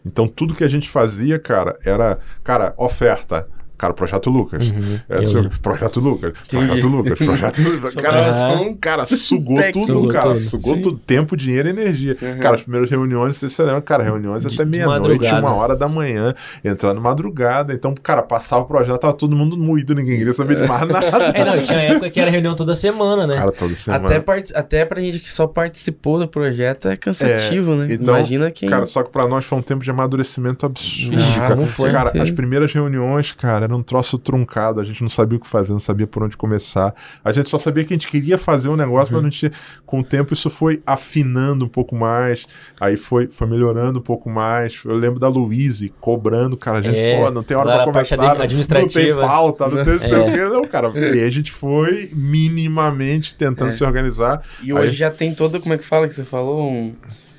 Então 0.04 0.28
tudo 0.28 0.56
que 0.56 0.64
a 0.64 0.68
gente 0.68 0.90
fazia, 0.90 1.38
cara, 1.38 1.78
era, 1.86 2.18
cara, 2.44 2.74
oferta. 2.78 3.48
Cara, 3.78 3.94
Projeto 3.94 4.30
Lucas. 4.30 4.72
É, 5.10 5.18
eu 5.18 5.26
seu- 5.26 5.50
projeto 5.62 6.00
Lucas. 6.00 6.34
Entendi. 6.46 6.66
Projeto 6.68 6.88
Lucas. 6.88 7.18
Projeto 7.20 7.62
Lucas. 7.62 7.96
Cara, 7.96 8.76
cara, 8.80 9.06
sugou 9.06 9.58
tudo, 9.72 9.86
Sugou 9.86 10.08
cara. 10.10 10.28
tudo. 10.30 10.40
Sugou 10.40 10.76
Sim. 10.76 10.82
tudo. 10.82 10.98
Tempo, 10.98 11.36
dinheiro 11.36 11.68
e 11.68 11.72
energia. 11.72 12.18
Uhum. 12.22 12.40
Cara, 12.40 12.56
as 12.56 12.62
primeiras 12.62 12.90
reuniões, 12.90 13.38
você 13.38 13.50
se 13.50 13.62
lembra, 13.62 13.82
cara, 13.82 14.04
reuniões 14.04 14.46
até 14.46 14.64
meia-noite, 14.66 15.28
uma 15.34 15.54
hora 15.56 15.78
da 15.78 15.88
manhã, 15.88 16.34
entrando 16.64 17.02
madrugada. 17.02 17.74
Então, 17.74 17.94
cara, 18.02 18.22
passava 18.22 18.62
o 18.62 18.66
projeto, 18.66 18.98
tava 18.98 19.14
todo 19.14 19.36
mundo 19.36 19.58
moído, 19.58 19.94
ninguém 19.94 20.18
queria 20.18 20.34
saber 20.34 20.56
de 20.62 20.68
mais 20.68 20.88
nada. 20.88 21.06
É, 21.34 21.44
não, 21.46 21.58
tinha 21.62 21.80
época 21.80 22.10
que 22.10 22.20
era 22.20 22.30
reunião 22.32 22.56
toda 22.56 22.76
semana, 22.76 23.28
né? 23.28 23.36
Cara, 23.36 23.52
toda 23.52 23.76
semana. 23.76 24.06
Até, 24.06 24.20
part... 24.20 24.52
Até 24.56 24.86
pra 24.86 25.02
gente 25.02 25.20
que 25.20 25.30
só 25.32 25.48
participou 25.48 26.20
do 26.20 26.28
projeto 26.28 26.88
é 26.88 26.96
cansativo, 26.96 27.76
né? 27.76 27.88
Então, 27.90 28.14
Imagina 28.16 28.50
quem. 28.52 28.70
Cara, 28.70 28.86
só 28.86 29.04
que 29.04 29.10
pra 29.12 29.28
nós 29.28 29.44
foi 29.46 29.58
um 29.58 29.62
tempo 29.62 29.84
de 29.84 29.92
amadurecimento 29.92 30.66
absurdo, 30.66 31.18
Ah, 31.36 31.40
cara. 31.40 31.66
certeza. 31.66 31.92
Cara, 31.92 32.22
as 32.22 32.32
primeiras 32.32 32.72
reuniões, 32.74 33.32
cara, 33.34 33.65
era 33.66 33.76
um 33.76 33.84
troço 33.84 34.18
truncado. 34.18 34.80
A 34.80 34.84
gente 34.84 35.02
não 35.02 35.10
sabia 35.10 35.38
o 35.38 35.42
que 35.42 35.48
fazer, 35.48 35.74
não 35.74 35.80
sabia 35.80 36.08
por 36.08 36.24
onde 36.24 36.38
começar. 36.38 36.94
A 37.24 37.32
gente 37.32 37.50
só 37.50 37.58
sabia 37.58 37.84
que 37.84 37.94
a 37.94 37.96
gente 37.96 38.08
queria 38.08 38.38
fazer 38.38 38.70
um 38.70 38.76
negócio, 38.76 39.14
Uhum. 39.14 39.22
mas 39.22 39.24
não 39.24 39.30
tinha. 39.30 39.52
Com 39.86 40.00
o 40.00 40.04
tempo, 40.04 40.34
isso 40.34 40.50
foi 40.50 40.82
afinando 40.86 41.66
um 41.66 41.68
pouco 41.70 41.96
mais. 41.96 42.48
Aí 42.80 42.96
foi, 42.98 43.28
foi 43.28 43.48
melhorando 43.48 44.00
um 44.00 44.02
pouco 44.02 44.30
mais. 44.30 44.80
Eu 44.86 44.96
lembro 44.96 45.20
da 45.20 45.28
Louise 45.28 45.94
cobrando, 46.00 46.56
cara. 46.58 46.80
A 46.80 46.82
gente, 46.82 47.02
É, 47.02 47.18
pô, 47.22 47.30
não 47.30 47.44
tem 47.44 47.58
hora 47.58 47.84
pra 47.84 47.86
começar. 47.92 48.18
não- 48.18 48.88
tem 48.88 49.14
pauta, 49.16 49.68
não 49.70 49.84
tem 49.84 49.98
sei 49.98 50.12
o 50.14 50.24
É. 50.24 50.32
quê. 50.32 50.46
Não, 50.46 50.68
cara. 50.68 50.92
E 50.96 51.20
aí 51.20 51.24
a 51.24 51.30
gente 51.32 51.52
foi 51.52 52.10
minimamente 52.14 53.36
tentando 53.36 53.70
É. 53.70 53.72
se 53.72 53.84
organizar. 53.84 54.42
E 54.64 54.74
hoje 54.74 54.88
Aí- 54.90 54.94
já 54.94 55.12
tem 55.12 55.34
todo, 55.34 55.60
como 55.60 55.74
é 55.74 55.78
que 55.78 55.84
fala 55.84 56.08
que 56.08 56.14
você 56.14 56.24
falou? 56.24 56.70
Um, 56.70 56.94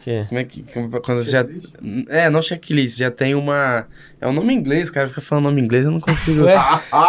Que? 0.05 0.25
como 0.29 0.41
é 0.41 0.45
que. 0.45 0.63
como- 0.73 0.91
quando 1.01 1.25
você 1.25 1.31
já. 1.31 1.47
É, 2.09 2.31
não 2.31 2.41
checklist, 2.43 2.99
já 2.99 3.11
tem 3.11 3.35
uma. 3.35 3.87
É 4.21 4.27
um 4.27 4.33
nome 4.33 4.55
inglês, 4.55 4.89
cara. 4.89 5.09
Fica 5.09 5.21
falando 5.21 5.45
nome 5.45 5.61
inglês, 5.61 5.85
eu 5.87 5.93
não 5.93 6.01
consigo. 6.01 6.47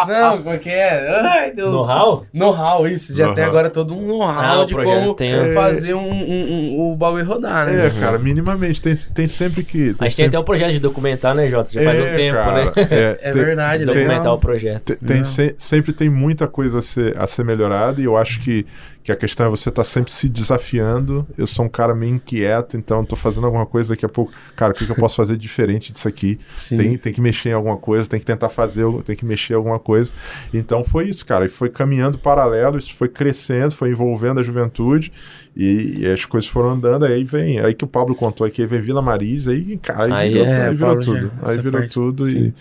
Não, 0.07 0.37
como 0.39 0.49
é 0.51 0.57
que 0.57 0.69
é? 0.69 1.21
Ai. 1.21 1.53
Know-how? 1.53 2.25
Know-how, 2.33 2.87
isso. 2.87 3.15
Já 3.15 3.27
tem 3.27 3.35
Know-how. 3.35 3.49
agora 3.49 3.69
todo 3.69 3.95
um 3.95 4.05
know-how 4.05 4.39
Ah, 4.39 4.59
o 4.61 4.65
de 4.65 4.73
projeto 4.73 4.99
como 4.99 5.13
tem. 5.13 5.53
fazer 5.53 5.93
um, 5.93 6.01
um- 6.11 6.51
um- 6.75 6.91
o 6.91 6.95
bagulho 6.95 7.25
rodar, 7.25 7.65
né? 7.65 7.87
É, 7.87 7.89
cara, 7.91 8.17
minimamente. 8.19 8.81
Tem, 8.81 8.93
tem 9.13 9.27
sempre 9.27 9.63
que. 9.63 9.77
A 9.77 9.83
gente 9.87 9.97
tem 9.97 10.09
sempre- 10.09 10.25
até 10.27 10.39
um 10.39 10.43
projeto 10.43 10.71
de 10.73 10.79
documentar, 10.79 11.33
né, 11.33 11.47
Jota? 11.47 11.71
Já 11.71 11.81
faz 11.83 11.99
um 11.99 12.03
É, 12.05 12.15
tempo, 12.17 12.37
cara, 12.37 12.65
né? 12.65 12.71
É, 12.91 13.19
É 13.29 13.31
tem- 13.31 13.43
verdade, 13.43 13.85
tem- 13.85 13.93
Documentar 13.93 14.33
o 14.33 14.39
projeto. 14.39 14.83
Tem, 14.83 14.97
tem 14.97 15.23
se- 15.23 15.55
sempre 15.57 15.93
tem 15.93 16.09
muita 16.09 16.47
coisa 16.47 16.79
a 16.79 16.81
ser, 16.81 17.17
a 17.17 17.25
ser 17.25 17.43
melhorada 17.45 18.01
e 18.01 18.03
eu 18.03 18.17
acho 18.17 18.39
que, 18.41 18.65
que 19.03 19.11
a 19.11 19.15
questão 19.15 19.45
é 19.45 19.49
você 19.49 19.69
estar 19.69 19.83
sempre 19.85 20.11
se 20.11 20.27
desafiando. 20.27 21.25
Eu 21.37 21.47
sou 21.47 21.63
um 21.65 21.69
cara 21.69 21.95
meio 21.95 22.15
inquieto, 22.15 22.75
então 22.75 23.01
estou 23.01 23.17
fazendo 23.17 23.45
alguma 23.45 23.65
coisa 23.65 23.93
daqui 23.93 24.05
a 24.05 24.09
pouco. 24.09 24.31
Cara, 24.55 24.73
o 24.73 24.75
que, 24.75 24.85
que 24.85 24.91
eu 24.91 24.95
posso 24.97 25.15
fazer 25.15 25.37
diferente 25.37 25.93
disso 25.93 26.07
aqui? 26.07 26.37
Sim. 26.59 26.77
Tem, 26.77 26.97
tem 27.07 27.13
que 27.13 27.21
mexer 27.21 27.49
em 27.49 27.53
alguma 27.53 27.77
coisa, 27.77 28.09
tem 28.09 28.19
que 28.19 28.25
tentar 28.25 28.49
fazer, 28.49 28.85
tem 29.03 29.15
que 29.15 29.25
mexer 29.25 29.53
em 29.53 29.55
alguma 29.55 29.79
coisa. 29.79 30.11
Então 30.53 30.83
foi 30.83 31.07
isso, 31.09 31.25
cara. 31.25 31.45
E 31.45 31.49
foi 31.49 31.69
caminhando 31.69 32.17
paralelo, 32.17 32.77
isso 32.77 32.93
foi 32.93 33.07
crescendo, 33.07 33.73
foi 33.73 33.91
envolvendo 33.91 34.41
a 34.41 34.43
juventude 34.43 35.11
e, 35.55 36.01
e 36.01 36.07
as 36.07 36.25
coisas 36.25 36.49
foram 36.49 36.71
andando. 36.71 37.05
Aí 37.05 37.23
vem, 37.23 37.61
aí 37.61 37.73
que 37.73 37.85
o 37.85 37.87
Pablo 37.87 38.13
contou 38.13 38.45
aqui, 38.45 38.61
aí 38.61 38.67
vem 38.67 38.81
Vila 38.81 39.01
Marisa, 39.01 39.51
aí, 39.51 39.77
cara, 39.77 40.13
aí, 40.17 40.27
Aí 40.27 40.33
virou, 40.33 40.47
é, 40.47 40.67
aí 40.67 40.73
o 40.73 40.77
virou 40.77 40.99
tudo. 40.99 41.31
Aí 41.43 41.57
virou 41.61 41.79
parte, 41.79 41.93
tudo 41.93 42.29
e. 42.29 42.53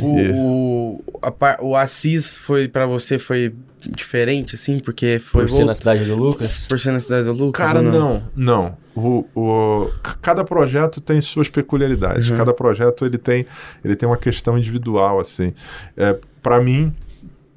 O, 0.00 0.18
É. 0.18 0.32
o, 0.34 1.04
a 1.22 1.58
o 1.62 1.76
Assis 1.76 2.36
foi 2.36 2.66
pra 2.66 2.86
você 2.86 3.16
foi 3.16 3.54
diferente, 3.90 4.54
assim, 4.54 4.78
porque 4.78 5.18
foi 5.18 5.46
Por 5.46 5.50
ser 5.50 5.64
na 5.64 5.74
cidade 5.74 6.04
do 6.04 6.16
Lucas. 6.16 6.66
por 6.66 6.78
ser 6.78 6.92
na 6.92 7.00
cidade 7.00 7.24
do 7.24 7.32
Lucas? 7.32 7.64
Cara, 7.64 7.78
ou 7.78 7.84
não, 7.84 8.22
não. 8.34 8.76
O, 8.94 9.26
o, 9.34 9.90
cada 10.22 10.44
projeto 10.44 11.00
tem 11.00 11.20
suas 11.20 11.48
peculiaridades. 11.48 12.30
Uhum. 12.30 12.36
Cada 12.36 12.54
projeto 12.54 13.04
ele 13.04 13.18
tem, 13.18 13.44
ele 13.84 13.96
tem 13.96 14.08
uma 14.08 14.16
questão 14.16 14.56
individual, 14.56 15.18
assim. 15.18 15.52
É, 15.96 16.16
para 16.42 16.60
mim, 16.60 16.94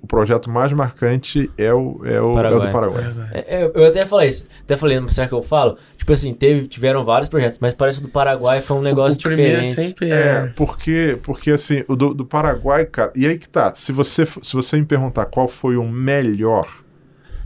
o 0.01 0.07
projeto 0.07 0.49
mais 0.49 0.71
marcante 0.71 1.51
é 1.57 1.73
o, 1.73 2.01
é 2.05 2.11
o, 2.11 2.13
é 2.13 2.21
o 2.21 2.33
Paraguai. 2.33 2.67
do 2.67 2.71
Paraguai. 2.71 3.29
É, 3.33 3.63
é, 3.63 3.71
eu 3.73 3.85
até 3.85 4.05
falei 4.05 4.29
isso. 4.29 4.47
Até 4.63 4.77
falei, 4.77 4.99
será 5.09 5.27
que 5.27 5.33
eu 5.33 5.43
falo? 5.43 5.77
Tipo 6.07 6.13
assim, 6.13 6.33
teve, 6.33 6.67
tiveram 6.67 7.03
vários 7.03 7.27
projetos, 7.27 7.59
mas 7.59 7.73
parece 7.73 7.97
que 7.97 8.05
o 8.05 8.07
do 8.07 8.11
Paraguai 8.13 8.61
foi 8.61 8.77
um 8.77 8.81
negócio 8.81 9.19
o 9.19 9.23
primeiro 9.23 9.61
diferente. 9.61 9.75
sempre 9.75 10.09
É, 10.09 10.15
é. 10.15 10.53
porque, 10.55 11.17
porque 11.21 11.51
assim, 11.51 11.83
o 11.85 11.97
do, 11.97 12.13
do 12.13 12.25
Paraguai, 12.25 12.85
cara. 12.85 13.11
E 13.13 13.27
aí 13.27 13.37
que 13.37 13.49
tá. 13.49 13.73
Se 13.75 13.91
você, 13.91 14.25
se 14.25 14.53
você 14.53 14.77
me 14.77 14.85
perguntar 14.85 15.25
qual 15.25 15.49
foi 15.49 15.75
o 15.75 15.83
melhor, 15.83 16.65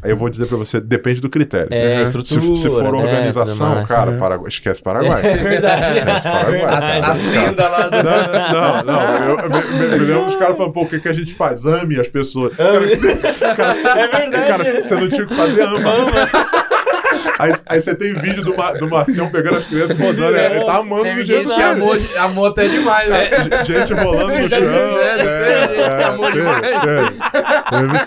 aí 0.04 0.12
eu 0.12 0.16
vou 0.16 0.30
dizer 0.30 0.46
pra 0.46 0.58
você, 0.58 0.80
depende 0.80 1.20
do 1.20 1.28
critério. 1.28 1.70
É, 1.72 1.98
Uhum. 1.98 2.04
estrutura. 2.04 2.40
Se, 2.42 2.56
se 2.56 2.70
for 2.70 2.84
né, 2.84 2.90
organização, 2.92 3.70
mais. 3.78 3.88
cara, 3.88 4.12
Uhum. 4.12 4.20
Paraguai, 4.20 4.48
esquece 4.50 4.80
Paraguai. 4.84 5.22
É 5.26 5.38
verdade. 5.38 5.98
Esquece 5.98 6.22
Paraguai. 6.30 6.52
verdade. 7.02 7.10
As 7.10 7.20
tendas 7.20 7.72
lá 7.72 7.88
do. 7.88 8.04
Não, 8.04 8.84
não, 8.84 8.84
não. 8.84 9.24
Eu, 9.24 9.50
me, 9.50 9.80
me- 9.90 9.90
me 9.98 10.06
lembro 10.06 10.26
dos 10.26 10.36
caras 10.36 10.56
falando, 10.56 10.74
pô, 10.74 10.84
o 10.84 10.88
que, 10.88 11.00
que 11.00 11.10
a 11.10 11.14
gente 11.14 11.34
faz? 11.34 11.66
Ame 11.66 12.00
as 12.00 12.08
pessoas. 12.08 12.54
Ame. 12.60 12.96
Cara, 12.96 13.56
cara, 13.56 14.02
É 14.04 14.08
verdade. 14.20 14.48
Cara, 14.48 14.82
você 14.82 14.94
não 14.96 15.10
tinha 15.10 15.24
o 15.24 15.28
que 15.28 15.36
fazer, 15.36 15.62
ama. 15.64 16.61
Aí, 17.40 17.54
aí 17.66 17.82
você 17.82 17.96
tem 17.96 18.14
vídeo 18.16 18.44
do, 18.44 18.56
Mar, 18.56 18.74
do 18.74 18.88
Marcião 18.90 19.30
pegando 19.30 19.58
as 19.58 19.66
crianças 19.66 19.98
rodando. 19.98 20.36
É, 20.36 20.56
Ele 20.56 20.66
tá 20.66 20.78
amando 20.78 21.04
Tem 21.04 21.16
do 21.16 21.26
jeito 21.26 21.44
gente 21.44 21.50
que 21.50 21.56
que 21.56 21.62
é. 21.62 21.66
amou, 21.66 21.98
amou 22.20 22.46
até 22.48 22.68
demais, 22.68 23.10
né? 23.10 23.30
Gente 23.66 23.94
rolando 23.94 24.40
no 24.40 24.50
chão. 24.50 24.96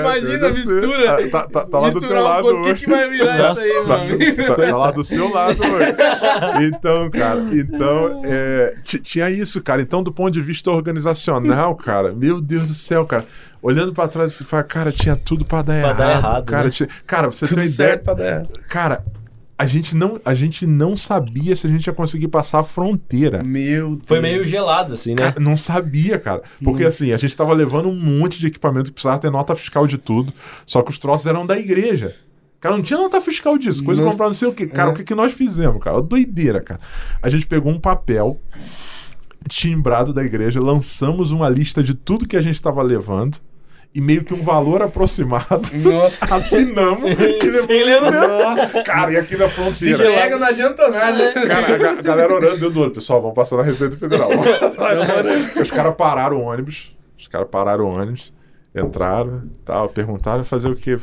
imagina, 0.00 0.38
deve 0.38 0.58
ser. 0.64 0.74
mistura. 0.74 1.30
Tá, 1.30 1.48
tá, 1.48 1.64
tá 1.66 1.78
lá 1.78 1.88
do 1.90 2.00
teu 2.00 2.00
Misturar 2.00 2.22
um 2.22 2.26
lado 2.26 2.48
o 2.48 2.62
que, 2.64 2.74
que 2.74 2.90
vai 2.90 3.08
virar 3.08 3.38
Nossa, 3.38 3.66
isso 3.66 3.78
aí, 3.78 3.86
Tá, 3.86 3.96
mano? 3.98 4.46
tá- 4.48 4.54
tá 4.70 4.76
lá 4.76 4.90
do 4.90 5.04
seu 5.04 5.32
lado 5.32 5.58
hoje. 5.62 6.66
Então, 6.66 7.10
cara, 7.10 7.40
então 7.52 8.22
é, 8.24 8.74
ti- 8.82 8.98
tinha 8.98 9.30
isso, 9.30 9.62
cara. 9.62 9.80
Então, 9.82 10.02
do 10.02 10.12
ponto 10.12 10.30
de 10.32 10.42
vista 10.42 10.70
organizacional, 10.70 11.74
cara, 11.74 12.12
meu 12.12 12.40
Deus 12.40 12.68
do 12.68 12.74
céu, 12.74 13.04
cara. 13.06 13.24
Olhando 13.62 13.92
pra 13.92 14.06
trás, 14.06 14.34
você 14.34 14.44
fala, 14.44 14.62
cara, 14.62 14.92
tinha 14.92 15.16
tudo 15.16 15.44
pra 15.44 15.62
dar 15.62 15.94
dar 15.94 16.10
errado, 16.16 16.44
cara, 16.44 16.64
né? 16.64 16.70
tinha- 16.70 16.88
cara, 17.06 17.28
você 17.30 17.46
Tudo 17.46 17.60
tem 17.60 17.68
ideia. 17.68 17.90
certo 17.90 18.04
pra 18.04 18.14
dar. 18.14 18.46
Cara, 18.68 19.04
a 19.58 19.66
gente, 19.66 19.94
não, 19.96 20.20
a 20.24 20.34
gente 20.34 20.66
não 20.66 20.96
sabia 20.96 21.56
se 21.56 21.66
a 21.66 21.70
gente 21.70 21.86
ia 21.86 21.92
conseguir 21.92 22.28
passar 22.28 22.60
a 22.60 22.64
fronteira. 22.64 23.42
Meu 23.42 23.90
Deus. 23.96 24.02
Foi 24.06 24.20
meio 24.20 24.44
gelado, 24.44 24.92
assim, 24.92 25.10
né? 25.10 25.32
Cara, 25.32 25.40
não 25.40 25.56
sabia, 25.56 26.18
cara. 26.18 26.42
Porque 26.62 26.84
assim, 26.84 27.12
a 27.12 27.16
gente 27.18 27.34
tava 27.34 27.54
levando 27.54 27.88
um 27.88 27.94
monte 27.94 28.38
de 28.38 28.48
equipamento 28.48 28.86
que 28.86 28.92
precisava 28.92 29.18
ter 29.18 29.30
nota 29.30 29.54
fiscal 29.54 29.86
de 29.86 29.96
tudo. 29.96 30.32
Só 30.66 30.82
que 30.82 30.90
os 30.90 30.98
troços 30.98 31.26
eram 31.26 31.46
da 31.46 31.58
igreja. 31.58 32.14
Cara, 32.60 32.76
não 32.76 32.82
tinha 32.82 32.98
nota 32.98 33.20
fiscal 33.20 33.56
disso. 33.56 33.82
Coisa 33.82 34.02
Nossa. 34.02 34.12
comprar 34.12 34.26
não 34.26 34.34
sei 34.34 34.48
o 34.48 34.52
quê. 34.54 34.66
Cara, 34.66 34.90
É. 34.90 34.92
o 34.92 34.94
que, 34.94 35.04
que 35.04 35.14
nós 35.14 35.32
fizemos, 35.32 35.82
cara? 35.82 36.02
Doideira, 36.02 36.60
cara. 36.60 36.80
A 37.22 37.30
gente 37.30 37.46
pegou 37.46 37.72
um 37.72 37.80
papel 37.80 38.40
timbrado 39.48 40.12
da 40.12 40.24
igreja, 40.24 40.60
lançamos 40.60 41.30
uma 41.30 41.48
lista 41.48 41.82
de 41.82 41.94
tudo 41.94 42.26
que 42.26 42.36
a 42.36 42.42
gente 42.42 42.60
tava 42.60 42.82
levando. 42.82 43.38
E 43.96 44.00
meio 44.00 44.22
que 44.22 44.34
um 44.34 44.42
valor 44.42 44.82
aproximado. 44.82 45.62
Nossa. 45.74 46.34
Assinamos. 46.36 47.14
que. 47.14 47.46
Ele 47.46 47.84
levou- 47.84 48.10
Nossa. 48.12 48.82
Cara, 48.84 49.10
e 49.12 49.16
aqui 49.16 49.36
na 49.38 49.48
Se 49.48 49.54
fronteira. 49.54 50.04
pega, 50.04 50.36
não 50.38 50.46
adianta 50.46 50.88
nada. 50.90 51.32
Cara, 51.32 51.74
a 51.74 51.78
ga- 51.78 52.02
galera 52.02 52.34
orando 52.34 52.52
dentro 52.56 52.70
do 52.70 52.80
olho. 52.80 52.90
Pessoal, 52.90 53.22
vamos 53.22 53.34
passar 53.34 53.56
na 53.56 53.62
Receita 53.62 53.96
Federal. 53.96 54.28
Os 55.60 55.70
caras 55.70 55.94
pararam 55.96 56.36
o 56.36 56.42
ônibus. 56.42 56.94
Os 57.18 57.26
caras 57.26 57.48
pararam 57.50 57.86
o 57.86 57.94
ônibus, 57.96 58.32
entraram, 58.74 59.44
tal, 59.64 59.88
perguntaram 59.88 60.44
fazer 60.44 60.68
o 60.68 60.76
quê? 60.76 60.98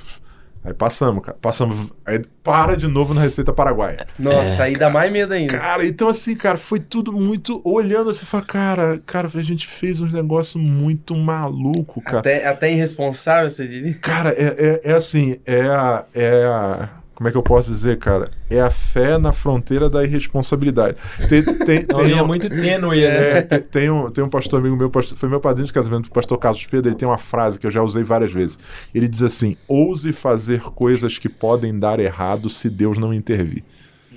Aí 0.64 0.74
passamos, 0.74 1.24
cara. 1.24 1.38
Passamos. 1.42 1.92
Aí 2.06 2.22
para 2.42 2.76
de 2.78 2.88
novo 2.88 3.14
na 3.14 3.22
Receita 3.22 3.52
Paraguaia. 3.52 4.06
Nossa, 4.18 4.64
aí 4.64 4.76
dá 4.76 4.90
mais 4.90 5.12
medo 5.12 5.34
ainda. 5.34 5.58
Cara, 5.58 5.86
então 5.86 6.08
assim, 6.08 6.36
cara, 6.36 6.58
foi 6.58 6.80
tudo 6.80 7.12
muito. 7.12 7.62
Olhando, 7.66 8.14
você 8.14 8.26
fala, 8.26 8.44
cara, 8.46 9.02
cara, 9.06 9.30
a 9.34 9.42
gente 9.42 9.68
fez 9.68 10.00
uns 10.00 10.14
negócios 10.14 10.62
muito 10.62 11.16
maluco, 11.16 12.02
cara. 12.02 12.20
Até, 12.20 12.48
até 12.48 12.72
irresponsável, 12.72 13.50
você 13.50 13.68
diria? 13.68 13.94
Cara, 13.96 14.30
é, 14.30 14.82
é, 14.86 14.92
é 14.92 14.94
assim, 14.94 15.38
é 15.46 15.62
a, 15.64 16.06
é 16.14 16.44
a. 16.46 16.90
Como 17.16 17.28
é 17.30 17.32
que 17.32 17.38
eu 17.38 17.44
posso 17.44 17.70
dizer, 17.72 18.00
cara? 18.00 18.32
É 18.50 18.60
a 18.60 18.72
fé 18.72 19.18
na 19.20 19.32
fronteira 19.32 19.88
da 19.90 20.04
irresponsabilidade. 20.04 20.98
Tem, 21.30 21.44
tem, 21.44 21.78
É 21.78 21.84
tem 21.84 22.06
linha 22.06 22.24
um- 22.24 22.28
muito 22.28 22.50
tênue, 22.50 23.02
né? 23.02 23.38
é, 23.38 23.42
tem, 23.44 23.60
tem 23.62 23.90
um, 23.92 24.10
tem 24.10 24.24
um 24.24 24.30
pastor 24.30 24.60
amigo 24.60 24.76
meu, 24.76 24.90
pastor- 24.90 25.18
foi 25.18 25.30
meu 25.30 25.40
padrinho 25.40 25.68
de 25.68 25.74
casamento, 25.74 26.08
o 26.08 26.12
pastor 26.12 26.38
Carlos 26.40 26.66
Pedro, 26.66 26.90
ele 26.90 26.96
tem 26.98 27.08
uma 27.08 27.20
frase 27.20 27.60
que 27.60 27.68
eu 27.68 27.72
já 27.72 27.84
usei 27.84 28.04
várias 28.04 28.34
vezes. 28.34 28.58
Ele 28.96 29.08
diz 29.08 29.22
assim: 29.22 29.56
ouse 29.68 30.12
fazer 30.12 30.62
coisas 30.62 31.18
que 31.20 31.30
podem 31.30 31.78
dar 31.78 32.00
errado 32.00 32.50
se 32.50 32.68
Deus 32.70 32.98
não 32.98 33.14
intervir. 33.14 33.64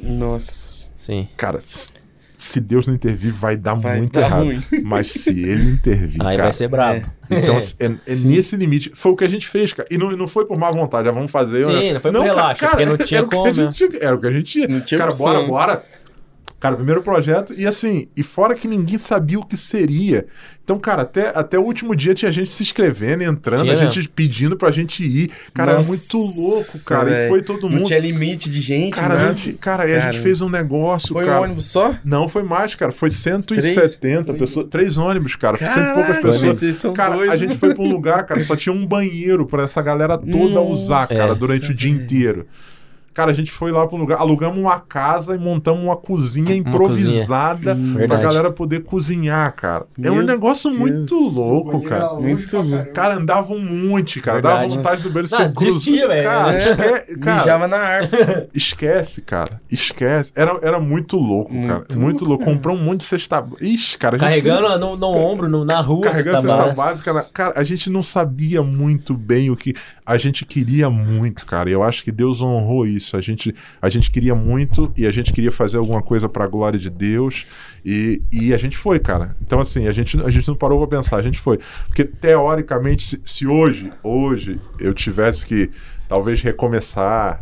Nossa. 0.02 0.90
Sim. 0.96 1.28
Cara, 1.36 1.58
se 2.38 2.60
Deus 2.60 2.86
não 2.86 2.94
intervir, 2.94 3.32
vai 3.32 3.56
dar 3.56 3.74
Vai 3.74 3.98
muito 3.98 4.12
dar 4.20 4.26
errado. 4.26 4.44
ruim. 4.44 4.60
Mas 4.84 5.10
se 5.12 5.30
ele 5.30 5.70
intervir, 5.70 6.20
Aí 6.20 6.36
cara, 6.36 6.42
vai 6.44 6.52
ser 6.52 6.68
brabo. 6.68 7.06
então 7.30 7.56
assim, 7.56 7.74
é, 7.80 7.86
é 8.06 8.14
Sim. 8.14 8.28
nesse 8.28 8.56
limite. 8.56 8.90
Foi 8.94 9.12
o 9.12 9.16
que 9.16 9.24
a 9.24 9.28
gente 9.28 9.48
fez, 9.48 9.72
cara. 9.72 9.88
E 9.90 9.96
não, 9.98 10.10
não 10.16 10.26
foi 10.26 10.44
por 10.44 10.58
má 10.58 10.70
vontade, 10.70 11.06
já 11.06 11.12
vamos 11.12 11.30
fazer. 11.30 11.64
Sim, 11.64 11.72
né? 11.72 11.92
não 11.94 12.00
foi 12.00 12.12
por 12.12 12.22
relaxa, 12.22 12.68
porque 12.68 12.84
não 12.86 12.96
tinha 12.98 13.18
era 13.20 13.26
o 13.26 13.28
que 13.30 13.34
a 13.36 13.38
como, 13.38 13.54
gente 13.54 13.74
tinha- 13.74 13.90
Era 14.02 14.14
o 14.16 14.20
que 14.20 14.26
a 14.26 14.32
gente 14.32 14.44
tinha. 14.44 14.68
Não 14.68 14.80
tinha 14.80 14.98
cara, 14.98 15.10
opção. 15.10 15.26
bora, 15.26 15.46
bora. 15.46 15.84
Cara, 16.58 16.74
primeiro 16.74 17.02
projeto, 17.02 17.52
e 17.56 17.66
assim, 17.66 18.06
e 18.16 18.22
fora 18.22 18.54
que 18.54 18.66
ninguém 18.66 18.96
sabia 18.96 19.38
o 19.38 19.44
que 19.44 19.58
seria. 19.58 20.26
Então, 20.64 20.78
cara, 20.80 21.02
até, 21.02 21.28
até 21.34 21.58
o 21.58 21.62
último 21.62 21.94
dia 21.94 22.14
tinha 22.14 22.32
gente 22.32 22.50
se 22.50 22.62
inscrevendo, 22.62 23.22
entrando, 23.22 23.62
Tinha 23.64 23.74
a 23.74 23.76
gente 23.76 24.08
pedindo 24.08 24.56
pra 24.56 24.70
gente 24.70 25.04
ir. 25.04 25.30
Cara, 25.52 25.72
era 25.72 25.78
Nossa, 25.80 25.90
muito 25.90 26.16
louco, 26.16 26.84
cara. 26.86 27.08
E 27.10 27.12
velho. 27.12 27.28
foi 27.28 27.42
todo 27.42 27.62
Não 27.64 27.68
mundo. 27.76 27.86
tinha 27.86 27.98
limite 27.98 28.48
de 28.48 28.60
gente, 28.62 28.94
Cara, 28.94 29.14
a 29.14 29.16
né? 29.18 29.28
gente, 29.36 29.52
cara, 29.58 29.82
aí 29.84 29.92
a 29.94 30.00
gente 30.00 30.12
Cara, 30.14 30.22
fez 30.24 30.40
um 30.40 30.48
negócio, 30.48 31.12
Foi 31.12 31.24
cara. 31.24 31.40
um 31.42 31.44
ônibus 31.44 31.66
só? 31.66 31.94
Não, 32.02 32.26
foi 32.28 32.42
mais, 32.42 32.74
cara. 32.74 32.90
Foi 32.90 33.10
170 33.10 34.32
pessoas. 34.34 34.66
Três 34.70 34.96
ônibus, 34.98 35.36
cara. 35.36 35.56
Cento 35.58 35.78
e 35.78 35.92
poucas 35.94 36.18
pessoas. 36.20 36.76
são 36.76 36.92
Cara, 36.94 37.14
a 37.14 37.16
doidos. 37.18 37.38
gente 37.38 37.56
foi 37.56 37.74
pra 37.74 37.84
um 37.84 37.88
lugar, 37.88 38.24
cara, 38.24 38.40
só 38.40 38.56
tinha 38.56 38.74
um 38.74 38.86
banheiro 38.86 39.46
pra 39.46 39.64
essa 39.64 39.82
galera 39.82 40.16
toda 40.16 40.54
Nossa, 40.54 40.72
usar, 40.72 41.06
cara, 41.06 41.34
durante 41.34 41.70
o 41.70 41.74
dia 41.74 41.90
inteiro. 41.90 42.46
Cara, 43.16 43.30
a 43.30 43.34
gente 43.34 43.50
foi 43.50 43.72
lá 43.72 43.86
pra 43.86 43.96
um 43.96 44.00
lugar, 44.00 44.18
alugamos 44.20 44.58
uma 44.58 44.78
casa 44.78 45.34
e 45.34 45.38
montamos 45.38 45.82
uma 45.82 45.96
cozinha 45.96 46.54
improvisada 46.54 47.74
Hum, 47.74 47.94
pra 48.06 48.18
galera 48.18 48.50
poder 48.52 48.80
cozinhar, 48.84 49.54
cara. 49.54 49.86
é 50.02 50.10
um 50.10 50.16
Meu 50.16 50.22
negócio 50.26 50.68
Deus. 50.70 50.80
muito 50.80 51.14
louco, 51.34 51.80
cara. 51.82 52.12
Muito 52.14 52.56
louco. 52.58 52.92
Cara, 52.92 53.16
andava 53.16 53.52
um 53.54 53.58
monte, 53.88 54.20
cara. 54.20 54.34
Verdade. 54.40 54.62
Dava 54.68 54.76
vontade 54.76 55.02
do 55.02 55.08
banheiro 55.08 55.28
ser 55.28 55.36
cruz. 55.36 55.52
desistia, 55.58 56.08
velho, 56.08 56.22
Cara, 56.28 56.52
né? 56.52 56.58
esque... 56.58 57.16
cara 57.20 57.38
Mijava 57.38 57.68
na 57.68 57.76
árvore. 57.78 58.48
esquece, 58.54 59.22
cara. 59.22 59.60
Esquece. 59.70 60.32
Era, 60.34 60.58
era 60.62 60.78
muito 60.78 61.16
louco, 61.16 61.52
cara. 61.62 61.74
Muito 61.78 62.00
Muito 62.00 62.24
louco. 62.26 62.44
Comprou 62.44 62.76
um 62.76 62.82
monte 62.82 62.98
de 63.00 63.04
cesta. 63.06 63.44
Ixi, 63.60 63.96
cara. 63.98 64.16
a 64.16 64.18
gente 64.18 64.28
Carregando 64.44 64.78
no, 64.78 64.96
no 64.96 65.06
ombro, 65.08 65.48
no- 65.48 65.64
na 65.64 65.80
rua. 65.80 66.02
carregando 66.02 66.42
cesta 66.42 66.56
cesta 66.58 66.74
básica. 66.74 67.12
básica. 67.12 67.12
na- 67.14 67.22
Cara, 67.32 67.54
a 67.60 67.64
gente 67.64 67.88
não 67.90 68.02
sabia 68.02 68.62
muito 68.62 69.14
bem 69.14 69.50
o 69.50 69.56
que 69.56 69.74
a 70.06 70.16
gente 70.16 70.44
queria 70.44 70.88
muito, 70.88 71.44
cara. 71.44 71.68
E 71.68 71.72
eu 71.72 71.82
acho 71.82 72.04
que 72.04 72.12
Deus 72.12 72.40
honrou 72.40 72.86
isso. 72.86 73.16
A 73.16 73.20
gente, 73.20 73.52
a 73.82 73.88
gente 73.88 74.08
queria 74.08 74.36
muito 74.36 74.92
e 74.96 75.04
a 75.04 75.10
gente 75.10 75.32
queria 75.32 75.50
fazer 75.50 75.78
alguma 75.78 76.00
coisa 76.00 76.28
pra 76.28 76.46
glória 76.46 76.78
de 76.78 76.88
Deus. 76.88 77.44
E, 77.84 78.22
e 78.32 78.54
a 78.54 78.56
gente 78.56 78.78
foi, 78.78 79.00
cara. 79.00 79.36
Então, 79.42 79.58
assim, 79.58 79.88
a 79.88 79.92
gente, 79.92 80.20
a 80.22 80.30
gente 80.30 80.46
não 80.46 80.54
parou 80.54 80.78
pra 80.86 80.96
pensar, 80.98 81.16
a 81.16 81.22
gente 81.22 81.40
foi. 81.40 81.58
Porque, 81.86 82.04
teoricamente, 82.04 83.02
se, 83.02 83.20
se 83.24 83.46
hoje, 83.48 83.92
hoje, 84.02 84.60
eu 84.78 84.94
tivesse 84.94 85.44
que 85.44 85.70
talvez 86.08 86.42
recomeçar. 86.42 87.40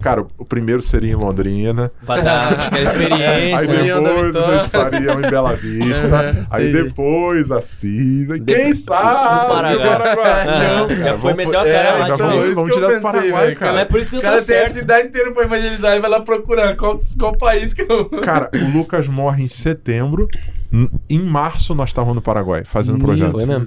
cara, 0.00 0.24
o 0.38 0.44
primeiro 0.44 0.82
seria 0.82 1.12
em 1.12 1.14
Londrina. 1.14 1.90
Pra 2.04 2.20
dar 2.20 2.52
aquela 2.52 2.82
experiência. 2.82 3.58
Aí 3.58 3.66
depois 3.66 4.36
a 4.36 4.58
gente 4.58 4.70
faria 4.70 5.14
um 5.16 5.18
em 5.20 5.30
Bela 5.30 5.54
Vista. 5.56 6.06
Uhum, 6.06 6.46
aí 6.50 6.72
depois 6.72 7.50
Assis. 7.50 8.30
Aí 8.30 8.40
De- 8.40 8.54
quem 8.54 8.70
do 8.72 8.76
sabe? 8.78 9.52
Paraguai. 9.52 9.74
o 9.74 9.98
Paraguai. 9.98 10.46
Não, 10.46 10.88
Já 10.88 10.96
cara, 11.04 11.18
foi 11.18 11.32
vamos- 11.34 11.36
meter 11.36 11.56
a 11.56 11.62
cara 11.62 11.68
É, 11.68 11.92
lá. 11.98 12.06
já 12.08 12.16
vamos- 12.16 12.54
vamos 12.54 12.70
pro 12.70 12.86
pensei, 12.86 13.00
Paraguai, 13.00 13.54
cara. 13.54 13.72
Mas 13.72 13.82
é 13.82 13.84
por 13.84 14.00
isso 14.00 14.10
que 14.10 14.20
cara 14.20 14.40
tô 14.40 14.46
tem 14.46 14.58
a 14.62 14.68
cidade 14.70 15.08
inteira 15.08 15.32
pra 15.32 15.44
evangelizar 15.44 15.96
e 15.96 16.00
vai 16.00 16.10
lá 16.10 16.20
procurar 16.20 16.76
qual, 16.76 16.98
qual 17.18 17.36
país 17.36 17.72
que 17.72 17.82
eu. 17.82 18.06
Cara, 18.22 18.50
o 18.54 18.76
Lucas 18.78 19.08
morre 19.08 19.44
em 19.44 19.48
setembro. 19.48 20.28
Em 21.08 21.18
março 21.20 21.74
nós 21.74 21.90
estávamos 21.90 22.16
no 22.16 22.22
Paraguai 22.22 22.62
fazendo 22.64 22.98
projeto. 22.98 23.32
Foi 23.32 23.46
mesmo. 23.46 23.66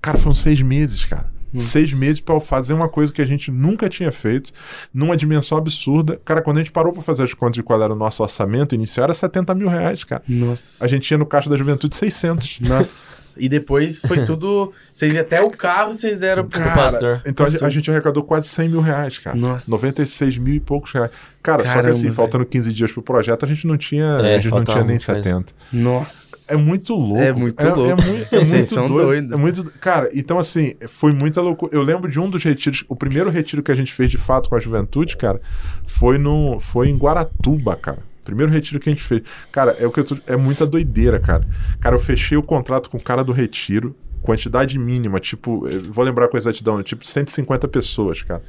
Cara, 0.00 0.16
foram 0.16 0.34
seis 0.34 0.62
meses, 0.62 1.04
cara. 1.04 1.26
Nossa. 1.52 1.66
Seis 1.66 1.92
meses 1.92 2.22
eu 2.26 2.40
fazer 2.40 2.72
uma 2.72 2.88
coisa 2.88 3.12
que 3.12 3.20
a 3.20 3.26
gente 3.26 3.50
nunca 3.50 3.88
tinha 3.88 4.12
feito, 4.12 4.52
numa 4.94 5.16
dimensão 5.16 5.58
absurda. 5.58 6.20
Cara, 6.24 6.42
quando 6.42 6.58
a 6.58 6.60
gente 6.60 6.72
parou 6.72 6.92
pra 6.92 7.02
fazer 7.02 7.24
as 7.24 7.34
contas 7.34 7.54
de 7.54 7.62
qual 7.62 7.82
era 7.82 7.92
o 7.92 7.96
nosso 7.96 8.22
orçamento 8.22 8.74
inicial, 8.74 9.04
era 9.04 9.14
70 9.14 9.54
mil 9.54 9.68
reais, 9.68 10.04
cara. 10.04 10.22
Nossa. 10.28 10.84
A 10.84 10.88
gente 10.88 11.02
tinha 11.06 11.18
no 11.18 11.26
Caixa 11.26 11.50
da 11.50 11.56
Juventude 11.56 11.96
600. 11.96 12.60
Nossa. 12.60 13.29
E 13.38 13.48
depois 13.48 13.98
foi 13.98 14.22
tudo. 14.24 14.72
Vocês 14.92 15.16
até 15.16 15.40
o 15.42 15.50
carro 15.50 15.92
vocês 15.94 16.20
deram 16.20 16.46
pro 16.46 16.58
Cara, 16.60 16.74
pastor. 16.74 17.22
Então 17.26 17.44
a 17.46 17.48
gente- 17.48 17.58
Pastor. 17.60 17.68
a 17.68 17.70
gente 17.70 17.90
arrecadou 17.90 18.22
quase 18.24 18.48
100 18.48 18.68
mil 18.68 18.80
reais, 18.80 19.18
cara. 19.18 19.36
Nossa. 19.36 19.70
96 19.70 20.38
mil 20.38 20.54
e 20.54 20.60
poucos 20.60 20.92
reais. 20.92 21.10
Cara, 21.42 21.62
só 21.62 21.68
que 21.68 21.74
Caramba, 21.74 21.90
assim, 21.92 22.02
velho. 22.02 22.14
faltando 22.14 22.44
15 22.44 22.72
dias 22.72 22.92
pro 22.92 23.02
projeto, 23.02 23.44
a 23.44 23.48
gente 23.48 23.66
não 23.66 23.76
tinha, 23.78 24.04
É, 24.22 24.34
a 24.34 24.38
gente 24.38 24.50
não 24.50 24.64
tinha 24.64 24.76
nem 24.84 24.86
muita 24.96 25.06
coisa. 25.12 25.22
70. 25.22 25.52
Nossa. 25.72 26.30
É 26.48 26.56
muito 26.56 26.94
louco. 26.94 27.18
É 27.22 27.32
muito 27.32 27.60
É, 27.62 27.72
louco. 27.72 27.90
é 27.90 27.94
muito, 27.94 28.34
é 28.34 28.38
Vocês 28.38 28.48
muito 28.50 28.66
são 28.66 28.88
doido. 28.88 29.06
doidos. 29.06 29.32
É 29.32 29.36
muito, 29.40 29.64
cara, 29.80 30.10
então 30.12 30.36
assim, 30.38 30.74
foi 30.88 31.12
muita 31.12 31.40
loucura. 31.40 31.70
Eu 31.72 31.82
lembro 31.82 32.10
de 32.10 32.18
um 32.18 32.28
dos 32.28 32.42
retiros, 32.42 32.84
o 32.88 32.96
primeiro 32.96 33.30
retiro 33.30 33.62
que 33.62 33.70
a 33.70 33.74
gente 33.74 33.92
fez 33.92 34.10
de 34.10 34.18
fato 34.18 34.50
com 34.50 34.56
a 34.56 34.60
juventude, 34.60 35.16
cara, 35.16 35.40
foi 35.86 36.18
no 36.18 36.58
foi 36.58 36.88
em 36.88 36.96
Guaratuba, 36.98 37.76
cara. 37.76 37.98
Primeiro 38.24 38.52
retiro 38.52 38.78
que 38.80 38.88
a 38.88 38.92
gente 38.92 39.02
fez. 39.02 39.22
Cara, 39.50 39.76
é 39.78 39.86
o 39.86 39.90
que 39.90 40.02
tô, 40.02 40.16
é 40.26 40.36
muita 40.36 40.66
doideira, 40.66 41.18
cara. 41.18 41.42
Cara, 41.80 41.96
eu 41.96 42.00
fechei 42.00 42.36
o 42.36 42.42
contrato 42.42 42.90
com 42.90 42.98
o 42.98 43.02
cara 43.02 43.24
do 43.24 43.32
retiro, 43.32 43.96
quantidade 44.22 44.78
mínima, 44.78 45.18
tipo, 45.18 45.66
eu 45.68 45.92
vou 45.92 46.04
lembrar 46.04 46.28
com 46.28 46.36
exatidão, 46.36 46.82
tipo 46.82 47.06
150 47.06 47.66
pessoas, 47.68 48.22
cara. 48.22 48.42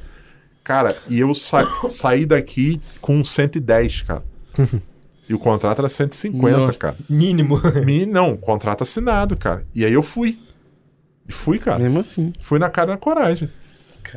Cara, 0.62 0.96
e 1.08 1.18
eu 1.18 1.34
sa 1.34 1.66
saí 1.88 2.24
daqui 2.24 2.78
com 3.00 3.24
110, 3.24 4.02
cara. 4.02 4.22
E 5.28 5.34
o 5.34 5.38
contrato 5.38 5.78
era 5.78 5.88
150, 5.88 6.58
Nossa. 6.58 6.78
cara. 6.78 6.94
Mínimo. 7.08 7.58
Me, 7.86 8.04
não, 8.04 8.36
contrato 8.36 8.82
assinado, 8.82 9.34
cara. 9.36 9.64
E 9.74 9.82
aí 9.82 9.92
eu 9.92 10.02
fui. 10.02 10.38
E 11.26 11.32
fui, 11.32 11.58
cara. 11.58 11.78
Mesmo 11.78 12.00
assim. 12.00 12.32
Fui 12.38 12.58
na 12.58 12.68
cara 12.68 12.88
da 12.88 12.96
coragem. 12.98 13.48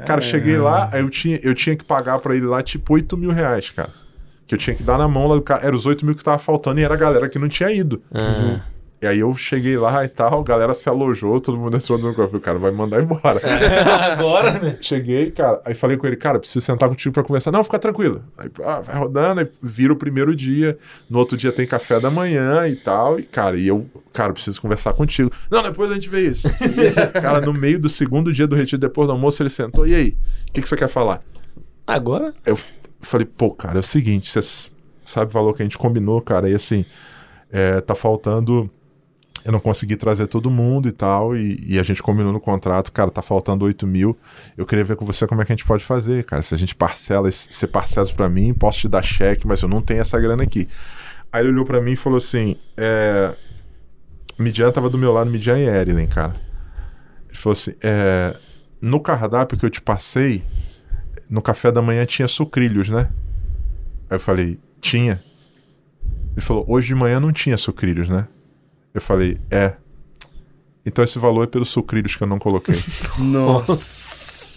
Cara, 0.06 0.20
cheguei 0.20 0.58
lá, 0.58 0.90
aí 0.92 1.02
eu 1.02 1.10
tinha, 1.10 1.40
eu 1.42 1.54
tinha 1.54 1.76
que 1.76 1.86
pagar 1.86 2.20
pra 2.20 2.36
ele 2.36 2.48
lá 2.48 2.62
tipo 2.62 2.96
8 2.96 3.16
mil 3.16 3.32
reais, 3.32 3.70
cara. 3.70 3.94
Que 4.48 4.54
eu 4.56 4.60
tinha 4.60 4.76
que 4.76 4.84
dar 4.84 4.98
na 4.98 5.08
mão 5.08 5.28
lá 5.28 5.36
do 5.36 5.42
cara. 5.42 5.66
Era 5.66 5.76
os 5.76 5.86
8 5.86 6.06
mil 6.06 6.14
que 6.16 6.24
tava 6.24 6.38
faltando 6.38 6.80
e 6.80 6.84
era 6.84 6.94
a 6.94 6.98
galera 6.98 7.28
que 7.28 7.40
não 7.40 7.50
tinha 7.50 7.72
ido. 7.72 8.02
Ah, 8.14 8.62
E 9.02 9.08
aí 9.08 9.20
eu 9.20 9.34
cheguei 9.36 9.78
lá 9.78 10.06
e 10.06 10.08
tal, 10.08 10.40
a 10.40 10.44
galera 10.44 10.74
se 10.74 10.88
alojou, 10.88 11.40
todo 11.42 11.58
mundo 11.58 11.76
entrou 11.78 11.98
no 11.98 12.14
carro. 12.16 12.30
O 12.38 12.40
cara 12.40 12.58
vai 12.60 12.72
mandar 12.72 13.02
embora. 13.04 13.40
Agora, 14.14 14.54
né? 14.60 14.78
Cheguei, 14.82 15.32
cara, 15.32 15.62
aí 15.66 15.74
falei 15.74 15.98
com 15.98 16.08
ele, 16.08 16.16
cara, 16.16 16.40
preciso 16.40 16.64
sentar 16.66 16.88
contigo 16.90 17.14
pra 17.14 17.24
conversar. 17.24 17.52
Não, 17.52 17.64
fica 17.64 17.78
tranquilo. 17.80 18.24
Aí, 18.38 18.50
ah, 18.64 18.80
vai 18.82 18.96
rodando, 18.96 19.42
aí 19.42 19.50
vira 19.62 19.92
o 19.94 19.96
primeiro 19.96 20.36
dia. 20.36 20.78
No 21.10 21.20
outro 21.20 21.36
dia 21.36 21.52
tem 21.52 21.66
café 21.68 22.00
da 22.00 22.10
manhã 22.10 22.68
e 22.68 22.76
tal. 22.76 23.20
E, 23.20 23.24
cara, 23.24 23.58
e 23.58 23.68
eu, 23.68 23.86
cara, 24.14 24.32
preciso 24.32 24.62
conversar 24.62 24.94
contigo. 24.94 25.32
Não, 25.52 25.62
depois 25.64 25.92
a 25.92 25.96
gente 25.96 26.10
vê 26.10 26.22
isso. 26.22 26.48
cara, 27.20 27.42
no 27.42 27.54
meio 27.54 27.80
do 27.80 27.90
segundo 27.90 28.32
dia 28.32 28.48
do 28.48 28.56
retiro, 28.56 28.80
depois 28.80 29.08
do 29.08 29.12
almoço, 29.12 29.42
ele 29.42 29.50
sentou. 29.50 29.86
E 29.88 29.94
aí, 29.94 30.18
o 30.50 30.54
que, 30.54 30.62
que 30.62 30.70
você 30.70 30.76
quer 30.78 30.88
falar? 30.88 31.20
Agora? 31.86 32.34
Eu 32.46 32.58
falei, 33.06 33.26
pô, 33.26 33.52
cara, 33.52 33.78
é 33.78 33.80
o 33.80 33.84
seguinte, 33.84 34.30
você 34.30 34.70
sabe 35.04 35.30
o 35.30 35.34
valor 35.34 35.54
que 35.54 35.62
a 35.62 35.66
gente 35.66 35.78
combinou, 35.78 36.22
cara, 36.22 36.50
e 36.50 36.56
assim, 36.56 36.86
é, 37.52 37.80
tá 37.82 37.96
faltando. 37.96 38.70
Eu 39.44 39.52
não 39.52 39.60
consegui 39.60 39.96
trazer 39.96 40.26
todo 40.26 40.50
mundo 40.50 40.88
e 40.88 40.92
tal, 40.92 41.38
e, 41.38 41.64
e 41.68 41.80
a 41.80 41.84
gente 41.84 42.02
combinou 42.02 42.34
no 42.34 42.40
contrato, 42.40 42.92
cara, 42.92 43.12
tá 43.12 43.22
faltando 43.22 43.64
8 43.64 43.86
mil. 43.86 44.18
Eu 44.58 44.66
queria 44.66 44.84
ver 44.84 44.96
com 44.96 45.06
você 45.06 45.28
como 45.28 45.40
é 45.40 45.46
que 45.46 45.52
a 45.52 45.56
gente 45.56 45.66
pode 45.66 45.86
fazer, 45.86 46.24
cara. 46.24 46.42
Se 46.42 46.56
a 46.56 46.58
gente 46.58 46.76
parcela, 46.76 47.30
você 47.32 47.68
parcela 47.68 48.08
pra 48.08 48.28
mim, 48.28 48.56
posso 48.56 48.80
te 48.80 48.88
dar 48.88 49.04
cheque, 49.04 49.46
mas 49.46 49.62
eu 49.62 49.70
não 49.70 49.82
tenho 49.82 50.02
essa 50.02 50.20
grana 50.20 50.42
aqui. 50.42 50.68
Aí 51.32 51.42
ele 51.42 51.50
olhou 51.50 51.66
pra 51.66 51.80
mim 51.80 51.92
e 51.92 51.96
falou 51.96 52.18
assim: 52.18 52.58
é... 52.76 53.36
Midian 54.40 54.72
tava 54.72 54.90
do 54.90 54.98
meu 54.98 55.14
lado, 55.14 55.30
Midian 55.30 55.60
e 55.60 55.68
Erilyn, 55.68 56.08
cara. 56.08 56.36
Ele 57.28 57.38
falou 57.38 57.54
assim: 57.54 57.74
é... 57.84 58.36
no 58.82 59.00
cardápio 59.00 59.60
que 59.60 59.66
eu 59.66 59.70
te 59.70 59.82
passei, 59.82 60.44
no 61.30 61.42
café 61.42 61.72
da 61.72 61.82
manhã 61.82 62.06
tinha 62.06 62.28
sucrilhos, 62.28 62.90
né? 62.90 63.10
Aí 64.10 64.18
eu 64.18 64.20
falei, 64.20 64.60
tinha. 64.82 65.22
Ele 66.36 66.42
falou, 66.42 66.66
hoje 66.68 66.88
de 66.88 66.96
manhã 66.96 67.20
não 67.20 67.32
tinha 67.32 67.58
sucrilhos, 67.58 68.10
né? 68.10 68.28
Eu 68.94 69.02
falei, 69.02 69.40
é. 69.50 69.74
Então 70.86 71.04
esse 71.04 71.18
valor 71.18 71.44
é 71.44 71.48
pelos 71.48 71.70
sucrilhos 71.70 72.16
que 72.16 72.22
eu 72.24 72.28
não 72.28 72.38
coloquei. 72.38 72.80
Nossa. 73.18 74.56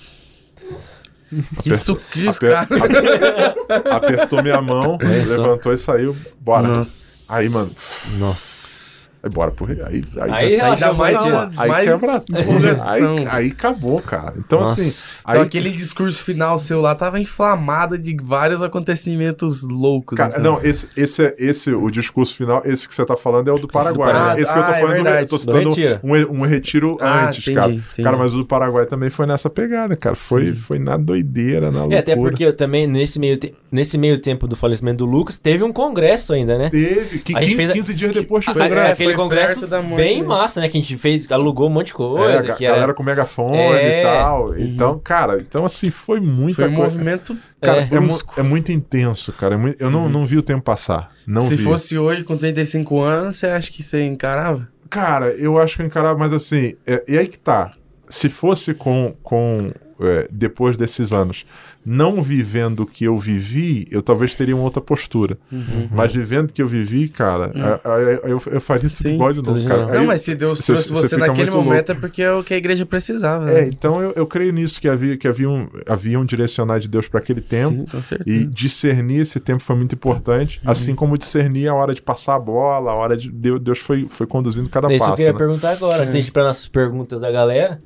que 1.62 1.76
sucrilhos, 1.76 2.36
Aper- 2.36 2.68
cara. 2.68 3.96
Apertou 3.96 4.42
minha 4.42 4.60
mão, 4.60 4.98
É, 5.00 5.24
levantou 5.24 5.72
e 5.72 5.78
saiu, 5.78 6.16
bora. 6.40 6.68
Nossa. 6.68 7.32
Aí, 7.34 7.48
mano, 7.48 7.70
Nossa. 8.18 8.77
Aí 9.22 9.30
bora 9.30 9.50
pro 9.50 9.66
Aí, 9.68 9.78
aí, 9.82 10.02
Aí 10.30 10.32
aí, 10.32 10.56
dá 10.56 10.92
relaxa, 10.92 10.92
mais, 10.94 11.18
de, 11.18 11.60
aí 11.60 11.68
mais 11.68 11.84
quebra 11.84 12.20
tudo. 12.20 12.82
Aí, 12.84 13.26
aí 13.30 13.46
acabou, 13.48 14.00
cara. 14.00 14.34
Então, 14.36 14.60
Nossa. 14.60 14.80
assim. 14.80 15.16
Então 15.20 15.34
Aí, 15.34 15.40
aquele 15.40 15.70
discurso 15.70 16.22
final 16.24 16.56
seu 16.58 16.80
lá 16.80 16.94
tava 16.94 17.20
inflamado 17.20 17.98
de 17.98 18.16
vários 18.22 18.62
acontecimentos 18.62 19.62
loucos. 19.62 20.16
Cara, 20.16 20.38
então. 20.38 20.42
não, 20.54 20.62
esse, 20.62 20.88
esse, 20.96 21.24
é- 21.24 21.34
esse, 21.38 21.70
o 21.72 21.90
discurso 21.90 22.34
final, 22.34 22.62
esse 22.64 22.88
que 22.88 22.94
você 22.94 23.04
tá 23.04 23.16
falando 23.16 23.48
é 23.48 23.52
o 23.52 23.58
do 23.58 23.68
Paraguai. 23.68 24.12
Paraguai. 24.12 24.36
né? 24.36 24.42
Esse 24.42 24.52
que 24.52 24.58
eu 24.58 24.64
tô 24.64 24.70
Ah, 24.70 24.76
é 24.76 24.80
falando, 24.80 24.96
do, 24.98 25.02
verdade. 25.04 25.22
eu 25.22 25.28
tô 25.28 25.36
Do 25.36 25.38
citando 25.40 25.68
retiro. 25.70 26.00
um, 26.04 26.38
um 26.38 26.42
retiro 26.42 26.98
Ah, 27.00 27.26
antes, 27.26 27.38
entendi, 27.40 27.54
cara. 27.56 27.72
entendi. 27.72 28.02
Cara, 28.02 28.16
mas 28.16 28.34
o 28.34 28.38
do 28.38 28.46
Paraguai 28.46 28.86
também 28.86 29.10
foi 29.10 29.26
nessa 29.26 29.50
pegada, 29.50 29.96
cara. 29.96 30.14
Foi, 30.16 30.54
foi 30.54 30.78
na 30.78 30.96
doideira, 30.96 31.70
na 31.70 31.80
loucura. 31.80 31.96
É, 31.96 32.00
até 32.00 32.16
porque 32.16 32.44
eu 32.44 32.56
também, 32.56 32.86
nesse 32.86 33.18
meio, 33.18 33.36
te- 33.36 33.54
nesse 33.70 33.98
meio 33.98 34.18
tempo 34.20 34.46
do 34.46 34.56
falecimento 34.56 34.98
do 34.98 35.06
Lucas, 35.06 35.38
teve 35.38 35.62
um 35.64 35.72
congresso 35.72 36.32
ainda, 36.32 36.56
né? 36.56 36.68
Teve, 36.70 37.18
que, 37.20 37.36
A 37.36 37.40
gente 37.42 37.50
15, 37.50 37.56
fez 37.56 37.70
a- 37.70 37.72
15 37.74 37.94
dias 37.94 38.12
depois 38.12 38.44
de 38.44 38.52
Foi- 38.52 38.62
congresso. 38.62 38.92
aquele 38.92 39.07
foi 39.14 39.22
congresso 39.24 39.66
bem 39.96 40.22
massa, 40.22 40.60
né? 40.60 40.68
Que 40.68 40.78
a 40.78 40.80
gente 40.80 40.96
fez, 40.98 41.30
alugou 41.30 41.68
um 41.68 41.72
monte 41.72 41.86
de 41.88 41.92
É, 41.92 41.96
coisa. 41.96 42.52
a 42.52 42.54
que 42.56 42.64
galera 42.64 42.82
era... 42.84 42.94
com 42.94 43.02
megafone 43.02 43.56
É. 43.56 44.00
e 44.00 44.02
tal. 44.02 44.58
Então, 44.58 44.98
cara, 44.98 45.38
então 45.40 45.64
assim, 45.64 45.90
foi 45.90 46.20
muita 46.20 46.62
Foi 46.62 46.70
um 46.72 46.76
coisa. 46.76 46.90
movimento 46.92 47.36
Cara, 47.60 47.80
É. 47.90 47.94
é, 47.96 48.00
mu- 48.00 48.18
é 48.36 48.42
muito 48.42 48.70
intenso, 48.72 49.32
cara. 49.32 49.54
É 49.54 49.58
mui- 49.58 49.76
eu 49.80 49.90
não, 49.90 50.08
não 50.08 50.24
vi 50.24 50.36
o 50.38 50.42
tempo 50.42 50.62
passar. 50.62 51.10
Não 51.26 51.40
Se 51.42 51.56
vi. 51.56 51.64
fosse 51.64 51.98
hoje, 51.98 52.22
com 52.24 52.36
35 52.36 53.00
anos, 53.00 53.36
você 53.36 53.46
acha 53.48 53.70
que 53.70 53.82
você 53.82 54.04
encarava? 54.04 54.68
Cara, 54.88 55.26
eu 55.32 55.58
acho 55.58 55.76
que 55.76 55.82
eu 55.82 55.86
encarava, 55.86 56.18
mas 56.18 56.32
assim, 56.32 56.72
é- 56.86 57.04
e 57.08 57.18
aí 57.18 57.26
que 57.26 57.38
tá. 57.38 57.70
Se 58.08 58.28
fosse 58.30 58.72
com, 58.74 59.14
com 59.22 59.70
é, 60.00 60.28
depois 60.30 60.76
desses 60.76 61.12
anos, 61.12 61.44
não 61.84 62.20
vivendo 62.22 62.80
o 62.80 62.86
que 62.86 63.04
eu 63.04 63.16
vivi, 63.16 63.86
eu 63.90 64.02
talvez 64.02 64.34
teria 64.34 64.54
uma 64.54 64.64
outra 64.64 64.80
postura. 64.82 65.38
Uhum. 65.50 65.88
Mas 65.90 66.12
vivendo 66.12 66.50
o 66.50 66.52
que 66.52 66.60
eu 66.62 66.68
vivi, 66.68 67.08
cara, 67.08 67.52
a- 67.56 67.94
a- 67.94 67.98
eu, 68.28 68.40
eu 68.46 68.60
faria 68.60 68.88
tudo 68.88 68.96
Sim, 68.98 69.14
igual 69.14 69.32
de 69.32 69.42
novo, 69.42 69.64
cara. 69.66 69.86
Não, 69.86 70.00
Aí 70.00 70.06
mas 70.06 70.20
se 70.22 70.34
Deus 70.34 70.58
cê- 70.58 70.72
trouxe 70.72 70.88
cê 70.88 70.92
você 70.94 71.16
naquele 71.16 71.50
momento 71.50 71.88
louco. 71.88 71.92
é 71.92 71.94
porque 71.94 72.22
é 72.22 72.32
o 72.32 72.42
que 72.44 72.52
a 72.54 72.56
igreja 72.56 72.84
precisava. 72.84 73.50
É, 73.50 73.62
né? 73.62 73.68
então 73.72 74.00
eu, 74.02 74.12
eu 74.14 74.26
creio 74.26 74.52
nisso, 74.52 74.80
que 74.80 74.88
havia, 74.88 75.16
que 75.16 75.26
havia, 75.26 75.48
um, 75.48 75.68
havia 75.86 76.18
um 76.20 76.24
direcionar 76.24 76.78
de 76.78 76.88
Deus 76.88 77.08
para 77.08 77.20
aquele 77.20 77.40
tempo. 77.40 77.86
Sim. 78.02 78.16
E 78.26 78.44
discernir 78.46 79.20
esse 79.20 79.40
tempo 79.40 79.62
foi 79.62 79.76
muito 79.76 79.94
importante, 79.94 80.60
Uhum. 80.64 80.70
assim 80.70 80.94
como 80.94 81.16
discernir 81.18 81.68
a 81.68 81.74
hora 81.74 81.94
de 81.94 82.02
passar 82.02 82.34
a 82.36 82.40
bola, 82.40 82.90
a 82.90 82.94
hora 82.94 83.16
de. 83.16 83.30
Deus, 83.30 83.60
Deus 83.60 83.78
foi, 83.78 84.06
foi 84.08 84.26
conduzindo 84.26 84.68
cada 84.68 84.92
É 84.92 84.96
Isso 84.96 85.04
eu 85.04 85.08
passo. 85.08 85.16
queria 85.16 85.32
né? 85.32 85.38
perguntar 85.38 85.70
agora, 85.70 86.02
antes 86.02 86.12
de 86.24 86.28
ir 86.28 86.32
para 86.32 86.44
nossas 86.44 86.68
perguntas 86.68 87.20
da 87.20 87.30
galera. 87.30 87.80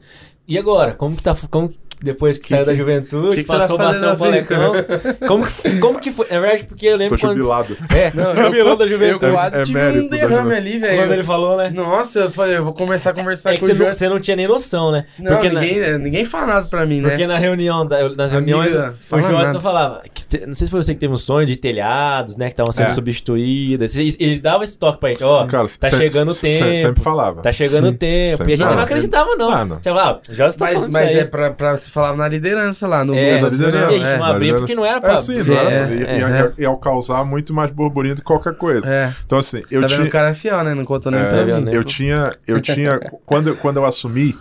E 0.46 0.58
agora? 0.58 0.92
Como 0.94 1.14
que 1.16 1.22
tá. 1.22 1.36
Como 1.50 1.72
depois 2.02 2.36
que, 2.38 2.44
Que- 2.44 2.48
saiu 2.50 2.64
da 2.66 2.74
juventude, 2.74 3.36
que 3.36 3.42
que 3.42 3.48
você 3.48 3.58
passou 3.58 3.74
o 3.76 3.78
vai 3.78 3.86
fazer 3.88 4.00
bastão 4.00 4.16
pro 4.16 4.30
na 4.30 4.40
vida? 4.40 4.56
Alecão? 4.56 5.16
Como 5.28 5.44
que, 5.44 5.50
foi- 5.52 5.78
como 5.78 6.00
que 6.00 6.12
foi? 6.12 6.26
Na 6.30 6.40
verdade, 6.40 6.64
porque 6.64 6.86
eu 6.86 6.96
lembro 6.96 7.16
Tô 7.16 7.26
quando. 7.26 7.38
jubilado. 7.38 7.76
É, 7.92 8.10
Não, 8.14 8.34
jubilou 8.34 8.76
da 8.76 8.84
Eu 8.84 8.88
juventude. 8.88 9.32
quase 9.32 9.56
é 9.56 9.62
tive 9.62 9.78
mérito 9.78 10.04
um 10.04 10.08
derrame 10.08 10.54
ali, 10.54 10.80
Quando 10.80 10.84
ele 10.94 11.06
velho. 11.08 11.24
falou, 11.24 11.56
né? 11.56 11.70
Nossa, 11.70 12.20
eu 12.20 12.30
falei, 12.30 12.56
eu 12.56 12.64
vou 12.64 12.72
começar 12.72 13.10
a 13.10 13.14
conversar 13.14 13.52
É 13.52 13.56
com 13.56 13.66
você 13.66 13.72
não, 13.72 13.78
Jorge. 13.78 13.98
você 13.98 14.08
não 14.08 14.20
tinha 14.20 14.36
nem 14.36 14.48
noção, 14.48 14.90
né? 14.90 15.04
Não, 15.18 15.32
porque 15.32 15.48
na- 15.50 15.60
ninguém, 15.60 15.98
ninguém 15.98 16.24
fala 16.24 16.46
nada 16.46 16.66
pra 16.66 16.84
mim, 16.86 17.00
né? 17.00 17.10
Porque 17.10 17.26
na 17.26 17.38
reunião, 17.38 17.86
da- 17.86 18.08
nas 18.10 18.32
reuniões, 18.32 18.74
Amiga, 18.74 18.94
o 19.10 19.32
nada. 19.32 19.60
falava, 19.60 20.00
que 20.12 20.26
te- 20.26 20.46
não 20.46 20.54
sei 20.54 20.66
se 20.66 20.70
foi 20.70 20.82
você 20.82 20.94
que 20.94 21.00
teve 21.00 21.12
um 21.12 21.16
sonho 21.18 21.46
de 21.46 21.56
telhados, 21.56 22.36
né, 22.36 22.46
que 22.46 22.52
estavam 22.52 22.72
sendo 22.72 22.86
É. 22.86 22.90
substituídas. 22.90 23.96
Ele, 23.96 24.38
dava 24.40 24.64
esse 24.64 24.78
toque 24.78 24.98
pra 24.98 25.08
gente, 25.10 25.22
ó, 25.24 25.46
Cara, 25.46 25.66
tá 25.78 25.88
se- 25.90 25.96
chegando 25.96 26.30
o 26.30 26.34
tempo, 26.34 26.54
se- 26.54 26.76
Sempre 26.76 27.02
falava. 27.02 27.42
tá 27.42 27.52
chegando 27.52 27.88
o 27.88 27.92
tempo. 27.92 28.38
Sempre 28.38 28.52
E 28.52 28.54
a 28.54 28.56
gente 28.56 28.74
não 28.74 28.82
acreditava, 28.82 29.36
não. 29.36 29.50
Já 29.50 29.78
falava, 29.82 30.20
já 30.30 30.48
está 30.48 30.66
falando 30.66 30.92
mas 30.92 31.10
é 31.14 31.24
pra, 31.24 31.50
pra 31.50 31.76
se 31.76 31.90
falar 31.92 32.16
na 32.16 32.26
liderança 32.26 32.86
lá, 32.88 33.04
no 33.04 33.14
É, 33.14 33.30
grupo 33.38 33.42
da 33.44 33.48
liderança. 33.50 33.76
E 33.76 33.84
a 33.84 33.88
liderança. 33.90 33.92
gente 34.10 34.18
não 34.18 34.26
É, 34.26 34.30
abria 34.30 34.54
porque 34.56 34.74
não 34.74 34.84
era 34.84 35.00
pra... 35.00 35.12
É, 35.12 35.16
sim, 35.18 35.42
não 35.42 35.54
É, 35.54 35.58
era. 35.74 35.94
e, 35.94 36.02
é, 36.04 36.52
e- 36.58 36.62
é. 36.62 36.66
ao 36.66 36.78
causar 36.78 37.24
muito 37.24 37.52
mais 37.52 37.70
burburinho 37.70 38.14
do 38.14 38.20
que 38.22 38.26
qualquer 38.26 38.54
coisa. 38.54 38.88
É, 38.88 39.04
é. 39.04 39.14
Então, 39.26 39.38
assim, 39.38 39.58
eu 39.70 39.80
tá 39.82 39.86
vendo 39.86 39.96
tinha. 39.98 40.08
o 40.08 40.10
cara 40.10 40.28
é 40.30 40.34
fiel, 40.34 40.64
né? 40.64 40.74
Não 40.74 40.84
contou 40.84 41.12
nem 41.12 41.20
É, 41.20 41.60
né? 41.60 41.70
eu 41.72 41.84
tinha, 41.84 42.32
eu 42.48 42.60
tinha 42.60 42.98
quando, 43.26 43.48
eu- 43.48 43.56
quando 43.56 43.76
eu 43.76 43.84
assumi, 43.84 44.36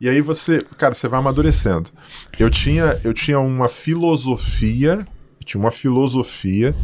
e 0.00 0.08
aí 0.08 0.20
você, 0.20 0.60
cara, 0.76 0.94
você 0.94 1.06
vai 1.08 1.20
amadurecendo. 1.20 1.90
Eu 2.38 2.50
tinha, 2.50 2.98
eu 3.04 3.14
tinha 3.14 3.38
uma 3.40 3.68
filosofia, 3.68 5.06
tinha 5.44 5.60
uma 5.60 5.70
filosofia 5.70 6.74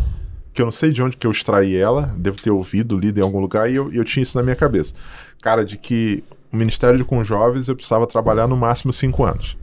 que 0.54 0.60
eu 0.62 0.66
não 0.66 0.72
sei 0.72 0.90
de 0.90 1.02
onde 1.02 1.16
que 1.16 1.26
eu 1.26 1.30
extraí 1.30 1.76
ela, 1.76 2.14
devo 2.16 2.40
ter 2.40 2.50
ouvido, 2.50 2.96
lido 2.98 3.18
em 3.18 3.22
algum 3.22 3.40
lugar 3.40 3.70
e 3.70 3.74
eu, 3.74 3.90
eu 3.92 4.04
tinha 4.04 4.22
isso 4.22 4.36
na 4.36 4.42
minha 4.44 4.54
cabeça. 4.56 4.92
Cara, 5.42 5.64
de 5.64 5.76
que 5.78 6.22
o 6.52 6.56
Ministério 6.56 6.98
de 6.98 7.04
com 7.04 7.24
Jovens 7.24 7.68
eu 7.68 7.74
precisava 7.74 8.06
trabalhar 8.06 8.46
no 8.46 8.56
máximo 8.56 8.92
cinco 8.92 9.24
anos. 9.24 9.56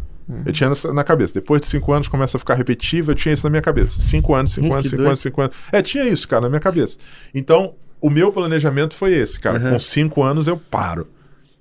Eu 0.45 0.51
tinha 0.53 0.71
na 0.93 1.03
cabeça. 1.03 1.33
Depois 1.33 1.59
de 1.61 1.67
cinco 1.67 1.91
anos 1.91 2.07
começa 2.07 2.37
a 2.37 2.39
ficar 2.39 2.53
repetitivo, 2.53 3.11
eu 3.11 3.15
tinha 3.15 3.33
isso 3.33 3.45
na 3.45 3.49
minha 3.49 3.61
cabeça. 3.61 3.99
Cinco 3.99 4.35
anos, 4.35 4.53
cinco 4.53 4.67
Hum, 4.67 4.73
anos, 4.73 4.83
cinco 4.85 4.97
doido. 4.97 5.07
anos, 5.07 5.19
cinco 5.19 5.41
anos. 5.41 5.55
É, 5.71 5.81
tinha 5.81 6.03
isso, 6.05 6.27
cara, 6.27 6.41
na 6.43 6.49
minha 6.49 6.59
cabeça. 6.59 6.97
Então, 7.33 7.73
o 7.99 8.09
meu 8.09 8.31
planejamento 8.31 8.93
foi 8.93 9.13
esse, 9.13 9.39
cara. 9.39 9.59
Uhum. 9.59 9.71
Com 9.71 9.79
cinco 9.79 10.23
anos 10.23 10.47
eu 10.47 10.55
paro. 10.57 11.07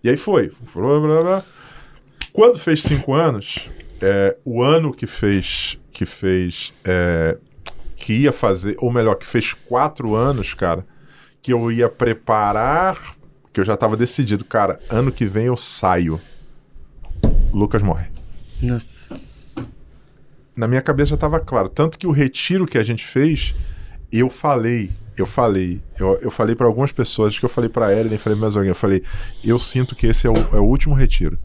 E 0.04 0.10
aí 0.10 0.16
foi. 0.16 0.50
Quando 2.32 2.58
fez 2.58 2.82
cinco 2.82 3.14
anos, 3.14 3.68
é, 4.00 4.36
o 4.44 4.62
ano 4.62 4.92
que 4.92 5.06
fez. 5.06 5.78
Que 5.90 6.04
fez. 6.06 6.72
é, 6.84 7.36
que 7.96 8.12
ia 8.12 8.32
fazer, 8.32 8.76
ou 8.78 8.92
melhor, 8.92 9.16
que 9.16 9.26
fez 9.26 9.52
quatro 9.54 10.14
anos, 10.14 10.54
cara, 10.54 10.86
que 11.42 11.52
eu 11.52 11.70
ia 11.72 11.88
preparar. 11.88 12.96
Que 13.52 13.60
eu 13.60 13.64
já 13.64 13.76
tava 13.76 13.96
decidido, 13.96 14.44
cara, 14.44 14.78
ano 14.88 15.10
que 15.10 15.24
vem 15.26 15.46
eu 15.46 15.56
saio. 15.56 16.20
Lucas 17.52 17.82
morre. 17.82 18.06
Nossa. 18.62 19.66
Na 20.56 20.66
minha 20.66 20.82
cabeça 20.82 21.10
já 21.10 21.16
tava 21.16 21.38
claro. 21.40 21.68
Tanto 21.68 21.98
que 21.98 22.06
o 22.06 22.10
retiro 22.10 22.66
que 22.66 22.78
a 22.78 22.84
gente 22.84 23.06
fez, 23.06 23.54
eu 24.12 24.28
falei. 24.28 24.90
Eu 25.16 25.26
falei, 25.26 25.82
eu, 25.98 26.16
eu 26.22 26.30
falei 26.30 26.54
para 26.54 26.66
algumas 26.66 26.92
pessoas, 26.92 27.32
acho 27.32 27.40
que 27.40 27.44
eu 27.44 27.48
falei 27.48 27.68
pra 27.68 27.92
Ellen, 27.92 28.16
falei 28.18 28.38
pra 28.38 28.46
mais 28.46 28.56
alguém, 28.56 28.68
eu 28.68 28.74
falei, 28.74 29.02
eu 29.42 29.58
sinto 29.58 29.96
que 29.96 30.06
esse 30.06 30.28
é 30.28 30.30
o, 30.30 30.36
é 30.36 30.60
o 30.60 30.64
último 30.64 30.94
retiro 30.94 31.36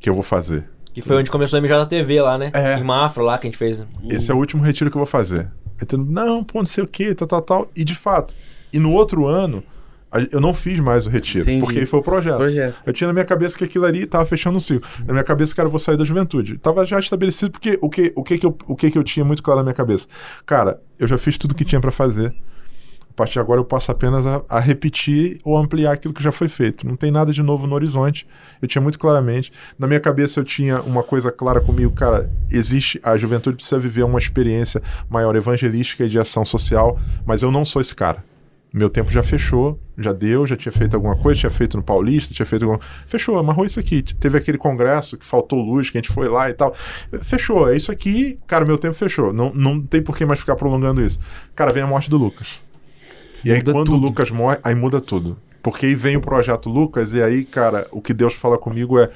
que 0.00 0.08
eu 0.08 0.14
vou 0.14 0.22
fazer. 0.22 0.66
Que 0.92 1.02
foi 1.02 1.16
onde 1.16 1.30
começou 1.30 1.58
a 1.58 1.60
MJTV 1.60 2.22
lá, 2.22 2.38
né? 2.38 2.50
É. 2.54 2.78
Em 2.78 2.84
Mafra 2.84 3.22
lá 3.22 3.38
que 3.38 3.46
a 3.46 3.50
gente 3.50 3.58
fez. 3.58 3.84
Esse 4.08 4.30
é 4.30 4.34
o 4.34 4.38
último 4.38 4.62
retiro 4.62 4.90
que 4.90 4.96
eu 4.96 5.00
vou 5.00 5.06
fazer. 5.06 5.50
Aí 5.80 5.98
não, 5.98 6.44
pô, 6.44 6.58
não 6.58 6.66
sei 6.66 6.84
o 6.84 6.86
que, 6.86 7.14
tal, 7.14 7.28
tal, 7.28 7.42
tal. 7.42 7.70
E 7.74 7.84
de 7.84 7.94
fato, 7.94 8.34
e 8.72 8.78
no 8.78 8.92
outro 8.92 9.26
ano, 9.26 9.62
eu 10.30 10.40
não 10.40 10.52
fiz 10.52 10.78
mais 10.80 11.06
o 11.06 11.10
retiro, 11.10 11.44
Entendi. 11.44 11.64
porque 11.64 11.86
foi 11.86 12.00
o 12.00 12.02
projeto. 12.02 12.38
Projeto. 12.38 12.80
Eu 12.84 12.92
tinha 12.92 13.06
na 13.06 13.12
minha 13.12 13.24
cabeça 13.24 13.56
que 13.56 13.64
aquilo 13.64 13.84
ali 13.86 14.06
tava 14.06 14.24
fechando 14.24 14.56
um 14.56 14.60
ciclo. 14.60 14.88
Na 15.06 15.12
minha 15.12 15.24
cabeça, 15.24 15.54
cara, 15.54 15.66
eu 15.66 15.70
vou 15.70 15.80
sair 15.80 15.96
da 15.96 16.04
juventude. 16.04 16.58
Tava 16.58 16.84
já 16.84 16.98
estabelecido, 16.98 17.50
porque 17.50 17.78
o 17.80 17.88
que, 17.88 18.12
o 18.14 18.22
que, 18.22 18.38
que, 18.38 18.46
eu, 18.46 18.56
o 18.66 18.76
que, 18.76 18.90
que 18.90 18.98
eu 18.98 19.02
tinha 19.02 19.24
muito 19.24 19.42
claro 19.42 19.60
na 19.60 19.64
minha 19.64 19.74
cabeça? 19.74 20.06
Cara, 20.44 20.80
eu 20.98 21.08
já 21.08 21.16
fiz 21.16 21.38
tudo 21.38 21.54
que 21.54 21.64
tinha 21.64 21.80
pra 21.80 21.90
fazer. 21.90 22.34
A 23.12 23.14
partir 23.14 23.34
de 23.34 23.40
agora 23.40 23.60
eu 23.60 23.64
passo 23.64 23.90
apenas 23.90 24.26
a, 24.26 24.42
a 24.48 24.58
repetir 24.58 25.38
ou 25.44 25.58
ampliar 25.58 25.92
aquilo 25.92 26.14
que 26.14 26.22
já 26.22 26.32
foi 26.32 26.48
feito. 26.48 26.86
Não 26.86 26.96
tem 26.96 27.10
nada 27.10 27.30
de 27.30 27.42
novo 27.42 27.66
no 27.66 27.74
horizonte. 27.74 28.26
Eu 28.60 28.66
tinha 28.66 28.80
muito 28.80 28.98
claramente. 28.98 29.52
Na 29.78 29.86
minha 29.86 30.00
cabeça 30.00 30.40
eu 30.40 30.44
tinha 30.44 30.80
uma 30.80 31.02
coisa 31.02 31.30
clara 31.30 31.60
comigo, 31.60 31.92
cara. 31.92 32.30
Existe. 32.50 32.98
A 33.02 33.14
juventude 33.18 33.56
precisa 33.56 33.78
viver 33.78 34.02
uma 34.02 34.18
experiência 34.18 34.80
maior 35.10 35.36
evangelística 35.36 36.04
e 36.04 36.08
de 36.08 36.18
ação 36.18 36.42
social, 36.42 36.98
mas 37.26 37.42
eu 37.42 37.50
não 37.50 37.66
sou 37.66 37.82
esse 37.82 37.94
cara. 37.94 38.24
Meu 38.72 38.88
tempo 38.88 39.10
já 39.10 39.22
fechou, 39.22 39.78
já 39.98 40.12
deu, 40.12 40.46
já 40.46 40.56
tinha 40.56 40.72
feito 40.72 40.94
alguma 40.94 41.14
coisa, 41.14 41.40
tinha 41.40 41.50
feito 41.50 41.76
no 41.76 41.82
Paulista, 41.82 42.32
tinha 42.32 42.46
feito 42.46 42.62
alguma... 42.62 42.80
Fechou, 43.06 43.36
amarrou 43.36 43.66
isso 43.66 43.78
aqui. 43.78 44.02
Teve 44.02 44.38
aquele 44.38 44.56
congresso 44.56 45.18
que 45.18 45.26
faltou 45.26 45.60
luz, 45.60 45.90
que 45.90 45.98
a 45.98 46.00
gente 46.00 46.10
foi 46.10 46.26
lá 46.26 46.48
e 46.48 46.54
tal. 46.54 46.74
Fechou, 47.20 47.68
é 47.68 47.76
isso 47.76 47.92
aqui, 47.92 48.38
cara, 48.46 48.64
meu 48.64 48.78
tempo 48.78 48.94
fechou. 48.94 49.30
Não, 49.30 49.52
não 49.52 49.80
tem 49.80 50.02
por 50.02 50.16
que 50.16 50.24
mais 50.24 50.40
ficar 50.40 50.56
prolongando 50.56 51.02
isso. 51.02 51.18
Cara, 51.54 51.70
vem 51.70 51.82
a 51.82 51.86
morte 51.86 52.08
do 52.08 52.16
Lucas. 52.16 52.60
E 53.44 53.50
aí, 53.50 53.58
Muda 53.58 53.72
quando 53.72 53.88
o 53.88 53.92
tudo. 53.92 54.06
Lucas 54.06 54.30
morre, 54.30 54.58
aí 54.62 54.74
muda 54.74 55.00
tudo. 55.00 55.36
Porque 55.62 55.86
aí 55.86 55.94
vem 55.94 56.16
o 56.16 56.20
projeto 56.20 56.70
Lucas, 56.70 57.12
e 57.12 57.22
aí, 57.22 57.44
cara, 57.44 57.86
o 57.90 58.00
que 58.00 58.14
Deus 58.14 58.34
fala 58.34 58.58
comigo 58.58 58.98
é: 58.98 59.10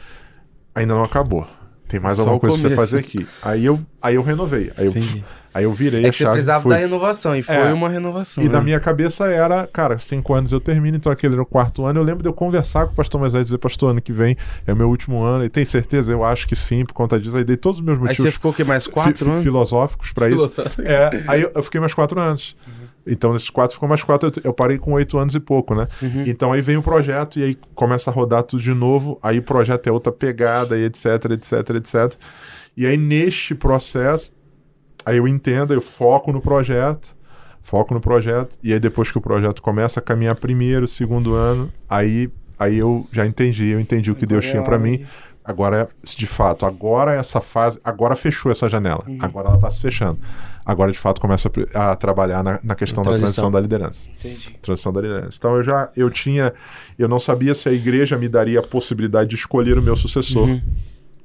ainda 0.74 0.94
não 0.94 1.02
acabou. 1.02 1.46
Tem 1.88 2.00
mais 2.00 2.16
Só 2.16 2.22
alguma 2.22 2.40
coisa 2.40 2.58
pra 2.58 2.68
você 2.70 2.74
fazer 2.74 2.98
aqui. 2.98 3.26
Aí 3.40 3.64
eu, 3.64 3.78
aí 4.02 4.16
eu 4.16 4.22
renovei. 4.22 4.72
Aí 4.76 4.86
eu, 4.86 4.90
Entendi. 4.90 5.24
aí 5.54 5.62
eu 5.62 5.72
virei 5.72 6.04
É 6.04 6.08
a 6.08 6.10
que 6.10 6.16
você 6.16 6.24
chave. 6.24 6.34
precisava 6.34 6.62
fui. 6.64 6.70
da 6.72 6.76
renovação, 6.78 7.36
e 7.36 7.42
foi 7.44 7.54
É. 7.54 7.72
uma 7.72 7.88
renovação. 7.88 8.42
E 8.42 8.48
né? 8.48 8.52
na 8.54 8.60
minha 8.60 8.80
cabeça 8.80 9.26
era, 9.26 9.68
cara, 9.68 9.96
cinco 9.98 10.34
anos 10.34 10.50
eu 10.50 10.58
termino, 10.58 10.96
então 10.96 11.12
aquele 11.12 11.34
era 11.34 11.42
o 11.42 11.46
quarto 11.46 11.86
ano. 11.86 12.00
Eu 12.00 12.02
lembro 12.02 12.24
de 12.24 12.28
eu 12.28 12.32
conversar 12.32 12.86
com 12.86 12.92
o 12.92 12.94
pastor 12.96 13.20
Moisés 13.20 13.42
e 13.42 13.44
dizer, 13.44 13.58
pastor, 13.58 13.90
ano 13.92 14.02
que 14.02 14.12
vem 14.12 14.36
é 14.66 14.72
o 14.72 14.76
meu 14.76 14.88
último 14.88 15.22
ano. 15.22 15.44
E 15.44 15.48
tem 15.48 15.64
certeza? 15.64 16.10
Eu 16.10 16.24
acho 16.24 16.48
que 16.48 16.56
sim, 16.56 16.84
por 16.84 16.92
conta 16.92 17.20
disso. 17.20 17.36
Aí 17.36 17.44
dei 17.44 17.56
todos 17.56 17.78
os 17.78 17.84
meus 17.86 17.98
Aí 17.98 18.02
motivos 18.02 18.24
você 18.24 18.30
ficou 18.32 18.50
o 18.50 18.54
quê? 18.54 18.64
Mais 18.64 18.88
quatro 18.88 19.24
fi- 19.24 19.30
anos? 19.30 19.42
filosóficos 19.44 20.12
pra 20.12 20.28
isso. 20.28 20.48
Filosófico. 20.50 20.82
É, 20.82 21.10
aí 21.28 21.42
eu, 21.42 21.52
eu 21.54 21.62
fiquei 21.62 21.80
mais 21.80 21.94
quatro 21.94 22.20
anos. 22.20 22.56
Então, 23.06 23.32
nesses 23.32 23.50
quatro 23.50 23.74
ficou 23.74 23.88
mais 23.88 24.02
quatro. 24.02 24.28
Eu, 24.28 24.42
eu 24.44 24.52
parei 24.52 24.78
com 24.78 24.92
oito 24.92 25.16
anos 25.16 25.34
e 25.34 25.40
pouco, 25.40 25.74
né? 25.74 25.86
Uhum. 26.02 26.24
Então 26.26 26.52
aí 26.52 26.60
vem 26.60 26.76
o 26.76 26.82
projeto 26.82 27.38
e 27.38 27.44
aí 27.44 27.58
começa 27.74 28.10
a 28.10 28.12
rodar 28.12 28.42
tudo 28.42 28.62
de 28.62 28.74
novo. 28.74 29.18
Aí 29.22 29.38
o 29.38 29.42
projeto 29.42 29.86
é 29.86 29.92
outra 29.92 30.12
pegada 30.12 30.76
e 30.76 30.84
etc, 30.84 31.06
etc, 31.30 31.70
etc. 31.76 32.14
E 32.76 32.86
aí 32.86 32.96
neste 32.96 33.54
processo, 33.54 34.32
aí 35.04 35.18
eu 35.18 35.28
entendo, 35.28 35.72
eu 35.72 35.80
foco 35.80 36.32
no 36.32 36.40
projeto, 36.40 37.16
foco 37.62 37.94
no 37.94 38.00
projeto. 38.00 38.58
E 38.62 38.72
aí 38.72 38.80
depois 38.80 39.10
que 39.10 39.18
o 39.18 39.20
projeto 39.20 39.62
começa 39.62 40.00
a 40.00 40.02
caminhar 40.02 40.34
primeiro, 40.34 40.86
segundo 40.86 41.34
ano, 41.34 41.72
aí, 41.88 42.30
aí 42.58 42.76
eu 42.76 43.06
já 43.12 43.24
entendi, 43.24 43.68
eu 43.68 43.80
entendi 43.80 44.10
o 44.10 44.14
que 44.14 44.26
Deus 44.26 44.44
tinha 44.44 44.60
a 44.60 44.64
pra 44.64 44.74
hora 44.74 44.82
mim. 44.82 45.04
Agora, 45.46 45.88
de 46.02 46.26
fato, 46.26 46.66
agora 46.66 47.14
essa 47.14 47.40
fase, 47.40 47.80
agora 47.84 48.16
fechou 48.16 48.50
essa 48.50 48.68
janela. 48.68 49.04
Uhum. 49.06 49.18
Agora 49.20 49.48
ela 49.48 49.58
tá 49.58 49.70
se 49.70 49.80
fechando. 49.80 50.18
Agora, 50.64 50.90
de 50.90 50.98
fato, 50.98 51.20
começa 51.20 51.48
a 51.74 51.92
a, 51.92 51.96
trabalhar 51.96 52.42
na, 52.42 52.58
na 52.62 52.74
questão 52.74 53.04
da 53.04 53.10
Transição. 53.10 53.50
transição 53.50 53.50
da 53.52 53.60
liderança 53.60 54.10
Entendi. 54.10 54.58
transição 54.60 54.92
da 54.92 55.00
liderança. 55.00 55.36
Então 55.38 55.54
eu 55.54 55.62
já 55.62 55.88
eu 55.96 56.10
tinha 56.10 56.52
eu 56.98 57.06
não 57.08 57.20
sabia 57.20 57.54
se 57.54 57.68
a 57.68 57.72
igreja 57.72 58.18
me 58.18 58.28
daria 58.28 58.58
a 58.58 58.62
possibilidade 58.62 59.30
de 59.30 59.36
escolher 59.36 59.78
o 59.78 59.82
meu 59.82 59.94
sucessor. 59.94 60.48
Uhum. 60.48 60.60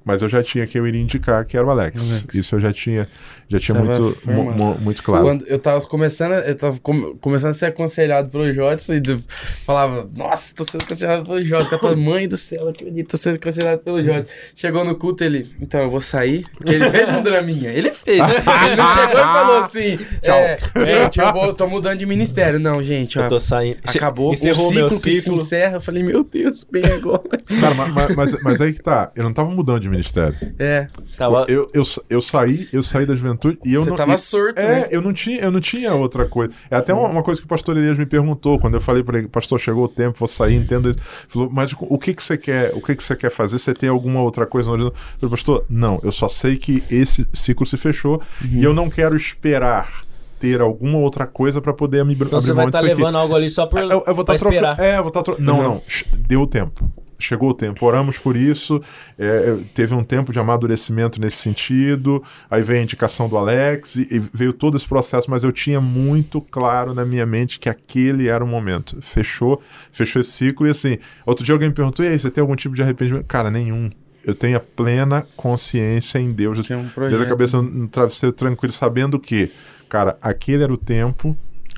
Mas 0.04 0.22
eu 0.22 0.30
já 0.30 0.42
tinha 0.44 0.66
quem 0.68 0.80
eu 0.80 0.88
iria 0.88 1.02
indicar, 1.02 1.46
que 1.46 1.56
era 1.58 1.66
o 1.66 1.70
Alex. 1.70 2.12
Alex. 2.12 2.36
Isso 2.36 2.56
eu 2.56 2.60
já 2.60 2.72
tinha, 2.74 3.08
já 3.50 3.60
tinha 3.60 3.78
muito, 3.78 4.14
formado. 4.16 4.44
mu- 4.44 4.52
mu- 4.54 4.78
muito 4.80 5.04
claro. 5.04 5.24
Quando 5.24 5.46
eu 5.48 5.60
tava 5.60 5.82
começando, 5.82 6.34
eu 6.34 6.56
tava 6.56 6.80
com- 6.80 7.16
começando 7.18 7.52
a 7.52 7.54
ser 7.54 7.68
aconselhado 7.68 8.30
pelo 8.30 8.52
Jodson 8.54 8.94
e 8.96 9.00
do- 9.00 9.24
falava, 9.66 10.10
nossa, 10.16 10.54
tô 10.56 10.64
sendo 10.64 10.84
aconselhado 10.84 11.24
pelo 11.24 11.44
Jodson, 11.44 11.70
com 11.70 11.76
a 11.76 11.80
tua 11.80 11.96
mãe 11.96 12.28
do 12.28 12.38
céu, 12.38 12.64
não 12.64 12.72
acredito, 12.72 13.08
tô 13.10 13.18
sendo 13.18 13.36
aconselhado 13.36 13.82
pelo 13.82 14.02
Jodson. 14.04 14.32
Chegou 14.56 14.84
no 14.84 14.96
culto, 14.96 15.24
ele, 15.24 15.52
então 15.62 15.82
eu 15.82 15.90
vou 15.90 16.02
sair, 16.02 16.46
porque 16.58 16.72
ele 16.74 16.90
fez 16.90 17.10
um 17.10 17.22
draminha, 17.24 17.70
ele 17.72 17.92
fez, 17.92 18.18
ele 18.20 18.76
não 18.76 18.88
chegou 18.94 19.20
e 19.20 19.24
falou 19.24 19.58
assim, 19.58 20.00
é, 20.24 20.58
gente, 20.86 21.20
eu 21.20 21.32
vou, 21.34 21.54
tô 21.54 21.68
mudando 21.68 22.00
de 22.00 22.06
ministério, 22.06 22.60
não, 22.60 22.82
gente, 22.84 23.20
ó, 23.20 23.24
Eu 23.24 23.30
tô 23.30 23.40
saindo. 23.40 23.78
acabou, 23.86 24.32
o 24.32 24.34
Encerrou 24.34 24.68
ciclo, 24.70 24.90
meu 24.90 25.00
que 25.02 25.12
se 25.12 25.32
encerra, 25.32 25.78
eu 25.78 25.82
falei, 25.82 26.04
meu 26.04 26.24
Deus, 26.24 26.64
bem 26.64 26.86
agora. 26.86 27.22
Cara, 27.60 27.74
ma- 27.76 27.88
ma- 27.88 28.10
mas, 28.16 28.42
mas 28.44 28.62
aí 28.62 28.74
que 28.74 28.82
tá, 28.82 29.12
eu 29.16 29.24
não 29.24 29.34
tava 29.34 29.50
mudando 29.52 29.80
de 29.82 29.90
ministério. 29.92 30.36
É, 30.58 30.88
Tava... 31.18 31.46
Eu, 31.48 31.68
eu, 31.74 31.84
eu 32.10 32.22
saí, 32.22 32.68
eu 32.74 32.82
saí 32.82 33.06
da 33.06 33.16
juventude 33.16 33.60
e 33.66 33.74
eu 33.74 33.84
você 33.84 33.90
não. 33.90 33.98
tava 33.98 34.16
e- 34.16 34.18
surto, 34.18 34.60
É, 34.60 34.82
né? 34.82 34.88
eu 34.92 35.02
não, 35.02 35.14
tinha, 35.14 35.40
eu 35.42 35.52
não 35.52 35.60
tinha 35.62 35.94
outra 35.94 36.26
coisa. 36.26 36.52
É 36.70 36.76
até 36.76 36.94
uma, 36.94 37.08
uma 37.08 37.22
coisa 37.24 37.40
que 37.40 37.46
o 37.46 37.50
pastor 37.50 37.78
Elias 37.78 37.98
me 37.98 38.06
perguntou 38.06 38.60
quando 38.60 38.74
eu 38.76 38.82
falei 38.82 39.04
para 39.04 39.20
ele, 39.20 39.28
pastor, 39.28 39.60
chegou 39.60 39.84
o 39.86 39.88
tempo, 39.88 40.18
vou 40.18 40.28
sair, 40.28 40.56
entendo 40.56 40.90
isso. 40.90 41.00
Ele 41.00 41.30
Falou, 41.30 41.50
mas 41.52 41.74
o 41.80 41.98
que 42.00 42.14
que 42.14 42.24
você 42.24 42.38
quer? 42.38 42.74
O 42.74 42.82
que 42.82 42.96
que 42.96 43.04
você 43.04 43.16
quer 43.16 43.30
fazer? 43.30 43.60
Você 43.60 43.74
tem 43.74 43.90
alguma 43.90 44.22
outra 44.22 44.46
coisa 44.46 44.68
na 44.70 44.74
horizonte? 44.74 44.96
Eu 44.96 45.20
falei, 45.20 45.32
pastor, 45.32 45.66
não, 45.70 46.00
eu 46.04 46.12
só 46.12 46.28
sei 46.28 46.58
que 46.58 46.84
esse 46.90 47.28
ciclo 47.34 47.66
se 47.66 47.78
fechou 47.78 48.22
e 48.52 48.64
eu 48.64 48.74
não 48.74 48.90
quero 48.90 49.16
esperar 49.16 50.04
ter 50.40 50.60
alguma 50.60 50.98
outra 50.98 51.28
coisa 51.28 51.62
para 51.62 51.72
poder 51.74 52.04
me 52.04 52.14
Então 52.16 52.26
abrir 52.26 52.42
você 52.42 52.52
vai 52.54 52.66
estar 52.66 52.80
aqui. 52.80 52.88
levando 52.88 53.16
algo 53.18 53.36
ali 53.36 53.48
só 53.50 53.68
por, 53.68 53.78
É, 53.80 53.84
Eu, 53.84 54.04
eu 54.08 54.16
vou 54.16 54.26
pra 54.26 54.34
estar 54.34 54.48
esperar. 54.50 54.76
trocando. 54.76 54.82
É, 54.82 54.98
eu 54.98 55.02
vou 55.04 55.08
estar 55.10 55.22
trocando. 55.24 55.46
Não, 55.46 55.58
Uhum. 55.58 55.64
não. 55.64 55.82
Ch- 55.88 56.06
Deu 56.14 56.42
o 56.42 56.48
tempo. 56.48 56.92
Chegou 57.22 57.50
o 57.50 57.54
tempo. 57.54 57.86
Oramos 57.86 58.18
por 58.18 58.36
isso. 58.36 58.82
é, 59.18 59.58
teve 59.74 59.94
um 59.94 60.04
tempo 60.04 60.32
de 60.32 60.40
amadurecimento 60.40 61.20
nesse 61.20 61.38
sentido. 61.38 62.24
Aí 62.50 62.62
veio 62.62 62.80
a 62.80 62.84
indicação 62.84 63.28
do 63.30 63.38
Alex 63.38 63.96
e, 63.96 64.08
e 64.12 64.20
veio 64.20 64.54
todo 64.54 64.76
esse 64.78 64.88
processo, 64.88 65.30
mas 65.30 65.44
eu 65.44 65.52
tinha 65.52 65.80
muito 65.80 66.42
claro 66.42 66.94
na 66.94 67.06
minha 67.06 67.26
mente 67.26 67.60
que 67.60 67.70
aquele 67.70 68.28
era 68.28 68.44
o 68.44 68.48
momento. 68.48 68.98
Fechou, 69.02 69.62
fechou 69.92 70.20
esse 70.22 70.32
ciclo. 70.32 70.68
E 70.68 70.72
assim, 70.72 70.98
outro 71.26 71.46
dia 71.46 71.54
alguém 71.54 71.70
me 71.70 71.76
perguntou: 71.76 72.04
e 72.06 72.10
aí, 72.10 72.20
você 72.20 72.30
tem 72.32 72.42
algum 72.42 72.56
tipo 72.56 72.76
de 72.76 72.82
arrependimento? 72.82 73.26
Cara, 73.26 73.50
nenhum. 73.52 73.90
Eu 74.24 74.36
tenho 74.36 74.56
a 74.56 74.60
plena 74.60 75.26
consciência 75.36 76.20
em 76.20 76.32
Deus. 76.32 76.64
Tinha 76.66 76.78
um 76.78 76.82
Desde 76.82 76.94
projeto. 76.94 77.24
a 77.24 77.26
cabeça 77.26 77.62
no 77.62 77.88
travesseiro 77.88 78.32
tranquilo, 78.32 78.72
sabendo 78.72 79.20
que, 79.20 79.52
cara, 79.90 80.16
aquele 80.22 80.64
era 80.64 80.72
o 80.72 80.78
tempo 80.78 81.36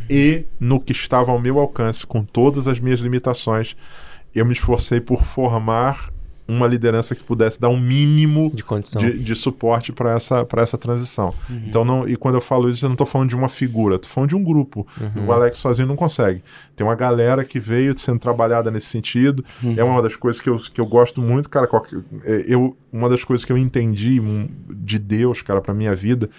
e 0.09 0.45
no 0.59 0.79
que 0.79 0.91
estava 0.91 1.31
ao 1.31 1.39
meu 1.39 1.59
alcance, 1.59 2.05
com 2.05 2.23
todas 2.23 2.67
as 2.67 2.79
minhas 2.79 2.99
limitações, 2.99 3.75
eu 4.35 4.45
me 4.45 4.53
esforcei 4.53 4.99
por 4.99 5.23
formar 5.23 6.11
uma 6.45 6.67
liderança 6.67 7.15
que 7.15 7.23
pudesse 7.23 7.59
dar 7.59 7.69
um 7.69 7.79
mínimo 7.79 8.51
De 8.53 8.63
condição. 8.63 9.01
de, 9.01 9.17
de 9.17 9.35
suporte 9.35 9.93
para 9.93 10.11
essa, 10.11 10.43
pra 10.43 10.61
essa 10.61 10.77
transição. 10.77 11.33
Então, 11.49 11.85
não, 11.85 12.07
e 12.07 12.15
quando 12.17 12.35
eu 12.35 12.41
falo 12.41 12.69
isso, 12.69 12.83
eu 12.83 12.89
não 12.89 12.95
estou 12.95 13.07
falando 13.07 13.29
de 13.29 13.35
uma 13.35 13.47
figura, 13.47 13.95
estou 13.95 14.11
falando 14.11 14.29
de 14.29 14.35
um 14.35 14.43
grupo. 14.43 14.85
O 15.25 15.31
Alex 15.31 15.57
sozinho 15.57 15.87
não 15.87 15.95
consegue. 15.95 16.43
Tem 16.75 16.85
uma 16.85 16.95
galera 16.95 17.45
que 17.45 17.59
veio 17.59 17.97
sendo 17.97 18.19
trabalhada 18.19 18.69
nesse 18.69 18.87
sentido. 18.87 19.43
É 19.77 19.83
uma 19.83 20.01
das 20.01 20.15
coisas 20.15 20.41
que 20.41 20.49
eu, 20.49 20.57
que 20.57 20.81
eu 20.81 20.85
gosto 20.85 21.21
muito, 21.21 21.49
cara. 21.49 21.67
é, 22.25 22.45
eu, 22.47 22.75
uma 22.91 23.09
das 23.09 23.23
coisas 23.23 23.45
que 23.45 23.51
eu 23.51 23.57
entendi 23.57 24.21
de 24.69 24.99
Deus, 24.99 25.41
cara, 25.41 25.61
para 25.61 25.73
minha 25.73 25.95
vida, 25.95 26.29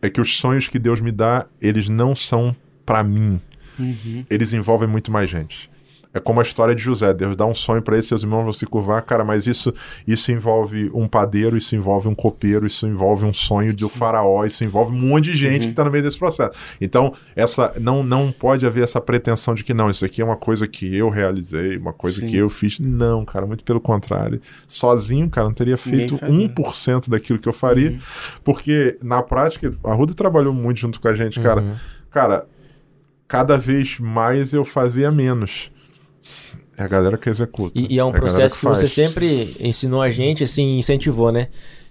é 0.00 0.08
que 0.08 0.20
os 0.20 0.36
sonhos 0.38 0.66
que 0.66 0.78
Deus 0.78 1.00
me 1.00 1.12
dá, 1.12 1.46
eles 1.60 1.88
não 1.88 2.16
são 2.16 2.56
para 2.86 3.02
mim. 3.02 3.38
Uhum. 3.78 4.24
Eles 4.30 4.54
envolvem 4.54 4.88
muito 4.88 5.10
mais 5.12 5.28
gente. 5.28 5.70
É 6.16 6.20
como 6.20 6.40
a 6.40 6.42
história 6.42 6.74
de 6.74 6.82
José. 6.82 7.12
Deus 7.12 7.36
dá 7.36 7.44
um 7.44 7.54
sonho 7.54 7.82
para 7.82 7.94
ele, 7.94 8.02
seus 8.02 8.22
irmãos 8.22 8.42
vão 8.42 8.52
se 8.52 8.64
curvar. 8.64 9.02
Cara, 9.02 9.22
mas 9.22 9.46
isso, 9.46 9.70
isso 10.06 10.32
envolve 10.32 10.90
um 10.94 11.06
padeiro, 11.06 11.58
isso 11.58 11.76
envolve 11.76 12.08
um 12.08 12.14
copeiro, 12.14 12.66
isso 12.66 12.86
envolve 12.86 13.26
um 13.26 13.34
sonho 13.34 13.74
de 13.74 13.84
um 13.84 13.88
faraó, 13.90 14.42
isso 14.46 14.64
envolve 14.64 14.92
um 14.92 14.98
monte 14.98 15.24
de 15.26 15.34
gente 15.36 15.66
que 15.66 15.72
está 15.72 15.84
no 15.84 15.90
meio 15.90 16.02
desse 16.02 16.18
processo. 16.18 16.58
Então, 16.80 17.12
essa 17.36 17.74
não, 17.78 18.02
não 18.02 18.32
pode 18.32 18.64
haver 18.66 18.82
essa 18.82 18.98
pretensão 18.98 19.54
de 19.54 19.62
que 19.62 19.74
não, 19.74 19.90
isso 19.90 20.06
aqui 20.06 20.22
é 20.22 20.24
uma 20.24 20.36
coisa 20.36 20.66
que 20.66 20.96
eu 20.96 21.10
realizei, 21.10 21.76
uma 21.76 21.92
coisa 21.92 22.20
Sim. 22.20 22.26
que 22.28 22.36
eu 22.38 22.48
fiz. 22.48 22.78
Não, 22.80 23.22
cara, 23.22 23.44
muito 23.46 23.62
pelo 23.62 23.80
contrário. 23.80 24.40
Sozinho, 24.66 25.28
cara, 25.28 25.48
não 25.48 25.54
teria 25.54 25.76
feito 25.76 26.16
faria. 26.16 26.34
1% 26.48 27.10
daquilo 27.10 27.38
que 27.38 27.46
eu 27.48 27.52
faria, 27.52 27.90
Uhum. 27.90 27.98
porque 28.42 28.96
na 29.02 29.22
prática, 29.22 29.70
a 29.84 29.92
Ruda 29.92 30.14
trabalhou 30.14 30.54
muito 30.54 30.80
junto 30.80 30.98
com 30.98 31.08
a 31.08 31.14
gente, 31.14 31.38
cara. 31.40 31.60
Uhum. 31.60 31.74
Cara, 32.10 32.46
cada 33.28 33.58
vez 33.58 33.98
mais 34.00 34.54
eu 34.54 34.64
fazia 34.64 35.10
menos. 35.10 35.70
É 36.76 36.82
a 36.84 36.88
galera 36.88 37.16
que 37.16 37.28
executa. 37.28 37.78
E, 37.80 37.94
e 37.94 37.98
é 37.98 38.04
um 38.04 38.08
a 38.08 38.12
galera 38.12 38.20
processo 38.32 38.58
que, 38.58 38.64
você 38.64 38.82
faz. 38.82 38.92
sempre 38.92 39.56
ensinou 39.60 40.02
a 40.02 40.10
gente, 40.10 40.44
assim, 40.44 40.78
incentivou, 40.78 41.32
né? 41.32 41.48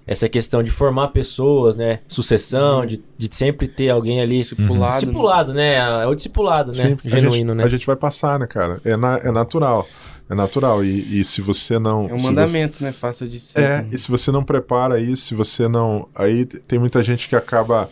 Essa 0.08 0.30
questão 0.30 0.62
de 0.62 0.70
formar 0.70 1.08
pessoas, 1.08 1.76
né? 1.76 2.00
Sucessão, 2.08 2.86
de, 2.86 3.02
de 3.18 3.36
sempre 3.36 3.68
ter 3.68 3.90
alguém 3.90 4.22
ali. 4.22 4.38
Discipulado. 4.38 4.94
né? 4.94 5.00
Discipulado, 5.00 5.54
né? 5.54 5.76
É 6.04 6.06
o 6.08 6.14
discipulado, 6.14 6.72
né? 6.78 6.98
A 7.04 7.10
Genuíno, 7.10 7.54
gente, 7.54 7.58
né? 7.58 7.64
A 7.64 7.70
gente 7.70 7.88
vai 7.88 7.96
passar, 7.96 8.38
né, 8.38 8.46
cara? 8.46 8.80
É, 8.86 8.96
na- 8.96 9.18
é 9.18 9.32
natural. 9.32 9.88
É 10.30 10.36
natural. 10.36 10.84
E, 10.86 11.20
e 11.20 11.24
se 11.26 11.42
você 11.42 11.80
não. 11.80 12.08
É 12.08 12.14
um 12.14 12.22
mandamento, 12.22 12.84
né? 12.84 12.92
Fácil 12.92 13.28
de 13.28 13.40
Você, 13.40 13.54
ser. 13.54 13.62
é, 13.62 13.86
e 13.92 13.98
se 13.98 14.10
você 14.12 14.32
não 14.32 14.44
prepara 14.44 15.00
isso, 15.00 15.26
se 15.26 15.34
você 15.34 15.68
não. 15.68 16.08
Aí 16.14 16.46
tem 16.46 16.78
muita 16.78 17.02
gente 17.04 17.28
que 17.28 17.36
acaba, 17.36 17.90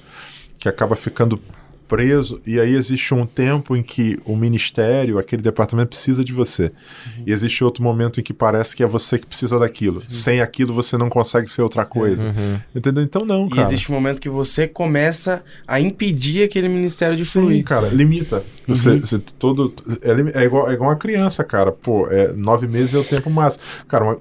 que 0.59 0.69
acaba 0.69 0.95
ficando 0.95 1.39
preso, 1.95 2.41
e 2.45 2.59
aí 2.59 2.73
existe 2.75 3.13
um 3.13 3.23
tempo 3.23 3.75
em 3.75 3.83
que 3.83 4.17
o 4.25 4.35
ministério, 4.35 5.19
aquele 5.19 5.43
departamento, 5.43 5.89
precisa 5.89 6.23
de 6.23 6.33
você. 6.33 6.63
Uhum. 6.63 7.23
E 7.27 7.31
existe 7.31 7.63
outro 7.63 7.83
momento 7.83 8.19
em 8.19 8.23
que 8.23 8.33
parece 8.33 8.75
que 8.75 8.81
é 8.81 8.87
você 8.87 9.19
que 9.19 9.27
precisa 9.27 9.59
daquilo. 9.59 10.01
Sem 10.09 10.41
aquilo 10.41 10.73
você 10.73 10.97
não 10.97 11.07
consegue 11.07 11.47
ser 11.47 11.61
outra 11.61 11.85
coisa. 11.85 12.25
Uhum. 12.25 12.59
Entendeu? 12.75 13.03
Então 13.03 13.23
não, 13.23 13.45
E 13.45 13.49
cara. 13.51 13.67
existe 13.67 13.91
um 13.91 13.95
momento 13.95 14.19
que 14.19 14.29
você 14.29 14.67
começa 14.67 15.43
a 15.67 15.79
impedir 15.79 16.43
aquele 16.43 16.67
ministério 16.67 17.15
de 17.15 17.25
Sim, 17.25 17.31
fluir. 17.41 17.63
cara, 17.63 17.89
limita. 17.89 18.43
Você, 18.67 18.89
Uhum. 18.91 18.99
você 19.01 19.19
todo, 19.19 19.73
é, 20.01 20.41
é 20.41 20.45
igual, 20.45 20.69
é 20.69 20.73
igual 20.73 20.89
uma 20.89 20.95
criança, 20.95 21.43
cara. 21.43 21.71
Pô, 21.71 22.07
é, 22.09 22.31
nove 22.33 22.67
meses 22.67 22.93
é 22.93 22.97
o 22.97 23.03
tempo 23.03 23.29
máximo. 23.29 23.63
Cara, 23.87 24.05
uma, 24.05 24.17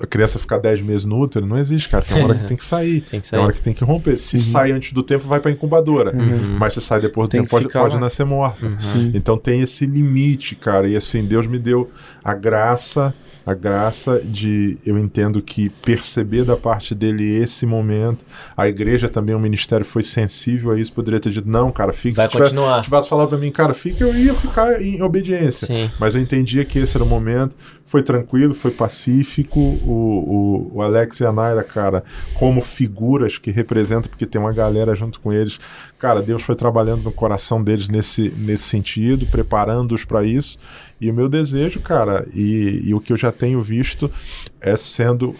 a 0.00 0.06
criança 0.06 0.38
ficar 0.38 0.58
dez 0.58 0.80
meses 0.80 1.04
no 1.04 1.18
útero 1.18 1.44
não 1.46 1.58
existe, 1.58 1.88
cara. 1.88 2.04
Tem 2.04 2.16
uma 2.18 2.28
hora 2.28 2.34
que 2.36 2.44
tem 2.44 2.56
que 2.56 2.64
sair. 2.64 3.00
Tem 3.10 3.20
que 3.20 3.28
Tem 3.30 3.38
uma 3.38 3.44
hora 3.46 3.52
sair. 3.52 3.58
que 3.60 3.64
tem 3.64 3.74
que 3.74 3.84
romper. 3.84 4.16
Se 4.16 4.38
sai 4.38 4.70
antes 4.72 4.92
do 4.92 5.02
tempo, 5.02 5.26
vai 5.26 5.40
pra 5.40 5.50
incubadora. 5.50 6.12
Mas 6.58 6.74
se 6.74 6.80
sai 6.80 7.00
depois 7.00 7.28
do 7.28 7.30
Tem 7.32 7.40
tempo, 7.40 7.50
pode, 7.50 7.68
pode 7.68 7.94
lá. 7.94 8.00
nascer 8.00 8.24
morta. 8.24 8.70
Sim. 8.78 9.12
Então 9.14 9.36
tem 9.36 9.60
esse 9.62 9.86
limite, 9.86 10.54
cara. 10.54 10.88
E 10.88 10.96
assim, 10.96 11.24
Deus 11.24 11.46
me 11.46 11.58
deu 11.58 11.90
a 12.22 12.34
graça, 12.34 13.12
a 13.44 13.54
graça 13.54 14.20
de 14.20 14.78
eu 14.84 14.98
entendo 14.98 15.40
que 15.42 15.68
perceber 15.68 16.44
da 16.44 16.56
parte 16.56 16.94
dele 16.94 17.24
esse 17.24 17.66
momento. 17.66 18.24
A 18.56 18.68
igreja 18.68 19.08
também, 19.08 19.34
o 19.34 19.38
ministério 19.38 19.84
foi 19.84 20.02
sensível 20.02 20.70
a 20.70 20.78
isso. 20.78 20.92
Poderia 20.92 21.20
ter 21.20 21.30
dito, 21.30 21.48
não, 21.48 21.70
cara, 21.72 21.92
fique. 21.92 22.16
Vai 22.16 22.26
se 22.26 22.32
tivesse, 22.32 22.54
continuar. 22.54 22.82
tivesse 22.82 23.08
falado 23.08 23.28
pra 23.28 23.38
mim, 23.38 23.50
cara, 23.50 23.72
fica, 23.72 24.04
eu 24.04 24.14
ia 24.14 24.34
ficar 24.34 24.80
em 24.80 25.02
obediência. 25.02 25.66
Sim. 25.66 25.90
Mas 25.98 26.14
eu 26.14 26.20
entendia 26.20 26.64
que 26.64 26.78
esse 26.78 26.96
era 26.96 27.04
o 27.04 27.08
momento. 27.08 27.56
Foi 27.86 28.02
tranquilo, 28.02 28.54
foi 28.54 28.70
pacífico. 28.70 29.58
O, 29.58 30.70
o, 30.72 30.76
o 30.76 30.82
Alex 30.82 31.20
e 31.20 31.26
a 31.26 31.32
Naira, 31.32 31.64
cara, 31.64 32.04
como 32.34 32.60
figuras 32.60 33.36
que 33.36 33.50
representam, 33.50 34.08
porque 34.08 34.26
tem 34.26 34.40
uma 34.40 34.52
galera 34.52 34.94
junto 34.94 35.18
com 35.18 35.32
eles. 35.32 35.58
Cara, 35.98 36.22
Deus 36.22 36.42
foi 36.42 36.54
trabalhando 36.54 37.02
no 37.02 37.12
coração 37.12 37.62
deles 37.62 37.88
nesse, 37.88 38.30
nesse 38.36 38.64
sentido, 38.64 39.26
preparando-os 39.26 40.04
para 40.04 40.24
isso. 40.24 40.58
E 41.00 41.10
o 41.10 41.14
meu 41.14 41.28
desejo, 41.28 41.80
cara, 41.80 42.26
e, 42.34 42.82
e 42.84 42.94
o 42.94 43.00
que 43.00 43.12
eu 43.12 43.16
já 43.16 43.32
tenho 43.32 43.62
visto 43.62 44.10
é 44.60 44.76
sendo 44.76 45.34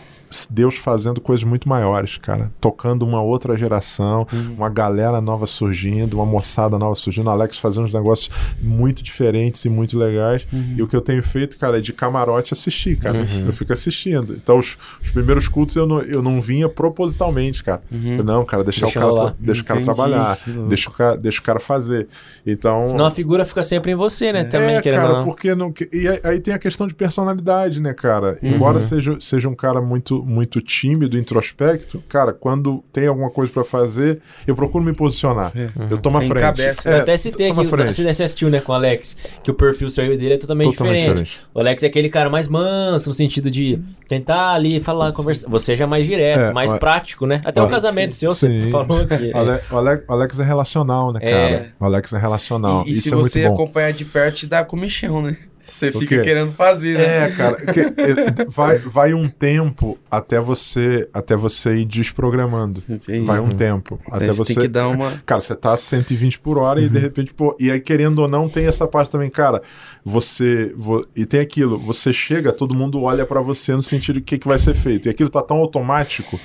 Deus 0.51 0.77
fazendo 0.77 1.21
coisas 1.21 1.45
muito 1.45 1.69
maiores, 1.69 2.17
cara. 2.19 2.51
Tocando 2.61 3.05
uma 3.05 3.21
outra 3.23 3.57
geração, 3.57 4.27
uma 4.57 4.69
galera 4.69 5.21
nova 5.21 5.47
surgindo, 5.47 6.15
uma 6.15 6.27
moçada 6.27 6.79
nova 6.79 6.95
surgindo, 6.95 7.29
Alex 7.31 7.59
fazendo 7.59 7.85
uns 7.85 7.93
negócios 7.93 8.31
muito 8.61 9.03
diferentes 9.03 9.65
e 9.65 9.69
muito 9.69 9.99
legais. 9.99 10.47
E 10.77 10.83
o 10.83 10.87
que 10.87 10.95
eu 10.97 11.01
tenho 11.01 11.23
feito, 11.23 11.59
cara, 11.59 11.79
é 11.79 11.81
de 11.81 11.93
camarote 11.93 12.53
assistir, 12.55 12.97
cara. 12.97 13.19
Eu 13.45 13.53
fico 13.53 13.73
assistindo. 13.73 14.35
Então, 14.35 14.59
os, 14.59 14.77
os 15.03 15.11
primeiros 15.11 15.49
cultos 15.49 15.75
eu 15.77 15.87
não, 15.87 16.01
eu 16.03 16.23
não 16.23 16.41
vinha 16.41 16.69
propositalmente, 16.69 17.63
cara. 17.65 17.83
Eu, 17.91 18.25
não, 18.25 18.45
cara, 18.45 18.63
deixar 18.65 18.87
Deixa 18.87 19.07
o 19.07 19.15
cara, 19.15 19.37
deixa 19.39 19.63
o 19.63 19.65
cara 19.65 19.81
trabalhar, 19.83 20.39
deixa 20.69 20.91
o 20.91 20.93
cara, 20.93 21.17
deixa 21.17 21.41
o 21.41 21.45
cara 21.45 21.61
fazer. 21.61 22.09
Então. 22.47 22.87
Senão 22.87 23.07
a 23.07 23.11
figura 23.11 23.45
fica 23.45 23.63
sempre 23.63 23.93
em 23.93 23.95
você, 23.95 24.33
né? 24.33 24.45
Também, 24.45 24.77
É, 24.77 24.81
querendo 24.83 25.01
cara, 25.03 25.13
não. 25.19 25.25
porque 25.25 25.55
não. 25.55 25.73
E 25.93 26.09
aí- 26.09 26.21
aí 26.25 26.41
tem 26.41 26.55
a 26.55 26.59
questão 26.59 26.87
de 26.87 26.95
personalidade, 26.95 27.81
né, 27.81 27.93
cara? 27.93 28.39
Embora 28.43 28.81
seja, 28.81 29.17
seja 29.21 29.49
um 29.49 29.55
cara 29.55 29.81
muito, 29.81 30.20
muito 30.25 30.61
tímido, 30.61 31.17
introspecto, 31.19 32.03
cara, 32.09 32.33
quando 32.33 32.83
tem 32.93 33.07
alguma 33.07 33.31
coisa 33.31 33.53
pra 33.53 33.65
fazer, 33.65 34.21
eu 34.47 34.55
procuro 34.55 34.85
me 34.85 34.93
posicionar. 34.93 35.53
É. 35.57 35.67
Eu 35.91 35.99
tomo 35.99 36.17
a 36.19 36.21
Você 36.21 36.29
frente. 36.29 36.39
encabeça, 36.43 36.89
É, 36.91 36.95
Eu 36.95 37.01
até 37.01 37.17
citei 37.17 37.49
a 37.49 37.53
aqui, 37.53 37.65
frente. 37.67 37.93
você 37.95 38.23
assistiu, 38.25 38.51
né, 38.51 38.61
com 38.61 38.73
o 38.73 38.75
Alex, 38.75 39.17
que 39.43 39.51
o 39.51 39.55
perfil 39.55 39.89
seu 39.89 40.05
e 40.13 40.17
dele 40.17 40.35
é 40.35 40.39
totalmente, 40.39 40.71
Totalmente 40.73 40.99
diferente. 40.99 41.25
diferente. 41.25 41.47
O 41.55 41.61
Alex 41.61 41.83
é 41.83 41.87
aquele 41.87 42.09
cara 42.11 42.29
mais 42.31 42.49
manso, 42.49 43.09
no 43.09 43.15
sentido 43.15 43.51
de 43.51 43.79
tentar 44.09 44.51
ali 44.53 44.81
falar, 44.81 45.13
conversar. 45.13 45.49
Você 45.51 45.77
já 45.77 45.85
é 45.85 45.87
mais 45.89 46.07
direto, 46.07 46.41
É, 46.41 46.53
mais 46.53 46.73
prático, 46.73 47.27
né? 47.27 47.41
Até 47.45 47.61
o 47.63 47.67
o- 47.67 47.71
casamento 47.71 48.15
seu, 48.15 48.31
Sim. 48.33 48.63
você 48.65 48.71
falou 48.71 49.01
aqui. 49.01 49.31
O 49.35 49.37
Ale- 49.39 49.61
o 49.71 49.77
Ale- 49.79 50.03
o 50.09 50.13
Alex 50.13 50.39
é 50.41 50.45
relacional, 50.45 51.13
né, 51.13 51.21
É. 51.23 51.31
cara? 51.33 51.73
O 51.81 51.85
Alex 51.85 52.13
é 52.13 52.19
relacional. 52.19 52.85
E, 52.87 52.91
e 52.91 52.93
Isso 52.93 53.03
se 53.03 53.15
é 53.15 53.17
você 53.17 53.39
muito 53.43 53.57
bom. 53.57 53.63
acompanhar 53.63 53.93
de 53.93 54.05
perto, 54.05 54.37
te 54.37 54.47
dá 54.47 54.65
comichão, 54.65 55.23
né? 55.23 55.37
Você 55.71 55.93
fica 55.93 56.23
querendo 56.23 56.53
fazer, 56.53 56.99
né? 56.99 57.27
É, 57.27 57.31
cara, 57.31 57.57
que- 57.57 58.45
vai, 58.49 58.79
vai 58.79 59.15
um 59.15 59.29
tempo 59.29 59.99
até 60.11 60.41
você 60.41 61.09
até 61.15 61.37
você 61.37 61.75
ir 61.77 61.85
desprogramando. 61.85 62.83
Entendi. 62.89 63.25
Vai 63.25 63.41
um 63.41 63.51
tempo 63.51 63.99
até 64.11 64.27
Daí 64.27 64.35
você 64.35 64.55
tem 64.55 64.63
que 64.63 64.69
dar 64.69 64.89
uma. 64.89 65.13
Cara, 65.25 65.41
você 65.41 65.55
tá 65.55 65.73
a 65.73 65.77
120 65.77 66.39
por 66.41 66.59
hora 66.59 66.81
e 66.81 66.89
de 66.89 66.99
repente, 66.99 67.33
pô, 67.33 67.55
e 67.59 67.71
aí 67.71 67.81
querendo 67.81 68.19
ou 68.21 68.29
não, 68.29 68.49
tem 68.49 68.67
essa 68.67 68.87
parte 68.87 69.11
também, 69.11 69.31
cara. 69.31 69.63
Você. 70.05 70.73
vo- 70.77 71.03
e 71.17 71.25
tem 71.25 71.41
aquilo, 71.41 71.79
você 71.79 72.13
chega, 72.13 72.53
todo 72.53 72.75
mundo 72.75 73.03
olha 73.03 73.25
pra 73.25 73.41
você 73.41 73.73
no 73.73 73.83
sentido 73.83 74.17
de 74.17 74.21
o 74.21 74.25
que, 74.25 74.39
que 74.39 74.49
vai 74.49 74.59
ser 74.59 74.75
feito. 74.75 75.07
E 75.07 75.11
aquilo 75.11 75.29
tá 75.31 75.43
tão 75.43 75.59
automático 75.59 76.39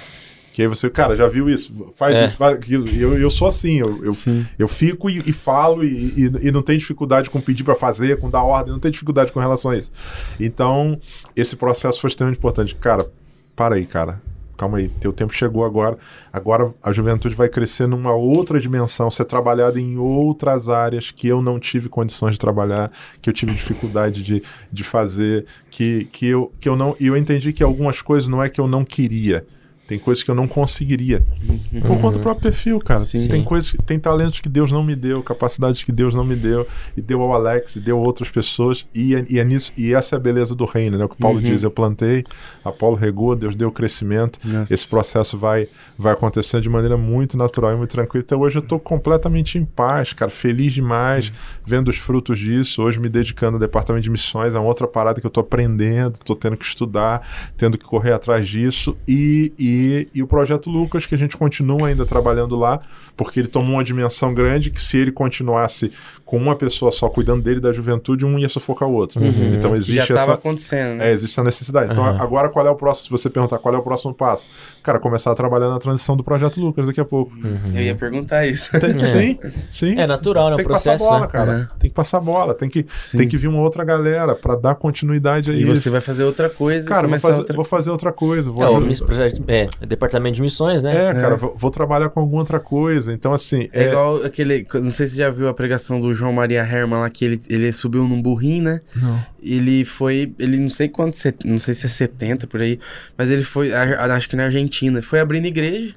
que 0.55 0.61
aí 0.61 0.69
você, 0.69 0.89
cara, 0.89 1.17
já 1.17 1.27
viu 1.27 1.49
isso? 1.49 1.91
Faz 1.97 2.15
É. 2.15 2.25
isso, 2.27 2.37
faz 2.37 2.55
aquilo. 2.55 2.87
E 2.87 3.01
eu, 3.01 3.17
eu 3.19 3.29
sou 3.29 3.45
assim, 3.45 3.79
eu, 3.79 4.05
eu, 4.05 4.13
Sim. 4.13 4.45
eu 4.57 4.69
fico 4.69 5.09
e, 5.09 5.17
e 5.17 5.33
falo 5.33 5.83
e, 5.83 6.13
e, 6.15 6.47
e 6.47 6.49
não 6.49 6.61
tem 6.61 6.77
dificuldade 6.77 7.29
com 7.29 7.41
pedir 7.41 7.65
pra 7.65 7.75
fazer, 7.75 8.21
com 8.21 8.29
dar 8.29 8.41
ordem, 8.41 8.71
não 8.71 8.79
tem 8.79 8.89
dificuldade 8.89 9.33
com 9.33 9.39
relação 9.41 9.71
a 9.71 9.77
isso. 9.77 9.91
Então, 10.39 10.97
esse 11.35 11.57
processo 11.57 11.99
foi 11.99 12.09
extremamente 12.09 12.37
importante. 12.37 12.73
Cara, 12.73 13.05
para 13.53 13.75
aí, 13.75 13.85
cara. 13.85 14.21
Calma 14.55 14.77
aí, 14.77 14.87
teu 14.87 15.11
tempo 15.11 15.33
chegou 15.33 15.65
agora. 15.65 15.97
Agora 16.31 16.73
a 16.81 16.93
juventude 16.93 17.35
vai 17.35 17.49
crescer 17.49 17.85
numa 17.85 18.13
outra 18.13 18.57
dimensão, 18.57 19.11
ser 19.11 19.25
trabalhada 19.25 19.77
em 19.77 19.97
outras 19.97 20.69
áreas 20.69 21.11
que 21.11 21.27
eu 21.27 21.41
não 21.41 21.59
tive 21.59 21.89
condições 21.89 22.31
de 22.35 22.39
trabalhar, 22.39 22.89
que 23.21 23.29
eu 23.29 23.33
tive 23.33 23.53
dificuldade 23.53 24.23
de, 24.23 24.41
de 24.71 24.83
fazer, 24.85 25.45
que, 25.69 26.05
que, 26.13 26.27
eu, 26.27 26.49
que 26.61 26.69
eu 26.69 26.77
não. 26.77 26.95
E 26.97 27.07
eu 27.07 27.17
entendi 27.17 27.51
que 27.51 27.61
algumas 27.61 28.01
coisas 28.01 28.25
não 28.29 28.41
é 28.41 28.47
que 28.47 28.61
eu 28.61 28.69
não 28.69 28.85
queria. 28.85 29.45
Tem 29.87 29.99
coisas 29.99 30.23
que 30.23 30.31
eu 30.31 30.35
não 30.35 30.47
conseguiria. 30.47 31.23
Por 31.85 31.99
conta 31.99 32.17
do 32.17 32.23
próprio 32.23 32.43
perfil, 32.43 32.79
cara. 32.79 33.01
Sim. 33.01 33.27
Tem 33.27 33.39
Sim. 33.41 33.45
coisas, 33.45 33.75
tem 33.85 33.99
talentos 33.99 34.39
que 34.39 34.49
Deus 34.49 34.71
não 34.71 34.83
me 34.83 34.95
deu, 34.95 35.21
capacidades 35.21 35.83
que 35.83 35.91
Deus 35.91 36.15
não 36.15 36.25
me 36.25 36.35
deu, 36.35 36.65
e 36.97 37.01
deu 37.01 37.21
ao 37.21 37.33
Alex, 37.33 37.75
e 37.75 37.79
deu 37.79 37.97
a 37.99 38.01
outras 38.01 38.29
pessoas, 38.29 38.87
e 38.95 39.13
é, 39.13 39.23
e 39.29 39.39
é 39.39 39.43
nisso, 39.43 39.71
e 39.77 39.93
essa 39.93 40.15
é 40.15 40.17
a 40.17 40.19
beleza 40.19 40.55
do 40.55 40.65
reino, 40.65 40.97
né? 40.97 41.05
O 41.05 41.09
que 41.09 41.17
Paulo 41.17 41.37
Uhum. 41.37 41.43
diz, 41.43 41.61
eu 41.61 41.69
plantei, 41.69 42.23
Apolo 42.63 42.95
regou, 42.95 43.35
Deus 43.35 43.55
deu 43.55 43.71
crescimento. 43.71 44.39
Nossa. 44.43 44.73
Esse 44.73 44.87
processo 44.87 45.37
vai, 45.37 45.67
vai 45.97 46.13
acontecendo 46.13 46.63
de 46.63 46.69
maneira 46.69 46.97
muito 46.97 47.37
natural 47.37 47.73
e 47.73 47.75
muito 47.75 47.91
tranquila. 47.91 48.23
Então 48.25 48.39
hoje 48.39 48.57
eu 48.57 48.61
tô 48.63 48.79
completamente 48.79 49.57
em 49.59 49.65
paz, 49.65 50.13
cara, 50.13 50.31
feliz 50.31 50.73
demais, 50.73 51.31
vendo 51.65 51.89
os 51.89 51.97
frutos 51.97 52.39
disso. 52.39 52.81
Hoje 52.81 52.99
me 52.99 53.07
dedicando 53.09 53.57
ao 53.57 53.59
departamento 53.59 54.03
de 54.03 54.09
missões, 54.09 54.55
é 54.55 54.59
uma 54.59 54.67
outra 54.67 54.87
parada 54.87 55.21
que 55.21 55.27
eu 55.27 55.31
tô 55.31 55.41
aprendendo, 55.41 56.17
tô 56.25 56.35
tendo 56.35 56.57
que 56.57 56.65
estudar, 56.65 57.21
tendo 57.55 57.77
que 57.77 57.85
correr 57.85 58.13
atrás 58.13 58.47
disso. 58.47 58.97
E, 59.07 59.53
e, 59.59 59.74
e 60.13 60.21
o 60.23 60.27
projeto 60.27 60.69
Lucas, 60.69 61.05
que 61.05 61.15
a 61.15 61.17
gente 61.17 61.35
continua 61.37 61.87
ainda 61.87 62.05
trabalhando 62.05 62.55
lá, 62.55 62.79
porque 63.17 63.39
ele 63.39 63.47
tomou 63.47 63.75
uma 63.75 63.83
dimensão 63.83 64.33
grande 64.33 64.69
que 64.71 64.79
se 64.81 64.97
ele 64.97 65.11
continuasse 65.11 65.91
com 66.25 66.37
uma 66.37 66.55
pessoa 66.55 66.91
só 66.91 67.09
cuidando 67.09 67.41
dele 67.43 67.57
e 67.57 67.61
da 67.61 67.71
juventude, 67.73 68.25
um 68.25 68.37
ia 68.39 68.49
sufocar 68.49 68.87
o 68.89 68.93
outro. 68.93 69.19
Então 69.23 69.71
Que 69.71 69.77
existe 69.77 69.95
já 69.97 70.03
estava 70.03 70.21
essa. 70.21 70.33
acontecendo, 70.33 70.97
né? 70.97 71.09
É, 71.09 71.13
existe 71.13 71.33
essa 71.33 71.43
necessidade. 71.43 71.91
Então, 71.91 72.03
Aham. 72.05 72.21
agora 72.21 72.49
qual 72.49 72.65
é 72.65 72.69
o 72.69 72.75
próximo? 72.75 73.05
Se 73.05 73.23
você 73.23 73.29
perguntar 73.29 73.57
qual 73.59 73.73
é 73.75 73.77
o 73.77 73.81
próximo 73.83 74.13
passo, 74.13 74.47
cara, 74.83 74.99
começar 74.99 75.31
a 75.31 75.35
trabalhar 75.35 75.69
na 75.69 75.79
transição 75.79 76.15
do 76.15 76.23
projeto 76.23 76.59
Lucas 76.59 76.87
daqui 76.87 76.99
a 76.99 77.05
pouco. 77.05 77.31
Eu 77.73 77.81
ia 77.81 77.95
perguntar 77.95 78.45
isso. 78.45 78.71
Tem- 78.79 78.99
Sim, 78.99 79.39
sim. 79.71 79.99
É 79.99 80.07
natural, 80.07 80.47
né? 80.49 80.53
O 80.53 80.55
Tem 80.57 80.65
que 80.65 80.69
processo. 80.71 81.03
passar 81.03 81.09
bola, 81.09 81.25
né? 81.25 81.31
cara. 81.31 81.67
Tem 81.79 81.89
que 81.89 81.95
passar 81.95 82.19
bola. 82.19 82.53
Tem 82.53 82.69
que, 82.69 82.85
Sim. 82.99 83.17
tem 83.19 83.27
que 83.27 83.37
vir 83.37 83.47
uma 83.47 83.59
outra 83.61 83.83
galera 83.83 84.33
pra 84.35 84.55
dar 84.55 84.75
continuidade 84.75 85.51
a 85.51 85.53
E 85.53 85.61
isso. 85.61 85.75
você 85.75 85.89
vai 85.89 86.01
fazer 86.01 86.23
outra 86.23 86.49
coisa. 86.49 86.87
Cara, 86.87 87.07
vou 87.07 87.19
fazer, 87.19 87.37
outra... 87.39 87.55
vou 87.55 87.65
fazer 87.65 87.89
outra 87.89 88.11
coisa. 88.11 88.49
Vou 88.49 88.63
É, 88.63 88.65
o 88.67 88.69
ajudar- 88.71 88.85
miss- 88.87 89.01
projeto- 89.01 89.43
é, 89.47 89.64
departamento 89.87 90.35
de 90.35 90.41
missões, 90.41 90.83
né? 90.83 91.09
É, 91.09 91.13
cara, 91.13 91.35
vou, 91.35 91.53
vou 91.55 91.71
trabalhar 91.71 92.09
com 92.09 92.19
alguma 92.19 92.41
outra 92.41 92.59
coisa. 92.59 93.13
Então, 93.13 93.33
assim. 93.33 93.69
É, 93.71 93.89
igual 93.89 94.23
aquele. 94.23 94.65
Não 94.73 94.91
sei 94.91 95.07
se 95.07 95.15
você 95.15 95.21
já 95.21 95.29
viu 95.29 95.47
a 95.47 95.53
pregação 95.53 95.99
do 95.99 96.13
João 96.13 96.33
Maria 96.33 96.61
Herman 96.61 96.99
lá, 96.99 97.09
que 97.09 97.25
ele, 97.25 97.41
ele 97.49 97.71
subiu 97.71 98.07
num 98.07 98.21
burrinho, 98.21 98.63
né? 98.63 98.81
Não. 98.95 99.19
Ele 99.41 99.85
foi. 99.85 100.33
Ele 100.39 100.57
não 100.57 100.69
sei 100.69 100.89
quanto, 100.89 101.17
não 101.43 101.57
sei 101.57 101.73
se 101.73 101.85
é 101.85 101.89
70 101.89 102.47
por 102.47 102.61
aí, 102.61 102.79
mas 103.17 103.31
ele 103.31 103.43
foi. 103.43 103.73
Acho 103.73 104.29
que 104.29 104.35
na 104.35 104.45
Argentina. 104.45 105.01
Foi 105.01 105.19
abrindo 105.19 105.45
igreja. 105.45 105.93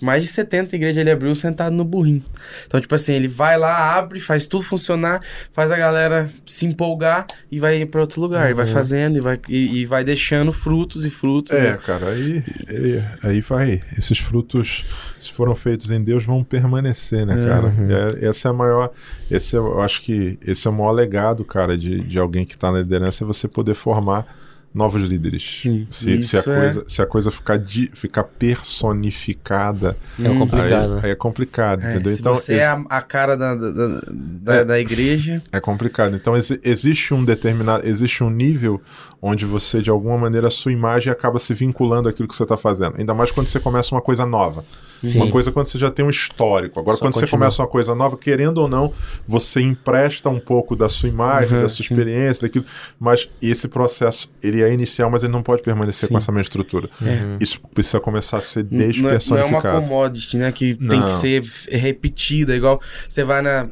Mais 0.00 0.22
de 0.22 0.28
70 0.28 0.76
igrejas 0.76 0.98
ele 0.98 1.10
abriu 1.10 1.34
sentado 1.34 1.74
no 1.74 1.84
burrinho. 1.84 2.24
Então, 2.66 2.80
tipo 2.80 2.94
assim, 2.94 3.14
ele 3.14 3.28
vai 3.28 3.58
lá, 3.58 3.96
abre, 3.96 4.20
faz 4.20 4.46
tudo 4.46 4.64
funcionar, 4.64 5.20
faz 5.52 5.72
a 5.72 5.76
galera 5.76 6.30
se 6.46 6.66
empolgar 6.66 7.26
e 7.50 7.58
vai 7.58 7.84
pra 7.84 8.00
outro 8.00 8.20
lugar. 8.20 8.50
E 8.50 8.54
vai 8.54 8.66
fazendo 8.66 9.18
e 9.18 9.20
vai, 9.20 9.40
e, 9.48 9.80
e 9.80 9.84
vai 9.84 10.04
deixando 10.04 10.52
frutos 10.52 11.04
e 11.04 11.10
frutos. 11.10 11.52
É, 11.52 11.72
né? 11.72 11.78
cara, 11.84 12.10
aí, 12.10 12.44
aí, 12.68 13.04
aí 13.22 13.40
vai. 13.40 13.82
Esses 13.96 14.18
frutos, 14.18 14.84
se 15.18 15.32
foram 15.32 15.54
feitos 15.54 15.90
em 15.90 16.02
Deus, 16.02 16.24
vão 16.24 16.44
permanecer, 16.44 17.26
né, 17.26 17.34
cara? 17.46 17.72
É, 18.22 18.26
essa 18.26 18.48
é 18.48 18.50
a 18.50 18.54
maior. 18.54 18.92
Esse 19.30 19.56
é, 19.56 19.58
eu 19.58 19.80
acho 19.80 20.02
que 20.02 20.38
esse 20.46 20.66
é 20.66 20.70
o 20.70 20.74
maior 20.74 20.92
legado, 20.92 21.44
cara, 21.44 21.76
de, 21.76 22.00
de 22.00 22.18
alguém 22.18 22.44
que 22.44 22.56
tá 22.56 22.70
na 22.70 22.78
liderança, 22.78 23.24
é 23.24 23.26
você 23.26 23.48
poder 23.48 23.74
formar 23.74 24.26
novos 24.78 25.02
líderes. 25.02 25.60
Sim, 25.60 25.86
se, 25.90 26.22
se, 26.22 26.36
a 26.36 26.40
é- 26.40 26.42
coisa, 26.44 26.84
se 26.86 27.02
a 27.02 27.06
coisa 27.06 27.30
ficar, 27.32 27.58
di, 27.58 27.90
ficar 27.92 28.22
personificada, 28.24 29.96
É 30.22 30.30
Hum, 30.30 30.38
complicado. 30.38 30.94
aí, 30.94 31.00
aí 31.04 31.10
é 31.10 31.14
complicado, 31.14 31.84
É, 31.84 31.90
entendeu? 31.90 32.12
se 32.12 32.20
então, 32.20 32.34
você 32.34 32.54
ex- 32.54 32.62
é 32.62 32.66
a, 32.66 32.84
a 32.88 33.02
cara 33.02 33.36
da, 33.36 33.54
da, 33.54 33.70
da, 34.10 34.54
É. 34.54 34.64
da 34.64 34.78
igreja. 34.80 35.42
É 35.52 35.60
complicado. 35.60 36.14
Então 36.14 36.36
exi- 36.36 36.60
existe 36.62 37.12
um 37.12 37.24
determinado, 37.24 37.86
existe 37.86 38.22
um 38.22 38.30
nível 38.30 38.80
onde 39.20 39.44
você 39.44 39.82
de 39.82 39.90
alguma 39.90 40.16
maneira 40.16 40.46
a 40.46 40.50
sua 40.50 40.72
imagem 40.72 41.12
acaba 41.12 41.38
se 41.38 41.52
vinculando 41.54 42.08
àquilo 42.08 42.28
que 42.28 42.36
você 42.36 42.44
está 42.44 42.56
fazendo. 42.56 42.96
Ainda 42.98 43.12
mais 43.14 43.30
quando 43.32 43.46
você 43.48 43.58
começa 43.58 43.94
uma 43.94 44.00
coisa 44.00 44.24
nova. 44.24 44.64
Sim. 45.02 45.18
Uma 45.20 45.30
coisa 45.30 45.52
quando 45.52 45.66
você 45.66 45.78
já 45.78 45.90
tem 45.90 46.04
um 46.04 46.10
histórico. 46.10 46.80
Agora 46.80 46.96
Só 46.96 47.04
quando 47.04 47.12
você 47.14 47.20
continua. 47.20 47.38
começa 47.38 47.62
uma 47.62 47.68
coisa 47.68 47.94
nova, 47.94 48.16
querendo 48.16 48.58
ou 48.58 48.68
não, 48.68 48.92
você 49.26 49.60
empresta 49.60 50.28
um 50.28 50.40
pouco 50.40 50.74
da 50.74 50.88
sua 50.88 51.08
imagem, 51.08 51.56
Uhum, 51.56 51.62
da 51.62 51.68
sua 51.68 51.84
sim. 51.84 51.94
experiência, 51.94 52.42
daquilo. 52.48 52.64
Mas 52.98 53.28
esse 53.40 53.68
processo 53.68 54.28
ele 54.42 54.60
é 54.62 54.72
inicial, 54.72 55.08
mas 55.10 55.22
ele 55.22 55.32
não 55.32 55.42
pode 55.42 55.62
permanecer 55.62 56.08
com 56.08 56.18
essa 56.18 56.32
mesma 56.32 56.42
estrutura. 56.42 56.88
Isso 57.40 57.60
precisa 57.72 58.00
começar 58.00 58.38
a 58.38 58.40
ser 58.40 58.66
Não 58.70 58.80
é, 58.80 58.82
não 58.82 58.82
é 58.82 58.86
uma 58.86 59.18
despersonificado. 59.18 59.82
commodity, 59.88 60.36
né? 60.36 60.50
Que 60.52 60.74
tem 60.74 60.98
Não. 61.00 61.06
que 61.06 61.12
ser 61.12 61.42
repetida. 61.70 62.54
Igual 62.56 62.80
você 63.08 63.22
vai 63.24 63.40
na. 63.42 63.68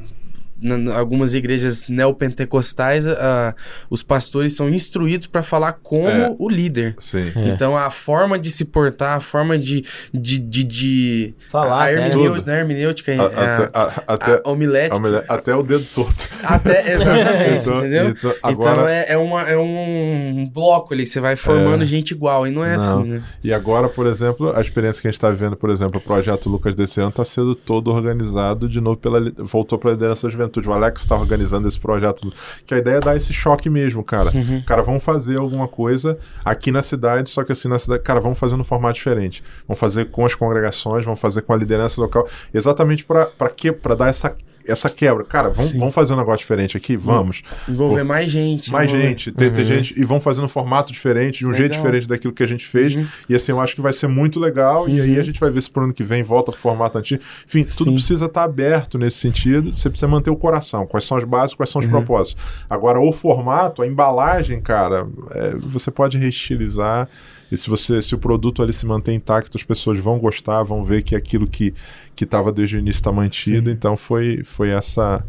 Algumas 0.95 1.33
igrejas 1.33 1.87
neopentecostais, 1.87 3.07
ah, 3.07 3.53
os 3.89 4.01
pastores 4.03 4.55
são 4.55 4.69
instruídos 4.69 5.27
para 5.27 5.43
falar 5.43 5.73
como 5.73 6.07
É. 6.07 6.35
o 6.37 6.49
líder. 6.49 6.95
Sim. 6.97 7.31
É. 7.35 7.49
Então 7.49 7.75
a 7.75 7.89
forma 7.89 8.37
de 8.39 8.49
se 8.51 8.65
portar, 8.65 9.17
a 9.17 9.19
forma 9.19 9.57
de. 9.57 9.83
de, 10.13 10.37
de, 10.39 10.63
de- 10.63 11.35
Falar, 11.49 11.73
a, 11.75 11.83
até, 11.83 11.95
né? 11.95 12.07
hermeneu- 12.07 12.43
a 12.45 12.51
hermenêutica, 12.51 13.11
A- 13.13 13.23
a, 13.23 13.25
até, 13.27 13.69
a- 13.77 14.03
até, 14.13 14.41
a 14.43 14.49
homilética. 14.49 15.25
a 15.27 15.33
até 15.35 15.55
o 15.55 15.63
dedo 15.63 15.85
torto. 15.93 16.29
Até, 16.43 16.93
exatamente, 16.93 17.61
Então- 17.61 17.77
entendeu? 17.79 18.09
então, 18.09 18.31
Então, 18.31 18.49
agora- 18.51 18.91
é, 18.91 19.13
é, 19.13 19.17
uma, 19.17 19.41
é 19.43 19.57
um 19.57 20.49
bloco 20.51 20.93
ali, 20.93 21.05
você 21.05 21.19
vai 21.19 21.35
formando 21.35 21.83
É. 21.83 21.85
gente 21.85 22.11
igual, 22.11 22.47
e 22.47 22.51
não 22.51 22.63
é 22.63 22.75
Não. 22.75 22.99
assim, 23.01 23.09
né? 23.09 23.23
E 23.43 23.53
agora, 23.53 23.87
por 23.89 24.05
exemplo, 24.07 24.51
a 24.55 24.61
experiência 24.61 25.01
que 25.01 25.07
a 25.07 25.11
gente 25.11 25.17
está 25.17 25.29
vivendo, 25.29 25.55
por 25.55 25.69
exemplo, 25.69 25.97
o 25.99 26.01
projeto 26.01 26.49
Lucas 26.49 26.73
desse 26.75 26.99
ano 26.99 27.09
está 27.09 27.23
sendo 27.23 27.53
todo 27.55 27.91
organizado 27.91 28.67
de 28.67 28.79
novo 28.81 28.97
pela 28.97 29.17
voltou 29.37 29.77
para 29.77 29.91
a 29.91 29.93
liderança 29.93 30.27
juventude. 30.47 30.67
O 30.67 30.73
Alex 30.73 31.01
está 31.01 31.15
organizando 31.15 31.67
esse 31.67 31.79
projeto, 31.79 32.31
que 32.65 32.73
a 32.73 32.77
ideia 32.77 32.95
é 32.95 32.99
dar 32.99 33.15
esse 33.15 33.33
choque 33.33 33.69
mesmo, 33.69 34.03
cara. 34.03 34.31
Uhum. 34.35 34.61
Cara, 34.65 34.81
vamos 34.81 35.03
fazer 35.03 35.37
alguma 35.37 35.67
coisa 35.67 36.17
aqui 36.43 36.71
na 36.71 36.81
cidade, 36.81 37.29
só 37.29 37.43
que 37.43 37.51
assim 37.51 37.67
na 37.67 37.77
cidade, 37.77 38.01
cara, 38.03 38.19
vamos 38.19 38.39
fazer 38.39 38.55
num 38.55 38.63
formato 38.63 38.95
diferente. 38.95 39.43
Vamos 39.67 39.79
fazer 39.79 40.05
com 40.05 40.25
as 40.25 40.33
congregações, 40.33 41.05
vamos 41.05 41.19
fazer 41.19 41.41
com 41.41 41.53
a 41.53 41.57
liderança 41.57 42.01
local, 42.01 42.27
exatamente 42.53 43.05
para 43.05 43.49
quê? 43.55 43.71
Para 43.71 43.95
dar 43.95 44.07
essa 44.07 44.35
essa 44.67 44.89
quebra. 44.89 45.23
Cara, 45.23 45.49
vamos, 45.49 45.71
vamos 45.73 45.93
fazer 45.93 46.13
um 46.13 46.17
negócio 46.17 46.39
diferente 46.39 46.75
aqui, 46.77 46.97
vamos. 46.97 47.43
Envolver 47.67 48.03
mais 48.03 48.29
gente. 48.29 48.71
Mais 48.71 48.89
gente, 48.89 49.31
ter, 49.31 49.51
ter 49.51 49.65
gente 49.65 49.99
e 49.99 50.03
vão 50.03 50.19
fazendo 50.19 50.45
um 50.45 50.49
formato 50.49 50.91
diferente, 50.91 51.39
de 51.39 51.45
um 51.45 51.53
jeito 51.53 51.71
Legal. 51.71 51.83
diferente 51.83 52.07
daquilo 52.07 52.33
que 52.33 52.43
a 52.43 52.47
gente 52.47 52.65
fez. 52.65 52.95
E 53.27 53.35
assim, 53.35 53.51
eu 53.51 53.61
acho 53.61 53.75
que 53.75 53.81
vai 53.81 53.93
ser 53.93 54.07
muito 54.07 54.39
legal. 54.39 54.87
E 54.87 54.99
aí 54.99 55.19
a 55.19 55.23
gente 55.23 55.39
vai 55.39 55.49
ver 55.49 55.61
se 55.61 55.69
pro 55.69 55.83
ano 55.83 55.93
que 55.93 56.03
vem 56.03 56.23
volta 56.23 56.51
pro 56.51 56.59
formato 56.59 56.97
antigo. 56.97 57.21
Enfim, 57.45 57.63
tudo 57.63 57.91
Sim. 57.91 57.95
precisa 57.95 58.25
estar 58.25 58.43
aberto 58.43 58.97
nesse 58.97 59.17
sentido. 59.17 59.73
Você 59.73 59.89
precisa 59.89 60.07
manter 60.07 60.29
o 60.29 60.35
coração. 60.35 60.85
Quais 60.85 61.05
são 61.05 61.17
as 61.17 61.23
bases, 61.23 61.55
quais 61.55 61.69
são 61.69 61.79
os 61.79 61.87
propósitos. 61.87 62.41
Agora, 62.69 62.99
o 62.99 63.11
formato, 63.11 63.81
a 63.81 63.87
embalagem, 63.87 64.61
cara, 64.61 65.07
é, 65.31 65.55
você 65.57 65.91
pode 65.91 66.17
reestilizar. 66.17 67.09
E 67.51 67.57
se 67.57 67.69
você, 67.69 68.01
se 68.01 68.13
o 68.13 68.17
produto 68.17 68.61
ali 68.61 68.73
se 68.73 68.85
mantém 68.85 69.15
intacto, 69.15 69.57
as 69.57 69.63
pessoas 69.63 69.99
vão 69.99 70.19
gostar, 70.19 70.63
vão 70.63 70.83
ver 70.83 71.01
que 71.03 71.15
aquilo 71.15 71.47
que 71.47 71.73
que 72.15 72.23
estava 72.23 72.51
desde 72.51 72.75
o 72.75 72.79
início 72.79 72.99
está 72.99 73.11
mantido. 73.11 73.69
Então 73.69 73.95
foi 73.95 74.43
foi 74.43 74.69
essa 74.69 75.23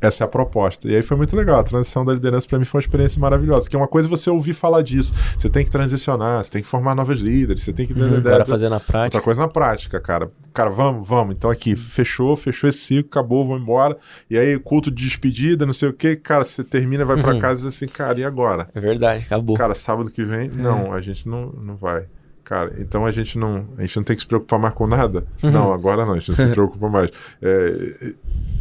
essa 0.00 0.24
é 0.24 0.26
a 0.26 0.28
proposta. 0.28 0.88
E 0.88 0.96
aí 0.96 1.02
foi 1.02 1.16
muito 1.16 1.36
legal. 1.36 1.60
A 1.60 1.64
transição 1.64 2.04
da 2.04 2.12
liderança 2.12 2.48
para 2.48 2.58
mim 2.58 2.64
foi 2.64 2.78
uma 2.78 2.82
experiência 2.82 3.20
maravilhosa. 3.20 3.68
Que 3.68 3.76
é 3.76 3.78
uma 3.78 3.88
coisa 3.88 4.08
você 4.08 4.30
ouvir 4.30 4.54
falar 4.54 4.82
disso. 4.82 5.14
Você 5.36 5.48
tem 5.48 5.64
que 5.64 5.70
transicionar, 5.70 6.42
você 6.44 6.50
tem 6.50 6.62
que 6.62 6.68
formar 6.68 6.94
novos 6.94 7.20
líderes, 7.20 7.62
você 7.62 7.72
tem 7.72 7.86
que 7.86 7.92
Agora 7.92 8.44
fazer 8.44 8.68
na 8.68 8.76
Outra 8.76 8.92
prática. 8.92 9.22
coisa 9.22 9.40
na 9.42 9.48
prática, 9.48 10.00
cara. 10.00 10.30
Cara, 10.54 10.70
vamos, 10.70 11.06
vamos. 11.06 11.34
Então 11.34 11.50
aqui, 11.50 11.76
fechou, 11.76 12.36
fechou 12.36 12.68
esse 12.70 12.78
ciclo, 12.78 13.08
acabou, 13.10 13.44
vamos 13.44 13.62
embora. 13.62 13.96
E 14.28 14.38
aí, 14.38 14.58
culto 14.58 14.90
de 14.90 15.02
despedida, 15.04 15.66
não 15.66 15.72
sei 15.72 15.88
o 15.88 15.92
quê. 15.92 16.16
Cara, 16.16 16.44
você 16.44 16.64
termina, 16.64 17.04
vai 17.04 17.20
pra 17.20 17.38
casa 17.38 17.60
e 17.60 17.68
diz 17.68 17.76
assim, 17.76 17.86
cara, 17.86 18.18
e 18.18 18.24
agora? 18.24 18.68
É 18.74 18.80
verdade, 18.80 19.24
acabou. 19.24 19.56
Cara, 19.56 19.74
sábado 19.74 20.10
que 20.10 20.24
vem, 20.24 20.48
não, 20.48 20.92
a 20.92 21.00
gente 21.00 21.28
não, 21.28 21.52
não 21.52 21.76
vai. 21.76 22.06
Cara, 22.50 22.74
então 22.78 23.06
a 23.06 23.12
gente 23.12 23.38
não, 23.38 23.68
a 23.78 23.82
gente 23.82 23.96
não 23.96 24.02
tem 24.02 24.16
que 24.16 24.22
se 24.22 24.26
preocupar 24.26 24.58
mais 24.58 24.74
com 24.74 24.84
nada? 24.86 25.24
Não, 25.40 25.72
agora 25.72 26.04
não, 26.04 26.14
a 26.14 26.18
gente 26.18 26.30
não 26.30 26.36
se 26.36 26.48
preocupa 26.52 26.88
mais. 26.88 27.10
É, 27.40 27.94
é, 28.02 28.12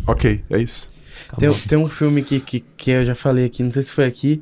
ok, 0.06 0.44
é 0.50 0.60
isso. 0.60 0.90
Tem, 1.38 1.54
tem 1.54 1.78
um 1.78 1.88
filme 1.88 2.24
que, 2.24 2.40
que, 2.40 2.60
que 2.60 2.92
eu 2.92 3.06
já 3.06 3.14
falei 3.14 3.46
aqui, 3.46 3.62
não 3.62 3.72
sei 3.72 3.84
se 3.84 3.92
foi 3.92 4.06
aqui 4.06 4.42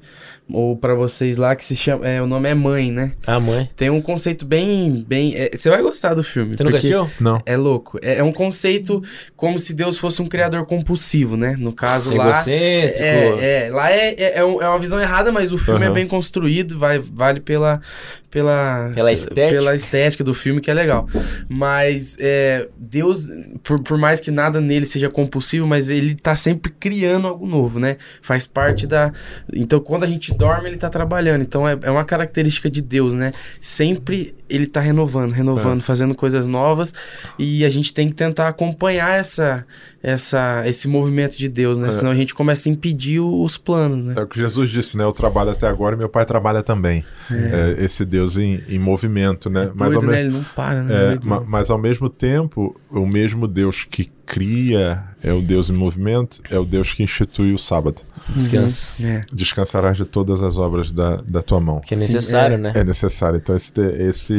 ou 0.51 0.75
pra 0.75 0.93
vocês 0.95 1.37
lá, 1.37 1.55
que 1.55 1.63
se 1.63 1.75
chama. 1.75 2.07
É, 2.07 2.21
o 2.21 2.25
nome 2.27 2.49
é 2.49 2.53
Mãe, 2.53 2.91
né? 2.91 3.11
A 3.25 3.39
mãe. 3.39 3.69
Tem 3.75 3.89
um 3.89 4.01
conceito 4.01 4.45
bem. 4.45 5.05
bem 5.07 5.33
é, 5.35 5.51
você 5.53 5.69
vai 5.69 5.81
gostar 5.81 6.13
do 6.13 6.23
filme. 6.23 6.55
Você 6.55 6.63
porque 6.63 6.77
assistiu? 6.77 7.09
Não. 7.19 7.41
É 7.45 7.55
louco. 7.55 7.99
É, 8.01 8.17
é 8.17 8.23
um 8.23 8.31
conceito 8.31 9.03
como 9.35 9.59
se 9.59 9.73
Deus 9.73 9.97
fosse 9.97 10.21
um 10.21 10.27
criador 10.27 10.65
compulsivo, 10.65 11.37
né? 11.37 11.55
No 11.57 11.71
caso 11.73 12.15
lá. 12.15 12.29
Egocêntrico. 12.29 12.99
É, 13.03 13.65
é, 13.65 13.69
lá 13.71 13.91
é, 13.91 14.09
é, 14.17 14.39
é 14.39 14.39
é 14.39 14.67
uma 14.67 14.79
visão 14.79 14.99
errada, 14.99 15.31
mas 15.31 15.51
o 15.51 15.57
filme 15.57 15.81
é 15.81 15.85
Aham. 15.85 15.93
bem 15.93 16.07
construído, 16.07 16.77
vai, 16.77 16.99
vale 16.99 17.39
pela, 17.39 17.81
pela, 18.29 18.91
Pela 18.93 19.11
estética. 19.11 19.49
pela 19.49 19.75
estética 19.75 20.23
do 20.23 20.33
filme, 20.33 20.61
que 20.61 20.69
é 20.69 20.73
legal. 20.73 21.07
Mas 21.49 22.17
é, 22.19 22.67
Deus, 22.77 23.27
por, 23.63 23.81
por 23.81 23.97
mais 23.97 24.19
que 24.19 24.31
nada 24.31 24.59
nele 24.61 24.85
seja 24.85 25.09
compulsivo, 25.09 25.65
mas 25.65 25.89
ele 25.89 26.15
tá 26.15 26.35
sempre 26.35 26.71
criando 26.79 27.27
algo 27.27 27.47
novo, 27.47 27.79
né? 27.79 27.97
Faz 28.21 28.45
parte 28.45 28.85
da. 28.85 29.11
Então, 29.53 29.79
quando 29.79 30.03
a 30.03 30.07
gente 30.07 30.33
dorme, 30.37 30.69
ele 30.69 30.77
tá 30.77 30.89
trabalhando. 30.89 31.41
Então, 31.41 31.67
é, 31.67 31.77
é 31.81 31.91
uma 31.91 32.03
característica 32.03 32.69
de 32.69 32.81
Deus, 32.81 33.13
né? 33.13 33.31
Sempre 33.59 34.35
ele 34.49 34.65
tá 34.65 34.79
renovando, 34.79 35.31
renovando, 35.31 35.81
fazendo 35.81 36.15
coisas 36.15 36.45
novas. 36.47 36.93
E 37.37 37.65
a 37.65 37.69
gente 37.69 37.93
tem 37.93 38.07
que 38.09 38.15
tentar 38.15 38.47
acompanhar 38.47 39.19
essa, 39.19 39.65
essa, 40.01 40.63
esse 40.65 40.87
movimento 40.87 41.37
de 41.37 41.49
Deus, 41.49 41.77
né? 41.77 41.89
É. 41.89 41.91
Senão 41.91 42.11
a 42.11 42.15
gente 42.15 42.33
começa 42.33 42.69
a 42.69 42.71
impedir 42.71 43.19
os 43.19 43.57
planos, 43.57 44.05
né? 44.05 44.13
É 44.17 44.21
o 44.21 44.27
que 44.27 44.39
Jesus 44.39 44.69
disse, 44.69 44.97
né? 44.97 45.03
Eu 45.03 45.11
trabalho 45.11 45.51
até 45.51 45.67
agora 45.67 45.95
e 45.95 45.97
meu 45.97 46.09
pai 46.09 46.25
trabalha 46.25 46.63
também. 46.63 47.03
É, 47.31 47.75
esse 47.83 48.05
Deus 48.05 48.37
em, 48.37 48.61
em 48.69 48.79
movimento, 48.79 49.49
né? 49.49 49.71
Mas 49.75 49.93
ao 49.93 50.01
Doido, 50.01 50.07
me- 50.07 50.13
né? 50.13 50.19
Ele 50.21 50.29
não 50.31 50.43
para, 50.43 50.83
né? 50.83 51.13
É, 51.13 51.19
ma- 51.23 51.39
né? 51.39 51.45
mas 51.47 51.69
ao 51.69 51.77
mesmo 51.77 52.09
tempo, 52.09 52.79
o 52.89 53.05
mesmo 53.05 53.47
Deus 53.47 53.85
que 53.89 54.11
cria 54.25 55.03
é 55.23 55.31
o 55.31 55.41
Deus 55.41 55.69
em 55.69 55.73
movimento, 55.73 56.41
é 56.49 56.59
o 56.59 56.65
Deus 56.65 56.93
que 56.93 57.01
institui 57.01 57.53
o 57.53 57.57
sábado. 57.57 58.01
Descansa. 58.29 58.91
É. 59.03 59.21
Descansarás 59.31 59.95
de 59.95 60.03
todas 60.03 60.41
as 60.43 60.57
obras 60.57 60.91
da, 60.91 61.15
da 61.25 61.41
tua 61.41 61.61
mão. 61.61 61.79
Que 61.79 61.93
é 61.93 61.97
necessário, 61.97 62.55
é. 62.55 62.57
né? 62.57 62.73
É 62.75 62.83
necessário. 62.83 63.37
Então, 63.37 63.55
esse, 63.55 63.71
te- 63.71 63.81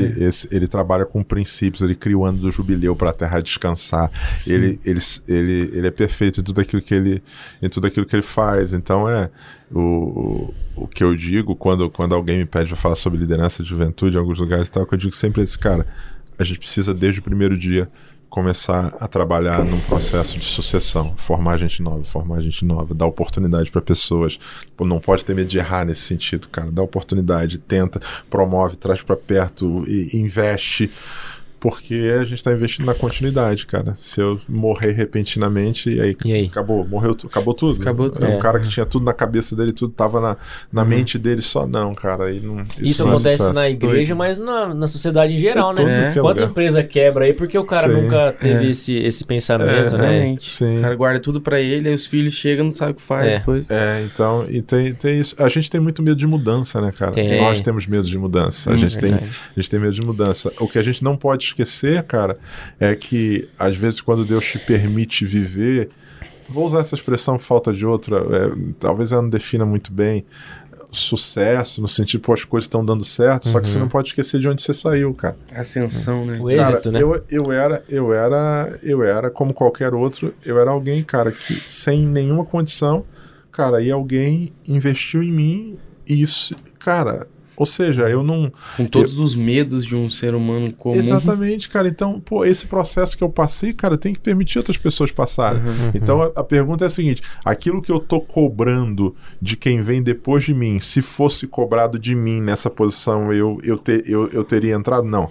esse, 0.04 0.24
esse, 0.24 0.48
ele 0.50 0.66
trabalha 0.66 1.04
com 1.04 1.22
princípios, 1.22 1.82
ele 1.82 1.94
cria 1.94 2.16
o 2.16 2.24
ano 2.24 2.38
do 2.38 2.50
jubileu 2.50 2.94
para 2.94 3.10
a 3.10 3.12
terra 3.12 3.40
descansar. 3.40 4.10
Ele, 4.46 4.80
ele, 4.84 5.00
ele, 5.26 5.70
ele 5.72 5.86
é 5.86 5.90
perfeito 5.90 6.40
em 6.40 6.44
tudo 6.44 6.60
aquilo 6.60 6.82
que 6.82 6.94
ele, 6.94 7.22
em 7.62 7.68
tudo 7.68 7.86
aquilo 7.86 8.06
que 8.06 8.14
ele 8.14 8.22
faz. 8.22 8.72
Então, 8.72 9.08
é 9.08 9.30
o, 9.72 10.52
o, 10.76 10.86
que 10.86 11.04
eu 11.04 11.14
digo 11.14 11.54
quando, 11.54 11.90
quando 11.90 12.14
alguém 12.14 12.38
me 12.38 12.46
pede 12.46 12.68
para 12.68 12.76
falar 12.76 12.94
sobre 12.96 13.18
liderança 13.18 13.62
de 13.62 13.68
juventude 13.68 14.16
em 14.16 14.20
alguns 14.20 14.38
lugares 14.38 14.68
e 14.68 14.72
tal, 14.72 14.86
que 14.86 14.94
eu 14.94 14.98
digo 14.98 15.14
sempre 15.14 15.42
esse 15.42 15.58
cara. 15.58 15.86
A 16.38 16.44
gente 16.44 16.58
precisa, 16.58 16.94
desde 16.94 17.20
o 17.20 17.22
primeiro 17.22 17.58
dia, 17.58 17.90
começar 18.28 18.94
a 19.00 19.08
trabalhar 19.08 19.64
num 19.64 19.80
processo 19.80 20.38
de 20.38 20.44
sucessão, 20.44 21.14
formar 21.16 21.58
gente 21.58 21.82
nova, 21.82 22.04
formar 22.04 22.40
gente 22.40 22.64
nova, 22.64 22.94
dar 22.94 23.06
oportunidade 23.06 23.70
para 23.70 23.80
pessoas. 23.80 24.38
Pô, 24.76 24.84
não 24.84 25.00
pode 25.00 25.24
ter 25.24 25.34
medo 25.34 25.48
de 25.48 25.58
errar 25.58 25.84
nesse 25.84 26.02
sentido, 26.02 26.48
cara. 26.48 26.70
Dá 26.70 26.82
oportunidade, 26.82 27.58
tenta, 27.58 28.00
promove, 28.28 28.76
traz 28.76 29.02
para 29.02 29.16
perto, 29.16 29.84
investe. 30.12 30.90
Porque 31.60 32.14
a 32.20 32.24
gente 32.24 32.42
tá 32.42 32.52
investindo 32.52 32.86
na 32.86 32.94
continuidade, 32.94 33.66
cara. 33.66 33.92
Se 33.96 34.20
eu 34.20 34.40
morrer 34.48 34.92
repentinamente, 34.92 35.90
e 35.90 36.00
aí, 36.00 36.16
E 36.24 36.32
aí? 36.32 36.44
acabou, 36.46 36.86
morreu, 36.86 37.14
tu- 37.14 37.26
acabou 37.26 37.52
tudo. 37.54 37.80
Acabou 37.80 38.08
tudo. 38.10 38.24
É 38.24 38.28
um 38.36 38.38
cara 38.38 38.60
que 38.60 38.68
tinha 38.68 38.86
tudo 38.86 39.04
na 39.04 39.12
cabeça 39.12 39.54
dele, 39.56 39.72
tudo 39.72 39.92
tava 39.92 40.20
na, 40.20 40.36
na 40.72 40.84
mente 40.84 41.18
dele 41.18 41.42
só, 41.42 41.66
não, 41.66 41.94
cara. 41.94 42.26
Aí 42.26 42.40
não, 42.40 42.62
Isso, 42.80 43.02
não 43.02 43.10
é 43.10 43.14
acontece 43.14 43.36
sucesso. 43.38 43.52
na 43.54 43.68
igreja, 43.68 44.14
mas 44.14 44.38
na, 44.38 44.72
na 44.74 44.86
sociedade 44.86 45.32
em 45.34 45.38
geral, 45.38 45.74
É 45.78 45.84
né? 45.84 46.10
que 46.12 46.18
é 46.18 46.22
Quanta 46.22 46.42
empresa 46.44 46.82
quebra 46.82 47.24
aí 47.24 47.32
porque 47.32 47.58
o 47.58 47.64
cara 47.64 47.88
Sim. 47.88 48.02
nunca 48.02 48.32
teve 48.32 48.66
É. 48.66 48.70
esse, 48.70 48.94
esse 48.94 49.24
pensamento, 49.24 49.96
É, 49.96 49.98
né? 50.30 50.36
Sim. 50.40 50.78
O 50.78 50.80
cara 50.82 50.94
guarda 50.94 51.20
tudo 51.20 51.40
pra 51.40 51.60
ele, 51.60 51.88
aí 51.88 51.94
os 51.94 52.06
filhos 52.06 52.34
chegam, 52.34 52.64
não 52.64 52.70
sabem 52.70 52.92
o 52.92 52.96
que 52.96 53.02
faz 53.02 53.26
É. 53.28 53.38
depois. 53.38 53.70
É, 53.70 54.02
então, 54.04 54.46
e 54.48 54.62
tem, 54.62 54.94
tem 54.94 55.18
isso. 55.20 55.34
A 55.38 55.48
gente 55.48 55.70
tem 55.70 55.80
muito 55.80 56.02
medo 56.02 56.16
de 56.16 56.26
mudança, 56.26 56.80
né, 56.80 56.92
cara? 56.96 57.12
Tem. 57.12 57.40
Nós 57.40 57.60
temos 57.60 57.86
medo 57.86 58.06
de 58.06 58.16
mudança. 58.18 58.70
A, 58.72 58.76
gente 58.76 58.98
tem, 58.98 59.14
a 59.14 59.20
gente 59.60 59.70
tem 59.70 59.80
medo 59.80 59.92
de 59.94 60.02
mudança. 60.02 60.52
O 60.60 60.68
que 60.68 60.78
a 60.78 60.82
gente 60.82 61.02
não 61.02 61.16
pode 61.16 61.47
esquecer, 61.48 62.02
cara, 62.04 62.36
é 62.80 62.94
que 62.94 63.48
às 63.58 63.76
vezes 63.76 64.00
quando 64.00 64.24
Deus 64.24 64.44
te 64.46 64.58
permite 64.58 65.24
viver, 65.26 65.88
vou 66.48 66.64
usar 66.64 66.80
essa 66.80 66.94
expressão 66.94 67.38
falta 67.38 67.72
de 67.72 67.84
outra, 67.84 68.16
é, 68.18 68.72
talvez 68.80 69.12
ela 69.12 69.22
não 69.22 69.30
defina 69.30 69.66
muito 69.66 69.92
bem 69.92 70.24
sucesso, 70.90 71.80
no 71.82 71.88
sentido, 71.88 72.22
pô, 72.22 72.32
as 72.32 72.44
coisas 72.44 72.64
estão 72.64 72.84
dando 72.84 73.04
certo, 73.04 73.46
só 73.48 73.60
que 73.60 73.66
Uhum. 73.66 73.72
você 73.72 73.78
não 73.78 73.88
pode 73.88 74.08
esquecer 74.08 74.40
de 74.40 74.48
onde 74.48 74.62
você 74.62 74.72
saiu, 74.72 75.12
cara. 75.14 75.36
Ascensão, 75.54 76.24
né? 76.24 76.38
O 76.40 76.46
Cara, 76.48 76.72
êxito, 76.72 76.90
né? 76.90 77.02
eu, 77.02 77.22
eu 77.30 77.52
era, 77.52 77.82
eu 77.88 78.12
era, 78.12 78.78
eu 78.82 79.02
era 79.04 79.30
como 79.30 79.52
qualquer 79.52 79.92
outro, 79.92 80.34
eu 80.44 80.58
era 80.58 80.70
alguém, 80.70 81.02
cara, 81.04 81.30
que 81.30 81.54
sem 81.68 82.06
nenhuma 82.06 82.44
condição, 82.44 83.04
cara, 83.52 83.82
e 83.82 83.90
alguém 83.90 84.52
investiu 84.66 85.22
em 85.22 85.30
mim 85.32 85.78
e 86.08 86.22
isso, 86.22 86.54
cara, 86.78 87.26
ou 87.58 87.66
seja, 87.66 88.08
eu 88.08 88.22
não 88.22 88.50
Com 88.76 88.86
todos 88.86 89.18
os 89.18 89.34
medos 89.34 89.84
de 89.84 89.94
um 89.96 90.08
ser 90.08 90.34
humano 90.34 90.72
comum. 90.72 90.94
Exatamente, 90.96 91.68
cara. 91.68 91.88
Então, 91.88 92.20
pô, 92.20 92.44
esse 92.44 92.66
processo 92.66 93.16
que 93.16 93.24
eu 93.24 93.28
passei, 93.28 93.72
cara, 93.72 93.98
tem 93.98 94.12
que 94.14 94.20
permitir 94.20 94.58
outras 94.58 94.76
pessoas 94.76 95.10
passarem. 95.10 95.60
Uhum. 95.60 95.90
Então, 95.94 96.22
a, 96.22 96.26
a 96.36 96.44
pergunta 96.44 96.84
é 96.84 96.86
a 96.86 96.90
seguinte: 96.90 97.22
aquilo 97.44 97.82
que 97.82 97.90
eu 97.90 97.98
tô 97.98 98.20
cobrando 98.20 99.14
de 99.42 99.56
quem 99.56 99.80
vem 99.82 100.02
depois 100.02 100.44
de 100.44 100.54
mim, 100.54 100.78
se 100.78 101.02
fosse 101.02 101.46
cobrado 101.46 101.98
de 101.98 102.14
mim 102.14 102.40
nessa 102.40 102.70
posição, 102.70 103.32
eu, 103.32 103.58
eu, 103.64 103.76
ter, 103.76 104.02
eu, 104.08 104.28
eu 104.28 104.44
teria 104.44 104.74
entrado? 104.74 105.06
Não. 105.06 105.28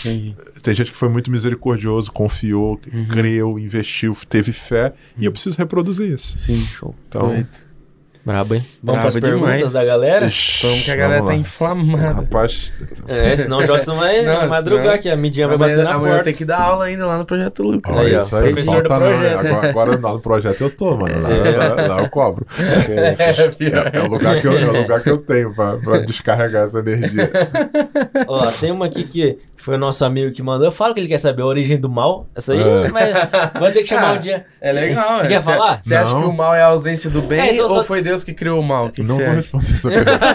Entendi. 0.00 0.36
Tem 0.62 0.74
gente 0.74 0.92
que 0.92 0.96
foi 0.96 1.08
muito 1.08 1.30
misericordioso, 1.30 2.12
confiou, 2.12 2.78
Uhum. 2.92 3.06
creu, 3.06 3.50
investiu, 3.58 4.16
teve 4.28 4.52
fé, 4.52 4.92
e 5.18 5.24
eu 5.24 5.32
preciso 5.32 5.56
reproduzir 5.58 6.12
isso. 6.12 6.36
Sim. 6.36 6.60
Show. 6.64 6.94
Então, 7.08 7.28
Doido. 7.28 7.48
Brabo, 8.24 8.54
hein? 8.54 8.64
Vamos 8.82 9.00
Brabo 9.00 9.00
para 9.00 9.08
as 9.08 9.14
perguntas 9.28 9.56
demais. 9.56 9.72
da 9.72 9.84
galera? 9.84 10.26
ixi, 10.26 10.64
Vamos 10.66 10.84
que 10.84 10.90
a 10.92 10.96
galera 10.96 11.24
tá 11.24 11.34
inflamada. 11.34 12.12
Rapaz, 12.14 12.72
É, 13.08 13.36
senão 13.36 13.58
o 13.58 13.66
Jodson 13.66 13.96
vai 13.96 14.22
Não, 14.22 14.48
madrugar 14.48 14.82
senão- 14.84 14.94
aqui, 14.94 15.10
a 15.10 15.16
midinha 15.16 15.48
vai 15.48 15.58
bater 15.58 15.78
na 15.78 15.90
amanhã 15.94 15.96
eu 15.96 16.08
porta. 16.12 16.24
tenho 16.24 16.36
que 16.36 16.44
dar 16.44 16.60
aula 16.60 16.84
ainda 16.84 17.04
lá 17.04 17.18
no 17.18 17.24
Projeto 17.24 17.62
Lucas. 17.64 17.92
Olha 17.96 18.06
Aí, 18.08 18.14
ó, 18.14 18.18
isso 18.18 18.36
aí, 18.36 18.42
professor 18.52 18.82
do 18.82 18.88
falta 18.88 19.04
não, 19.04 19.12
projeto. 19.18 19.46
Agora, 19.46 19.68
agora 19.70 19.90
lá 20.00 20.12
no 20.12 20.20
projeto 20.20 20.60
eu 20.60 20.70
tô, 20.70 20.96
mano. 20.96 21.14
Lá, 21.20 21.30
É. 21.34 21.56
lá- 21.56 21.86
lá 21.96 22.02
eu 22.02 22.08
cobro. 22.10 22.46
Porque 22.46 23.64
É, 23.64 23.96
é 23.98 24.00
o 24.00 24.06
lugar 24.06 24.40
que 24.40 24.46
eu, 24.46 24.56
é 24.58 24.64
o 24.66 24.82
lugar 24.82 25.02
que 25.02 25.10
eu 25.10 25.18
tenho 25.18 25.52
pra, 25.54 25.76
pra 25.78 25.98
descarregar 25.98 26.64
essa 26.66 26.78
energia. 26.78 27.28
Ó, 28.28 28.46
tem 28.52 28.70
uma 28.70 28.86
aqui 28.86 29.02
que 29.04 29.36
foi 29.62 29.76
o 29.76 29.78
nosso 29.78 30.04
amigo 30.04 30.32
que 30.32 30.42
mandou. 30.42 30.66
Eu 30.66 30.72
falo 30.72 30.92
que 30.92 31.00
ele 31.00 31.08
quer 31.08 31.18
saber 31.18 31.42
a 31.42 31.46
origem 31.46 31.78
do 31.78 31.88
mal. 31.88 32.26
Essa 32.34 32.52
aí 32.52 32.60
É. 32.60 32.88
vai, 32.88 33.12
vai 33.60 33.72
ter 33.72 33.82
que 33.82 33.86
chamar 33.88 34.10
Ah, 34.10 34.12
um 34.14 34.18
dia. 34.18 34.44
É 34.60 34.72
legal, 34.72 35.20
Você 35.20 35.26
é. 35.26 35.28
quer 35.28 35.38
Cê- 35.40 35.44
falar? 35.52 35.78
Você 35.82 35.94
acha 35.94 36.16
que 36.16 36.24
o 36.24 36.32
mal 36.32 36.54
é 36.54 36.62
a 36.62 36.66
ausência 36.66 37.08
do 37.08 37.22
bem 37.22 37.40
É, 37.40 37.52
então 37.54 37.64
ou 37.66 37.76
só- 37.76 37.84
foi 37.84 38.02
Deus 38.02 38.24
que 38.24 38.34
criou 38.34 38.58
o 38.60 38.62
mal? 38.62 38.90
Que 38.90 39.02
não 39.02 39.16
você 39.16 39.24
vou 39.26 39.34
responder 39.36 39.70
essa 39.70 39.88
pergunta. 39.88 40.26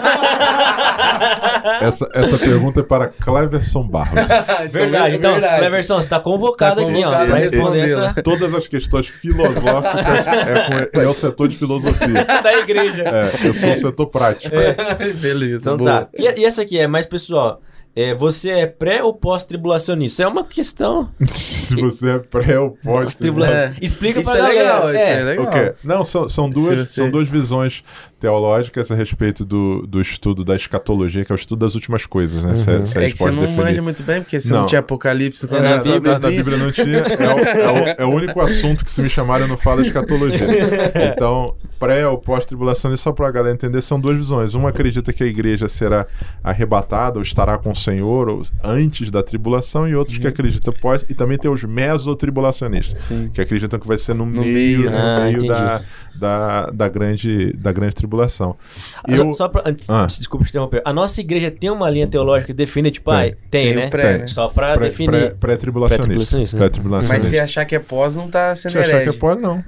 essa, 1.80 2.08
essa 2.14 2.38
pergunta 2.38 2.80
é 2.80 2.82
para 2.82 3.08
Cleverson 3.08 3.82
Barros. 3.86 4.28
Verdade. 4.72 5.16
Então, 5.16 5.32
verdade. 5.32 5.58
Cleverson, 5.58 5.96
você 6.02 6.08
tá 6.08 6.20
convocado 6.20 6.76
Tá 6.80 6.82
aqui, 6.90 7.04
ó, 7.04 7.10
convocado 7.10 7.34
a 7.34 7.38
responder 7.38 7.80
essa 7.84 8.14
Todas 8.22 8.54
as 8.54 8.66
questões 8.68 9.06
filosóficas 9.08 10.26
é, 10.26 10.86
com, 10.92 11.00
é 11.00 11.06
o 11.08 11.14
setor 11.14 11.48
de 11.48 11.56
filosofia. 11.56 12.24
da 12.42 12.54
igreja. 12.54 13.02
É, 13.04 13.46
eu 13.46 13.52
sou 13.54 13.72
o 13.72 13.76
setor 13.76 14.06
prático. 14.08 14.54
Beleza, 15.20 15.58
Então 15.58 15.76
boa. 15.76 16.02
tá. 16.02 16.08
E, 16.16 16.40
e 16.40 16.44
essa 16.44 16.62
aqui 16.62 16.78
é 16.78 16.86
mais 16.86 17.06
pessoal. 17.06 17.60
É, 17.96 18.14
você 18.14 18.50
é 18.50 18.66
pré 18.66 19.02
ou 19.02 19.12
pós-tribulacionista? 19.12 20.22
É 20.22 20.26
uma 20.28 20.44
questão. 20.44 21.10
Se 21.26 21.74
você 21.80 22.10
é 22.10 22.18
pré 22.18 22.58
ou 22.58 22.70
pós. 22.82 23.14
Tribulação. 23.16 23.56
É. 23.56 23.74
Explica 23.82 24.20
Isso 24.20 24.30
pra 24.30 24.38
é 24.38 24.42
galera. 24.42 24.62
legal, 24.84 24.94
isso 24.94 25.10
é 25.10 25.22
legal. 25.24 25.46
Ok. 25.46 25.72
Não, 25.82 26.04
são, 26.04 26.28
são, 26.28 26.48
duas, 26.48 26.66
Se 26.68 26.76
você- 26.76 26.86
são 26.86 27.10
duas 27.10 27.28
visões 27.28 27.82
teológicas 28.20 28.90
a 28.90 28.94
respeito 28.94 29.44
do, 29.44 29.86
do 29.86 30.00
estudo 30.00 30.44
da 30.44 30.54
escatologia, 30.56 31.24
que 31.24 31.32
é 31.32 31.34
o 31.34 31.36
estudo 31.36 31.58
das 31.60 31.74
últimas 31.74 32.06
coisas, 32.06 32.44
né? 32.44 32.54
Se, 32.56 32.86
se 32.86 32.98
a 32.98 33.00
É 33.00 33.04
gente 33.04 33.12
que 33.12 33.18
você 33.18 33.24
pode 33.24 33.36
não 33.36 33.42
definir. 33.46 33.64
manja 33.64 33.82
muito 33.82 34.02
bem, 34.02 34.20
porque 34.22 34.38
você 34.40 34.52
não, 34.52 34.60
Não. 34.60 34.66
tinha 34.66 34.78
Apocalipse 34.80 35.46
quando 35.48 35.64
É, 35.64 35.70
na 35.76 35.82
Bíblia, 35.82 36.12
Na, 36.12 36.18
na 36.20 36.28
Bíblia 36.28 36.56
não 36.56 36.70
tinha. 36.70 36.98
É 36.98 37.28
o, 37.34 37.38
é 37.38 37.72
o- 37.72 37.94
é 38.02 38.04
o 38.04 38.10
único 38.10 38.40
assunto 38.40 38.84
que 38.84 38.90
se 38.92 39.02
me 39.02 39.10
chamarem 39.10 39.44
eu 39.44 39.48
não 39.48 39.56
falo 39.56 39.82
de 39.82 39.88
escatologia. 39.88 40.38
Então, 41.14 41.46
pré 41.78 42.06
ou 42.06 42.18
pós-tribulação, 42.18 42.92
isso 42.92 43.02
só 43.04 43.12
para 43.12 43.28
a 43.28 43.30
galera 43.30 43.54
entender, 43.54 43.80
são 43.82 43.98
duas 44.00 44.16
visões. 44.16 44.54
Uma 44.54 44.68
acredita 44.70 45.12
que 45.12 45.22
a 45.22 45.26
igreja 45.26 45.68
será 45.68 46.06
arrebatada 46.42 47.18
ou 47.18 47.22
estará 47.22 47.56
com 47.58 47.70
o 47.70 47.76
Senhor 47.76 48.28
ou 48.28 48.42
antes 48.64 49.10
da 49.10 49.22
tribulação, 49.22 49.88
e 49.88 49.94
outros 49.94 50.18
que 50.18 50.26
acreditam 50.26 50.72
pós. 50.80 51.04
E 51.08 51.14
também 51.14 51.38
tem 51.38 51.50
os 51.50 51.62
mesotribulacionistas, 51.64 53.00
Sim. 53.02 53.30
que 53.32 53.40
acreditam 53.40 53.78
que 53.78 53.86
vai 53.86 53.96
ser 53.98 54.14
no, 54.14 54.26
No 54.26 54.42
meio, 54.42 54.52
meio, 54.80 54.90
no 54.90 54.96
Ah, 54.96 55.20
meio 55.24 55.46
da, 55.46 55.82
da, 56.14 56.66
da, 56.70 56.88
grande, 56.88 57.52
da 57.52 57.72
grande 57.72 57.94
tribulação. 57.94 58.56
Ah, 59.04 59.16
só- 59.16 59.24
Eu, 59.24 59.34
Só 59.34 59.48
pra, 59.48 59.62
antes, 59.66 59.88
Ah. 59.88 60.06
desculpa 60.06 60.44
te 60.44 60.48
interromper. 60.50 60.82
A 60.84 60.92
nossa 60.92 61.20
igreja 61.20 61.50
tem 61.50 61.70
uma 61.70 61.88
linha 61.88 62.06
teológica 62.08 62.48
que 62.52 62.56
define, 62.56 62.90
tipo, 62.90 63.10
Tem. 63.10 63.18
ah, 63.18 63.22
tem, 63.50 63.64
Tem 63.66 63.76
né? 63.76 63.88
pré, 63.88 64.02
Tem. 64.12 64.18
né? 64.22 64.26
Só 64.26 64.48
pra 64.48 64.74
pré- 64.74 64.86
definir. 64.88 65.10
pré- 65.10 65.30
pré-tribulacionista. 65.38 66.56
Pré-tribulacionista, 66.56 67.12
né? 67.14 67.18
Mas 67.18 67.24
se 67.24 67.38
achar 67.38 67.64
que 67.64 67.76
é 67.76 67.78
pós, 67.78 68.16
não 68.16 68.28
tá 68.28 68.54
sendo 68.56 68.72
Se 68.72 68.78
achar 68.78 69.02
que 69.02 69.08
é 69.10 69.12
pode, 69.12 69.40
não. 69.40 69.62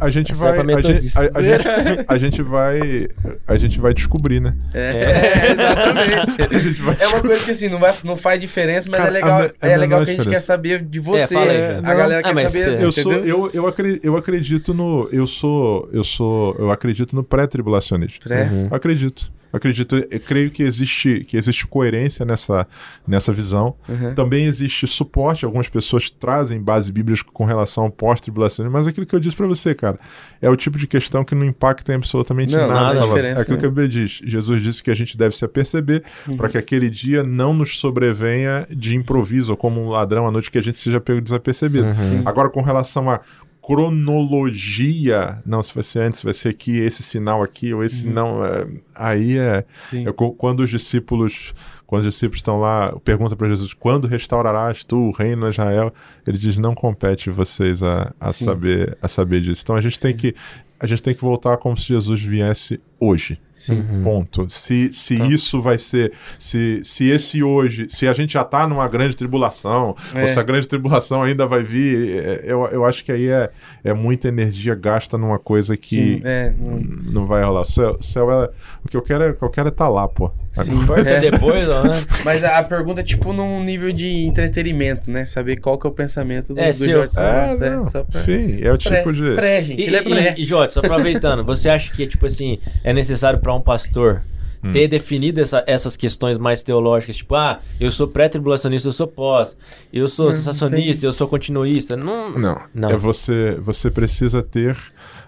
A, 0.00 0.06
a 0.06 0.10
gente 0.10 0.32
Essa 0.32 0.46
é 0.46 0.52
vai. 0.52 0.64
pra 0.64 0.74
a, 0.74 0.76
gente, 0.76 0.86
metodista. 0.88 1.20
a, 1.20 1.22
a 1.38 1.42
gente, 1.42 1.53
a 2.08 2.18
gente 2.18 2.42
vai. 2.42 3.06
A 3.46 3.56
gente 3.56 3.80
vai 3.80 3.92
descobrir, 3.94 4.40
né? 4.40 4.54
É, 4.72 5.50
exatamente. 5.52 6.42
A 6.54 6.58
gente 6.58 6.80
vai 6.82 6.96
É 7.00 7.06
uma 7.08 7.20
coisa 7.20 7.44
que 7.44 7.50
assim, 7.50 7.68
não, 7.68 7.78
vai, 7.78 7.92
não 8.04 8.16
faz 8.16 8.40
diferença, 8.40 8.88
mas 8.90 8.98
Cara, 8.98 9.10
é 9.10 9.12
legal, 9.12 9.40
a 9.40 9.44
a 9.66 9.68
é 9.68 9.76
legal 9.76 9.98
que 10.04 10.10
a 10.10 10.12
gente 10.12 10.18
diferença. 10.18 10.30
quer 10.30 10.40
saber 10.40 10.84
de 10.84 11.00
você. 11.00 11.34
É, 11.36 11.80
a 11.82 11.94
galera 11.94 12.20
Ah, 12.20 12.22
quer 12.22 12.34
mas 12.34 12.52
saber, 12.52 12.80
é- 12.80 12.84
Eu, 12.84 12.92
sou, 12.92 13.12
eu, 13.12 13.50
eu, 13.52 13.66
acre- 13.66 14.00
eu 14.02 14.16
acredito 14.16 14.72
no. 14.74 15.08
Eu 15.12 15.26
sou. 15.26 15.88
eu 15.92 16.04
sou, 16.04 16.54
eu 16.58 16.70
acredito 16.70 17.14
no 17.16 17.22
pré-tribulacionismo. 17.24 18.20
Pré. 18.22 18.44
Uhum. 18.44 18.68
Eu 18.70 18.76
acredito. 18.76 19.32
Acredito, 19.54 19.96
eu 19.96 20.20
creio 20.20 20.50
que 20.50 20.64
existe, 20.64 21.24
que 21.24 21.36
existe 21.36 21.64
coerência 21.66 22.24
nessa, 22.24 22.66
nessa 23.06 23.32
visão. 23.32 23.76
Uhum. 23.88 24.12
Também 24.12 24.46
existe 24.46 24.84
suporte. 24.88 25.44
Algumas 25.44 25.68
pessoas 25.68 26.10
trazem 26.10 26.60
base 26.60 26.90
bíblica 26.90 27.24
com 27.32 27.44
relação 27.44 27.84
ao 27.84 27.90
pós-tribulacionismo, 27.90 28.76
mas 28.76 28.88
aquilo 28.88 29.06
que 29.06 29.14
eu 29.14 29.20
disse 29.20 29.36
pra 29.36 29.46
você, 29.46 29.72
cara, 29.72 29.96
é 30.42 30.50
o 30.50 30.56
tipo 30.56 30.76
de 30.76 30.88
questão 30.88 31.24
que 31.24 31.36
não 31.36 31.44
impacta 31.44 31.92
em 31.92 31.94
absolutamente 31.94 32.52
Não, 32.52 32.66
nada. 32.66 32.74
nada 32.74 32.94
salvação. 32.96 33.30
é 33.30 33.32
aquilo 33.40 33.54
né? 33.54 33.60
que 33.60 33.66
a 33.66 33.68
Bíblia 33.68 33.88
diz. 33.88 34.20
Jesus 34.24 34.60
disse 34.60 34.82
que 34.82 34.90
a 34.90 34.94
gente 34.94 35.16
deve 35.16 35.36
se 35.36 35.44
aperceber 35.44 36.02
para 36.36 36.48
que 36.48 36.58
aquele 36.58 36.90
dia 36.90 37.22
não 37.22 37.54
nos 37.54 37.78
sobrevenha 37.78 38.66
de 38.68 38.96
improviso, 38.96 39.52
ou 39.52 39.56
como 39.56 39.80
um 39.80 39.88
ladrão 39.88 40.26
à 40.26 40.32
noite 40.32 40.50
que 40.50 40.58
a 40.58 40.62
gente 40.62 40.78
seja 40.78 41.00
pego 41.00 41.20
desapercebido. 41.20 41.86
Uhum. 41.86 42.22
Agora, 42.24 42.50
com 42.50 42.60
relação 42.60 43.08
a 43.08 43.20
cronologia, 43.66 45.42
não, 45.46 45.62
se 45.62 45.72
vai 45.72 45.82
ser 45.82 46.00
antes, 46.00 46.22
vai 46.22 46.34
ser 46.34 46.50
aqui, 46.50 46.78
esse 46.78 47.02
sinal 47.02 47.42
aqui, 47.42 47.72
ou 47.72 47.82
esse 47.82 48.06
não, 48.06 48.44
é, 48.44 48.66
aí 48.94 49.38
é, 49.38 49.64
é 49.92 50.12
quando 50.36 50.60
os 50.60 50.68
discípulos, 50.68 51.54
quando 51.86 52.02
os 52.02 52.12
discípulos 52.12 52.40
estão 52.40 52.60
lá, 52.60 52.94
pergunta 53.02 53.34
para 53.34 53.48
Jesus, 53.48 53.72
quando 53.72 54.06
restaurarás 54.06 54.84
tu 54.84 54.96
o 55.08 55.12
reino 55.12 55.46
a 55.46 55.50
Israel? 55.50 55.94
Ele 56.26 56.36
diz, 56.36 56.58
não 56.58 56.74
compete 56.74 57.30
vocês 57.30 57.82
a, 57.82 58.12
a 58.20 58.32
Sim. 58.32 58.44
saber 58.44 58.98
a 59.00 59.08
saber 59.08 59.40
disso. 59.40 59.62
Então 59.64 59.76
a 59.76 59.80
gente 59.80 59.98
tem 59.98 60.14
que 60.14 60.34
a 60.78 60.86
gente 60.86 61.02
tem 61.02 61.14
que 61.14 61.22
voltar 61.22 61.56
como 61.56 61.76
se 61.78 61.86
Jesus 61.86 62.20
viesse 62.20 62.78
hoje. 63.00 63.38
Sim. 63.52 63.84
Uhum. 63.88 64.02
Ponto. 64.02 64.46
Se, 64.48 64.92
se 64.92 65.16
Tá. 65.16 65.26
isso 65.26 65.62
vai 65.62 65.78
ser. 65.78 66.12
Se, 66.40 66.80
se 66.82 67.08
esse 67.08 67.40
hoje. 67.42 67.86
Se 67.88 68.08
a 68.08 68.12
gente 68.12 68.32
já 68.32 68.42
tá 68.42 68.66
numa 68.66 68.88
grande 68.88 69.14
tribulação, 69.14 69.94
É. 70.12 70.22
ou 70.22 70.28
se 70.28 70.38
a 70.40 70.42
grande 70.42 70.66
tribulação 70.66 71.22
ainda 71.22 71.46
vai 71.46 71.62
vir, 71.62 72.16
é, 72.18 72.40
eu, 72.44 72.66
eu 72.66 72.84
acho 72.84 73.04
que 73.04 73.12
aí 73.12 73.28
é, 73.28 73.50
é 73.84 73.94
muita 73.94 74.26
energia 74.26 74.74
gasta 74.74 75.16
numa 75.16 75.38
coisa 75.38 75.76
que 75.76 76.16
Sim. 76.16 76.22
É, 76.24 76.52
não- 76.58 76.80
não 77.12 77.26
vai 77.26 77.44
rolar. 77.44 77.60
O 77.60 77.64
céu, 77.64 77.96
o 78.00 78.02
céu 78.02 78.30
é. 78.32 78.50
O 78.84 78.88
que 78.88 78.96
eu 78.96 79.02
quero 79.02 79.22
é, 79.22 79.30
o 79.30 79.34
que 79.36 79.44
eu 79.44 79.50
quero 79.50 79.68
é 79.68 79.70
tá 79.70 79.88
lá, 79.88 80.08
pô. 80.08 80.32
Sim. 80.52 80.72
Agora- 80.72 80.86
Pode 80.86 81.08
ser 81.08 81.14
É. 81.24 81.30
depois, 81.30 81.68
ó, 81.68 81.84
né? 81.84 81.90
Mas 82.24 82.42
a, 82.42 82.62
pergunta 82.64 83.00
é 83.02 83.04
tipo 83.04 83.32
num 83.32 83.62
nível 83.62 83.92
de 83.92 84.24
entretenimento, 84.24 85.10
né? 85.10 85.24
Saber 85.24 85.56
qual 85.60 85.78
que 85.78 85.86
é 85.86 85.90
o 85.90 85.92
pensamento 85.92 86.52
do, 86.54 86.60
É, 86.60 86.70
do. 86.72 86.84
Jorge 86.84 87.18
É, 87.20 87.56
né? 87.56 87.82
Só 87.84 88.02
pra... 88.04 88.20
Enfim, 88.20 88.58
é 88.62 88.72
o 88.72 88.78
Pré, 88.78 88.96
tipo 88.98 89.12
de. 89.12 89.34
pré, 89.34 89.62
gente. 89.62 89.80
E, 89.80 89.86
Ele 89.86 89.96
é 89.96 90.02
pré. 90.02 90.34
e, 90.38 90.44
e 90.44 90.54
aproveitando, 90.54 91.44
você 91.44 91.68
acha 91.68 91.92
que, 91.92 92.06
tipo 92.06 92.26
assim, 92.26 92.58
é 92.84 92.92
necessário 92.92 93.40
para 93.40 93.52
um 93.54 93.60
pastor 93.60 94.22
Hum. 94.62 94.72
ter 94.72 94.88
definido 94.88 95.40
essa- 95.42 95.62
essas 95.66 95.94
questões 95.96 96.38
mais 96.38 96.62
teológicas, 96.62 97.16
tipo, 97.16 97.34
ah, 97.34 97.60
eu 97.78 97.90
sou 97.90 98.08
pré-tribulacionista, 98.08 98.88
eu 98.88 98.92
sou 98.92 99.06
pós, 99.06 99.58
eu 99.92 100.08
sou 100.08 100.32
sensacionista, 100.32 101.04
eu 101.04 101.12
sou 101.12 101.28
continuista. 101.28 101.96
Não, 101.96 102.24
Não, 102.26 102.62
Não. 102.72 102.88
É 102.90 102.96
você, 102.96 103.56
você 103.60 103.90
precisa 103.90 104.42
ter 104.42 104.74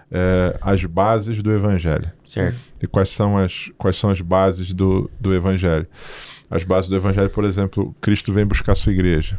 é, 0.09 0.57
as 0.61 0.83
bases 0.85 1.43
do 1.43 1.51
evangelho. 1.51 2.09
Certo. 2.25 2.63
E 2.81 2.87
quais 2.87 3.09
são 3.09 3.37
as, 3.37 3.69
quais 3.77 3.95
são 3.97 4.09
as 4.09 4.21
bases 4.21 4.73
do, 4.73 5.09
do 5.19 5.33
Evangelho? 5.35 5.85
As 6.49 6.63
bases 6.63 6.89
do 6.89 6.95
Evangelho, 6.95 7.29
por 7.29 7.43
exemplo, 7.43 7.93
Cristo 7.99 8.31
vem 8.31 8.45
buscar 8.45 8.71
a 8.71 8.75
sua 8.75 8.93
igreja. 8.93 9.37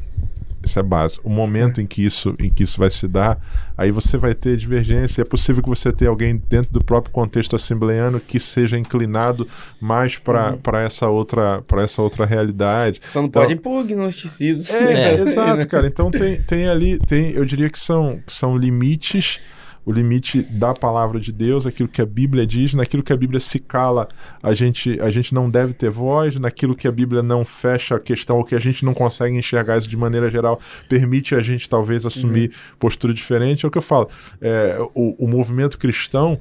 Isso 0.68 0.78
é 0.78 0.82
base. 0.82 1.18
O 1.24 1.30
momento 1.30 1.80
em 1.80 1.86
que 1.86 2.04
isso, 2.04 2.34
em 2.38 2.50
que 2.50 2.62
isso 2.62 2.78
vai 2.78 2.90
se 2.90 3.08
dar, 3.08 3.40
aí 3.76 3.90
você 3.90 4.18
vai 4.18 4.34
ter 4.34 4.56
divergência. 4.56 5.22
É 5.22 5.24
possível 5.24 5.62
que 5.62 5.68
você 5.68 5.90
tenha 5.92 6.10
alguém 6.10 6.36
dentro 6.48 6.72
do 6.72 6.84
próprio 6.84 7.12
contexto 7.12 7.56
assembleano 7.56 8.20
que 8.20 8.38
seja 8.38 8.78
inclinado 8.78 9.48
mais 9.80 10.18
para 10.18 10.82
essa 10.84 11.08
outra 11.08 11.62
para 11.62 11.82
essa 11.82 12.02
outra 12.02 12.26
realidade. 12.26 13.00
Só 13.12 13.20
não 13.20 13.28
Então- 13.28 13.42
pode 13.42 13.54
ir 13.54 13.60
pro 13.60 13.82
gnosticismo. 13.82 14.76
É, 14.76 14.92
É. 15.16 15.20
exato, 15.20 15.66
cara. 15.66 15.86
Então 15.86 16.10
tem, 16.10 16.40
tem 16.42 16.68
ali, 16.68 16.98
tem, 16.98 17.30
eu 17.32 17.44
diria 17.44 17.70
que 17.70 17.78
são, 17.78 18.20
que 18.26 18.32
são 18.32 18.56
limites, 18.56 19.40
o 19.88 19.92
limite 19.92 20.42
da 20.42 20.74
palavra 20.74 21.18
de 21.18 21.32
Deus, 21.32 21.64
aquilo 21.64 21.88
que 21.88 22.02
a 22.02 22.04
Bíblia 22.04 22.46
diz, 22.46 22.74
naquilo 22.74 23.02
que 23.02 23.10
a 23.10 23.16
Bíblia 23.16 23.40
se 23.40 23.58
cala, 23.58 24.06
a 24.42 24.52
gente, 24.52 25.00
a 25.00 25.10
gente 25.10 25.32
não 25.32 25.48
deve 25.48 25.72
ter 25.72 25.88
voz, 25.88 26.36
naquilo 26.36 26.76
que 26.76 26.86
a 26.86 26.92
Bíblia 26.92 27.22
não 27.22 27.42
fecha 27.42 27.94
a 27.94 27.98
questão, 27.98 28.36
ou 28.36 28.44
que 28.44 28.54
a 28.54 28.58
gente 28.58 28.84
não 28.84 28.92
consegue 28.92 29.34
enxergar 29.34 29.78
isso 29.78 29.88
de 29.88 29.96
maneira 29.96 30.30
geral, 30.30 30.60
permite 30.90 31.34
a 31.34 31.40
gente 31.40 31.66
talvez 31.70 32.04
assumir 32.04 32.52
postura 32.78 33.14
diferente. 33.14 33.64
É 33.64 33.68
o 33.68 33.70
que 33.70 33.78
eu 33.78 33.82
falo. 33.82 34.10
É, 34.42 34.76
o, 34.94 35.24
o 35.24 35.26
movimento 35.26 35.78
cristão, 35.78 36.38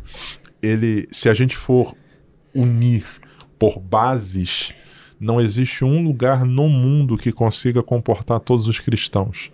ele, 0.62 1.08
se 1.10 1.30
a 1.30 1.34
gente 1.34 1.56
for 1.56 1.96
unir 2.54 3.06
por 3.58 3.80
bases, 3.80 4.74
não 5.18 5.40
existe 5.40 5.86
um 5.86 6.04
lugar 6.04 6.44
no 6.44 6.68
mundo 6.68 7.16
que 7.16 7.32
consiga 7.32 7.82
comportar 7.82 8.42
todos 8.42 8.68
os 8.68 8.78
cristãos. 8.78 9.50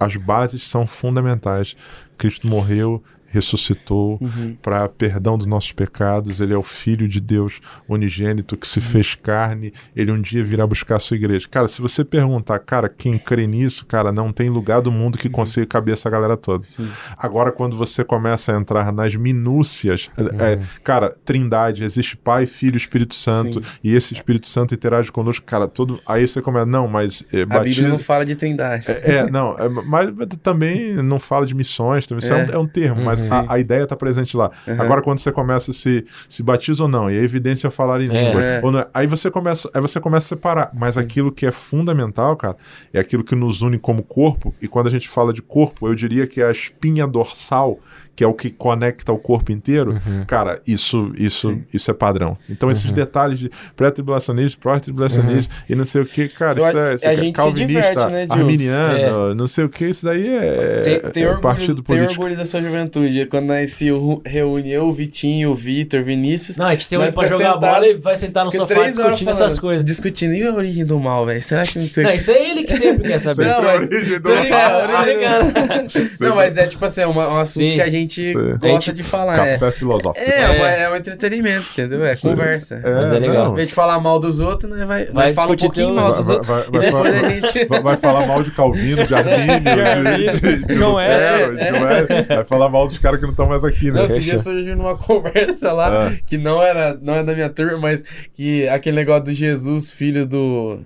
As 0.00 0.16
bases 0.16 0.66
são 0.66 0.86
fundamentais. 0.86 1.76
Cristo 2.20 2.46
morreu, 2.46 3.02
ressuscitou 3.30 4.18
Uhum. 4.20 4.56
para 4.60 4.88
perdão 4.88 5.38
dos 5.38 5.46
nossos 5.46 5.72
pecados. 5.72 6.40
Ele 6.40 6.52
é 6.52 6.56
o 6.56 6.62
Filho 6.62 7.08
de 7.08 7.20
Deus 7.20 7.60
unigênito 7.88 8.56
que 8.56 8.66
se 8.68 8.80
fez 8.80 9.14
carne. 9.14 9.72
Ele 9.96 10.10
um 10.12 10.20
dia 10.20 10.44
virá 10.44 10.66
buscar 10.66 10.96
a 10.96 10.98
sua 10.98 11.16
igreja. 11.16 11.46
Cara, 11.50 11.66
se 11.68 11.80
você 11.80 12.04
perguntar, 12.04 12.58
cara, 12.58 12.88
quem 12.88 13.18
crê 13.18 13.46
nisso, 13.46 13.86
cara, 13.86 14.12
não 14.12 14.32
tem 14.32 14.48
lugar 14.50 14.80
do 14.82 14.90
mundo 14.90 15.16
que 15.16 15.28
consiga 15.28 15.66
caber 15.66 15.94
essa 15.94 16.10
galera 16.10 16.36
toda. 16.36 16.64
Sim. 16.66 16.88
Agora, 17.16 17.52
quando 17.52 17.76
você 17.76 18.04
começa 18.04 18.52
a 18.54 18.58
entrar 18.58 18.92
nas 18.92 19.14
minúcias, 19.14 20.10
é, 20.38 20.52
é, 20.52 20.58
cara, 20.82 21.14
Trindade, 21.24 21.84
existe 21.84 22.16
Pai, 22.16 22.46
Filho, 22.46 22.76
Espírito 22.76 23.14
Santo, 23.14 23.62
Sim. 23.62 23.70
e 23.84 23.94
esse 23.94 24.12
Espírito 24.14 24.46
Santo 24.46 24.74
interage 24.74 25.10
conosco, 25.12 25.44
cara, 25.46 25.66
todo. 25.68 26.00
Aí 26.06 26.26
você 26.26 26.42
começa, 26.42 26.66
não, 26.66 26.86
mas 26.88 27.24
é, 27.32 27.42
A 27.42 27.44
Bíblia 27.44 27.58
batismo- 27.60 27.88
não 27.88 27.98
fala 27.98 28.24
de 28.24 28.34
trindade. 28.36 28.84
é, 28.90 29.16
é, 29.16 29.30
não, 29.30 29.56
é, 29.58 29.68
mas 29.68 30.08
também 30.42 30.94
não 30.96 31.18
fala 31.18 31.46
de 31.46 31.54
missões, 31.54 32.06
também, 32.06 32.24
isso 32.24 32.32
é, 32.34 32.40
É. 32.40 32.46
um, 32.46 32.52
é 32.54 32.58
um 32.58 32.66
termo, 32.66 33.02
mas 33.04 33.19
A, 33.30 33.54
a 33.54 33.58
ideia 33.58 33.82
está 33.82 33.96
presente 33.96 34.36
lá. 34.36 34.50
Uhum. 34.66 34.80
Agora, 34.80 35.02
quando 35.02 35.18
você 35.18 35.32
começa 35.32 35.70
a 35.70 35.74
se, 35.74 36.04
se 36.28 36.42
batiza 36.42 36.84
ou 36.84 36.88
não, 36.88 37.10
e 37.10 37.18
a 37.18 37.22
evidência 37.22 37.66
é 37.68 37.70
falar 37.70 38.00
em 38.00 38.04
É. 38.08 38.24
língua, 38.24 38.42
É. 38.42 38.60
ou 38.62 38.70
não 38.70 38.86
aí 38.94 39.06
você 39.06 39.30
começa, 39.30 39.68
aí 39.74 39.80
você 39.80 40.00
começa 40.00 40.26
a 40.26 40.28
separar. 40.36 40.70
Mas 40.74 40.96
aquilo 40.96 41.32
que 41.32 41.46
é 41.46 41.50
fundamental, 41.50 42.36
cara, 42.36 42.56
é 42.92 43.00
aquilo 43.00 43.24
que 43.24 43.34
nos 43.34 43.62
une 43.62 43.78
como 43.78 44.02
corpo, 44.02 44.54
e 44.60 44.68
quando 44.68 44.86
a 44.86 44.90
gente 44.90 45.08
fala 45.08 45.32
de 45.32 45.42
corpo, 45.42 45.86
eu 45.88 45.94
diria 45.94 46.26
que 46.26 46.40
é 46.40 46.46
a 46.46 46.50
espinha 46.50 47.06
dorsal, 47.06 47.78
que 48.20 48.24
é 48.24 48.26
o 48.26 48.34
que 48.34 48.50
conecta 48.50 49.10
o 49.14 49.16
corpo 49.18 49.50
inteiro, 49.50 49.98
cara, 50.26 50.60
isso, 50.66 51.10
isso, 51.16 51.58
isso 51.72 51.90
é 51.90 51.94
padrão. 51.94 52.36
Então, 52.50 52.70
esses 52.70 52.92
detalhes 52.92 53.38
de 53.38 53.50
pré-tribulacionismo, 53.74 54.60
pós-tribulacionismo 54.60 55.50
e 55.66 55.74
não 55.74 55.86
sei 55.86 56.02
o 56.02 56.04
que, 56.04 56.28
cara, 56.28 56.60
Eu 56.60 56.68
isso 56.68 56.76
a- 56.76 56.90
é, 56.90 56.94
isso 56.96 57.08
a 57.08 57.12
é 57.12 57.16
gente 57.16 57.26
se 57.28 57.32
calvinista, 57.32 57.80
diverte, 57.92 58.12
né, 58.12 58.26
arminiano, 58.28 59.34
não 59.34 59.48
sei 59.48 59.64
o 59.64 59.70
que, 59.70 59.86
isso 59.86 60.04
daí 60.04 60.28
é, 60.28 60.80
Tem, 60.84 60.94
é 60.96 60.98
tem, 60.98 61.24
orgulho, 61.24 61.40
partido 61.40 61.74
tem 61.76 61.96
político. 61.96 62.12
orgulho 62.20 62.36
da 62.36 62.44
sua 62.44 62.60
juventude. 62.60 63.24
Quando 63.24 63.46
nós 63.46 63.72
se 63.72 63.86
reúne 64.26 64.70
eu, 64.70 64.84
o 64.88 64.92
Vitinho, 64.92 65.50
o 65.50 65.54
Vitor, 65.54 66.00
o 66.00 66.04
Vinícius. 66.04 66.58
Não, 66.58 66.66
a 66.66 66.74
gente 66.74 66.90
tem 66.90 66.98
um 66.98 67.10
pra 67.12 67.26
jogar 67.26 67.54
sentado, 67.54 67.60
bola 67.60 67.86
e 67.86 67.94
vai 67.94 68.16
sentar 68.16 68.44
no 68.44 68.50
sofá 68.50 68.74
discutindo 68.86 69.24
falando, 69.24 69.30
essas 69.30 69.58
coisas. 69.58 69.82
Discutindo. 69.82 70.34
E 70.34 70.42
a 70.46 70.52
origem 70.52 70.84
do 70.84 71.00
mal, 71.00 71.24
velho? 71.24 71.40
Será 71.42 71.62
que 71.62 71.78
não 71.78 71.86
sei 71.86 72.04
Não, 72.04 72.12
isso 72.12 72.30
é 72.30 72.50
ele 72.50 72.64
que 72.64 72.72
sempre 72.74 73.08
quer 73.08 73.18
saber. 73.20 73.46
Não, 73.46 73.60
a 73.60 73.62
mas- 73.62 73.86
origem 73.86 74.20
do 74.20 74.28
mal. 74.28 74.40
Não, 76.20 76.36
mas 76.36 76.56
é 76.56 76.66
tipo 76.66 76.84
assim, 76.84 77.00
é 77.02 77.06
um 77.06 77.20
assunto 77.38 77.68
Sim. 77.68 77.74
que 77.76 77.80
a 77.82 77.88
gente 77.88 78.09
Sim. 78.14 78.32
gosta 78.34 78.66
A 78.66 78.68
gente- 78.70 78.92
de 78.92 79.02
falar. 79.02 79.32
É, 79.46 79.52
Café 79.58 79.70
filosófico. 79.72 80.18
é, 80.30 80.40
É. 80.42 80.48
uma- 80.50 80.70
é 80.70 80.90
um 80.90 80.96
entretenimento, 80.96 81.66
entendeu? 81.72 82.04
É 82.04 82.14
Sim. 82.14 82.28
conversa. 82.30 82.80
Mas 82.84 83.12
é 83.12 83.18
legal. 83.18 83.46
Ao 83.46 83.52
invés 83.52 83.68
de 83.68 83.74
falar 83.74 84.00
mal 84.00 84.18
dos 84.18 84.40
outros, 84.40 84.70
né? 84.70 84.84
Vai, 84.84 85.06
vai, 85.06 85.24
Vai 85.26 85.32
falar 85.32 85.52
um 85.52 85.56
pouquinho 85.56 85.94
mal 85.94 86.08
Vai, 86.08 86.16
dos 86.18 86.26
vai, 86.26 86.36
outros. 86.36 86.54
vai, 86.56 86.62
vai, 86.70 86.80
depois 86.80 87.14
a 87.24 87.28
gente. 87.30 87.64
vai- 87.68 87.80
vai 87.82 87.96
falar 87.96 88.26
mal 88.26 88.42
de 88.42 88.50
Calvino, 88.50 89.06
de 89.06 89.14
Armínio, 89.14 89.60
de, 89.60 90.40
de, 90.40 90.64
de, 90.66 90.74
João 90.74 90.98
é, 91.00 91.46
Wesley. 91.46 92.22
Vai 92.28 92.44
falar 92.44 92.68
mal 92.68 92.86
dos 92.86 92.98
caras 92.98 93.18
que 93.18 93.24
não 93.26 93.32
estão 93.32 93.46
mais 93.46 93.64
aqui, 93.64 93.86
né? 93.90 94.00
Não, 94.00 94.06
esse 94.06 94.20
dia 94.20 94.36
surgiu 94.38 94.76
numa 94.76 94.96
conversa 94.96 95.72
lá, 95.72 96.06
Ah. 96.08 96.12
que 96.26 96.36
não 96.38 96.62
era, 96.62 96.98
não 97.00 97.14
é 97.14 97.22
da 97.22 97.34
minha 97.34 97.48
turma, 97.48 97.78
mas 97.80 98.02
que 98.34 98.68
aquele 98.68 98.96
negócio 98.96 99.24
do 99.24 99.32
Jesus, 99.34 99.90
filho 99.92 100.26
do. 100.26 100.80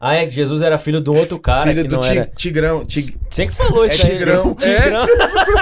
Ah, 0.00 0.14
é 0.14 0.26
que 0.26 0.32
Jesus 0.34 0.62
era 0.62 0.78
filho 0.78 1.00
de 1.00 1.10
um 1.10 1.16
outro 1.16 1.38
cara 1.38 1.70
filho 1.70 1.86
do 1.86 1.96
não 1.96 2.02
ti- 2.02 2.08
era... 2.18 2.26
Tigrão. 2.36 2.84
Tig- 2.84 3.16
Você 3.30 3.46
que 3.46 3.52
falou 3.52 3.84
É 3.84 3.88
isso 3.88 4.02
aí. 4.06 4.10
Tigrão. 4.10 4.54
Tigrão. 4.54 5.06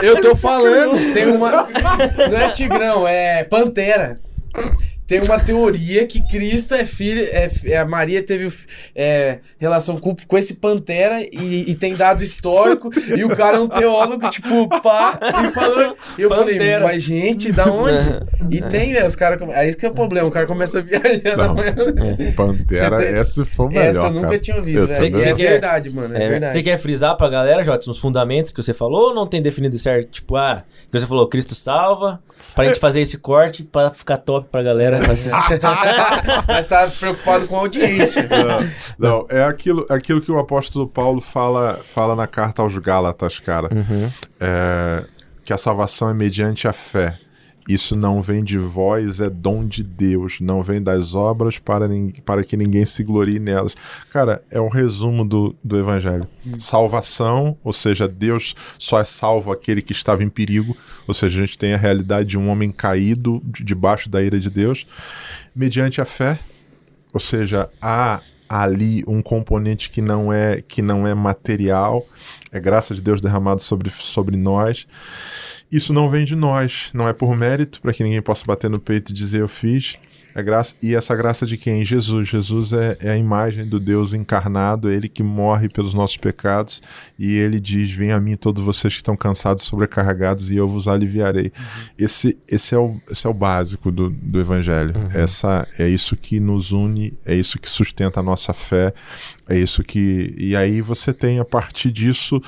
Eu 0.03 0.21
tô 0.23 0.37
falando, 0.37 1.13
tem 1.13 1.27
uma. 1.27 1.51
Não 2.31 2.39
é 2.39 2.51
Tigrão, 2.53 3.07
é 3.09 3.45
Pantera. 3.45 4.15
Tem 5.07 5.21
uma 5.21 5.39
teoria 5.39 6.07
que 6.07 6.27
Cristo 6.29 6.75
é 6.75 6.85
filho. 6.85 7.21
É, 7.23 7.51
é, 7.67 7.77
a 7.77 7.85
Maria 7.85 8.23
teve 8.23 8.51
é, 8.95 9.39
relação 9.59 9.99
com, 9.99 10.17
com 10.27 10.39
esse 10.39 10.55
Pantera 10.55 11.21
e, 11.21 11.71
e 11.71 11.75
tem 11.75 11.95
dados 11.95 12.23
históricos. 12.23 12.97
e 13.09 13.23
o 13.25 13.29
cara 13.29 13.59
é 13.59 13.61
um 13.61 13.69
teólogo, 13.69 14.31
tipo, 14.31 14.67
pá, 14.81 15.19
e 15.47 15.53
falou. 15.53 15.97
E 16.19 16.23
eu 16.23 16.29
falei, 16.31 16.55
Pantera. 16.55 16.85
mas 16.85 17.03
gente, 17.03 17.53
da 17.53 17.67
onde? 17.71 17.95
E 18.51 18.63
tem, 18.63 18.93
velho, 18.95 19.07
os 19.07 19.15
caras. 19.17 19.47
Aí 19.55 19.75
que 19.75 19.85
é 19.85 19.89
o 19.91 19.93
problema, 19.95 20.27
o 20.29 20.31
cara 20.31 20.47
começa 20.47 20.79
a 20.79 20.83
viajar 20.83 21.37
na 21.37 21.49
Não. 21.49 21.57
Pantera, 22.35 22.97
Você 22.99 23.05
tem- 23.13 23.21
esse 23.21 23.45
foi 23.45 23.67
o 23.67 23.69
melhor, 23.69 23.87
Essa 23.87 24.07
eu 24.07 24.11
nunca 24.11 24.27
cara. 24.29 24.39
tinha 24.39 24.57
ouvido, 24.57 24.87
velho. 24.87 24.95
também. 25.13 25.23
É 25.31 25.35
verdade, 25.35 25.91
mano. 25.91 26.17
É, 26.17 26.25
É, 26.25 26.29
verdade. 26.29 26.53
Você 26.53 26.63
quer 26.63 26.79
frisar 26.79 27.17
pra 27.17 27.29
galera, 27.29 27.63
Jota, 27.63 27.87
nos 27.87 27.99
fundamentos 27.99 28.53
que 28.53 28.63
você 28.63 28.73
falou 28.73 29.09
ou 29.09 29.15
não 29.15 29.27
tem 29.27 29.43
definido 29.43 29.77
certo? 29.79 30.09
Tipo, 30.11 30.37
ah, 30.37 30.65
que 30.91 30.99
você 30.99 31.07
falou, 31.07 31.29
Cristo 31.29 31.55
salva, 31.55 32.21
pra 32.55 32.65
gente 32.65 32.81
fazer 32.81 33.01
esse 33.01 33.19
corte 33.19 33.63
pra 33.65 33.91
ficar 33.91 34.19
top 34.19 34.51
pra 34.51 34.63
galera 34.63 34.94
assistir. 34.99 35.61
Mas 36.47 36.67
tá 36.67 36.87
preocupado 36.87 37.47
com 37.49 37.57
a 37.57 37.61
audiência. 37.61 38.29
Não, 38.29 38.69
não, 38.99 39.27
é 39.29 39.45
aquilo, 39.45 39.87
é 39.91 39.95
aquilo 39.95 40.21
que 40.21 40.31
o 40.31 40.39
apóstolo 40.39 40.87
Paulo 40.89 41.21
fala, 41.21 41.81
fala 41.83 42.15
na 42.15 42.27
carta 42.27 42.63
aos 42.63 42.77
Gálatas, 42.79 43.39
cara. 43.39 43.69
Uhum. 43.75 44.11
É, 44.41 45.05
que 45.45 45.53
a 45.53 45.59
salvação 45.59 46.09
é 46.11 46.15
mediante 46.15 46.67
a 46.67 46.73
fé. 46.73 47.19
Isso 47.69 47.97
não 47.97 48.21
vem 48.21 48.45
de 48.45 48.59
vós, 48.59 49.21
é 49.21 49.31
dom 49.31 49.65
de 49.65 49.83
Deus. 49.83 50.39
Não 50.41 50.63
vem 50.63 50.83
das 50.83 51.15
obras 51.15 51.59
para, 51.59 51.89
para 52.25 52.45
que 52.45 52.57
ninguém 52.57 52.85
se 52.85 53.03
glorie 53.03 53.39
nelas. 53.39 53.75
Cara, 54.13 54.43
é 54.51 54.61
um 54.61 54.69
resumo 54.69 55.25
do, 55.25 55.57
do 55.65 55.79
Evangelho. 55.79 56.29
Salvação, 56.59 57.57
ou 57.65 57.73
seja, 57.73 58.07
Deus 58.07 58.55
só 58.79 59.01
é 59.01 59.05
salvo 59.05 59.51
aquele 59.51 59.81
que 59.81 59.93
estava 59.93 60.23
em 60.23 60.29
perigo. 60.29 60.77
Ou 61.07 61.15
seja, 61.15 61.39
a 61.39 61.47
gente 61.47 61.59
tem 61.59 61.73
a 61.73 61.79
realidade 61.79 62.29
de 62.29 62.39
um 62.39 62.49
homem 62.49 62.71
caído 62.71 63.43
debaixo 63.45 64.11
da 64.11 64.23
ira 64.23 64.39
de 64.39 64.51
Deus. 64.51 64.87
Mediante 65.57 66.03
a 66.03 66.05
fé, 66.05 66.39
ou 67.15 67.21
seja, 67.21 67.71
há 67.81 68.21
ali 68.49 69.03
um 69.09 69.23
componente 69.23 69.89
que 69.91 70.03
não 70.03 70.33
é 70.33 70.61
que 70.61 70.83
não 70.83 71.07
é 71.07 71.15
material, 71.15 72.07
é 72.53 72.61
graça 72.61 72.95
de 72.95 73.01
Deus 73.01 73.21
derramado 73.21 73.61
sobre, 73.61 73.91
sobre 73.91 74.37
nós. 74.37 74.87
Isso 75.71 75.93
não 75.93 76.09
vem 76.09 76.25
de 76.25 76.37
nós, 76.37 76.91
não 76.95 77.09
é 77.09 77.13
por 77.13 77.37
mérito, 77.37 77.81
para 77.81 77.93
que 77.93 78.05
ninguém 78.05 78.23
possa 78.23 78.45
bater 78.47 78.71
no 78.71 78.79
peito 78.79 79.11
e 79.11 79.15
dizer 79.15 79.41
eu 79.41 79.49
fiz. 79.49 79.97
É 80.35 80.43
graça, 80.43 80.75
e 80.83 80.97
essa 80.97 81.15
graça 81.15 81.47
de 81.47 81.57
quem? 81.57 81.85
Jesus. 81.85 82.29
Jesus 82.29 82.73
é, 82.73 82.97
é, 83.01 83.11
a 83.13 83.17
imagem 83.17 83.65
do 83.65 83.79
Deus 83.79 84.13
encarnado, 84.13 84.91
é 84.91 84.95
ele 84.95 85.09
que 85.09 85.23
morre 85.23 85.69
pelos 85.69 85.95
nossos 85.95 86.17
pecados 86.17 86.83
e 87.17 87.37
ele 87.37 87.61
diz: 87.61 87.93
Vem 87.93 88.11
a 88.11 88.19
mim 88.19 88.35
todos 88.35 88.65
vocês 88.65 88.93
que 88.93 88.99
estão 88.99 89.17
cansados, 89.17 89.63
sobrecarregados, 89.63 90.51
e 90.51 90.57
eu 90.57 90.69
vos 90.69 90.89
aliviarei. 90.89 91.53
Uhum. 91.57 91.87
Esse, 91.97 92.37
esse, 92.49 92.75
é 92.75 92.79
o, 92.79 92.97
esse 93.09 93.25
é 93.25 93.31
o 93.31 93.35
básico 93.35 93.93
do, 93.93 94.11
do 94.11 94.41
Evangelho. 94.41 94.93
Uhum. 94.97 95.09
Essa, 95.15 95.69
é 95.79 95.89
isso 95.89 96.17
que 96.17 96.41
nos 96.41 96.73
une, 96.73 97.17
é 97.25 97.37
isso 97.37 97.57
que 97.61 97.71
sustenta 97.71 98.19
a 98.19 98.23
nossa 98.23 98.53
fé, 98.53 98.93
é 99.47 99.59
isso 99.59 99.85
que. 99.85 100.35
E 100.39 100.57
aí 100.57 100.81
você 100.81 101.13
tem, 101.13 101.39
a 101.39 101.45
partir 101.45 101.91
disso, 101.91 102.41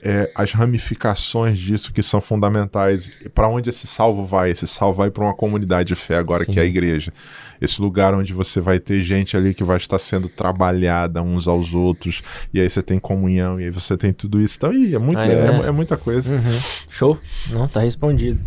é, 0.00 0.30
as 0.36 0.52
ramificações 0.52 1.58
disso 1.58 1.92
que 1.92 2.02
são 2.02 2.20
fundamentais. 2.20 3.10
Para 3.34 3.48
onde 3.48 3.70
esse 3.70 3.86
salvo 3.86 4.24
vai? 4.24 4.50
Esse 4.50 4.66
salvo 4.66 4.98
vai 4.98 5.10
para 5.10 5.24
uma 5.24 5.34
comunidade 5.34 5.88
de 5.88 5.96
fé 5.96 6.16
agora, 6.16 6.44
Sim. 6.44 6.52
que 6.52 6.60
é 6.60 6.62
a 6.62 6.66
igreja. 6.66 7.12
Esse 7.60 7.80
lugar 7.80 8.14
onde 8.14 8.32
você 8.32 8.60
vai 8.60 8.78
ter 8.78 9.02
gente 9.02 9.36
ali 9.36 9.52
que 9.52 9.64
vai 9.64 9.78
estar 9.78 9.98
sendo 9.98 10.28
trabalhada 10.28 11.22
uns 11.22 11.48
aos 11.48 11.74
outros, 11.74 12.22
e 12.52 12.60
aí 12.60 12.70
você 12.70 12.82
tem 12.82 13.00
comunhão, 13.00 13.60
e 13.60 13.64
aí 13.64 13.70
você 13.70 13.96
tem 13.96 14.12
tudo 14.12 14.40
isso. 14.40 14.56
Então, 14.56 14.70
é, 14.70 14.98
muito, 14.98 15.18
é, 15.18 15.64
é, 15.64 15.66
é, 15.66 15.70
muita 15.72 15.96
coisa. 15.96 16.36
Uhum. 16.36 16.60
Show? 16.88 17.18
Não, 17.50 17.66
tá 17.66 17.80
respondido. 17.80 18.38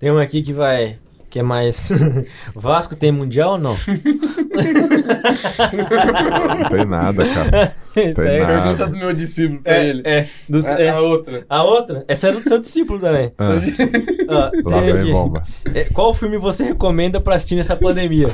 Tem 0.00 0.10
um 0.10 0.18
aqui 0.18 0.42
que 0.42 0.52
vai 0.52 0.98
que 1.36 1.40
é 1.40 1.42
mais. 1.42 1.92
Vasco 2.56 2.96
tem 2.96 3.12
mundial 3.12 3.52
ou 3.52 3.58
não? 3.58 3.76
não 6.58 6.70
tem 6.70 6.86
nada, 6.86 7.26
cara. 7.26 7.76
Isso 7.96 8.20
aí 8.20 8.36
é 8.36 8.46
pergunta 8.46 8.86
do 8.86 8.98
meu 8.98 9.12
discípulo 9.12 9.62
pra 9.62 9.74
é, 9.74 9.88
ele. 9.88 10.02
É, 10.04 10.26
do, 10.48 10.66
a, 10.66 10.70
é, 10.70 10.88
a, 10.90 11.00
outra. 11.00 11.46
A 11.48 11.62
outra? 11.62 12.04
Essa 12.06 12.28
é 12.28 12.32
do 12.32 12.40
seu 12.40 12.58
discípulo 12.58 12.98
também. 12.98 13.32
Ah. 13.38 13.48
ah, 14.28 14.50
bomba. 15.12 15.42
É, 15.74 15.84
qual 15.84 16.12
filme 16.12 16.36
você 16.38 16.64
recomenda 16.64 17.20
pra 17.20 17.34
assistir 17.34 17.56
nessa 17.56 17.76
pandemia? 17.76 18.28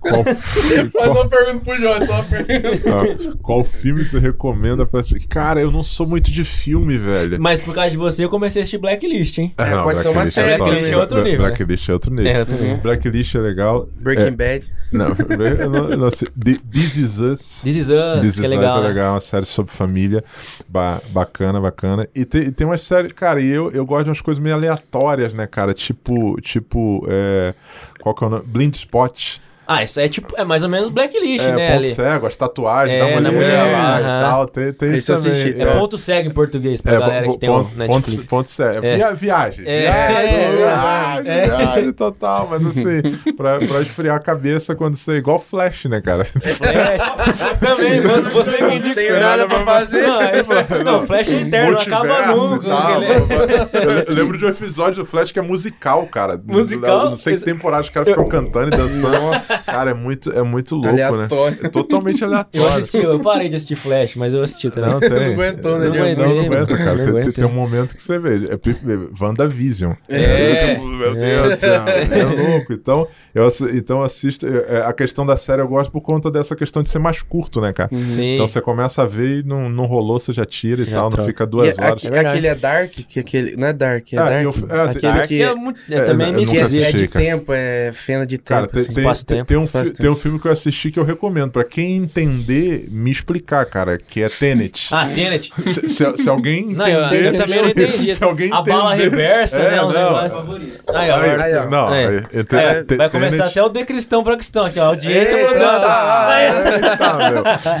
Qual 0.00 0.24
filme? 0.36 0.90
Faz 0.90 1.10
uma 1.10 1.28
pergunta 1.28 1.60
pro 1.64 1.76
João, 1.76 2.06
só 2.06 2.14
uma 2.14 2.24
pergunta. 2.24 2.82
Ah, 2.86 3.36
qual 3.42 3.64
filme 3.64 4.04
você 4.04 4.18
recomenda 4.18 4.86
pra 4.86 5.00
assistir? 5.00 5.28
Cara, 5.28 5.60
eu 5.60 5.70
não 5.70 5.82
sou 5.82 6.06
muito 6.06 6.30
de 6.30 6.44
filme, 6.44 6.96
velho. 6.96 7.40
Mas 7.40 7.60
por 7.60 7.74
causa 7.74 7.90
de 7.90 7.96
você, 7.96 8.24
eu 8.24 8.28
comecei 8.28 8.60
a 8.60 8.62
assistir 8.62 8.78
Blacklist, 8.78 9.38
hein? 9.38 9.54
É, 9.58 9.70
não, 9.70 9.84
pode 9.84 10.02
ser 10.02 10.08
uma 10.08 10.26
série. 10.26 10.56
Blacklist 10.56 10.92
é 10.92 10.96
outro 10.96 11.22
nível. 11.22 11.38
Blacklist 11.38 11.88
é 11.88 11.92
outro 11.92 12.14
nível. 12.14 12.32
É 12.32 12.38
outro 12.40 12.56
nível. 12.56 12.78
Blacklist 12.78 13.34
é 13.34 13.38
legal. 13.38 13.88
Breaking 14.00 14.36
Bad. 14.36 14.66
Não, 14.92 15.08
não, 15.70 15.96
não 15.96 16.10
sei. 16.10 16.28
This 16.70 16.96
Is 16.96 17.18
Us. 17.18 17.62
This 17.62 17.76
Is 17.76 17.88
Us, 17.90 18.20
This 18.20 18.40
que 18.40 18.46
é 18.46 18.48
legal. 18.48 18.82
Legal, 18.94 19.14
uma 19.14 19.20
série 19.20 19.44
sobre 19.44 19.72
família. 19.72 20.24
Ba 20.68 21.02
bacana, 21.10 21.60
bacana. 21.60 22.08
E 22.14 22.24
tem, 22.24 22.42
e 22.42 22.52
tem 22.52 22.66
umas 22.66 22.80
séries. 22.80 23.12
Cara, 23.12 23.40
e 23.40 23.48
eu, 23.48 23.70
eu 23.72 23.84
gosto 23.84 24.04
de 24.04 24.10
umas 24.10 24.20
coisas 24.20 24.42
meio 24.42 24.54
aleatórias, 24.54 25.34
né, 25.34 25.46
cara? 25.46 25.74
Tipo. 25.74 26.40
Tipo. 26.40 27.04
É, 27.08 27.54
qual 28.00 28.14
que 28.14 28.24
é 28.24 28.26
o 28.26 28.30
nome? 28.30 28.44
Blind 28.46 28.74
Spot. 28.74 29.38
Ah, 29.66 29.82
isso 29.82 29.98
é 29.98 30.08
tipo, 30.08 30.34
é 30.36 30.44
mais 30.44 30.62
ou 30.62 30.68
menos 30.68 30.90
blacklist, 30.90 31.44
é, 31.44 31.56
né? 31.56 31.66
Ponto 31.68 31.76
ali. 31.78 31.94
cego, 31.94 32.26
as 32.26 32.36
tatuagens 32.36 32.96
é, 32.96 32.98
da 32.98 33.04
mulher, 33.06 33.20
na 33.22 33.32
mulher 33.32 33.72
lá 33.72 34.00
e 34.00 34.04
tal. 34.04 34.46
Tem, 34.46 34.72
tem 34.72 34.94
isso 34.94 35.14
também. 35.14 35.32
É, 35.32 35.62
é, 35.62 35.66
ponto 35.78 35.96
cego 35.96 36.28
em 36.28 36.32
português 36.32 36.82
pra 36.82 36.94
é, 36.94 36.98
galera 36.98 37.28
que 37.28 37.38
tem 37.38 37.48
ponto, 37.48 37.74
o 37.74 37.78
Netflix. 37.78 38.16
Ponto, 38.16 38.28
ponto 38.28 38.50
cego. 38.50 38.84
É. 38.84 38.96
Via, 38.96 39.14
viagem. 39.14 39.64
É, 39.66 39.80
viagem, 39.80 40.34
é, 40.34 40.56
viagem, 40.56 41.30
é. 41.30 41.46
viagem, 41.46 41.92
total. 41.92 42.48
Mas 42.50 42.66
assim, 42.66 43.32
pra, 43.36 43.58
pra 43.58 43.80
esfriar 43.80 44.16
a 44.16 44.20
cabeça 44.20 44.74
quando 44.74 44.96
você 44.96 45.12
é 45.12 45.16
igual 45.16 45.38
Flash, 45.38 45.86
né, 45.86 46.00
cara? 46.02 46.24
Flash. 46.24 47.58
Também, 47.60 48.00
mano, 48.02 48.28
você 48.30 48.58
que 48.58 48.74
indica. 48.74 48.94
Tem 48.94 49.12
nada 49.12 49.46
pra 49.46 49.60
fazer. 49.60 50.06
Não, 50.06 50.22
é 50.22 50.40
isso, 50.40 50.52
não, 50.84 51.06
Flash 51.06 51.32
é 51.32 51.40
interno, 51.40 51.72
não 51.72 51.78
acaba 51.80 52.26
nunca. 52.34 52.68
Tal, 52.68 53.02
eu 53.02 54.14
lembro 54.14 54.36
de 54.36 54.44
um 54.44 54.48
episódio 54.48 55.02
do 55.02 55.06
Flash 55.06 55.32
que 55.32 55.38
é 55.38 55.42
musical, 55.42 56.06
cara. 56.06 56.38
Musical? 56.44 57.06
Não 57.06 57.16
sei 57.16 57.36
que 57.36 57.44
temporada 57.44 57.82
os 57.82 57.90
caras 57.90 58.08
ficam 58.08 58.28
cantando 58.28 58.74
e 58.74 58.76
dançando. 58.76 59.20
Nossa. 59.20 59.53
Cara, 59.66 59.90
é 59.90 59.94
muito 59.94 60.32
é 60.32 60.42
muito 60.42 60.74
louco, 60.74 60.90
aleatório. 60.90 61.58
né? 61.62 61.68
Totalmente 61.68 62.24
aleatório. 62.24 62.66
Eu 62.66 62.74
assisti, 62.74 62.96
eu 62.98 63.20
parei 63.20 63.48
de 63.48 63.56
assistir 63.56 63.74
Flash, 63.76 64.16
mas 64.16 64.34
eu 64.34 64.42
assisti 64.42 64.70
também. 64.70 64.90
Não, 64.90 65.00
tem. 65.00 65.10
Não 65.10 65.32
aguentou, 65.32 65.78
né? 65.78 65.88
Não, 65.88 65.94
não, 65.94 66.34
não 66.34 66.44
aguenta, 66.44 66.76
cara. 66.76 67.04
Não 67.04 67.22
tem, 67.22 67.32
tem, 67.32 67.44
um 67.44 67.54
momento 67.54 67.94
que 67.94 68.02
você 68.02 68.18
vê. 68.18 68.36
É 68.46 69.22
WandaVision. 69.22 69.92
É. 70.08 70.78
Meu 70.78 71.14
Deus 71.14 71.50
do 71.50 71.56
céu. 71.56 71.84
É 72.14 72.24
louco. 72.24 72.72
Então, 72.72 73.08
eu, 73.34 73.48
então 73.74 74.02
assisto. 74.02 74.46
A 74.86 74.92
questão 74.92 75.24
da 75.26 75.36
série 75.36 75.62
eu 75.62 75.68
gosto 75.68 75.90
por 75.90 76.00
conta 76.00 76.30
dessa 76.30 76.54
questão 76.54 76.82
de 76.82 76.90
ser 76.90 76.98
mais 76.98 77.22
curto, 77.22 77.60
né, 77.60 77.72
cara? 77.72 77.90
Sim. 78.04 78.34
Então 78.34 78.46
você 78.46 78.60
começa 78.60 79.02
a 79.02 79.06
ver 79.06 79.40
e 79.40 79.42
não, 79.42 79.68
não 79.68 79.86
rolou, 79.86 80.18
você 80.18 80.32
já 80.32 80.44
tira 80.44 80.82
e 80.82 80.84
já 80.84 80.96
tal, 80.96 81.08
troca. 81.08 81.22
não 81.22 81.28
fica 81.28 81.46
duas 81.46 81.76
e 81.76 81.80
horas. 81.80 82.04
É 82.04 82.18
aquele 82.20 82.46
é 82.46 82.54
Dark, 82.54 82.92
que 82.92 83.20
aquele. 83.20 83.56
Não 83.56 83.68
é 83.68 83.72
Dark, 83.72 84.12
é 84.12 84.16
ah, 84.16 84.24
Dark. 84.24 84.44
Eu, 84.44 84.50
é, 84.68 84.80
aquele 84.82 85.12
dark, 85.12 85.28
que 85.28 85.42
é, 85.42 85.54
muito, 85.54 85.80
é, 85.90 86.04
também 86.04 86.32
me 86.32 86.42
esquisito. 86.42 86.84
É 86.84 86.92
de 86.92 87.08
tempo, 87.08 87.52
é 87.52 87.90
fena 87.92 88.26
de 88.26 88.38
tempo. 88.38 88.48
Cara, 88.48 88.66
tem, 88.66 88.82
assim. 88.82 88.94
tem, 89.24 89.36
tem, 89.36 89.43
um, 89.56 89.66
tem 89.66 90.10
um 90.10 90.16
filme 90.16 90.38
que 90.38 90.46
eu 90.46 90.52
assisti 90.52 90.90
que 90.90 90.98
eu 90.98 91.04
recomendo. 91.04 91.50
Pra 91.50 91.64
quem 91.64 91.96
entender, 91.96 92.86
me 92.90 93.10
explicar, 93.10 93.64
cara, 93.66 93.98
que 93.98 94.22
é 94.22 94.28
Tenet. 94.28 94.88
Ah, 94.94 95.06
Tenet. 95.12 95.52
Se, 95.66 95.88
se, 95.88 96.16
se 96.16 96.28
alguém 96.28 96.70
entender... 96.72 96.76
Não, 96.76 96.86
eu, 96.88 97.32
eu 97.32 97.36
também 97.36 97.62
não 97.62 97.68
entendi. 97.68 98.14
Se 98.14 98.24
alguém 98.24 98.50
a 98.52 98.56
entender, 98.60 98.70
bala 98.76 98.94
reversa, 98.94 99.58
é, 99.58 99.70
né? 99.72 99.84
Uns 99.84 99.94
não, 99.94 100.12
negócios. 100.22 100.70
Aí, 100.94 101.10
ó. 101.10 101.16
Aí, 101.16 101.30
aí, 101.42 101.54
ó. 101.56 101.68
Não, 101.68 101.88
aí, 101.88 102.04
É, 102.32 102.42
te- 102.82 102.96
vai 102.96 103.08
te- 103.08 103.12
começar 103.12 103.36
Tenet- 103.36 103.50
até 103.50 103.62
o 103.62 103.68
de 103.68 103.84
cristão 103.84 104.22
pra 104.24 104.36
cristão 104.36 104.64
aqui, 104.64 104.78
ó. 104.78 104.84
Audiência 104.86 105.34
Eita, 105.36 105.50
mandando. 105.52 105.86
Aí, 105.86 106.46
Eita, 106.74 107.14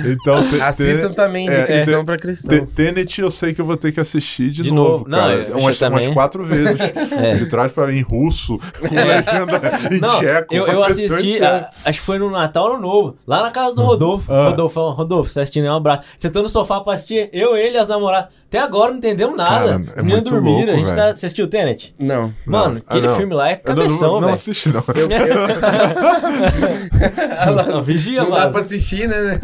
meu. 0.02 0.12
Então, 0.12 0.42
te- 0.48 0.60
Assistam 0.60 1.12
também, 1.12 1.48
de 1.48 1.54
é, 1.54 1.64
cristão 1.64 2.04
pra 2.04 2.16
cristão. 2.16 2.58
te- 2.58 2.66
Tenet 2.72 3.20
eu 3.20 3.30
sei 3.30 3.54
que 3.54 3.60
eu 3.60 3.64
vou 3.66 3.76
ter 3.76 3.92
que 3.92 4.00
assistir 4.00 4.50
de, 4.50 4.62
De 4.62 4.70
novo, 4.70 4.90
novo. 4.90 5.04
Não, 5.08 5.18
cara. 5.18 5.32
eu 5.34 5.56
umas, 5.58 5.80
umas 5.80 6.08
quatro 6.08 6.44
vezes. 6.44 6.78
É. 7.14 7.34
De 7.36 7.46
trás 7.46 7.70
pra 7.72 7.86
mim, 7.86 7.98
em 7.98 8.02
russo, 8.02 8.58
com 8.80 8.94
legenda 8.94 9.60
em 9.92 10.00
Não, 10.00 10.18
tcheco. 10.18 10.54
eu, 10.54 10.82
assisti, 10.82 11.38
acho 11.84 11.98
que 12.00 12.04
foi 12.04 12.18
no 12.18 12.30
Natal 12.30 12.64
ou 12.64 12.74
no 12.74 12.80
Novo, 12.82 13.16
lá 13.26 13.42
na 13.42 13.50
casa 13.50 13.74
do 13.74 13.82
Rodolfo. 13.82 14.32
Ah. 14.32 14.48
Rodolfo, 14.50 15.30
você 15.30 15.40
assistindo, 15.40 15.66
é 15.66 15.72
um 15.72 15.76
abraço. 15.76 16.02
Você 16.18 16.28
tá 16.30 16.40
no 16.42 16.48
sofá 16.48 16.80
pra 16.80 16.94
assistir, 16.94 17.28
eu, 17.32 17.56
ele 17.56 17.76
e 17.76 17.78
as 17.78 17.88
namoradas. 17.88 18.30
Até 18.48 18.58
agora 18.60 18.90
não 18.92 18.98
entendemos 18.98 19.36
nada. 19.36 19.80
Cara, 19.80 19.84
é 19.96 20.02
muito 20.02 20.30
dormiram, 20.30 20.56
louco, 20.58 20.70
a 20.70 20.74
gente 20.76 20.84
velho. 20.84 20.96
tá. 20.96 21.06
Você 21.16 21.26
assistiu 21.26 21.46
o 21.46 21.48
Tenet? 21.48 21.94
Não. 21.98 22.32
Mano, 22.46 22.74
Não. 22.74 22.76
Ah, 22.76 22.82
aquele 22.88 23.06
não. 23.08 23.16
filme 23.16 23.34
lá 23.34 23.50
é 23.50 23.60
Eu 23.64 23.74
não- 23.74 23.82
cabeção, 23.82 24.08
não, 24.08 24.14
não 24.14 24.20
velho. 24.22 24.34
assisti, 24.34 24.68
não. 24.68 24.84
Não, 27.68 27.82
vigia, 27.82 28.22
Não 28.22 28.30
dá 28.30 28.38
mano. 28.40 28.52
pra 28.52 28.60
assistir, 28.60 29.08
né? 29.08 29.40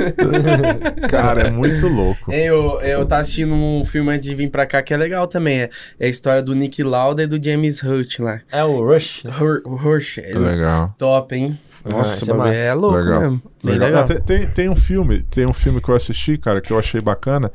Cara, 1.11 1.49
é 1.49 1.51
muito 1.51 1.89
louco. 1.89 2.33
Eu, 2.33 2.81
eu 2.81 3.05
tava 3.07 3.23
assistindo 3.23 3.53
um 3.55 3.85
filme 3.85 4.13
antes 4.13 4.29
de 4.29 4.35
vir 4.35 4.51
pra 4.51 4.67
cá 4.67 4.83
que 4.83 4.93
é 4.95 4.97
legal 4.97 5.27
também. 5.27 5.63
É, 5.63 5.71
é 5.99 6.07
a 6.07 6.09
história 6.09 6.43
do 6.43 6.55
Nick 6.55 6.83
Lauda 6.83 7.23
e 7.23 7.27
do 7.27 7.43
James 7.43 7.83
Hurt 7.83 8.19
lá. 8.21 8.41
É 8.51 8.65
o 8.65 8.85
Rush. 8.85 9.25
Hur- 9.25 9.63
Rush. 9.67 10.19
É 10.19 10.39
Legal. 10.39 10.95
top, 10.99 11.35
hein? 11.35 11.59
Ah, 11.85 11.97
Nossa, 11.97 12.35
o 12.35 12.47
é 12.47 12.67
é 12.67 12.75
louco 12.75 12.97
Legal. 12.99 13.21
mesmo. 13.21 13.43
Legal. 13.65 13.89
legal. 13.89 14.03
Ah, 14.03 14.07
tem, 14.07 14.21
tem, 14.21 14.47
tem 14.49 14.69
um 14.69 14.77
filme, 14.77 15.23
tem 15.23 15.47
um 15.47 15.53
filme 15.53 15.81
que 15.81 15.89
eu 15.89 15.95
assisti, 15.95 16.37
cara, 16.37 16.61
que 16.61 16.73
eu 16.73 16.79
achei 16.79 17.01
bacana. 17.01 17.51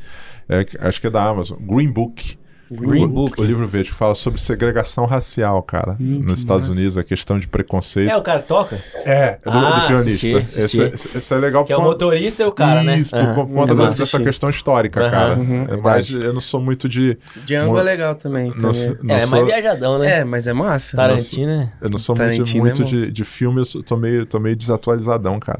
é 0.49 0.65
acho 0.87 0.99
que 0.99 1.07
é 1.07 1.09
da 1.09 1.23
Amazon. 1.23 1.57
Green 1.59 1.91
Book. 1.91 2.37
Green 2.71 3.03
o, 3.05 3.07
Book. 3.07 3.39
O 3.39 3.43
livro 3.43 3.67
verde 3.67 3.89
que 3.89 3.95
fala 3.95 4.15
sobre 4.15 4.39
segregação 4.41 5.05
racial, 5.05 5.61
cara. 5.61 5.95
Hum, 5.99 6.21
nos 6.23 6.39
Estados 6.39 6.67
massa. 6.67 6.79
Unidos, 6.79 6.97
a 6.97 7.03
questão 7.03 7.37
de 7.37 7.47
preconceito. 7.47 8.09
É 8.09 8.17
o 8.17 8.21
cara 8.21 8.41
que 8.41 8.47
toca? 8.47 8.75
É, 9.05 9.37
é 9.39 9.39
do, 9.43 9.51
Ah, 9.51 9.79
do 9.81 9.87
pianista. 9.87 9.97
assisti, 9.99 10.35
assisti. 10.35 10.59
Esse, 10.81 10.81
esse- 10.81 11.17
esse 11.17 11.33
é 11.33 11.37
legal 11.37 11.63
Que 11.63 11.73
é 11.73 11.77
o 11.77 11.81
motorista 11.81 12.43
e 12.43 12.45
o 12.47 12.51
cara, 12.51 12.81
né? 12.83 12.97
Isso, 12.97 13.15
Aham. 13.15 13.33
por 13.35 13.47
conta 13.47 13.73
Eu 13.73 13.77
dessa 13.77 14.03
assisti. 14.03 14.23
questão 14.23 14.49
histórica, 14.49 15.01
Aham, 15.01 15.11
cara. 15.11 15.35
uhum, 15.37 15.65
é 15.69 15.77
mais, 15.77 16.09
eu 16.09 16.33
não 16.33 16.41
sou 16.41 16.59
muito 16.59 16.89
de. 16.89 17.17
Django 17.45 17.73
Mo- 17.73 17.79
é 17.79 17.83
legal 17.83 18.15
também. 18.15 18.49
Não, 18.57 18.71
também. 18.71 18.97
não 19.03 19.15
É, 19.15 19.17
é 19.17 19.21
sou, 19.21 19.29
mais 19.31 19.45
viajadão, 19.45 19.99
né? 19.99 20.19
É, 20.19 20.23
mas 20.23 20.47
é 20.47 20.53
massa. 20.53 20.97
Tarantino, 20.97 21.47
né? 21.57 21.71
eu 21.81 21.89
não 21.89 21.99
sou 21.99 22.15
muito, 22.15 22.31
Tarantino 22.31 22.59
muito 22.61 22.81
é 22.81 22.85
de, 22.85 23.11
de 23.11 23.23
filme, 23.23 23.59
eu 23.61 23.65
sou- 23.65 23.83
tô 23.83 23.95
meio, 23.95 24.25
tô 24.25 24.39
meio 24.39 24.55
desatualizadão, 24.55 25.39
cara. 25.39 25.59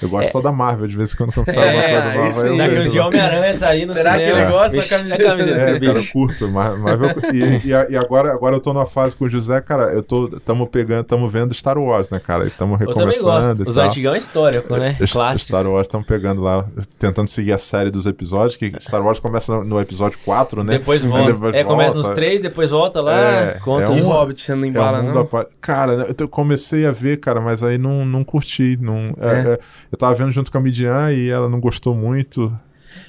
Eu 0.00 0.08
gosto 0.08 0.28
É. 0.28 0.30
só 0.32 0.40
da 0.40 0.50
Marvel, 0.50 0.86
de 0.86 0.96
vez 0.96 1.12
em 1.12 1.16
quando 1.16 1.32
quando 1.32 1.46
sai 1.46 1.56
É, 1.68 1.74
uma 1.74 2.12
coisa 2.22 2.48
nova. 2.48 2.56
Daqueles 2.58 2.92
de. 2.92 2.98
Homem-Aranha 2.98 3.58
tá 3.58 3.68
aí 3.68 3.84
no 3.86 3.92
Será 3.92 4.16
que 4.16 4.22
ele 4.22 4.44
gosta 4.46 4.76
da 4.78 5.16
camiseta 5.18 5.60
é 5.70 5.84
É, 5.84 5.88
eu 5.98 6.06
curto. 6.06 6.37
Curto, 6.38 6.48
Marvel. 6.48 7.10
e, 7.34 7.68
e, 7.68 7.92
e, 7.92 7.96
agora, 7.96 8.32
agora 8.32 8.56
eu 8.56 8.60
tô 8.60 8.72
numa 8.72 8.86
fase 8.86 9.16
com 9.16 9.24
o 9.24 9.28
José, 9.28 9.60
cara, 9.60 9.92
eu 9.92 10.02
tô. 10.02 10.28
Tamo 10.40 10.68
pegando, 10.68 11.04
tamo 11.04 11.26
vendo 11.26 11.52
Star 11.54 11.78
Wars, 11.78 12.10
né, 12.10 12.18
cara? 12.18 12.46
Estamos 12.46 12.78
recomeçando. 12.78 13.68
Os 13.68 13.76
antigão 13.76 14.14
é 14.14 14.18
histórico, 14.18 14.76
né? 14.76 14.96
Clássico. 15.10 15.48
Star 15.48 15.66
Wars 15.66 15.86
estamos 15.86 16.06
pegando 16.06 16.40
lá, 16.40 16.64
tentando 16.98 17.28
seguir 17.28 17.52
a 17.52 17.58
série 17.58 17.90
dos 17.90 18.06
episódios, 18.06 18.56
que 18.56 18.72
Star 18.80 19.04
Wars 19.04 19.18
começa 19.18 19.52
no, 19.52 19.64
no 19.64 19.80
episódio 19.80 20.18
4, 20.24 20.62
né? 20.62 20.78
Depois 20.78 21.02
volta. 21.02 21.32
Depois 21.32 21.54
é, 21.54 21.64
volta. 21.64 21.76
começa 21.76 21.96
nos 21.96 22.08
3, 22.08 22.40
depois 22.40 22.70
volta 22.70 23.00
lá, 23.00 23.18
é, 23.18 23.58
conta. 23.64 23.84
É 23.84 23.90
um, 23.90 24.08
Hobbit, 24.08 24.40
você 24.40 24.54
não 24.54 24.66
embala, 24.66 24.98
é 24.98 25.02
um 25.02 25.12
não? 25.12 25.28
Cara, 25.60 26.14
eu 26.18 26.28
comecei 26.28 26.86
a 26.86 26.92
ver, 26.92 27.18
cara, 27.18 27.40
mas 27.40 27.62
aí 27.62 27.78
não, 27.78 28.04
não 28.04 28.22
curti. 28.22 28.78
Não, 28.80 29.14
é. 29.20 29.38
É, 29.38 29.58
eu 29.90 29.98
tava 29.98 30.14
vendo 30.14 30.32
junto 30.32 30.50
com 30.50 30.58
a 30.58 30.60
Midian 30.60 31.12
e 31.12 31.30
ela 31.30 31.48
não 31.48 31.60
gostou 31.60 31.94
muito. 31.94 32.56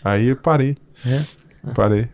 Aí 0.04 0.36
parei. 0.36 0.76
É. 1.06 1.24
Parei. 1.74 2.08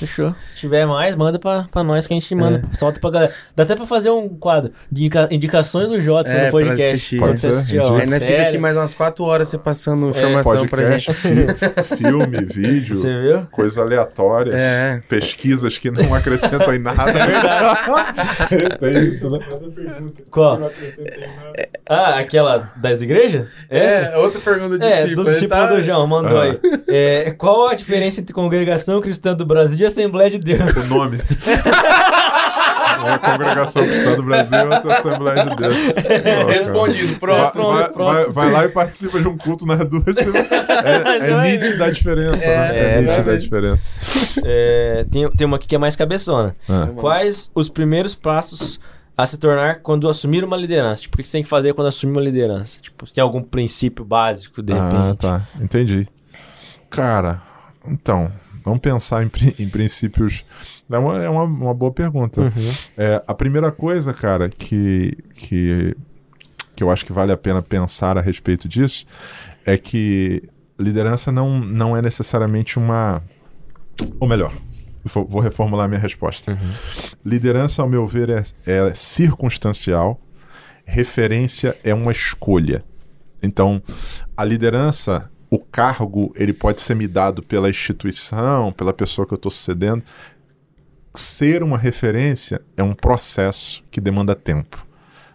Fechou. 0.00 0.34
Se 0.48 0.56
tiver 0.56 0.86
mais, 0.86 1.14
manda 1.14 1.38
pra, 1.38 1.68
pra 1.70 1.84
nós 1.84 2.06
que 2.06 2.14
a 2.14 2.18
gente 2.18 2.34
manda. 2.34 2.66
É. 2.72 2.76
Solta 2.76 2.98
pra 2.98 3.10
galera. 3.10 3.34
Dá 3.54 3.64
até 3.64 3.76
pra 3.76 3.84
fazer 3.84 4.08
um 4.08 4.30
quadro 4.30 4.72
de 4.90 5.02
indica, 5.02 5.28
indicações 5.30 5.90
do 5.90 6.00
Jota 6.00 6.30
é, 6.30 6.46
no 6.46 6.52
podcast. 6.52 6.82
Assistir. 6.82 7.18
Pode. 7.18 7.46
Assistir, 7.46 7.80
ó, 7.80 7.96
Ainda 7.96 8.18
fica 8.18 8.42
aqui 8.42 8.56
mais 8.56 8.74
umas 8.74 8.94
4 8.94 9.22
horas 9.22 9.48
você 9.48 9.58
passando 9.58 10.06
é, 10.06 10.10
informação 10.10 10.66
pra 10.66 10.90
gente. 10.90 11.12
Filme, 11.98 12.46
vídeo, 12.46 12.94
Você 12.94 13.20
viu? 13.20 13.46
coisas 13.50 13.76
aleatórias, 13.76 14.54
é. 14.54 15.02
pesquisas 15.06 15.76
que 15.76 15.90
não 15.90 16.14
acrescentam 16.14 16.72
em 16.72 16.78
nada. 16.78 17.12
Tem 18.80 19.04
isso, 19.04 19.28
né? 19.28 19.38
Qual? 20.30 20.58
Ah, 21.86 22.20
aquela 22.20 22.72
das 22.76 23.02
igrejas? 23.02 23.48
É, 23.68 23.78
Essa? 23.78 24.18
outra 24.18 24.40
pergunta 24.40 24.78
do 24.78 24.84
é, 24.84 24.88
discípulo. 24.88 25.24
do 25.24 25.30
discípulo 25.30 25.60
tá... 25.60 25.74
do 25.74 25.82
João, 25.82 26.06
mandou 26.06 26.40
ah. 26.40 26.44
aí. 26.44 26.60
É, 26.88 27.30
qual 27.32 27.68
a 27.68 27.74
diferença 27.74 28.20
entre 28.20 28.32
congregação 28.32 29.00
cristã 29.00 29.34
do 29.34 29.44
Brasil 29.44 29.86
e 29.86 29.89
Assembleia 29.90 30.30
de 30.30 30.38
Deus. 30.38 30.76
O 30.76 30.86
nome. 30.86 31.18
Uma 33.00 33.18
congregação 33.18 33.82
cristã 33.82 34.16
do 34.16 34.22
Brasil 34.22 34.58
e 34.58 34.66
outra 34.66 34.98
Assembleia 34.98 35.44
de 35.46 35.56
Deus. 35.56 35.76
Respondido, 36.48 37.18
próximo. 37.18 37.72
Vai, 37.72 37.88
vai, 37.88 38.14
vai, 38.14 38.30
vai, 38.30 38.50
lá 38.50 38.64
e 38.66 38.68
participa 38.68 39.20
de 39.20 39.28
um 39.28 39.36
culto 39.36 39.66
nas 39.66 39.78
duas. 39.88 40.04
É, 40.80 41.30
é 41.30 41.42
nítida 41.42 41.84
a 41.84 41.90
diferença, 41.90 42.44
é, 42.44 42.56
né? 42.56 42.78
É, 42.78 42.94
é 42.94 43.00
nítida 43.02 43.32
a 43.32 43.38
diferença. 43.38 43.92
É, 44.44 45.06
tem, 45.10 45.28
tem 45.30 45.46
uma 45.46 45.56
aqui 45.56 45.66
que 45.66 45.74
é 45.74 45.78
mais 45.78 45.94
cabeçona. 45.94 46.56
Ah. 46.68 46.88
Quais 46.96 47.50
os 47.54 47.68
primeiros 47.68 48.14
passos 48.14 48.80
a 49.16 49.26
se 49.26 49.36
tornar 49.38 49.80
quando 49.80 50.08
assumir 50.08 50.42
uma 50.42 50.56
liderança? 50.56 51.02
Tipo, 51.02 51.16
o 51.16 51.22
que 51.22 51.28
você 51.28 51.32
tem 51.32 51.42
que 51.42 51.48
fazer 51.48 51.74
quando 51.74 51.88
assumir 51.88 52.12
uma 52.12 52.22
liderança? 52.22 52.80
Tipo, 52.80 53.06
se 53.06 53.14
tem 53.14 53.22
algum 53.22 53.42
princípio 53.42 54.04
básico, 54.04 54.62
de 54.62 54.72
ah, 54.72 54.84
repente? 54.84 54.96
Ah, 54.96 55.14
tá. 55.16 55.48
Entendi. 55.60 56.08
Cara, 56.88 57.42
então, 57.86 58.32
Vamos 58.64 58.80
pensar 58.80 59.22
em, 59.22 59.30
em 59.58 59.68
princípios. 59.68 60.44
É 60.90 60.98
uma, 60.98 61.22
é 61.22 61.28
uma, 61.28 61.44
uma 61.44 61.74
boa 61.74 61.92
pergunta. 61.92 62.40
Uhum. 62.40 62.72
É, 62.96 63.22
a 63.26 63.34
primeira 63.34 63.70
coisa, 63.70 64.12
cara, 64.12 64.48
que, 64.48 65.16
que, 65.34 65.96
que 66.74 66.82
eu 66.82 66.90
acho 66.90 67.04
que 67.04 67.12
vale 67.12 67.32
a 67.32 67.36
pena 67.36 67.62
pensar 67.62 68.18
a 68.18 68.20
respeito 68.20 68.68
disso 68.68 69.06
é 69.64 69.76
que 69.76 70.42
liderança 70.78 71.30
não, 71.30 71.60
não 71.60 71.96
é 71.96 72.02
necessariamente 72.02 72.78
uma. 72.78 73.22
Ou 74.18 74.26
melhor, 74.26 74.52
vou, 75.04 75.40
reformular 75.40 75.88
minha 75.88 76.00
resposta. 76.00 76.52
Uhum. 76.52 76.70
Liderança, 77.24 77.82
ao 77.82 77.88
meu 77.88 78.06
ver, 78.06 78.30
é, 78.30 78.42
é 78.66 78.94
circunstancial, 78.94 80.20
referência 80.84 81.76
é 81.84 81.94
uma 81.94 82.12
escolha. 82.12 82.82
Então, 83.42 83.82
a 84.36 84.44
liderança 84.44 85.30
o 85.50 85.58
cargo 85.58 86.32
ele 86.36 86.52
pode 86.52 86.80
ser 86.80 86.94
me 86.94 87.08
dado 87.08 87.42
pela 87.42 87.68
instituição, 87.68 88.70
pela 88.70 88.92
pessoa 88.92 89.26
que 89.26 89.34
eu 89.34 89.36
estou 89.36 89.50
sucedendo. 89.50 90.04
Ser 91.12 91.62
uma 91.64 91.76
referência 91.76 92.62
é 92.76 92.82
um 92.84 92.92
processo 92.92 93.82
que 93.90 94.00
demanda 94.00 94.34
tempo. 94.36 94.86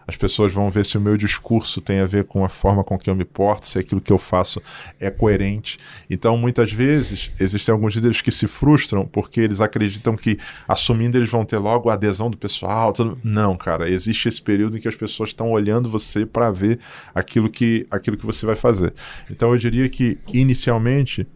As 0.07 0.15
pessoas 0.15 0.53
vão 0.53 0.69
ver 0.69 0.85
se 0.85 0.97
o 0.97 1.01
meu 1.01 1.17
discurso 1.17 1.81
tem 1.81 1.99
a 1.99 2.05
ver 2.05 2.25
com 2.25 2.45
a 2.45 2.49
forma 2.49 2.83
com 2.83 2.97
que 2.97 3.09
eu 3.09 3.15
me 3.15 3.25
porto, 3.25 3.65
se 3.65 3.79
aquilo 3.79 3.99
que 3.99 4.13
eu 4.13 4.17
faço 4.17 4.61
é 4.99 5.09
coerente. 5.09 5.77
Então, 6.09 6.37
muitas 6.37 6.71
vezes, 6.71 7.31
existem 7.39 7.73
alguns 7.73 7.95
líderes 7.95 8.21
que 8.21 8.31
se 8.31 8.47
frustram 8.47 9.05
porque 9.05 9.41
eles 9.41 9.61
acreditam 9.61 10.15
que, 10.15 10.37
assumindo, 10.67 11.17
eles 11.17 11.29
vão 11.29 11.43
ter 11.43 11.57
logo 11.57 11.89
a 11.89 11.93
adesão 11.93 12.29
do 12.29 12.37
pessoal. 12.37 12.93
Tudo... 12.93 13.17
Não, 13.23 13.55
cara, 13.55 13.89
existe 13.89 14.27
esse 14.27 14.41
período 14.41 14.77
em 14.77 14.79
que 14.79 14.87
as 14.87 14.95
pessoas 14.95 15.29
estão 15.29 15.51
olhando 15.51 15.89
você 15.89 16.25
para 16.25 16.51
ver 16.51 16.79
aquilo 17.13 17.49
que, 17.49 17.87
aquilo 17.89 18.17
que 18.17 18.25
você 18.25 18.45
vai 18.45 18.55
fazer. 18.55 18.93
Então, 19.29 19.51
eu 19.51 19.57
diria 19.57 19.89
que, 19.89 20.19
inicialmente, 20.31 21.27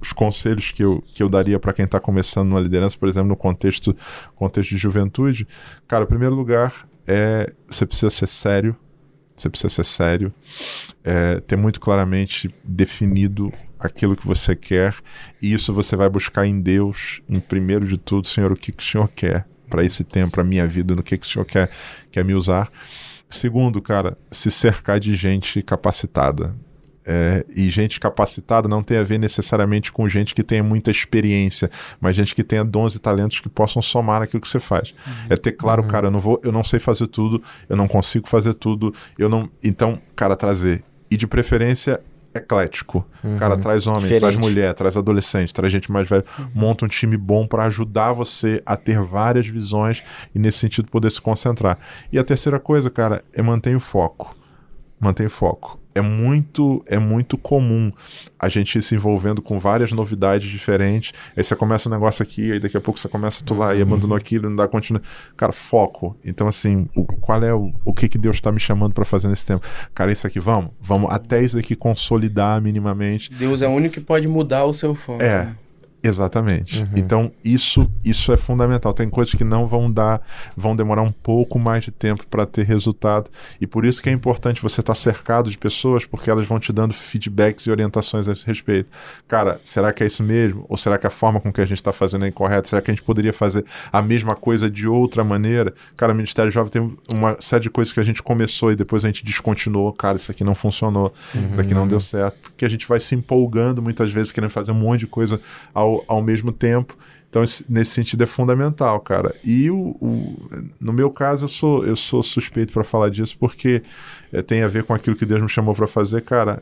os 0.00 0.12
conselhos 0.12 0.70
que 0.70 0.82
eu, 0.82 1.04
que 1.14 1.22
eu 1.22 1.28
daria 1.28 1.60
para 1.60 1.72
quem 1.72 1.84
está 1.84 2.00
começando 2.00 2.48
numa 2.48 2.60
liderança, 2.60 2.96
por 2.96 3.08
exemplo, 3.08 3.28
no 3.28 3.36
contexto, 3.36 3.94
contexto 4.34 4.70
de 4.70 4.78
juventude, 4.78 5.46
cara, 5.86 6.04
em 6.04 6.08
primeiro 6.08 6.34
lugar, 6.34 6.88
é 7.10 7.52
você 7.68 7.84
precisa 7.84 8.10
ser 8.10 8.28
sério, 8.28 8.76
você 9.36 9.50
precisa 9.50 9.68
ser 9.68 9.84
sério, 9.84 10.32
é, 11.02 11.40
ter 11.40 11.56
muito 11.56 11.80
claramente 11.80 12.54
definido 12.62 13.52
aquilo 13.78 14.16
que 14.16 14.26
você 14.26 14.54
quer, 14.54 14.94
e 15.42 15.52
isso 15.52 15.72
você 15.72 15.96
vai 15.96 16.08
buscar 16.08 16.46
em 16.46 16.60
Deus, 16.60 17.20
em 17.28 17.40
primeiro 17.40 17.86
de 17.86 17.96
tudo, 17.98 18.26
Senhor, 18.26 18.52
o 18.52 18.56
que, 18.56 18.70
que 18.70 18.82
o 18.82 18.86
Senhor 18.86 19.08
quer 19.08 19.46
para 19.68 19.84
esse 19.84 20.04
tempo, 20.04 20.32
para 20.32 20.44
minha 20.44 20.66
vida, 20.66 20.94
no 20.94 21.02
que, 21.02 21.16
que 21.18 21.26
o 21.26 21.28
Senhor 21.28 21.44
quer, 21.44 21.70
quer 22.10 22.24
me 22.24 22.34
usar. 22.34 22.70
Segundo, 23.28 23.80
cara, 23.80 24.18
se 24.30 24.50
cercar 24.50 25.00
de 25.00 25.14
gente 25.14 25.62
capacitada. 25.62 26.54
É, 27.12 27.44
e 27.56 27.68
gente 27.70 27.98
capacitada 27.98 28.68
não 28.68 28.84
tem 28.84 28.96
a 28.96 29.02
ver 29.02 29.18
necessariamente 29.18 29.90
com 29.90 30.08
gente 30.08 30.32
que 30.32 30.44
tenha 30.44 30.62
muita 30.62 30.92
experiência, 30.92 31.68
mas 32.00 32.14
gente 32.14 32.36
que 32.36 32.44
tenha 32.44 32.64
dons 32.64 32.94
e 32.94 33.00
talentos 33.00 33.40
que 33.40 33.48
possam 33.48 33.82
somar 33.82 34.20
naquilo 34.20 34.40
que 34.40 34.48
você 34.48 34.60
faz. 34.60 34.94
Uhum. 35.04 35.26
É 35.28 35.36
ter 35.36 35.50
claro, 35.50 35.82
uhum. 35.82 35.88
cara, 35.88 36.06
eu 36.06 36.10
não 36.12 36.20
vou, 36.20 36.40
eu 36.44 36.52
não 36.52 36.62
sei 36.62 36.78
fazer 36.78 37.08
tudo, 37.08 37.42
eu 37.68 37.76
não 37.76 37.88
consigo 37.88 38.28
fazer 38.28 38.54
tudo, 38.54 38.94
eu 39.18 39.28
não. 39.28 39.50
Então, 39.64 40.00
cara, 40.14 40.36
trazer. 40.36 40.84
E 41.10 41.16
de 41.16 41.26
preferência 41.26 42.00
eclético. 42.32 43.04
Uhum. 43.24 43.36
Cara, 43.36 43.56
traz 43.56 43.88
homem, 43.88 44.02
Diferente. 44.02 44.20
traz 44.20 44.36
mulher, 44.36 44.72
traz 44.72 44.96
adolescente, 44.96 45.52
traz 45.52 45.72
gente 45.72 45.90
mais 45.90 46.08
velha. 46.08 46.24
Uhum. 46.38 46.46
Monta 46.54 46.84
um 46.84 46.88
time 46.88 47.16
bom 47.16 47.44
para 47.44 47.64
ajudar 47.64 48.12
você 48.12 48.62
a 48.64 48.76
ter 48.76 49.00
várias 49.00 49.48
visões 49.48 50.00
e, 50.32 50.38
nesse 50.38 50.58
sentido, 50.58 50.88
poder 50.88 51.10
se 51.10 51.20
concentrar. 51.20 51.76
E 52.12 52.20
a 52.20 52.22
terceira 52.22 52.60
coisa, 52.60 52.88
cara, 52.88 53.24
é 53.32 53.42
manter 53.42 53.74
o 53.74 53.80
foco. 53.80 54.38
Manter 55.00 55.26
o 55.26 55.30
foco 55.30 55.80
é 55.94 56.00
muito 56.00 56.82
é 56.88 56.98
muito 56.98 57.36
comum 57.36 57.90
a 58.38 58.48
gente 58.48 58.78
ir 58.78 58.82
se 58.82 58.94
envolvendo 58.94 59.42
com 59.42 59.58
várias 59.58 59.92
novidades 59.92 60.48
diferentes. 60.48 61.12
Aí 61.36 61.42
você 61.42 61.56
começa 61.56 61.88
um 61.88 61.92
negócio 61.92 62.22
aqui, 62.22 62.52
aí 62.52 62.60
daqui 62.60 62.76
a 62.76 62.80
pouco 62.80 62.98
você 62.98 63.08
começa 63.08 63.42
a 63.42 63.46
tu 63.46 63.54
lá 63.54 63.74
e 63.74 63.82
abandonou 63.82 64.16
aquilo, 64.16 64.48
não 64.48 64.56
dá 64.56 64.68
continua. 64.68 65.02
Cara, 65.36 65.52
foco. 65.52 66.16
Então 66.24 66.46
assim, 66.46 66.88
o, 66.94 67.04
qual 67.04 67.42
é 67.42 67.52
o, 67.52 67.72
o 67.84 67.92
que 67.92 68.08
que 68.08 68.18
Deus 68.18 68.36
está 68.36 68.50
me 68.52 68.60
chamando 68.60 68.94
para 68.94 69.04
fazer 69.04 69.28
nesse 69.28 69.46
tempo? 69.46 69.66
Cara, 69.94 70.12
isso 70.12 70.26
aqui 70.26 70.40
vamos, 70.40 70.70
vamos 70.80 71.10
até 71.10 71.42
isso 71.42 71.58
aqui 71.58 71.74
consolidar 71.74 72.60
minimamente. 72.62 73.30
Deus 73.32 73.62
é 73.62 73.68
o 73.68 73.70
único 73.70 73.94
que 73.94 74.00
pode 74.00 74.28
mudar 74.28 74.64
o 74.64 74.72
seu 74.72 74.94
foco. 74.94 75.22
É. 75.22 75.54
Exatamente. 76.02 76.82
Uhum. 76.82 76.88
Então, 76.96 77.32
isso 77.44 77.90
isso 78.04 78.32
é 78.32 78.36
fundamental. 78.36 78.92
Tem 78.92 79.08
coisas 79.08 79.34
que 79.34 79.44
não 79.44 79.66
vão 79.66 79.90
dar, 79.90 80.22
vão 80.56 80.74
demorar 80.74 81.02
um 81.02 81.12
pouco 81.12 81.58
mais 81.58 81.84
de 81.84 81.90
tempo 81.90 82.26
para 82.26 82.46
ter 82.46 82.64
resultado. 82.64 83.30
E 83.60 83.66
por 83.66 83.84
isso 83.84 84.02
que 84.02 84.08
é 84.08 84.12
importante 84.12 84.62
você 84.62 84.80
estar 84.80 84.94
tá 84.94 84.98
cercado 84.98 85.50
de 85.50 85.58
pessoas, 85.58 86.04
porque 86.04 86.30
elas 86.30 86.46
vão 86.46 86.58
te 86.58 86.72
dando 86.72 86.94
feedbacks 86.94 87.66
e 87.66 87.70
orientações 87.70 88.28
a 88.28 88.32
esse 88.32 88.46
respeito. 88.46 88.88
Cara, 89.28 89.60
será 89.62 89.92
que 89.92 90.02
é 90.02 90.06
isso 90.06 90.22
mesmo? 90.22 90.64
Ou 90.68 90.76
será 90.76 90.98
que 90.98 91.06
a 91.06 91.10
forma 91.10 91.40
com 91.40 91.52
que 91.52 91.60
a 91.60 91.66
gente 91.66 91.78
está 91.78 91.92
fazendo 91.92 92.24
é 92.24 92.28
incorreta? 92.28 92.68
Será 92.68 92.80
que 92.80 92.90
a 92.90 92.94
gente 92.94 93.04
poderia 93.04 93.32
fazer 93.32 93.64
a 93.92 94.00
mesma 94.00 94.34
coisa 94.34 94.70
de 94.70 94.86
outra 94.86 95.22
maneira? 95.22 95.74
Cara, 95.96 96.12
o 96.12 96.16
Ministério 96.16 96.50
Jovem 96.50 96.70
tem 96.70 96.96
uma 97.16 97.36
série 97.40 97.62
de 97.62 97.70
coisas 97.70 97.92
que 97.92 98.00
a 98.00 98.04
gente 98.04 98.22
começou 98.22 98.72
e 98.72 98.76
depois 98.76 99.04
a 99.04 99.08
gente 99.08 99.24
descontinuou. 99.24 99.92
Cara, 99.92 100.16
isso 100.16 100.30
aqui 100.30 100.42
não 100.42 100.54
funcionou, 100.54 101.12
uhum. 101.34 101.50
isso 101.50 101.60
aqui 101.60 101.74
não 101.74 101.86
deu 101.86 102.00
certo. 102.00 102.38
Porque 102.42 102.64
a 102.64 102.68
gente 102.68 102.86
vai 102.86 102.98
se 102.98 103.14
empolgando 103.14 103.82
muitas 103.82 104.10
vezes, 104.10 104.32
querendo 104.32 104.50
fazer 104.50 104.72
um 104.72 104.76
monte 104.76 105.00
de 105.00 105.06
coisa 105.06 105.40
ao 105.74 105.89
ao, 105.90 106.16
ao 106.16 106.22
mesmo 106.22 106.52
tempo. 106.52 106.96
Então, 107.30 107.44
esse, 107.44 107.64
nesse 107.68 107.92
sentido, 107.92 108.24
é 108.24 108.26
fundamental, 108.26 108.98
cara. 109.00 109.32
E 109.44 109.70
o, 109.70 109.96
o, 110.00 110.36
no 110.80 110.92
meu 110.92 111.10
caso, 111.10 111.44
eu 111.44 111.48
sou, 111.48 111.86
eu 111.86 111.94
sou 111.94 112.24
suspeito 112.24 112.72
para 112.72 112.82
falar 112.82 113.08
disso, 113.08 113.36
porque 113.38 113.82
é, 114.32 114.42
tem 114.42 114.62
a 114.64 114.68
ver 114.68 114.82
com 114.82 114.92
aquilo 114.92 115.14
que 115.14 115.24
Deus 115.24 115.40
me 115.40 115.48
chamou 115.48 115.74
para 115.74 115.86
fazer, 115.86 116.22
cara. 116.22 116.60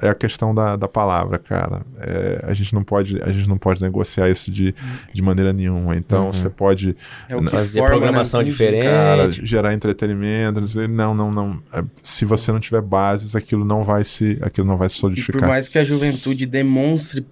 É 0.00 0.10
a 0.10 0.14
questão 0.14 0.54
da, 0.54 0.76
da 0.76 0.86
palavra, 0.86 1.38
cara. 1.38 1.80
É, 1.98 2.44
a, 2.46 2.52
gente 2.52 2.74
não 2.74 2.84
pode, 2.84 3.18
a 3.22 3.32
gente 3.32 3.48
não 3.48 3.56
pode 3.56 3.80
negociar 3.80 4.28
isso 4.28 4.50
de, 4.50 4.74
de 5.12 5.22
maneira 5.22 5.54
nenhuma. 5.54 5.96
Então, 5.96 6.26
uhum. 6.26 6.32
você 6.34 6.50
pode 6.50 6.94
é 7.28 7.42
fazer 7.48 7.80
forma, 7.80 7.96
programação 7.96 8.40
né? 8.40 8.46
diferente, 8.46 8.84
cara, 8.84 9.30
gerar 9.30 9.72
entretenimento, 9.72 10.60
dizer 10.60 10.86
não, 10.86 11.14
não, 11.14 11.30
não. 11.32 11.62
É, 11.72 11.82
se 12.02 12.26
você 12.26 12.52
não 12.52 12.60
tiver 12.60 12.82
bases, 12.82 13.34
aquilo 13.34 13.64
não 13.64 13.82
vai 13.82 14.04
se, 14.04 14.38
aquilo 14.42 14.66
não 14.66 14.76
vai 14.76 14.90
se 14.90 14.96
solidificar. 14.96 15.36
E 15.36 15.40
por 15.40 15.48
mais 15.48 15.66
que 15.66 15.78
a 15.78 15.84
juventude 15.84 16.44
demonstre 16.44 17.24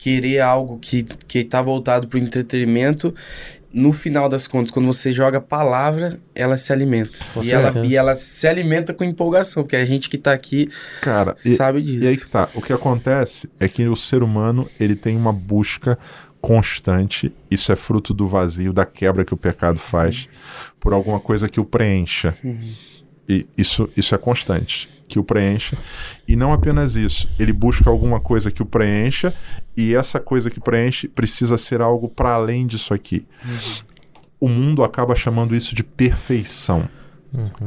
querer 0.00 0.40
algo 0.40 0.78
que 0.78 1.02
que 1.28 1.44
tá 1.44 1.60
voltado 1.60 2.08
para 2.08 2.18
o 2.18 2.22
entretenimento, 2.22 3.14
no 3.70 3.92
final 3.92 4.30
das 4.30 4.46
contas, 4.46 4.70
quando 4.70 4.86
você 4.86 5.12
joga 5.12 5.42
palavra, 5.42 6.18
ela 6.34 6.56
se 6.56 6.72
alimenta. 6.72 7.18
e 7.42 7.52
ela, 7.52 7.86
e 7.86 7.96
ela 7.96 8.14
se 8.14 8.48
alimenta 8.48 8.94
com 8.94 9.04
empolgação, 9.04 9.62
porque 9.62 9.76
a 9.76 9.84
gente 9.84 10.08
que 10.08 10.16
está 10.16 10.32
aqui 10.32 10.70
Cara, 11.02 11.34
sabe 11.36 11.80
e, 11.80 11.82
disso. 11.82 12.04
E 12.04 12.08
aí 12.08 12.16
que 12.16 12.26
tá. 12.26 12.48
O 12.54 12.62
que 12.62 12.72
acontece 12.72 13.50
é 13.60 13.68
que 13.68 13.86
o 13.86 13.94
ser 13.94 14.22
humano 14.22 14.68
ele 14.80 14.96
tem 14.96 15.16
uma 15.16 15.34
busca 15.34 15.98
constante, 16.40 17.30
isso 17.50 17.70
é 17.70 17.76
fruto 17.76 18.14
do 18.14 18.26
vazio, 18.26 18.72
da 18.72 18.86
quebra 18.86 19.22
que 19.22 19.34
o 19.34 19.36
pecado 19.36 19.78
faz, 19.78 20.30
por 20.80 20.94
alguma 20.94 21.20
coisa 21.20 21.46
que 21.46 21.60
o 21.60 21.64
preencha. 21.64 22.34
E 23.28 23.46
isso, 23.56 23.86
isso 23.94 24.14
é 24.14 24.18
constante, 24.18 24.88
que 25.10 25.18
o 25.18 25.24
preencha. 25.24 25.76
E 26.26 26.36
não 26.36 26.52
apenas 26.52 26.94
isso, 26.94 27.28
ele 27.38 27.52
busca 27.52 27.90
alguma 27.90 28.20
coisa 28.20 28.50
que 28.50 28.62
o 28.62 28.66
preencha, 28.66 29.34
e 29.76 29.94
essa 29.94 30.20
coisa 30.20 30.48
que 30.48 30.60
preenche 30.60 31.08
precisa 31.08 31.58
ser 31.58 31.80
algo 31.80 32.08
para 32.08 32.34
além 32.34 32.66
disso 32.66 32.94
aqui. 32.94 33.26
O 34.38 34.48
mundo 34.48 34.84
acaba 34.84 35.14
chamando 35.16 35.54
isso 35.54 35.74
de 35.74 35.82
perfeição. 35.82 36.88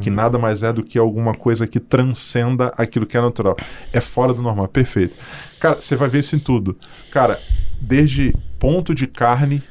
Que 0.01 0.09
nada 0.09 0.37
mais 0.37 0.61
é 0.61 0.73
do 0.73 0.83
que 0.83 0.97
alguma 0.97 1.33
coisa 1.33 1.65
que 1.65 1.79
transcenda 1.79 2.73
aquilo 2.77 3.05
que 3.05 3.15
é 3.15 3.21
natural. 3.21 3.55
É 3.93 4.01
fora 4.01 4.33
do 4.33 4.41
normal, 4.41 4.67
perfeito. 4.67 5.17
Cara, 5.59 5.81
você 5.81 5.95
vai 5.95 6.09
ver 6.09 6.19
isso 6.19 6.35
em 6.35 6.39
tudo. 6.39 6.77
Cara, 7.11 7.39
desde 7.79 8.35
ponto 8.59 8.93
de 8.93 9.07
carne 9.07 9.63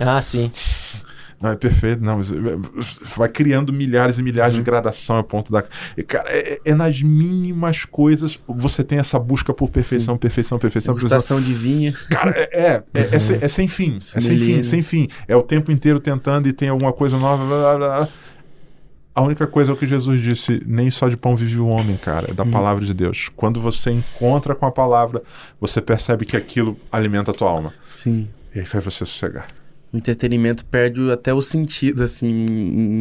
Ah, 0.00 0.20
sim. 0.22 0.50
Não, 1.42 1.50
é 1.50 1.56
perfeito, 1.56 2.02
não. 2.02 2.20
é, 2.20 2.24
Vai 3.16 3.28
criando 3.28 3.72
milhares 3.72 4.18
e 4.18 4.22
milhares 4.22 4.54
de 4.54 4.62
gradação 4.62 5.18
a 5.18 5.24
ponto 5.24 5.50
da. 5.50 5.62
Cara, 6.06 6.28
é, 6.30 6.60
é 6.64 6.74
nas 6.74 7.02
mínimas 7.02 7.84
coisas 7.84 8.38
você 8.46 8.84
tem 8.84 8.98
essa 8.98 9.18
busca 9.18 9.52
por 9.52 9.68
perfeição, 9.68 10.16
perfeição, 10.16 10.58
perfeição, 10.58 10.94
perfeição. 10.94 10.94
Degustação 10.94 11.40
de 11.40 11.52
vinho. 11.52 11.92
Cara, 12.10 12.30
é, 12.36 12.48
é, 12.52 12.84
é, 12.94 13.08
é 13.16 13.18
sem, 13.18 13.38
é 13.40 13.48
sem 13.48 13.66
fim. 13.66 13.98
É 14.14 14.20
sem 14.20 14.38
fim, 14.38 14.62
sem 14.62 14.82
fim. 14.82 15.08
É 15.26 15.34
o 15.34 15.42
tempo 15.42 15.72
inteiro 15.72 15.98
tentando 15.98 16.48
e 16.48 16.52
tem 16.52 16.68
alguma 16.68 16.92
coisa 16.92 17.18
nova. 17.18 17.44
blá, 17.44 17.76
blá, 17.76 17.76
blá. 17.76 18.08
A 19.14 19.20
única 19.20 19.46
coisa 19.46 19.70
é 19.70 19.74
o 19.74 19.76
que 19.76 19.86
Jesus 19.86 20.22
disse: 20.22 20.62
nem 20.64 20.90
só 20.90 21.08
de 21.08 21.16
pão 21.16 21.36
vive 21.36 21.58
o 21.58 21.66
homem, 21.66 21.96
cara, 21.96 22.30
é 22.30 22.34
da 22.34 22.46
palavra 22.46 22.84
de 22.84 22.94
Deus. 22.94 23.28
Quando 23.34 23.60
você 23.60 23.90
encontra 23.90 24.54
com 24.54 24.64
a 24.64 24.72
palavra, 24.72 25.22
você 25.60 25.82
percebe 25.82 26.24
que 26.24 26.36
aquilo 26.36 26.76
alimenta 26.90 27.30
a 27.30 27.34
tua 27.34 27.50
alma. 27.50 27.74
Sim. 27.92 28.28
E 28.54 28.60
aí 28.60 28.66
faz 28.66 28.84
você 28.84 29.04
sossegar. 29.04 29.46
O 29.92 29.96
entretenimento 29.98 30.64
perde 30.64 31.10
até 31.10 31.34
o 31.34 31.40
sentido, 31.42 32.02
assim, 32.02 32.32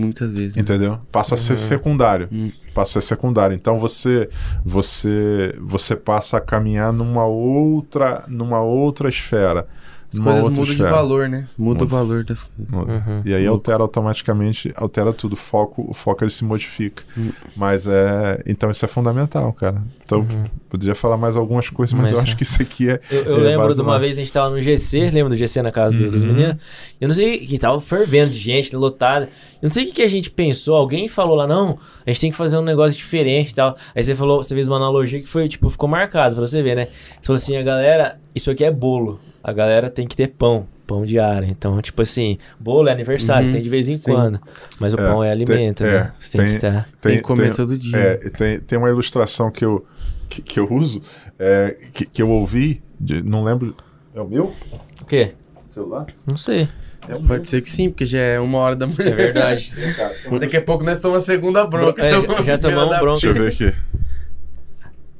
muitas 0.04 0.34
vezes. 0.34 0.58
né? 0.58 0.62
Entendeu? 0.62 1.00
Passa 1.10 1.36
a 1.36 1.38
ser 1.38 1.56
secundário. 1.58 2.28
Hum. 2.30 2.52
Passa 2.74 3.00
a 3.00 3.02
ser 3.02 3.08
secundário. 3.08 3.56
Então 3.56 3.76
você 3.76 4.28
você 4.66 5.56
você 5.62 5.96
passa 5.96 6.38
a 6.38 6.42
caminhar 6.42 6.92
numa 6.92 7.26
outra 7.26 8.26
numa 8.28 8.62
outra 8.62 9.08
esfera. 9.08 9.68
As 10.12 10.20
numa 10.20 10.32
coisas 10.32 10.50
mudam 10.50 10.64
de 10.66 10.72
esfera. 10.74 10.92
valor, 10.92 11.30
né? 11.30 11.48
Muda 11.58 11.80
o 11.80 11.84
Muda. 11.84 11.96
valor 11.96 12.24
das 12.26 12.44
coisas. 12.44 12.70
Muda. 12.74 13.22
E 13.26 13.34
aí 13.34 13.48
altera 13.48 13.82
automaticamente, 13.82 14.74
altera 14.76 15.14
tudo. 15.14 15.34
O 15.34 15.36
foco, 15.38 15.86
o 15.90 15.94
foco 15.94 16.24
ele 16.24 16.32
se 16.32 16.44
modifica. 16.44 17.04
Hum. 17.18 17.32
Mas 17.56 17.88
é. 17.88 18.42
Então 18.46 18.70
isso 18.70 18.84
é 18.84 18.88
fundamental, 18.88 19.52
cara. 19.54 19.82
Então, 20.04 20.28
poderia 20.70 20.94
falar 20.94 21.16
mais 21.16 21.38
algumas 21.38 21.70
coisas, 21.70 21.94
mas, 21.94 22.04
Mas 22.04 22.12
eu 22.12 22.18
é. 22.20 22.22
acho 22.24 22.36
que 22.36 22.44
isso 22.44 22.62
aqui 22.62 22.90
é. 22.90 23.00
Eu, 23.10 23.24
eu 23.24 23.36
é 23.38 23.40
lembro 23.56 23.74
de 23.74 23.80
uma 23.80 23.98
vez 23.98 24.18
a 24.18 24.20
gente 24.20 24.32
tava 24.34 24.50
no 24.50 24.60
GC, 24.60 25.10
lembra 25.10 25.30
do 25.30 25.36
GC 25.38 25.62
na 25.62 25.72
casa 25.72 25.96
do- 25.96 26.12
dos 26.12 26.24
Uhum. 26.24 26.34
meninos? 26.34 26.58
Eu 27.00 27.08
não 27.08 27.16
sei, 27.16 27.40
que 27.40 27.58
tava 27.58 27.80
fervendo 27.80 28.32
de 28.32 28.38
gente, 28.38 28.76
lotada. 28.76 29.26
Eu 29.62 29.68
não 29.68 29.70
sei 29.70 29.84
o 29.86 29.88
que, 29.88 29.94
que 29.94 30.02
a 30.02 30.08
gente 30.10 30.30
pensou. 30.30 30.76
Alguém 30.76 31.08
falou 31.08 31.36
lá, 31.38 31.48
não, 31.48 31.78
a 32.06 32.10
gente 32.12 32.20
tem 32.20 32.32
que 32.32 32.36
fazer 32.38 32.58
um 32.58 32.62
negócio 32.64 32.98
diferente 32.98 33.52
e 33.52 33.56
tal. 33.56 33.78
Aí 33.96 34.04
você 34.04 34.14
falou, 34.14 34.44
você 34.44 34.54
fez 34.54 34.68
uma 34.68 34.76
analogia 34.76 35.22
que 35.22 35.28
foi, 35.28 35.48
tipo, 35.48 35.70
ficou 35.70 35.88
marcado 35.88 36.36
pra 36.36 36.46
você 36.46 36.62
ver, 36.62 36.76
né? 36.76 36.88
Você 37.22 37.28
falou 37.28 37.38
assim, 37.38 37.56
a 37.56 37.64
galera, 37.64 38.20
isso 38.36 38.52
aqui 38.52 38.66
é 38.66 38.72
bolo. 38.72 39.18
A 39.44 39.52
galera 39.54 39.90
tem 39.90 40.08
que 40.08 40.16
ter 40.16 40.28
pão, 40.28 40.68
pão 40.86 41.04
diário. 41.06 41.48
Então, 41.50 41.82
tipo 41.82 42.02
assim, 42.02 42.38
bolo 42.60 42.88
é 42.88 42.92
aniversário, 42.92 43.42
Uhum, 43.42 43.46
você 43.48 43.52
tem 43.54 43.62
de 43.62 43.70
vez 43.70 43.90
em 43.90 43.96
sim. 43.96 44.04
quando. 44.04 44.40
Mas 44.80 44.94
o 44.94 45.00
É, 45.00 45.08
pão 45.08 45.24
é 45.24 45.32
alimento, 45.32 45.84
tem- 45.84 45.88
né? 45.88 45.98
é, 45.98 46.12
Você 46.20 46.38
tem, 46.38 46.42
tem- 46.42 46.50
que 46.60 46.66
estar. 46.66 46.90
Tem 47.02 47.18
que 47.18 47.24
comer 47.24 47.54
todo 47.56 47.78
dia. 47.78 47.98
É, 47.98 48.20
e 48.26 48.30
tem, 48.30 48.60
tem 48.60 48.78
uma 48.78 48.90
ilustração 48.90 49.50
que 49.52 49.66
eu, 49.66 49.86
que, 50.30 50.42
que 50.42 50.60
eu 50.60 50.72
uso, 50.72 51.02
é, 51.40 51.76
que, 51.94 52.06
que 52.06 52.22
eu 52.22 52.30
ouvi, 52.30 52.82
de- 53.00 53.24
não 53.24 53.44
lembro. 53.44 53.76
É 54.14 54.22
o 54.22 54.28
meu 54.28 54.54
O 55.02 55.06
quê? 55.06 55.34
celular? 55.72 56.06
Não 56.28 56.38
sei. 56.38 56.68
É 57.10 57.16
o 57.16 57.22
Pode 57.24 57.50
ser 57.50 57.62
que 57.62 57.70
sim, 57.70 57.90
porque 57.90 58.06
já 58.06 58.20
é 58.20 58.40
uma 58.40 58.60
hora 58.60 58.76
da 58.76 58.86
manhã. 58.86 59.10
É 59.10 59.16
verdade. 59.16 59.72
tem 60.30 60.40
Daqui 60.40 60.58
a 60.58 60.62
pouco 60.62 60.84
nós 60.84 61.00
tomamos 61.00 61.24
a 61.24 61.26
segunda 61.26 61.66
bronca. 61.66 62.06
É, 62.06 62.12
já- 62.44 62.58
Tomamos 62.60 63.00
bronca. 63.00 63.22
Deixa 63.22 63.28
eu 63.28 63.34
ver 63.34 63.48
aqui. 63.52 63.76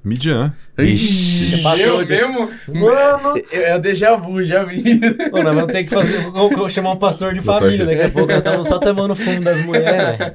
Midian. 0.04 0.52
Ixi, 0.80 1.62
eu 1.80 2.04
de- 2.04 2.10
mesmo? 2.12 2.50
Mano! 2.74 3.38
É 3.52 3.70
é 3.72 3.76
o 3.76 3.80
déjà 3.80 4.16
vu, 4.16 4.44
já 4.44 4.64
vi. 4.64 4.84
Ô, 5.32 5.44
nós 5.44 5.54
vamos 5.56 5.72
ter 5.72 5.84
que 5.84 5.92
fazer, 5.92 6.18
vou- 6.32 6.50
vou 6.50 6.68
chamar 6.68 6.94
um 6.94 6.98
pastor 6.98 7.34
de 7.36 7.42
família. 7.42 7.76
aqui. 7.76 7.86
Daqui 7.86 8.02
a 8.02 8.10
pouco 8.10 8.28
nós 8.30 8.38
estamos 8.40 8.68
só 8.68 8.80
tomando 8.80 9.16
fundo 9.16 9.42
das 9.44 9.64
mulheres. 9.64 10.18
velho. 10.18 10.34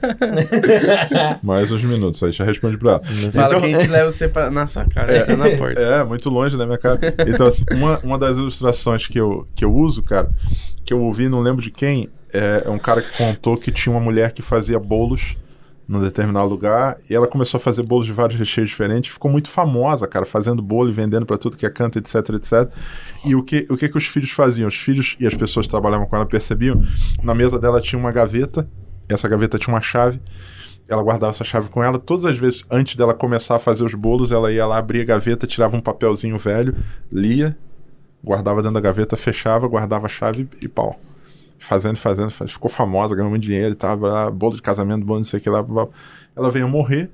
Mais 1.43 1.73
uns 1.73 1.83
minutos, 1.83 2.23
aí 2.23 2.31
já 2.33 2.45
responde 2.45 2.79
pra 2.79 2.93
ela. 2.93 3.03
Fala 3.05 3.47
Então- 3.49 3.61
que 3.61 3.67
a 3.75 3.79
gente 3.81 3.91
leva 3.91 4.09
você 4.11 4.29
pra, 4.29 4.51
na 4.51 4.67
sacada, 4.69 5.27
tá 5.27 5.37
na 5.37 5.51
porta. 5.59 5.81
É, 5.81 6.05
muito 6.05 6.31
longe 6.31 6.57
da 6.57 6.65
minha 6.65 6.79
cara. 6.79 6.99
Então, 7.27 7.47
assim, 7.47 7.65
uma, 7.73 7.99
uma 8.05 8.19
das 8.19 8.37
ilustrações 8.39 9.07
que 9.09 9.19
eu, 9.19 9.45
que 9.55 9.65
eu 9.65 9.75
uso, 9.75 10.03
cara, 10.03 10.31
que 10.85 10.93
eu 10.95 11.01
ouvi, 11.03 11.29
não 11.29 11.41
lembro 11.41 11.61
de 11.61 11.73
quem, 11.73 12.09
é, 12.33 12.63
é 12.67 12.71
um 12.71 12.79
cara 12.79 13.03
que 13.03 13.17
contou 13.17 13.57
que 13.57 13.73
tinha 13.73 13.93
uma 13.93 14.01
mulher 14.01 14.33
que 14.33 14.43
fazia 14.43 14.79
bolos 14.79 15.37
num 15.89 16.01
determinado 16.01 16.49
lugar 16.49 16.99
e 17.09 17.15
ela 17.15 17.27
começou 17.27 17.59
a 17.59 17.61
fazer 17.61 17.83
bolos 17.83 18.07
de 18.07 18.13
vários 18.13 18.39
recheios 18.39 18.71
diferentes, 18.71 19.13
ficou 19.13 19.31
muito 19.31 19.49
famosa, 19.49 20.07
cara, 20.07 20.25
fazendo 20.25 20.61
bolo 20.61 20.89
e 20.89 20.93
vendendo 20.93 21.25
pra 21.25 21.39
tudo 21.39 21.57
que 21.57 21.65
é 21.65 21.71
canto, 21.71 21.99
etc, 21.99 22.15
etc. 22.31 22.71
E 23.25 23.35
o 23.35 23.43
que, 23.43 23.65
o 23.71 23.77
que 23.77 23.89
que 23.89 23.97
os 23.97 24.07
filhos 24.07 24.31
faziam? 24.31 24.67
Os 24.69 24.77
filhos 24.77 25.17
e 25.21 25.27
as 25.27 25.35
pessoas 25.35 25.67
que 25.67 25.71
trabalhavam 25.71 26.07
com 26.07 26.17
ela 26.17 26.27
percebiam, 26.27 26.83
na 27.23 27.35
mesa 27.35 27.59
dela 27.59 27.81
tinha 27.81 27.99
uma 27.99 28.11
gaveta, 28.11 28.69
essa 29.09 29.29
gaveta 29.29 29.59
tinha 29.59 29.73
uma 29.73 29.81
chave, 29.81 30.21
ela 30.89 31.03
guardava 31.03 31.33
essa 31.33 31.45
chave 31.45 31.69
com 31.69 31.83
ela. 31.83 31.99
Todas 31.99 32.25
as 32.25 32.39
vezes, 32.39 32.65
antes 32.71 32.97
dela 32.97 33.15
começar 33.15 33.57
a 33.57 33.59
fazer 33.59 33.85
os 33.85 33.95
bolos, 33.95 34.33
ela 34.33 34.53
ia 34.53 34.67
lá, 34.67 34.79
abria 34.79 35.03
a 35.03 35.07
gaveta, 35.07 35.47
tirava 35.47 35.77
um 35.77 35.81
papelzinho 35.81 36.39
velho, 36.39 36.75
lia, 37.11 37.57
guardava 38.23 38.61
dentro 38.61 38.75
da 38.75 38.81
gaveta, 38.81 39.17
fechava, 39.17 39.69
guardava 39.69 40.07
a 40.07 40.09
chave 40.09 40.49
e 40.61 40.69
pau. 40.69 40.99
Fazendo, 41.59 41.97
fazendo, 41.97 42.31
faz- 42.31 42.53
ficou 42.53 42.71
famosa, 42.71 43.15
ganhou 43.15 43.31
muito 43.31 43.43
dinheiro 43.45 43.73
e 43.73 43.75
tal, 43.75 43.97
blá, 43.97 44.31
bolo 44.31 44.57
de 44.57 44.63
casamento, 44.63 45.05
bolo 45.05 45.21
não 45.21 45.25
sei 45.25 45.41
o 45.41 45.43
que 45.43 45.49
lá. 45.51 45.65
Ela 46.37 46.51
veio 46.51 46.69
morrer, 46.69 47.11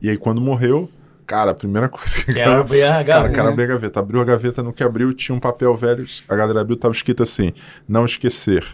e 0.00 0.08
aí 0.08 0.16
quando 0.16 0.40
morreu, 0.40 0.88
cara, 1.26 1.50
a 1.50 1.54
primeira 1.54 1.88
coisa 1.90 2.24
que 2.24 2.32
Quero 2.32 2.60
abrir 2.60 2.82
a 2.84 2.92
Cara, 2.92 3.02
gaveta. 3.04 3.32
o 3.32 3.36
cara 3.36 3.48
abriu 3.50 3.64
a 3.64 3.68
gaveta. 3.68 4.00
Abriu 4.00 4.20
a 4.20 4.24
gaveta, 4.24 4.62
no 4.62 4.72
que 4.72 4.82
abriu 4.84 5.12
tinha 5.12 5.34
um 5.34 5.40
papel 5.40 5.74
velho. 5.74 6.06
A 6.28 6.36
galera 6.36 6.60
abriu, 6.60 6.76
tava 6.76 6.94
escrito 6.94 7.22
assim: 7.22 7.52
não 7.88 8.04
esquecer 8.04 8.64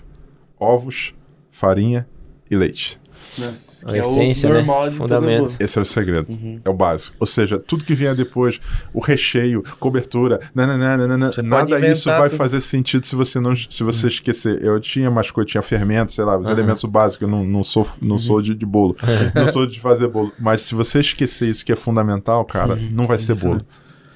ovos, 0.58 1.14
farinha 1.50 2.06
e 2.50 2.56
leite. 2.56 3.00
Nossa, 3.38 3.86
A 3.86 3.90
que 3.90 3.96
é 3.96 4.00
essência, 4.00 4.48
o 4.48 4.52
né? 4.52 4.58
normal 4.58 4.90
de 4.90 4.96
todo 4.96 5.08
Fundamento. 5.08 5.40
mundo. 5.42 5.56
Esse 5.60 5.78
é 5.78 5.82
o 5.82 5.84
segredo. 5.84 6.26
É 6.64 6.68
o 6.68 6.74
básico. 6.74 7.16
Ou 7.20 7.26
seja, 7.26 7.58
tudo 7.58 7.84
que 7.84 7.94
vier 7.94 8.14
depois, 8.14 8.60
o 8.92 9.00
recheio, 9.00 9.62
cobertura, 9.78 10.38
pode 10.54 11.42
nada 11.42 11.88
isso 11.88 12.08
vai 12.08 12.28
tudo. 12.28 12.38
fazer 12.38 12.60
sentido 12.60 13.04
se 13.06 13.14
você 13.14 13.38
não 13.40 13.54
se 13.54 13.82
você 13.82 14.06
esquecer. 14.06 14.62
Eu 14.62 14.80
tinha 14.80 15.10
mais 15.10 15.30
coisa, 15.30 15.48
tinha 15.48 15.62
fermento, 15.62 16.12
sei 16.12 16.24
lá, 16.24 16.38
os 16.38 16.48
elementos 16.48 16.84
básicos. 16.84 17.22
Eu 17.22 17.28
não, 17.28 17.44
não 17.44 17.62
sou, 17.62 17.86
não 18.00 18.18
sou 18.18 18.40
de, 18.40 18.54
de 18.54 18.66
bolo. 18.66 18.96
não 19.34 19.46
sou 19.48 19.66
de 19.66 19.80
fazer 19.80 20.08
bolo. 20.08 20.32
Mas 20.38 20.62
se 20.62 20.74
você 20.74 21.00
esquecer 21.00 21.48
isso 21.48 21.64
que 21.64 21.72
é 21.72 21.76
fundamental, 21.76 22.44
cara, 22.44 22.76
não 22.76 23.04
vai 23.04 23.18
ser 23.18 23.34
bolo. 23.36 23.60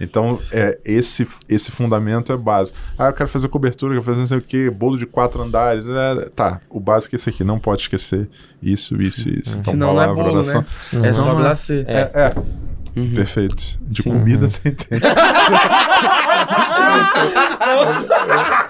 Então, 0.01 0.39
é, 0.51 0.79
esse, 0.85 1.29
esse 1.49 1.70
fundamento 1.70 2.33
é 2.33 2.37
básico. 2.37 2.79
Ah, 2.99 3.07
eu 3.09 3.12
quero 3.12 3.29
fazer 3.29 3.49
cobertura, 3.49 3.93
eu 3.95 4.01
quero 4.01 4.07
fazer 4.07 4.20
não 4.20 4.29
sei 4.29 4.39
o 4.39 4.43
quê, 4.43 4.70
bolo 4.70 4.97
de 4.97 5.05
quatro 5.07 5.43
andares. 5.43 5.85
é, 5.87 6.29
tá, 6.35 6.61
o 6.70 6.81
básico 6.81 7.15
é 7.15 7.17
esse 7.17 7.29
aqui, 7.29 7.45
não 7.45 7.59
pode 7.59 7.83
esquecer 7.83 8.29
isso, 8.62 8.97
isso 9.01 9.29
e 9.29 9.41
isso. 9.41 9.59
Então, 9.59 9.73
Senão 9.73 9.89
não 9.95 10.01
é 10.03 10.07
palavra, 10.07 10.25
bolo, 10.25 10.35
oração. 10.37 10.61
né? 10.62 10.67
Senão 10.83 11.05
É 11.05 11.09
não. 11.09 11.15
só 11.15 11.29
Não, 11.29 11.37
glacê. 11.37 11.85
É, 11.87 12.11
é. 12.15 12.33
Uhum. 12.97 13.15
Perfeito. 13.15 13.79
De 13.83 14.03
Sim. 14.03 14.11
comida 14.11 14.49
você 14.49 14.69
entende. 14.70 15.01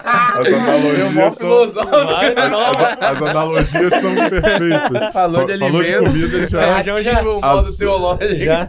As 0.11 0.47
analogias 0.53 1.33
são, 1.35 1.63
as 2.99 3.21
analogias 3.21 3.93
são 4.01 4.15
perfeitas. 4.29 5.13
Falou 5.13 5.45
de 5.45 5.57
Fa- 5.57 5.59
Falou 5.59 5.83
de 5.83 5.93
alimento. 5.93 6.03
comida 6.05 6.47
já. 6.49 6.61
É, 6.61 6.83
já- 6.83 6.93
já- 7.01 7.11
Ativa 7.11 7.29
o 7.29 7.41
modo 7.41 7.69
As- 7.69 7.75
teológico. 7.77 8.37
Já. 8.37 8.65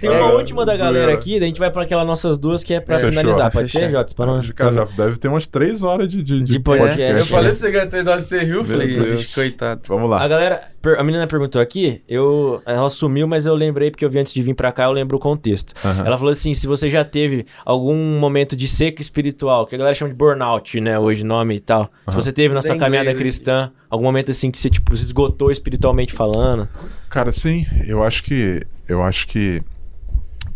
Tem 0.00 0.10
É, 0.10 0.18
uma 0.20 0.32
última 0.34 0.64
da 0.66 0.76
galera 0.76 1.12
aqui, 1.12 1.32
daí 1.38 1.44
a 1.44 1.48
gente 1.48 1.58
vai 1.58 1.70
pra 1.70 1.82
aquelas 1.82 2.06
nossas 2.06 2.38
duas 2.38 2.62
que 2.62 2.74
é 2.74 2.80
pra 2.80 2.96
Fechou. 2.96 3.10
finalizar. 3.10 3.50
Pode 3.50 3.68
ser, 3.70 3.90
Jota? 3.90 4.14
Pra 4.14 4.26
não... 4.26 4.40
Cara, 4.54 4.74
já 4.74 4.84
deve 4.96 5.18
ter 5.18 5.28
umas 5.28 5.46
três 5.46 5.82
horas 5.82 6.08
de, 6.08 6.22
de, 6.22 6.42
De 6.42 6.56
É, 6.56 6.60
podcast. 6.60 7.18
eu 7.18 7.26
falei 7.26 7.50
pra 7.50 7.58
você 7.58 7.70
que 7.70 7.76
era 7.76 7.86
três 7.86 8.06
horas 8.06 8.24
você 8.24 8.38
riu, 8.40 8.64
falei, 8.64 8.88
Deus. 8.98 9.20
"Ixi, 9.20 9.34
coitado. 9.34 9.80
Vamos 9.88 10.08
lá. 10.10 10.22
A 10.22 10.28
galera, 10.28 10.62
a 10.98 11.02
menina 11.02 11.26
perguntou 11.26 11.60
aqui, 11.60 12.02
eu, 12.08 12.60
ela 12.66 12.88
sumiu, 12.90 13.26
mas 13.26 13.46
eu 13.46 13.54
lembrei 13.54 13.90
porque 13.90 14.04
eu 14.04 14.10
vi 14.10 14.18
antes 14.18 14.32
de 14.32 14.42
vir 14.42 14.54
pra 14.54 14.70
cá, 14.72 14.84
eu 14.84 14.92
lembro 14.92 15.16
o 15.16 15.20
contexto. 15.20 15.74
Aham. 15.84 16.06
Ela 16.06 16.16
falou 16.18 16.30
assim, 16.32 16.54
se 16.54 16.66
você 16.66 16.88
já 16.88 17.04
teve 17.04 17.46
algum 17.64 17.96
momento 18.18 18.54
de 18.56 18.68
seca 18.68 19.00
espiritual, 19.02 19.66
que 19.66 19.74
a 19.74 19.78
galera 19.78 19.94
chama 19.94 20.10
de 20.10 20.16
burnout, 20.16 20.80
né, 20.80 20.85
hoje 20.98 21.24
nome 21.24 21.56
e 21.56 21.60
tal. 21.60 21.84
Se 21.84 21.90
Aham. 22.08 22.22
você 22.22 22.32
teve 22.32 22.54
na 22.54 22.62
sua 22.62 22.76
caminhada 22.76 23.10
inglês, 23.10 23.18
cristã, 23.18 23.72
algum 23.90 24.04
momento 24.04 24.30
assim 24.30 24.50
que 24.50 24.58
você 24.58 24.70
tipo 24.70 24.96
se 24.96 25.04
esgotou 25.04 25.50
espiritualmente 25.50 26.12
falando. 26.12 26.68
Cara, 27.08 27.32
sim, 27.32 27.66
eu 27.86 28.02
acho 28.02 28.22
que 28.22 28.62
eu 28.88 29.02
acho 29.02 29.26
que 29.26 29.62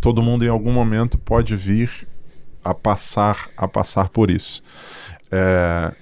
todo 0.01 0.23
mundo 0.23 0.45
em 0.45 0.49
algum 0.49 0.73
momento 0.73 1.19
pode 1.19 1.57
vir 1.57 1.91
a 2.65 2.75
passar 2.75 3.49
a 3.57 3.67
passar 3.67 4.09
por 4.09 4.31
isso. 4.31 4.63
É, 5.31 5.93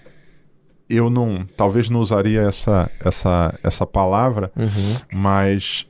eu 0.88 1.10
não, 1.10 1.46
talvez 1.56 1.90
não 1.90 2.00
usaria 2.00 2.42
essa 2.42 2.90
essa 3.04 3.58
essa 3.62 3.86
palavra, 3.86 4.50
mas 5.12 5.86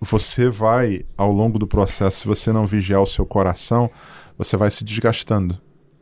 você 0.00 0.48
vai 0.48 1.04
ao 1.16 1.30
longo 1.30 1.58
do 1.58 1.66
processo, 1.66 2.20
se 2.20 2.26
você 2.26 2.52
não 2.52 2.64
vigiar 2.64 3.02
o 3.02 3.06
seu 3.06 3.26
coração, 3.26 3.90
você 4.38 4.56
vai 4.56 4.70
se 4.70 4.82
desgastando. 4.82 5.60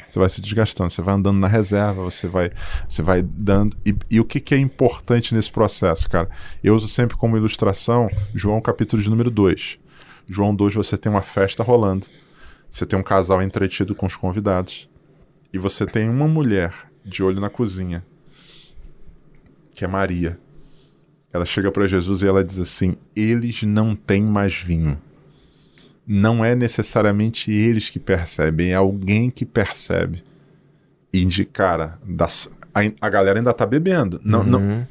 Você 0.08 0.18
vai 0.18 0.28
se 0.28 0.40
desgastando, 0.40 0.90
você 0.90 1.02
vai 1.02 1.14
andando 1.14 1.38
na 1.38 1.48
reserva, 1.48 2.02
você 2.02 2.26
vai, 2.26 2.50
você 2.88 3.02
vai 3.02 3.22
dando. 3.22 3.76
E, 3.84 3.94
e 4.10 4.20
o 4.20 4.24
que, 4.24 4.40
que 4.40 4.54
é 4.54 4.58
importante 4.58 5.34
nesse 5.34 5.52
processo, 5.52 6.08
cara? 6.08 6.30
Eu 6.64 6.74
uso 6.74 6.88
sempre 6.88 7.16
como 7.16 7.36
ilustração 7.36 8.08
João 8.34 8.60
capítulo 8.60 9.02
de 9.02 9.10
número 9.10 9.30
2. 9.30 9.78
João 10.26 10.54
2, 10.54 10.74
você 10.74 10.96
tem 10.96 11.12
uma 11.12 11.22
festa 11.22 11.62
rolando. 11.62 12.06
Você 12.70 12.86
tem 12.86 12.98
um 12.98 13.02
casal 13.02 13.42
entretido 13.42 13.94
com 13.94 14.06
os 14.06 14.16
convidados. 14.16 14.88
E 15.52 15.58
você 15.58 15.86
tem 15.86 16.08
uma 16.08 16.28
mulher 16.28 16.74
de 17.04 17.22
olho 17.22 17.40
na 17.40 17.48
cozinha, 17.48 18.04
que 19.74 19.84
é 19.84 19.88
Maria. 19.88 20.38
Ela 21.32 21.46
chega 21.46 21.70
para 21.70 21.86
Jesus 21.86 22.22
e 22.22 22.26
ela 22.26 22.44
diz 22.44 22.58
assim: 22.58 22.96
Eles 23.16 23.62
não 23.62 23.94
têm 23.94 24.22
mais 24.22 24.54
vinho. 24.54 25.00
Não 26.10 26.42
é 26.42 26.54
necessariamente 26.54 27.50
eles 27.50 27.90
que 27.90 27.98
percebem, 27.98 28.72
é 28.72 28.74
alguém 28.74 29.28
que 29.28 29.44
percebe. 29.44 30.24
E 31.12 31.22
de 31.24 31.44
cara, 31.44 31.98
das, 32.02 32.50
a, 32.74 32.80
a 33.06 33.10
galera 33.10 33.38
ainda 33.38 33.52
tá 33.52 33.66
bebendo. 33.66 34.18
Não, 34.24 34.42
não, 34.42 34.86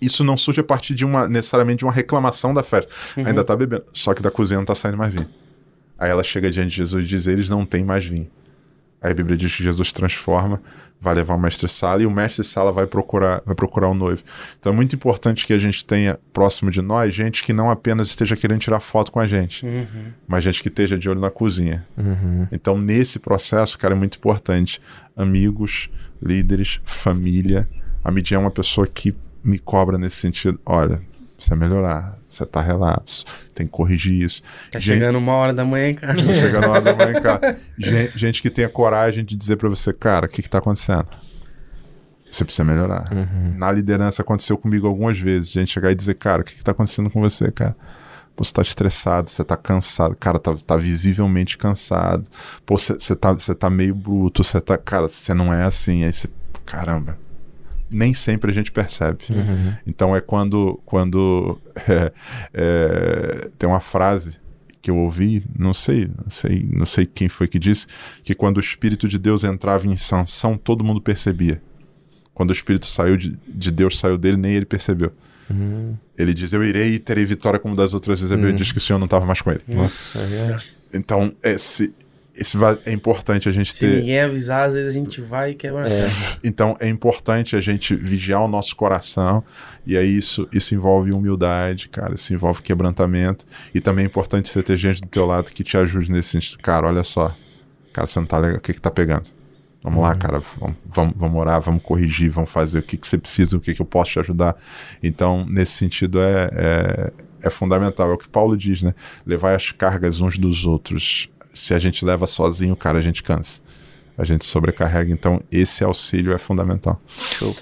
isso 0.00 0.24
não 0.24 0.36
surge 0.36 0.60
a 0.60 0.64
partir 0.64 0.94
de 0.94 1.04
uma 1.04 1.28
necessariamente 1.28 1.78
de 1.78 1.84
uma 1.84 1.92
reclamação 1.92 2.54
da 2.54 2.62
festa. 2.62 2.90
Ainda 3.16 3.44
tá 3.44 3.54
bebendo. 3.54 3.84
Só 3.92 4.14
que 4.14 4.22
da 4.22 4.30
cozinha 4.30 4.58
não 4.58 4.64
tá 4.64 4.74
saindo 4.74 4.96
mais 4.96 5.12
vinho. 5.12 5.28
Aí 5.98 6.10
ela 6.10 6.22
chega 6.24 6.50
diante 6.50 6.70
de 6.70 6.76
Jesus 6.76 7.04
e 7.04 7.08
diz: 7.08 7.26
Eles 7.26 7.48
não 7.48 7.64
têm 7.64 7.84
mais 7.84 8.04
vinho. 8.04 8.28
Aí 9.02 9.10
a 9.10 9.14
Bíblia 9.14 9.36
diz 9.36 9.54
que 9.56 9.64
Jesus 9.64 9.92
transforma, 9.92 10.60
vai 11.00 11.14
levar 11.14 11.34
o 11.34 11.38
mestre 11.38 11.68
sala 11.68 12.02
e 12.02 12.06
o 12.06 12.10
mestre 12.10 12.44
sala 12.44 12.70
vai 12.70 12.86
procurar, 12.86 13.42
vai 13.44 13.54
procurar 13.54 13.88
o 13.88 13.94
noivo. 13.94 14.22
Então 14.58 14.72
é 14.72 14.76
muito 14.76 14.94
importante 14.94 15.44
que 15.44 15.52
a 15.52 15.58
gente 15.58 15.84
tenha 15.84 16.18
próximo 16.32 16.70
de 16.70 16.80
nós 16.80 17.12
gente 17.12 17.42
que 17.42 17.52
não 17.52 17.68
apenas 17.68 18.08
esteja 18.08 18.36
querendo 18.36 18.60
tirar 18.60 18.78
foto 18.78 19.10
com 19.10 19.18
a 19.18 19.26
gente, 19.26 19.66
mas 20.28 20.44
gente 20.44 20.62
que 20.62 20.68
esteja 20.68 20.96
de 20.96 21.10
olho 21.10 21.20
na 21.20 21.30
cozinha. 21.30 21.84
Então 22.52 22.78
nesse 22.78 23.18
processo, 23.18 23.76
cara, 23.76 23.94
é 23.94 23.96
muito 23.96 24.16
importante 24.16 24.80
amigos, 25.16 25.90
líderes, 26.22 26.80
família. 26.84 27.68
A 28.04 28.12
Midian 28.12 28.36
é 28.36 28.40
uma 28.40 28.50
pessoa 28.50 28.86
que 28.86 29.14
me 29.42 29.58
cobra 29.58 29.98
nesse 29.98 30.16
sentido. 30.16 30.60
Olha, 30.64 31.02
precisa 31.42 31.56
melhorar, 31.56 32.16
você 32.28 32.46
tá 32.46 32.60
relapso, 32.62 33.24
tem 33.54 33.66
que 33.66 33.72
corrigir 33.72 34.22
isso. 34.22 34.42
Tá 34.70 34.78
Gente- 34.78 34.94
chegando 34.94 35.18
uma 35.18 35.32
hora 35.32 35.52
da 35.52 35.64
manhã, 35.64 35.92
cara. 35.94 36.14
Tá 36.24 36.32
chegando 36.32 36.64
a 36.64 36.70
hora 36.70 36.80
da 36.80 36.94
manhã, 36.94 37.20
cara. 37.20 37.58
Gente, 37.76 38.18
gente 38.18 38.42
que 38.42 38.48
tenha 38.50 38.68
coragem 38.68 39.24
de 39.24 39.36
dizer 39.36 39.56
pra 39.56 39.68
você, 39.68 39.92
cara, 39.92 40.26
o 40.26 40.28
que 40.28 40.40
que 40.42 40.48
tá 40.48 40.58
acontecendo? 40.58 41.06
Você 42.30 42.44
precisa 42.44 42.64
melhorar. 42.64 43.04
Na 43.56 43.70
liderança 43.70 44.22
aconteceu 44.22 44.56
comigo 44.56 44.86
algumas 44.86 45.18
vezes. 45.18 45.50
Gente 45.50 45.70
chegar 45.70 45.90
e 45.92 45.94
dizer, 45.94 46.14
cara, 46.14 46.40
o 46.40 46.44
que 46.44 46.54
que 46.54 46.64
tá 46.64 46.70
acontecendo 46.72 47.10
com 47.10 47.20
você, 47.20 47.50
cara? 47.52 47.76
Pô, 48.34 48.42
você 48.42 48.54
tá 48.54 48.62
estressado, 48.62 49.28
você 49.28 49.44
tá 49.44 49.54
cansado. 49.54 50.16
Cara, 50.16 50.38
tá, 50.38 50.54
tá 50.66 50.76
visivelmente 50.78 51.58
cansado. 51.58 52.26
Pô, 52.64 52.78
você 52.78 53.14
tá, 53.14 53.32
você 53.34 53.54
tá 53.54 53.68
meio 53.68 53.94
bruto, 53.94 54.42
você 54.42 54.58
tá... 54.62 54.78
Cara, 54.78 55.08
você 55.08 55.34
não 55.34 55.52
é 55.52 55.64
assim. 55.64 56.04
Aí 56.04 56.12
você... 56.14 56.26
Caramba. 56.64 57.18
Nem 57.92 58.14
sempre 58.14 58.50
a 58.50 58.54
gente 58.54 58.72
percebe. 58.72 59.24
Então 59.86 60.14
é 60.16 60.20
quando... 60.20 60.80
quando 60.84 61.58
é, 61.88 62.12
é, 62.54 63.50
tem 63.58 63.68
uma 63.68 63.80
frase 63.80 64.40
que 64.80 64.90
eu 64.90 64.96
ouvi, 64.96 65.44
não 65.56 65.72
sei, 65.72 66.08
não 66.08 66.30
sei, 66.30 66.68
não 66.68 66.86
sei 66.86 67.06
quem 67.06 67.28
foi 67.28 67.46
que 67.46 67.58
disse, 67.58 67.86
que 68.24 68.34
quando 68.34 68.56
o 68.56 68.60
Espírito 68.60 69.06
de 69.06 69.16
Deus 69.16 69.44
entrava 69.44 69.86
em 69.86 69.96
sanção, 69.96 70.58
todo 70.58 70.82
mundo 70.82 71.00
percebia. 71.00 71.62
Quando 72.34 72.50
o 72.50 72.52
Espírito 72.52 72.86
saiu 72.86 73.16
de, 73.16 73.38
de 73.46 73.70
Deus, 73.70 73.98
saiu 73.98 74.18
dele, 74.18 74.36
nem 74.36 74.52
ele 74.52 74.64
percebeu. 74.64 75.12
Ele 76.16 76.34
diz, 76.34 76.52
eu 76.52 76.64
irei 76.64 76.94
e 76.94 76.98
terei 76.98 77.24
vitória 77.24 77.60
como 77.60 77.76
das 77.76 77.94
outras 77.94 78.20
vezes. 78.20 78.32
A 78.32 78.36
Bíblia 78.36 78.54
diz 78.54 78.72
que 78.72 78.78
o 78.78 78.80
Senhor 78.80 78.98
não 78.98 79.04
estava 79.04 79.26
mais 79.26 79.40
com 79.40 79.50
ele. 79.50 79.60
Nossa, 79.68 80.18
é. 80.18 80.56
Então, 80.94 81.32
esse, 81.42 81.94
esse 82.34 82.56
vai- 82.56 82.78
é 82.86 82.92
importante 82.92 83.48
a 83.48 83.52
gente 83.52 83.72
Se 83.72 83.80
ter... 83.80 83.96
ninguém 84.00 84.20
avisar, 84.20 84.68
às 84.68 84.74
vezes 84.74 84.90
a 84.90 84.98
gente 84.98 85.20
vai 85.20 85.50
e 85.50 85.54
quebra 85.54 85.84
perna. 85.84 86.08
Então 86.44 86.76
é 86.80 86.88
importante 86.88 87.54
a 87.56 87.60
gente 87.60 87.94
vigiar 87.94 88.42
o 88.42 88.48
nosso 88.48 88.74
coração 88.74 89.44
e 89.86 89.96
aí 89.96 90.16
isso, 90.16 90.48
isso 90.52 90.74
envolve 90.74 91.12
humildade, 91.12 91.88
cara, 91.88 92.14
isso 92.14 92.32
envolve 92.32 92.62
quebrantamento 92.62 93.44
e 93.74 93.80
também 93.80 94.04
é 94.04 94.08
importante 94.08 94.48
você 94.48 94.62
ter 94.62 94.76
gente 94.76 95.00
do 95.02 95.08
teu 95.08 95.26
lado 95.26 95.50
que 95.52 95.62
te 95.62 95.76
ajude 95.76 96.10
nesse 96.10 96.30
sentido. 96.30 96.58
Cara, 96.62 96.86
olha 96.88 97.04
só, 97.04 97.34
cara, 97.92 98.06
você 98.06 98.18
não 98.18 98.26
tá 98.26 98.38
legal, 98.38 98.58
o 98.58 98.60
que 98.60 98.72
que 98.72 98.80
tá 98.80 98.90
pegando? 98.90 99.28
Vamos 99.84 100.00
lá, 100.00 100.14
cara, 100.14 100.38
vamos, 100.38 100.76
vamos, 100.86 101.14
vamos 101.16 101.40
orar, 101.40 101.60
vamos 101.60 101.82
corrigir, 101.82 102.30
vamos 102.30 102.50
fazer 102.50 102.78
o 102.78 102.82
que, 102.82 102.96
que 102.96 103.06
você 103.06 103.18
precisa, 103.18 103.56
o 103.56 103.60
que, 103.60 103.74
que 103.74 103.82
eu 103.82 103.86
posso 103.86 104.12
te 104.12 104.20
ajudar. 104.20 104.56
Então, 105.02 105.44
nesse 105.48 105.72
sentido, 105.72 106.20
é, 106.20 106.48
é, 106.52 107.12
é 107.42 107.50
fundamental. 107.50 108.08
É 108.08 108.14
o 108.14 108.16
que 108.16 108.28
Paulo 108.28 108.56
diz, 108.56 108.80
né? 108.80 108.94
Levar 109.26 109.56
as 109.56 109.72
cargas 109.72 110.20
uns 110.20 110.38
dos 110.38 110.64
outros. 110.64 111.28
Se 111.54 111.74
a 111.74 111.78
gente 111.78 112.04
leva 112.04 112.26
sozinho, 112.26 112.74
cara, 112.74 112.98
a 112.98 113.02
gente 113.02 113.22
cansa. 113.22 113.60
A 114.16 114.24
gente 114.24 114.44
sobrecarrega. 114.44 115.10
Então, 115.10 115.40
esse 115.50 115.82
auxílio 115.84 116.32
é 116.32 116.38
fundamental. 116.38 117.00
Show. 117.08 117.54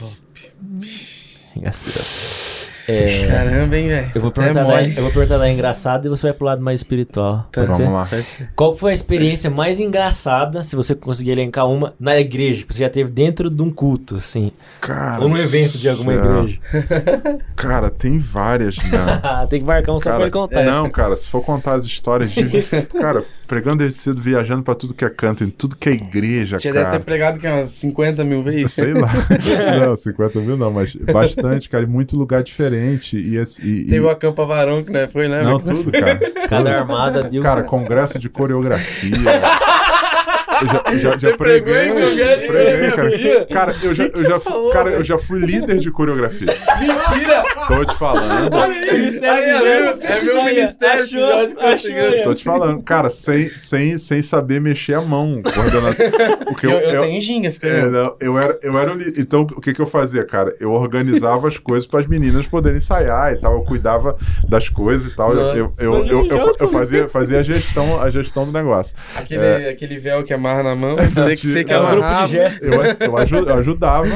Engraçado. 1.57 2.61
É, 2.89 3.27
Caramba, 3.27 3.77
hein, 3.77 3.89
velho. 3.89 4.11
eu, 4.13 4.21
vou 4.21 4.31
perguntar 4.33 4.65
da, 4.65 4.69
mole. 4.69 4.97
eu 4.97 5.03
vou 5.03 5.13
perguntar 5.13 5.39
da 5.39 5.49
engraçada 5.49 6.07
e 6.07 6.11
você 6.11 6.25
vai 6.25 6.33
pro 6.33 6.45
lado 6.47 6.61
mais 6.63 6.81
espiritual. 6.81 7.47
Tá, 7.53 7.63
vamos 7.63 7.77
ser? 8.09 8.43
lá. 8.43 8.49
Qual 8.57 8.75
foi 8.75 8.91
a 8.91 8.95
experiência 8.95 9.49
mais 9.49 9.79
engraçada, 9.79 10.65
se 10.65 10.75
você 10.75 10.95
conseguir 10.95 11.31
elencar 11.33 11.69
uma, 11.69 11.95
na 12.01 12.19
igreja, 12.19 12.65
que 12.65 12.75
você 12.75 12.81
já 12.81 12.91
teve 12.91 13.11
dentro 13.11 13.49
de 13.49 13.63
um 13.63 13.71
culto, 13.71 14.17
assim? 14.17 14.51
Cara, 14.81 15.23
ou 15.23 15.29
num 15.29 15.37
evento 15.37 15.79
de 15.79 15.89
alguma 15.89 16.15
céu. 16.15 16.25
igreja? 16.25 16.61
Cara, 17.55 17.91
tem 17.91 18.19
várias, 18.19 18.77
né? 18.79 18.91
Tem 19.49 19.61
que 19.61 19.67
marcar 19.67 19.93
um 19.93 19.99
só 19.99 20.05
pra 20.05 20.13
Cara, 20.13 20.25
ele 20.25 20.31
contar. 20.31 20.65
não, 20.65 20.91
cara, 20.91 21.17
se 21.17 21.29
for 21.29 21.43
contar 21.43 21.75
as 21.75 21.85
histórias 21.85 22.33
de. 22.33 22.45
cara, 22.99 23.25
pregando 23.51 23.79
desde 23.79 23.99
cedo, 23.99 24.23
viajando 24.23 24.63
pra 24.63 24.77
tudo 24.77 24.95
que 24.95 25.05
é 25.05 25.11
canto, 25.11 25.43
em 25.43 25.51
tudo 25.51 25.75
que 25.75 25.89
é 25.89 25.93
igreja, 25.93 26.57
Você 26.57 26.69
cara. 26.73 26.85
deve 26.85 26.99
ter 26.99 27.05
pregado 27.05 27.37
que 27.41 27.49
umas 27.49 27.67
50 27.71 28.23
mil 28.23 28.45
vezes. 28.45 28.71
Sei 28.75 28.93
lá. 28.95 29.11
não, 29.85 29.97
50 29.97 30.39
mil 30.39 30.57
não, 30.57 30.71
mas 30.71 30.95
bastante, 30.95 31.69
cara, 31.69 31.83
em 31.83 31.89
muito 31.89 32.17
lugar 32.17 32.45
diferente. 32.45 33.17
E, 33.17 33.37
e, 33.37 33.85
Teve 33.87 33.97
e- 33.97 34.01
o 34.01 34.09
Acampa 34.09 34.47
Varão, 34.47 34.85
que 34.85 34.93
né, 34.93 35.09
foi, 35.09 35.27
né? 35.27 35.43
Não, 35.43 35.59
tudo, 35.59 35.91
cara. 35.91 36.21
Cada 36.49 36.79
armada 36.79 37.25
deu. 37.25 37.43
Cara, 37.43 37.65
congresso 37.65 38.21
de 38.21 38.29
coreografia. 38.29 39.19
Eu 40.61 40.69
já, 40.69 40.83
já, 40.93 41.19
já 41.19 41.31
Você 41.31 41.37
pregou 41.37 41.75
em 41.77 41.89
congresso 41.89 42.41
de 42.41 42.47
preguei, 42.47 42.91
coreografia? 42.91 43.47
cara. 43.47 43.71
Cara, 43.71 43.77
eu 43.83 43.95
já, 43.95 44.05
eu 44.05 44.25
já, 44.25 44.41
falou, 44.41 44.71
cara, 44.71 44.91
eu 44.91 45.05
já 45.05 45.19
fui 45.19 45.39
líder 45.41 45.79
de 45.79 45.91
coreografia. 45.91 46.49
Mentira! 46.81 47.43
Tô 47.69 47.85
te 47.85 47.95
falando. 47.99 48.55
Aí, 48.57 49.17
é 49.17 49.61
meu- 49.61 49.91
é 49.93 50.23
meu 50.23 50.45
ministério 50.45 51.07
de 51.07 51.55
Conseguiu. 51.55 52.23
Tô 52.23 52.35
te 52.35 52.45
falando. 52.45 52.83
Cara, 52.83 53.11
sem, 53.11 53.49
sem, 53.49 53.99
sem 53.99 54.23
saber 54.23 54.61
mexer 54.61 54.95
a 54.95 55.01
mão, 55.01 55.41
coordenador. 55.43 55.95
Porque 56.45 56.67
Eu, 56.67 56.73
eu 56.73 57.03
tenho 57.03 57.21
ginga, 57.21 57.53
É, 57.63 57.87
não, 57.87 58.17
eu 58.21 58.39
era, 58.39 58.57
eu 58.63 58.79
era 58.79 58.93
o 58.95 58.99
Então, 59.19 59.43
o 59.43 59.61
que, 59.61 59.73
que 59.73 59.81
eu 59.81 59.87
fazia, 59.87 60.25
cara? 60.25 60.55
Eu 60.61 60.73
organizava 60.73 61.49
as 61.49 61.59
coisas 61.59 61.87
para 61.87 62.01
as 62.01 62.07
meninas 62.07 62.47
poderem 62.47 62.79
ensaiar 62.79 63.33
e 63.33 63.41
tal. 63.41 63.55
Eu 63.55 63.63
cuidava 63.63 64.17
das 64.49 64.69
coisas 64.69 65.13
e 65.13 65.17
tal. 65.17 65.33
Eu, 65.35 65.41
eu, 65.57 65.65
Nossa. 65.65 65.83
eu, 65.85 66.07
eu, 66.07 66.25
eu, 66.27 66.57
eu 66.61 66.69
fazia, 66.69 67.09
fazia 67.09 67.41
a, 67.41 67.43
gestão, 67.43 68.03
a 68.03 68.11
gestão 68.11 68.45
do 68.45 68.53
negócio. 68.53 68.95
Aquele, 69.17 69.45
É. 69.45 69.71
aquele 69.71 69.97
véu 69.99 70.23
que 70.23 70.33
amarra 70.51 70.63
na 70.63 70.75
mão, 70.75 70.97
você 70.97 71.37
que 71.37 71.47
você 71.47 71.65
que 71.65 71.73
É 71.73 71.79
um 71.79 71.83
grupo 71.83 71.97
de 71.97 72.05
amarrava. 72.05 72.29
gesto. 72.29 72.65
Eu, 72.65 72.83
eu 73.01 73.17
ajudava. 73.59 74.09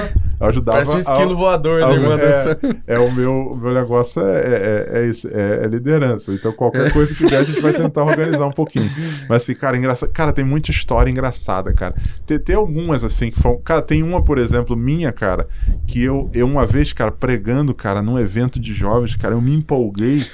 Ajudava. 0.49 0.79
Parece 0.79 0.95
um 0.95 0.99
esquilo 0.99 1.31
ao- 1.31 1.37
voador, 1.37 1.83
ao- 1.83 1.91
as 1.93 1.97
irmãs 1.97 2.21
dançando. 2.21 2.59
é, 2.87 2.95
é 2.95 2.99
o 2.99 3.13
meu, 3.13 3.33
o 3.33 3.57
meu 3.57 3.75
negócio 3.75 4.23
é, 4.23 4.41
é, 4.41 4.99
é 5.01 5.07
isso, 5.07 5.29
é, 5.33 5.65
é 5.65 5.67
liderança. 5.69 6.33
Então, 6.33 6.53
qualquer 6.53 6.93
coisa 6.93 7.15
que 7.15 7.27
der, 7.27 7.39
a 7.39 7.45
gente 7.45 7.61
vai 7.61 7.73
tentar 7.73 8.03
organizar 8.03 8.47
um 8.47 8.53
pouquinho. 8.53 8.91
Mas, 9.29 9.43
assim, 9.43 9.55
cara, 9.55 9.77
engraçado. 9.77 10.11
Cara, 10.13 10.33
tem 10.33 10.45
muita 10.45 10.71
história 10.71 11.11
engraçada, 11.11 11.73
cara. 11.73 11.95
Tem, 12.27 12.39
tem 12.39 12.57
algumas, 12.57 13.05
assim, 13.05 13.31
que 13.31 13.41
foram. 13.41 13.61
Cara, 13.63 13.83
tem 13.83 14.03
uma, 14.03 14.23
por 14.23 14.39
exemplo, 14.39 14.77
minha, 14.77 15.13
cara, 15.13 15.47
que 15.87 16.03
eu, 16.03 16.31
eu 16.35 16.47
uma 16.47 16.67
vez, 16.67 16.93
cara, 16.93 17.11
pregando, 17.11 17.75
cara, 17.75 18.03
num 18.03 18.19
evento 18.19 18.59
de 18.61 18.75
jovens, 18.75 19.17
cara, 19.17 19.35
eu 19.35 19.41
me 19.41 19.55
empolguei, 19.55 20.25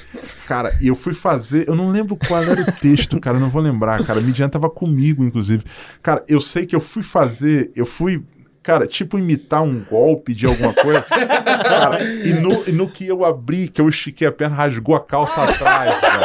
cara, 0.47 0.75
e 0.81 0.89
eu 0.89 0.95
fui 0.97 1.15
fazer. 1.15 1.69
Eu 1.69 1.75
não 1.75 1.91
lembro 1.91 2.17
qual 2.17 2.43
era 2.43 2.61
o 2.61 2.73
texto, 2.81 3.21
cara, 3.21 3.37
eu 3.37 3.41
não 3.41 3.49
vou 3.49 3.63
lembrar, 3.63 4.05
cara. 4.05 4.19
A 4.21 4.23
Midian 4.23 4.49
tava 4.49 4.69
comigo, 4.71 5.25
inclusive. 5.25 5.65
Cara, 6.03 6.25
eu 6.29 6.41
sei 6.41 6.67
que 6.67 6.75
eu 6.75 6.81
fui 6.81 7.03
fazer, 7.03 7.71
eu 7.77 7.87
fui. 7.87 8.23
Cara, 8.63 8.87
tipo 8.87 9.19
imitar 9.19 9.63
um 9.63 9.83
golpe 9.91 10.35
de 10.35 10.45
alguma 10.47 10.73
coisa. 10.75 11.03
Cara, 11.09 12.03
e 12.03 12.33
no, 12.35 12.63
e 12.69 12.73
no 12.73 12.89
que 12.89 13.07
eu 13.07 13.25
abri, 13.25 13.69
que 13.69 13.81
eu 13.81 13.89
estiquei 13.89 14.29
a 14.29 14.33
perna, 14.33 14.55
rasgou 14.57 14.95
a 14.95 15.01
calça 15.01 15.43
atrás, 15.43 15.95
velho. 16.01 16.25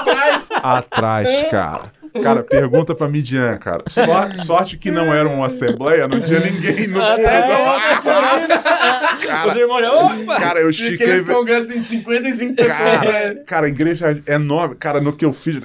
Atrás! 0.00 0.48
Atrás, 0.62 1.50
cara. 1.50 1.98
Cara, 2.22 2.42
pergunta 2.42 2.94
pra 2.94 3.06
Midian, 3.06 3.56
cara. 3.58 3.84
Sor- 3.86 4.34
sorte 4.44 4.76
que 4.78 4.90
não 4.90 5.12
era 5.12 5.28
uma 5.28 5.46
assembleia, 5.46 6.08
não 6.08 6.20
tinha 6.20 6.40
ninguém 6.40 6.88
no 6.88 6.98
Os 6.98 7.04
Cara, 9.46 9.58
irmãos 9.60 9.80
já. 9.80 9.92
Opa! 9.92 10.36
cara, 10.40 10.60
eu 10.60 10.68
Aqueles 10.68 10.78
estiquei. 10.92 11.24
congressos 11.24 11.68
tem 11.68 11.82
55 11.82 12.54
pessoas. 12.54 12.78
Cara, 12.78 13.34
cara, 13.46 13.66
a 13.66 13.68
igreja 13.68 14.20
é 14.26 14.34
enorme. 14.34 14.74
Cara, 14.74 15.00
no 15.00 15.12
que 15.12 15.24
eu 15.24 15.32
fiz. 15.32 15.58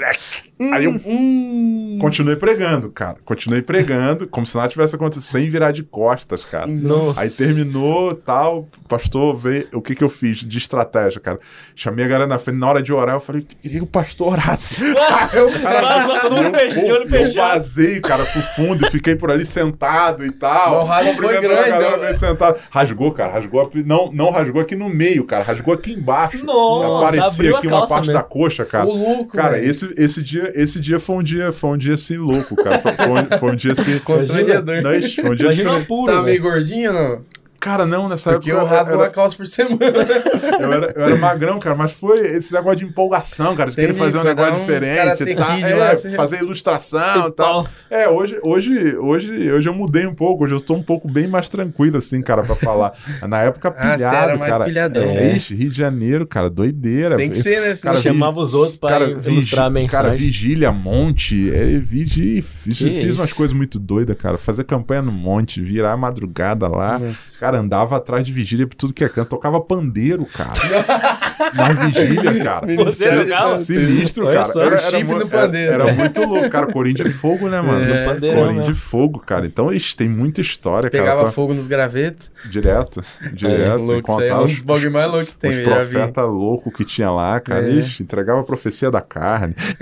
Aí 0.71 0.85
eu 0.85 0.91
Hum. 1.05 1.97
continuei 1.99 2.35
pregando, 2.35 2.89
cara. 2.89 3.17
Continuei 3.25 3.61
pregando, 3.61 4.27
como 4.27 4.45
se 4.45 4.55
nada 4.55 4.69
tivesse 4.69 4.95
acontecido, 4.95 5.23
sem 5.23 5.49
virar 5.49 5.71
de 5.71 5.83
costas, 5.83 6.43
cara. 6.45 6.67
Nossa. 6.67 7.19
Aí 7.21 7.29
terminou 7.29 8.13
tal, 8.15 8.67
pastor, 8.87 9.35
veio, 9.35 9.67
o 9.73 9.81
que 9.81 9.95
que 9.95 10.03
eu 10.03 10.09
fiz 10.09 10.37
de 10.39 10.57
estratégia, 10.57 11.19
cara? 11.19 11.39
Chamei 11.75 12.05
a 12.05 12.07
galera 12.07 12.27
na 12.27 12.37
frente, 12.39 12.57
na 12.59 12.67
hora 12.69 12.81
de 12.81 12.93
orar, 12.93 13.15
eu 13.15 13.19
falei, 13.19 13.45
queria 13.61 13.79
que 13.79 13.83
o 13.83 13.87
pastor 13.87 14.33
orasse. 14.33 14.75
Aí 14.79 15.39
o 15.41 16.31
mundo 16.31 16.45
eu- 16.45 16.59
fechado, 16.59 17.15
eu- 17.15 17.25
eu 17.25 17.33
vazei, 17.33 17.99
cara, 17.99 18.23
pro 18.25 18.41
fundo 18.41 18.85
e 18.85 18.91
fiquei 18.91 19.15
por 19.15 19.31
ali 19.31 19.45
sentado 19.45 20.23
e 20.25 20.31
tal. 20.31 20.75
Mas 20.77 20.83
o 20.83 20.83
rasgo 20.87 21.05
foi 21.05 21.13
Cumprimentando 21.15 21.53
a 21.53 21.55
grande, 21.63 21.69
galera 21.71 21.97
né? 21.97 22.03
meio 22.05 22.15
sentado. 22.19 22.59
Rasgou, 22.71 23.11
cara, 23.11 23.33
rasgou. 23.33 23.61
Não, 23.85 24.11
não 24.11 24.31
rasgou 24.31 24.61
aqui 24.61 24.75
no 24.75 24.89
meio, 24.89 25.23
cara, 25.25 25.43
rasgou 25.43 25.73
aqui 25.73 25.93
embaixo. 25.93 26.43
Nossa, 26.45 27.17
Aparecia 27.17 27.57
aqui 27.57 27.67
uma 27.67 27.87
parte 27.87 28.07
mesmo. 28.07 28.13
da 28.13 28.23
coxa, 28.23 28.65
cara. 28.65 28.87
O 28.87 28.93
louco, 28.95 29.35
Cara, 29.37 29.53
velho. 29.53 29.69
esse, 29.69 29.93
esse, 29.97 30.21
dia, 30.21 30.51
esse 30.55 30.79
dia 30.79 30.99
foi 30.99 31.15
um 31.17 31.23
dia, 31.23 31.51
foi 31.51 31.69
um 31.71 31.77
dia 31.77 31.93
assim 31.95 32.17
louco, 32.17 32.55
cara. 32.55 32.79
Foi, 32.79 32.93
foi 32.93 33.07
um, 33.09 33.39
foi 33.39 33.51
um 33.51 33.55
dia 33.55 33.71
assim. 33.73 33.99
Constrangedor. 33.99 34.93
Ixi, 34.95 35.21
foi 35.21 35.31
um 35.31 35.35
dia 35.35 35.45
Imagina 35.45 35.79
puro, 35.87 36.05
Você 36.05 36.11
tava 36.11 36.23
meio 36.23 36.41
velho. 36.41 36.53
gordinho 36.53 36.89
ou 36.91 36.95
não? 36.95 37.21
Cara, 37.63 37.85
não, 37.85 38.09
nessa 38.09 38.31
Porque 38.33 38.51
época. 38.51 38.65
eu 38.65 38.67
rasgo 38.69 38.93
era, 38.95 39.03
uma 39.03 39.09
calça 39.09 39.37
por 39.37 39.47
semana. 39.47 39.77
eu, 39.85 40.71
era, 40.73 40.93
eu 40.95 41.01
era 41.03 41.15
magrão, 41.17 41.59
cara, 41.59 41.75
mas 41.75 41.93
foi 41.93 42.19
esse 42.35 42.51
negócio 42.53 42.79
de 42.79 42.85
empolgação, 42.85 43.55
cara, 43.55 43.69
de 43.69 43.75
querer 43.77 43.93
fazer 43.93 44.17
um 44.17 44.21
foi 44.21 44.29
negócio 44.35 44.53
um 44.55 44.59
diferente. 44.59 45.17
Kid 45.25 45.63
É, 45.63 45.75
lá, 45.75 45.95
você- 45.95 46.11
fazer 46.11 46.39
ilustração 46.41 47.29
e 47.29 47.31
tal. 47.31 47.63
tal. 47.63 47.67
É, 47.89 48.09
hoje, 48.09 48.37
hoje, 48.43 48.97
hoje, 48.97 49.51
hoje 49.51 49.69
eu 49.69 49.73
mudei 49.73 50.05
um 50.05 50.13
pouco, 50.13 50.43
hoje 50.43 50.53
eu 50.55 50.59
tô 50.59 50.73
um 50.75 50.83
pouco 50.83 51.09
bem 51.09 51.25
mais 51.27 51.47
tranquilo, 51.47 51.97
assim, 51.97 52.21
cara, 52.21 52.43
pra 52.43 52.55
falar. 52.55 52.93
Na 53.27 53.41
época, 53.43 53.73
Ah, 53.77 53.93
pilhado, 53.95 54.15
era 54.31 54.37
mais 54.37 54.51
cara. 54.51 54.65
pilhadão. 54.65 55.03
É. 55.03 55.35
Ixi, 55.35 55.55
Rio 55.55 55.69
de 55.69 55.77
Janeiro, 55.77 56.27
cara, 56.27 56.49
doideira. 56.49 57.15
Tem 57.15 57.29
que 57.29 57.37
ser, 57.37 57.61
né? 57.61 57.73
Cara, 57.81 57.97
vi- 57.97 58.03
Chamava 58.03 58.39
os 58.41 58.53
outros 58.53 58.77
pra 58.77 58.89
Cara, 58.89 59.05
ilustrar 59.05 59.31
vigi- 59.35 59.55
a 59.59 59.69
mensagem. 59.69 59.89
cara, 60.05 60.09
vigília, 60.15 60.71
monte. 60.71 61.49
É, 61.53 61.65
vigi, 61.79 62.41
fiz, 62.41 62.77
fiz 62.77 63.15
umas 63.17 63.31
coisas 63.31 63.55
muito 63.55 63.79
doidas, 63.79 64.15
cara. 64.17 64.37
Fazer 64.37 64.63
campanha 64.65 65.01
no 65.01 65.11
monte, 65.11 65.61
virar 65.61 65.93
a 65.93 65.97
madrugada 65.97 66.67
lá. 66.67 66.99
Nossa. 66.99 67.39
Cara, 67.39 67.52
andava 67.57 67.97
atrás 67.97 68.23
de 68.23 68.31
vigília 68.31 68.67
por 68.67 68.75
tudo 68.75 68.93
que 68.93 69.03
é 69.03 69.09
canto. 69.09 69.29
Tocava 69.29 69.59
pandeiro, 69.61 70.25
cara. 70.25 70.53
Na 71.53 71.71
vigília, 71.73 72.43
cara. 72.43 72.75
Você 72.75 73.23
tocava? 73.25 73.57
Sinistro, 73.57 74.25
cara. 74.25 74.45
só, 74.45 74.77
chifre 74.77 75.03
mu- 75.03 75.19
do 75.19 75.27
pandeiro. 75.27 75.73
Era, 75.73 75.83
era 75.85 75.93
muito 75.93 76.21
louco, 76.23 76.49
cara. 76.49 76.67
Corinho 76.67 76.95
de 76.95 77.09
fogo, 77.09 77.49
né, 77.49 77.61
mano? 77.61 77.83
É, 77.85 78.05
Corinho 78.19 78.45
mesmo. 78.57 78.61
de 78.63 78.73
fogo, 78.73 79.19
cara. 79.19 79.45
Então, 79.45 79.71
ixi, 79.71 79.95
tem 79.95 80.07
muita 80.09 80.41
história, 80.41 80.89
Pegava 80.89 81.09
cara. 81.11 81.23
pra- 81.23 81.31
fogo 81.31 81.53
nos 81.53 81.67
gravetos. 81.67 82.29
Direto, 82.49 83.03
direto. 83.33 83.77
louco, 83.81 84.11
isso 84.11 84.21
aí 84.21 84.27
é 84.29 84.35
um 84.35 84.43
os, 84.43 84.53
dos 84.53 84.63
bagulho 84.63 84.91
mais 84.91 85.11
louco 85.11 85.25
que 85.27 85.33
tem, 85.35 85.49
os 85.51 85.59
profetas 85.59 86.27
loucos 86.29 86.73
que 86.73 86.83
tinha 86.85 87.09
lá, 87.11 87.39
cara. 87.39 87.65
É. 87.67 87.71
Ixi, 87.71 88.03
entregava 88.03 88.41
a 88.41 88.43
profecia 88.43 88.89
da 88.91 89.01
carne. 89.01 89.53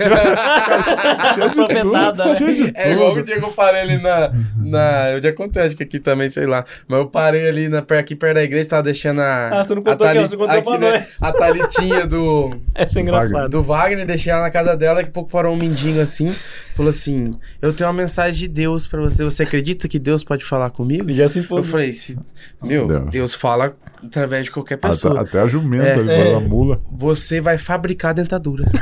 Tinha 1.34 1.48
de 1.48 1.54
Profetada, 1.54 2.34
tudo, 2.34 2.44
né? 2.46 2.52
de 2.52 2.72
É 2.74 2.92
igual 2.92 3.14
o 3.14 3.18
eu 3.18 3.48
parei 3.52 3.80
ali 3.82 3.98
na, 3.98 4.32
na. 4.56 5.10
Eu 5.10 5.22
já 5.22 5.32
contei, 5.32 5.62
acho 5.62 5.76
que 5.76 5.82
aqui 5.82 5.98
também, 5.98 6.28
sei 6.28 6.46
lá. 6.46 6.64
Mas 6.88 6.98
eu 6.98 7.06
parei 7.06 7.48
ali 7.48 7.61
na, 7.68 7.82
per- 7.82 7.98
aqui 7.98 8.14
perto 8.16 8.34
da 8.34 8.42
igreja, 8.42 8.68
tava 8.68 8.82
deixando 8.84 9.20
a. 9.20 9.60
Ah, 9.60 9.64
você 9.64 9.74
não 9.74 9.82
a 9.82 9.84
contou 9.84 10.06
aqui, 10.06 10.14
Thali- 10.14 10.18
ó, 10.18 10.28
você 10.28 10.36
contou 10.36 10.56
aqui, 10.56 10.68
pra 10.68 10.78
né, 10.78 10.90
nós. 10.98 11.22
A 11.22 11.32
Thalitinha 11.32 12.06
do. 12.06 12.56
Essa 12.74 12.98
é 12.98 13.02
engraçada. 13.02 13.48
Do 13.48 13.62
Wagner, 13.62 14.06
deixei 14.06 14.32
ela 14.32 14.42
na 14.42 14.50
casa 14.50 14.76
dela, 14.76 14.96
daqui 14.96 15.08
a 15.08 15.12
pouco 15.12 15.30
parou 15.30 15.54
um 15.54 15.56
mendigo 15.58 16.00
assim, 16.00 16.30
falou 16.76 16.90
assim: 16.90 17.30
Eu 17.60 17.72
tenho 17.72 17.88
uma 17.88 17.94
mensagem 17.96 18.40
de 18.40 18.48
Deus 18.48 18.86
pra 18.86 19.00
você. 19.00 19.22
Você 19.24 19.42
acredita 19.42 19.88
que 19.88 19.98
Deus 19.98 20.22
pode 20.24 20.44
falar 20.44 20.70
comigo? 20.70 21.04
Ele 21.04 21.14
já 21.14 21.28
se 21.28 21.46
Eu 21.50 21.62
falei, 21.64 21.92
se, 21.92 22.18
meu, 22.62 22.86
Deus. 22.86 23.10
Deus 23.10 23.34
fala 23.34 23.74
através 24.04 24.44
de 24.44 24.50
qualquer 24.50 24.74
Até, 24.74 24.88
pessoa. 24.88 25.20
até 25.20 25.40
a 25.40 25.46
jumenta, 25.46 25.84
É. 25.84 25.98
ele 25.98 26.10
É. 26.12 26.34
a 26.34 26.40
mula. 26.40 26.80
Você 26.92 27.40
vai 27.40 27.56
fabricar 27.58 28.12
dentadura. 28.14 28.64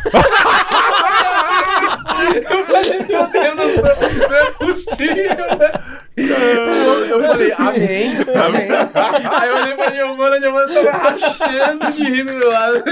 eu 2.51 2.65
falei, 2.65 2.99
meu 3.07 3.31
Deus 3.31 3.55
não 3.57 4.37
é 4.37 4.51
possível. 4.53 5.80
Eu, 6.29 7.07
eu 7.07 7.23
falei, 7.23 7.53
amém, 7.59 8.13
amém. 8.45 8.69
Aí 9.41 9.49
eu 9.49 9.57
olhei 9.57 9.75
pra 9.75 9.91
Giovana, 9.95 10.37
a 10.37 10.41
Giovana 10.41 10.75
tava 10.75 10.91
rachando 10.91 11.93
de 11.93 12.03
rir 12.05 12.25
do 12.25 12.33
meu 12.35 12.49
lado. 12.51 12.83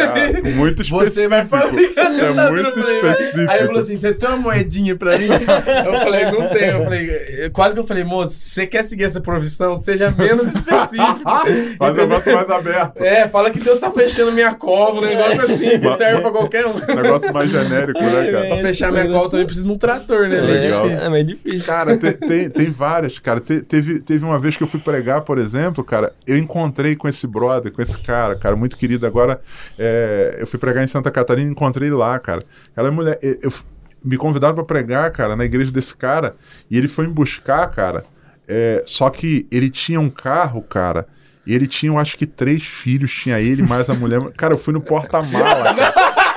Muito 0.55 0.83
específico. 0.83 1.05
Você 1.05 1.29
vai 1.29 1.47
fabricar 1.47 2.07
É 2.07 2.51
muito 2.51 2.79
eu 2.81 3.11
específico. 3.11 3.51
Aí 3.51 3.59
ele 3.59 3.67
falou 3.67 3.81
assim: 3.81 3.97
você 3.97 4.13
tem 4.15 4.29
uma 4.29 4.39
moedinha 4.39 4.97
pra 4.97 5.17
mim? 5.19 5.29
Eu 5.29 5.93
falei, 6.01 6.25
não 6.27 6.49
tenho. 6.51 6.79
Eu 6.79 6.85
falei, 6.85 7.51
quase 7.53 7.75
que 7.75 7.81
eu 7.81 7.87
falei, 7.87 8.05
moço, 8.05 8.33
se 8.35 8.51
você 8.51 8.67
quer 8.67 8.83
seguir 8.85 9.05
essa 9.05 9.21
profissão, 9.21 9.77
seja 9.77 10.11
menos 10.11 10.55
específico. 10.55 11.21
Faz 11.79 11.95
o 11.95 11.97
negócio 11.97 12.35
mais 12.35 12.51
aberto. 12.51 13.03
É, 13.03 13.29
fala 13.29 13.51
que 13.51 13.61
Deus 13.61 13.79
tá 13.79 13.91
fechando 13.91 14.33
minha 14.33 14.55
cova, 14.55 14.99
um 14.99 15.01
negócio 15.01 15.43
assim, 15.43 15.79
que 15.79 15.97
serve 15.97 16.21
pra 16.23 16.31
qualquer 16.31 16.67
um. 16.67 16.73
Negócio 16.95 17.33
mais 17.33 17.51
genérico, 17.51 18.01
né, 18.03 18.31
cara? 18.31 18.47
Pra 18.49 18.57
fechar 18.59 18.93
minha 18.93 19.09
cova 19.09 19.31
também 19.31 19.47
precisa 19.47 19.67
de 19.67 19.73
um 19.73 19.79
trator, 19.79 20.29
né? 20.29 20.39
É, 20.39 20.41
Meio 20.41 20.61
legal. 20.61 20.83
difícil. 20.89 21.07
É 21.07 21.11
meio 21.11 21.25
difícil. 21.25 21.67
Cara, 21.67 21.97
te- 21.97 22.13
tem, 22.13 22.49
tem 22.51 22.71
várias, 22.71 23.18
cara. 23.23 23.41
Te- 23.41 23.61
teve, 23.63 24.01
teve 24.01 24.25
uma 24.25 24.39
vez 24.39 24.57
que 24.57 24.63
eu 24.63 24.67
fui 24.67 24.81
pregar, 24.81 25.23
por 25.23 25.39
exemplo, 25.39 25.83
cara, 25.85 26.13
eu 26.27 26.37
encontrei 26.39 26.95
com 26.97 27.09
esse 27.09 27.27
brother, 27.27 27.73
com 27.73 27.81
esse 27.83 27.99
cara, 27.99 28.35
cara, 28.37 28.55
muito 28.57 28.77
querido. 28.79 29.07
Agora, 29.07 29.41
é, 29.79 30.37
eu 30.41 30.47
fui 30.47 30.59
pregar 30.59 30.83
em 30.85 30.87
Santa 30.89 31.11
Catarina 31.11 31.49
e 31.49 31.53
encontrei 31.53 31.91
lá, 31.91 32.19
cara. 32.19 32.43
Cara, 32.75 32.91
mulher, 32.91 33.19
eu, 33.23 33.39
eu- 33.43 33.53
me 34.05 34.17
convidaram 34.17 34.55
pra 34.55 34.65
pregar, 34.65 35.11
cara, 35.11 35.35
na 35.35 35.45
igreja 35.45 35.73
desse 35.73 35.95
cara, 35.97 36.37
e 36.71 36.79
ele 36.79 36.87
foi 36.89 37.07
me 37.07 37.13
buscar, 37.13 37.67
cara. 37.69 38.05
é, 38.47 38.83
só 38.87 39.11
que 39.11 39.47
ele 39.51 39.69
tinha 39.69 40.01
um 40.01 40.09
carro, 40.09 40.63
cara. 40.63 41.07
E 41.47 41.55
ele 41.55 41.67
tinha, 41.67 41.91
eu 41.93 41.99
acho 41.99 42.17
que 42.17 42.27
três 42.27 42.63
filhos, 42.63 43.13
tinha 43.13 43.41
ele 43.41 43.63
mais 43.63 43.89
a 43.91 43.95
mulher. 43.95 44.21
Cara, 44.37 44.55
eu 44.55 44.59
fui 44.59 44.73
no 44.73 44.81
porta-mala, 44.81 45.75
cara. 45.75 45.95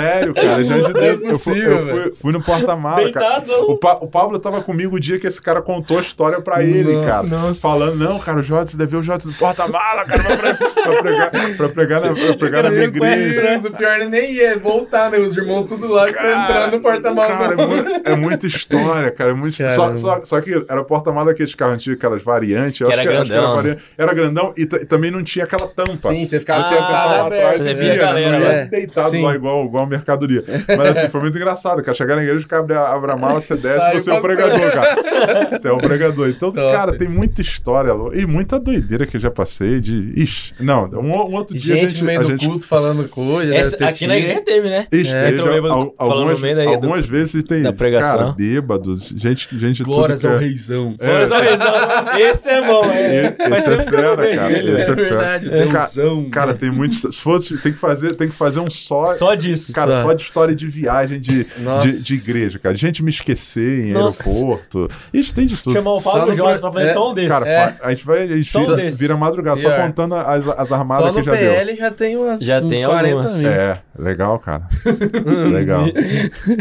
Sério, 0.00 0.34
cara, 0.34 0.64
já 0.64 0.74
ajudei. 0.76 1.08
É 1.10 1.32
eu 1.32 1.38
fui, 1.38 1.66
eu 1.66 1.86
fui- 1.86 2.12
fui 2.14 2.32
no 2.32 2.42
porta-mala, 2.42 3.10
cara. 3.12 3.42
O, 3.68 3.76
Pa- 3.76 3.98
o 4.00 4.06
Pablo 4.06 4.38
tava 4.38 4.60
comigo 4.62 4.96
o 4.96 5.00
dia 5.00 5.18
que 5.18 5.26
esse 5.26 5.40
cara 5.40 5.60
contou 5.62 5.98
a 5.98 6.00
história 6.00 6.40
pra 6.40 6.62
ele, 6.62 6.92
Nossa, 6.94 7.08
cara. 7.10 7.22
nossa. 7.26 7.60
Falando, 7.60 7.96
não, 7.96 8.18
cara, 8.18 8.38
o 8.38 8.42
Jota, 8.42 8.66
você 8.70 8.76
deve 8.76 8.90
ver 8.92 8.96
o 8.98 9.02
Jota 9.02 9.28
do 9.28 9.34
porta-mala, 9.34 10.04
cara, 10.04 10.22
pra, 10.22 10.36
pre- 10.36 10.54
pra 10.54 11.02
pregar, 11.02 11.30
pra 11.56 11.68
pregar, 11.68 12.00
na, 12.00 12.14
pra 12.14 12.36
pregar 12.36 12.62
nas 12.64 12.74
Meu 12.74 12.84
igrejas. 12.84 13.34
Deus, 13.42 13.64
o 13.64 13.70
pior 13.72 14.00
é 14.00 14.06
nem 14.06 14.32
ia 14.32 14.58
voltar, 14.58 15.10
né? 15.10 15.18
Os 15.18 15.36
irmãos 15.36 15.64
tudo 15.66 15.88
lá, 15.88 16.06
você 16.06 16.12
entrando 16.12 16.72
no 16.76 16.80
Cara, 16.82 17.00
porta-malas. 17.00 17.50
é, 17.58 17.66
mu- 17.66 18.00
é 18.04 18.16
muita 18.16 18.46
história, 18.46 19.10
cara. 19.10 19.30
É 19.30 19.34
muito... 19.34 19.54
só, 19.70 19.94
só, 19.94 20.20
só 20.24 20.40
que 20.40 20.64
era 20.68 20.82
porta-mala 20.84 21.26
daqueles 21.26 21.54
carros 21.54 21.74
antigos, 21.76 21.96
aquelas 21.98 22.22
variantes. 22.22 22.80
eu 22.80 22.86
Que 22.88 22.92
acho 22.94 23.02
era 23.08 23.20
acho 23.22 23.30
grandão. 23.30 23.54
variante. 23.56 23.84
Era 23.96 24.14
grandão 24.14 24.52
e, 24.56 24.62
e 24.62 24.66
também 24.66 25.10
não 25.10 25.22
tinha 25.22 25.44
aquela 25.44 25.66
tampa. 25.68 25.96
Sim, 25.96 26.24
você 26.24 26.38
ficava 26.38 26.62
Você 26.62 26.74
Ah, 26.74 26.82
ficava 26.82 27.06
lá 27.16 27.26
atrás 27.26 27.58
você 27.58 27.74
via 27.74 27.92
né? 27.92 27.96
galera 27.96 28.30
não 28.30 28.38
ia 28.40 28.48
lá. 28.58 28.64
deitado 28.64 29.10
Sim. 29.10 29.22
lá 29.24 29.34
igual, 29.34 29.68
igual 29.84 29.86
a 29.86 29.88
mercadoria. 29.90 30.44
Mas 30.76 30.96
assim, 30.96 31.08
foi 31.08 31.20
muito 31.20 31.36
engraçado, 31.36 31.82
cara. 31.82 31.94
Chegar 31.94 32.16
na 32.16 32.22
igreja, 32.22 32.46
que 32.46 32.54
abre, 32.54 32.74
a- 32.74 32.88
abre 32.94 33.12
a 33.12 33.16
mala, 33.16 33.40
você 33.40 33.54
desce, 33.54 33.78
Sai 33.78 33.94
você 34.00 34.10
é 34.10 34.14
o 34.18 34.20
pregador, 34.22 34.70
cara. 34.72 35.58
Você 35.58 35.68
é 35.68 35.72
o 35.72 35.78
pregador. 35.78 36.28
Então, 36.28 36.50
Top. 36.52 36.72
cara, 36.72 36.96
tem 36.96 37.08
muita 37.08 37.40
história 37.42 37.92
e 38.14 38.26
muita 38.26 38.58
doideira 38.58 39.06
que 39.06 39.16
eu 39.16 39.20
já 39.20 39.30
passei 39.30 39.80
de. 39.80 40.12
Ixi, 40.16 40.54
não, 40.60 40.84
um, 40.86 41.10
um 41.10 41.34
outro 41.34 41.56
dia 41.56 41.76
Gente 41.76 41.86
a 41.86 41.88
gente. 41.88 42.00
no 42.00 42.06
meio 42.06 42.20
a 42.20 42.22
do 42.22 42.28
gente 42.30 42.46
culto 42.46 42.66
falando 42.66 43.08
coisa. 43.08 43.50
deve 43.50 43.60
Essa- 43.62 43.76
ter 43.76 43.84
aqui 43.84 44.06
na 44.06 44.16
igreja 44.16 44.40
teve, 44.42 44.68
né? 44.68 44.86
Ixi, 44.92 45.14
É, 45.16 45.24
teve 45.30 45.40
al- 45.68 45.94
algumas, 45.98 46.40
meio 46.40 46.56
daí 46.56 46.66
do- 46.66 46.72
algumas 46.72 47.06
vezes 47.06 47.42
tem, 47.44 47.62
da 47.62 47.72
pregação. 47.72 48.18
cara, 48.18 48.32
bêbados, 48.32 49.12
gente, 49.16 49.48
gente 49.58 49.82
Glórias 49.84 50.20
tudo 50.22 50.32
ao 50.32 50.38
que 50.38 50.44
é- 50.44 50.48
reizão. 50.48 50.94
É. 50.98 51.10
Olha 51.10 51.28
só, 51.28 52.18
Esse 52.18 52.48
é 52.48 52.66
bom, 52.66 52.84
é. 52.84 53.24
E- 53.24 53.54
Esse 53.54 53.68
é 53.70 53.82
fera, 53.84 54.14
cara. 54.14 54.30
Esse 54.30 54.38
É 54.40 54.80
é 54.80 54.94
verdade, 54.94 55.50
Ca- 55.70 55.78
Deusão. 55.94 56.30
Cara, 56.30 56.54
tem 56.54 56.70
muito. 56.70 57.12
Se 57.12 57.20
for, 57.20 57.40
tem 57.42 57.72
que 57.72 57.78
fazer, 57.78 58.14
tem 58.16 58.28
que 58.28 58.34
fazer 58.34 58.60
um 58.60 58.70
só. 58.70 59.06
Só 59.06 59.34
disso. 59.34 59.63
Cara, 59.72 59.94
Só. 59.94 60.02
só 60.02 60.12
de 60.12 60.22
história 60.22 60.54
de 60.54 60.66
viagem 60.66 61.20
de, 61.20 61.44
de, 61.44 62.02
de 62.04 62.14
igreja, 62.14 62.58
cara. 62.58 62.74
Gente 62.74 63.02
me 63.02 63.10
esquecer 63.10 63.86
em 63.86 63.92
Nossa. 63.92 64.22
aeroporto. 64.28 64.88
Isso 65.12 65.34
tem 65.34 65.46
de 65.46 65.56
tudo. 65.56 65.72
Chamar 65.74 65.92
o 65.92 66.00
Fábio 66.00 66.36
Jorge 66.36 66.60
pra 66.60 66.72
fazer 66.72 66.86
é, 66.86 66.92
só 66.92 67.10
um 67.10 67.14
desses. 67.14 67.30
Cara, 67.30 67.48
É. 67.48 67.76
a 67.82 67.90
gente 67.90 68.04
vai. 68.04 68.22
A 68.22 68.26
gente 68.36 68.50
Só 68.50 68.60
vira, 68.60 68.76
desse. 68.76 68.98
vira 68.98 69.16
madrugada 69.16 69.60
só 69.60 69.76
contando 69.76 70.14
as, 70.16 70.46
as 70.48 70.72
armadas 70.72 71.06
Só 71.06 71.12
que 71.12 71.18
no 71.18 71.24
já 71.24 71.32
deu. 71.34 71.52
PL 71.52 71.76
já 71.76 71.90
tem 71.90 72.16
umas 72.16 72.40
Já 72.40 72.60
tem 72.60 72.84
40 72.84 73.08
algumas. 73.16 73.36
mil. 73.38 73.48
É, 73.50 73.82
legal, 73.98 74.38
cara. 74.38 74.68
legal. 75.52 75.84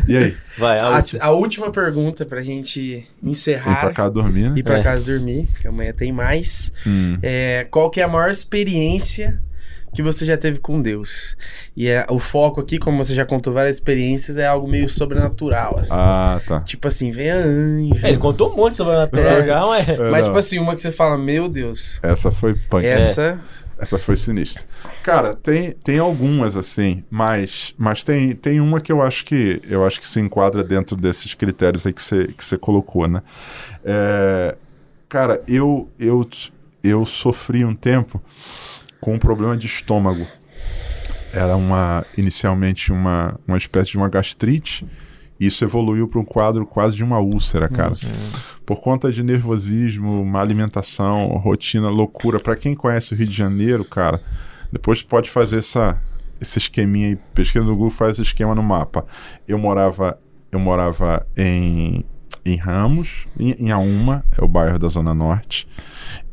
E 0.07 0.17
aí? 0.17 0.35
Vai, 0.57 0.79
a 0.79 0.85
A, 0.87 0.95
última. 0.97 1.23
a 1.23 1.31
última 1.31 1.71
pergunta 1.71 2.25
pra 2.25 2.41
gente 2.41 2.79
Ir 2.81 3.07
pra 3.21 3.29
encerrar 3.31 3.93
cá 3.93 4.09
dormir, 4.09 4.49
né? 4.49 4.53
e 4.57 4.63
pra 4.63 4.79
É. 4.79 4.83
casa 4.83 5.03
dormir, 5.05 5.47
que 5.59 5.67
amanhã 5.67 5.91
tem 5.93 6.11
mais. 6.11 6.71
Hum. 6.85 7.17
É, 7.21 7.65
qual 7.71 7.89
que 7.89 7.99
é 7.99 8.03
a 8.03 8.07
maior 8.07 8.29
experiência 8.29 9.39
que 9.93 10.01
você 10.01 10.25
já 10.25 10.35
teve 10.35 10.59
com 10.59 10.81
Deus? 10.81 11.35
E 11.75 11.87
é, 11.87 12.05
o 12.09 12.19
foco 12.19 12.59
aqui, 12.61 12.77
como 12.77 13.03
você 13.03 13.13
já 13.13 13.25
contou 13.25 13.53
várias 13.53 13.77
experiências, 13.77 14.37
é 14.37 14.45
algo 14.47 14.67
meio 14.67 14.89
sobrenatural, 14.89 15.77
assim. 15.79 15.95
Ah, 15.97 16.41
tá. 16.45 16.61
Tipo 16.61 16.87
assim, 16.87 17.11
vem 17.11 17.31
a 17.31 17.37
anjo. 17.37 18.05
É, 18.05 18.09
ele 18.09 18.17
contou 18.17 18.51
um 18.51 18.55
monte 18.55 18.77
sobre 18.77 18.93
a 18.93 18.97
natural 18.99 19.25
É. 19.25 19.45
já, 19.45 19.61
mas... 19.61 19.89
É, 19.89 20.09
Mas, 20.09 20.21
não. 20.21 20.29
tipo 20.29 20.37
assim, 20.39 20.59
uma 20.59 20.75
que 20.75 20.81
você 20.81 20.91
fala, 20.91 21.17
meu 21.17 21.47
Deus, 21.47 21.99
Essa 22.03 22.31
foi 22.31 22.55
punk. 22.55 22.85
essa. 22.85 23.39
Essa 23.77 23.97
foi 23.99 24.15
sinistra. 24.15 24.63
Cara, 25.01 25.33
tem, 25.33 25.71
tem 25.71 25.99
algumas 25.99 26.55
assim, 26.55 27.03
mas, 27.09 27.73
mas 27.77 28.01
tem, 28.03 28.33
tem 28.33 28.61
uma 28.61 28.79
que 28.79 28.91
eu 28.91 29.01
acho 29.01 29.25
que 29.25 29.61
eu 29.67 29.85
acho 29.85 29.99
que 29.99 30.07
se 30.07 30.21
enquadra 30.21 30.63
dentro 30.63 30.95
desses 30.95 31.33
critérios 31.33 31.85
aí 31.85 31.91
que 31.91 32.01
você 32.01 32.27
que 32.27 32.45
você 32.45 32.55
colocou, 32.55 33.07
né? 33.09 33.21
É, 33.83 34.55
cara, 35.09 35.41
eu, 35.47 35.89
eu 35.99 36.25
eu 36.81 37.05
sofri 37.05 37.65
um 37.65 37.75
tempo 37.75 38.21
com 39.03 39.15
um 39.15 39.19
problema 39.19 39.57
de 39.57 39.67
estômago. 39.67 40.25
era 41.33 41.57
uma 41.57 42.05
inicialmente 42.17 42.89
uma, 42.89 43.37
uma 43.45 43.57
espécie 43.57 43.91
de 43.91 43.97
uma 43.97 44.07
gastrite. 44.07 44.87
Isso 45.37 45.65
evoluiu 45.65 46.07
para 46.07 46.21
um 46.21 46.23
quadro 46.23 46.65
quase 46.65 46.95
de 46.95 47.03
uma 47.03 47.19
úlcera, 47.19 47.67
cara. 47.67 47.93
Por 48.65 48.79
conta 48.79 49.11
de 49.11 49.21
nervosismo, 49.21 50.23
má 50.23 50.39
alimentação, 50.39 51.27
rotina, 51.37 51.89
loucura. 51.89 52.39
Para 52.39 52.55
quem 52.55 52.73
conhece 52.73 53.13
o 53.13 53.17
Rio 53.17 53.27
de 53.27 53.35
Janeiro, 53.35 53.83
cara, 53.83 54.21
depois 54.71 55.03
pode 55.03 55.29
fazer 55.29 55.57
essa, 55.57 56.01
esse 56.39 56.59
esqueminha 56.59 57.09
aí, 57.09 57.17
pesquisa 57.33 57.65
no 57.65 57.75
Google, 57.75 57.91
faz 57.91 58.13
esse 58.13 58.21
esquema 58.21 58.55
no 58.55 58.63
mapa. 58.63 59.05
Eu 59.45 59.57
morava, 59.57 60.17
eu 60.49 60.61
morava 60.61 61.27
em, 61.35 62.05
em 62.45 62.55
Ramos, 62.55 63.27
em, 63.37 63.51
em 63.59 63.69
Auma, 63.69 64.23
é 64.39 64.41
o 64.41 64.47
bairro 64.47 64.79
da 64.79 64.87
Zona 64.87 65.13
Norte. 65.13 65.67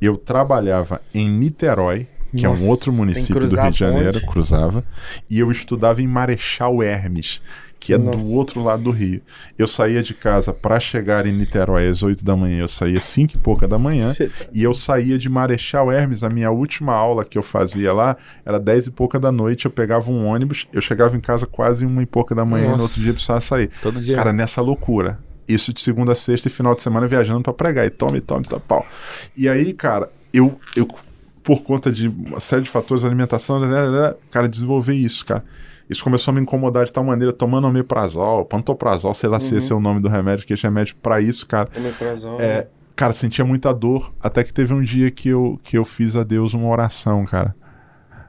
Eu 0.01 0.17
trabalhava 0.17 1.01
em 1.13 1.29
Niterói, 1.29 2.07
que 2.37 2.43
Nossa, 2.45 2.63
é 2.63 2.67
um 2.67 2.69
outro 2.71 2.93
município 2.93 3.47
do 3.49 3.61
Rio 3.61 3.71
de. 3.71 3.79
Janeiro, 3.79 4.21
cruzava. 4.27 4.85
E 5.29 5.39
eu 5.39 5.51
estudava 5.51 6.01
em 6.03 6.07
Marechal 6.07 6.83
Hermes, 6.83 7.41
que 7.79 7.95
é 7.95 7.99
Nossa. 7.99 8.19
do 8.19 8.33
outro 8.33 8.63
lado 8.63 8.83
do 8.85 8.91
Rio. 8.91 9.23
Eu 9.59 9.67
saía 9.67 10.03
de 10.03 10.13
casa 10.15 10.53
para 10.53 10.79
chegar 10.79 11.27
em 11.27 11.33
Niterói 11.33 11.89
às 11.89 12.03
8 12.03 12.25
da 12.25 12.37
manhã, 12.37 12.61
eu 12.61 12.69
saía 12.69 12.99
às 12.99 13.05
5 13.05 13.35
e 13.35 13.39
pouca 13.39 13.67
da 13.67 13.79
manhã. 13.79 14.05
Tá- 14.13 14.25
E 14.53 14.63
eu 14.63 14.75
saía 14.75 15.17
de 15.17 15.29
Marechal 15.29 15.91
Hermes, 15.91 16.23
a 16.23 16.29
minha 16.29 16.51
última 16.51 16.93
aula 16.95 17.25
que 17.25 17.39
eu 17.39 17.43
fazia 17.43 17.93
lá 17.93 18.17
era 18.45 18.61
10 18.61 18.89
e 18.89 18.91
pouca 18.91 19.19
da 19.19 19.33
noite, 19.33 19.65
eu 19.65 19.71
pegava 19.71 20.11
um 20.11 20.27
ônibus, 20.27 20.67
eu 20.73 20.81
chegava 20.81 21.17
em 21.17 21.21
casa 21.21 21.47
quase 21.47 21.87
uma 21.87 22.03
e 22.03 22.07
pouca 22.07 22.35
da 22.35 22.45
manhã, 22.45 22.73
e 22.75 22.77
no 22.77 22.83
outro 22.83 23.01
dia 23.01 23.11
eu 23.11 23.15
precisava 23.15 23.41
sair. 23.41 23.71
Todo 23.83 24.01
dia. 24.01 24.15
Cara, 24.15 24.33
nessa 24.33 24.61
loucura. 24.61 25.19
Isso 25.49 25.73
de 25.73 25.81
segunda 25.81 26.13
a 26.13 26.15
sexta 26.15 26.47
e 26.47 26.51
final 26.51 26.77
de 26.77 26.83
semana 26.83 27.09
viajando 27.09 27.43
pra 27.43 27.53
pregar. 27.53 27.85
E 27.85 27.91
tome, 27.91 28.21
tome, 28.21 28.45
tome, 28.45 28.63
pau. 28.69 28.87
E 29.37 29.49
aí, 29.49 29.73
cara, 29.73 30.09
eu, 30.33 30.61
eu 30.77 30.87
por 31.43 31.63
conta 31.63 31.91
de 31.91 32.09
uma 32.09 32.41
série 32.41 32.63
de 32.63 32.71
fatores, 32.71 33.05
alimentação, 33.05 33.61
né, 33.61 33.67
né, 33.67 33.91
né, 33.91 34.15
cara, 34.31 34.49
desenvolvi 34.49 35.05
isso, 35.05 35.25
cara. 35.25 35.45
Isso 35.89 36.05
começou 36.05 36.31
a 36.31 36.35
me 36.37 36.41
incomodar 36.41 36.85
de 36.85 36.93
tal 36.93 37.03
maneira, 37.03 37.33
tomando 37.33 37.67
omeprazol, 37.67 38.45
pantoprazol, 38.45 39.13
sei 39.13 39.29
lá 39.29 39.41
se 39.41 39.57
esse 39.57 39.73
é 39.73 39.75
o 39.75 39.81
nome 39.81 40.01
do 40.01 40.09
remédio, 40.09 40.47
que 40.47 40.55
esse 40.55 40.63
remédio 40.63 40.95
pra 41.03 41.21
isso, 41.21 41.45
cara. 41.47 41.69
Omeprazol. 41.77 42.41
É, 42.41 42.69
cara, 42.95 43.13
sentia 43.13 43.45
muita 43.45 43.75
dor, 43.75 44.13
até 44.21 44.45
que 44.45 44.53
teve 44.53 44.73
um 44.73 44.83
dia 44.83 45.11
que 45.11 45.29
eu, 45.29 45.59
que 45.65 45.77
eu 45.77 45.85
fiz 45.85 46.15
a 46.15 46.23
Deus 46.23 46.55
uma 46.55 46.69
oração, 46.69 47.25
cara. 47.25 47.57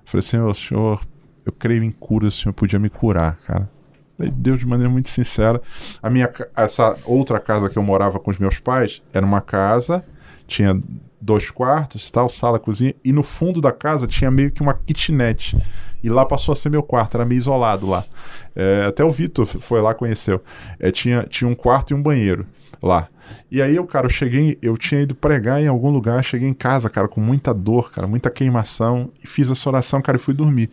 Falei, 0.06 0.24
Senhor, 0.24 0.56
Senhor, 0.56 1.02
eu 1.46 1.52
creio 1.52 1.84
em 1.84 1.92
cura, 1.92 2.28
o 2.28 2.32
Senhor 2.32 2.54
podia 2.54 2.80
me 2.80 2.90
curar, 2.90 3.38
cara. 3.46 3.70
Falei, 4.18 4.32
Deus, 4.36 4.60
de 4.60 4.66
maneira 4.66 4.92
muito 4.92 5.10
sincera. 5.10 5.62
A 6.02 6.10
minha, 6.10 6.30
essa 6.56 6.98
outra 7.06 7.40
casa 7.40 7.70
que 7.70 7.78
eu 7.78 7.84
morava 7.84 8.20
com 8.20 8.32
os 8.32 8.40
meus 8.40 8.60
pais 8.60 9.04
era 9.14 9.26
uma 9.26 9.42
casa, 9.42 10.04
tinha 10.52 10.78
dois 11.20 11.50
quartos, 11.50 12.12
tal, 12.12 12.28
sala, 12.28 12.60
cozinha, 12.60 12.94
e 13.06 13.14
no 13.14 13.24
fundo 13.24 13.62
da 13.62 13.72
casa 13.72 14.06
tinha 14.06 14.30
meio 14.30 14.52
que 14.52 14.62
uma 14.62 14.74
kitnet. 14.74 15.58
E 16.04 16.10
lá 16.10 16.26
passou 16.26 16.52
a 16.52 16.56
ser 16.56 16.70
meu 16.70 16.84
quarto, 16.84 17.16
era 17.16 17.24
meio 17.24 17.40
isolado 17.40 17.88
lá. 17.88 18.04
É, 18.54 18.86
até 18.88 19.04
o 19.04 19.10
Vitor 19.10 19.46
foi 19.46 19.82
lá, 19.82 19.94
conheceu. 19.94 20.44
É, 20.78 20.92
tinha, 20.92 21.24
tinha 21.24 21.50
um 21.50 21.56
quarto 21.56 21.92
e 21.92 21.94
um 21.94 22.02
banheiro 22.02 22.46
lá. 22.84 23.08
E 23.50 23.62
aí 23.62 23.76
eu, 23.76 23.86
cara, 23.86 24.08
eu 24.08 24.10
cheguei, 24.10 24.58
eu 24.62 24.78
tinha 24.78 25.02
ido 25.02 25.16
pregar 25.16 25.62
em 25.62 25.68
algum 25.68 25.90
lugar, 25.90 26.22
cheguei 26.22 26.50
em 26.50 26.54
casa, 26.54 26.90
cara, 26.90 27.08
com 27.08 27.22
muita 27.22 27.54
dor, 27.54 27.90
cara, 27.92 28.06
muita 28.08 28.30
queimação, 28.30 29.10
e 29.24 29.28
fiz 29.28 29.50
essa 29.50 29.70
oração, 29.70 30.02
cara, 30.02 30.18
e 30.18 30.20
fui 30.20 30.34
dormir. 30.34 30.70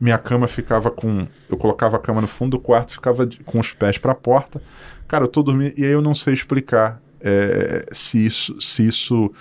Minha 0.00 0.18
cama 0.18 0.46
ficava 0.46 0.90
com. 0.90 1.26
Eu 1.50 1.56
colocava 1.56 1.96
a 1.96 1.98
cama 1.98 2.20
no 2.20 2.26
fundo 2.26 2.52
do 2.52 2.60
quarto, 2.60 2.92
ficava 2.92 3.28
com 3.44 3.58
os 3.58 3.72
pés 3.72 3.98
pra 3.98 4.14
porta. 4.14 4.62
Cara, 5.08 5.24
eu 5.24 5.28
tô 5.28 5.42
dormindo, 5.42 5.74
e 5.76 5.84
aí 5.84 5.92
eu 5.92 6.02
não 6.02 6.14
sei 6.14 6.32
explicar 6.32 7.00
é, 7.20 7.86
se 7.92 8.24
isso. 8.24 8.60
Se 8.60 8.86
isso 8.86 9.32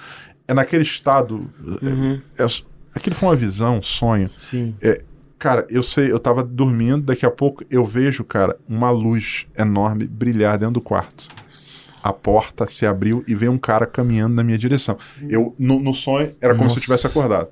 é 0.48 0.54
naquele 0.54 0.84
estado. 0.84 1.50
Uhum. 1.82 2.20
é- 2.38 2.44
é- 2.44 2.48
aquilo 2.94 3.16
foi 3.16 3.30
uma 3.30 3.36
visão, 3.36 3.80
um 3.80 3.84
sonho. 3.84 4.30
Sim. 4.36 4.76
Cara, 5.38 5.68
eu 5.70 5.84
sei, 5.84 6.12
eu 6.12 6.18
tava 6.20 6.42
dormindo, 6.44 7.02
daqui 7.04 7.26
a 7.26 7.30
pouco 7.32 7.64
eu 7.70 7.86
vejo, 7.86 8.24
cara, 8.24 8.58
uma 8.68 8.90
luz 8.90 9.46
enorme 9.58 10.08
brilhar 10.08 10.58
dentro 10.58 10.76
do 10.76 10.82
quarto. 10.82 11.28
A 12.02 12.14
porta 12.14 12.66
se 12.66 12.86
abriu 12.86 13.24
e 13.28 13.36
veio 13.36 13.52
um 13.52 13.58
cara 13.58 13.86
caminhando 13.86 14.34
na 14.36 14.44
minha 14.44 14.58
direção. 14.58 14.98
Eu, 15.30 15.54
no, 15.60 15.80
no 15.80 15.94
sonho, 15.94 16.34
era 16.40 16.54
como 16.56 16.70
se 16.70 16.76
eu 16.78 16.80
Nossa. 16.80 16.82
tivesse 16.86 17.08
acordado. 17.08 17.50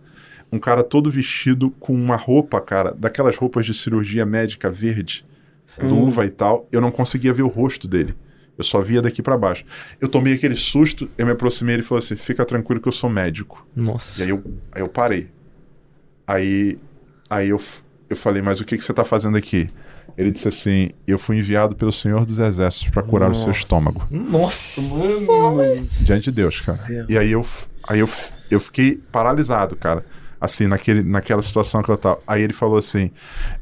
Um 0.52 0.60
cara 0.60 0.84
todo 0.84 1.10
vestido 1.12 1.72
com 1.72 1.94
uma 1.94 2.16
roupa, 2.16 2.62
cara, 2.62 2.94
daquelas 2.98 3.36
roupas 3.36 3.66
de 3.66 3.74
cirurgia 3.74 4.26
médica 4.26 4.70
verde, 4.72 5.26
luva 5.82 6.26
e 6.26 6.30
tal. 6.30 6.68
Eu 6.72 6.80
não 6.80 6.92
conseguia 6.92 7.34
ver 7.34 7.42
o 7.42 7.48
rosto 7.48 7.88
dele. 7.88 8.16
Eu 8.58 8.64
só 8.64 8.82
via 8.82 9.02
daqui 9.02 9.22
pra 9.22 9.38
baixo. 9.38 9.66
Eu 10.00 10.08
tomei 10.08 10.34
aquele 10.34 10.56
susto, 10.56 11.10
eu 11.18 11.26
me 11.26 11.32
aproximei 11.32 11.74
e 11.74 11.78
ele 11.78 11.84
falou 11.84 12.00
assim: 12.00 12.16
fica 12.16 12.46
tranquilo 12.46 12.80
que 12.80 12.88
eu 12.88 12.92
sou 12.92 13.10
médico. 13.10 13.66
Nossa. 13.76 14.22
E 14.22 14.24
aí 14.24 14.30
eu, 14.30 14.44
aí 14.72 14.82
eu 14.82 14.88
parei. 14.88 15.30
Aí, 16.28 16.80
aí 17.30 17.50
eu, 17.50 17.62
eu 18.10 18.16
falei, 18.16 18.42
mas 18.42 18.60
o 18.60 18.66
que, 18.66 18.78
que 18.78 18.84
você 18.84 18.94
tá 18.94 19.04
fazendo 19.04 19.38
aqui? 19.38 19.70
Ele 20.18 20.32
disse 20.32 20.48
assim: 20.48 20.90
Eu 21.08 21.18
fui 21.18 21.38
enviado 21.40 21.76
pelo 21.76 21.92
Senhor 21.92 22.26
dos 22.26 22.38
Exércitos 22.38 22.90
para 22.92 23.02
curar 23.02 23.32
o 23.32 23.36
seu 23.36 23.48
Nossa. 23.48 23.60
estômago. 23.60 24.04
Nossa. 24.12 26.06
Diante 26.06 26.30
de 26.30 26.36
Deus, 26.36 26.60
cara. 26.60 26.78
céu. 26.78 27.06
E 27.10 27.18
aí 27.18 27.32
eu, 27.32 27.46
aí 27.88 28.00
eu, 28.00 28.10
eu 28.52 28.60
fiquei 28.60 29.02
paralisado, 29.12 29.76
cara. 29.76 30.06
Assim, 30.44 30.68
naquele, 30.68 31.04
naquela 31.04 31.42
situação 31.42 31.82
que 31.82 31.90
eu 31.90 31.96
tava. 31.96 32.20
Aí 32.28 32.42
ele 32.42 32.52
falou 32.52 32.76
assim: 32.76 33.12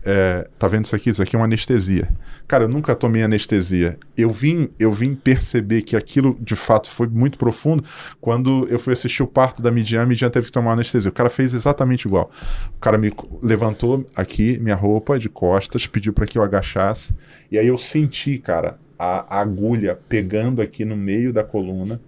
é, 0.03 0.49
Tá 0.57 0.67
vendo 0.67 0.85
isso 0.85 0.95
aqui? 0.95 1.11
Isso 1.11 1.21
aqui 1.21 1.35
é 1.35 1.39
uma 1.39 1.45
anestesia. 1.45 2.09
Cara, 2.47 2.63
eu 2.63 2.67
nunca 2.67 2.95
tomei 2.95 3.21
anestesia. 3.21 3.99
Eu 4.17 4.31
vim, 4.31 4.67
eu 4.79 4.91
vim 4.91 5.13
perceber 5.13 5.83
que 5.83 5.95
aquilo 5.95 6.35
de 6.41 6.55
fato 6.55 6.89
foi 6.89 7.05
muito 7.05 7.37
profundo 7.37 7.83
quando 8.19 8.65
eu 8.67 8.79
fui 8.79 8.93
assistir 8.93 9.21
o 9.21 9.27
parto 9.27 9.61
da 9.61 9.69
Midian. 9.69 10.01
A 10.01 10.05
Midian 10.07 10.31
teve 10.31 10.47
que 10.47 10.51
tomar 10.51 10.73
anestesia. 10.73 11.11
O 11.11 11.13
cara 11.13 11.29
fez 11.29 11.53
exatamente 11.53 12.07
igual. 12.07 12.31
O 12.75 12.79
cara 12.79 12.97
me 12.97 13.13
levantou 13.43 14.03
aqui, 14.15 14.57
minha 14.57 14.75
roupa 14.75 15.19
de 15.19 15.29
costas, 15.29 15.85
pediu 15.85 16.13
para 16.13 16.25
que 16.25 16.39
eu 16.39 16.41
agachasse. 16.41 17.13
E 17.51 17.59
aí 17.59 17.67
eu 17.67 17.77
senti, 17.77 18.39
cara, 18.39 18.79
a 18.97 19.39
agulha 19.39 19.99
pegando 20.09 20.63
aqui 20.63 20.83
no 20.83 20.97
meio 20.97 21.31
da 21.31 21.43
coluna 21.43 22.01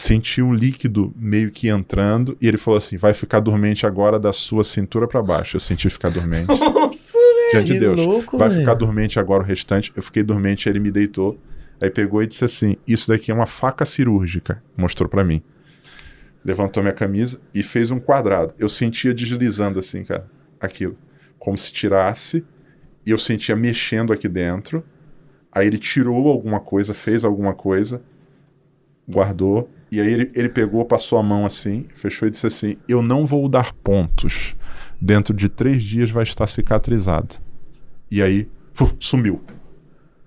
senti 0.00 0.40
um 0.40 0.54
líquido 0.54 1.12
meio 1.16 1.50
que 1.50 1.68
entrando 1.68 2.36
e 2.40 2.48
ele 2.48 2.56
falou 2.56 2.78
assim: 2.78 2.96
vai 2.96 3.12
ficar 3.12 3.40
dormente 3.40 3.84
agora 3.86 4.18
da 4.18 4.32
sua 4.32 4.64
cintura 4.64 5.06
para 5.06 5.22
baixo. 5.22 5.56
Eu 5.56 5.60
senti 5.60 5.90
ficar 5.90 6.08
dormente. 6.08 6.46
Nossa, 6.58 7.18
Diante 7.52 7.66
de 7.66 7.72
que 7.74 7.80
Deus. 7.80 8.00
louco, 8.00 8.38
vai 8.38 8.48
velho. 8.48 8.60
ficar 8.60 8.74
dormente 8.74 9.18
agora 9.18 9.42
o 9.42 9.46
restante. 9.46 9.92
Eu 9.94 10.02
fiquei 10.02 10.22
dormente, 10.22 10.68
ele 10.68 10.80
me 10.80 10.90
deitou. 10.90 11.38
Aí 11.80 11.90
pegou 11.90 12.22
e 12.22 12.26
disse 12.26 12.44
assim: 12.44 12.76
Isso 12.86 13.08
daqui 13.08 13.30
é 13.30 13.34
uma 13.34 13.46
faca 13.46 13.84
cirúrgica. 13.84 14.62
Mostrou 14.76 15.08
para 15.08 15.22
mim. 15.24 15.42
Levantou 16.42 16.82
minha 16.82 16.94
camisa 16.94 17.38
e 17.54 17.62
fez 17.62 17.90
um 17.90 18.00
quadrado. 18.00 18.54
Eu 18.58 18.68
sentia 18.70 19.12
deslizando 19.12 19.78
assim, 19.78 20.02
cara, 20.02 20.26
aquilo. 20.58 20.96
Como 21.38 21.58
se 21.58 21.70
tirasse. 21.70 22.44
E 23.04 23.10
eu 23.10 23.18
sentia 23.18 23.54
mexendo 23.54 24.12
aqui 24.12 24.28
dentro. 24.28 24.82
Aí 25.52 25.66
ele 25.66 25.78
tirou 25.78 26.28
alguma 26.28 26.60
coisa, 26.60 26.94
fez 26.94 27.24
alguma 27.24 27.52
coisa, 27.52 28.02
guardou. 29.06 29.68
E 29.90 30.00
aí 30.00 30.12
ele, 30.12 30.30
ele 30.34 30.48
pegou, 30.48 30.84
passou 30.84 31.18
a 31.18 31.22
mão 31.22 31.44
assim, 31.44 31.86
fechou 31.94 32.28
e 32.28 32.30
disse 32.30 32.46
assim: 32.46 32.76
Eu 32.88 33.02
não 33.02 33.26
vou 33.26 33.48
dar 33.48 33.72
pontos. 33.72 34.54
Dentro 35.00 35.34
de 35.34 35.48
três 35.48 35.82
dias 35.82 36.10
vai 36.10 36.22
estar 36.22 36.46
cicatrizado. 36.46 37.36
E 38.10 38.22
aí, 38.22 38.48
sumiu. 38.98 39.42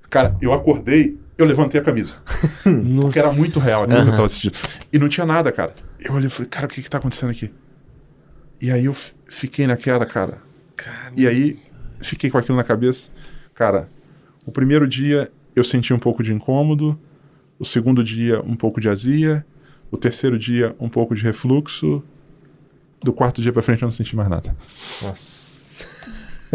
Cara, 0.09 0.35
eu 0.42 0.51
acordei, 0.51 1.17
eu 1.38 1.45
levantei 1.45 1.80
a 1.80 1.83
camisa. 1.83 2.17
Porque 3.01 3.19
era 3.19 3.32
muito 3.33 3.59
real 3.59 3.83
aquilo 3.83 4.01
que 4.01 4.08
eu 4.08 4.11
tava 4.11 4.25
assistindo. 4.25 4.58
E 4.92 4.98
não 4.98 5.08
tinha 5.08 5.25
nada, 5.25 5.51
cara. 5.51 5.74
Eu 6.00 6.14
olhei 6.14 6.27
e 6.27 6.30
falei, 6.30 6.50
cara, 6.50 6.66
o 6.66 6.69
que 6.69 6.82
que 6.82 6.90
tá 6.90 6.98
acontecendo 6.98 7.30
aqui? 7.30 7.51
E 8.61 8.72
aí 8.72 8.85
eu 8.85 8.95
fiquei 9.27 9.67
naquela, 9.67 10.06
cara. 10.06 10.38
Cara, 10.75 11.11
E 11.16 11.27
aí 11.27 11.59
fiquei 12.01 12.30
com 12.30 12.38
aquilo 12.38 12.58
na 12.58 12.64
cabeça. 12.64 13.09
Cara, 13.53 13.88
o 14.45 14.51
primeiro 14.51 14.88
dia 14.88 15.30
eu 15.56 15.64
senti 15.64 15.93
um 15.93 16.00
pouco 16.00 16.24
de 16.24 16.33
incômodo, 16.33 17.00
o 17.59 17.66
segundo 17.66 18.03
dia 18.03 18.42
um 18.42 18.56
pouco 18.56 18.82
de 18.82 18.90
azia, 18.90 19.45
o 19.93 19.97
terceiro 19.97 20.39
dia 20.39 20.75
um 20.80 20.89
pouco 20.89 21.13
de 21.13 21.22
refluxo, 21.22 22.03
do 23.03 23.13
quarto 23.13 23.43
dia 23.43 23.53
pra 23.53 23.61
frente 23.61 23.83
eu 23.83 23.85
não 23.85 23.91
senti 23.91 24.15
mais 24.15 24.27
nada. 24.27 24.57
Nossa. 25.03 25.42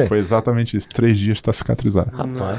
Foi 0.06 0.18
exatamente 0.18 0.76
isso. 0.76 0.88
Três 0.88 1.18
dias 1.18 1.40
tá 1.40 1.52
cicatrizado. 1.52 2.10
Velho. 2.16 2.58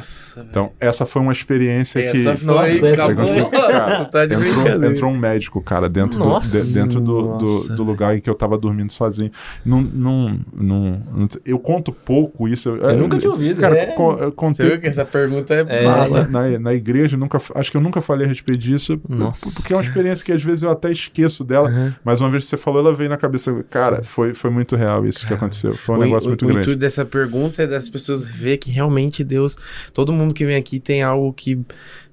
Então, 0.49 0.71
essa 0.79 1.05
foi 1.05 1.21
uma 1.21 1.31
experiência 1.31 2.01
que. 2.11 2.19
Essa 2.19 2.35
foi, 2.35 2.45
Nossa, 2.45 2.89
acabou. 2.89 3.49
Cara, 3.49 4.05
tá 4.11 4.25
de 4.25 4.33
entrou, 4.35 4.83
entrou 4.91 5.11
um 5.11 5.17
médico, 5.17 5.61
cara, 5.61 5.87
dentro, 5.89 6.19
do, 6.19 6.25
Nossa. 6.29 6.61
de- 6.61 6.73
dentro 6.73 6.99
do, 6.99 7.37
do, 7.37 7.45
Nossa, 7.45 7.73
do 7.75 7.83
lugar 7.83 8.15
em 8.17 8.21
que 8.21 8.29
eu 8.29 8.35
tava 8.35 8.57
dormindo 8.57 8.91
sozinho. 8.91 9.31
Não, 9.65 9.81
não, 9.81 10.39
não, 10.53 10.99
eu 11.45 11.59
conto 11.59 11.91
pouco 11.91 12.47
isso. 12.47 12.69
Eu 12.69 12.97
nunca 12.97 13.17
tinha 13.17 13.29
ouvido. 13.31 13.59
Cara, 13.61 13.77
É. 13.77 13.85
co- 13.87 14.13
eu 14.13 14.29
Você 14.29 14.31
contei 14.35 14.65
viu 14.69 14.79
que 14.79 14.87
essa 14.87 15.05
pergunta 15.05 15.53
é, 15.53 15.65
É. 15.67 15.83
na, 15.83 16.27
na, 16.27 16.59
na 16.59 16.73
igreja, 16.73 17.15
eu 17.15 17.19
nunca, 17.19 17.37
acho 17.55 17.71
que 17.71 17.77
eu 17.77 17.81
nunca 17.81 18.01
falei 18.01 18.25
a 18.25 18.29
respeito 18.29 18.59
disso, 18.59 18.99
Nossa. 19.07 19.49
porque 19.53 19.73
é 19.73 19.75
uma 19.75 19.83
experiência 19.83 20.23
que 20.25 20.31
às 20.31 20.43
vezes 20.43 20.63
eu 20.63 20.71
até 20.71 20.91
esqueço 20.91 21.43
dela, 21.43 21.69
Uhum. 21.69 21.91
mas 22.03 22.21
uma 22.21 22.29
vez 22.29 22.43
que 22.43 22.49
você 22.49 22.57
falou, 22.57 22.79
ela 22.81 22.93
veio 22.93 23.09
na 23.09 23.17
cabeça. 23.17 23.63
Cara, 23.69 24.03
foi, 24.03 24.33
foi 24.33 24.49
muito 24.49 24.75
real 24.75 25.05
isso 25.05 25.25
que 25.27 25.33
aconteceu. 25.33 25.71
Foi 25.73 25.95
um 25.95 25.99
o, 25.99 26.03
negócio 26.03 26.27
o- 26.27 26.29
muito 26.31 26.43
o 26.45 26.47
grande. 26.47 26.61
intuito 26.63 26.79
dessa 26.79 27.05
pergunta 27.05 27.28
é 27.61 27.67
das 27.67 27.87
pessoas 27.89 28.25
ver 28.25 28.57
que 28.57 28.71
realmente 28.71 29.23
Deus, 29.23 29.55
todo 29.93 30.11
mundo 30.13 30.33
que 30.33 30.45
vem 30.45 30.55
aqui 30.55 30.79
tem 30.79 31.01
algo 31.03 31.31
que 31.33 31.59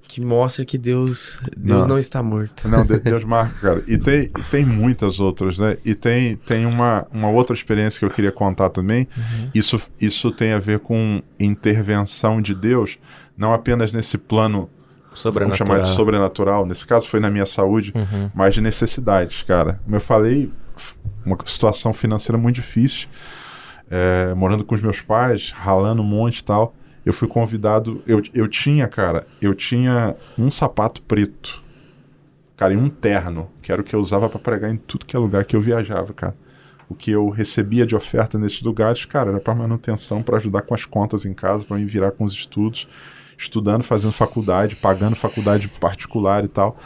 que 0.08 0.20
mostra 0.20 0.64
que 0.64 0.78
Deus, 0.78 1.40
Deus 1.56 1.80
não, 1.80 1.88
Não. 1.88 1.98
está 1.98 2.22
morto. 2.22 2.68
Não, 2.68 2.86
de- 2.86 3.00
Deus 3.02 3.24
marca, 3.24 3.54
cara. 3.60 3.82
E 3.88 3.98
tem, 3.98 4.30
tem 4.52 4.64
muitas 4.64 5.18
outras, 5.18 5.58
né? 5.58 5.76
E 5.84 5.96
tem, 5.96 6.36
tem 6.36 6.64
uma, 6.64 7.04
uma 7.12 7.28
outra 7.28 7.52
experiência 7.56 7.98
que 7.98 8.04
eu 8.04 8.10
queria 8.10 8.30
contar 8.30 8.70
também. 8.70 9.08
Isso, 9.52 9.82
isso 10.00 10.30
tem 10.30 10.52
a 10.52 10.60
ver 10.60 10.78
com 10.78 11.20
intervenção 11.40 12.40
de 12.40 12.54
Deus, 12.54 12.98
não 13.36 13.52
apenas 13.52 13.92
nesse 13.92 14.16
plano, 14.16 14.70
vamos 15.24 15.56
chamar 15.56 15.80
de 15.80 15.88
sobrenatural. 15.88 16.64
Nesse 16.64 16.86
caso 16.86 17.08
foi 17.08 17.18
na 17.18 17.28
minha 17.28 17.44
saúde, 17.46 17.92
Uhum. 17.92 18.30
mas 18.32 18.54
de 18.54 18.60
necessidades, 18.60 19.42
cara. 19.42 19.80
Como 19.82 19.96
eu 19.96 20.00
falei, 20.00 20.48
uma 21.24 21.36
situação 21.44 21.92
financeira 21.92 22.38
muito 22.38 22.54
difícil. 22.54 23.08
É, 23.90 24.34
morando 24.34 24.64
com 24.64 24.74
os 24.74 24.80
meus 24.80 25.00
pais, 25.00 25.50
ralando 25.50 26.02
um 26.02 26.06
monte 26.06 26.38
e 26.38 26.44
tal. 26.44 26.74
Eu 27.04 27.12
fui 27.12 27.28
convidado. 27.28 28.02
Eu, 28.06 28.22
eu 28.34 28.48
tinha, 28.48 28.88
cara, 28.88 29.26
eu 29.40 29.54
tinha 29.54 30.16
um 30.38 30.50
sapato 30.50 31.00
preto. 31.02 31.62
Cara, 32.56 32.72
e 32.72 32.76
um 32.76 32.88
terno, 32.88 33.50
que 33.60 33.70
era 33.70 33.80
o 33.80 33.84
que 33.84 33.94
eu 33.94 34.00
usava 34.00 34.28
pra 34.28 34.38
pregar 34.38 34.72
em 34.72 34.76
tudo 34.76 35.04
que 35.04 35.14
é 35.14 35.18
lugar 35.18 35.44
que 35.44 35.54
eu 35.54 35.60
viajava, 35.60 36.12
cara. 36.12 36.34
O 36.88 36.94
que 36.94 37.10
eu 37.10 37.28
recebia 37.28 37.84
de 37.84 37.94
oferta 37.94 38.38
nesses 38.38 38.62
lugares, 38.62 39.04
cara, 39.04 39.30
era 39.30 39.40
para 39.40 39.54
manutenção, 39.54 40.22
para 40.22 40.36
ajudar 40.36 40.62
com 40.62 40.74
as 40.74 40.84
contas 40.84 41.26
em 41.26 41.34
casa, 41.34 41.64
para 41.64 41.76
me 41.76 41.84
virar 41.84 42.12
com 42.12 42.24
os 42.24 42.32
estudos, 42.32 42.88
estudando, 43.36 43.82
fazendo 43.82 44.12
faculdade, 44.12 44.76
pagando 44.76 45.14
faculdade 45.16 45.68
particular 45.68 46.44
e 46.44 46.48
tal. 46.48 46.76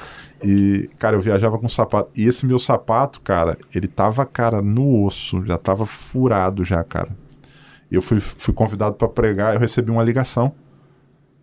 E, 0.43 0.89
cara, 0.99 1.17
eu 1.17 1.21
viajava 1.21 1.59
com 1.59 1.69
sapato. 1.69 2.11
E 2.17 2.27
esse 2.27 2.47
meu 2.47 2.59
sapato, 2.59 3.21
cara, 3.21 3.59
ele 3.75 3.87
tava, 3.87 4.25
cara, 4.25 4.63
no 4.63 5.05
osso, 5.05 5.45
já 5.45 5.59
tava 5.59 5.85
furado 5.87 6.65
já, 6.65 6.83
cara. 6.83 7.11
Eu 7.91 8.01
fui, 8.01 8.21
fui 8.21 8.55
convidado 8.55 8.95
para 8.95 9.09
pregar, 9.09 9.55
eu 9.55 9.61
recebi 9.61 9.91
uma 9.91 10.03
ligação 10.03 10.53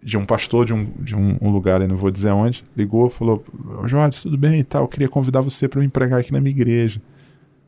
de 0.02 0.18
um 0.18 0.26
pastor 0.26 0.66
de 0.66 0.74
um, 0.74 0.86
de 1.00 1.16
um, 1.16 1.38
um 1.42 1.50
lugar, 1.50 1.82
eu 1.82 1.88
não 1.88 1.98
vou 1.98 2.10
dizer 2.10 2.32
onde, 2.32 2.64
ligou, 2.76 3.10
falou: 3.10 3.44
"Ô, 3.84 3.88
Jorge, 3.88 4.22
tudo 4.22 4.38
bem 4.38 4.60
e 4.60 4.64
tal, 4.64 4.84
eu 4.84 4.88
queria 4.88 5.10
convidar 5.10 5.42
você 5.42 5.68
para 5.68 5.82
me 5.82 5.88
pregar 5.90 6.20
aqui 6.20 6.32
na 6.32 6.40
minha 6.40 6.52
igreja. 6.52 7.02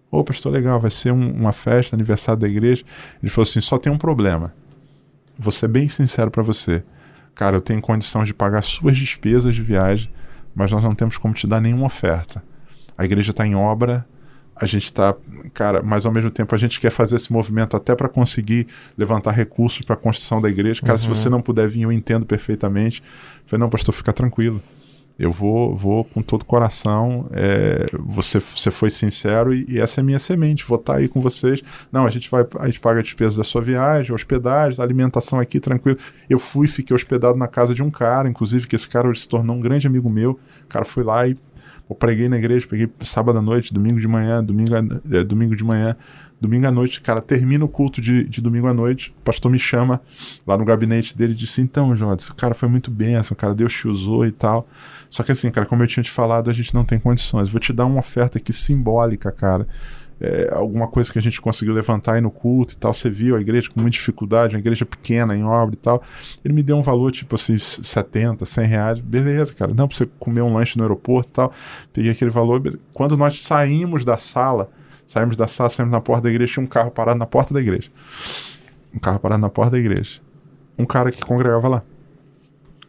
Ô, 0.10 0.24
pastor, 0.24 0.52
legal, 0.52 0.80
vai 0.80 0.90
ser 0.90 1.12
um- 1.12 1.32
uma 1.34 1.52
festa, 1.52 1.96
aniversário 1.96 2.40
da 2.40 2.48
igreja. 2.48 2.84
Ele 3.22 3.30
falou 3.30 3.44
assim: 3.44 3.60
só 3.62 3.78
tem 3.78 3.92
um 3.92 3.98
problema. 3.98 4.54
Vou 5.38 5.52
ser 5.52 5.68
bem 5.68 5.88
sincero 5.90 6.32
para 6.32 6.42
você. 6.44 6.84
Cara, 7.40 7.56
eu 7.56 7.62
tenho 7.62 7.80
condição 7.80 8.26
de 8.26 8.34
pagar 8.34 8.62
suas 8.62 8.98
despesas 8.98 9.56
de 9.56 9.64
viagem, 9.64 10.12
mas 10.54 10.74
nós 10.74 10.84
não 10.84 10.94
temos 10.94 11.18
como 11.18 11.34
te 11.34 11.48
dar 11.48 11.62
nenhuma 11.62 11.86
oferta. 11.86 12.44
A 12.98 13.06
igreja 13.06 13.32
está 13.32 13.48
em 13.48 13.56
obra, 13.56 14.06
a 14.54 14.66
gente 14.66 14.84
está, 14.84 15.16
cara, 15.54 15.82
mas 15.82 16.06
ao 16.06 16.12
mesmo 16.12 16.30
tempo 16.30 16.54
a 16.54 16.58
gente 16.58 16.82
quer 16.82 16.90
fazer 16.90 17.16
esse 17.16 17.32
movimento 17.32 17.78
até 17.78 17.96
para 17.96 18.10
conseguir 18.10 18.68
levantar 18.98 19.32
recursos 19.32 19.84
para 19.84 19.94
a 19.94 19.98
construção 19.98 20.42
da 20.42 20.50
igreja. 20.50 20.82
Cara, 20.82 20.98
se 20.98 21.08
você 21.08 21.30
não 21.30 21.42
puder 21.42 21.70
vir, 21.70 21.84
eu 21.84 21.94
entendo 21.94 22.26
perfeitamente. 22.26 23.02
Eu 23.02 23.44
falei, 23.46 23.62
não, 23.62 23.70
pastor, 23.70 23.96
fica 23.96 24.12
tranquilo. 24.12 24.62
Eu 25.20 25.32
vou, 25.32 25.76
vou 25.76 26.06
com 26.06 26.22
todo 26.22 26.44
o 26.44 26.46
coração. 26.46 27.30
é, 27.34 27.88
você, 28.00 28.40
você 28.40 28.72
foi 28.72 28.90
sincero 28.90 29.54
e, 29.54 29.66
e 29.68 29.80
essa 29.80 30.00
é 30.00 30.04
minha 30.04 30.18
semente. 30.18 30.66
Vou 30.66 30.80
estar 30.80 30.96
aí 30.96 31.10
com 31.10 31.20
vocês. 31.20 31.62
Não, 31.92 32.06
a 32.06 32.10
gente 32.10 32.32
vai, 32.32 32.46
a 32.58 32.66
gente 32.68 32.80
paga 32.80 33.00
a 33.00 33.04
despesa 33.04 33.38
da 33.38 33.44
sua 33.44 33.62
viagem, 33.62 34.16
hospedagem, 34.16 34.82
alimentação 34.82 35.38
aqui, 35.38 35.60
tranquilo. 35.60 35.98
Eu 36.30 36.40
fui, 36.40 36.70
fiquei 36.70 36.96
hospedado 36.96 37.38
na 37.38 37.48
casa 37.48 37.76
de 37.76 37.84
um 37.84 37.92
cara, 37.92 38.30
inclusive 38.30 38.66
que 38.66 38.78
esse 38.78 38.88
cara 38.88 39.14
se 39.14 39.28
tornou 39.28 39.58
um 39.58 39.60
grande 39.60 39.86
amigo 39.86 40.10
meu. 40.10 40.40
O 40.64 40.68
cara 40.70 40.86
foi 40.86 41.04
lá 41.04 41.28
e 41.28 41.36
eu 41.90 41.96
preguei 41.96 42.30
na 42.30 42.38
igreja, 42.38 42.68
peguei 42.70 42.88
sábado 43.02 43.40
à 43.40 43.42
noite, 43.42 43.74
domingo 43.74 44.00
de 44.00 44.08
manhã, 44.08 44.44
domingo, 44.44 44.72
é, 44.76 45.24
domingo 45.24 45.56
de 45.56 45.64
manhã, 45.64 45.96
domingo 46.40 46.68
à 46.68 46.72
noite, 46.72 47.02
cara, 47.02 47.20
termina 47.20 47.66
o 47.66 47.68
culto 47.68 48.00
de, 48.00 48.26
de 48.26 48.42
domingo 48.42 48.68
à 48.68 48.74
noite, 48.74 49.14
o 49.20 49.24
pastor 49.24 49.52
me 49.52 49.58
chama 49.58 50.00
lá 50.46 50.56
no 50.56 50.64
gabinete 50.64 51.18
dele 51.18 51.34
e 51.34 51.36
disse, 51.36 51.62
então, 51.62 51.96
Jorge, 51.96 52.24
esse 52.24 52.34
cara 52.36 52.54
foi 52.54 52.70
muito 52.70 52.92
bênção, 52.92 53.36
cara, 53.36 53.56
Deus 53.56 53.74
te 53.74 53.88
usou 53.88 54.24
e 54.24 54.32
tal. 54.32 54.68
Só 55.10 55.24
que 55.24 55.32
assim, 55.32 55.50
cara, 55.50 55.66
como 55.66 55.82
eu 55.82 55.88
tinha 55.88 56.04
te 56.04 56.12
falado, 56.12 56.50
a 56.50 56.54
gente 56.54 56.74
não 56.74 56.86
tem 56.86 57.00
condições. 57.00 57.50
Vou 57.50 57.60
te 57.60 57.74
dar 57.74 57.86
uma 57.86 58.00
oferta 58.00 58.38
aqui 58.38 58.54
simbólica, 58.54 59.32
cara. 59.32 59.68
É, 60.22 60.50
alguma 60.52 60.86
coisa 60.86 61.10
que 61.10 61.18
a 61.18 61.22
gente 61.22 61.40
conseguiu 61.40 61.74
levantar 61.74 62.16
aí 62.16 62.22
no 62.22 62.30
culto 62.30 62.74
e 62.74 62.78
tal. 62.78 62.94
Você 62.94 63.10
viu 63.10 63.36
a 63.36 63.42
igreja 63.42 63.70
com 63.70 63.80
muita 63.80 63.98
dificuldade, 63.98 64.56
uma 64.56 64.60
igreja 64.60 64.86
pequena, 64.86 65.36
em 65.36 65.44
obra 65.44 65.76
e 65.76 65.78
tal. 65.78 66.04
Ele 66.44 66.54
me 66.54 66.62
deu 66.62 66.78
um 66.78 66.82
valor, 66.82 67.12
tipo 67.12 67.36
assim, 67.36 67.58
70, 67.58 68.46
100 68.46 68.68
reais. 68.68 69.00
Beleza, 69.00 69.54
cara. 69.54 69.74
Não, 69.74 69.88
pra 69.88 69.98
você 69.98 70.06
comer 70.20 70.42
um 70.42 70.54
lanche 70.54 70.78
no 70.78 70.84
aeroporto 70.84 71.30
e 71.30 71.34
tal. 71.34 71.54
Peguei 71.94 72.12
aquele 72.12 72.32
valor. 72.32 72.78
Quando 72.94 73.18
nós 73.18 73.40
saímos 73.40 74.04
da 74.04 74.18
sala, 74.18 74.70
saímos 75.08 75.38
da 75.38 75.48
sala, 75.48 75.70
saímos 75.70 75.92
na 75.92 76.02
porta 76.02 76.24
da 76.24 76.30
igreja, 76.30 76.54
tinha 76.54 76.64
um 76.64 76.68
carro 76.68 76.92
parado 76.92 77.18
na 77.18 77.26
porta 77.26 77.54
da 77.54 77.62
igreja. 77.62 77.90
Um 78.94 79.00
carro 79.00 79.20
parado 79.20 79.42
na 79.42 79.50
porta 79.50 79.72
da 79.72 79.80
igreja. 79.80 80.20
Um 80.78 80.86
cara 80.86 81.12
que 81.12 81.22
congregava 81.22 81.68
lá. 81.68 81.84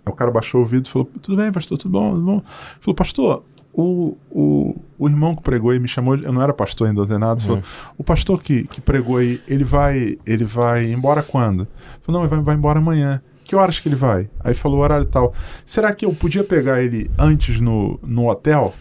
Aí 0.04 0.12
o 0.12 0.16
cara 0.16 0.30
baixou 0.30 0.62
o 0.62 0.66
vidro 0.66 0.88
e 0.88 0.92
falou: 0.92 1.10
Tudo 1.20 1.36
bem, 1.36 1.52
pastor, 1.52 1.78
tudo 1.78 1.92
bom, 1.92 2.10
tudo 2.10 2.22
bom. 2.22 2.42
Falou, 2.80 2.94
pastor, 2.94 3.44
o, 3.72 4.16
o, 4.30 4.80
o 4.98 5.08
irmão 5.08 5.36
que 5.36 5.42
pregou 5.42 5.70
aí 5.70 5.78
me 5.78 5.88
chamou, 5.88 6.16
eu 6.16 6.32
não 6.32 6.42
era 6.42 6.52
pastor 6.52 6.88
ainda, 6.88 7.18
nada, 7.18 7.40
falou: 7.40 7.62
O 7.96 8.04
pastor 8.04 8.42
que, 8.42 8.64
que 8.64 8.80
pregou 8.80 9.18
aí, 9.18 9.40
ele 9.46 9.64
vai, 9.64 10.18
ele 10.26 10.44
vai 10.44 10.86
embora 10.90 11.22
quando? 11.22 11.66
Falou: 12.00 12.20
Não, 12.20 12.26
ele 12.26 12.34
vai, 12.34 12.42
vai 12.44 12.54
embora 12.56 12.78
amanhã. 12.78 13.22
Que 13.44 13.56
horas 13.56 13.80
que 13.80 13.88
ele 13.88 13.96
vai? 13.96 14.30
Aí 14.38 14.54
falou 14.54 14.78
o 14.78 14.82
horário 14.82 15.02
e 15.02 15.08
tal. 15.08 15.34
Será 15.66 15.92
que 15.92 16.04
eu 16.04 16.14
podia 16.14 16.44
pegar 16.44 16.80
ele 16.80 17.10
antes 17.18 17.60
no, 17.60 17.98
no 18.02 18.28
hotel? 18.28 18.72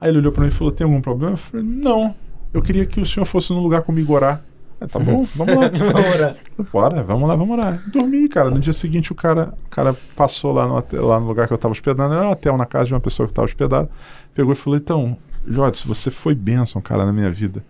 Aí 0.00 0.10
ele 0.10 0.18
olhou 0.18 0.32
pra 0.32 0.42
mim 0.42 0.48
e 0.48 0.52
falou: 0.52 0.72
Tem 0.72 0.84
algum 0.84 1.00
problema? 1.00 1.34
Eu 1.34 1.38
falei: 1.38 1.64
Não, 1.64 2.14
eu 2.52 2.62
queria 2.62 2.86
que 2.86 3.00
o 3.00 3.06
senhor 3.06 3.26
fosse 3.26 3.52
no 3.52 3.62
lugar 3.62 3.82
comigo 3.82 4.12
orar. 4.12 4.42
Ah, 4.80 4.86
tá 4.86 4.98
bom, 4.98 5.24
vamos 5.34 5.56
lá. 5.56 5.68
Vamos 5.68 6.08
orar. 6.14 6.36
Bora, 6.72 7.02
vamos 7.02 7.28
lá, 7.28 7.34
vamos 7.36 7.58
lá. 7.58 7.72
Dormi, 7.88 8.28
cara. 8.28 8.50
No 8.50 8.60
dia 8.60 8.72
seguinte 8.72 9.10
o 9.10 9.14
cara, 9.14 9.54
o 9.66 9.68
cara 9.68 9.94
passou 10.14 10.52
lá 10.52 10.66
no, 10.66 10.76
hotel- 10.76 11.04
lá 11.06 11.18
no 11.18 11.26
lugar 11.26 11.46
que 11.46 11.52
eu 11.52 11.56
estava 11.56 11.72
hospedado, 11.72 12.14
era 12.14 12.26
um 12.26 12.30
hotel 12.30 12.56
na 12.56 12.66
casa 12.66 12.86
de 12.86 12.94
uma 12.94 13.00
pessoa 13.00 13.26
que 13.26 13.32
estava 13.32 13.46
hospedada. 13.46 13.90
Pegou 14.34 14.52
e 14.52 14.56
falou: 14.56 14.78
Então, 14.78 15.16
Jorge, 15.46 15.82
você 15.86 16.10
foi 16.10 16.34
bênção, 16.34 16.80
cara, 16.80 17.04
na 17.04 17.12
minha 17.12 17.30
vida. 17.30 17.64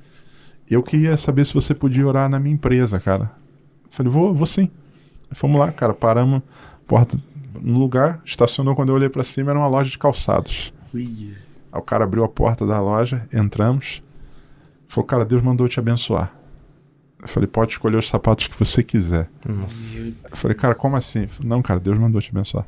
Eu 0.70 0.82
queria 0.82 1.16
saber 1.16 1.46
se 1.46 1.54
você 1.54 1.74
podia 1.74 2.06
orar 2.06 2.28
na 2.28 2.38
minha 2.38 2.54
empresa, 2.54 3.00
cara. 3.00 3.30
Eu 3.84 3.88
falei: 3.90 4.12
Vou, 4.12 4.34
vou 4.34 4.46
sim. 4.46 4.70
Fomos 5.32 5.58
lá, 5.58 5.70
cara, 5.72 5.94
paramos, 5.94 6.42
porta 6.86 7.18
no 7.60 7.78
lugar, 7.78 8.20
estacionou 8.24 8.74
quando 8.76 8.90
eu 8.90 8.94
olhei 8.94 9.08
para 9.08 9.24
cima, 9.24 9.50
era 9.50 9.58
uma 9.58 9.66
loja 9.68 9.90
de 9.90 9.98
calçados. 9.98 10.72
Aí 11.72 11.78
o 11.78 11.82
cara 11.82 12.04
abriu 12.04 12.22
a 12.24 12.28
porta 12.28 12.66
da 12.66 12.80
loja, 12.80 13.26
entramos. 13.32 14.02
Falou, 14.86 15.06
cara, 15.06 15.24
Deus 15.24 15.42
mandou 15.42 15.68
te 15.68 15.78
abençoar. 15.78 16.32
Eu 17.20 17.26
falei, 17.28 17.46
pode 17.48 17.72
escolher 17.72 17.96
os 17.96 18.08
sapatos 18.08 18.46
que 18.46 18.58
você 18.58 18.82
quiser. 18.82 19.28
Meu 19.44 19.64
Eu 20.30 20.36
falei, 20.36 20.56
cara, 20.56 20.74
como 20.74 20.96
assim? 20.96 21.26
Falou, 21.26 21.48
Não, 21.48 21.62
cara, 21.62 21.80
Deus 21.80 21.98
mandou 21.98 22.20
te 22.20 22.30
abençoar. 22.30 22.64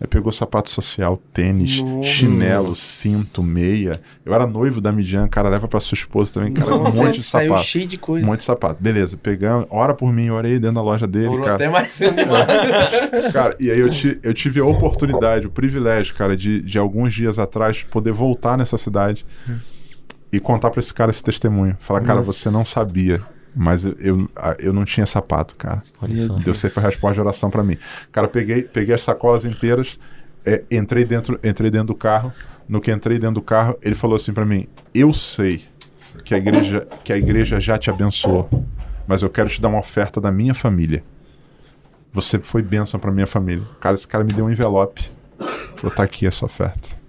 Aí 0.00 0.08
pegou 0.08 0.32
sapato 0.32 0.68
social, 0.70 1.16
tênis, 1.16 1.80
Nossa. 1.80 2.08
chinelo, 2.08 2.74
cinto, 2.74 3.42
meia. 3.44 4.00
Eu 4.24 4.34
era 4.34 4.44
noivo 4.46 4.80
da 4.80 4.90
Midian, 4.90 5.26
cara, 5.28 5.48
leva 5.48 5.68
pra 5.68 5.78
sua 5.78 5.94
esposa 5.94 6.34
também, 6.34 6.52
cara, 6.52 6.70
Nossa, 6.72 7.00
um 7.00 7.06
monte 7.06 7.14
de 7.18 7.22
sapato. 7.22 7.62
cheio 7.64 7.86
de 7.86 7.96
Um 7.96 8.00
coisa. 8.00 8.26
monte 8.26 8.38
de 8.40 8.44
sapato. 8.44 8.82
Beleza, 8.82 9.16
pegamos, 9.16 9.66
ora 9.70 9.94
por 9.94 10.12
mim, 10.12 10.30
orei 10.30 10.58
dentro 10.58 10.74
da 10.76 10.82
loja 10.82 11.06
dele, 11.06 11.38
cara. 11.38 11.54
até 11.54 11.68
mais. 11.70 11.98
Cara, 13.32 13.56
e 13.60 13.70
aí 13.70 13.78
eu, 13.78 13.88
eu 14.22 14.34
tive 14.34 14.60
a 14.60 14.64
oportunidade, 14.64 15.46
o 15.46 15.50
privilégio, 15.50 16.14
cara, 16.16 16.36
de, 16.36 16.60
de 16.60 16.76
alguns 16.76 17.14
dias 17.14 17.38
atrás 17.38 17.82
poder 17.84 18.12
voltar 18.12 18.58
nessa 18.58 18.76
cidade 18.76 19.24
e 20.32 20.40
contar 20.40 20.70
pra 20.70 20.80
esse 20.80 20.92
cara 20.92 21.10
esse 21.10 21.22
testemunho. 21.22 21.76
Falar, 21.80 22.00
cara, 22.00 22.18
Nossa. 22.18 22.32
você 22.32 22.50
não 22.50 22.64
sabia, 22.64 23.22
mas 23.54 23.84
eu, 23.84 23.96
eu, 23.98 24.30
eu 24.58 24.72
não 24.72 24.84
tinha 24.84 25.06
sapato, 25.06 25.54
cara. 25.54 25.82
Olha. 26.02 26.28
Deus 26.28 26.58
sempre 26.58 26.80
a 26.80 26.82
resposta 26.82 27.14
de 27.14 27.20
oração 27.20 27.50
pra 27.50 27.62
mim. 27.62 27.78
Cara, 28.10 28.26
peguei, 28.26 28.62
peguei 28.62 28.94
as 28.94 29.02
sacolas 29.02 29.44
inteiras, 29.44 29.98
é, 30.44 30.64
entrei, 30.70 31.04
dentro, 31.04 31.38
entrei 31.42 31.70
dentro 31.70 31.88
do 31.88 31.94
carro. 31.94 32.32
No 32.68 32.80
que 32.80 32.90
entrei 32.90 33.18
dentro 33.18 33.34
do 33.34 33.42
carro, 33.42 33.78
ele 33.82 33.94
falou 33.94 34.16
assim 34.16 34.32
pra 34.32 34.44
mim: 34.44 34.66
Eu 34.94 35.12
sei 35.12 35.62
que 36.24 36.34
a 36.34 36.38
igreja, 36.38 36.88
que 37.04 37.12
a 37.12 37.16
igreja 37.16 37.60
já 37.60 37.78
te 37.78 37.90
abençoou, 37.90 38.48
mas 39.06 39.22
eu 39.22 39.28
quero 39.28 39.48
te 39.48 39.60
dar 39.60 39.68
uma 39.68 39.78
oferta 39.78 40.20
da 40.20 40.32
minha 40.32 40.54
família. 40.54 41.04
Você 42.10 42.38
foi 42.38 42.62
bênção 42.62 42.98
pra 42.98 43.12
minha 43.12 43.26
família. 43.26 43.64
Cara, 43.80 43.94
esse 43.94 44.08
cara 44.08 44.24
me 44.24 44.32
deu 44.32 44.46
um 44.46 44.50
envelope. 44.50 45.10
Falou: 45.76 45.94
Tá 45.94 46.02
aqui 46.02 46.26
essa 46.26 46.44
oferta. 46.44 47.03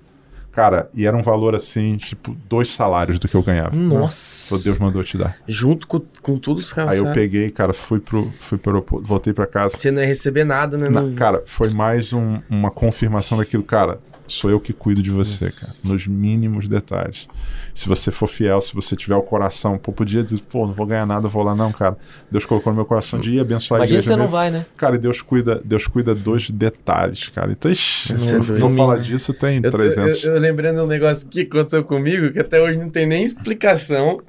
Cara, 0.56 0.90
e 0.94 1.06
era 1.06 1.16
um 1.18 1.22
valor 1.22 1.54
assim, 1.54 1.98
tipo, 1.98 2.36
dois 2.48 2.72
salários 2.72 3.20
do 3.20 3.28
que 3.28 3.36
eu 3.36 3.44
ganhava. 3.44 3.76
Nossa. 3.76 4.50
Falou, 4.50 4.64
Deus 4.64 4.80
mandou 4.80 5.04
te 5.04 5.18
dar. 5.18 5.36
Junto 5.46 5.86
com, 5.86 6.02
com 6.22 6.38
tudo 6.38 6.60
os 6.60 6.72
caras. 6.72 6.94
Aí 6.94 6.98
eu 7.06 7.12
peguei, 7.14 7.52
cara, 7.52 7.74
fui 7.74 8.00
pro, 8.00 8.32
fui 8.40 8.58
pro 8.58 8.72
aeroporto, 8.72 9.06
voltei 9.06 9.34
pra 9.34 9.46
casa. 9.46 9.78
Você 9.78 9.92
não 9.92 10.02
ia 10.02 10.08
receber 10.08 10.46
nada, 10.46 10.78
né? 10.78 10.88
Na- 10.88 11.14
cara, 11.16 11.44
foi 11.46 11.70
mais 11.72 12.14
um- 12.14 12.40
uma 12.50 12.72
confirmação 12.72 13.38
daquilo. 13.38 13.64
Cara, 13.64 14.00
sou 14.28 14.50
eu 14.50 14.60
que 14.60 14.74
cuido 14.74 15.02
de 15.04 15.10
você, 15.10 15.46
Nossa. 15.46 15.66
cara. 15.66 15.94
Nos 15.94 16.08
mínimos 16.08 16.68
detalhes. 16.68 17.28
Se 17.74 17.88
você 17.90 18.10
for 18.12 18.28
fiel, 18.28 18.62
se 18.62 18.74
você 18.74 18.96
tiver 18.96 19.16
o 19.16 19.22
coração, 19.22 19.78
pô, 19.78 19.92
podia 19.92 20.24
dizer, 20.24 20.42
pô, 20.50 20.66
não 20.66 20.74
vou 20.74 20.86
ganhar 20.86 21.06
nada, 21.06 21.26
eu 21.28 21.30
vou 21.30 21.44
lá, 21.44 21.54
não, 21.54 21.72
cara. 21.72 21.98
Deus 22.32 22.46
colocou 22.46 22.72
no 22.72 22.78
meu 22.78 22.86
coração 22.86 23.20
de 23.20 23.32
ir 23.36 23.40
abençoar 23.42 23.82
a 23.82 23.84
Imagina 23.84 24.00
igreja. 24.00 24.02
se 24.02 24.08
você 24.08 24.16
não 24.16 24.24
mesmo. 24.26 24.32
vai, 24.32 24.50
né? 24.52 24.66
Cara, 24.78 24.96
e 24.96 24.98
Deus 24.98 25.22
cuida, 25.22 25.62
Deus 25.64 25.86
cuida 25.88 26.16
dos 26.16 26.50
detalhes, 26.50 27.28
cara. 27.28 27.52
Então, 27.52 27.70
ixi, 27.70 28.14
é 28.14 28.16
eu 28.36 28.40
doido. 28.42 28.60
for 28.60 28.72
falar 28.72 28.98
disso, 29.00 29.34
tem 29.34 29.58
Eu, 29.58 29.64
eu, 29.66 29.72
300. 29.72 30.24
eu 30.24 30.40
lembro 30.40 30.56
lembrando 30.56 30.84
um 30.84 30.88
negócio 30.88 31.28
que 31.28 31.42
aconteceu 31.42 31.84
comigo, 31.84 32.32
que 32.32 32.40
até 32.40 32.62
hoje 32.62 32.78
não 32.78 32.90
tem 32.90 33.06
nem 33.06 33.24
explicação, 33.24 34.22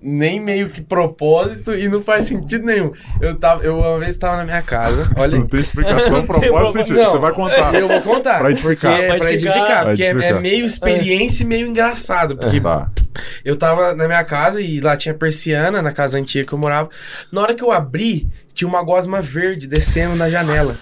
nem 0.00 0.38
meio 0.40 0.70
que 0.70 0.80
propósito 0.80 1.74
e 1.74 1.88
não 1.88 2.00
faz 2.02 2.26
sentido 2.26 2.64
nenhum. 2.64 2.92
Eu, 3.20 3.34
tava, 3.34 3.64
eu 3.64 3.76
uma 3.78 3.98
vez 3.98 4.12
estava 4.12 4.36
na 4.36 4.44
minha 4.44 4.62
casa, 4.62 5.10
olha. 5.18 5.38
Não 5.38 5.46
tem 5.48 5.60
explicação, 5.60 6.24
propósito, 6.26 6.78
sentido. 6.78 6.96
Não, 7.00 7.10
Você 7.10 7.18
vai 7.18 7.32
contar. 7.32 7.74
Eu 7.74 7.88
vou 7.88 8.00
contar. 8.02 8.38
Pra 8.38 8.50
edificar. 8.52 8.92
Porque 8.96 9.04
é 9.12 9.16
Pra 9.16 9.32
pra 9.38 9.50
edificar. 9.50 9.84
Porque 9.86 10.02
é- 10.02 10.10
edificar. 10.10 10.36
é 10.36 10.40
meio 10.40 10.66
experiência 10.66 11.42
e 11.42 11.46
meio 11.46 11.66
engraçado. 11.66 12.36
Porque 12.36 12.60
Tá. 12.60 12.90
eu 13.44 13.56
tava 13.56 13.94
na 13.94 14.06
minha 14.06 14.24
casa 14.24 14.60
e 14.60 14.80
lá 14.80 14.96
tinha 14.96 15.14
persiana, 15.14 15.80
na 15.82 15.92
casa 15.92 16.18
antiga 16.18 16.46
que 16.46 16.52
eu 16.52 16.58
morava. 16.58 16.88
Na 17.30 17.40
hora 17.42 17.54
que 17.54 17.62
eu 17.62 17.70
abri, 17.70 18.26
tinha 18.52 18.68
uma 18.68 18.82
gosma 18.84 19.20
verde 19.20 19.66
descendo 19.66 20.14
na 20.14 20.28
janela. 20.30 20.76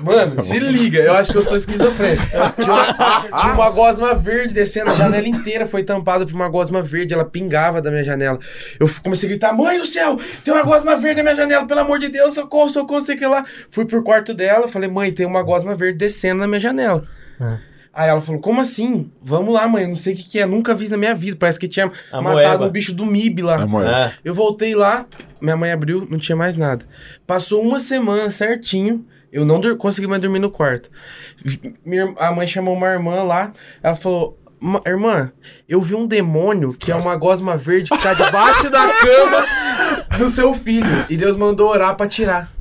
Mano, 0.00 0.40
se 0.42 0.58
liga, 0.60 0.98
eu 1.00 1.12
acho 1.14 1.32
que 1.32 1.38
eu 1.38 1.42
sou 1.42 1.56
esquizofrênico. 1.56 2.22
Tinha 2.62 2.72
uma, 2.72 3.40
tinha 3.40 3.52
uma 3.54 3.70
gosma 3.70 4.14
verde 4.14 4.54
descendo, 4.54 4.90
a 4.90 4.94
janela 4.94 5.26
inteira 5.26 5.66
foi 5.66 5.82
tampada 5.82 6.24
por 6.24 6.34
uma 6.34 6.48
gosma 6.48 6.82
verde, 6.82 7.14
ela 7.14 7.24
pingava 7.24 7.82
da 7.82 7.90
minha 7.90 8.04
janela. 8.04 8.38
Eu 8.78 8.88
comecei 9.02 9.28
a 9.28 9.30
gritar: 9.30 9.52
Mãe 9.52 9.76
do 9.78 9.86
céu, 9.86 10.16
tem 10.44 10.54
uma 10.54 10.62
gosma 10.62 10.94
verde 10.96 11.16
na 11.16 11.24
minha 11.24 11.34
janela, 11.36 11.66
pelo 11.66 11.80
amor 11.80 11.98
de 11.98 12.08
Deus, 12.08 12.34
socorro, 12.34 12.68
socorro, 12.68 13.02
sei 13.02 13.16
que 13.16 13.26
lá. 13.26 13.42
Fui 13.70 13.84
pro 13.84 14.02
quarto 14.04 14.32
dela, 14.32 14.68
falei: 14.68 14.88
Mãe, 14.88 15.12
tem 15.12 15.26
uma 15.26 15.42
gosma 15.42 15.74
verde 15.74 15.98
descendo 15.98 16.40
na 16.40 16.46
minha 16.46 16.60
janela. 16.60 17.02
Aí 17.98 18.10
ela 18.10 18.20
falou, 18.20 18.40
como 18.42 18.60
assim? 18.60 19.10
Vamos 19.22 19.54
lá, 19.54 19.66
mãe, 19.66 19.84
eu 19.84 19.88
não 19.88 19.96
sei 19.96 20.12
o 20.12 20.16
que, 20.16 20.24
que 20.24 20.38
é, 20.38 20.44
nunca 20.44 20.74
vi 20.74 20.86
na 20.90 20.98
minha 20.98 21.14
vida. 21.14 21.34
Parece 21.40 21.58
que 21.58 21.66
tinha 21.66 21.90
A 22.12 22.20
matado 22.20 22.46
moeba. 22.48 22.66
um 22.66 22.70
bicho 22.70 22.92
do 22.92 23.06
MIB 23.06 23.40
lá. 23.40 23.56
Ah, 23.56 24.12
Eu 24.22 24.34
voltei 24.34 24.74
lá, 24.74 25.06
minha 25.40 25.56
mãe 25.56 25.72
abriu, 25.72 26.06
não 26.10 26.18
tinha 26.18 26.36
mais 26.36 26.58
nada. 26.58 26.84
Passou 27.26 27.62
uma 27.62 27.78
semana 27.78 28.30
certinho, 28.30 29.06
eu 29.32 29.46
não 29.46 29.60
consegui 29.78 30.06
mais 30.06 30.20
dormir 30.20 30.40
no 30.40 30.50
quarto. 30.50 30.90
Minha- 31.84 32.14
a 32.18 32.30
mãe 32.32 32.46
chamou 32.46 32.74
uma 32.74 32.86
irmã 32.86 33.22
lá, 33.22 33.52
ela 33.82 33.94
falou: 33.94 34.38
"Ma- 34.60 34.82
Irmã, 34.86 35.32
eu 35.68 35.80
vi 35.80 35.94
um 35.94 36.06
demônio 36.06 36.72
que 36.74 36.92
é 36.92 36.96
uma 36.96 37.16
gosma 37.16 37.56
verde 37.56 37.90
que 37.90 38.02
tá 38.02 38.12
debaixo 38.14 38.68
da 38.70 38.86
cama 38.88 40.18
do 40.18 40.28
seu 40.28 40.52
filho. 40.54 40.86
E 41.08 41.16
Deus 41.16 41.36
mandou 41.36 41.70
orar 41.70 41.94
pra 41.96 42.06
tirar. 42.06 42.52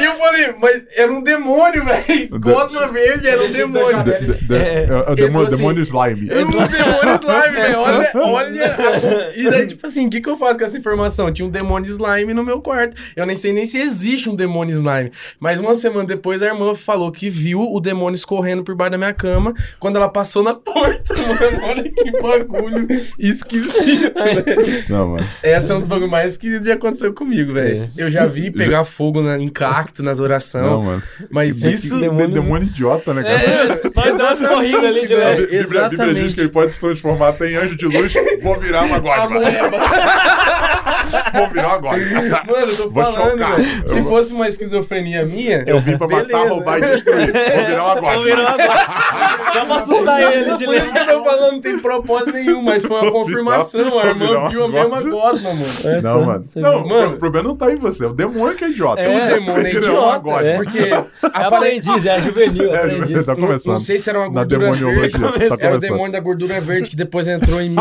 E 0.00 0.04
eu 0.04 0.16
falei, 0.16 0.54
mas 0.60 0.82
era 0.96 1.12
um 1.12 1.22
demônio, 1.22 1.84
velho. 1.84 2.28
Gosma 2.40 2.88
verde 2.88 3.28
era 3.28 3.42
um 3.42 3.50
demônio. 3.50 4.02
De- 4.02 4.18
de- 4.18 4.46
de- 4.46 4.54
É. 4.54 4.86
é 4.88 5.10
o 5.12 5.14
demônio, 5.14 5.46
assim, 5.48 5.56
demônio 5.56 5.82
slime. 5.82 6.28
Eu 6.28 6.44
não 6.44 6.50
demônio 6.50 7.14
slime, 7.14 7.56
velho. 7.56 7.78
Olha, 7.78 8.10
olha. 8.16 9.32
E 9.36 9.50
daí, 9.50 9.66
tipo 9.66 9.86
assim, 9.86 10.06
o 10.06 10.10
que, 10.10 10.20
que 10.20 10.28
eu 10.28 10.36
faço 10.36 10.58
com 10.58 10.64
essa 10.64 10.76
informação? 10.78 11.32
Tinha 11.32 11.46
um 11.46 11.50
demônio 11.50 11.88
slime 11.90 12.34
no 12.34 12.42
meu 12.44 12.60
quarto. 12.60 13.00
Eu 13.14 13.26
nem 13.26 13.36
sei 13.36 13.52
nem 13.52 13.66
se 13.66 13.78
existe 13.78 14.28
um 14.28 14.34
demônio 14.34 14.72
slime. 14.74 15.10
Mas 15.38 15.60
uma 15.60 15.74
semana 15.74 16.04
depois, 16.04 16.42
a 16.42 16.46
irmã 16.46 16.74
falou 16.74 17.12
que 17.12 17.28
viu 17.28 17.60
o 17.60 17.80
demônio 17.80 18.14
escorrendo 18.16 18.64
por 18.64 18.74
baixo 18.74 18.92
da 18.92 18.98
minha 18.98 19.12
cama 19.14 19.54
quando 19.78 19.96
ela 19.96 20.08
passou 20.08 20.42
na 20.42 20.54
porta, 20.54 21.14
mano. 21.16 21.64
Olha 21.66 21.82
que 21.84 22.10
bagulho 22.22 22.86
esquisito, 23.18 24.14
velho. 24.14 24.84
Não, 24.88 25.08
mano. 25.08 25.26
Essa 25.42 25.72
é 25.72 25.76
um 25.76 25.80
dos 25.80 25.88
bagulhos 25.88 26.10
mais 26.10 26.32
esquisitos 26.32 26.62
que 26.62 26.68
já 26.68 26.74
aconteceu 26.74 27.12
comigo, 27.12 27.52
velho. 27.52 27.90
Eu 27.96 28.10
já 28.10 28.26
vi 28.26 28.50
pegar 28.50 28.84
fogo 28.84 29.20
na, 29.22 29.27
em 29.36 29.48
cacto 29.48 30.02
nas 30.02 30.18
Não, 30.18 30.24
orações. 30.24 30.64
mano. 30.86 31.02
Mas 31.30 31.64
isso. 31.64 31.98
demônio- 31.98 32.28
De- 32.28 32.34
demônio 32.34 32.66
idiota, 32.68 33.12
né, 33.12 33.22
cara? 33.22 33.34
É, 33.36 33.90
faz 33.90 34.14
umas 34.18 34.40
corridas 34.40 34.84
ali 34.84 35.06
de 35.06 35.14
leve. 35.14 35.46
Bíblia, 35.46 35.88
Bíblia 35.88 36.14
diz 36.14 36.34
que 36.34 36.40
ele 36.40 36.48
pode 36.50 36.72
se 36.72 36.80
transformar 36.80 37.28
até 37.30 37.50
em 37.50 37.56
anjo 37.56 37.76
de 37.76 37.86
luz. 37.86 38.12
Vou 38.42 38.58
virar 38.58 38.84
uma 38.84 38.98
gosma. 38.98 39.40
Vou 41.34 41.48
virar 41.50 41.68
uma 41.68 41.78
gosma. 41.78 42.20
Mano, 42.46 42.66
eu 42.70 42.76
tô 42.76 42.90
Vou 42.90 43.02
falando, 43.02 43.38
chocar. 43.38 43.64
Se 43.88 44.02
fosse 44.02 44.32
uma 44.32 44.48
esquizofrenia 44.48 45.24
minha. 45.26 45.64
Eu 45.66 45.80
vim 45.80 45.96
pra 45.96 46.06
matar, 46.08 46.26
beleza. 46.26 46.48
roubar 46.48 46.78
e 46.78 46.80
destruir. 46.82 47.32
Vou 47.32 47.66
virar 47.66 47.84
uma 47.84 48.00
Vou 48.12 48.22
virar 48.24 48.56
gosma. 48.56 48.64
uma 48.64 49.52
Só 49.52 49.64
pra 49.64 49.76
assustar 49.76 50.22
ele 50.32 50.56
de 50.56 50.64
isso 50.76 50.92
que 50.92 50.98
eu 50.98 51.06
tô 51.06 51.24
falando, 51.24 51.52
não 51.52 51.60
tem 51.60 51.78
propósito 51.78 52.32
nenhum, 52.32 52.62
mas 52.62 52.84
foi 52.84 52.96
uma 53.00 53.10
Vou 53.10 53.24
confirmação. 53.24 53.98
A 53.98 54.06
irmã 54.06 54.48
viu 54.50 54.64
a 54.64 54.68
mesma 54.68 55.00
gosma. 55.02 55.10
gosma, 55.10 55.50
mano. 55.54 56.02
Não, 56.02 56.24
mano. 56.24 56.44
Você 56.44 56.60
Não? 56.60 56.86
Mano. 56.86 57.14
o 57.14 57.18
problema 57.18 57.48
não 57.48 57.56
tá 57.56 57.72
em 57.72 57.76
você. 57.76 58.04
É 58.04 58.08
o 58.08 58.12
demônio 58.12 58.54
que 58.56 58.64
é 58.64 58.68
idiota. 58.68 59.00
É, 59.00 59.17
o 59.18 59.34
demônio 59.34 59.66
é 59.66 59.72
não 59.72 59.78
uma 59.78 59.78
idiota. 59.78 60.18
gosma. 60.18 60.46
é. 60.48 60.54
Porque 60.56 60.78
É 61.38 61.44
aprendiz, 61.44 62.06
é 62.06 62.20
juvenil, 62.20 62.72
É, 62.74 62.76
aprendiz. 62.78 63.26
tá 63.26 63.34
Não, 63.34 63.40
começando. 63.40 63.72
não 63.72 63.78
sei 63.80 63.98
se 63.98 64.10
era 64.10 64.18
uma 64.20 64.28
gordura 64.28 64.72
verde. 64.72 65.18
Tá 65.48 65.56
Era 65.60 65.74
o 65.76 65.78
demônio 65.78 66.12
da 66.12 66.20
gordura 66.20 66.60
verde 66.60 66.90
que 66.90 66.96
depois 66.96 67.26
entrou 67.28 67.60
em 67.60 67.70
mim. 67.70 67.76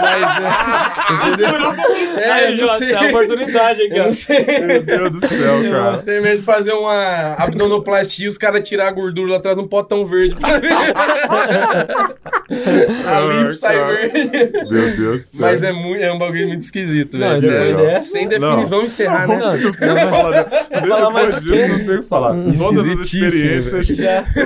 Mas. 0.00 0.38
É, 0.40 1.28
entendeu? 1.28 2.20
É, 2.20 2.30
Aí, 2.30 2.58
eu 2.60 2.66
não 2.66 2.74
sei. 2.76 2.90
é 2.92 2.96
a 2.96 3.02
oportunidade 3.08 3.82
aqui, 3.82 4.00
ó. 4.00 4.04
Meu 4.66 4.82
Deus 4.82 5.10
do 5.12 5.28
céu, 5.28 5.70
cara. 5.70 5.98
Tem 5.98 6.20
medo 6.20 6.38
de 6.38 6.42
fazer 6.44 6.72
uma 6.72 7.34
abdominoplastia 7.38 8.24
e 8.24 8.28
os 8.28 8.36
caras 8.38 8.66
tirar 8.68 8.88
a 8.88 8.90
gordura 8.92 9.34
lá, 9.34 9.40
traz 9.40 9.58
um 9.58 9.66
potão 9.66 10.04
verde. 10.06 10.36
a 13.06 13.20
lipo 13.20 13.54
sai 13.54 13.76
verde. 13.84 14.30
Meu 14.70 14.96
Deus 14.96 15.20
do 15.20 15.26
céu. 15.26 15.40
Mas 15.40 15.62
é, 15.62 15.72
muito, 15.72 16.02
é 16.02 16.12
um 16.12 16.18
bagulho 16.18 16.48
muito 16.48 16.62
esquisito, 16.62 17.16
Não, 17.18 17.26
velho. 17.26 17.40
depois 17.40 17.60
É, 17.70 17.74
dessa- 17.94 18.10
Sem 18.10 18.28
definir, 18.28 18.66
vamos 18.66 18.92
encerrar, 18.92 19.26
Não, 19.26 19.36
né? 19.38 19.58
não 19.58 20.86
falar. 20.86 21.10
mais 21.10 21.34
o 21.34 21.40
quê? 21.42 21.66
não 21.68 21.78
tem 21.86 21.96
o 21.96 22.02
que 22.02 22.08
falar. 22.08 22.34
Todas 22.58 22.86
as 22.88 23.12
experiências 23.12 23.88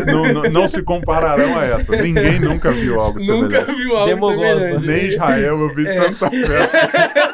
não, 0.06 0.32
não, 0.32 0.42
não 0.50 0.68
se 0.68 0.82
compararão 0.82 1.58
a 1.58 1.64
essa. 1.64 1.96
Ninguém 1.96 2.40
nunca 2.40 2.70
viu 2.70 3.00
algo 3.00 3.18
Nunca 3.20 3.60
semelhante. 3.64 3.82
viu 3.82 3.96
algo 3.96 4.30
semelhante. 4.36 4.86
Nem 4.86 5.04
Israel 5.06 5.43
eu 5.44 5.68
vi 5.68 5.86
É. 5.86 6.00
tanta 6.00 6.30
festa. 6.30 7.33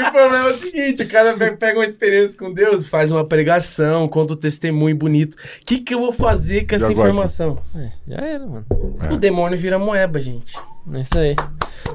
E 0.00 0.08
o 0.08 0.10
problema 0.12 0.48
é 0.48 0.52
o 0.52 0.56
seguinte: 0.56 1.02
o 1.02 1.08
cara 1.08 1.34
pe- 1.36 1.52
pega 1.52 1.78
uma 1.78 1.84
experiência 1.86 2.38
com 2.38 2.52
Deus, 2.52 2.86
faz 2.86 3.10
uma 3.12 3.24
pregação, 3.24 4.06
conta 4.08 4.34
um 4.34 4.36
testemunho 4.36 4.96
bonito. 4.96 5.34
O 5.34 5.64
que, 5.66 5.78
que 5.78 5.94
eu 5.94 6.00
vou 6.00 6.12
fazer 6.12 6.66
com 6.66 6.74
essa 6.74 6.86
Já 6.86 6.92
informação? 6.92 7.58
É, 7.74 7.88
já 8.08 8.16
era, 8.16 8.46
mano. 8.46 8.66
O 9.10 9.16
demônio 9.16 9.58
vira 9.58 9.78
moeba, 9.78 10.20
gente. 10.20 10.54
É 10.92 11.00
isso 11.00 11.18
aí. 11.18 11.36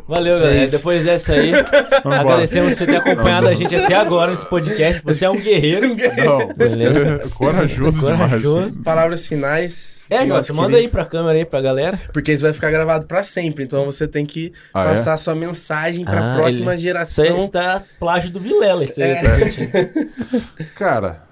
Valeu, 0.07 0.37
galera. 0.39 0.63
isso. 0.63 0.77
Depois 0.77 1.03
dessa 1.03 1.33
aí, 1.33 1.51
agradecemos 2.03 2.75
por 2.75 2.85
ter 2.85 2.97
acompanhado 2.97 3.47
a 3.47 3.53
gente 3.53 3.75
até 3.75 3.95
agora 3.95 4.31
nesse 4.31 4.45
podcast. 4.45 5.01
Você 5.03 5.25
é 5.25 5.29
um 5.29 5.39
guerreiro. 5.39 5.95
Não, 6.23 6.47
Beleza. 6.55 7.17
você 7.17 7.25
é 7.27 7.29
corajoso, 7.29 7.99
Corajoso. 8.01 8.55
demais. 8.55 8.77
Palavras 8.77 9.27
finais. 9.27 10.03
É, 10.09 10.25
Jota, 10.25 10.53
manda 10.53 10.67
querido. 10.69 10.85
aí 10.85 10.87
pra 10.87 11.05
câmera 11.05 11.37
aí, 11.37 11.45
pra 11.45 11.61
galera. 11.61 11.99
Porque 12.13 12.31
isso 12.31 12.43
vai 12.43 12.53
ficar 12.53 12.69
gravado 12.71 13.05
pra 13.07 13.23
sempre. 13.23 13.63
Então 13.63 13.85
você 13.85 14.07
tem 14.07 14.25
que 14.25 14.53
Ah, 14.73 14.81
é? 14.81 14.85
passar 14.85 15.17
sua 15.17 15.33
mensagem 15.35 16.05
pra 16.05 16.33
Ah, 16.33 16.35
próxima 16.35 16.73
ele- 16.73 16.81
geração. 16.81 17.25
aí 17.25 17.35
está 17.35 17.83
plágio 17.99 18.29
do 18.31 18.39
Vilela, 18.39 18.83
isso 18.83 19.01
aí. 19.01 19.11
É. 19.11 19.21
tá. 19.21 20.65
Cara, 20.75 21.23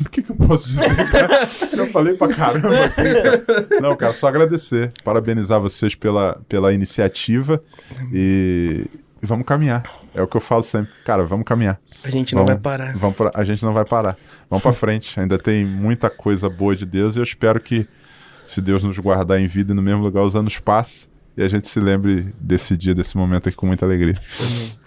o 0.00 0.04
que, 0.10 0.22
que 0.22 0.30
eu 0.30 0.36
posso 0.36 0.68
dizer? 0.68 1.10
cara? 1.10 1.46
Já 1.46 1.86
falei 1.86 2.14
pra 2.16 2.28
caramba. 2.34 2.68
Não, 3.80 3.96
cara, 3.96 4.12
só 4.12 4.28
agradecer. 4.28 4.92
Parabenizar 5.04 5.60
vocês 5.60 5.94
pela, 5.94 6.40
pela 6.48 6.72
iniciativa 6.72 7.62
e, 8.12 8.84
e 9.22 9.26
vamos 9.26 9.46
caminhar. 9.46 9.82
É 10.14 10.20
o 10.22 10.26
que 10.26 10.36
eu 10.36 10.40
falo 10.40 10.62
sempre. 10.62 10.92
Cara, 11.04 11.24
vamos 11.24 11.44
caminhar. 11.46 11.80
A 12.02 12.10
gente 12.10 12.34
não 12.34 12.44
Vamos- 12.44 12.60
vai 12.62 12.78
parar. 12.78 12.96
Vamos 12.96 13.16
pra- 13.16 13.30
a 13.34 13.44
gente 13.44 13.64
não 13.64 13.72
vai 13.72 13.84
parar. 13.84 14.16
Vamos 14.50 14.62
pra 14.62 14.72
frente. 14.72 15.18
Ainda 15.20 15.38
tem 15.38 15.64
muita 15.64 16.10
coisa 16.10 16.48
boa 16.50 16.74
de 16.74 16.84
Deus 16.84 17.14
e 17.16 17.20
eu 17.20 17.24
espero 17.24 17.60
que, 17.60 17.86
se 18.46 18.60
Deus 18.60 18.82
nos 18.82 18.98
guardar 18.98 19.38
em 19.40 19.46
vida 19.46 19.72
e 19.72 19.76
no 19.76 19.82
mesmo 19.82 20.02
lugar, 20.02 20.22
os 20.22 20.34
anos 20.34 20.58
passem 20.58 21.08
e 21.38 21.42
a 21.44 21.48
gente 21.48 21.68
se 21.68 21.78
lembre 21.78 22.34
desse 22.40 22.76
dia, 22.76 22.92
desse 22.92 23.16
momento 23.16 23.48
aqui 23.48 23.56
com 23.56 23.64
muita 23.64 23.86
alegria. 23.86 24.12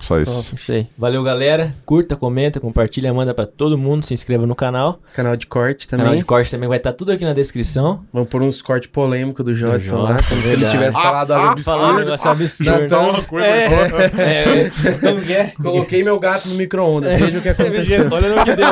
Só 0.01 0.19
isso. 0.19 0.53
Isso 0.53 0.73
aí. 0.73 0.85
Valeu, 0.97 1.23
galera. 1.23 1.73
Curta, 1.85 2.17
comenta, 2.17 2.59
compartilha, 2.59 3.13
manda 3.13 3.33
pra 3.33 3.45
todo 3.45 3.77
mundo. 3.77 4.05
Se 4.05 4.13
inscreva 4.13 4.45
no 4.45 4.53
canal. 4.53 4.99
Canal 5.13 5.37
de 5.37 5.47
corte 5.47 5.85
O 5.87 5.89
canal 5.89 6.07
também. 6.07 6.19
de 6.19 6.25
corte 6.25 6.51
também 6.51 6.67
vai 6.67 6.77
estar 6.77 6.91
tudo 6.91 7.13
aqui 7.13 7.23
na 7.23 7.31
descrição. 7.31 8.03
Vamos 8.11 8.27
pôr 8.27 8.41
uns 8.41 8.61
cortes 8.61 8.89
polêmicos 8.91 9.45
do 9.45 9.53
Do 9.53 10.01
lá. 10.01 10.17
Como 10.27 10.41
se 10.41 10.49
ele 10.49 10.67
tivesse 10.67 11.01
falado 11.01 11.31
algo 11.31 11.61
Falando 11.61 11.81
um 11.81 11.85
absurdo. 11.85 11.99
negócio 11.99 12.29
absurdo. 12.29 12.81
Natão, 12.81 13.09
uma 13.11 13.23
coisa 13.23 13.47
É. 13.47 14.65
É, 14.65 14.69
como 14.99 15.21
que 15.21 15.33
é? 15.33 15.53
Coloquei 15.61 16.03
meu 16.03 16.19
gato 16.19 16.49
no 16.49 16.55
micro-ondas. 16.55 17.17
Veja 17.17 17.37
o 17.37 17.41
que 17.41 17.49
aconteceu. 17.49 18.07
Olha 18.11 18.35
no 18.35 18.43
que 18.43 18.55
deu. 18.55 18.67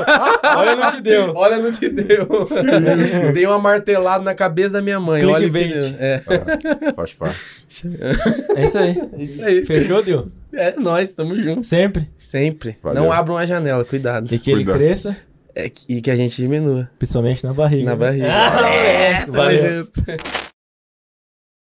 Olha 0.58 0.76
no 0.76 0.92
que 0.92 1.02
deu. 1.02 1.34
Olha 1.34 1.58
no 1.60 1.72
que 1.72 1.90
deu. 1.90 2.28
Dei 3.34 3.46
uma 3.46 3.58
martelada 3.60 4.24
na 4.24 4.36
cabeça 4.36 4.74
da 4.74 4.82
minha 4.82 5.00
mãe. 5.00 5.24
Olha 5.24 5.48
o 5.48 5.52
que 5.52 5.68
deu. 5.68 5.96
É. 5.98 6.22
Faz 6.96 7.14
parte. 7.14 7.40
É 8.56 8.66
isso 8.66 8.78
aí. 8.78 9.02
É 9.18 9.22
isso 9.24 9.44
aí. 9.44 9.66
Fechou, 9.66 10.02
Dil? 10.04 10.28
É 10.54 10.74
nós, 10.80 11.12
tamo 11.14 11.40
junto. 11.40 11.66
Sempre. 11.66 12.10
Sempre. 12.18 12.78
Valeu. 12.82 13.04
Não 13.04 13.12
abram 13.12 13.38
a 13.38 13.46
janela, 13.46 13.86
cuidado. 13.86 14.34
E 14.34 14.40
que 14.40 14.50
ele 14.52 14.64
Cuidado. 14.64 14.78
cresça, 14.80 15.16
É 15.56 15.70
que- 15.70 15.86
e 15.88 16.02
que 16.02 16.10
a 16.12 16.16
gente 16.16 16.42
diminua. 16.44 16.90
principalmente 16.98 17.44
na 17.44 17.54
barriga. 17.54 17.86
Na 17.86 17.92
né? 17.92 17.98
barriga. 17.98 18.28
Ah, 18.32 18.70
É, 18.76 19.20
tamo 19.22 19.34
Valeu. 19.34 19.78
junto. 19.86 19.92